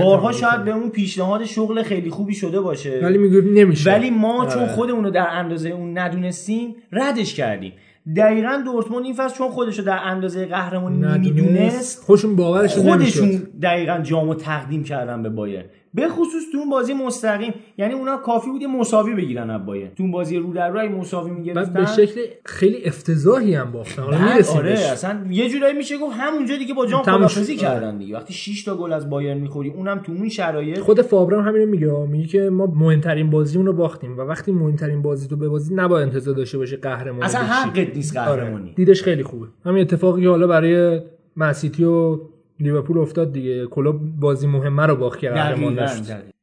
بارها 0.00 0.32
شاید. 0.32 0.64
به 0.64 0.70
اون 0.70 0.90
پیشنهاد 0.90 1.44
شغل 1.44 1.82
خیلی 1.82 2.10
خوبی 2.10 2.34
شده 2.34 2.60
باشه. 2.60 3.00
ولی 3.02 3.18
میگه 3.18 3.40
نمیشه. 3.40 3.90
ولی 3.90 4.10
ما 4.10 4.46
چون 4.46 4.62
آره. 4.62 4.72
خودمون 4.72 5.04
رو 5.04 5.10
در 5.10 5.26
اندازه 5.30 5.68
اون 5.68 5.98
ندونستیم 5.98 6.74
ردش 6.92 7.34
کردیم. 7.34 7.72
دقیقا 8.16 8.62
دورتموند 8.64 9.04
این 9.04 9.14
فصل 9.14 9.36
چون 9.38 9.50
خودش 9.50 9.78
رو 9.78 9.84
در 9.84 9.98
اندازه 10.04 10.46
قهرمانی 10.46 10.98
نمی‌دونست 10.98 12.02
خوشون 12.02 12.36
باورش 12.36 12.74
خودشون 12.74 13.42
دقیقا 13.62 13.98
جامو 14.02 14.34
تقدیم 14.34 14.84
کردن 14.84 15.22
به 15.22 15.28
بایر 15.28 15.64
به 15.94 16.08
خصوص 16.08 16.42
تو 16.52 16.58
اون 16.58 16.70
بازی 16.70 16.94
مستقیم 16.94 17.54
یعنی 17.78 17.94
اونا 17.94 18.16
کافی 18.16 18.50
بود 18.50 18.62
یه 18.62 18.68
مساوی 18.68 19.14
بگیرن 19.14 19.50
از 19.50 19.66
بایرن 19.66 19.90
تو 19.94 20.02
اون 20.02 20.12
بازی 20.12 20.36
رو 20.36 20.52
در 20.52 20.70
رو 20.70 20.80
اگه 20.80 20.88
مساوی 20.88 21.30
بعد 21.30 21.38
می‌گرفتن 21.38 21.72
به 21.72 21.86
شکل 21.86 22.20
خیلی 22.44 22.84
افتضاحی 22.84 23.54
هم 23.54 23.72
باختن 23.72 24.02
حالا 24.02 24.18
می‌رسیم 24.18 24.56
آره. 24.56 24.70
اصلا 24.70 25.26
یه 25.30 25.48
جورایی 25.48 25.74
میشه 25.76 25.98
گفت 25.98 26.16
همونجا 26.18 26.56
دیگه 26.56 26.74
با 26.74 26.86
جام 26.86 27.02
خدافظی. 27.02 27.56
کردن 27.56 27.98
دیگه 27.98 28.16
وقتی 28.16 28.34
6 28.34 28.64
تا 28.64 28.76
گل 28.76 28.92
از 28.92 29.10
بایرن 29.10 29.38
می‌خوری 29.38 29.70
اونم 29.70 29.98
تو 29.98 30.12
اون 30.12 30.28
شرایط 30.28 30.78
خود 30.78 31.02
فابرام 31.02 31.48
همین 31.48 31.64
میگه 31.64 32.06
میگه 32.06 32.26
که 32.26 32.50
ما 32.50 32.66
مهمترین 32.66 33.30
بازیمون 33.30 33.66
رو 33.66 33.72
باختیم 33.72 34.18
و 34.18 34.20
وقتی 34.20 34.52
مهمترین 34.52 35.02
بازی 35.02 35.28
تو 35.28 35.36
ببازی 35.36 35.74
نباید 35.74 36.08
انتظار 36.08 36.34
داشته 36.34 36.58
باشه 36.58 36.76
قهرمان 36.76 37.22
اصلا. 37.22 37.40
حقت 37.40 37.96
نیست 37.96 38.16
آره. 38.16 38.42
قهرمانی 38.42 38.72
دیدش 38.74 39.02
خیلی 39.02 39.22
خوبه 39.22 39.46
همین 39.64 39.82
اتفاقی 39.82 40.22
که 40.22 40.28
حالا 40.28 40.46
برای 40.46 41.00
مسیتی 41.36 41.84
و 41.84 42.20
لیورپول 42.60 42.98
افتاد 42.98 43.32
دیگه. 43.32 43.66
کلا 43.66 43.92
بازی 43.92 44.46
مهمه 44.46 44.86
رو 44.86 44.96
باخت 44.96 45.18
که 45.18 45.30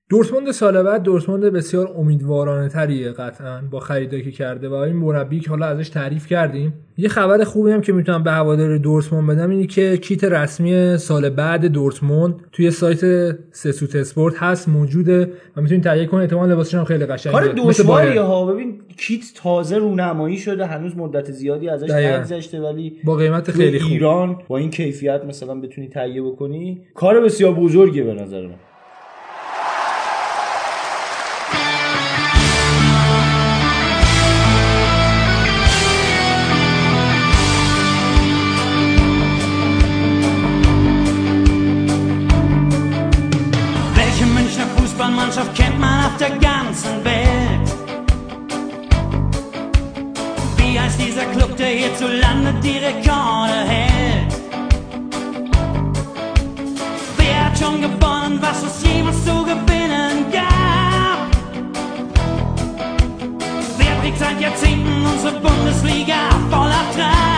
دورتموند 0.10 0.52
سال 0.52 0.84
بعد 0.84 1.04
دورتموند 1.04 1.44
بسیار 1.44 1.94
امیدوارانه 1.98 2.70
تریه 2.70 3.12
قطعا 3.12 3.62
با 3.72 3.80
خریدایی 3.80 4.24
که 4.24 4.32
کرده 4.32 4.70
و 4.70 4.74
این 4.74 4.96
مربی 4.96 5.40
که 5.40 5.50
حالا 5.50 5.66
ازش 5.66 5.90
تعریف 5.90 6.28
کردیم. 6.28 6.74
یه 6.98 7.10
خبر 7.10 7.44
خوبی 7.44 7.72
هم 7.72 7.82
که 7.82 7.94
می‌تونم 7.94 8.24
به 8.24 8.32
هوادار 8.32 8.78
دورتموند 8.78 9.30
بدم 9.30 9.50
اینه 9.50 9.68
که 9.68 9.98
کیت 9.98 10.24
رسمی 10.24 10.98
سال 10.98 11.30
بعد 11.30 11.66
دورتموند 11.66 12.36
توی 12.52 12.72
سایت 12.72 13.32
سسوت 13.52 13.96
اسپورت 13.96 14.36
هست 14.38 14.70
موجوده 14.70 15.32
و 15.58 15.62
می‌تونید 15.62 15.84
تهیه 15.84 16.06
کنید. 16.06 16.24
احتمال 16.24 16.52
لباسش 16.52 16.76
هم 16.76 16.84
خیلی 16.84 17.06
قشنگه. 17.06 17.34
کار 17.34 17.54
دشواریه. 17.58 18.22
ها. 18.22 18.46
ببین 18.46 18.82
کیت 18.98 19.24
تازه 19.36 19.78
رونمایی 19.78 20.38
شده 20.38 20.66
هنوز 20.66 20.98
مدت 20.98 21.32
زیادی 21.32 21.70
ازش. 21.70 21.90
نگذشته 21.90 22.62
ولی 22.62 22.98
با 23.04 23.16
قیمت 23.16 23.52
خیلی 23.52 23.80
خوب. 23.80 23.92
ایران 23.92 24.38
با 24.48 24.58
این 24.58 24.70
کیفیت 24.70 25.22
مثلا 25.28 25.56
بتونی 25.56 25.88
تهیه 25.88 26.22
بکنی 26.22 26.82
کار 26.94 27.22
بسیار 27.22 27.54
بزرگیه 27.54 28.04
به 28.04 28.14
نظر 28.14 28.42
من. 28.48 28.56
Die 52.66 52.78
Rekorde 52.80 53.60
hält? 53.68 54.34
Wer 57.18 57.46
hat 57.46 57.58
schon 57.58 57.82
gewonnen, 57.82 58.40
was 58.42 58.64
es 58.64 58.84
jemals 58.84 59.24
zu 59.24 59.44
gewinnen 59.44 60.26
gab? 60.32 61.28
Wer 63.78 64.02
trägt 64.02 64.18
seit 64.18 64.42
Jahrzehnten 64.42 65.06
unsere 65.06 65.40
Bundesliga 65.40 66.30
voller 66.50 66.86
Trab? 66.96 67.35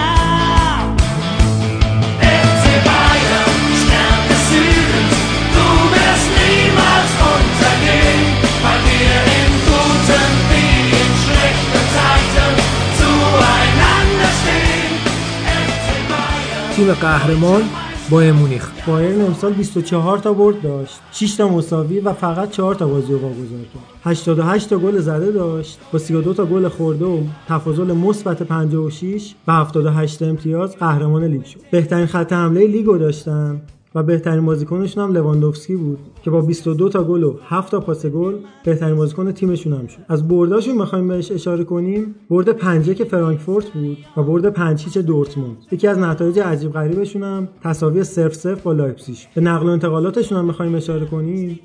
تیم 16.77 16.93
قهرمان 16.93 17.61
بایرن 18.09 18.19
مونیخ. 18.19 18.71
بایرن 18.87 19.21
امسال 19.21 19.53
24 19.53 20.17
تا 20.17 20.33
برد 20.33 20.61
داشت. 20.61 20.99
6 21.11 21.35
تا 21.35 21.49
مساوی 21.49 21.99
و 21.99 22.13
فقط 22.13 22.51
4 22.51 22.75
تا 22.75 22.87
بازی 22.87 23.13
واگذار 23.13 23.59
کرد. 23.73 23.83
88 24.03 24.69
تا 24.69 24.77
گل 24.77 24.99
زده 24.99 25.31
داشت. 25.31 25.79
با 25.93 25.99
32 25.99 26.33
تا 26.33 26.45
گل 26.45 26.67
خورده 26.67 27.05
و 27.05 27.19
تفاضل 27.47 27.93
مثبت 27.93 28.43
56 28.43 29.33
و 29.47 29.51
78 29.53 30.21
امتیاز 30.21 30.75
قهرمان 30.75 31.23
لیگ 31.23 31.45
شد. 31.45 31.59
بهترین 31.71 32.05
خط 32.05 32.33
حمله 32.33 32.67
لیگ 32.67 32.85
رو 32.85 32.97
داشتن. 32.97 33.61
و 33.95 34.03
بهترین 34.03 34.45
بازیکنشون 34.45 35.03
هم 35.03 35.13
لواندوفسکی 35.13 35.75
بود 35.75 35.99
که 36.23 36.31
با 36.31 36.41
22 36.41 36.89
تا 36.89 37.03
گل 37.03 37.23
و 37.23 37.35
7 37.43 37.71
تا 37.71 37.79
پاس 37.79 38.05
گل 38.05 38.35
بهترین 38.65 38.95
بازیکن 38.95 39.31
تیمشون 39.31 39.73
هم 39.73 39.87
شد. 39.87 39.99
از 40.09 40.27
برداشون 40.27 40.75
می‌خوایم 40.77 41.07
بهش 41.07 41.31
اشاره 41.31 41.63
کنیم 41.63 42.15
برد 42.29 42.51
5 42.51 42.93
یک 42.93 43.05
فرانکفورت 43.05 43.69
بود 43.69 43.97
و 44.17 44.23
برد 44.23 44.49
5 44.49 44.83
هیچ 44.83 44.97
دورتموند. 44.97 45.57
یکی 45.71 45.87
از 45.87 45.97
نتایج 45.97 46.39
عجیب 46.39 46.71
غریبشون 46.71 47.23
هم 47.23 47.47
تساوی 47.63 48.03
0 48.03 48.29
0 48.29 48.55
با 48.55 48.73
لایپزیگ 48.73 49.17
به 49.35 49.41
نقل 49.41 49.67
و 49.67 49.69
انتقالاتشون 49.69 50.37
هم 50.37 50.45
می‌خوایم 50.45 50.75
اشاره 50.75 51.05
کنیم. 51.05 51.59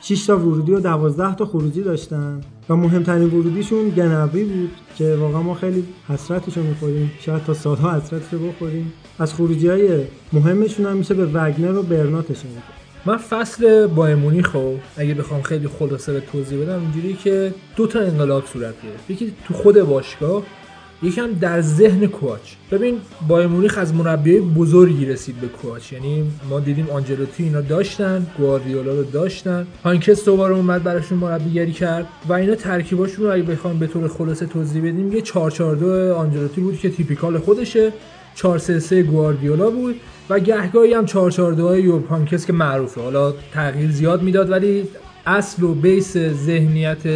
6 0.00 0.26
تا 0.26 0.38
ورودی 0.38 0.72
و 0.72 0.80
12 0.80 1.34
تا 1.34 1.44
خروجی 1.44 1.82
داشتن. 1.82 2.40
و 2.68 2.76
مهمترین 2.76 3.24
ورودیشون 3.24 3.88
گنبری 3.88 4.44
بود 4.44 4.70
که 4.96 5.16
واقعا 5.16 5.42
ما 5.42 5.54
خیلی 5.54 5.84
حسرتش 6.08 6.56
رو 6.56 6.62
می‌خوریم. 6.62 7.10
شاید 7.20 7.44
تا 7.44 7.54
سالها 7.54 7.96
حسرتش 7.96 8.32
رو 8.32 8.38
بخوریم. 8.38 8.92
از 9.18 9.34
خروجی 9.34 9.68
های 9.68 10.04
مهمشون 10.32 10.86
هم 10.86 10.96
میشه 10.96 11.14
به 11.14 11.26
وگنر 11.26 11.76
و 11.76 11.82
برنات 11.82 12.30
اشاره 12.30 12.54
من 13.06 13.16
فصل 13.16 13.86
با 13.86 14.06
مونیخ 14.06 14.52
رو 14.54 14.78
اگه 14.96 15.14
بخوام 15.14 15.42
خیلی 15.42 15.68
خلاصه 15.68 16.12
به 16.12 16.20
توضیح 16.20 16.62
بدم 16.62 16.80
اینجوری 16.80 17.14
که 17.14 17.54
دو 17.76 17.86
تا 17.86 18.00
انقلاب 18.00 18.46
صورت 18.46 18.74
گرفت 18.82 19.10
یکی 19.10 19.32
تو 19.48 19.54
خود 19.54 19.82
باشگاه 19.82 20.42
یکم 21.02 21.32
در 21.32 21.60
ذهن 21.60 22.06
کوچ. 22.06 22.40
ببین 22.70 22.98
با 23.28 23.46
مونیخ 23.46 23.78
از 23.78 23.94
مربیای 23.94 24.40
بزرگی 24.40 25.06
رسید 25.06 25.40
به 25.40 25.46
کوچ. 25.46 25.92
یعنی 25.92 26.30
ما 26.50 26.60
دیدیم 26.60 26.90
آنجلوتی 26.90 27.42
اینا 27.42 27.60
داشتن 27.60 28.26
گواردیولا 28.38 28.94
رو 28.94 29.04
داشتن. 29.04 29.66
هانکس 29.84 30.24
دوباره 30.24 30.54
اومد 30.54 30.82
براشون 30.82 31.18
مربیگری 31.18 31.72
کرد. 31.72 32.06
و 32.28 32.32
اینا 32.32 32.54
ترکیباشون 32.54 33.24
رو 33.24 33.32
اگه 33.32 33.42
بخوام 33.42 33.78
به 33.78 33.86
طور 33.86 34.08
خلاصه 34.08 34.46
توضیح 34.46 34.82
بدیم 34.82 35.12
یه 35.12 35.20
442 35.20 36.14
آنجلوتی 36.14 36.60
بود 36.60 36.78
که 36.78 36.90
تیپیکال 36.90 37.38
خودشه. 37.38 37.92
433 38.34 39.02
گواردیولا 39.02 39.70
بود. 39.70 39.94
و 40.30 40.38
گهگاهی 40.38 40.94
هم 40.94 41.06
442 41.06 41.80
یوب 41.80 42.06
هانکس 42.06 42.46
که 42.46 42.52
معروفه. 42.52 43.00
حالا 43.00 43.34
تغییر 43.52 43.90
زیاد 43.90 44.22
می‌داد 44.22 44.50
ولی 44.50 44.88
اصل 45.26 45.62
و 45.62 45.74
بیس 45.74 46.16
ذهنیت 46.18 47.06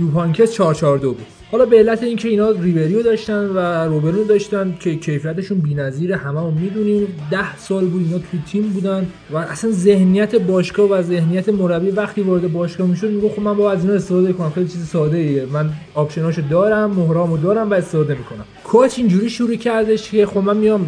یوب 0.00 0.14
هانکس 0.14 0.52
442 0.52 1.12
بود. 1.12 1.26
حالا 1.52 1.64
به 1.64 1.78
علت 1.78 2.02
اینکه 2.02 2.28
اینا 2.28 2.50
ریبریو 2.50 3.02
داشتن 3.02 3.46
و 3.46 3.58
روبرو 3.88 4.24
داشتن 4.24 4.76
که 4.80 4.96
کیفیتشون 4.96 5.58
بی‌نظیره 5.58 6.16
هممون 6.16 6.54
می‌دونیم 6.54 7.06
10 7.30 7.56
سال 7.56 7.84
بود 7.84 8.02
اینا 8.02 8.18
توی 8.18 8.40
تیم 8.52 8.62
بودن 8.62 9.06
و 9.30 9.36
اصلا 9.36 9.70
ذهنیت 9.70 10.34
باشگاه 10.34 10.90
و 10.90 11.02
ذهنیت 11.02 11.48
مربی 11.48 11.90
وقتی 11.90 12.20
وارد 12.20 12.52
باشگاه 12.52 12.86
می‌شد 12.86 13.10
میگه 13.10 13.28
خب 13.28 13.42
من 13.42 13.56
با 13.56 13.72
از 13.72 13.84
اینا 13.84 13.94
استفاده 13.94 14.32
کنم 14.32 14.50
خیلی 14.50 14.68
چیز 14.68 14.86
ساده 14.86 15.16
ایه 15.16 15.46
من 15.52 15.70
آپشناشو 15.94 16.42
دارم 16.50 16.90
مهرامو 16.90 17.36
دارم 17.36 17.70
و 17.70 17.74
استفاده 17.74 18.14
می‌کنم. 18.14 18.44
کوچ 18.64 18.98
اینجوری 18.98 19.30
شروع 19.30 19.54
کردش 19.54 20.10
که 20.10 20.26
خب 20.26 20.38
من 20.38 20.56
میام 20.56 20.86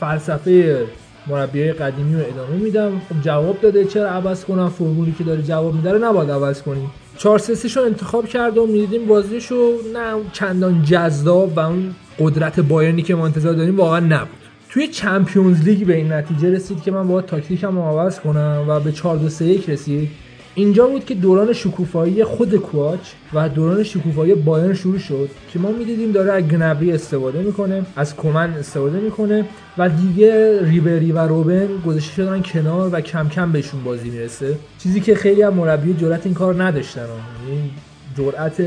فلسفه 0.00 0.86
مربیای 1.26 1.72
قدیمی 1.72 2.14
رو 2.14 2.20
ادامه 2.20 2.62
میدم. 2.62 2.90
خب 3.08 3.22
جواب 3.22 3.60
داده 3.60 3.84
چرا 3.84 4.10
عوض 4.10 4.44
کنم؟ 4.44 4.68
فرمولی 4.68 5.14
که 5.18 5.24
داره 5.24 5.42
جواب 5.42 5.74
میده 5.74 5.92
رو 5.92 6.04
نباید 6.04 6.30
عوض 6.30 6.62
کنیم. 6.62 6.90
4 7.18 7.38
3 7.38 7.80
رو 7.80 7.86
انتخاب 7.86 8.26
کرد 8.28 8.58
و 8.58 8.66
می‌دیدیم 8.66 9.06
بازیشو 9.06 9.72
نه 9.94 10.14
چندان 10.32 10.82
جذاب 10.82 11.56
و 11.56 11.60
اون 11.60 11.94
قدرت 12.18 12.60
بایرنی 12.60 13.02
که 13.02 13.14
ما 13.14 13.26
انتظار 13.26 13.52
داریم 13.52 13.76
واقعا 13.76 14.00
نبود. 14.00 14.28
توی 14.70 14.88
چمپیونز 14.88 15.62
لیگ 15.62 15.86
به 15.86 15.96
این 15.96 16.12
نتیجه 16.12 16.50
رسید 16.50 16.82
که 16.82 16.90
من 16.90 17.08
باید 17.08 17.26
تاکتیکم 17.26 17.76
رو 17.76 17.82
عوض 17.82 18.20
کنم 18.20 18.64
و 18.68 18.80
به 18.80 18.92
4 18.92 19.16
2 19.16 19.28
3 19.28 19.44
1 19.44 19.70
رسید. 19.70 20.10
اینجا 20.58 20.86
بود 20.86 21.04
که 21.04 21.14
دوران 21.14 21.52
شکوفایی 21.52 22.24
خود 22.24 22.54
کواچ 22.54 23.00
و 23.34 23.48
دوران 23.48 23.82
شکوفایی 23.82 24.34
بایرن 24.34 24.74
شروع 24.74 24.98
شد 24.98 25.28
که 25.52 25.58
ما 25.58 25.70
می‌دیدیم 25.70 26.12
داره 26.12 26.32
از 26.32 26.42
گنبری 26.42 26.92
استفاده 26.92 27.38
می‌کنه 27.42 27.82
از 27.96 28.16
کومن 28.16 28.50
استفاده 28.50 29.00
می‌کنه 29.00 29.44
و 29.78 29.88
دیگه 29.88 30.60
ریبری 30.64 31.12
و 31.12 31.18
روبن 31.18 31.68
گذاشته 31.86 32.12
شدن 32.12 32.42
کنار 32.42 32.90
و 32.92 33.00
کم 33.00 33.28
کم 33.28 33.52
بهشون 33.52 33.84
بازی 33.84 34.10
می‌رسه. 34.10 34.58
چیزی 34.78 35.00
که 35.00 35.14
خیلی 35.14 35.42
از 35.42 35.54
مربی 35.54 35.94
جرأت 35.94 36.26
این 36.26 36.34
کار 36.34 36.62
نداشتن. 36.64 37.00
یعنی 37.48 37.70
جرأت 38.18 38.62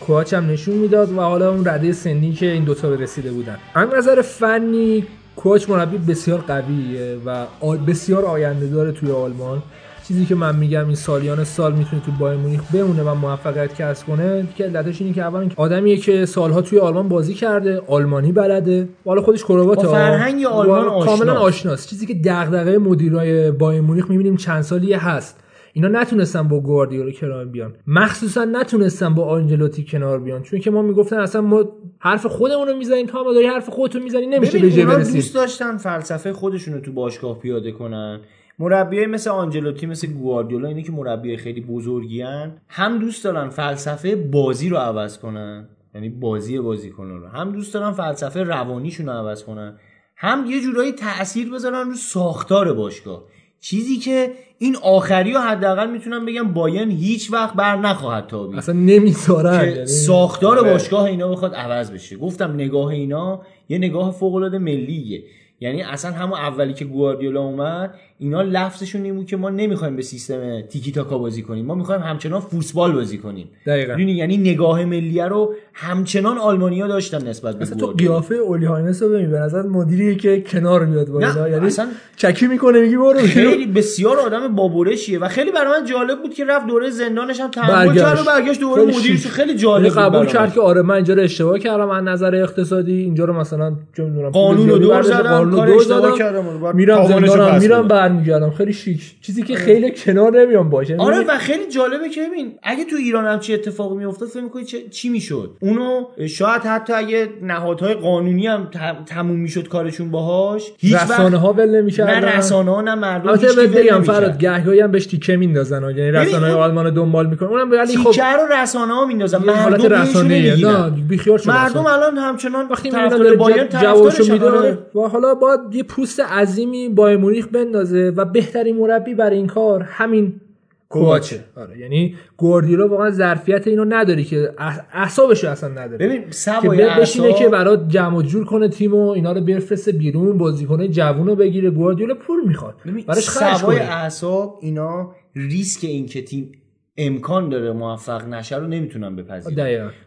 کواچ 0.00 0.34
هم 0.34 0.50
نشون 0.50 0.74
می‌داد 0.74 1.12
و 1.12 1.20
حالا 1.20 1.50
اون 1.50 1.64
رده 1.64 1.92
سنی 1.92 2.32
که 2.32 2.52
این 2.52 2.64
دوتا 2.64 2.90
به 2.90 2.96
رسیده 2.96 3.32
بودن. 3.32 3.58
از 3.74 3.88
نظر 3.96 4.22
فنی 4.22 5.06
کوچ 5.36 5.70
مربی 5.70 5.98
بسیار 5.98 6.40
قویه 6.40 7.16
و 7.26 7.46
بسیار 7.76 8.24
آینده 8.24 8.66
داره 8.66 8.92
توی 8.92 9.10
آلمان. 9.10 9.62
چیزی 10.08 10.24
که 10.26 10.34
من 10.34 10.56
میگم 10.56 10.86
این 10.86 10.94
سالیان 10.94 11.44
سال 11.44 11.72
می‌تونه 11.72 12.02
تو 12.02 12.12
بایر 12.12 12.38
مونیخ 12.38 12.60
بمونه 12.74 13.02
و 13.02 13.14
موفقیت 13.14 13.74
کسب 13.74 14.06
کنه 14.06 14.46
که 14.56 14.64
علتش 14.64 15.00
اینه 15.00 15.14
که 15.14 15.22
اولا 15.22 15.48
آدمیه 15.56 15.96
که 15.96 16.26
سالها 16.26 16.62
توی 16.62 16.78
آلمان 16.78 17.08
بازی 17.08 17.34
کرده 17.34 17.82
آلمانی 17.86 18.32
بلده. 18.32 18.88
حالا 19.04 19.22
خودش 19.22 19.44
کرواته 19.44 19.86
فرهنگ 19.86 20.44
آلمان 20.44 20.88
آشناست. 20.88 21.22
کاملا 21.22 21.40
آشناست. 21.40 21.90
چیزی 21.90 22.06
که 22.06 22.14
دغدغه 22.14 22.78
مدیرای 22.78 23.50
بایر 23.50 23.80
مونیخ 23.80 24.10
می‌بینیم 24.10 24.36
چند 24.36 24.62
سالی 24.62 24.92
هست. 24.92 25.38
اینا 25.72 25.88
نتونستن 25.88 26.48
با 26.48 26.60
گواردیولا 26.60 27.10
کنار 27.10 27.44
بیان. 27.44 27.74
مخصوصا 27.86 28.44
نتونستن 28.44 29.14
با 29.14 29.24
آنجلوتی 29.24 29.84
کنار 29.84 30.20
بیان. 30.20 30.42
چون 30.42 30.60
که 30.60 30.70
ما 30.70 30.82
می‌گفتن 30.82 31.18
اصلا 31.18 31.40
ما 31.40 31.64
حرف 31.98 32.26
خودمون 32.26 32.68
رو 32.68 32.76
می‌زنیم 32.76 33.06
تا 33.06 33.24
ما 33.24 33.32
داری 33.32 33.46
حرف 33.46 33.68
خودتو 33.68 33.98
می‌زنی 33.98 34.26
نمیشه 34.26 34.58
به 34.58 34.96
دوست 34.96 35.34
داشتن 35.34 35.76
فلسفه 35.76 36.32
خودشون 36.32 36.74
رو 36.74 36.80
تو 36.80 36.92
باشگاه 36.92 37.38
پیاده 37.38 37.72
کنن. 37.72 38.20
مربیای 38.62 39.06
مثل 39.06 39.30
آنجلوتی 39.30 39.86
مثل 39.86 40.06
گواردیولا 40.12 40.68
اینه 40.68 40.82
که 40.82 40.92
مربیای 40.92 41.36
خیلی 41.36 41.60
بزرگیان 41.60 42.56
هم 42.68 42.98
دوست 42.98 43.24
دارن 43.24 43.48
فلسفه 43.48 44.16
بازی 44.16 44.68
رو 44.68 44.76
عوض 44.76 45.18
کنن 45.18 45.68
یعنی 45.94 46.08
بازی 46.08 46.58
بازیکنان 46.58 47.20
رو. 47.20 47.28
هم 47.28 47.52
دوست 47.52 47.74
دارن 47.74 47.92
فلسفه 47.92 48.42
روانیشون 48.42 49.06
رو 49.06 49.12
عوض 49.12 49.44
کنن. 49.44 49.78
هم 50.16 50.44
یه 50.48 50.60
جورایی 50.60 50.92
تاثیر 50.92 51.52
بذارن 51.52 51.88
رو 51.88 51.94
ساختار 51.94 52.72
باشگاه. 52.72 53.24
چیزی 53.60 53.96
که 53.96 54.30
این 54.58 54.76
آخری 54.82 55.32
رو 55.32 55.40
حداقل 55.40 55.90
می‌تونم 55.90 56.26
بگم 56.26 56.52
بایرن 56.52 56.90
هیچ 56.90 57.32
وقت 57.32 57.54
بر 57.54 57.76
نخواهد 57.76 58.26
تابید. 58.26 58.58
اصلا 58.58 58.74
نمی‌ذارن 58.74 59.60
که 59.60 59.66
یعنی- 59.70 59.86
ساختار 59.86 60.58
آره. 60.58 60.72
باشگاه 60.72 61.04
اینا 61.04 61.28
بخواد 61.28 61.54
عوض 61.54 61.90
بشه. 61.90 62.16
گفتم 62.16 62.54
نگاه 62.54 62.86
اینا 62.86 63.42
یه 63.68 63.78
نگاه 63.78 64.12
فوق 64.12 64.34
العاده 64.34 64.58
ملیه. 64.58 65.22
یعنی 65.62 65.82
اصلا 65.82 66.10
همون 66.10 66.38
اولی 66.38 66.72
که 66.74 66.84
گواردیولا 66.84 67.40
اومد 67.40 67.94
اینا 68.18 68.42
لفظشون 68.42 69.02
این 69.04 69.14
بود 69.14 69.26
که 69.26 69.36
ما 69.36 69.50
نمی‌خوایم 69.50 69.96
به 69.96 70.02
سیستم 70.02 70.60
تیکی 70.60 70.92
تاکا 70.92 71.18
بازی 71.18 71.42
کنیم 71.42 71.66
ما 71.66 71.74
می‌خوایم 71.74 72.00
همچنان 72.00 72.40
فوتبال 72.40 72.92
بازی 72.92 73.18
کنیم 73.18 73.48
دقیقاً. 73.66 73.94
می‌دونی؟ 73.94 74.12
یعنی 74.12 74.36
نگاه 74.36 74.84
ملیه 74.84 75.24
رو 75.24 75.54
همچنان 75.72 76.38
آلمانیا 76.38 76.86
داشتن 76.88 77.28
نسبت 77.28 77.58
به 77.58 77.66
تو 77.66 77.86
قیافه 77.86 78.34
اولی 78.34 78.66
هاینس 78.66 79.02
رو 79.02 79.08
ببین 79.08 79.30
به 79.30 79.38
نظر 79.38 79.62
مدیریه 79.62 80.14
که 80.14 80.40
کنار 80.40 80.86
میاد 80.86 81.08
با 81.08 81.20
یعنی 81.48 81.66
اصلا- 81.66 81.86
چکی 82.16 82.46
می‌کنه 82.46 82.80
میگی 82.80 82.96
برو 82.96 83.18
خیلی 83.18 83.66
بسیار 83.66 84.18
آدم 84.18 84.54
بابرشیه 84.54 85.18
و 85.18 85.28
خیلی 85.28 85.50
برای 85.52 85.80
من 85.80 85.86
جالب 85.86 86.22
بود 86.22 86.34
که 86.34 86.44
رفت 86.44 86.66
دوره 86.66 86.90
زندانش 86.90 87.40
هم 87.40 87.50
تحمل 87.50 87.94
کرد 87.94 88.18
و 88.20 88.24
برگشت 88.24 88.60
دوباره 88.60 88.82
خیلی 88.86 88.96
مدیر 88.98 89.12
شیک. 89.12 89.20
شد. 89.22 89.28
خیلی 89.28 89.48
یعنی 89.48 89.60
جالب 89.60 89.88
بود 89.94 89.98
قبول. 90.02 90.26
کرد 90.26 90.54
که 90.54 90.60
آره 90.60 90.82
من 90.82 90.94
اینجا 90.94 91.14
رو 91.14 91.22
اشتباه 91.22 91.58
کردم 91.58 91.90
از 91.90 92.04
نظر 92.04 92.34
اقتصادی 92.34 92.92
اینجا 93.00 93.24
رو 93.24 93.32
مثلا 93.40 93.72
چه 93.96 94.04
می‌دونم 94.04 94.30
قانون 94.30 94.68
رو 94.68 94.78
دور 94.78 95.02
زدم، 95.02 95.51
کار 95.56 95.70
اشتباه 95.70 96.00
زدم، 96.00 96.18
کردم، 96.18 96.76
میرم 96.76 97.06
زندانم 97.06 97.58
میرم. 97.60 97.88
برمیگردم 97.88 98.50
خیلی 98.50 98.72
شیک 98.72 99.14
چیزی 99.20 99.42
که 99.42 99.54
خیلی 99.54 99.90
کنار 99.90 100.40
نمیام 100.40 100.70
باشه 100.70 100.96
آره 100.96 101.16
یعنی 101.16 101.28
و 101.28 101.38
خیلی 101.38 101.66
جالبه 101.68 102.08
که 102.08 102.20
ببین 102.28 102.52
اگه 102.62 102.84
تو 102.84 102.96
ایران 102.96 103.26
هم 103.26 103.40
چی 103.40 103.54
اتفاقی 103.54 103.96
میافتاد 103.96 104.28
فکر 104.28 104.42
می‌کنی 104.42 104.64
چه 104.64 104.88
چی 104.88 105.08
می‌شد 105.08 105.50
اونو 105.60 106.04
شاید 106.28 106.62
حتی 106.62 106.92
اگه 106.92 107.28
نهادهای 107.42 107.94
قانونی 107.94 108.46
هم 108.46 108.68
تموم 109.06 109.38
می‌شد 109.38 109.68
کارشون 109.68 110.10
باهاش 110.10 110.72
هیچ 110.78 110.94
رسانه 110.94 111.36
ها 111.36 111.52
ول 111.52 111.80
نمی‌کردن 111.80 112.20
نه 112.20 112.36
رسانه 112.36 112.70
ها 112.70 112.80
نه 112.80 112.94
مردم 112.94 113.28
البته 113.28 113.52
بهت 113.52 113.70
بگم. 113.70 114.02
فراد 114.02 114.38
گهگاهی 114.38 114.80
هم 114.80 114.90
بهش 114.90 115.06
تیکه 115.06 115.36
میندازن 115.36 115.82
یعنی 115.82 116.10
رسانه 116.10 116.46
های 116.46 116.54
آلمان 116.54 116.94
دنبال 116.94 117.26
می‌کنن 117.26 117.48
اونم 117.48 117.70
ولی 117.70 117.96
خب 117.96 118.10
تیکه 118.10 118.24
رو 118.24 118.52
رسانه 118.52 118.94
ها 118.94 119.06
میندازن 119.06 119.48
حالت. 119.48 119.84
رسانه 119.84 120.56
نه 120.56 120.90
بیخیال 121.08 121.38
شد 121.38 121.50
مردم. 121.50 121.86
الان 121.86 122.18
همچنان 122.18 122.68
وقتی 122.68 122.90
می‌بینن 122.90 123.34
بایرن 123.34 123.68
آره. 123.76 124.58
آره. 124.58 124.78
و 124.94 125.00
حالا 125.00 125.34
باید 125.42 125.60
یه 125.74 125.82
پوست 125.82 126.20
عظیمی 126.20 126.88
با 126.88 127.16
مونیخ 127.16 127.48
بندازه 127.48 128.12
و 128.16 128.24
بهترین 128.24 128.76
مربی 128.76 129.14
برای 129.14 129.36
این 129.36 129.46
کار 129.46 129.82
همین 129.82 130.40
کوواچه 130.88 131.44
آره 131.56 131.78
یعنی 131.78 132.14
گواردیولا 132.36 132.88
واقعا 132.88 133.10
ظرفیت 133.10 133.66
اینو 133.66 133.84
نداری 133.88 134.24
که 134.24 134.52
اعصابشو 134.92 135.48
اصلا 135.48 135.68
نداره. 135.68 136.06
ببین 136.06 136.24
سوای 136.30 136.78
اعصاب- 136.82 137.38
که 137.38 137.48
برات 137.48 137.88
جمع 137.88 138.16
و 138.16 138.22
جور 138.22 138.44
کنه 138.44 138.68
تیم 138.68 138.94
و 138.94 139.08
اینا 139.08 139.32
رو 139.32 139.40
بفرسته 139.40 139.92
بیرون 139.92 140.38
بازیکنه 140.38 140.88
جوون 140.88 141.26
رو 141.26 141.36
بگیره 141.36 141.70
گواردیولا 141.70 142.14
پول 142.14 142.48
می‌خواد. 142.48 142.74
براش 143.06 143.28
خرج 143.28 143.56
سوای 143.56 143.78
اعصاب 143.78 144.58
اینا 144.62 145.14
ریسک 145.34 145.84
این 145.84 146.06
که 146.06 146.22
تیم 146.22 146.52
امکان 146.96 147.48
داره 147.48 147.72
موفق 147.72 148.28
نشه 148.28 148.56
رو 148.56 148.66
نمی‌تونن 148.66 149.16
بپذیرن. 149.16 149.56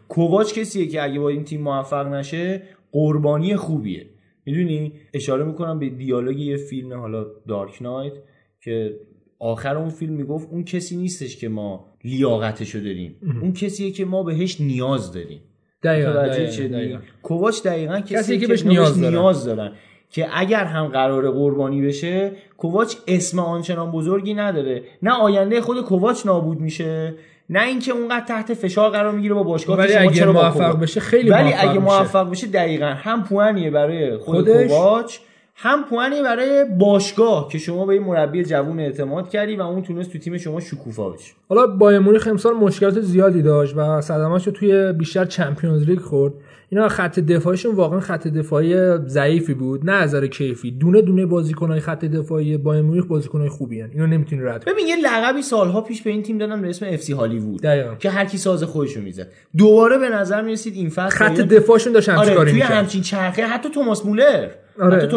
کوواچ 0.08 0.54
کسیه 0.54 0.86
که 0.86 1.02
اگه 1.02 1.20
با 1.20 1.28
این 1.28 1.44
تیم 1.44 1.62
موفق 1.62 2.06
نشه 2.06 2.62
قربانی 2.92 3.56
خوبیه. 3.56 4.06
می‌دونی 4.46 4.92
اشاره 5.14 5.44
می‌کنم 5.44 5.78
به 5.78 5.88
دیالوگ 5.88 6.38
یه 6.38 6.56
فیلم 6.56 6.92
حالا 6.92 7.26
دارک 7.48 7.82
نایت 7.82 8.12
که 8.60 8.96
آخر 9.38 9.76
اون 9.76 9.88
فیلم 9.88 10.12
می‌گفت 10.12 10.48
اون 10.50 10.64
کسی 10.64 10.96
نیستش 10.96 11.36
که 11.36 11.48
ما 11.48 11.92
لیاقتشو 12.04 12.78
داریم 12.78 13.16
اون 13.42 13.52
کسیه 13.52 13.90
که 13.90 14.04
ما 14.04 14.22
بهش 14.22 14.60
نیاز 14.60 15.12
داریم 15.12 15.40
دقیقاً 15.82 16.10
متوجه 16.10 16.32
دقیقاً، 16.34 16.50
شدی؟ 16.52 16.68
دقیقاً. 16.68 16.98
کوواچ 17.22 17.62
دقیقا 17.62 18.00
کسی 18.00 18.14
کسی 18.14 18.38
که 18.38 18.46
بهش 18.46 18.66
نیاز 18.66 19.00
دارن. 19.00 19.14
نیاز 19.14 19.44
دارن 19.44 19.72
که 20.10 20.26
اگر 20.32 20.64
هم 20.64 20.86
قرار 20.86 21.30
قربانی 21.30 21.82
بشه 21.82 22.32
کوواچ 22.56 22.96
اسم 23.08 23.38
آنچنان 23.38 23.90
بزرگی 23.92 24.34
نداره 24.34 24.82
نه 25.02 25.10
آینده 25.10 25.60
خود 25.60 25.80
کوواچ 25.80 26.26
نابود 26.26 26.60
میشه 26.60 27.14
نه 27.50 27.62
اینکه 27.62 27.92
اونقدر 27.92 28.24
تحت 28.24 28.54
فشار 28.54 28.90
قرار 28.90 29.12
می‌گیره 29.12 29.34
با 29.34 29.42
باشگاه 29.42 29.78
ولی 29.78 29.94
اگه 29.94 30.26
موفق 30.26 30.80
بشه 30.80 31.00
خیلی 31.00 31.30
ولی 31.30 31.50
موفق 31.50 31.68
اگه. 31.70 31.78
موفق 31.78 32.30
بشه 32.30 32.46
دقیقا 32.46 32.86
هم 32.86 33.24
پوانیه 33.24 33.70
برای 33.70 34.16
خود 34.16 34.36
خودش. 34.36 34.70
کوواچ 34.70 35.18
هم 35.58 35.84
پوانیه 35.84 36.22
برای 36.22 36.64
باشگاه 36.78 37.48
که 37.48 37.58
شما 37.58 37.86
به 37.86 37.92
این 37.92 38.02
مربی 38.02 38.44
جوون 38.44 38.80
اعتماد 38.80 39.28
کردی 39.28 39.56
و 39.56 39.62
اون 39.62 39.82
تونست 39.82 40.12
تو 40.12 40.18
تیم 40.18 40.38
شما 40.38 40.60
شکوفا 40.60 41.10
بشه 41.10 41.32
حالا 41.48 41.66
بایرن 41.66 41.98
مونیخ 41.98 42.26
امسال 42.26 42.54
مشکلات 42.54 43.00
زیادی 43.00 43.42
داشت 43.42 43.76
و 43.76 44.00
صدماتش 44.00 44.46
رو 44.46 44.52
توی 44.52 44.92
بیشتر 44.92 45.24
Champions 45.24 45.82
League 45.82 46.00
خورد 46.00 46.32
اینا 46.68 46.88
خط 46.88 47.20
دفاعشون 47.20 47.74
واقعا 47.74 48.00
خط 48.00 48.28
دفاعی 48.28 48.96
ضعیفی 49.06 49.54
بود. 49.54 49.90
نه 49.90 49.92
از 49.92 50.14
کیفی. 50.14 50.70
دونه 50.70 51.02
دونه 51.02 51.26
بازیکنای 51.26 51.80
خط 51.80 52.04
دفاعی 52.04 52.56
بایرن 52.56 52.82
مونیخ 52.82 53.04
بازیکنای 53.06 53.48
خوبی 53.48 53.80
هن. 53.80 53.90
اینو 53.92 54.06
نمی‌تونی 54.06 54.42
رد 54.42 54.64
کنی. 54.64 54.74
ببین 54.74 54.86
یه 54.86 54.96
لقبی 54.96 55.42
سالها 55.42 55.80
پیش 55.80 56.02
به 56.02 56.10
این 56.10 56.22
تیم 56.22 56.38
دادن 56.38 56.62
به 56.62 56.68
اسم 56.68 56.86
FC 56.88 57.12
Hollywood 57.12 57.62
دقیقاً. 57.62 57.94
که 57.94 58.10
هر 58.10 58.24
کی 58.24 58.38
ساز 58.38 58.64
خودشو 58.64 59.00
می‌زد. 59.00 59.28
دوباره 59.56 59.98
به 59.98 60.08
نظر 60.08 60.42
می‌رسید 60.42 60.74
این 60.74 60.90
فصل 60.90 61.16
خط 61.16 61.40
دفاعشون 61.40 61.92
داشت 61.92 62.08
آره 62.08 62.50
توی 62.50 62.60
همچین 62.60 63.02
چرخه 63.02 63.46
حتی 63.46 63.70
توماس 63.70 64.06
مولر. 64.06 64.48
آره 64.80 65.08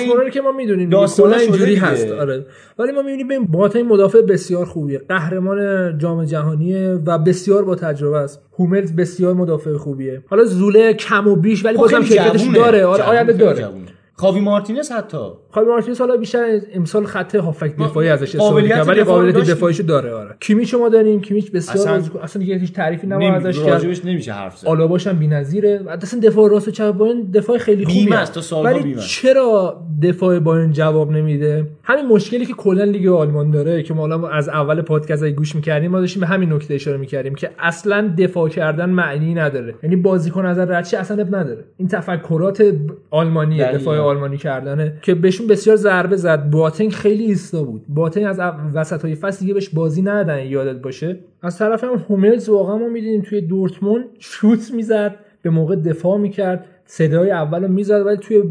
این- 0.00 0.08
مولر 0.08 0.30
که 0.30 0.40
ما 0.40 0.52
می‌دونیم 0.52 1.06
شده 1.06 1.36
اینجوری. 1.36 1.74
هست. 1.74 2.08
آره. 2.10 2.46
ولی 2.78 2.92
ما 2.92 3.02
می‌بینیم 3.02 3.28
ببین 3.28 3.44
باتا 3.44 3.78
این 3.78 3.88
مدافع 3.88 4.20
بسیار 4.20 4.64
خوبیه. 4.64 4.98
قهرمان 5.08 5.58
جام 5.98 6.24
جهانیه 6.24 6.98
و 7.06 7.18
بسیار 7.18 7.64
با 7.64 7.74
تجربه 7.74 8.18
است. 8.18 8.40
هوملز 8.58 8.96
بسیار 8.96 9.34
مدافع 9.34 9.76
خوبیه. 9.76 10.22
حالا 10.30 10.44
زوله 10.44 10.94
کم 10.94 11.28
و 11.28 11.36
بیش 11.36 11.64
ولی 11.64 11.76
خب 11.76 11.80
بازم 11.82 12.00
جوونه. 12.00 12.58
داره. 12.58 12.84
آره 12.84 13.02
آینده 13.04 13.32
داره. 13.32 13.58
جوونه. 13.62 13.86
خاوی 14.20 14.40
مارتینز 14.40 14.92
حتی. 14.92 15.16
خاوی 15.50 15.66
مارتینز 15.68 16.00
حالا 16.00 16.16
بیشتر 16.16 16.60
امسال 16.74 17.04
خط 17.04 17.34
هافک 17.36 17.76
دفاعی 17.76 18.08
ازش 18.08 18.34
استفاده 18.34 18.68
کرد 18.68 18.88
ولی 18.88 19.02
قابلیت. 19.04 19.36
دفاعیشو 19.36 19.82
داره 19.82 20.12
آره. 20.12 20.34
کیمیچ 20.40 20.74
ما 20.74 20.88
داریم 20.88 21.20
کیمیچ 21.20 21.52
بسیار 21.52 21.76
اصلا- 21.76 21.92
اصلا, 21.92 22.20
اصلا 22.22 22.40
دیگه 22.40 22.58
هیچ 22.58 22.72
تعریفی 22.72 23.06
نمی- 23.06 23.26
ازش 23.26 23.58
کرد. 23.58 23.68
راجبش 23.68 24.04
نمیشه 24.04 24.32
حرف 24.32 24.58
زد. 24.58 24.68
آلاباش 24.68 25.06
هم 25.06 25.18
بی‌نظیره. 25.18 25.80
اصلا 26.02 26.20
دفاع 26.20 26.50
راست 26.50 26.68
و 26.68 26.70
چپ 26.70 26.90
باین 26.90 27.30
دفاع 27.34 27.58
خیلی 27.58 27.84
خوبی 27.84 27.98
بیمه 28.04 28.16
هست. 28.16 28.22
است، 28.22 28.32
تا 28.34 28.40
سالها 28.40 28.72
ولی 28.72 28.82
بیمه. 28.82 29.00
چرا 29.02 29.80
دفاع 30.02 30.38
باین 30.38 30.72
جواب 30.72 31.10
نمیده؟ 31.12 31.66
همین 31.84 32.06
مشکلی 32.06 32.46
که 32.46 32.52
کلا 32.52 32.84
لیگ 32.84 33.06
آلمان 33.08 33.50
داره 33.50 33.82
که 33.82 33.94
ما 33.94 34.00
حالا 34.00 34.28
از 34.28 34.48
اول 34.48 34.82
پادکست 34.82 35.22
اگه 35.22 35.32
گوش 35.32 35.54
می‌کردیم 35.56 35.90
ما 35.90 36.00
داشتیم 36.00 36.20
به 36.20 36.26
همین 36.26 36.52
نکته 36.52 36.74
اشاره 36.74 36.96
می‌کردیم 36.96 37.34
که 37.34 37.50
اصلا 37.58 38.14
دفاع 38.18 38.48
کردن 38.48 38.90
معنی 38.90 39.34
نداره. 39.34 39.74
یعنی 39.82 39.96
بازیکن 39.96 40.46
از 40.46 40.58
ردچی 40.58 40.96
اصلا 40.96 41.22
اب 41.22 41.36
نداره. 41.36 41.64
این 41.76 41.88
تفکرات 41.88 42.62
دقیقاً. 42.62 43.78
دفاع 43.78 44.07
آلمانی 44.08 44.36
کردنه 44.36 44.92
که 45.02 45.14
بهشون 45.14 45.46
بسیار 45.46 45.76
ضربه 45.76 46.16
زد. 46.16 46.50
باتنگ 46.50 46.92
خیلی 46.92 47.24
ایستا 47.24 47.64
بود. 47.64 47.84
باتنگ 47.88 48.24
از 48.24 48.40
وسط 48.74 49.04
های 49.04 49.14
فصل 49.14 49.40
دیگه 49.40 49.54
بهش 49.54 49.68
بازی 49.68 50.02
ندادن 50.02 50.46
یادت 50.46 50.82
باشه. 50.82 51.18
از 51.42 51.58
طرف 51.58 51.84
هم 51.84 52.04
هوملز 52.08 52.48
واقعا 52.48 52.78
ما 52.78 52.88
می‌دیدیم 52.88 53.22
توی 53.22 53.40
دورتموند 53.40 54.04
شوت 54.18 54.70
می‌زد 54.74 55.16
به 55.42 55.50
موقع 55.50 55.76
دفاع 55.76 56.18
می‌کرد. 56.18 56.64
صدای 56.84 57.30
اول 57.30 57.62
رو 57.62 57.68
می‌زد 57.68 58.06
ولی 58.06 58.16
توی 58.16 58.42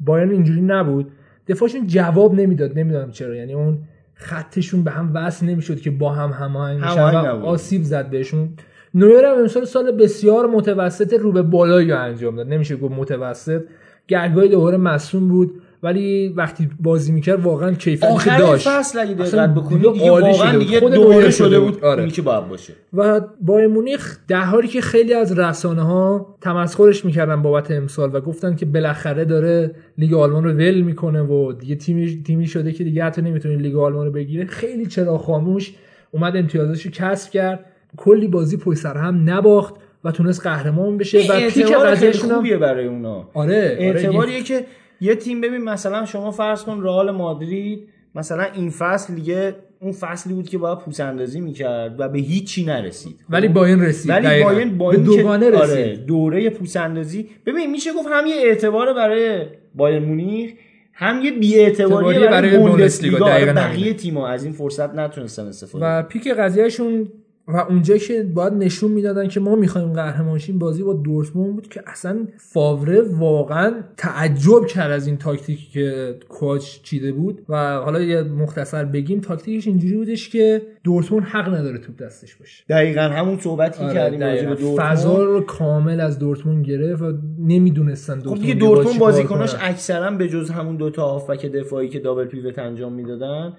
بایرن 0.00 0.30
اینجوری 0.30 0.60
نبود. 0.60 1.12
دفاعشون 1.48 1.86
جواب 1.86 2.34
نمی‌داد. 2.34 2.78
نمی‌دونم 2.78 3.10
چرا. 3.10 3.34
یعنی 3.34 3.54
اون 3.54 3.78
خطشون 4.14 4.84
به 4.84 4.90
هم 4.90 5.10
وصل 5.14 5.46
نمی‌شد 5.46 5.80
که 5.80 5.90
با 5.90 6.12
هم 6.12 6.30
هماهنگ 6.30 6.80
نبود. 7.26 7.44
آسیب 7.44 7.82
زد 7.82 8.10
بهشون. 8.10 8.48
نویر 8.94 9.24
هم 9.24 9.38
امسال 9.38 9.64
سال 9.64 9.90
بسیار 9.90 10.46
متوسط 10.46 11.12
رو 11.12 11.32
به 11.32 11.42
بالایی 11.42 11.92
انجام 11.92 12.36
داد. 12.36 12.48
نمیشه 12.48 12.76
گفت 12.76 12.94
متوسط. 12.94 13.62
گرگای 14.10 14.48
دوباره 14.48 14.76
مصوم 14.76 15.28
بود 15.28 15.62
ولی 15.82 16.28
وقتی 16.28 16.68
بازی 16.80 17.12
می‌کرد 17.12 17.42
واقعا 17.42 17.72
کیفیتی 17.72 18.06
آخر 18.06 18.38
داشت. 18.38 18.68
فصل 18.68 18.98
اگه 18.98 19.14
دقت 19.14 19.54
بکنی 19.54 19.78
دیگه 19.78 20.10
واقعا. 20.10 20.58
دیگه 20.58 20.80
دوره 20.80 21.30
شده 21.30 21.60
بود 21.60 21.84
آره. 21.84 22.08
که 22.08 22.22
باید 22.22 22.48
باشه. 22.48 22.72
و 22.94 23.20
بایر 23.40 23.66
مونیخ 23.66 24.18
در 24.28 24.40
حالی 24.40 24.68
که 24.68 24.80
خیلی 24.80 25.14
از 25.14 25.38
رسانه 25.38 25.82
ها 25.82 26.36
تمسخرش 26.40 27.04
می‌کردن 27.04 27.42
بابت 27.42 27.70
امسال 27.70 28.14
و 28.14 28.20
گفتن 28.20 28.56
که 28.56 28.66
بالاخره 28.66 29.24
داره 29.24 29.74
لیگ 29.98 30.14
آلمان 30.14 30.44
رو 30.44 30.50
ول 30.50 30.80
می‌کنه 30.80 31.22
و 31.22 31.52
دیگه 31.52 31.74
تیمی 31.74 32.22
تیمی 32.22 32.46
شده 32.46 32.72
که 32.72 32.84
دیگه 32.84 33.04
حتی 33.04 33.22
نمی‌تونه 33.22 33.56
لیگ 33.56 33.76
آلمان 33.76 34.06
رو 34.06 34.12
بگیره. 34.12 34.46
خیلی 34.46 34.86
چرا 34.86 35.18
خاموش 35.18 35.74
اومد 36.10 36.36
امتیازش 36.36 36.86
رو 36.86 36.90
کسب 36.90 37.30
کرد. 37.30 37.64
کلی 37.96 38.28
بازی 38.28 38.56
پشت 38.56 38.78
سر 38.78 38.96
هم 38.96 39.30
نباخت. 39.30 39.74
و 40.04 40.10
تونست 40.10 40.42
قهرمان 40.42 40.98
بشه 40.98 41.18
و 41.18 41.50
پیک 41.50 41.70
هم 41.70 42.12
خوبیه 42.12 42.56
برای 42.56 42.86
اونا. 42.86 43.28
آره 43.34 43.76
اعتباریه 43.80 44.42
که 44.42 44.66
یه 45.00 45.14
تیم 45.14 45.40
ببین 45.40 45.64
مثلا 45.64 46.06
شما 46.06 46.30
فرض 46.30 46.62
کن 46.62 46.82
رئال 46.82 47.10
مادرید 47.10 47.88
مثلا 48.14 48.46
این 48.54 48.70
فصل 48.70 49.14
دیگه 49.14 49.54
اون 49.80 49.92
فصلی 49.92 50.34
بود 50.34 50.48
که 50.48 50.58
باید 50.58 50.78
پوس 50.78 51.00
اندازی 51.00 51.40
می‌کرد 51.40 52.00
و 52.00 52.08
به 52.08 52.18
هیچی 52.18 52.64
نرسید. 52.64 53.20
ولی 53.30 53.48
بایرن 53.48 53.80
رسید. 53.80 54.10
ولی. 54.10 54.42
بایرن 54.42 54.78
با 54.78 54.90
به 54.90 54.96
دوگانه 54.96 55.50
رسید. 55.50 55.70
آره 55.70 55.96
دوره 55.96 56.50
پوس 56.50 56.76
اندازی 56.76 57.28
ببین 57.46 57.70
میشه 57.70 57.92
گفت 57.92 58.08
هم 58.12 58.26
یه 58.26 58.34
اعتبار 58.36 58.94
برای 58.94 59.46
بایرن 59.74 60.04
مونیخ 60.04 60.50
هم 60.94 61.20
یه 61.24 61.30
بی‌اعتباری 61.32 62.06
اعتباری 62.06 62.18
برای 62.18 62.50
برای 62.50 62.58
بوندسلیگا 62.58 63.28
دقیقاً. 63.28 63.52
بقیه. 63.52 63.94
تیم‌ها 63.94 64.28
از 64.28 64.44
این 64.44 64.52
فرصت 64.52 64.94
نتونستن 64.94 65.46
استفاده 65.46 65.84
و 65.84 66.02
پیک 66.02 66.28
قضیهشون 66.28 67.08
و 67.54 67.56
اونجا 67.56 67.96
که 67.96 68.22
باید 68.22 68.52
نشون 68.52 68.90
می‌دادن 68.90 69.28
که 69.28 69.40
ما 69.40 69.56
می‌خوایم 69.56 69.92
قهرمان 69.92 70.38
شیم 70.38 70.58
بازی 70.58 70.82
با 70.82 70.94
دورتموند 70.94 71.54
بود 71.54 71.68
که 71.68 71.82
اصلا 71.86 72.26
فاوره 72.36 73.02
واقعا 73.02 73.74
تعجب 73.96 74.66
کرد 74.66 74.90
از 74.90 75.06
این 75.06 75.16
تاکتیکی 75.16 75.70
که 75.72 76.16
کوچ 76.28 76.82
چیده 76.82 77.12
بود. 77.12 77.42
و 77.48 77.76
حالا 77.76 78.00
یه 78.00 78.22
مختصر 78.22 78.84
بگیم 78.84 79.20
تاکتیکش 79.20 79.66
اینجوری 79.66 79.96
بودش 79.96 80.28
که 80.28 80.62
دورتموند 80.84 81.24
حق 81.24 81.54
نداره 81.54 81.78
توپ 81.78 81.96
دستش 81.96 82.36
باشه. 82.36 82.64
دقیقا 82.68 83.00
همون 83.00 83.38
صحبتی 83.38 83.78
که 83.78 83.84
آره، 83.84 83.94
کردیم 83.94 84.54
فضا 84.76 85.24
رو 85.24 85.40
کامل 85.40 86.00
از 86.00 86.18
دورتموند 86.18 86.64
گرفت 86.64 87.02
و 87.02 87.12
نمی‌دونستن 87.38 88.20
خب 88.20 88.24
دورتموند 88.24 88.58
دورتموند 88.58 88.92
چیکار 88.92 89.10
بازیکناش. 89.10 89.54
اکثرا 89.60 90.10
به 90.10 90.28
جز 90.28 90.50
همون 90.50 90.76
دوتا 90.76 91.08
هافبک 91.08 91.46
دفاعی 91.46 91.88
که 91.88 91.98
دابل 91.98 92.24
پیوت 92.24 92.58
انجام 92.58 92.92
می‌دادن 92.92 93.52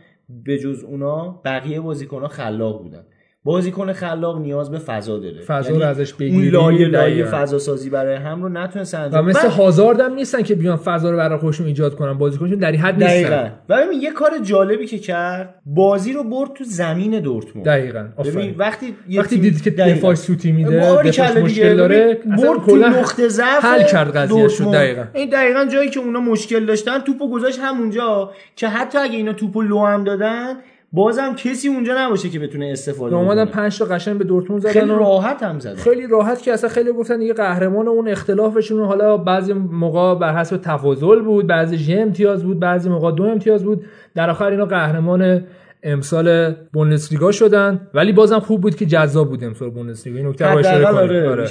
به 0.46 0.58
جز 0.58 0.84
اونا 0.84 1.42
بقیه 1.46 1.80
بازیکنها 1.80 2.28
خلاق 2.28 2.84
بودن. 2.84 3.04
بازیکن 3.44 3.94
خلاق 3.94 4.42
نیاز 4.42 4.72
به 4.72 4.80
فضا 4.80 5.20
داره 5.20 5.34
یعنی 5.34 5.46
فضا 5.46 5.76
رو 5.76 5.84
ازش 5.84 6.12
اون 6.12 6.20
بگیری، 6.20 6.50
لایه 6.50 6.88
لایه. 6.88 7.26
فضا 7.26 7.60
سازی 7.60 7.90
برای 7.90 8.16
هم 8.16 8.44
رو 8.44 8.50
نتونستن 8.50 9.10
و 9.14 9.22
مثل 9.22 9.48
هازارد 9.48 10.00
هم 10.00 10.14
نیستن 10.14 10.42
که 10.42 10.56
بیان 10.56 10.78
فضا 10.78 11.12
رو 11.12 11.18
برای 11.18 11.38
خودشون 11.38 11.68
ایجاد 11.68 11.96
کنن 11.96 12.14
بازیکنشون 12.14 12.60
در 12.60 12.76
حد 12.76 13.00
دقیقا 13.00 13.36
نیستن 13.36 13.54
و 13.70 13.86
ببین 13.86 14.02
یه 14.02 14.12
کار 14.12 14.32
جالبی 14.44 14.86
که 14.86 14.98
کرد 14.98 15.56
بازی 15.66 16.14
رو 16.14 16.24
برد 16.24 16.54
تو 16.54 16.64
زمین 16.64 17.20
دورتموند 17.20 17.68
دقیقاً 17.68 18.08
ببین. 18.26 18.56
وقتی 18.58 18.96
یه 19.10 19.22
وقتی 19.22 19.38
دید 19.38 19.62
که. 19.62 19.72
دفاع 19.72 20.16
سوتی 20.16 20.52
میده 20.52 21.04
مشکل. 21.42 21.76
داره 21.76 22.20
برد 22.38 22.66
تو 22.66 22.76
نقطه 22.76 23.28
ضعف 23.28 23.66
حل 23.66 23.84
کرد 23.84 24.18
قضیه‌شو 24.18 24.40
دورتموند. 24.40 24.76
دقیقاً 24.76 25.04
این 25.14 25.30
دقیقا 25.30 25.66
جایی 25.66 25.90
که 25.90 26.00
اونا 26.00 26.20
مشکل 26.20 26.66
داشتن 26.66 27.00
توپو 27.00 27.30
گذاشت 27.30 27.60
همونجا 27.62 28.32
که 28.56 28.68
حتی 28.68 28.98
اگه 28.98 29.18
اینا 29.18 29.34
توپو 29.34 29.62
لو 29.62 29.86
هم 29.86 30.04
دادن 30.04 30.56
بازم 30.94 31.36
کسی 31.36 31.68
اونجا 31.68 31.94
نباشه 31.98 32.30
که 32.30 32.40
بتونه 32.40 32.66
استفاده 32.66 33.16
و 33.16 33.20
اومدن 33.20 33.46
کنه. 33.46 33.54
5 33.54 33.80
تا 33.80 33.86
قشنگ 33.86 34.18
به 34.18 34.24
دورتموند 34.24 34.62
زدن 34.62 34.72
خیلی 34.72 34.92
و 34.92 35.00
راحت 35.00 35.44
هم 35.44 35.60
زدن. 35.60 35.76
خیلی 35.76 36.08
راحت 36.08 36.42
که 36.42 36.54
اصلا 36.54 36.70
خیلی 36.70 36.92
گفتن 36.92 37.20
دیگه 37.20 37.34
قهرمان 37.34 37.88
اون 37.88 38.08
اختلافشون 38.08 38.78
رو 38.78 38.86
حالا 38.86 39.18
بعضی 39.18 39.54
موقع 39.54 40.16
بر 40.16 40.38
حسب 40.38 40.58
تفاضل 40.58 41.22
بود 41.22 41.48
بعضی 41.48 41.94
یه 41.94 42.02
امتیاز 42.02 42.44
بود 42.44 42.60
بعضی 42.60 42.90
موقع 42.90 43.12
دو 43.12 43.24
امتیاز 43.24 43.64
بود. 43.64 43.86
در 44.16 44.30
آخر 44.30 44.46
اینا 44.46 44.66
قهرمان 44.66 45.44
امسال 45.84 46.56
بوندسلیگا 46.74 47.32
شدن. 47.32 47.90
ولی 47.94 48.12
بازم 48.12 48.40
خوب 48.40 48.62
بود 48.62 48.76
که 48.76 48.86
جذاب 48.86 49.30
بود 49.30 49.44
امسال 49.44 49.70
بوندسلیگا. 49.70 50.18
این 50.18 50.28
نکته 50.28 50.46
رو 50.46 50.58
اشاره 50.58 50.84
کنیم. 50.84 50.96
آره 50.96 51.30
آره. 51.30 51.50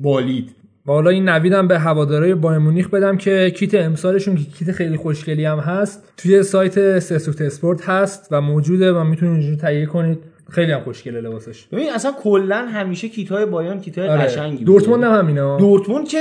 بالید 0.00 0.59
و 0.86 0.92
حالا 0.92 1.10
این 1.10 1.28
نویدم 1.28 1.68
به 1.68 1.78
هوادارهای 1.78 2.34
بایر 2.34 2.58
مونیخ 2.58 2.88
بدم 2.88 3.16
که 3.16 3.50
کیت 3.50 3.74
امسالشون 3.74 4.36
که 4.36 4.42
کیت 4.42 4.72
خیلی 4.72 4.96
خوشگلی 4.96 5.44
هم 5.44 5.58
هست 5.58 6.12
توی 6.16 6.42
سایت 6.42 6.98
سسوت 6.98 7.40
اسپورت 7.40 7.88
هست 7.88 8.28
و 8.30 8.40
موجوده 8.40 8.92
و 8.92 9.04
می‌تونید 9.04 9.32
اونجوری 9.34 9.56
تهیه 9.56 9.86
کنید 9.86 10.18
خیلی 10.50 10.72
هم 10.72 10.80
خوشگله 10.80 11.20
لباسش 11.20 11.66
ببین 11.66 11.92
اصلا 11.92 12.12
کلا 12.22 12.56
همیشه 12.56 13.08
kit 13.08 13.46
ای 13.46 13.53
بایرن 13.53 13.80
kit 13.80 14.01
ای 14.01 14.08
آره. 14.08 14.20
قشنگی 14.20 14.50
بوده. 14.50 14.64
دورتموند 14.64 15.04
هم 15.04 15.12
همینه 15.12 15.56
دورتموند 15.58 16.08
که 16.08 16.18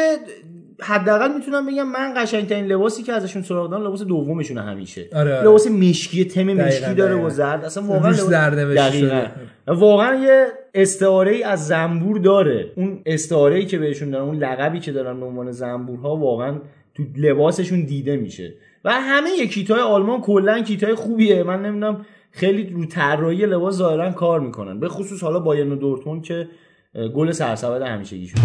حداقل 0.81 1.33
می‌تونم 1.35 1.65
بگم 1.65 1.87
من 1.87 2.13
قشنگترین 2.17 2.65
لباسی 2.65 3.03
که 3.03 3.13
ازشون 3.13 3.41
سراغ 3.41 3.69
دارم 3.71 3.83
لباس 3.87 4.01
دومشونه 4.03 4.61
همیشه 4.61 5.05
آره، 5.15 5.37
آره. 5.37 5.47
لباس 5.47 5.67
مشکی 5.67 6.25
تم 6.25 6.43
مشکی 6.43 6.93
داره. 6.93 7.15
و 7.15 7.29
زرد 7.29 7.65
اصلا 7.65 7.83
واقعا 7.83 8.11
لباس- 8.11 8.29
دقیقاً. 8.29 8.91
شده. 9.19 9.31
واقعا 9.67 10.15
یه 10.15 10.45
استعاره 10.73 11.31
ای 11.31 11.43
از 11.43 11.67
زنبور 11.67 12.17
داره 12.19 12.71
اون 12.75 13.01
استعاره 13.05 13.55
ای 13.55 13.65
که 13.65 13.77
بهشون 13.77 14.09
دارن 14.11 14.23
اون 14.25 14.35
لقبی 14.37 14.79
که 14.79 14.91
دارن 14.91 15.19
به 15.19 15.25
عنوان 15.25 15.51
زنبورها 15.51 16.15
واقعا 16.15 16.55
تو 16.95 17.03
لباسشون 17.17 17.81
دیده 17.85 18.17
میشه 18.17 18.53
و 18.85 18.91
همه 18.93 19.47
کیتای 19.47 19.79
آلمان 19.79 20.21
کلا 20.21 20.61
کیتای 20.61 20.95
خوبیه 20.95 21.43
من 21.43 21.61
نمی‌دونم 21.65 22.05
خیلی 22.31 22.69
رو 22.69 22.85
طراحی 22.85 23.45
لباس 23.45 23.75
ظاهرا 23.75 24.11
کار 24.11 24.39
می‌کنن 24.39 24.79
به 24.79 24.87
خصوص 24.89 25.23
حالا 25.23 25.39
بایرن 25.39 25.71
و 25.71 25.75
دورتموند 25.75 26.23
که 26.23 26.47
گل 27.15 27.31
سرسبد 27.31 27.81
همیشگیشون 27.81 28.41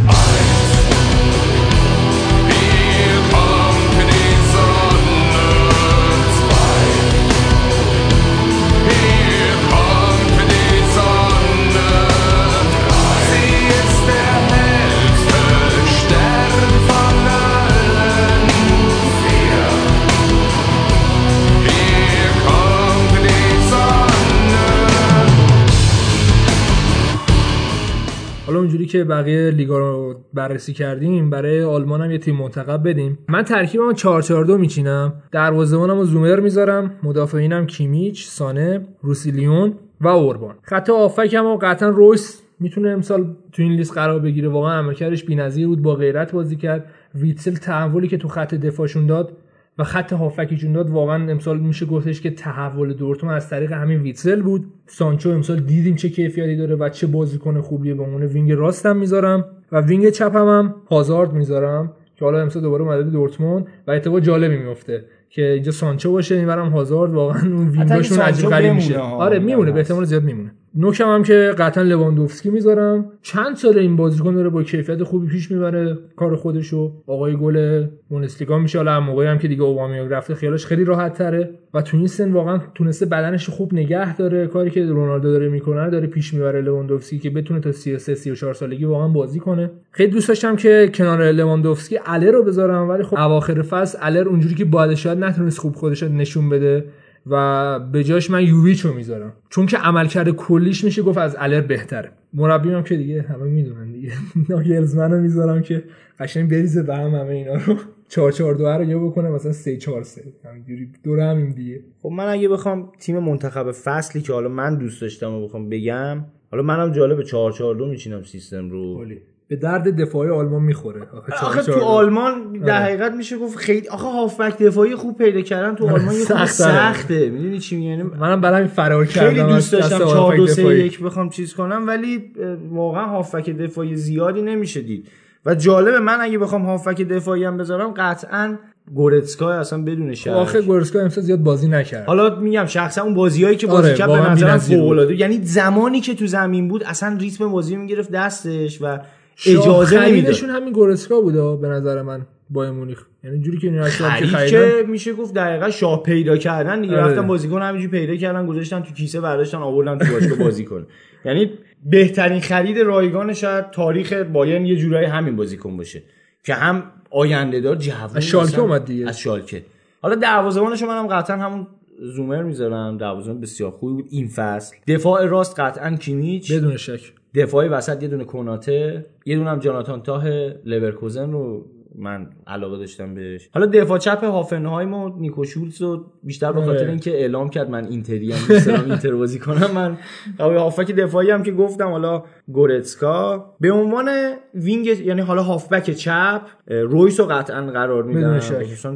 حالا 28.75 28.83
اونجوری 28.83 28.99
که 28.99 29.05
بقیه 29.05 29.51
لیگا 29.51 29.79
رو 29.79 30.15
بررسی 30.35 30.73
کردیم 30.73 31.31
برای 31.31 31.63
آلمان 31.63 32.01
هم 32.01 32.11
یه 32.11 32.19
تیم 32.19 32.37
منتخب 32.37 32.89
بدیم. 32.89 33.19
من 33.29 33.43
ترکیبم 33.43 33.93
4 33.93 34.23
4 34.23 34.45
2 34.45 34.59
میچینم. 34.59 35.13
دروازه‌بانم 35.33 35.99
رو 35.99 36.05
زومر 36.05 36.41
می‌ذارم. 36.41 36.91
مدافعینم 37.03 37.67
کیمیچ 37.67 38.27
سانه 38.27 38.87
روسیلیون 39.03 39.73
و 40.01 40.09
اوربان. 40.09 40.55
خط 40.63 40.91
هافبکم 40.91 41.47
و 41.47 41.59
قطعا 41.63 41.89
رویس 41.89 42.43
می‌تونه 42.61 42.91
امسال 42.91 43.37
تو 43.53 43.63
این 43.63 43.73
لیست 43.73 43.95
قرار 43.95 44.19
بگیره. 44.19 44.49
واقعا 44.49 44.79
عملکردش 44.79 45.25
بی‌نظیر 45.25 45.67
بود 45.67 45.83
با 45.83 45.95
غیرت 45.95 46.33
بازی 46.33 46.57
کرد. 46.57 46.85
ویتسل 47.15 47.55
تحولی 47.55 48.09
که 48.09 48.19
تو 48.19 48.29
خط 48.29 48.55
دفاعشون 48.55 49.07
داد 49.07 49.37
و 49.79 49.85
خط 49.85 50.13
هافبکشون 50.13 50.73
داد 50.73 50.91
واقعا 50.91 51.31
امسال 51.31 51.59
میشه 51.59 51.87
گفتش 51.87 52.21
که 52.21 52.31
تحول 52.31 52.93
دورتموند 52.93 53.37
از 53.37 53.51
طریق 53.51 53.73
همین 53.73 54.01
ویتسل 54.01 54.43
بود. 54.43 54.65
سانچو 54.87 55.31
امسال 55.31 55.61
دیدیم 55.61 55.95
چه 55.95 56.09
کیفیتی 56.09 56.57
داره 56.57 56.75
و 56.75 56.89
چه 56.89 57.07
بازیکن 57.07 57.61
خوبیه. 57.61 57.95
به 57.95 58.03
عنوان 58.03 58.23
wing 58.23 58.53
راستم 58.53 58.97
می‌ذارم 58.97 59.45
و 59.73 59.81
wing 59.81 60.11
چپم 60.11 60.49
هم 60.49 60.75
هازارد 60.91 61.33
می‌ذارم 61.33 61.93
که 62.17 62.25
حالا 62.25 62.43
امسال 62.43 62.63
دوباره 62.63 62.83
اومده 62.83 63.03
دورتموند 63.03 63.67
و 63.87 63.91
اتفاق 63.91 64.21
جالبی 64.21 64.57
میفته 64.57 65.05
که 65.31 65.53
اینجا 65.53 65.73
سانچو 65.73 66.13
باشه. 66.13 66.35
اینورم 66.35 66.69
هازارد 66.69 67.15
واقعا 67.15 67.43
اون 67.43 67.69
wing 67.69 67.86
اشون 67.86 68.03
سانچو 68.03 68.23
عجیب 68.23 68.51
غریب 68.51 68.73
میشه. 68.73 68.99
آره 68.99 69.39
میمونه 69.39 69.73
به 69.73 69.79
احتمال 69.79 70.05
زیاد 70.05 70.23
میمونه. 70.23 70.53
نوکم 70.77 71.09
هم 71.09 71.23
که 71.23 71.55
قطعا 71.59 71.85
لواندوفسکی 71.85 72.51
می‌ذارم. 72.51 73.13
چند 73.23 73.57
سال 73.57 73.79
این 73.79 73.97
بازیکن 73.97 74.35
داره 74.35 74.49
با 74.49 74.63
کیفیت 74.63 75.03
خوبی 75.03 75.27
پیش 75.27 75.51
می‌بره 75.51 75.99
کار 76.17 76.37
خودشو. 76.37 76.93
آقای 77.07 77.37
گل 77.37 77.87
بوندسلیگا 78.09 78.59
میشه. 78.59 78.79
حالا 78.79 79.01
موقعی 79.01 79.27
هم 79.27 79.39
که 79.39 79.49
دیگه 79.49 79.63
اوبامیانگ 79.63 80.13
رفته 80.13 80.35
خیالش 80.35 80.67
خیلی 80.67 80.85
راحت 80.85 81.19
تره 81.19 81.51
و 81.75 81.83
تو 81.83 81.97
این 81.97 82.07
سن 82.07 82.33
واقعا 82.33 82.61
تونسته 82.75 83.07
بدنش 83.07 83.49
خوب 83.49 83.75
نگه 83.75 84.17
داره. 84.17 84.47
کاری 84.47 84.71
که 84.71 84.87
رونالدو 84.87 85.33
داره 85.33 85.49
می‌کنه 85.49 85.91
داره 85.91 86.07
پیش 86.07 86.35
می‌بره 86.35 86.61
لواندوفسکی 86.61 87.19
که 87.19 87.31
بتونه 87.31 87.61
تا 87.61 87.73
33 87.73 88.15
34 88.15 88.55
سالگی 88.55 88.85
واقعا 88.85 89.09
بازی 89.09 89.39
کنه. 89.39 89.71
خیلی 89.91 90.13
دوست 90.13 90.29
داشتم 90.29 90.57
که 90.57 90.91
کنار 90.95 91.33
لواندوفسکی 91.33 91.99
الر 92.07 92.31
رو 92.31 92.43
بذارم. 92.43 92.89
ولی 92.89 93.03
خب 93.03 93.19
اواخر 93.19 93.63
فصل 93.63 93.99
الر 94.03 94.29
اونجوری 94.29 94.55
که 94.55 94.65
باید 94.65 94.95
شاید 94.95 95.19
نتونست 95.19 95.59
خوب 95.59 95.75
خودش 95.75 96.03
نشون 96.03 96.49
بده. 96.49 96.85
و 97.27 97.81
به 97.81 98.05
جاش 98.05 98.31
من 98.31 98.43
یوویچ 98.43 98.81
رو 98.81 98.93
می‌ذارم. 98.93 99.33
چون 99.51 99.67
که 99.67 99.77
عملکرد 99.79 100.29
کلیش 100.29 100.85
میشه 100.85 101.03
گفت 101.03 101.19
از 101.19 101.37
الر 101.39 101.61
بهتره. 101.61 102.13
مربی 102.33 102.71
هم 102.71 102.83
که 102.83 102.97
دیگه 102.97 103.23
همه 103.23 103.45
می‌دونن 103.45 103.93
دیگه. 103.93 104.13
ناگلزمن 104.49 105.11
رو 105.13 105.21
می‌ذارم 105.21 105.63
که 105.63 105.85
قشنگ 106.19 106.51
بریزه 106.51 106.83
به 106.83 106.97
هم 106.97 107.15
همه 107.15 107.31
اینا 107.31 107.55
رو. 107.55 107.77
4 108.09 108.33
4 108.33 108.55
2 108.55 108.67
رو 108.67 108.85
یا 108.85 108.99
بکنه 108.99 109.31
مثلا 109.31 109.53
3 109.53 109.77
4 109.77 110.03
3 110.03 110.23
همینجوری. 110.45 110.89
دور 111.03 111.21
همین 111.21 111.51
دیگه. 111.51 111.81
خب 112.03 112.09
من 112.09 112.29
اگه 112.29 112.49
بخوام 112.49 112.93
تیم 112.99 113.19
منتخب 113.19 113.71
فصلی 113.71 114.23
که 114.23 114.33
حالا 114.33 114.49
من 114.49 114.79
دوست 114.79 115.01
داشتم 115.01 115.33
و 115.33 115.45
بخوام 115.45 115.69
بگم 115.69 116.25
حالا 116.51 116.63
منم 116.63 116.93
جالب 116.93 117.23
4 117.23 117.53
4 117.53 117.75
2 117.75 117.87
میچینم 117.87 118.23
سیستم 118.23 118.71
رو. 118.71 119.05
به 119.49 119.57
درد 119.57 120.01
دفاعی 120.01 120.31
آلمان 120.31 120.63
می‌خوره. 120.63 121.01
آخه 121.43 121.63
تو 121.63 121.81
آلمان 121.81 122.53
در 122.53 122.83
حقیقت 122.83 123.13
میشه 123.13 123.39
گفت 123.39 123.57
خیلی 123.59 123.89
آخه 123.89 124.07
هافبک 124.07 124.59
دفاعی 124.59 124.95
خوب 124.95 125.19
پیدا 125.19 125.41
کردن 125.41 125.75
تو 125.75 125.89
آلمان 125.89 126.15
یه 126.15 126.25
سخت. 126.25 126.47
سخته. 126.47 127.31
می‌دونی 127.31 127.59
چی 127.59 127.77
میگم؟ 127.77 127.91
یعنی 127.91 128.03
منم 128.03 128.41
برای 128.41 128.67
فرار 128.67 129.07
کردم 129.07 129.29
خیلی 129.29 129.43
دوست 129.43 129.73
داشتم 129.73 129.99
4 129.99 130.17
هافبک 130.17 130.37
2 130.37 130.47
3 130.47 130.63
دفاعی. 130.63 130.81
1 130.81 131.03
بخوام 131.03 131.29
چیز 131.29 131.55
کنم 131.55 131.87
ولی 131.87 132.33
واقعا 132.71 133.05
هافبک 133.05 133.51
دفاعی 133.51 133.97
زیادی 133.97 134.43
نمیشه 134.43 134.81
دید. 134.81 135.09
و 135.47 135.55
جالبه 135.55 135.99
من 135.99 136.19
اگه 136.21 136.39
بخوام 136.39 136.63
هافبک 136.63 137.03
دفاعی 137.03 137.45
هم 137.45 137.57
بذارم 137.57 137.95
قطعا 137.97 138.59
گورتسکا 138.95 139.53
اصلا 139.53 139.83
بدون 139.83 140.15
شک. 140.15 140.29
آخه 140.29 140.63
گورسکا 140.63 141.01
امسال 141.01 141.25
زیاد 141.25 141.39
بازی 141.39 141.69
نکرد. 141.69 142.07
حالا 142.07 142.41
میگم 142.41 142.67
شخصا 142.67 143.03
اون 143.03 143.15
بازیایی 143.15 143.57
که 143.57 143.67
بازی 143.67 143.89
آره، 143.89 143.97
کرد 143.99 144.11
به 144.11 144.31
نظرم. 144.31 144.59
فوق 144.59 145.11
یعنی 145.11 145.41
زمانی 145.43 146.01
که 146.01 146.15
تو 146.15 146.27
زمین 146.27 146.69
بود 146.69 146.85
اصلا 146.85 147.17
ریتم 147.21 147.49
بازی 147.49 147.77
می‌گرفت 147.77 148.11
دستش 148.11 148.79
و 148.83 148.99
اجازه 149.47 150.07
نمی‌داد 150.07 150.35
همین 150.35 150.73
گورسکا 150.73 151.21
بود 151.21 151.61
به 151.61 151.69
نظر 151.69 152.03
من 152.03 152.27
با 152.51 152.73
مونیخ. 152.73 153.05
یعنی 153.25 153.41
جوری 153.41 153.59
که 153.59 153.71
که 153.71 154.27
خرید 154.27 154.51
که 154.51 154.85
میشه 154.89 155.13
گفت 155.13 155.35
دقیقا 155.35 155.71
شاه 155.71 156.03
پیدا 156.03 156.37
کردن 156.37 156.81
دیگه. 156.81 156.97
آره. 156.97 157.13
رفتن 157.13 157.27
بازیکن 157.27 157.63
همینجوری 157.63 158.01
پیدا 158.01 158.17
کردن 158.17 158.47
گذاشتن 158.47 158.81
تو 158.81 158.95
کیسه 158.95 159.21
برداشتن 159.21 159.59
آوردن 159.59 159.99
تو 159.99 160.13
باشگاه 160.13 160.39
بازی 160.39 160.65
کنه 160.65 160.85
یعنی 161.25 161.51
بهترین 161.85 162.41
خرید 162.41 162.79
رایگان 162.79 163.33
شاید 163.33 163.71
تاریخ 163.71 164.13
بایرن 164.13 164.67
یه 164.67 164.77
جورایی 164.77 165.07
همین 165.07 165.37
بازیکن 165.37 165.77
باشه 165.77 166.03
که 166.45 166.55
هم 166.55 166.83
آینده 167.11 167.61
دار 167.61 167.77
جوون 167.77 168.17
از 168.17 168.25
شالکه 168.25 168.61
اومد 168.61 168.85
دیگه. 168.85 169.09
از 169.09 169.21
شالکه. 169.21 169.65
حالا 170.03 170.15
دروازه‌بانش 170.15 170.83
رو 170.83 170.89
منم 170.89 171.07
قطعا 171.07 171.37
همون 171.37 171.67
زومر 172.01 172.43
می‌ذارم. 172.43 172.99
دروازه‌بان 172.99 173.41
بسیار 173.41 173.71
خوبی 173.71 174.03
بود. 174.03 174.07
این 174.11 174.29
فصل. 174.29 174.77
دفاع 174.87 175.27
راست 175.27 175.61
قطعا 175.61 175.97
کیمیچ 175.97 176.53
بدون 176.53 176.77
شک. 176.77 177.13
دفاعی 177.35 177.69
وسط 177.69 178.03
یه 178.03 178.09
دونه 178.09 178.25
کناته 178.25 179.07
یه 179.27 179.37
دونه 179.37 179.51
هم 179.51 179.59
جاناتان 179.59 180.03
تاه 180.03 180.25
لورکوزن 180.65 181.33
رو 181.33 181.67
من 181.99 182.31
علاقه 182.47 182.79
داشتم 182.79 183.15
بهش. 183.15 183.49
حالا 183.55 183.67
دفاع 183.67 183.99
چپ 183.99 184.25
هافنهایم 184.25 184.95
و 184.95 185.09
نیکو 185.19 185.45
شولز 185.45 185.83
رو 185.83 186.05
بیشتر 186.23 186.53
به 186.53 186.61
خاطر 186.61 186.79
آره. 186.79 186.89
اینکه 186.89 187.11
اعلام 187.11 187.49
کرد 187.49 187.71
من 187.71 187.85
اینتری 187.85 188.33
هم 188.33 188.39
دوست 188.49 188.67
دارم 188.67 188.85
اینتر 188.91 189.15
بازی 189.15 189.39
کنم 189.39 189.71
من 189.75 189.99
هافبک 190.39 190.91
دفاعی 190.91 191.31
هم 191.31 191.43
که 191.43 191.53
گفتم 191.53 191.89
حالا 191.89 192.25
گورتسکا. 192.49 193.55
به 193.61 193.73
عنوان 193.73 194.09
wing 194.55 194.87
یعنی 194.87 195.21
حالا 195.21 195.43
هافبک 195.43 195.91
چپ 195.91 196.41
رویس 196.69 197.21
رو 197.21 197.27
قطعا 197.27 197.67
قرار 197.67 198.03
میدم. 198.03 198.41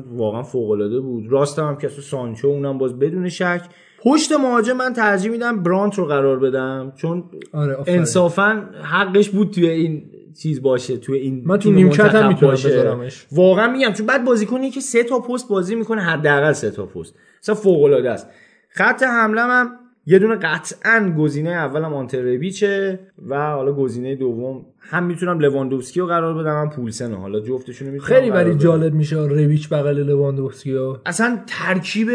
واقعا 0.06 0.42
فوق 0.42 0.70
العاده 0.70 1.00
بود. 1.00 1.32
راستم 1.32 1.66
هم 1.66 1.76
که 1.76 1.88
سانچو 1.88 2.48
اونم 2.48 2.78
باز 2.78 2.98
بدون 2.98 3.28
شک. 3.28 3.62
پشت 3.98 4.32
مهاجم 4.32 4.76
من 4.76 4.92
ترجیح 4.92 5.30
میدم 5.30 5.62
برانت 5.62 5.98
رو 5.98 6.04
قرار 6.04 6.38
بدم 6.38 6.92
چون 6.96 7.24
آره. 7.52 7.76
انصافا 7.86 8.70
حقش 8.82 9.28
بود 9.28 9.50
توی 9.50 9.68
این 9.68 10.10
چیز 10.42 10.62
باشه 10.62 10.96
توی 10.96 11.18
این 11.18 11.42
من 11.46 11.58
تو 11.58 11.70
نیمکت 11.70 12.00
هم 12.00 12.28
می‌تونم 12.28 12.50
باشه. 12.50 12.68
بذارمش. 12.68 13.26
واقعا 13.32 13.72
میگم 13.72 13.92
چون 13.92 14.06
بعد 14.06 14.24
بازیکنی 14.24 14.70
که 14.70 14.80
سه 14.80 15.02
تا 15.02 15.18
پست 15.18 15.48
بازی 15.48 15.74
می‌کنه 15.74 16.02
حداقل 16.02 16.52
سه 16.52 16.70
تا 16.70 16.86
پست 16.86 17.14
مثلا 17.42 17.54
فوق 17.54 17.82
العاده 17.82 18.10
است 18.10 18.28
خط 18.68 19.02
حمله 19.02 19.40
هم 19.40 19.70
یه 20.10 20.18
دونه 20.18 20.34
قطعا 20.36 21.14
گزینه 21.18 21.50
اولم 21.50 21.94
آنتربیچه 21.94 23.00
و 23.28 23.50
حالا 23.50 23.72
گزینه 23.72 24.14
دوم 24.14 24.66
هم 24.80 25.04
می‌تونم 25.04 25.38
لواندوفسکی 25.38 26.00
رو 26.00 26.06
قرار 26.06 26.34
بدم 26.34 26.60
هم 26.60 26.70
پولسن 26.70 27.10
رو. 27.10 27.16
حالا 27.16 27.40
جفتشون 27.40 27.88
رو 27.88 27.94
می‌تونم 27.94 28.08
خیلی 28.08 28.30
ولی. 28.30 28.54
جالب 28.54 28.94
میشه 28.94 29.16
رویچ 29.16 29.68
بغل 29.68 29.98
لواندوفسکی 30.02 30.76
ها 30.76 31.00
اصلا 31.06 31.38
ترکیب 31.46 32.08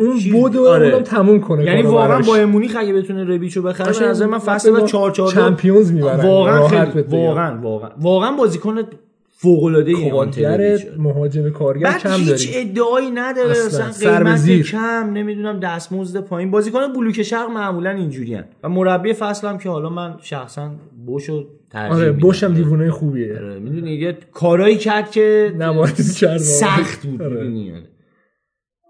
اون 0.00 0.18
بود 0.32 0.56
و 0.56 0.68
آره. 0.68 0.86
اونم 0.86 1.02
تموم 1.02 1.40
کنه 1.40 1.64
یعنی 1.64 1.82
واقعا. 1.82 2.20
با 2.20 2.46
مونیخ 2.46 2.76
اگه 2.78 2.92
بتونه 2.92 3.24
ربیچو 3.24 3.62
بخره 3.62 3.86
به 3.86 3.92
قشنگ 3.92 4.08
نظر 4.08 4.26
من 4.26 4.38
فصل 4.38 4.72
بعد 4.72 4.86
4 4.86 5.10
4 5.10 5.30
چمپیونز 5.30 5.92
بگم. 5.92 6.04
واقعا 6.04 6.68
واقعا 7.08 7.60
واقعا 8.00 8.36
بازیکن 8.36 8.78
فوق 9.36 9.64
العاده 9.64 9.90
ای 9.90 10.10
کارگر 10.10 10.78
مهاجم 10.98 11.50
کارگر 11.50 11.84
بعد 11.84 12.00
کم 12.00 12.10
هیچ 12.10 12.50
ادعایی 12.54 13.10
نداره 13.10 13.50
اصلا. 13.50 13.84
اصلا 13.84 14.34
قیمت. 14.34 14.66
کم 14.66 15.10
نمی‌دونم 15.12 15.60
دستمزد 15.60 16.20
پایین 16.20 16.50
بازیکن 16.50 16.92
بلوک 16.92 17.22
شرق 17.22 17.50
معمولا 17.50 17.90
اینجوریان 17.90 18.44
و 18.62 18.68
مربی 18.68 19.12
فصلم 19.12 19.58
که 19.58 19.68
حالا 19.68 19.90
من 19.90 20.14
شخصا 20.22 20.70
بوشو 21.06 21.46
ترجیح 21.70 21.96
آره. 21.96 22.12
بوشم 22.12 22.54
دیوونه 22.54 22.90
خوبیه 22.90 23.38
آره، 23.38 23.58
می‌دونی 23.58 23.94
یه 23.94 24.18
کارایی 24.32 24.76
کرد 24.76 25.10
که. 25.10 25.54
سخت 26.38 27.06
بود 27.06 27.22
آره. 27.22 27.34
می‌دونی 27.34 27.72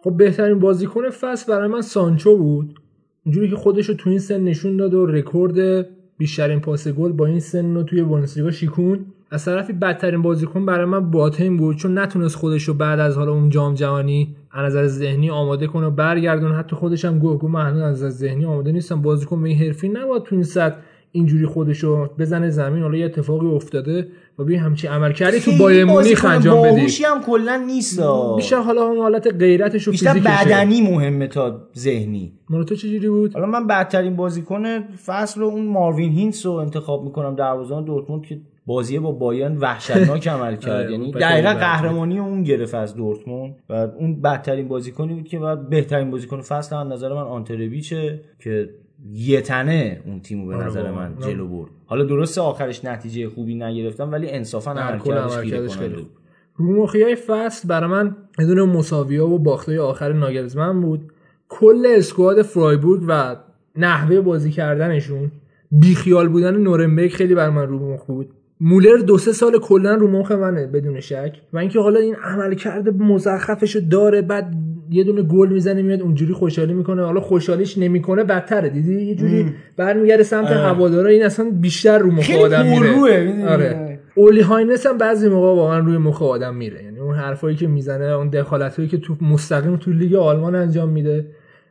خب 0.05 0.17
بهترین 0.17 0.59
بازیکن 0.59 1.11
فصل 1.11 1.53
برای 1.53 1.69
من 1.69 1.81
سانچو 1.81 2.37
بود 2.37 2.81
اونجوری 3.27 3.51
که 3.51 3.57
خودش 3.57 3.89
رو 3.89 3.95
تو 3.95 4.11
این 4.11 4.19
سن 4.19 4.41
نشون 4.41 4.77
داد 4.77 4.95
و 4.95 5.07
رکورد 5.07 5.87
بیشترین 6.19 6.61
پاس 6.61 6.89
گل 6.89 7.13
با 7.13 7.27
این 7.27 7.41
سن 7.41 7.75
رو 7.75 7.83
توی 7.83 8.03
بوندسلیگا 8.03 8.51
شیکون 8.51 9.07
از 9.31 9.45
طرفی 9.45 9.73
بدترین 9.73 10.23
بازیکن 10.23 10.67
برای 10.67 10.85
من 10.85 11.11
باتین 11.11 11.57
بود 11.57 11.77
چون 11.77 11.99
نتونست 11.99 12.37
خودش 12.37 12.63
رو 12.63 12.75
بعد 12.75 13.01
از 13.01 13.17
حالا 13.17 13.33
اون 13.33 13.51
جام 13.51 13.75
جهانی 13.75 14.37
از 14.53 14.65
نظر 14.65 14.87
ذهنی 14.87 15.31
آماده 15.31 15.67
کنه 15.67 15.87
و 15.87 15.91
برگردون 15.91 16.53
حتی 16.53 16.77
خودش 16.77 17.05
هم 17.05 17.19
گفت 17.19 17.45
من 17.45 17.67
هنوز 17.67 17.83
از 17.83 17.93
نظر 17.93 18.09
ذهنی 18.09 18.45
آماده 18.45 18.73
نیستم 18.73 19.03
بازیکن 19.03 19.43
به 19.43 19.49
این 19.49 19.59
حرفی 19.59 19.89
نباید 19.89 20.23
تو 20.23 20.35
این 20.35 20.45
سطح 20.45 20.77
اینجوری 21.13 21.47
خودش 21.47 21.79
رو 21.79 22.09
بزنه 22.19 22.51
زمین. 22.51 22.83
حالا 22.83 22.97
یه 22.97 23.05
اتفاقی 23.05 23.47
افتاده 23.47 24.09
و 24.39 24.45
بیا 24.45 24.61
همچین 24.61 24.91
عملکردی 24.91 25.41
تو 25.41 25.51
بایر 25.59 25.85
مونیخ 25.85 26.25
انجام 26.25 26.63
بدی. 26.63 26.77
باهوشی 26.77 27.05
هم 27.05 27.23
کلا 27.23 27.57
نیست. 27.67 28.01
بیشتر 28.37 28.57
حالا 28.57 28.83
اون 28.83 28.99
حالت 28.99 29.35
غیرتش 29.35 29.89
و 29.89 29.91
بیشتر. 29.91 30.19
بدنی 30.19 30.81
مهمه 30.81 31.27
تا 31.27 31.61
ذهنی. 31.77 32.33
مال 32.51 32.65
تو 32.65 32.75
چجوری 32.75 33.09
بود؟ 33.09 33.35
حالا 33.35 33.47
من 33.47 33.67
بدترین 33.67 34.17
بازیکن 34.17 34.81
فصل 34.81 35.41
رو 35.41 35.47
اون 35.47 35.67
ماروین 35.67 36.13
هینس 36.13 36.47
رو 36.47 36.53
انتخاب 36.53 37.05
می‌کنم 37.05 37.35
دروازه‌بان 37.35 37.85
دورتموند 37.85 38.23
که 38.23 38.41
بازی 38.67 38.99
با 38.99 39.13
بایرن 39.13 39.57
وحشتناک 39.57 40.29
عمل 40.29 40.57
کرد. 40.57 40.73
آره، 40.73 40.93
یعنی 40.93 41.13
دقیقا 41.13 41.55
قهرمانی 41.55 42.19
اون 42.19 42.43
گرفت 42.43 42.75
از 42.75 42.95
دورتموند 42.95 43.55
و 43.69 43.73
اون 43.73 44.23
بدترین 44.23 44.69
بازیکنی 44.69 45.15
بود 45.15 45.29
که 45.29 45.39
بعد 45.39 45.69
بهترین 45.69 46.11
بازیکن 46.11 46.41
فصل 46.41 46.77
هم 46.77 46.93
نظر 46.93 47.15
من 47.15 47.23
آنتربیچه 47.23 48.21
که 48.39 48.71
یه 49.13 49.41
تنه 49.41 50.03
اون 50.07 50.21
تیمو 50.21 50.47
به 50.47 50.57
آره 50.57 50.67
نظر. 50.67 50.91
من 50.91 51.15
جلو 51.21 51.49
برد. 51.49 51.71
حالا 51.87 52.05
درسته 52.05 52.41
آخرش 52.41 52.85
نتیجه 52.85 53.29
خوبی 53.29 53.55
نگرفتم 53.55 54.13
ولی 54.13 54.31
انصافا 54.31 54.71
عملکردش 54.71 55.77
خیلی 55.77 55.95
بود. 55.95 56.11
رو 56.57 56.72
مخی 56.72 57.03
های 57.03 57.17
فصل 57.17 57.69
برای 57.69 57.91
من 57.91 58.17
یه 58.39 58.47
دونه 58.47 58.63
مساوی 58.63 59.17
ها 59.17 59.29
و 59.29 59.39
باختای 59.39 59.81
آخر 59.81 60.13
ناگلزمن 60.13 60.81
بود. 60.81 61.13
کل 61.49 61.87
squad 61.97 62.43
فرایبورگ 62.43 63.03
و 63.09 63.37
نحوه 63.77 64.21
بازی 64.21 64.51
کردنشون 64.51 65.33
بیخیال 65.73 66.29
بودن 66.29 66.57
نورنبرگ 66.57 67.11
خیلی 67.11 67.35
بر 67.35 67.51
من 67.51 67.67
رو 67.67 67.95
مخ 67.95 68.05
بود. 68.05 68.31
مولر 68.61 68.97
دو 68.97 69.19
سه 69.19 69.33
سال 69.33 69.59
کلا 69.59 69.95
رو 69.95 70.11
مخ 70.11 70.33
منه 70.33 70.67
بدون 70.67 71.01
شک 71.01 71.33
و 71.53 71.59
اینکه 71.59 71.81
حالا 71.81 72.01
این 72.01 72.15
عملکرد 72.15 72.89
مزخرفشو 73.03 73.81
داره 73.91 74.23
بعد 74.23 74.55
یه 74.91 75.05
دونه 75.05 75.23
گل 75.23 75.49
می‌زنه 75.49 75.83
میاد 75.83 76.01
اونجوری 76.01 76.33
خوشحالی 76.33 76.73
می‌کنه. 76.73 77.05
حالا 77.05 77.21
خوشحالیش 77.21 77.79
نمی‌کنه 77.79 78.25
بدتره 78.25 78.69
دیدی؟ 78.69 79.03
یه 79.03 79.15
جوری 79.15 79.53
برمیگرده 79.77 80.23
سمت 80.23 80.51
هوادارا. 80.51 81.09
این 81.09 81.25
اصلا 81.25 81.51
بیشتر 81.51 81.99
رو 81.99 82.11
مخ 82.11 82.31
آدم 82.31 82.67
میره؟ 82.67 83.49
آره. 83.49 83.99
اولی 84.15 84.41
هاینس 84.41 84.87
هم 84.87 84.99
بعضی 84.99 85.29
موقع 85.29 85.47
واقعا 85.47 85.79
روی 85.79 85.99
مخ 85.99 86.23
آدم 86.23 86.55
میره. 86.55 86.85
یعنی 86.85 86.99
اون 86.99 87.15
حرفایی 87.15 87.57
که 87.57 87.67
می‌زنه 87.67 88.05
اون 88.05 88.29
دخالتایی 88.29 88.89
که 88.89 88.99
تو 88.99 89.17
مستقیم 89.21 89.77
تو 89.77 89.93
لیگ 89.93 90.15
آلمان 90.15 90.55
انجام 90.55 90.89
میده 90.89 91.27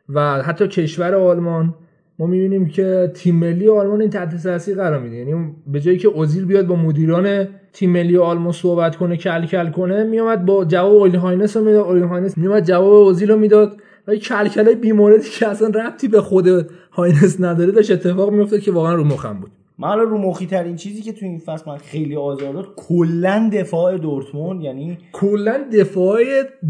و 0.08 0.42
حتی 0.42 0.68
کشور 0.68 1.14
آلمان 1.14 1.74
ما 2.18 2.26
می‌بینیم 2.26 2.66
که 2.68 3.10
تیم 3.14 3.34
ملی 3.34 3.68
آلمان 3.68 4.00
این 4.00 4.10
تحت 4.10 4.42
تاثیر 4.42 4.76
قرار 4.76 5.00
میده. 5.00 5.16
یعنی 5.16 5.54
به 5.66 5.80
جایی 5.80 5.98
که 5.98 6.08
اوزیل 6.08 6.44
بیاد 6.44 6.66
با 6.66 6.76
مدیران 6.76 7.48
تیم 7.72 7.90
ملی 7.90 8.16
آلمان 8.16 8.52
صحبت 8.52 8.96
کنه 8.96 9.16
کل 9.16 9.46
کل 9.46 9.70
کنه 9.70 10.04
میومد 10.04 10.46
با 10.46 10.64
جواب 10.64 10.94
اولی 10.94 11.16
هاینس 11.16 11.56
رو 11.56 11.64
می‌داد. 11.64 11.86
اولی 11.86 12.02
هاینس 12.02 12.38
میومد 12.38 12.64
جواب 12.64 12.92
اوزیل 12.92 13.30
رو 13.30 13.38
می‌داد. 13.38 13.76
و 14.06 14.10
این 14.10 14.20
کلکلای 14.20 14.74
بیموردی 14.74 15.28
که 15.28 15.48
اصلا 15.48 15.68
ربطی 15.68 16.08
به 16.08 16.20
خود 16.20 16.48
هاینس 16.92 17.40
نداره 17.40 17.72
داشت 17.72 17.90
اتفاق 17.90 18.32
میافتاد 18.32 18.60
که 18.60 18.72
واقعا 18.72 18.94
رو 18.94 19.04
مخم 19.04 19.40
بود. 19.40 19.50
من 19.78 19.88
حالا 19.88 20.02
رو 20.02 20.18
مخی 20.18 20.46
ترین 20.46 20.76
چیزی 20.76 21.02
که 21.02 21.12
تو 21.12 21.26
این 21.26 21.38
فصل 21.38 21.70
من 21.70 21.76
خیلی 21.76 22.16
آزار 22.16 22.52
داد 22.52 22.68
کلا 22.76 23.50
دفاع 23.52 23.98
دورتموند 23.98 24.62
یعنی 24.62 24.98
کلا 25.12 25.64
دفاع 25.72 26.20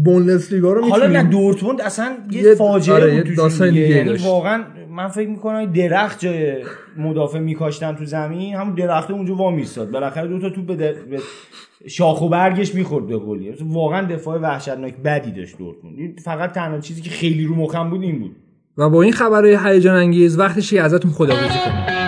بوندسلیگا 0.05 0.73
رو 0.73 0.89
حالا 0.89 1.07
نه 1.07 1.23
دورتموند 1.23 1.81
اصلا 1.81 2.11
یه, 2.31 2.41
یه- 2.43 2.55
فاجعه 2.55 2.95
آره، 2.95 3.23
بود 3.23 3.35
داستان 3.35 3.69
دیگه. 3.69 3.81
یعنی. 3.89 4.17
واقعا 4.17 4.63
من 4.89 5.07
فکر 5.07 5.29
می‌کنم 5.29 5.65
درخت 5.65 6.19
جای 6.19 6.53
مدافع 6.97 7.39
میکاشتن 7.39 7.95
تو 7.95 8.05
زمین 8.05 8.55
همون 8.55 8.75
درخت 8.75 9.11
اونجا 9.11 9.35
وا 9.35 9.51
میستاد 9.51 9.91
بالاخره 9.91 10.27
دو 10.27 10.39
تا 10.39 10.49
توپ 10.49 10.65
به, 10.65 10.75
در- 10.75 10.93
به 10.93 11.19
شاخ 11.87 12.21
و 12.21 12.29
برگش 12.29 12.75
می‌خورد 12.75 13.07
به 13.07 13.17
گلی. 13.17 13.53
واقعا 13.61 14.07
دفاع 14.07 14.39
وحشتناک 14.39 14.95
بدی 14.97 15.31
داشت 15.31 15.57
دورتموند. 15.57 16.19
فقط 16.19 16.51
تنها 16.51 16.79
چیزی 16.79 17.01
که 17.01 17.09
خیلی 17.09 17.43
رو 17.45 17.55
مخم 17.55 17.89
بود 17.89 18.01
این 18.01 18.19
بود. 18.19 18.35
و 18.77 18.89
با 18.89 19.01
این 19.01 19.13
خبرهای 19.13 19.57
هیجان 19.65 19.95
انگیز 19.95 20.39
وقتشه 20.39 20.75
که 20.75 20.81
ازتون 20.81 21.11
خداحافظی 21.11 21.59
کنیم. 21.59 22.04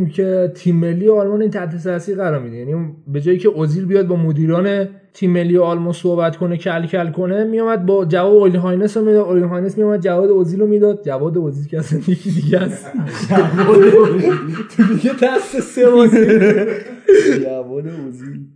می‌بینیم 0.00 0.08
که 0.08 0.52
تیم 0.54 0.76
ملی 0.76 1.08
آلمان 1.08 1.40
این 1.42 1.50
تحت 1.50 1.82
تاثیر 1.82 2.16
قرار 2.16 2.42
میده. 2.42 2.56
یعنی 2.56 2.92
به 3.08 3.20
جایی 3.20 3.38
که 3.38 3.48
اوزیل 3.48 3.84
بیاد 3.84 4.06
با 4.06 4.16
مدیران 4.16 4.88
تیم 5.14 5.30
ملی 5.30 5.58
آلمان 5.58 5.92
صحبت 5.92 6.36
کنه 6.36 6.56
کل 6.56 6.86
کل 6.86 7.10
کنه 7.10 7.44
میومد 7.44 7.86
با 7.86 8.04
جواب 8.04 8.36
اولی 8.36 8.58
هاینس 8.58 8.96
رو 8.96 9.04
می‌داد. 9.04 9.26
اولی 9.26 9.42
هاینس 9.42 9.78
میومد 9.78 10.00
جواد 10.00 10.30
اوزیل 10.30 10.60
رو 10.60 10.66
می‌داد. 10.66 11.04
جواد 11.04 11.38
اوزیل 11.38 11.68
که 11.68 11.78
اصلا 11.78 11.98
یکی 11.98 12.30
دیگه 12.30 12.58
است. 12.58 12.86
تو 14.76 14.82
دیگه 14.94 15.10
دست 15.22 15.60
سه 15.60 15.90
بازی 15.90 16.26
جواد 17.44 17.88
اوزیل. 17.88 18.46